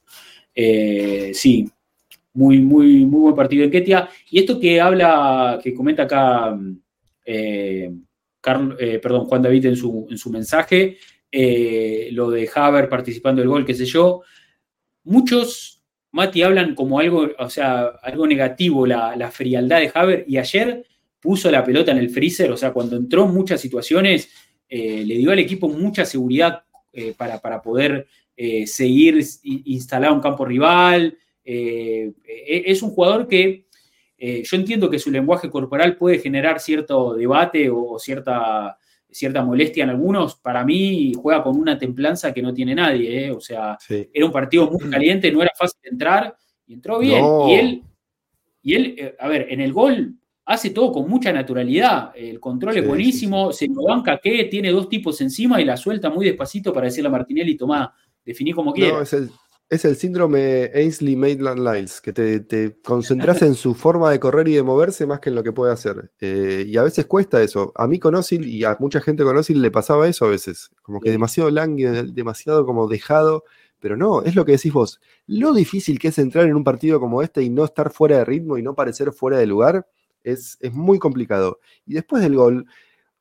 Eh, 0.56 1.32
sí, 1.36 1.70
muy, 2.34 2.60
muy, 2.60 3.06
muy 3.06 3.22
buen 3.22 3.36
partido 3.36 3.64
en 3.64 3.72
Ketia. 3.72 4.10
Y 4.32 4.40
esto 4.40 4.60
que 4.60 4.82
habla, 4.82 5.60
que 5.64 5.74
comenta 5.74 6.04
acá 6.04 6.60
eh, 7.26 7.92
eh, 8.80 9.00
perdón, 9.00 9.26
Juan 9.26 9.42
David 9.42 9.68
en 9.68 9.76
su, 9.76 10.08
en 10.10 10.18
su 10.18 10.32
mensaje, 10.32 10.98
lo 12.12 12.32
de 12.32 12.50
Haber 12.54 12.90
participando 12.90 13.42
del 13.42 13.50
gol, 13.50 13.66
qué 13.66 13.76
sé 13.76 13.86
yo. 13.86 14.24
Muchos, 15.04 15.81
Mati, 16.12 16.44
hablan 16.44 16.76
como 16.76 17.00
algo, 17.00 17.30
o 17.38 17.50
sea, 17.50 17.86
algo 18.02 18.28
negativo 18.28 18.86
la, 18.86 19.32
frialdad 19.32 19.80
de 19.80 19.92
Haber 19.94 20.26
y 20.28 20.38
ayer 20.38 20.86
puso 21.20 21.50
la 21.52 21.64
pelota 21.64 21.92
en 21.92 22.00
el 22.00 22.10
freezer, 22.10 22.52
o 22.52 22.58
sea, 22.58 22.74
cuando 22.74 22.98
entró 22.98 23.26
en 23.26 23.34
muchas 23.34 23.62
situaciones, 23.62 24.30
le 24.70 25.04
dio 25.04 25.32
al 25.32 25.40
equipo 25.40 25.70
mucha 25.70 26.06
seguridad 26.06 26.64
para, 27.18 27.40
para 27.40 27.62
poder 27.62 28.08
eh, 28.44 28.66
seguir 28.66 29.24
instalado 29.44 30.16
en 30.16 30.20
campo 30.22 30.46
rival. 30.46 31.16
Eh, 31.46 32.12
e-, 32.26 32.64
es 32.66 32.82
un 32.82 32.90
jugador 32.90 33.28
que 33.28 33.68
eh, 34.18 34.42
yo 34.44 34.58
entiendo 34.58 34.90
que 34.90 34.98
su 34.98 35.12
lenguaje 35.12 35.48
corporal 35.48 35.96
puede 35.96 36.18
generar 36.18 36.60
cierto 36.60 37.14
debate 37.14 37.70
o, 37.70 38.00
cierta, 38.00 38.80
cierta 39.12 39.44
molestia 39.44 39.84
en 39.84 39.92
algunos. 39.92 40.36
Para 40.36 40.64
mí 40.64 41.14
juega 41.14 41.44
con 41.44 41.58
una 41.58 41.78
templanza 41.78 42.34
que 42.34 42.42
no 42.42 42.54
tiene 42.54 42.76
nadie. 42.76 43.32
O 43.32 43.42
sea, 43.42 43.78
era 43.90 44.26
un 44.26 44.32
partido 44.32 44.70
muy 44.70 44.90
caliente, 44.90 45.32
no 45.32 45.42
era 45.42 45.52
fácil 45.58 45.80
entrar 45.84 46.36
y 46.66 46.74
entró 46.74 47.00
bien. 47.00 47.24
Y 47.48 47.54
él, 47.54 47.84
y 48.62 48.74
él 48.76 49.16
a 49.20 49.28
ver, 49.28 49.48
en 49.50 49.62
el 49.62 49.74
gol 49.74 50.16
hace 50.46 50.72
todo 50.72 50.92
con 50.92 51.10
mucha 51.10 51.32
naturalidad. 51.32 52.12
El 52.16 52.40
control 52.40 52.78
es 52.78 52.88
buenísimo, 52.88 53.52
se 53.52 53.68
lo 53.68 53.84
banca 53.84 54.20
que 54.22 54.46
tiene 54.46 54.72
dos 54.72 54.90
tipos 54.90 55.20
encima 55.22 55.62
y 55.62 55.66
la 55.66 55.78
suelta 55.78 56.10
muy 56.10 56.26
despacito 56.26 56.74
para 56.74 56.86
decirle 56.86 57.08
a 57.08 57.12
Martinelli, 57.12 57.56
tomá, 57.56 57.94
definí 58.26 58.52
como 58.52 58.74
quieras. 58.74 58.94
No, 58.94 59.02
es 59.02 59.14
el, 59.14 59.30
síndrome 59.96 60.70
Ainsley 60.76 61.16
Maitland 61.16 61.60
Lyles, 61.60 62.02
que 62.02 62.12
te, 62.12 62.76
concentras 62.84 63.42
en 63.42 63.56
su 63.56 63.74
forma 63.74 64.12
de 64.12 64.20
correr 64.20 64.50
y 64.50 64.56
de 64.56 64.64
moverse 64.64 65.06
más 65.06 65.22
que 65.22 65.30
en 65.30 65.36
lo 65.36 65.44
que 65.44 65.54
puede 65.54 65.72
hacer. 65.72 66.12
Eh, 66.20 66.66
y 66.68 66.76
a 66.76 66.84
veces 66.84 67.06
cuesta 67.06 67.42
eso. 67.42 67.72
A 67.76 67.88
mí 67.88 67.98
con 67.98 68.14
y 68.30 68.64
a 68.66 68.76
mucha 68.82 69.00
gente 69.00 69.24
con 69.24 69.36
le 69.38 69.72
pasaba 69.72 70.10
eso 70.10 70.26
a 70.26 70.30
veces. 70.30 70.72
Como 70.82 71.00
que 71.00 71.10
demasiado 71.10 71.50
lánguido, 71.50 72.04
demasiado 72.04 72.66
como 72.66 72.90
dejado. 72.90 73.46
Pero 73.80 73.96
no, 73.96 74.24
es 74.24 74.36
lo 74.36 74.44
que 74.44 74.52
decís 74.52 74.74
vos. 74.74 75.00
Lo 75.26 75.54
difícil 75.54 76.00
que 76.00 76.10
es 76.10 76.20
entrar 76.20 76.46
en 76.46 76.56
un 76.56 76.66
partido 76.66 77.00
como 77.00 77.22
este 77.22 77.42
y 77.42 77.50
no 77.50 77.64
estar 77.64 77.92
fuera 77.92 78.18
de 78.18 78.26
ritmo 78.26 78.58
y 78.58 78.62
no 78.62 78.76
parecer 78.76 79.14
fuera 79.14 79.38
de 79.38 79.48
lugar 79.48 79.88
es, 80.24 80.58
es 80.60 80.74
muy 80.74 81.00
complicado. 81.00 81.62
Y 81.86 81.94
después 81.94 82.22
del 82.22 82.36
gol, 82.36 82.66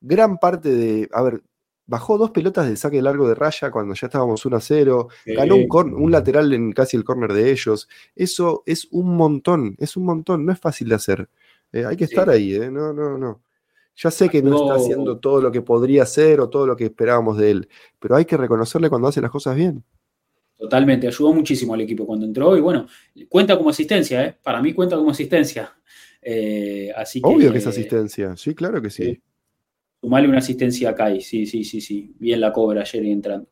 gran 0.01 0.39
parte 0.39 0.71
de. 0.71 1.09
A 1.13 1.23
ver, 1.23 1.43
bajó 1.91 2.17
dos 2.17 2.31
pelotas 2.31 2.69
de 2.69 2.77
saque 2.77 3.03
largo 3.03 3.29
de 3.29 3.35
raya 3.35 3.73
cuando 3.73 3.95
ya 3.95 4.07
estábamos 4.07 4.47
1 4.47 4.57
a 4.57 4.61
0, 4.61 5.09
ganó 5.27 5.57
un, 5.57 5.95
un, 5.95 6.13
lateral 6.13 6.53
en 6.53 6.71
casi 6.71 6.97
el 6.97 7.03
córner 7.03 7.33
de 7.33 7.51
ellos. 7.51 7.89
Eso 8.15 8.63
es 8.65 8.87
un 8.93 9.17
montón, 9.17 9.75
es 9.79 9.97
un 9.97 10.05
montón, 10.05 10.47
no 10.47 10.53
es 10.53 10.61
fácil 10.61 10.89
de 10.89 10.95
hacer. 10.95 11.29
Eh, 11.73 11.85
hay 11.85 11.97
que 11.97 12.05
estar 12.05 12.31
ahí, 12.31 12.55
¿eh? 12.55 12.71
no, 12.71 12.93
no, 12.93 13.19
no. 13.19 13.43
Ya 13.97 14.11
sé 14.13 14.29
que 14.29 14.41
no, 14.41 14.63
está 14.63 14.75
haciendo 14.77 15.19
todo 15.19 15.43
lo 15.43 15.51
que 15.51 15.63
podría 15.63 16.05
hacer 16.05 16.41
o 16.41 16.49
todo 16.49 16.65
lo 16.65 16.77
que 16.77 16.85
esperábamos 16.85 17.37
de 17.37 17.51
él, 17.51 17.69
pero 17.99 18.15
hay 18.15 18.25
que 18.25 18.37
reconocerle 18.37 18.89
cuando 18.89 19.09
hace 19.09 19.21
las 19.21 19.33
cosas 19.33 19.57
bien. 19.57 19.83
Totalmente, 20.57 21.09
ayudó 21.09 21.33
muchísimo 21.33 21.75
al 21.75 21.81
equipo 21.81 22.07
cuando 22.07 22.25
entró 22.25 22.57
y 22.57 22.61
bueno, 22.61 22.87
cuenta 23.29 23.59
como 23.59 23.71
asistencia, 23.71 24.25
¿eh? 24.25 24.37
para 24.41 24.63
mí 24.63 24.73
cuenta 24.75 24.95
como 24.95 25.11
asistencia. 25.11 25.73
Eh, 26.23 26.93
así 26.95 27.21
Obvio 27.25 27.51
que 27.51 27.59
es 27.59 27.67
asistencia, 27.67 28.37
sí, 28.37 28.55
claro 28.55 28.81
que 28.81 28.91
sí. 28.91 29.21
Sumale 30.01 30.29
una 30.29 30.39
asistencia 30.39 30.91
a 30.91 30.95
Kai, 30.95 31.21
sí, 31.21 31.47
sí, 31.47 31.63
sí, 31.63 31.81
sí. 31.81 32.15
Bien 32.19 32.41
la 32.41 32.53
cobra 32.53 32.81
ayer 32.81 33.05
entrando. 33.05 33.49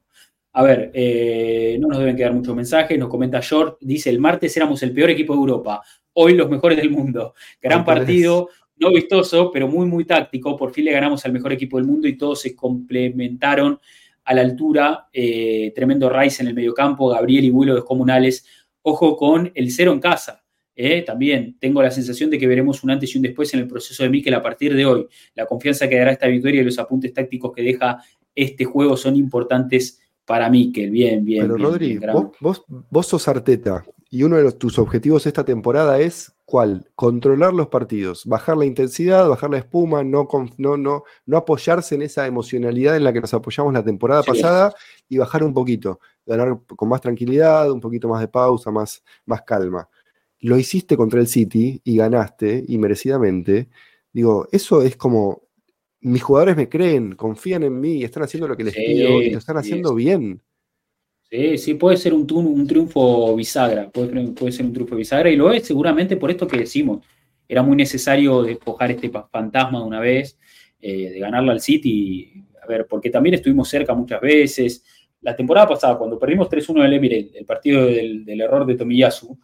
A 0.53 0.63
ver, 0.63 0.91
eh, 0.95 1.77
no 1.79 1.89
nos 1.89 1.99
deben 1.99 2.17
quedar 2.17 2.33
muchos 2.33 2.57
mensajes. 2.57 2.99
Nos 2.99 3.09
comenta 3.09 3.41
Short, 3.41 3.79
dice: 3.81 4.11
el 4.11 4.19
martes 4.19 4.57
éramos 4.57 4.83
el 4.83 4.93
peor 4.93 5.11
equipo 5.11 5.35
de 5.35 5.41
Europa, 5.41 5.83
hoy 6.15 6.35
los 6.35 6.49
mejores 6.49 6.79
del 6.79 6.91
mundo. 6.91 7.35
Gran 7.61 7.85
partido, 7.85 8.49
no 8.77 8.91
vistoso, 8.91 9.51
pero 9.53 9.69
muy, 9.69 9.87
muy 9.87 10.05
táctico. 10.05 10.57
Por 10.57 10.73
fin 10.73 10.87
le 10.87 10.93
ganamos 10.93 11.25
al 11.27 11.33
mejor 11.33 11.53
equipo 11.53 11.77
del 11.77 11.87
mundo 11.87 12.09
y 12.09 12.17
todos 12.17 12.41
se 12.41 12.57
complementaron 12.57 13.79
a 14.25 14.35
la 14.35 14.41
altura. 14.41 15.09
Eh, 15.13 15.73
tremendo 15.75 16.09
Rice 16.09 16.43
en 16.43 16.49
el 16.49 16.55
mediocampo, 16.55 17.09
Gabriel 17.09 17.45
y 17.45 17.51
Willo 17.51 17.75
descomunales. 17.75 18.47
Ojo 18.83 19.17
con 19.17 19.53
el 19.55 19.71
cero 19.71 19.93
en 19.93 20.01
casa. 20.01 20.45
Eh, 20.81 21.03
también 21.03 21.57
tengo 21.59 21.83
la 21.83 21.91
sensación 21.91 22.31
de 22.31 22.39
que 22.39 22.47
veremos 22.47 22.85
un 22.85 22.91
antes 22.93 23.13
y 23.13 23.19
un 23.19 23.23
después 23.23 23.53
en 23.53 23.59
el 23.59 23.67
proceso 23.67 24.05
de 24.05 24.11
Mikel 24.11 24.33
a 24.33 24.41
partir 24.41 24.77
de 24.77 24.87
hoy. 24.87 25.09
La 25.35 25.45
confianza 25.45 25.89
que 25.89 25.97
dará 25.99 26.13
esta 26.13 26.29
victoria 26.29 26.61
y 26.61 26.65
los 26.65 26.79
apuntes 26.79 27.13
tácticos 27.13 27.53
que 27.53 27.63
deja 27.65 27.99
este 28.33 28.65
juego 28.65 28.97
son 28.97 29.17
importantes 29.17 30.01
para 30.25 30.49
Mikel. 30.49 30.91
Bien, 30.93 31.25
bien. 31.25 31.43
Pero 31.43 31.57
bien, 31.57 31.67
Rodri, 31.67 31.99
bien, 31.99 32.13
vos, 32.13 32.27
vos, 32.39 32.65
vos 32.91 33.07
sos 33.09 33.27
Arteta 33.27 33.85
y 34.09 34.23
uno 34.23 34.37
de 34.37 34.45
los, 34.45 34.57
tus 34.57 34.79
objetivos 34.79 35.27
esta 35.27 35.45
temporada 35.45 35.99
es 35.99 36.33
¿cuál? 36.45 36.89
Controlar 36.95 37.53
los 37.53 37.69
partidos, 37.69 38.25
bajar 38.25 38.57
la 38.57 38.65
intensidad, 38.65 39.29
bajar 39.29 39.51
la 39.51 39.59
espuma, 39.59 40.03
no, 40.03 40.27
no, 40.57 40.77
no, 40.79 41.05
no 41.27 41.37
apoyarse 41.37 41.95
en 41.95 42.01
esa 42.01 42.27
emocionalidad 42.27 42.97
en 42.97 43.05
la 43.05 43.13
que 43.13 43.21
nos 43.21 43.35
apoyamos 43.35 43.75
la 43.75 43.85
temporada 43.85 44.23
Sí. 44.23 44.31
pasada 44.31 44.73
y 45.11 45.19
bajar 45.19 45.43
un 45.43 45.53
poquito, 45.53 46.01
ganar 46.25 46.59
con 46.75 46.89
más 46.89 47.03
tranquilidad, 47.03 47.71
un 47.71 47.81
poquito 47.81 48.09
más 48.09 48.21
de 48.21 48.29
pausa, 48.29 48.71
más, 48.71 49.03
más 49.27 49.43
calma. 49.43 49.89
Lo 50.41 50.59
hiciste 50.59 50.97
contra 50.97 51.21
el 51.21 51.27
City 51.27 51.81
y 51.85 51.97
ganaste, 51.97 52.65
y 52.67 52.79
merecidamente. 52.79 53.69
Digo, 54.13 54.49
eso 54.53 54.83
es 54.83 54.97
como, 54.97 55.43
mis 56.01 56.23
jugadores 56.23 56.57
me 56.57 56.69
creen, 56.69 57.15
confían 57.15 57.63
en 57.65 57.81
mí, 57.81 58.05
están 58.05 58.23
haciendo 58.23 58.49
lo 58.49 58.57
que 58.57 58.65
les 58.65 58.75
Sí, 58.75 58.83
pido 58.87 59.23
y 59.23 59.31
lo 59.31 59.39
están 59.39 59.57
haciendo 59.57 59.91
sí. 59.91 59.97
bien. 59.97 60.43
Sí, 61.31 61.59
sí, 61.59 61.75
puede 61.75 61.99
ser 61.99 62.15
un, 62.15 62.27
triunfo 62.67 63.37
bisagra, 63.37 63.91
puede, 63.91 64.29
puede 64.29 64.53
ser 64.53 64.65
un 64.65 64.73
triunfo 64.73 64.97
bisagra 64.97 65.31
y 65.31 65.37
lo 65.37 65.53
es 65.53 65.67
seguramente 65.67 66.17
por 66.17 66.31
esto 66.31 66.47
que 66.47 66.59
decimos. 66.59 67.05
Era 67.47 67.63
muy 67.63 67.77
necesario 67.77 68.43
despojar 68.43 68.91
este 68.93 69.11
fantasma 69.11 69.81
de 69.81 69.85
una 69.85 70.01
vez, 70.01 70.39
eh, 70.81 71.11
de 71.11 71.19
ganarlo 71.19 71.51
al 71.51 71.61
City, 71.61 72.45
a 72.63 72.67
ver, 72.67 72.87
porque 72.87 73.11
también 73.11 73.35
estuvimos 73.35 73.69
cerca 73.69 73.93
muchas 73.95 74.21
veces. 74.21 74.85
La 75.21 75.37
temporada 75.37 75.69
pasada, 75.69 75.99
cuando 75.99 76.19
perdimos 76.19 76.49
3-1 76.49 76.83
del 76.83 76.95
Emirates, 76.95 77.35
el 77.35 77.45
partido 77.45 77.87
del, 77.87 78.25
del 78.25 78.41
error 78.41 78.65
de 78.65 78.77
Tomiyasu, 78.77 79.39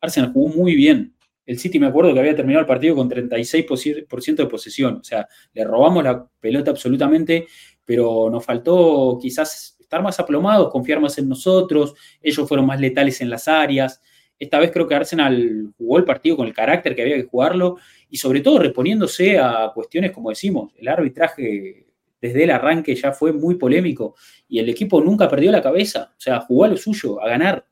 Arsenal 0.00 0.32
jugó 0.32 0.54
muy 0.54 0.74
bien. 0.74 1.14
El 1.46 1.58
City 1.58 1.78
me 1.78 1.86
acuerdo 1.86 2.14
que 2.14 2.20
había 2.20 2.34
terminado 2.34 2.60
el 2.60 2.66
partido 2.66 2.94
con 2.94 3.08
36% 3.08 4.36
de 4.36 4.46
posesión, 4.46 4.96
o 4.96 5.04
sea, 5.04 5.28
le 5.52 5.64
robamos 5.64 6.02
la 6.02 6.26
pelota 6.40 6.70
absolutamente, 6.70 7.46
pero 7.84 8.30
nos 8.30 8.44
faltó 8.44 9.18
quizás 9.20 9.76
estar 9.78 10.02
más 10.02 10.18
aplomados, 10.18 10.70
confiar 10.70 11.00
más 11.00 11.18
en 11.18 11.28
nosotros, 11.28 11.94
ellos 12.22 12.48
fueron 12.48 12.66
más 12.66 12.80
letales 12.80 13.20
en 13.20 13.28
las 13.28 13.46
áreas. 13.46 14.00
Esta 14.38 14.58
vez 14.58 14.70
creo 14.72 14.88
que 14.88 14.94
Arsenal 14.94 15.72
jugó 15.76 15.98
el 15.98 16.04
partido 16.04 16.36
con 16.36 16.46
el 16.46 16.54
carácter 16.54 16.94
que 16.96 17.02
había 17.02 17.16
que 17.16 17.24
jugarlo 17.24 17.76
y 18.08 18.16
sobre 18.16 18.40
todo 18.40 18.58
reponiéndose 18.58 19.38
a 19.38 19.70
cuestiones 19.74 20.12
como 20.12 20.30
decimos, 20.30 20.72
el 20.76 20.88
arbitraje 20.88 21.86
desde 22.20 22.44
el 22.44 22.50
arranque 22.50 22.94
ya 22.96 23.12
fue 23.12 23.32
muy 23.32 23.56
polémico 23.56 24.14
y 24.48 24.58
el 24.58 24.68
equipo 24.70 25.00
nunca 25.00 25.28
perdió 25.28 25.52
la 25.52 25.60
cabeza, 25.60 26.14
o 26.16 26.20
sea, 26.20 26.40
jugó 26.40 26.64
a 26.64 26.68
lo 26.68 26.76
suyo, 26.76 27.22
a 27.22 27.28
ganar. 27.28 27.66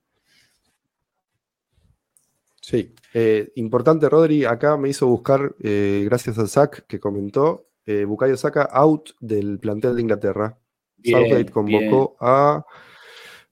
Sí, 2.62 2.94
eh, 3.12 3.50
importante, 3.56 4.08
Rodri. 4.08 4.44
Acá 4.44 4.76
me 4.76 4.88
hizo 4.88 5.08
buscar, 5.08 5.54
eh, 5.60 6.02
gracias 6.04 6.38
a 6.38 6.46
Zach 6.46 6.84
que 6.86 7.00
comentó, 7.00 7.66
eh, 7.84 8.04
Bukayo 8.04 8.36
Saka 8.36 8.68
out 8.70 9.10
del 9.18 9.58
plantel 9.58 9.96
de 9.96 10.02
Inglaterra. 10.02 10.56
Bien, 10.96 11.18
Southgate 11.18 11.50
convocó 11.50 12.16
a. 12.20 12.64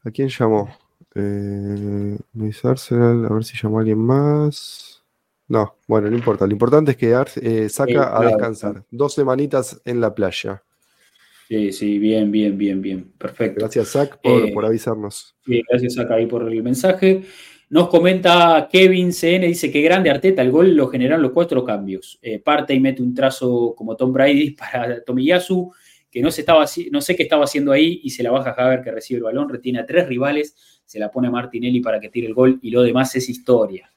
¿A 0.02 0.10
quién 0.12 0.28
llamó? 0.28 0.70
Eh, 1.16 2.16
Luis 2.34 2.64
Arsenal, 2.64 3.26
a 3.26 3.34
ver 3.34 3.44
si 3.44 3.58
llamó 3.60 3.78
a 3.78 3.80
alguien 3.80 3.98
más. 3.98 5.02
No, 5.48 5.74
bueno, 5.88 6.08
no 6.08 6.16
importa. 6.16 6.46
Lo 6.46 6.52
importante 6.52 6.92
es 6.92 6.96
que 6.96 7.12
eh, 7.42 7.68
Saka 7.68 8.16
a 8.16 8.24
descansar. 8.24 8.72
claro. 8.72 8.86
Dos 8.92 9.14
semanitas 9.14 9.82
en 9.84 10.00
la 10.00 10.14
playa. 10.14 10.62
Sí, 11.48 11.72
sí, 11.72 11.98
bien, 11.98 12.30
bien, 12.30 12.56
bien, 12.56 12.80
bien, 12.80 13.12
perfecto. 13.18 13.58
Gracias, 13.58 13.88
Zach, 13.88 14.20
por, 14.22 14.46
Eh, 14.46 14.52
por 14.54 14.64
avisarnos. 14.64 15.34
Sí, 15.44 15.60
gracias 15.68 15.98
acá 15.98 16.14
ahí 16.14 16.26
por 16.26 16.48
el 16.48 16.62
mensaje. 16.62 17.24
Nos 17.70 17.88
comenta 17.88 18.68
Kevin 18.70 19.12
CN, 19.12 19.46
dice 19.46 19.70
que 19.70 19.80
grande 19.80 20.10
Arteta, 20.10 20.42
el 20.42 20.50
gol 20.50 20.74
lo 20.74 20.88
generaron 20.88 21.22
los 21.22 21.30
cuatro 21.30 21.64
cambios. 21.64 22.18
Eh, 22.20 22.40
parte 22.40 22.74
y 22.74 22.80
mete 22.80 23.00
un 23.00 23.14
trazo 23.14 23.74
como 23.76 23.94
Tom 23.94 24.12
Brady 24.12 24.50
para 24.58 25.02
Tomiyasu, 25.04 25.72
que 26.10 26.20
no, 26.20 26.32
se 26.32 26.40
estaba, 26.40 26.66
no 26.90 27.00
sé 27.00 27.14
qué 27.14 27.22
estaba 27.22 27.44
haciendo 27.44 27.70
ahí, 27.70 28.00
y 28.02 28.10
se 28.10 28.24
la 28.24 28.32
baja 28.32 28.50
a 28.50 28.66
Haver 28.66 28.82
que 28.82 28.90
recibe 28.90 29.18
el 29.18 29.22
balón, 29.22 29.48
retiene 29.48 29.78
a 29.78 29.86
tres 29.86 30.08
rivales, 30.08 30.82
se 30.84 30.98
la 30.98 31.12
pone 31.12 31.28
a 31.28 31.30
Martinelli 31.30 31.80
para 31.80 32.00
que 32.00 32.08
tire 32.08 32.26
el 32.26 32.34
gol, 32.34 32.58
y 32.60 32.70
lo 32.70 32.82
demás 32.82 33.14
es 33.14 33.28
historia. 33.28 33.92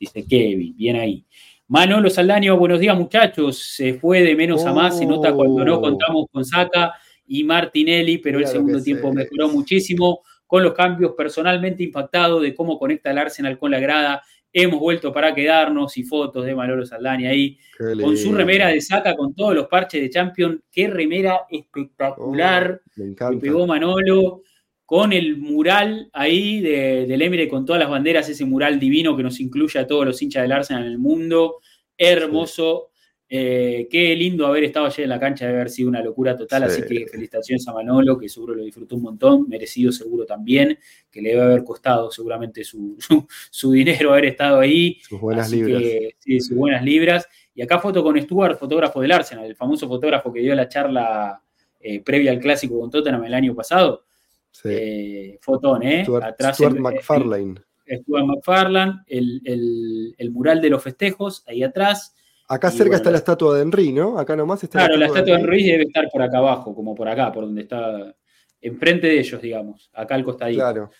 Dice 0.00 0.24
Kevin, 0.26 0.74
bien 0.74 0.96
ahí. 0.96 1.26
Manolo 1.68 2.08
Saldaño, 2.08 2.56
buenos 2.56 2.80
días 2.80 2.96
muchachos. 2.96 3.58
Se 3.58 3.94
fue 3.94 4.22
de 4.22 4.34
menos 4.34 4.64
a 4.64 4.72
más, 4.72 4.98
se 4.98 5.04
nota 5.04 5.34
cuando 5.34 5.62
no 5.62 5.76
Oh. 5.76 5.80
contamos 5.82 6.26
con 6.32 6.42
Saca 6.44 6.94
y 7.26 7.44
Martinelli, 7.44 8.16
pero 8.16 8.38
el 8.38 8.46
segundo 8.46 8.82
tiempo 8.82 9.12
mejoró 9.12 9.50
muchísimo 9.50 10.22
con 10.46 10.62
los 10.62 10.74
cambios 10.74 11.12
personalmente 11.16 11.82
impactado 11.82 12.40
de 12.40 12.54
cómo 12.54 12.78
conecta 12.78 13.10
el 13.10 13.18
Arsenal 13.18 13.58
con 13.58 13.70
la 13.70 13.80
grada. 13.80 14.22
Hemos 14.52 14.78
vuelto 14.78 15.12
para 15.12 15.34
quedarnos 15.34 15.96
y 15.96 16.04
fotos 16.04 16.44
de 16.44 16.54
Manolo 16.54 16.86
Saldaña 16.86 17.30
ahí 17.30 17.58
con 18.00 18.16
su 18.16 18.32
remera 18.32 18.68
de 18.68 18.80
saca 18.80 19.16
con 19.16 19.34
todos 19.34 19.54
los 19.54 19.66
parches 19.66 20.00
de 20.00 20.10
Champion. 20.10 20.62
Qué 20.70 20.86
remera 20.86 21.40
espectacular. 21.50 22.80
Oh, 22.86 23.02
me 23.02 23.14
que 23.14 23.36
pegó 23.40 23.66
Manolo 23.66 24.42
con 24.86 25.12
el 25.12 25.38
mural 25.38 26.08
ahí 26.12 26.60
de, 26.60 27.06
del 27.06 27.22
Emirates 27.22 27.50
con 27.50 27.64
todas 27.64 27.80
las 27.80 27.90
banderas, 27.90 28.28
ese 28.28 28.44
mural 28.44 28.78
divino 28.78 29.16
que 29.16 29.22
nos 29.22 29.40
incluye 29.40 29.78
a 29.80 29.86
todos 29.86 30.04
los 30.06 30.22
hinchas 30.22 30.42
del 30.42 30.52
Arsenal 30.52 30.84
en 30.84 30.92
el 30.92 30.98
mundo. 30.98 31.56
Hermoso. 31.96 32.90
Eh, 33.36 33.88
qué 33.90 34.14
lindo 34.14 34.46
haber 34.46 34.62
estado 34.62 34.86
ayer 34.86 35.02
en 35.02 35.08
la 35.08 35.18
cancha, 35.18 35.44
debe 35.46 35.56
haber 35.58 35.70
sido 35.70 35.88
una 35.88 36.00
locura 36.00 36.36
total. 36.36 36.70
Sí. 36.70 36.82
Así 36.82 36.88
que 36.94 37.06
felicitaciones 37.08 37.66
a 37.66 37.72
Manolo, 37.72 38.16
que 38.16 38.28
seguro 38.28 38.54
lo 38.54 38.62
disfrutó 38.62 38.94
un 38.94 39.02
montón, 39.02 39.48
merecido 39.48 39.90
seguro 39.90 40.24
también, 40.24 40.78
que 41.10 41.20
le 41.20 41.30
debe 41.30 41.42
haber 41.42 41.64
costado 41.64 42.12
seguramente 42.12 42.62
su, 42.62 42.94
su, 43.00 43.26
su 43.50 43.72
dinero 43.72 44.12
haber 44.12 44.26
estado 44.26 44.60
ahí. 44.60 44.98
Sus 45.02 45.20
buenas 45.20 45.46
Así 45.48 45.56
libras. 45.56 45.82
que, 45.82 46.16
sí, 46.20 46.40
sus 46.40 46.56
buenas 46.56 46.84
libras. 46.84 47.26
Y 47.56 47.62
acá 47.62 47.80
foto 47.80 48.04
con 48.04 48.20
Stuart, 48.22 48.56
fotógrafo 48.56 49.00
del 49.00 49.10
Arsenal, 49.10 49.46
el 49.46 49.56
famoso 49.56 49.88
fotógrafo 49.88 50.32
que 50.32 50.38
dio 50.40 50.54
la 50.54 50.68
charla 50.68 51.42
eh, 51.80 52.00
previa 52.04 52.30
al 52.30 52.38
clásico 52.38 52.78
con 52.78 52.88
Tottenham 52.88 53.24
el 53.24 53.34
año 53.34 53.52
pasado. 53.52 54.04
Sí. 54.52 54.68
Eh, 54.70 55.38
fotón, 55.40 55.82
¿eh? 55.82 56.04
Stuart, 56.04 56.24
Atrás 56.24 56.54
Stuart 56.56 56.76
el- 56.76 56.82
McFarlane. 56.82 57.54
Stuart 57.84 58.24
McFarlane, 58.26 59.00
el, 59.08 59.42
el- 59.44 60.14
el 60.16 60.30
mural 60.30 60.60
de 60.60 60.70
los 60.70 60.80
festejos, 60.84 61.42
ahí 61.48 61.64
atrás. 61.64 62.14
Acá 62.48 62.68
Y 62.68 62.72
cerca 62.72 62.84
bueno, 62.84 62.96
está 62.96 63.10
la 63.10 63.18
estatua 63.18 63.56
de 63.56 63.62
Henry, 63.62 63.92
¿no? 63.92 64.18
Acá 64.18 64.36
nomás 64.36 64.62
está 64.62 64.80
Claro, 64.80 64.96
la 64.96 65.06
estatua 65.06 65.38
de 65.38 65.46
Ruiz 65.46 65.66
debe 65.66 65.84
estar 65.84 66.08
por 66.10 66.20
acá 66.22 66.38
abajo, 66.38 66.74
como 66.74 66.94
por 66.94 67.08
acá, 67.08 67.32
por 67.32 67.44
donde 67.44 67.62
está, 67.62 68.14
enfrente 68.60 69.06
de 69.06 69.18
ellos, 69.18 69.40
digamos, 69.40 69.90
acá 69.94 70.14
al 70.14 70.24
costadito. 70.24 70.60
Claro, 70.60 70.90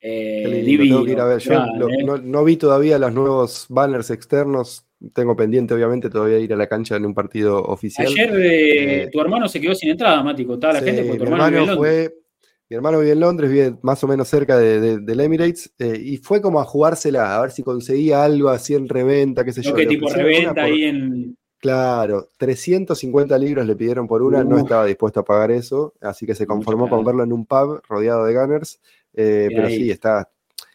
Eh, 0.00 0.42
qué 0.42 0.48
lindo, 0.48 0.66
divino, 0.66 0.84
tengo 0.86 1.04
que 1.04 1.10
ir 1.12 1.20
a 1.20 1.24
ver. 1.24 1.38
Yo 1.40 1.54
lo- 1.78 1.88
¿eh? 1.88 2.04
no, 2.04 2.18
no 2.18 2.44
vi 2.44 2.56
todavía 2.56 2.98
los 2.98 3.12
nuevos 3.12 3.66
banners 3.68 4.10
externos. 4.10 4.84
Tengo 5.12 5.34
pendiente, 5.36 5.74
obviamente, 5.74 6.10
todavía 6.10 6.38
ir 6.38 6.52
a 6.52 6.56
la 6.56 6.66
cancha 6.68 6.96
en 6.96 7.06
un 7.06 7.14
partido 7.14 7.62
oficial. 7.62 8.06
Ayer 8.08 8.30
eh, 8.36 9.02
Eh, 9.04 9.08
tu 9.10 9.20
hermano 9.20 9.48
se 9.48 9.60
quedó 9.60 9.74
sin 9.74 9.90
entrada, 9.90 10.22
Mati, 10.22 10.44
contaba 10.44 10.74
la 10.74 10.78
Sí, 10.80 10.86
gente, 10.86 11.04
porque 11.04 11.18
tu 11.18 11.24
hermano, 11.24 11.56
hermano 11.58 11.76
fue. 11.76 12.14
Mi 12.68 12.76
hermano 12.76 12.98
vive 12.98 13.12
en 13.12 13.20
Londres, 13.20 13.50
vive 13.50 13.78
más 13.82 14.02
o 14.02 14.08
menos 14.08 14.26
cerca 14.28 14.58
de, 14.58 14.80
de- 14.80 14.98
del 14.98 15.20
Emirates, 15.20 15.72
eh, 15.78 16.00
y 16.02 16.16
fue 16.18 16.40
como 16.40 16.60
a 16.60 16.64
jugársela, 16.64 17.36
a 17.36 17.40
ver 17.40 17.52
si 17.52 17.62
conseguía 17.62 18.24
algo 18.24 18.48
así 18.48 18.74
en 18.74 18.88
reventa, 18.88 19.44
qué 19.44 19.52
sé 19.52 19.62
No, 19.62 19.70
yo. 19.70 19.76
Le 19.76 19.86
tipo 19.86 20.08
reventa 20.10 20.54
por- 20.54 20.64
ahí 20.64 20.84
en. 20.84 21.36
Claro, 21.58 22.28
350 22.38 23.38
libras 23.38 23.66
le 23.66 23.74
pidieron 23.76 24.06
por 24.06 24.22
una, 24.22 24.44
no 24.44 24.58
estaba 24.58 24.84
dispuesto 24.84 25.20
a 25.20 25.24
pagar 25.24 25.50
eso, 25.50 25.94
así 26.00 26.26
que 26.26 26.34
se 26.34 26.46
conformó 26.46 26.88
con 26.88 27.02
verlo 27.04 27.24
en 27.24 27.32
un 27.32 27.46
pub 27.46 27.80
rodeado 27.88 28.24
de 28.26 28.34
gunners, 28.34 28.78
eh, 29.14 29.48
pero 29.54 29.66
ahí. 29.66 29.76
sí, 29.78 29.90
está, 29.90 30.28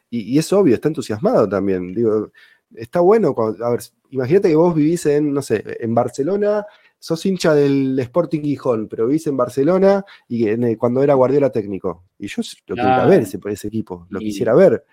y, 0.09 0.22
y 0.34 0.39
es 0.39 0.51
obvio, 0.51 0.73
está 0.76 0.88
entusiasmado 0.88 1.47
también, 1.47 1.93
digo, 1.93 2.31
está 2.76 2.99
bueno, 2.99 3.35
cuando- 3.35 3.63
a 3.63 3.69
ver, 3.69 3.81
imagínate 4.09 4.49
que 4.49 4.55
vos 4.55 4.73
vivís 4.73 5.05
en, 5.05 5.31
no 5.34 5.41
sé, 5.43 5.63
en 5.80 5.93
Barcelona, 5.93 6.65
sos 7.01 7.25
hincha 7.25 7.55
del 7.55 7.97
Sporting 7.97 8.41
Gijón, 8.43 8.87
pero 8.87 9.07
vivís 9.07 9.25
en 9.25 9.35
Barcelona 9.35 10.05
y 10.27 10.47
en, 10.47 10.75
cuando 10.75 11.01
era 11.01 11.15
Guardiola 11.15 11.51
técnico, 11.51 12.03
y 12.19 12.27
yo 12.27 12.43
lo 12.67 12.75
quiero 12.75 12.89
ir 12.89 12.93
a 12.93 12.95
Claro. 12.97 13.09
ver 13.09 13.21
ese, 13.23 13.39
ese 13.49 13.67
equipo, 13.69 14.05
lo 14.11 14.21
Y- 14.21 14.25
quisiera 14.25 14.53
ver, 14.53 14.85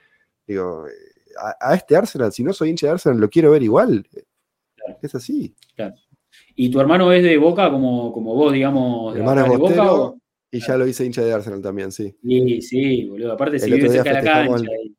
digo, 0.47 0.86
eh, 0.89 0.90
a, 1.39 1.70
a 1.72 1.74
este 1.74 1.94
Arsenal, 1.97 2.32
si 2.32 2.43
no 2.43 2.55
soy 2.55 2.70
hincha 2.70 2.86
de 2.86 2.93
Arsenal, 2.94 3.20
lo 3.20 3.28
quiero 3.28 3.51
ver 3.51 3.62
igual, 3.62 4.06
Claro. 4.74 4.98
es 5.02 5.14
así. 5.14 5.55
Y 6.56 6.70
tu 6.70 6.80
hermano 6.80 7.12
es 7.12 7.22
de 7.22 7.36
Boca 7.36 7.70
como, 7.70 8.10
como 8.12 8.35
vos, 8.35 8.52
digamos. 8.55 9.12
Mi 9.12 9.20
de 9.20 9.20
hermano 9.20 9.44
es 9.44 9.51
de 9.51 9.56
Boca, 9.59 9.93
o- 9.93 10.18
y 10.51 10.60
ya 10.60 10.78
lo 10.78 10.86
hice 10.86 11.05
hincha 11.05 11.22
de 11.22 11.32
Arsenal 11.35 11.60
también, 11.60 11.93
sí. 11.93 12.14
Sí, 12.22 12.62
sí, 12.62 13.05
boludo. 13.06 13.32
Aparte, 13.35 13.59
si 13.59 13.70
vive 13.70 13.86
cerca 13.90 14.09
de 14.10 14.14
la 14.14 14.22
cancha. 14.22 14.56
el- 14.56 14.86
y- 14.86 14.97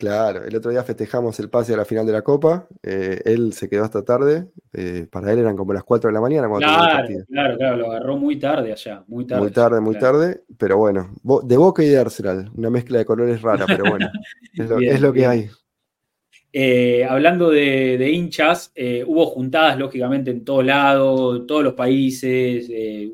Claro, 0.00 0.42
el 0.46 0.56
otro 0.56 0.70
día 0.70 0.82
festejamos 0.82 1.38
el 1.40 1.50
pase 1.50 1.74
a 1.74 1.76
la 1.76 1.84
final 1.84 2.06
de 2.06 2.12
la 2.12 2.22
Copa. 2.22 2.66
eh, 2.82 3.20
él 3.26 3.52
se 3.52 3.68
quedó 3.68 3.84
hasta 3.84 4.02
tarde. 4.02 4.48
eh, 4.72 5.06
para 5.12 5.30
él 5.30 5.40
eran 5.40 5.54
como 5.58 5.74
las 5.74 5.84
4 5.84 6.08
de 6.08 6.14
la 6.14 6.22
mañana 6.22 6.48
cuando 6.48 6.66
el 6.66 6.72
Claro, 6.74 7.06
claro, 7.28 7.56
claro, 7.58 7.76
lo 7.76 7.90
agarró 7.90 8.16
muy 8.16 8.38
tarde 8.38 8.72
allá, 8.72 9.04
muy 9.08 9.26
tarde. 9.26 9.42
Muy 9.42 9.50
tarde, 9.50 9.80
muy 9.82 9.94
claro. 9.96 10.18
tarde. 10.20 10.40
Pero 10.56 10.78
bueno, 10.78 11.10
de 11.44 11.56
Boca 11.58 11.84
y 11.84 11.88
de 11.90 11.98
Arsenal. 11.98 12.50
Una 12.56 12.70
mezcla 12.70 12.96
de 12.96 13.04
colores 13.04 13.42
rara, 13.42 13.66
pero 13.66 13.90
bueno. 13.90 14.10
Es 14.54 14.70
lo, 14.70 14.76
Bien, 14.78 14.94
es 14.94 15.00
lo 15.02 15.12
que 15.12 15.18
bien. 15.18 15.30
hay. 15.30 15.50
Eh, 16.52 17.04
hablando 17.04 17.50
de, 17.50 17.98
de 17.98 18.10
hinchas, 18.10 18.72
hubo 19.06 19.26
juntadas 19.26 19.78
lógicamente 19.78 20.30
en 20.30 20.44
todo 20.46 20.62
lado, 20.62 21.44
todos 21.44 21.62
los 21.62 21.74
países. 21.74 22.66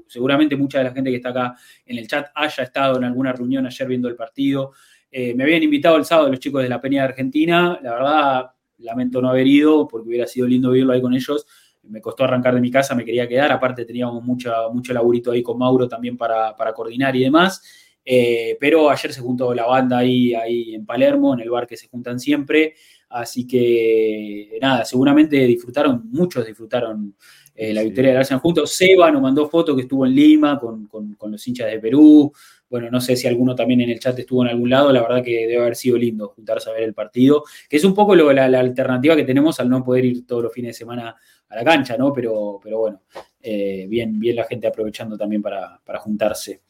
seguramente 0.06 0.54
mucha 0.56 0.78
de 0.78 0.84
la 0.84 0.92
gente 0.92 1.10
que 1.10 1.16
está 1.16 1.30
acá 1.30 1.56
en 1.84 1.98
el 1.98 2.06
chat 2.06 2.28
haya 2.32 2.62
estado 2.62 2.96
en 2.98 3.04
alguna 3.04 3.32
reunión 3.32 3.66
ayer 3.66 3.88
viendo 3.88 4.06
el 4.08 4.14
partido. 4.14 4.70
Eh, 5.18 5.32
me 5.34 5.44
habían 5.44 5.62
invitado 5.62 5.96
el 5.96 6.04
sábado 6.04 6.28
los 6.28 6.38
chicos 6.40 6.62
de 6.62 6.68
la 6.68 6.78
Peña 6.78 7.00
de 7.00 7.08
Argentina. 7.08 7.80
La 7.82 7.92
verdad, 7.94 8.50
lamento 8.80 9.22
no 9.22 9.30
haber 9.30 9.46
ido 9.46 9.88
porque 9.88 10.08
hubiera 10.10 10.26
sido 10.26 10.46
lindo 10.46 10.70
verlo 10.72 10.92
ahí 10.92 11.00
con 11.00 11.14
ellos. 11.14 11.46
Me 11.84 12.02
costó 12.02 12.24
arrancar 12.24 12.54
de 12.54 12.60
mi 12.60 12.70
casa, 12.70 12.94
me 12.94 13.02
quería 13.02 13.26
quedar. 13.26 13.50
Aparte, 13.50 13.86
teníamos 13.86 14.22
mucha, 14.22 14.68
mucho 14.70 14.92
laburito 14.92 15.30
ahí 15.32 15.42
con 15.42 15.56
Mauro 15.56 15.88
también 15.88 16.18
para, 16.18 16.54
para 16.54 16.74
coordinar 16.74 17.16
y 17.16 17.22
demás. 17.22 17.62
Eh, 18.04 18.58
pero 18.60 18.90
ayer 18.90 19.10
se 19.10 19.22
juntó 19.22 19.54
la 19.54 19.64
banda 19.64 19.96
ahí, 19.96 20.34
ahí 20.34 20.74
en 20.74 20.84
Palermo, 20.84 21.32
en 21.32 21.40
el 21.40 21.48
bar 21.48 21.66
que 21.66 21.78
se 21.78 21.88
juntan 21.88 22.20
siempre. 22.20 22.74
Así 23.08 23.46
que 23.46 24.58
nada, 24.60 24.84
seguramente 24.84 25.36
disfrutaron, 25.46 26.10
muchos 26.10 26.44
disfrutaron 26.44 27.14
eh, 27.54 27.72
la 27.72 27.80
Sí. 27.80 27.86
victoria 27.86 28.10
del 28.10 28.18
Arsenal 28.18 28.40
juntos. 28.42 28.70
Seba 28.72 29.10
nos 29.10 29.22
mandó 29.22 29.48
foto 29.48 29.74
que 29.74 29.80
estuvo 29.82 30.04
en 30.04 30.14
Lima 30.14 30.58
con, 30.60 30.86
con- 30.88 31.14
con 31.14 31.32
los 31.32 31.48
hinchas 31.48 31.70
de 31.70 31.78
Perú. 31.78 32.30
Bueno, 32.68 32.90
no 32.90 33.00
sé 33.00 33.14
si 33.16 33.28
alguno 33.28 33.54
también 33.54 33.80
en 33.80 33.90
el 33.90 34.00
chat 34.00 34.18
estuvo 34.18 34.42
en 34.42 34.50
algún 34.50 34.70
lado. 34.70 34.92
La 34.92 35.02
verdad 35.02 35.22
que 35.22 35.46
debe 35.46 35.58
haber 35.58 35.76
sido 35.76 35.96
lindo 35.96 36.28
juntarse 36.28 36.68
a 36.68 36.72
ver 36.72 36.82
el 36.82 36.94
partido, 36.94 37.44
que 37.68 37.76
es 37.76 37.84
un 37.84 37.94
poco 37.94 38.14
la, 38.14 38.44
alternativa 38.58 39.14
que 39.14 39.24
tenemos 39.24 39.60
al 39.60 39.68
no 39.68 39.84
poder 39.84 40.04
ir 40.04 40.26
todos 40.26 40.42
los 40.42 40.52
fines 40.52 40.70
de 40.70 40.74
semana 40.78 41.16
a 41.48 41.56
la 41.56 41.64
cancha, 41.64 41.96
¿no? 41.96 42.12
Pero, 42.12 42.58
pero 42.62 42.78
bueno, 42.80 43.02
eh, 43.40 43.86
bien, 43.88 44.18
bien 44.18 44.36
la 44.36 44.44
gente 44.44 44.66
aprovechando 44.66 45.16
también 45.16 45.42
para, 45.42 45.80
para 45.84 46.00
juntarse. 46.00 46.62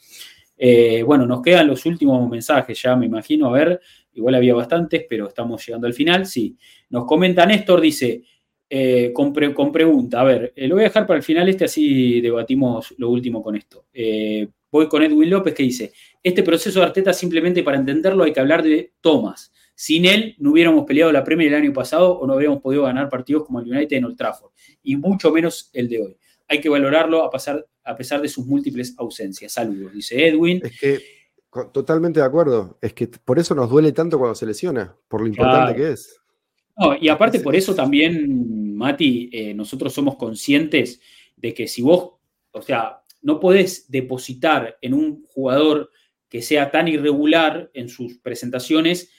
Eh, 0.59 1.03
bueno, 1.03 1.27
nos 1.27 1.43
quedan 1.43 1.67
los 1.67 1.85
últimos 1.87 2.29
mensajes 2.29 2.81
ya, 2.83 2.95
me 2.97 3.07
imagino. 3.07 3.49
A 3.49 3.53
ver, 3.53 3.81
igual 4.13 4.35
había 4.35 4.55
bastantes, 4.55 5.05
pero 5.09 5.29
estamos 5.29 5.65
llegando 5.67 5.87
al 5.87 5.95
final. 5.95 6.27
Sí, 6.27 6.57
nos 6.91 7.07
comenta 7.07 7.47
Néstor, 7.47 7.81
dice, 7.81 8.23
eh, 8.69 9.13
con, 9.15 9.33
pre- 9.33 9.55
con 9.55 9.71
pregunta, 9.73 10.21
a 10.21 10.25
ver, 10.25 10.53
lo 10.57 10.75
voy 10.75 10.85
a 10.85 10.89
dejar 10.89 11.07
para 11.07 11.19
el 11.19 11.23
final 11.23 11.49
este, 11.49 11.65
así 11.67 12.21
debatimos 12.21 12.95
lo 12.99 13.11
último 13.11 13.43
con 13.43 13.57
esto. 13.57 13.87
Voy 14.71 14.89
con 14.89 15.03
Edwin 15.03 15.31
López 15.31 15.55
que 15.55 15.63
dice, 15.63 15.93
este 16.23 16.43
proceso 16.43 16.81
de 16.81 16.87
Arteta 16.87 17.13
simplemente 17.13 17.63
para 17.63 17.77
entenderlo 17.77 18.25
hay 18.25 18.33
que 18.33 18.41
hablar 18.41 18.63
de 18.63 18.93
Thomas. 19.01 19.53
Sin 19.75 20.07
él 20.07 20.35
no 20.39 20.53
hubiéramos 20.53 20.85
peleado 20.87 21.13
la 21.13 21.23
Premier 21.23 21.53
el 21.53 21.63
año 21.63 21.73
pasado 21.73 22.19
o 22.19 22.27
no 22.27 22.33
habríamos 22.33 22.61
podido 22.61 22.85
ganar 22.85 23.09
partidos 23.09 23.45
como 23.45 23.61
el 23.61 23.71
United 23.71 23.97
en 23.97 24.05
Old 24.07 24.17
Trafford, 24.17 24.53
y 24.83 24.97
mucho 24.97 25.31
menos 25.31 25.71
el 25.73 25.89
de 25.89 26.01
hoy. 26.01 26.17
Hay 26.49 26.61
que 26.61 26.69
valorarlo 26.69 27.23
a, 27.23 27.31
pasar, 27.31 27.67
a 27.85 27.97
pesar 27.97 28.23
de 28.23 28.29
sus 28.29 28.47
múltiples 28.47 28.95
ausencias. 28.99 29.53
Saludos, 29.53 29.93
dice 29.93 30.27
Edwin. 30.29 30.61
Es 30.65 30.81
que 30.81 31.01
totalmente 31.73 32.21
de 32.21 32.27
acuerdo. 32.27 32.79
Es 32.81 32.93
que 32.93 33.09
por 33.09 33.39
eso 33.39 33.55
nos 33.55 33.71
duele 33.71 33.93
tanto 33.93 34.19
cuando 34.19 34.35
se 34.35 34.47
lesiona, 34.47 34.95
por 35.09 35.21
lo 35.21 35.27
importante 35.27 35.75
Claro. 35.75 35.77
que 35.77 35.93
es. 35.93 36.21
No, 36.79 36.95
y 37.01 37.09
aparte 37.09 37.41
por 37.41 37.57
eso 37.57 37.75
también, 37.75 38.77
Mati, 38.77 39.31
eh, 39.33 39.55
nosotros 39.55 39.93
somos 39.95 40.17
conscientes 40.17 41.01
de 41.37 41.55
que 41.55 41.67
si 41.67 41.81
vos, 41.83 42.13
o 42.53 42.63
sea, 42.63 43.03
no 43.27 43.41
podés 43.41 43.91
depositar 43.91 44.79
en 44.81 44.95
un 44.95 45.25
jugador 45.27 45.91
que 46.29 46.43
sea 46.43 46.71
tan 46.71 46.87
irregular 46.87 47.71
en 47.75 47.89
sus 47.89 48.19
presentaciones, 48.19 49.11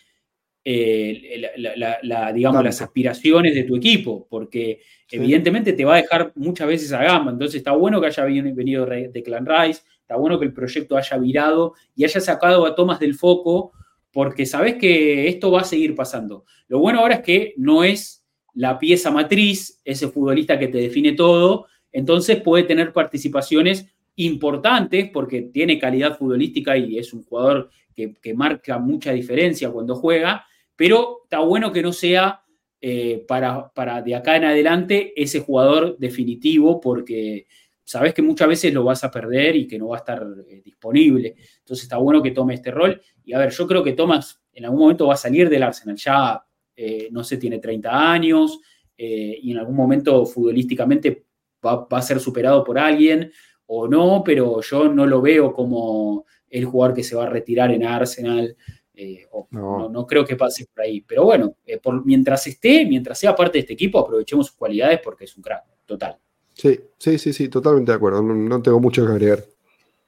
eh, 0.64 1.42
la, 1.58 1.76
la- 1.76 1.98
la- 2.04 2.34
digamos, 2.34 2.64
las 2.64 2.82
aspiraciones 2.82 3.56
de 3.56 3.64
tu 3.64 3.76
equipo, 3.76 4.28
porque 4.30 4.80
Sí. 5.08 5.16
evidentemente 5.18 5.74
te 5.74 5.86
va 5.86 5.96
a 5.96 6.02
dejar 6.02 6.32
muchas 6.36 6.68
veces 6.68 6.92
a 6.92 7.04
gamba. 7.04 7.32
Entonces 7.32 7.56
está 7.58 7.72
bueno 7.72 8.02
que 8.02 8.08
haya 8.08 8.26
veni- 8.26 8.54
venido 8.54 8.86
Re- 8.86 9.10
Declan 9.10 9.46
Rice, 9.46 9.82
está 10.02 10.16
bueno 10.18 10.40
que 10.40 10.46
el 10.46 10.54
proyecto 10.54 10.98
haya 10.98 11.18
virado 11.18 11.74
y 11.96 12.04
haya 12.06 12.20
sacado 12.20 12.66
a 12.66 12.76
Thomas 12.76 13.00
del 13.00 13.14
foco, 13.16 13.72
porque 14.12 14.46
sabes 14.46 14.76
que 14.76 15.28
esto 15.28 15.52
va 15.52 15.62
a 15.62 15.66
seguir 15.66 15.96
pasando. 15.96 16.46
Lo 16.68 16.80
bueno 16.80 17.00
ahora 17.00 17.16
es 17.16 17.22
que 17.22 17.54
no 17.58 17.84
es 17.84 18.26
la 18.54 18.80
pieza 18.80 19.12
matriz, 19.12 19.82
ese 19.86 20.08
futbolista 20.08 20.58
que 20.58 20.68
te 20.68 20.80
define 20.80 21.14
todo, 21.14 21.68
entonces 21.92 22.42
puede 22.42 22.64
tener 22.64 22.92
participaciones 22.92 23.88
importantes 24.18 25.10
porque 25.12 25.44
tiene 25.44 25.80
calidad 25.80 26.18
futbolística 26.18 26.78
y 26.78 26.98
es 26.98 27.14
un 27.14 27.24
jugador 27.24 27.70
que, 27.96 28.34
marca 28.36 28.78
mucha 28.78 29.12
diferencia 29.12 29.72
cuando 29.72 29.96
juega, 29.96 30.46
pero 30.76 31.22
está 31.24 31.40
bueno 31.40 31.72
que 31.72 31.82
no 31.82 31.92
sea 31.92 32.44
eh, 32.80 33.26
para, 33.28 33.70
para 33.74 34.02
de 34.04 34.16
acá 34.16 34.36
en 34.36 34.46
adelante 34.46 35.14
ese 35.16 35.40
jugador 35.40 35.98
definitivo 35.98 36.80
porque 36.80 37.48
sabes 37.84 38.14
que 38.14 38.22
muchas 38.22 38.48
veces 38.48 38.74
lo 38.74 38.84
vas 38.84 39.04
a 39.04 39.10
perder 39.10 39.56
y 39.56 39.68
que 39.68 39.80
no 39.80 39.90
va 39.90 39.98
a 39.98 40.00
estar 40.00 40.24
eh, 40.48 40.62
disponible. 40.64 41.36
Entonces 41.60 41.84
está 41.84 41.98
bueno 41.98 42.22
que 42.22 42.32
tome 42.32 42.56
este 42.56 42.70
rol. 42.70 43.02
Y 43.24 43.34
a 43.34 43.40
ver, 43.40 43.50
yo 43.50 43.66
creo 43.66 43.84
que 43.84 43.94
Thomas 43.94 44.42
en 44.54 44.66
algún 44.66 44.82
momento 44.82 45.08
va 45.08 45.14
a 45.14 45.18
salir 45.18 45.50
del 45.50 45.64
Arsenal. 45.64 45.96
Ya, 45.96 46.44
eh, 46.76 47.08
no 47.12 47.24
sé, 47.24 47.38
tiene 47.38 47.60
30 47.60 48.12
años 48.12 48.60
y 49.00 49.52
en 49.52 49.60
algún 49.60 49.76
momento 49.76 50.26
futbolísticamente 50.26 51.26
va, 51.64 51.86
va 51.86 52.00
a 52.00 52.02
ser 52.02 52.20
superado 52.20 52.64
por 52.64 52.80
alguien 52.80 53.32
o 53.68 53.88
no, 53.88 54.24
pero 54.26 54.62
yo 54.62 54.92
no 54.92 55.06
lo 55.06 55.22
veo 55.22 55.54
como 55.54 56.26
el 56.50 56.66
jugador 56.66 56.96
que 56.96 57.04
se 57.04 57.16
va 57.16 57.26
a 57.26 57.30
retirar 57.30 57.72
en 57.72 57.84
Arsenal. 57.84 58.56
eh, 59.00 59.28
o- 59.32 59.48
No. 59.52 59.78
no. 59.80 59.90
no 59.90 60.08
creo 60.08 60.26
que 60.26 60.36
pase 60.36 60.66
por 60.74 60.84
ahí. 60.84 61.02
Pero 61.02 61.24
bueno, 61.26 61.56
eh, 61.68 61.78
por, 61.78 62.04
mientras 62.04 62.48
esté, 62.48 62.84
mientras 62.84 63.20
sea 63.20 63.36
parte 63.36 63.54
de 63.58 63.60
este 63.60 63.74
equipo, 63.74 64.00
aprovechemos 64.00 64.48
sus 64.48 64.56
cualidades 64.56 65.00
porque 65.04 65.26
es 65.26 65.38
un 65.38 65.44
crack, 65.44 65.66
total. 65.86 66.18
Sí, 66.56 66.80
sí, 66.98 67.20
sí, 67.20 67.32
sí, 67.32 67.48
totalmente 67.48 67.92
de 67.92 67.96
acuerdo. 67.96 68.24
No, 68.24 68.34
no 68.34 68.60
tengo 68.60 68.80
mucho 68.80 69.06
que 69.06 69.12
agregar. 69.12 69.44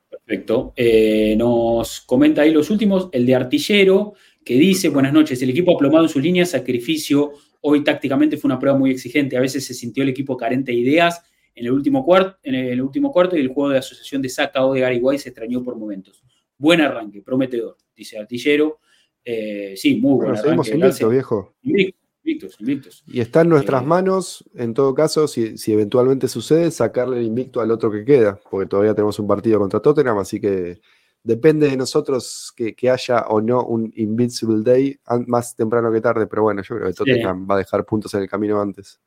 Perfecto. 0.10 0.74
Eh, 0.76 1.36
nos 1.38 2.02
comenta 2.02 2.42
ahí 2.42 2.52
los 2.52 2.70
últimos, 2.72 3.10
el 3.12 3.26
de 3.28 3.36
Artillero, 3.36 4.14
que 4.44 4.56
dice, 4.56 4.90
buenas 4.90 5.14
noches, 5.14 5.40
el 5.44 5.52
equipo 5.52 5.76
aplomado 5.76 6.06
en 6.06 6.10
sus 6.10 6.24
líneas, 6.24 6.50
sacrificio, 6.50 7.34
hoy 7.62 7.84
tácticamente 7.84 8.38
fue 8.38 8.48
una 8.48 8.58
prueba 8.58 8.78
muy 8.78 8.90
exigente, 8.90 9.38
a 9.38 9.42
veces 9.42 9.66
se 9.68 9.74
sintió 9.76 10.02
el 10.02 10.10
equipo 10.10 10.36
carente 10.36 10.72
de 10.72 10.80
ideas 10.80 11.22
en 11.56 11.66
el 11.66 11.72
último, 11.72 12.06
cuarto, 12.06 12.38
en 12.44 12.56
el 12.56 12.82
último 12.82 13.12
cuarto 13.12 13.36
y 13.36 13.42
el 13.42 13.50
juego 13.50 13.70
de 13.70 13.80
asociación 13.80 14.22
de 14.22 14.30
Saka 14.30 14.66
o 14.66 14.74
de 14.74 14.82
Gary 14.82 15.00
White 15.00 15.24
se 15.24 15.30
extrañó 15.30 15.64
por 15.64 15.76
momentos. 15.76 16.24
Buen 16.58 16.82
arranque, 16.82 17.22
prometedor, 17.22 17.78
dice 17.96 18.18
Artillero. 18.18 18.80
Eh, 19.24 19.74
sí, 19.76 19.96
muy 19.96 20.16
buen 20.16 20.30
Bueno, 20.30 20.42
seguimos 20.42 20.68
del 20.68 20.76
invictos, 20.76 21.12
viejo. 21.12 21.54
Invictos, 21.62 22.56
invictos. 22.60 23.04
Y 23.08 23.20
está 23.20 23.42
en 23.42 23.50
nuestras 23.50 23.84
Eh, 23.84 23.86
manos, 23.86 24.44
en 24.56 24.74
todo 24.74 24.94
caso, 24.94 25.28
si, 25.28 25.58
si 25.58 25.74
eventualmente 25.74 26.28
sucede, 26.28 26.72
sacarle 26.72 27.20
el 27.20 27.26
invicto 27.26 27.62
al 27.62 27.72
otro 27.72 27.92
que 27.92 28.06
queda, 28.06 28.40
porque 28.50 28.68
todavía 28.68 28.94
tenemos 28.94 29.20
un 29.20 29.28
partido 29.28 29.60
contra 29.60 29.82
Tottenham, 29.82 30.18
así 30.18 30.40
que 30.40 30.80
depende 31.24 31.70
de 31.70 31.78
nosotros 31.78 32.54
que, 32.56 32.76
que 32.76 32.90
haya 32.90 33.28
o 33.28 33.42
no 33.42 33.66
un 33.66 33.92
Invincible 33.96 34.64
Day 34.64 34.98
más 35.28 35.56
temprano 35.56 35.92
que 35.92 36.02
tarde, 36.02 36.28
pero 36.28 36.44
bueno, 36.44 36.62
yo 36.62 36.76
creo 36.76 36.88
que 36.88 36.94
Tottenham 36.94 37.48
va 37.50 37.56
a 37.56 37.60
dejar 37.60 37.86
puntos 37.86 38.14
en 38.14 38.22
el 38.22 38.30
camino 38.30 38.62
antes. 38.62 39.00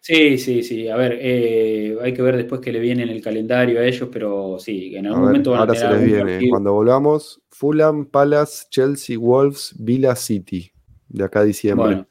Sí, 0.00 0.38
sí, 0.38 0.62
sí. 0.62 0.88
A 0.88 0.96
ver, 0.96 1.18
eh, 1.20 1.96
hay 2.00 2.14
que 2.14 2.22
ver 2.22 2.36
después 2.36 2.60
que 2.60 2.72
le 2.72 2.80
viene 2.80 3.02
en 3.02 3.10
el 3.10 3.20
calendario 3.20 3.80
a 3.80 3.84
ellos, 3.84 4.08
pero 4.12 4.58
sí, 4.58 4.94
en 4.96 5.06
A 5.06 5.10
algún 5.10 5.22
ver, 5.22 5.28
momento 5.30 5.50
van 5.50 5.58
a 5.58 5.62
ahora 5.62 5.74
tener 5.74 5.88
se 5.90 5.96
les 5.98 6.06
viene. 6.06 6.32
partido. 6.32 6.50
Cuando 6.50 6.72
volvamos, 6.72 7.42
Fulham, 7.50 8.06
Palace, 8.06 8.66
Chelsea, 8.70 9.18
Wolves, 9.18 9.74
Villa 9.78 10.14
City, 10.16 10.70
de 11.08 11.24
acá 11.24 11.40
a 11.40 11.44
diciembre. 11.44 11.84
Bueno, 11.86 12.08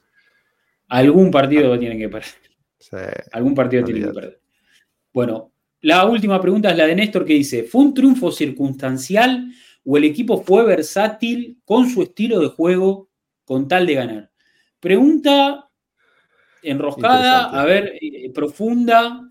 algún 0.89 1.31
partido 1.31 1.77
tienen 1.79 1.97
que 1.99 2.09
perder. 2.09 2.29
Sí. 2.79 2.95
Algún 3.33 3.55
partido 3.55 3.83
tienen 3.83 4.03
que 4.03 4.13
perder. 4.13 4.39
Bueno, 5.11 5.51
la 5.81 6.05
última 6.05 6.39
pregunta 6.39 6.69
es 6.69 6.77
la 6.77 6.85
de 6.85 6.95
Néstor 6.95 7.25
que 7.25 7.33
dice: 7.33 7.63
¿Fue 7.63 7.81
un 7.81 7.93
triunfo 7.93 8.31
circunstancial 8.31 9.51
o 9.83 9.97
el 9.97 10.03
equipo 10.03 10.41
fue 10.43 10.63
versátil 10.63 11.59
con 11.65 11.89
su 11.89 12.03
estilo 12.03 12.39
de 12.39 12.47
juego 12.49 13.09
con 13.43 13.67
tal 13.67 13.87
de 13.87 13.93
ganar? 13.95 14.31
Pregunta 14.79 15.66
enroscada, 16.63 17.49
a 17.49 17.65
ver, 17.65 17.93
eh, 18.01 18.31
profunda, 18.33 19.27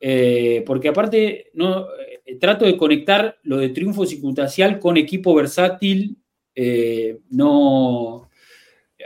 eh, 0.00 0.62
porque 0.66 0.88
aparte 0.88 1.50
no, 1.54 1.86
eh, 2.26 2.36
trato 2.38 2.64
de 2.64 2.76
conectar 2.76 3.38
lo 3.42 3.58
de 3.58 3.70
triunfo 3.70 4.06
circunstancial 4.06 4.78
con 4.78 4.96
equipo 4.96 5.34
versátil. 5.34 6.18
no. 7.30 8.28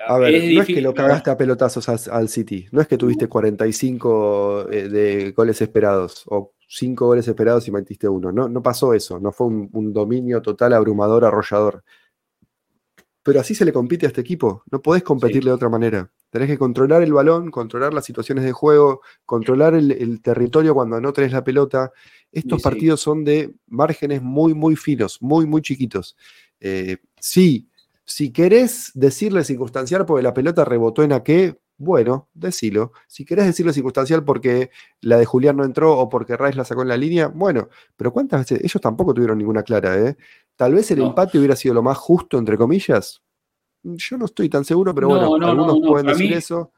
A 0.06 0.18
ver, 0.18 0.54
no 0.54 0.60
es 0.62 0.66
que 0.66 0.80
lo 0.80 0.94
cagaste 0.94 1.30
a 1.30 1.36
pelotazos 1.36 1.88
al, 1.88 1.98
al 2.12 2.28
City, 2.28 2.66
no 2.70 2.80
es 2.80 2.86
que 2.86 2.96
tuviste 2.96 3.26
45 3.26 4.68
eh, 4.70 4.88
de 4.88 5.32
goles 5.32 5.60
esperados 5.60 6.22
o 6.26 6.52
5 6.68 7.06
goles 7.06 7.26
esperados 7.26 7.66
y 7.66 7.72
metiste 7.72 8.08
uno, 8.08 8.30
no, 8.30 8.48
no 8.48 8.62
pasó 8.62 8.94
eso, 8.94 9.18
no 9.18 9.32
fue 9.32 9.48
un, 9.48 9.68
un 9.72 9.92
dominio 9.92 10.40
total 10.40 10.74
abrumador, 10.74 11.24
arrollador. 11.24 11.82
Pero 13.22 13.40
así 13.40 13.54
se 13.54 13.64
le 13.64 13.72
compite 13.72 14.06
a 14.06 14.08
este 14.08 14.20
equipo, 14.20 14.62
no 14.70 14.80
podés 14.80 15.02
competirle 15.02 15.42
Sí. 15.42 15.48
de 15.48 15.54
otra 15.54 15.68
manera. 15.68 16.10
Tenés 16.30 16.48
que 16.48 16.58
controlar 16.58 17.02
el 17.02 17.12
balón, 17.12 17.50
controlar 17.50 17.94
las 17.94 18.04
situaciones 18.04 18.44
de 18.44 18.52
juego, 18.52 19.00
controlar 19.24 19.74
el, 19.74 19.92
el 19.92 20.20
territorio 20.22 20.74
cuando 20.74 21.00
no 21.00 21.12
tenés 21.12 21.32
la 21.32 21.44
pelota. 21.44 21.92
Estos 22.32 22.58
Sí, 22.58 22.62
sí. 22.62 22.64
partidos 22.64 23.00
son 23.00 23.24
de 23.24 23.54
márgenes 23.68 24.20
muy, 24.22 24.54
muy 24.54 24.76
finos, 24.76 25.18
muy, 25.22 25.46
muy 25.46 25.62
chiquitos. 25.62 26.16
Eh, 26.60 26.98
sí, 27.20 27.68
Si 28.04 28.32
querés 28.32 28.90
decirle 28.94 29.44
circunstancial 29.44 30.06
porque 30.06 30.22
la 30.22 30.32
pelota 30.34 30.64
rebotó 30.64 31.02
en 31.02 31.12
aquel, 31.12 31.58
bueno, 31.76 32.28
decilo. 32.34 32.92
Si 33.06 33.24
querés 33.24 33.46
decirle 33.46 33.72
circunstancial 33.72 34.24
porque 34.24 34.70
la 35.02 35.16
de 35.18 35.24
Julián 35.26 35.56
no 35.58 35.64
entró 35.64 35.96
o 35.98 36.08
porque 36.08 36.36
Rice 36.36 36.56
la 36.56 36.64
sacó 36.64 36.82
en 36.82 36.88
la 36.88 36.96
línea, 36.96 37.28
bueno, 37.28 37.68
pero 37.96 38.12
¿cuántas 38.12 38.40
veces? 38.40 38.60
Ellos 38.64 38.80
tampoco 38.80 39.14
tuvieron 39.14 39.38
ninguna 39.38 39.62
clara, 39.62 39.96
¿eh? 39.98 40.16
Tal 40.56 40.74
vez 40.74 40.90
el 40.90 41.00
empate 41.02 41.38
hubiera 41.38 41.54
sido 41.56 41.74
lo 41.74 41.82
más 41.82 41.96
justo, 41.98 42.36
entre 42.38 42.56
comillas. 42.58 43.22
Yo 43.82 44.18
no 44.18 44.24
estoy 44.24 44.48
tan 44.48 44.64
seguro, 44.64 44.94
pero 44.94 45.08
bueno, 45.08 45.34
algunos 45.34 45.80
pueden 45.80 46.06
decir 46.06 46.32
eso. 46.32 46.72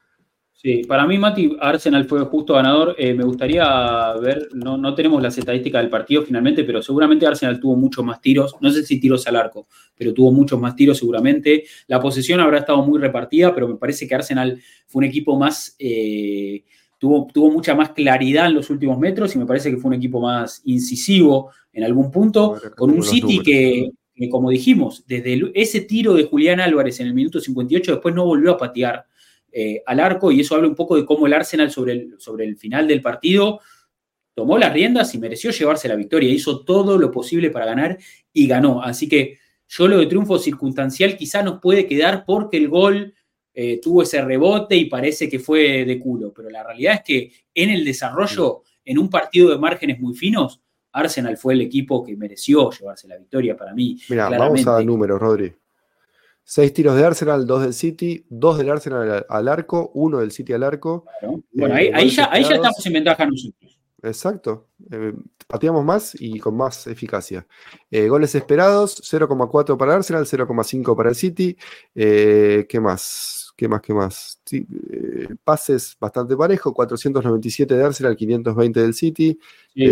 Sí, 0.61 0.83
para 0.87 1.07
mí, 1.07 1.17
Mati, 1.17 1.57
Arsenal 1.59 2.05
fue 2.05 2.23
justo 2.25 2.53
ganador. 2.53 2.95
Eh, 2.99 3.15
me 3.15 3.23
gustaría 3.23 4.13
ver, 4.21 4.47
no, 4.53 4.77
no 4.77 4.93
tenemos 4.93 5.19
las 5.19 5.35
estadísticas 5.35 5.81
del 5.81 5.89
partido 5.89 6.21
finalmente, 6.21 6.63
pero 6.63 6.83
seguramente 6.83 7.25
Arsenal 7.25 7.59
tuvo 7.59 7.75
muchos 7.75 8.05
más 8.05 8.21
tiros. 8.21 8.55
No 8.61 8.69
sé 8.69 8.83
si 8.83 8.99
tiros 8.99 9.25
al 9.25 9.37
arco, 9.37 9.67
pero 9.95 10.13
tuvo 10.13 10.31
muchos 10.31 10.59
más 10.59 10.75
tiros 10.75 10.99
seguramente. 10.99 11.63
La 11.87 11.99
posesión 11.99 12.39
habrá 12.39 12.59
estado 12.59 12.83
muy 12.83 12.99
repartida, 12.99 13.55
pero 13.55 13.67
me 13.67 13.77
parece 13.77 14.07
que 14.07 14.13
Arsenal 14.13 14.61
fue 14.85 14.99
un 14.99 15.05
equipo 15.05 15.35
más. 15.35 15.75
Eh, 15.79 16.63
tuvo, 16.99 17.27
tuvo 17.33 17.49
mucha 17.49 17.73
más 17.73 17.89
claridad 17.89 18.45
en 18.45 18.53
los 18.53 18.69
últimos 18.69 18.99
metros 18.99 19.35
y 19.35 19.39
me 19.39 19.47
parece 19.47 19.71
que 19.71 19.77
fue 19.77 19.89
un 19.89 19.95
equipo 19.95 20.21
más 20.21 20.61
incisivo 20.65 21.49
en 21.73 21.85
algún 21.85 22.11
punto, 22.11 22.61
con 22.77 22.91
un 22.91 23.01
City 23.01 23.39
que, 23.39 23.89
como 24.29 24.49
dijimos, 24.49 25.05
desde 25.07 25.51
ese 25.55 25.81
tiro 25.81 26.13
de 26.13 26.25
Julián 26.25 26.59
Álvarez 26.59 26.99
en 26.99 27.07
el 27.07 27.13
minuto 27.13 27.39
58, 27.39 27.93
después 27.93 28.13
no 28.13 28.25
volvió 28.25 28.51
a 28.51 28.57
patear 28.57 29.05
eh, 29.51 29.81
al 29.85 29.99
arco 29.99 30.31
y 30.31 30.41
eso 30.41 30.55
habla 30.55 30.67
un 30.67 30.75
poco 30.75 30.95
de 30.95 31.05
cómo 31.05 31.27
el 31.27 31.33
Arsenal 31.33 31.71
sobre 31.71 31.93
el, 31.93 32.15
sobre 32.19 32.45
el 32.45 32.55
final 32.55 32.87
del 32.87 33.01
partido 33.01 33.59
tomó 34.33 34.57
las 34.57 34.73
riendas 34.73 35.13
y 35.13 35.19
mereció 35.19 35.51
llevarse 35.51 35.87
la 35.87 35.95
victoria. 35.95 36.29
Hizo 36.29 36.63
todo 36.63 36.97
lo 36.97 37.11
posible 37.11 37.49
para 37.49 37.65
ganar 37.65 37.97
y 38.31 38.47
ganó. 38.47 38.81
Así 38.81 39.09
que 39.09 39.39
yo 39.67 39.87
lo 39.87 39.97
de 39.97 40.05
triunfo 40.05 40.39
circunstancial 40.39 41.17
quizá 41.17 41.43
nos 41.43 41.59
puede 41.59 41.85
quedar 41.85 42.25
porque 42.25 42.57
el 42.57 42.69
gol 42.69 43.13
eh, 43.53 43.79
tuvo 43.81 44.03
ese 44.03 44.21
rebote 44.21 44.75
y 44.75 44.85
parece 44.85 45.29
que 45.29 45.39
fue 45.39 45.85
de 45.85 45.99
culo. 45.99 46.33
Pero 46.33 46.49
la 46.49 46.63
realidad 46.63 46.95
es 46.95 47.01
que 47.01 47.31
en 47.53 47.69
el 47.69 47.83
desarrollo, 47.83 48.63
en 48.85 48.97
un 48.97 49.09
partido 49.09 49.49
de 49.49 49.57
márgenes 49.57 49.99
muy 49.99 50.15
finos, 50.15 50.61
Arsenal 50.93 51.37
fue 51.37 51.53
el 51.53 51.61
equipo 51.61 52.03
que 52.03 52.15
mereció 52.15 52.69
llevarse 52.71 53.07
la 53.07 53.17
victoria 53.17 53.55
para 53.55 53.73
mí. 53.73 53.97
Mira, 54.09 54.29
vamos 54.29 54.65
a 54.67 54.81
números, 54.83 55.19
Rodri. 55.19 55.53
Seis 56.43 56.73
tiros 56.73 56.97
de 56.97 57.05
Arsenal, 57.05 57.45
dos 57.45 57.61
del 57.61 57.73
City, 57.73 58.25
dos 58.29 58.57
del 58.57 58.69
Arsenal 58.69 59.25
al, 59.29 59.47
arco, 59.47 59.91
uno 59.93 60.19
del 60.19 60.31
City 60.31 60.53
al 60.53 60.63
arco. 60.63 61.05
Bueno, 61.53 61.75
ahí, 61.75 61.87
eh, 61.87 62.09
ya, 62.09 62.25
estamos 62.25 62.85
en 62.85 62.93
ventaja 62.93 63.25
nosotros. 63.25 63.79
Exacto. 64.03 64.67
Eh, 64.91 65.13
pateamos 65.47 65.85
más 65.85 66.19
y 66.19 66.39
con 66.39 66.57
más 66.57 66.87
eficacia. 66.87 67.45
Eh, 67.89 68.07
goles 68.07 68.33
esperados, 68.33 69.01
0,4 69.01 69.77
para 69.77 69.95
Arsenal, 69.95 70.25
0,5 70.25 70.95
para 70.95 71.09
el 71.09 71.15
City. 71.15 71.55
¿Qué 71.93 72.79
más? 72.81 73.53
¿Qué 73.55 73.67
más? 73.67 73.81
¿Qué 73.81 73.93
más? 73.93 74.41
pases 75.43 75.95
bastante 75.99 76.35
parejo, 76.35 76.73
497 76.73 77.75
de 77.75 77.83
Arsenal, 77.83 78.15
520 78.15 78.81
del 78.81 78.93
City. 78.93 79.39
Sí, 79.73 79.83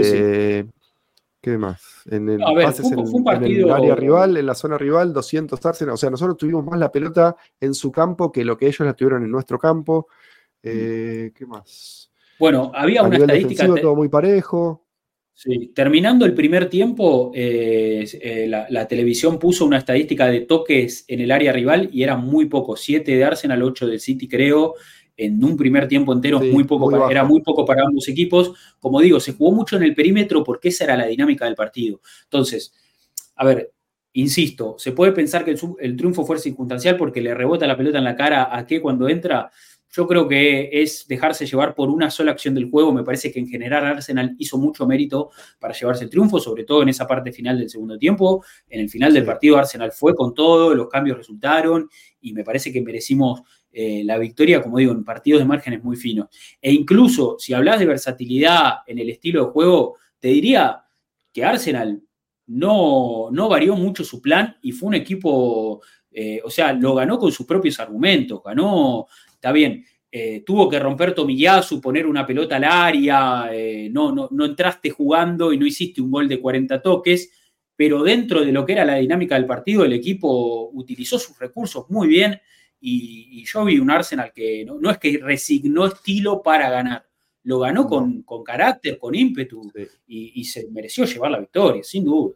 ¿Qué 1.42 1.58
más? 1.58 2.04
En 2.10 2.28
el, 2.28 2.44
área 2.44 3.96
rival, 3.96 4.36
en 4.36 4.46
la 4.46 4.56
zona 4.56 4.78
rival, 4.78 5.14
200 5.14 5.66
Arsenal. 5.66 5.94
O 5.94 5.98
sea, 5.98 6.10
nosotros 6.10 6.38
tuvimos 6.38 6.66
más 6.66 6.78
la 6.78 6.92
pelota 6.92 7.36
en 7.62 7.74
su 7.74 7.92
campo 7.92 8.32
que 8.32 8.44
lo 8.44 8.58
que 8.58 8.68
ellos 8.68 8.82
la 8.82 8.94
tuvieron 8.94 9.24
en 9.24 9.32
nuestro 9.32 9.58
campo. 9.58 10.08
Eh, 10.62 11.32
¿Qué 11.34 11.46
más? 11.46 12.12
Bueno, 12.38 12.72
había 12.76 13.04
una 13.04 13.18
estadística. 13.18 13.68
todo 13.76 13.96
muy 13.96 14.10
parejo. 14.10 14.86
Sí, 15.42 15.72
terminando 15.74 16.26
el 16.26 16.34
primer 16.34 16.70
tiempo, 16.70 17.32
eh, 17.34 18.06
eh, 18.22 18.46
la, 18.50 18.88
televisión 18.90 19.40
puso 19.40 19.64
una 19.64 19.78
estadística 19.78 20.26
de 20.26 20.42
toques 20.42 21.06
en 21.08 21.22
el 21.22 21.32
área 21.32 21.54
rival 21.54 21.90
y 21.94 22.04
eran 22.04 22.26
muy 22.26 22.48
pocos, 22.48 22.82
7 22.82 23.16
de 23.16 23.24
Arsenal, 23.24 23.64
8 23.64 23.88
del 23.88 24.02
City 24.02 24.28
creo, 24.28 24.74
en 25.20 25.44
un 25.44 25.58
primer 25.58 25.88
tiempo 25.88 26.14
entero 26.14 26.40
muy 26.40 26.64
poco 26.64 27.10
era 27.10 27.24
muy 27.26 27.42
poco 27.42 27.66
para 27.66 27.84
ambos 27.84 28.08
equipos. 28.08 28.54
Como 28.80 29.02
digo, 29.02 29.20
se 29.20 29.34
jugó 29.34 29.52
mucho 29.52 29.76
en 29.76 29.84
el 29.84 29.94
perímetro 29.94 30.44
porque 30.44 30.70
esa 30.70 30.86
era 30.86 30.96
la 30.96 31.08
dinámica 31.08 31.46
del 31.46 31.56
partido. 31.56 32.00
Entonces, 32.24 32.74
a 33.36 33.44
ver, 33.44 33.74
insisto, 34.14 34.76
se 34.78 34.94
puede 34.94 35.12
pensar 35.12 35.44
que 35.44 35.56
el, 35.80 35.98
triunfo 35.98 36.26
fue 36.26 36.40
circunstancial 36.40 36.96
porque 36.96 37.22
le 37.22 37.34
rebota 37.34 37.68
la 37.68 37.76
pelota 37.76 37.98
en 37.98 38.06
la 38.06 38.16
cara 38.16 38.56
a 38.56 38.66
que 38.66 38.82
cuando 38.82 39.10
entra. 39.10 39.52
Yo 39.92 40.08
creo 40.08 40.28
que 40.28 40.70
es 40.72 41.08
dejarse 41.08 41.48
llevar 41.48 41.74
por 41.74 41.90
una 41.90 42.12
sola 42.12 42.32
acción 42.32 42.54
del 42.54 42.70
juego. 42.70 42.94
Me 42.94 43.04
parece 43.04 43.32
que 43.32 43.40
en 43.40 43.48
general 43.48 43.86
Arsenal 43.86 44.36
hizo 44.38 44.58
mucho 44.58 44.86
mérito 44.86 45.32
para 45.60 45.74
llevarse 45.74 46.04
el 46.04 46.12
triunfo, 46.12 46.40
sobre 46.40 46.64
todo 46.64 46.84
en 46.84 46.90
esa 46.90 47.08
parte 47.08 47.32
final 47.32 47.58
del 47.58 47.70
segundo 47.70 47.98
tiempo. 47.98 48.46
En 48.70 48.82
el 48.82 48.90
final 48.90 49.14
del 49.14 49.26
partido 49.26 49.58
Arsenal 49.58 49.92
fue 49.92 50.16
con 50.16 50.34
todo, 50.36 50.76
los 50.76 50.88
cambios 50.88 51.18
resultaron 51.18 51.90
y 52.22 52.34
me 52.34 52.44
parece 52.44 52.72
que 52.72 52.82
merecimos 52.82 53.42
eh, 53.82 54.04
la 54.04 54.18
victoria, 54.18 54.62
como 54.62 54.78
digo, 54.78 54.92
en 54.92 55.06
partidos 55.06 55.40
de 55.40 55.46
márgenes 55.46 55.82
muy 55.82 55.96
finos. 55.96 56.28
E 56.62 56.70
incluso 56.70 57.38
si 57.40 57.54
hablas 57.54 57.80
de 57.80 57.86
versatilidad 57.86 58.80
en 58.86 59.00
el 59.00 59.10
estilo 59.10 59.46
de 59.46 59.52
juego, 59.52 59.96
te 60.20 60.28
diría 60.28 60.84
que 61.32 61.46
Arsenal 61.46 62.04
no, 62.48 63.30
no 63.32 63.48
varió 63.48 63.78
mucho 63.78 64.04
su 64.04 64.22
plan 64.22 64.58
y 64.62 64.74
fue 64.74 64.90
un 64.90 64.96
equipo, 64.96 65.82
eh, 66.12 66.42
o 66.44 66.50
sea, 66.50 66.74
lo 66.74 66.94
ganó 66.94 67.18
con 67.18 67.32
sus 67.32 67.46
propios 67.46 67.80
argumentos, 67.80 68.42
ganó, 68.44 69.08
está 69.32 69.54
bien, 69.54 69.86
eh, 70.12 70.44
tuvo 70.46 70.68
que 70.68 70.78
romper 70.78 71.16
tomillazo, 71.16 71.80
poner 71.80 72.06
una 72.06 72.26
pelota 72.26 72.58
al 72.58 72.66
área, 72.66 73.50
no, 73.92 74.12
no, 74.12 74.28
no 74.30 74.44
entraste 74.44 74.90
jugando 74.90 75.54
y 75.54 75.58
no 75.58 75.66
hiciste 75.66 76.02
un 76.02 76.12
gol 76.12 76.28
de 76.28 76.42
40 76.42 76.82
toques, 76.82 77.32
pero 77.78 78.04
dentro 78.04 78.44
de 78.44 78.52
lo 78.52 78.66
que 78.66 78.74
era 78.74 78.84
la 78.84 78.96
dinámica 78.96 79.36
del 79.36 79.46
partido, 79.46 79.86
el 79.86 79.94
equipo 79.94 80.70
utilizó 80.74 81.18
sus 81.18 81.40
recursos 81.40 81.86
muy 81.90 82.10
bien 82.10 82.42
y, 82.82 83.44
yo 83.46 83.66
vi 83.66 83.80
un 83.80 83.92
Arsenal 83.92 84.32
que 84.34 84.66
no, 84.66 84.90
es 84.90 84.98
que 84.98 85.20
resignó 85.22 85.88
estilo 85.88 86.42
para 86.42 86.70
ganar, 86.70 87.06
lo 87.44 87.60
ganó 87.60 87.88
con, 87.88 88.24
carácter, 88.46 88.98
con 88.98 89.16
ímpetu 89.16 89.72
y, 90.08 90.44
se 90.46 90.70
mereció 90.70 91.06
llevar 91.06 91.32
la 91.32 91.40
victoria, 91.40 91.84
sin 91.84 92.06
duda. 92.06 92.36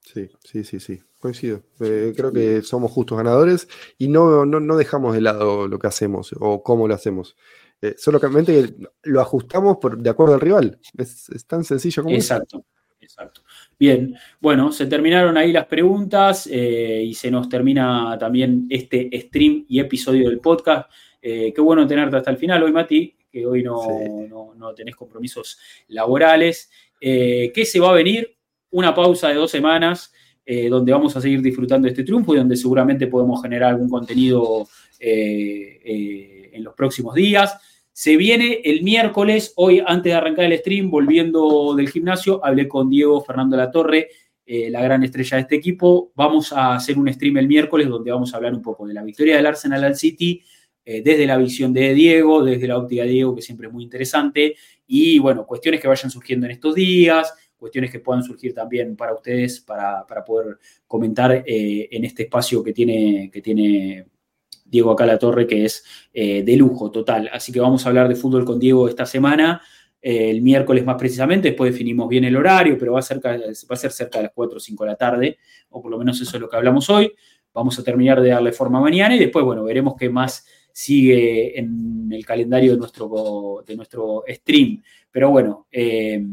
Sí, 0.00 0.28
sí, 0.42 0.64
sí, 0.64 0.80
sí, 0.80 1.00
coincido. 1.20 1.62
Eh, 1.80 2.14
creo 2.16 2.32
que 2.32 2.62
somos 2.62 2.90
justos 2.90 3.18
ganadores 3.18 3.68
y 3.98 4.08
no, 4.08 4.46
no, 4.46 4.76
dejamos 4.76 5.14
de 5.14 5.20
lado 5.20 5.68
lo 5.68 5.78
que 5.78 5.86
hacemos 5.86 6.34
o 6.38 6.62
cómo 6.62 6.88
lo 6.88 6.94
hacemos. 6.94 7.36
Eh, 7.82 7.94
solamente 7.96 8.74
lo 9.02 9.20
ajustamos 9.20 9.76
por, 9.76 9.98
de 9.98 10.10
acuerdo 10.10 10.34
al 10.34 10.40
rival. 10.40 10.80
Es, 10.96 11.28
tan 11.46 11.62
sencillo 11.62 12.02
como 12.02 12.14
Exacto, 12.14 12.64
exacto. 13.08 13.40
Bien, 13.78 14.14
bueno, 14.38 14.70
se 14.70 14.86
terminaron 14.86 15.36
ahí 15.38 15.50
las 15.50 15.64
preguntas 15.64 16.46
eh, 16.50 17.02
y 17.06 17.14
se 17.14 17.30
nos 17.30 17.48
termina 17.48 18.18
también 18.20 18.66
este 18.68 19.08
stream 19.14 19.64
y 19.66 19.80
episodio 19.80 20.28
del 20.28 20.40
podcast. 20.40 20.90
Eh, 21.22 21.52
qué 21.54 21.60
bueno 21.62 21.86
tenerte 21.86 22.16
hasta 22.16 22.30
el 22.30 22.36
final 22.36 22.62
hoy, 22.62 22.72
Mati, 22.72 23.16
que 23.32 23.46
hoy 23.46 23.62
no, 23.62 24.54
no, 24.54 24.74
tenés 24.74 24.94
compromisos 24.94 25.58
laborales. 25.88 26.70
Eh, 27.00 27.50
¿Qué 27.54 27.64
se 27.64 27.80
va 27.80 27.90
a 27.90 27.94
venir? 27.94 28.36
Una 28.70 28.94
pausa 28.94 29.28
de 29.28 29.34
dos 29.34 29.50
semanas 29.50 30.12
donde 30.70 30.92
vamos 30.92 31.14
a 31.14 31.20
seguir 31.20 31.42
disfrutando 31.42 31.84
de 31.84 31.90
este 31.90 32.04
triunfo 32.04 32.32
y 32.32 32.38
donde 32.38 32.56
seguramente 32.56 33.06
podemos 33.06 33.42
generar 33.42 33.68
algún 33.68 33.90
contenido 33.90 34.66
en 34.98 36.64
los 36.64 36.72
próximos 36.72 37.14
días. 37.14 37.54
Se 37.98 38.16
viene 38.16 38.60
el 38.62 38.84
miércoles, 38.84 39.52
hoy 39.56 39.82
antes 39.84 40.12
de 40.12 40.14
arrancar 40.14 40.44
el 40.44 40.56
stream, 40.56 40.88
volviendo 40.88 41.74
del 41.74 41.88
gimnasio, 41.88 42.40
hablé 42.44 42.68
con 42.68 42.88
Diego 42.88 43.20
Fernando 43.24 43.56
Latorre, 43.56 44.10
eh, 44.46 44.70
la 44.70 44.80
gran 44.82 45.02
estrella 45.02 45.36
de 45.36 45.40
este 45.40 45.56
equipo. 45.56 46.12
Vamos 46.14 46.52
a 46.52 46.76
hacer 46.76 46.96
un 46.96 47.12
stream 47.12 47.38
el 47.38 47.48
miércoles 47.48 47.88
donde 47.88 48.12
vamos 48.12 48.32
a 48.32 48.36
hablar 48.36 48.54
un 48.54 48.62
poco 48.62 48.86
de 48.86 48.94
la 48.94 49.02
victoria 49.02 49.34
del 49.34 49.46
Arsenal 49.46 49.82
al 49.82 49.96
City, 49.96 50.40
eh, 50.84 51.02
desde 51.02 51.26
la 51.26 51.36
visión 51.38 51.72
de 51.72 51.92
Diego, 51.92 52.44
desde 52.44 52.68
la 52.68 52.78
óptica 52.78 53.02
de 53.02 53.08
Diego, 53.08 53.34
que 53.34 53.42
siempre 53.42 53.66
es 53.66 53.72
muy 53.72 53.82
interesante, 53.82 54.54
y 54.86 55.18
bueno, 55.18 55.44
cuestiones 55.44 55.80
que 55.80 55.88
vayan 55.88 56.08
surgiendo 56.08 56.46
en 56.46 56.52
estos 56.52 56.76
días, 56.76 57.34
cuestiones 57.56 57.90
que 57.90 57.98
puedan 57.98 58.22
surgir 58.22 58.54
también 58.54 58.94
para 58.94 59.12
ustedes, 59.12 59.58
para, 59.58 60.06
poder 60.24 60.58
comentar 60.86 61.32
eh, 61.44 61.88
en 61.90 62.04
este 62.04 62.22
espacio 62.22 62.62
que 62.62 62.72
tiene, 62.72 63.28
que 63.28 63.42
tiene 63.42 64.06
Diego 64.68 64.90
acá 64.90 65.06
la 65.06 65.18
torre, 65.18 65.46
que 65.46 65.64
es 65.64 65.84
eh, 66.12 66.42
de 66.42 66.56
lujo 66.56 66.90
total. 66.90 67.30
Así 67.32 67.52
que 67.52 67.60
vamos 67.60 67.84
a 67.84 67.88
hablar 67.88 68.08
de 68.08 68.14
fútbol 68.14 68.44
con 68.44 68.58
Diego 68.58 68.88
esta 68.88 69.06
semana, 69.06 69.62
eh, 70.00 70.30
el 70.30 70.42
miércoles 70.42 70.84
más 70.84 70.96
precisamente, 70.96 71.48
después 71.48 71.72
definimos 71.72 72.08
bien 72.08 72.24
el 72.24 72.36
horario, 72.36 72.76
pero 72.78 72.92
va 72.92 73.00
a, 73.00 73.02
ser, 73.02 73.20
va 73.24 73.32
a 73.70 73.76
ser 73.76 73.90
cerca 73.90 74.18
de 74.18 74.24
las 74.24 74.32
4 74.32 74.56
o 74.56 74.60
5 74.60 74.84
de 74.84 74.90
la 74.90 74.96
tarde, 74.96 75.38
o 75.70 75.82
por 75.82 75.90
lo 75.90 75.98
menos 75.98 76.20
eso 76.20 76.36
es 76.36 76.40
lo 76.40 76.48
que 76.48 76.56
hablamos 76.56 76.88
hoy. 76.90 77.12
Vamos 77.52 77.78
a 77.78 77.82
terminar 77.82 78.20
de 78.20 78.28
darle 78.30 78.52
forma 78.52 78.80
mañana 78.80 79.16
y 79.16 79.18
después, 79.18 79.44
bueno, 79.44 79.64
veremos 79.64 79.94
qué 79.98 80.08
más 80.08 80.46
sigue 80.78 81.58
en 81.58 82.08
el 82.12 82.24
calendario 82.24 82.72
de 82.72 82.78
nuestro, 82.78 83.64
de 83.66 83.74
nuestro 83.74 84.22
stream. 84.28 84.80
Pero 85.10 85.30
bueno, 85.30 85.66
eh, 85.72 86.24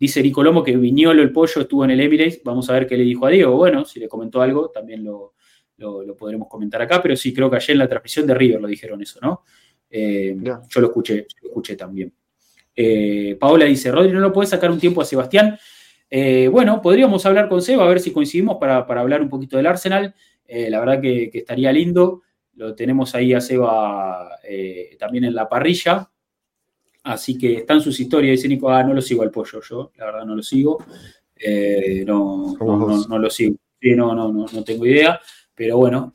dice 0.00 0.20
Nicolomo 0.20 0.64
que 0.64 0.76
Viñolo, 0.76 1.22
el 1.22 1.30
pollo, 1.30 1.60
estuvo 1.60 1.84
en 1.84 1.92
el 1.92 2.00
Emirates. 2.00 2.42
Vamos 2.42 2.68
a 2.68 2.72
ver 2.72 2.88
qué 2.88 2.96
le 2.96 3.04
dijo 3.04 3.24
a 3.24 3.30
Diego. 3.30 3.56
Bueno, 3.56 3.84
si 3.84 4.00
le 4.00 4.08
comentó 4.08 4.42
algo, 4.42 4.70
también 4.70 5.04
lo, 5.04 5.31
lo, 5.82 6.16
podremos 6.16 6.48
comentar 6.48 6.80
acá, 6.80 7.02
pero 7.02 7.16
sí 7.16 7.34
creo 7.34 7.50
que 7.50 7.56
ayer 7.56 7.72
en 7.72 7.78
la 7.78 7.88
transmisión 7.88 8.26
de 8.26 8.34
River 8.34 8.60
lo 8.60 8.68
dijeron 8.68 9.02
eso, 9.02 9.18
¿no? 9.20 9.42
Eh, 9.94 10.34
yo 10.68 10.80
lo 10.80 10.86
escuché, 10.86 11.26
lo 11.42 11.48
escuché 11.48 11.76
también. 11.76 12.12
Eh, 12.74 13.36
Paola 13.38 13.66
dice, 13.66 13.92
Rodri, 13.92 14.10
¿no 14.10 14.20
lo 14.20 14.32
puedes 14.32 14.48
sacar 14.48 14.70
un 14.70 14.80
tiempo 14.80 15.02
a 15.02 15.04
Sebastián? 15.04 15.58
Eh, 16.08 16.48
bueno, 16.48 16.80
podríamos 16.80 17.24
hablar 17.26 17.48
con 17.48 17.60
Seba, 17.60 17.84
a 17.84 17.88
ver 17.88 18.00
si 18.00 18.10
coincidimos 18.10 18.56
para, 18.58 18.78
hablar 18.78 19.20
un 19.20 19.28
poquito 19.28 19.58
del 19.58 19.66
Arsenal. 19.66 20.14
la 20.48 20.80
verdad 20.80 21.00
que, 21.00 21.30
estaría 21.32 21.70
lindo. 21.72 22.22
Lo 22.54 22.74
tenemos 22.74 23.14
ahí 23.14 23.34
a 23.34 23.40
Seba 23.40 24.30
también 24.98 25.24
en 25.24 25.34
la 25.34 25.48
parrilla. 25.48 26.08
Así 27.04 27.36
que 27.36 27.54
están 27.54 27.80
sus 27.80 27.98
historias. 28.00 28.32
Dice 28.32 28.48
Nico, 28.48 28.70
ah, 28.70 28.82
no 28.82 28.94
lo 28.94 29.02
sigo 29.02 29.22
al 29.22 29.30
pollo 29.30 29.60
yo, 29.60 29.92
la 29.96 30.06
verdad 30.06 30.24
no 30.24 30.36
lo 30.36 30.42
sigo. 30.42 30.78
no, 32.06 32.56
no, 33.08 33.18
lo 33.18 33.30
sigo. 33.30 33.56
no, 33.82 34.14
no, 34.14 34.32
no, 34.32 34.46
no 34.50 34.64
tengo 34.64 34.86
idea. 34.86 35.20
Pero 35.62 35.76
bueno, 35.76 36.12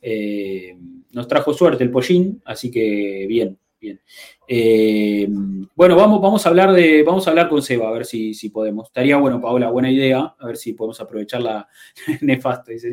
nos 1.14 1.26
trajo 1.26 1.54
suerte 1.54 1.82
el 1.82 1.90
pollín, 1.90 2.42
así 2.44 2.70
que 2.70 3.26
bien, 3.30 3.58
bien. 3.80 4.02
Eh, 4.46 5.26
bueno, 5.74 5.96
vamos, 5.96 6.20
vamos, 6.20 6.46
a 6.46 6.50
hablar 6.50 6.74
de, 6.74 7.02
vamos 7.02 7.26
a 7.26 7.30
hablar 7.30 7.48
con 7.48 7.62
Seba, 7.62 7.88
a 7.88 7.94
ver 7.94 8.04
si, 8.04 8.34
si 8.34 8.50
podemos. 8.50 8.88
Estaría 8.88 9.16
bueno, 9.16 9.40
Paola, 9.40 9.72
buena 9.72 9.90
idea, 9.90 10.36
a 10.38 10.46
ver 10.46 10.58
si 10.58 10.74
podemos 10.74 11.00
aprovechar 11.00 11.42
la, 11.42 11.66
nefasto, 12.24 12.72
dice 12.72 12.92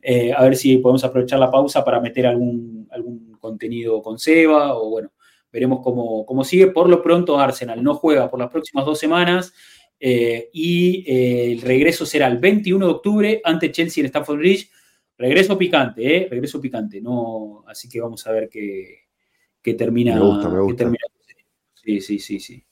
eh, 0.00 0.32
a 0.32 0.40
ver 0.44 0.54
si 0.54 0.76
podemos 0.76 1.02
aprovechar 1.02 1.40
la 1.40 1.50
pausa 1.50 1.84
para 1.84 2.00
meter 2.00 2.28
algún, 2.28 2.86
algún 2.92 3.36
contenido 3.40 4.00
con 4.00 4.20
Seba, 4.20 4.78
o 4.78 4.90
bueno, 4.90 5.10
veremos 5.52 5.80
cómo, 5.82 6.24
cómo 6.24 6.44
sigue. 6.44 6.68
Por 6.68 6.88
lo 6.88 7.02
pronto, 7.02 7.40
Arsenal 7.40 7.82
no 7.82 7.96
juega 7.96 8.30
por 8.30 8.38
las 8.38 8.50
próximas 8.50 8.86
dos 8.86 9.00
semanas. 9.00 9.52
Eh, 9.98 10.48
y 10.52 11.52
el 11.52 11.60
regreso 11.60 12.06
será 12.06 12.28
el 12.28 12.38
21 12.38 12.86
de 12.86 12.92
octubre 12.92 13.40
ante 13.42 13.72
Chelsea 13.72 14.00
en 14.00 14.06
Stamford 14.06 14.38
Bridge 14.38 14.70
Regreso 15.18 15.58
picante, 15.58 16.16
¿eh? 16.16 16.28
Regreso 16.30 16.60
picante. 16.60 17.00
No, 17.00 17.64
así 17.66 17.88
que 17.88 18.00
vamos 18.00 18.24
a 18.26 18.32
ver 18.32 18.48
qué, 18.48 19.74
termina. 19.76 20.14
Me 20.14 20.20
gusta, 20.20 20.48
me 20.48 20.60
gusta. 20.60 20.90
sí, 21.74 22.00
sí, 22.00 22.18
sí, 22.20 22.38
sí. 22.38 22.64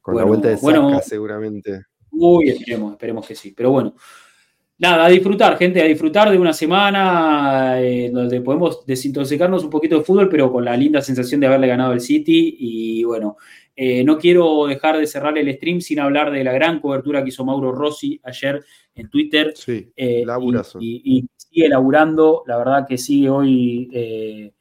Con 0.00 0.16
la 0.16 0.24
vuelta 0.24 0.48
de 0.48 0.58
Saka, 0.58 1.00
seguramente. 1.00 1.86
Uy, 2.10 2.50
esperemos, 2.50 2.92
esperemos 2.92 3.26
que 3.26 3.34
sí. 3.34 3.54
Pero 3.56 3.70
bueno, 3.70 3.94
nada, 4.78 5.06
a 5.06 5.08
disfrutar, 5.08 5.56
gente, 5.56 5.80
a 5.80 5.86
disfrutar 5.86 6.30
de 6.30 6.38
una 6.38 6.52
semana 6.52 7.80
eh, 7.80 8.10
donde 8.12 8.40
podemos 8.40 8.84
desintoxicarnos 8.86 9.64
un 9.64 9.70
poquito 9.70 9.98
de 9.98 10.04
fútbol, 10.04 10.28
pero 10.28 10.52
con 10.52 10.64
la 10.64 10.76
linda 10.76 11.00
sensación 11.00 11.40
de 11.40 11.46
haberle 11.46 11.68
ganado 11.68 11.92
el 11.92 12.00
City. 12.00 12.56
Y 12.58 13.04
bueno, 13.04 13.36
eh, 13.76 14.04
no 14.04 14.18
quiero 14.18 14.66
dejar 14.66 14.98
de 14.98 15.06
cerrar 15.06 15.36
el 15.36 15.52
stream 15.54 15.80
sin 15.80 15.98
hablar 15.98 16.30
de 16.30 16.44
la 16.44 16.52
gran 16.52 16.80
cobertura 16.80 17.22
que 17.22 17.30
hizo 17.30 17.44
Mauro 17.44 17.72
Rossi 17.72 18.20
ayer 18.22 18.64
en 18.94 19.10
Twitter. 19.10 19.52
Sí, 19.56 19.92
eh, 19.96 20.24
y, 20.78 21.28
sigue 21.36 21.68
laburando, 21.68 22.44
la 22.46 22.56
verdad 22.56 22.86
que 22.86 22.98
sigue 22.98 23.28
hoy 23.28 23.88
eh, 23.92 24.52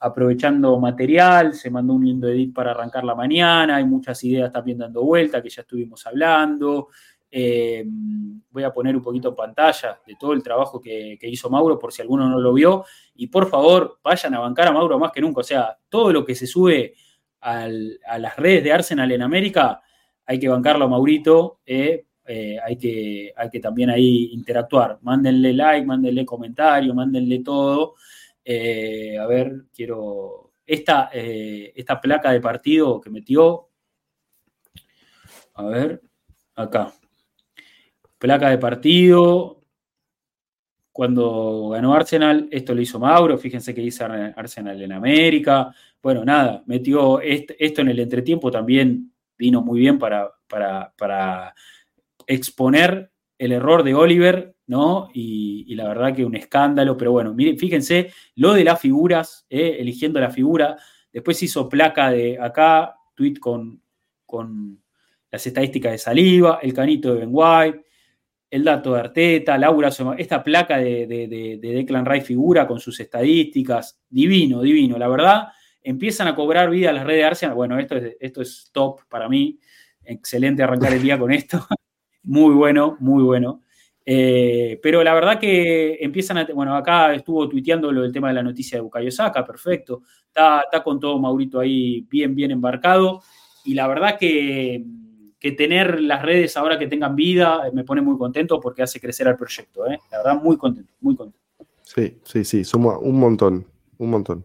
aprovechando 0.00 0.78
material, 0.78 1.54
se 1.54 1.70
mandó 1.70 1.92
un 1.94 2.04
lindo 2.04 2.28
edit 2.28 2.54
para 2.54 2.70
arrancar 2.70 3.04
la 3.04 3.14
mañana, 3.14 3.76
hay 3.76 3.84
muchas 3.84 4.22
ideas 4.24 4.50
también 4.50 4.78
dando 4.78 5.02
vuelta 5.02 5.42
que 5.42 5.50
ya 5.50 5.62
estuvimos 5.62 6.06
hablando. 6.06 6.88
Voy 7.32 8.62
a 8.62 8.72
poner 8.72 8.94
un 8.94 9.02
poquito 9.02 9.30
en 9.30 9.34
pantalla 9.34 10.00
de 10.06 10.16
todo 10.16 10.34
el 10.34 10.42
trabajo 10.42 10.80
que, 10.80 11.18
hizo 11.22 11.48
Mauro 11.48 11.78
por 11.78 11.92
si 11.92 12.02
alguno 12.02 12.28
no 12.28 12.38
lo 12.38 12.52
vio. 12.52 12.84
Y 13.14 13.28
por 13.28 13.48
favor, 13.48 13.98
vayan 14.02 14.34
a 14.34 14.40
bancar 14.40 14.68
a 14.68 14.72
Mauro 14.72 14.98
más 14.98 15.12
que 15.12 15.20
nunca. 15.20 15.40
O 15.40 15.44
sea, 15.44 15.76
todo 15.88 16.12
lo 16.12 16.24
que 16.24 16.34
se 16.34 16.46
sube 16.46 16.94
a 17.40 17.68
las 18.18 18.36
redes 18.36 18.62
de 18.62 18.72
Arsenal 18.72 19.10
en 19.10 19.22
América, 19.22 19.82
hay 20.26 20.38
que 20.38 20.48
bancarlo 20.48 20.84
a 20.84 20.88
Maurito, 20.88 21.60
eh, 21.66 22.06
eh, 22.24 22.56
hay, 22.64 22.76
que, 22.76 23.32
hay 23.36 23.50
que 23.50 23.60
también 23.60 23.90
ahí 23.90 24.30
interactuar. 24.32 24.98
Mándenle 25.02 25.52
like, 25.52 25.86
mándenle 25.86 26.24
comentario, 26.24 26.94
mándenle 26.94 27.40
todo. 27.40 27.94
Eh, 28.44 29.18
a 29.18 29.26
ver, 29.26 29.64
quiero. 29.74 30.52
Esta, 30.64 31.10
esta 31.12 32.00
placa 32.00 32.30
de 32.30 32.40
partido 32.40 33.00
que 33.00 33.10
metió. 33.10 33.68
A 35.54 35.64
ver, 35.64 36.00
acá. 36.54 36.92
Placa 38.22 38.50
de 38.50 38.58
partido. 38.58 39.60
Cuando 40.92 41.70
ganó 41.70 41.92
Arsenal, 41.92 42.48
esto 42.50 42.74
lo 42.74 42.80
hizo 42.80 43.00
Mauro. 43.00 43.36
Fíjense 43.36 43.74
que 43.74 43.82
hizo 43.82 44.04
Arsenal 44.04 44.80
en 44.80 44.92
América 44.92 45.74
bueno, 46.02 46.24
nada, 46.24 46.64
metió 46.66 47.20
esto 47.20 47.82
en 47.82 47.88
el 47.88 48.00
entretiempo 48.00 48.50
también 48.50 49.12
vino 49.38 49.62
muy 49.62 49.78
bien 49.78 49.98
para, 49.98 50.32
para, 50.48 51.54
exponer 52.26 53.10
el 53.38 53.52
error 53.52 53.82
de 53.82 53.94
Oliver, 53.94 54.54
¿no? 54.66 55.08
Y, 55.14 55.74
la 55.74 55.88
verdad 55.88 56.14
que 56.14 56.24
un 56.24 56.36
escándalo, 56.36 56.96
pero 56.96 57.12
bueno, 57.12 57.34
miren, 57.34 57.58
fíjense 57.58 58.12
lo 58.36 58.52
de 58.52 58.64
las 58.64 58.80
figuras, 58.80 59.46
¿eh? 59.48 59.76
eligiendo 59.78 60.20
la 60.20 60.30
figura. 60.30 60.76
Después 61.12 61.42
hizo 61.42 61.68
placa 61.68 62.10
de 62.10 62.38
acá, 62.40 62.96
tweet 63.14 63.34
con, 63.40 63.80
con 64.26 64.82
las 65.30 65.46
estadísticas 65.46 65.92
de 65.92 65.98
saliva, 65.98 66.58
el 66.62 66.74
canito 66.74 67.14
de 67.14 67.20
Ben 67.20 67.30
White, 67.32 67.84
el 68.52 68.62
dato 68.62 68.94
de 68.94 69.00
Arteta, 69.00 69.58
Laura, 69.58 69.90
esta 70.16 70.44
placa 70.44 70.76
de, 70.78 71.08
de, 71.08 71.26
de, 71.26 71.58
de 71.60 71.72
Declan 71.72 72.06
Rice 72.06 72.26
figura 72.26 72.68
con 72.68 72.78
sus 72.78 73.00
estadísticas, 73.00 73.98
divino, 74.08 74.62
divino, 74.62 74.96
la 74.96 75.08
verdad 75.08 75.48
empiezan 75.82 76.28
a 76.28 76.34
cobrar 76.34 76.70
vida 76.70 76.92
las 76.92 77.04
redes 77.04 77.20
de 77.20 77.24
Arsenal. 77.24 77.54
Bueno, 77.54 77.78
esto 77.78 77.96
es, 77.96 78.16
esto 78.20 78.42
es 78.42 78.70
top 78.72 79.00
para 79.08 79.28
mí. 79.28 79.58
Excelente 80.04 80.62
arrancar 80.62 80.92
el 80.92 81.02
día 81.02 81.18
con 81.18 81.32
esto. 81.32 81.66
muy 82.22 82.54
bueno, 82.54 82.96
muy 83.00 83.22
bueno. 83.22 83.62
Eh, 84.04 84.80
pero 84.82 85.02
la 85.04 85.14
verdad 85.14 85.38
que 85.38 85.98
empiezan 86.00 86.38
a. 86.38 86.46
Bueno, 86.46 86.74
acá 86.74 87.14
estuvo 87.14 87.48
tuiteando 87.48 87.92
lo 87.92 88.02
del 88.02 88.12
tema 88.12 88.28
de 88.28 88.34
la 88.34 88.42
noticia 88.42 88.78
de 88.78 88.82
Bukayo 88.82 89.10
Saka, 89.10 89.44
perfecto. 89.44 90.02
Está, 90.26 90.60
está 90.60 90.82
con 90.82 90.98
todo 90.98 91.18
Maurito 91.18 91.60
ahí 91.60 92.00
bien, 92.10 92.34
bien 92.34 92.50
embarcado. 92.50 93.22
Y 93.64 93.74
la 93.74 93.86
verdad 93.86 94.18
que, 94.18 94.84
que, 95.42 95.52
tener 95.52 96.00
las 96.00 96.22
redes 96.22 96.56
ahora 96.56 96.78
que 96.78 96.86
tengan 96.86 97.16
vida 97.16 97.70
me 97.72 97.84
pone 97.84 98.00
muy 98.00 98.16
contento 98.16 98.60
porque 98.60 98.82
hace 98.82 99.00
crecer 99.00 99.26
al 99.26 99.36
proyecto. 99.36 99.86
¿eh? 99.86 99.98
La 100.10 100.18
verdad, 100.18 100.42
muy 100.42 100.56
contento, 100.56 100.92
muy 101.00 101.16
contento. 101.16 101.38
Sí, 101.82 102.18
sí, 102.24 102.44
sí, 102.44 102.64
somos 102.64 102.96
un 103.00 103.18
montón, 103.18 103.66
un 103.98 104.10
montón. 104.10 104.44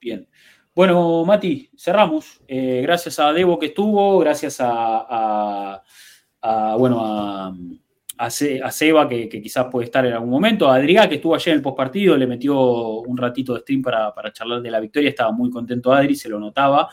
Bien. 0.00 0.26
Bueno, 0.74 1.24
Mati, 1.24 1.70
cerramos. 1.76 2.40
Eh, 2.46 2.80
gracias 2.82 3.18
a 3.18 3.32
Debo 3.32 3.58
que 3.58 3.66
estuvo, 3.66 4.18
gracias 4.18 4.58
a, 4.60 5.82
bueno, 6.78 7.54
a, 8.18 8.30
Seba 8.30 9.08
que, 9.08 9.28
quizás 9.28 9.66
puede 9.70 9.86
estar 9.86 10.04
en 10.06 10.12
algún 10.12 10.30
momento, 10.30 10.68
a 10.68 10.76
Adrián 10.76 11.08
que 11.08 11.16
estuvo 11.16 11.34
ayer 11.34 11.48
en 11.48 11.56
el 11.56 11.62
postpartido, 11.62 12.16
le 12.16 12.26
metió 12.26 13.00
un 13.00 13.16
ratito 13.16 13.54
de 13.54 13.60
stream 13.60 13.82
para, 13.82 14.12
charlar 14.32 14.60
de 14.60 14.70
la 14.70 14.80
victoria, 14.80 15.08
estaba 15.08 15.32
muy 15.32 15.50
contento 15.50 15.92
Adri, 15.92 16.14
se 16.14 16.28
lo 16.28 16.38
notaba. 16.38 16.90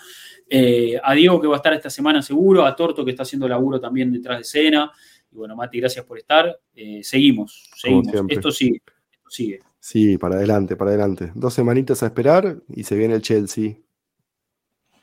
Eh, 0.55 0.99
a 1.03 1.15
Diego 1.15 1.41
que 1.41 1.47
va 1.47 1.55
a 1.55 1.57
estar 1.57 1.73
esta 1.73 1.89
semana 1.89 2.21
seguro, 2.21 2.63
a 2.63 2.75
Torto 2.75 3.03
que 3.03 3.09
está 3.09 3.23
haciendo 3.23 3.47
laburo 3.47 3.80
también 3.80 4.13
detrás 4.13 4.38
de 4.38 4.41
escena. 4.43 4.91
Y 5.31 5.35
bueno, 5.35 5.55
Mati, 5.55 5.80
gracias 5.80 6.05
por 6.05 6.19
estar. 6.19 6.59
Eh, 6.75 6.99
seguimos, 7.01 7.71
seguimos. 7.75 8.13
Esto 8.30 8.51
sigue, 8.51 8.84
esto 9.11 9.30
sigue. 9.31 9.59
Sí, 9.80 10.19
para 10.19 10.35
adelante, 10.35 10.75
para 10.75 10.91
adelante. 10.91 11.31
Dos 11.34 11.55
semanitas 11.55 12.03
a 12.03 12.05
esperar 12.05 12.57
y 12.69 12.84
se 12.84 12.95
viene 12.95 13.15
el 13.15 13.23
Chelsea. 13.23 13.77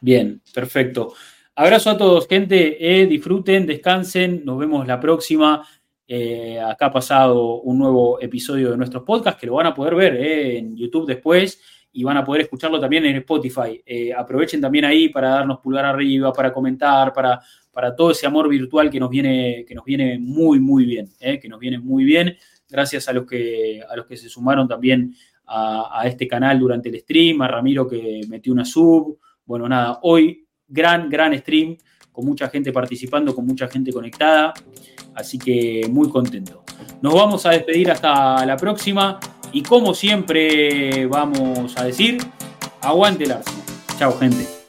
Bien, 0.01 0.41
perfecto. 0.55 1.15
Abrazo 1.57 1.91
a 1.91 1.99
todos, 1.99 2.29
gente. 2.29 2.77
Eh, 2.79 3.07
disfruten, 3.09 3.67
descansen. 3.67 4.45
Nos 4.45 4.57
vemos 4.57 4.87
la 4.87 5.01
próxima. 5.01 5.67
Eh, 6.07 6.61
acá 6.61 6.87
ha 6.87 6.93
pasado 6.93 7.61
un 7.63 7.77
nuevo 7.77 8.21
episodio 8.21 8.71
de 8.71 8.77
nuestros 8.77 9.03
podcasts 9.03 9.41
que 9.41 9.49
lo 9.49 9.55
van 9.55 9.67
a 9.67 9.75
poder 9.75 9.97
ver 9.97 10.15
eh, 10.15 10.59
en 10.59 10.77
YouTube 10.77 11.09
después 11.09 11.61
y 11.93 12.05
van 12.05 12.17
a 12.17 12.25
poder 12.25 12.43
escucharlo 12.43 12.79
también 12.79 13.05
en 13.07 13.17
Spotify. 13.17 13.83
aprovechen 14.17 14.61
también 14.61 14.85
ahí 14.85 15.09
para 15.09 15.31
darnos 15.31 15.59
pulgar 15.61 15.85
arriba, 15.85 16.33
para 16.33 16.53
comentar, 16.53 17.13
para, 17.13 17.41
para 17.73 17.95
todo 17.95 18.13
ese 18.13 18.27
amor 18.27 18.49
virtual 18.49 18.91
que 18.91 19.01
nos 19.01 19.11
viene, 19.11 19.65
que 19.67 19.75
nos 19.75 19.85
viene 19.85 20.19
muy, 20.19 20.61
muy 20.61 20.85
bien. 20.85 21.09
que 21.19 21.49
nos 21.49 21.59
viene 21.59 21.79
muy 21.79 22.05
bien 22.05 22.37
gracias 22.71 23.09
a 23.09 23.13
los 23.13 23.27
que, 23.27 23.83
a 23.89 23.97
los 23.97 24.07
que 24.07 24.17
se 24.17 24.29
sumaron 24.29 24.69
también 24.69 25.15
a, 25.47 26.03
este 26.07 26.29
canal 26.29 26.59
durante 26.61 26.89
el 26.89 27.01
stream, 27.01 27.43
a 27.43 27.49
Ramiro 27.49 27.87
que 27.89 28.21
metió 28.29 28.53
una 28.53 28.65
sub. 28.65 29.19
Bueno, 29.45 29.69
nada, 29.69 29.99
hoy 30.03 30.47
gran, 30.69 31.11
gran 31.11 31.37
stream, 31.37 31.77
con 32.13 32.25
mucha 32.25 32.49
gente 32.49 32.73
participando, 32.73 33.35
con 33.35 33.45
mucha 33.45 33.67
gente 33.67 33.93
conectada, 33.93 34.55
así 35.21 35.39
que 35.39 35.89
muy 35.91 36.09
contento. 36.09 36.65
Nos 37.03 37.15
vamos 37.15 37.47
a 37.47 37.51
despedir 37.51 37.91
hasta 37.91 38.45
la 38.45 38.57
próxima 38.57 39.19
y 39.53 39.63
como 39.63 39.95
siempre 39.95 41.07
vamos 41.07 41.77
a 41.77 41.85
decir, 41.85 42.19
aguante 42.81 43.25
el 43.25 43.33
Arsenal. 43.33 43.65
Chao 43.99 44.19
gente. 44.19 44.60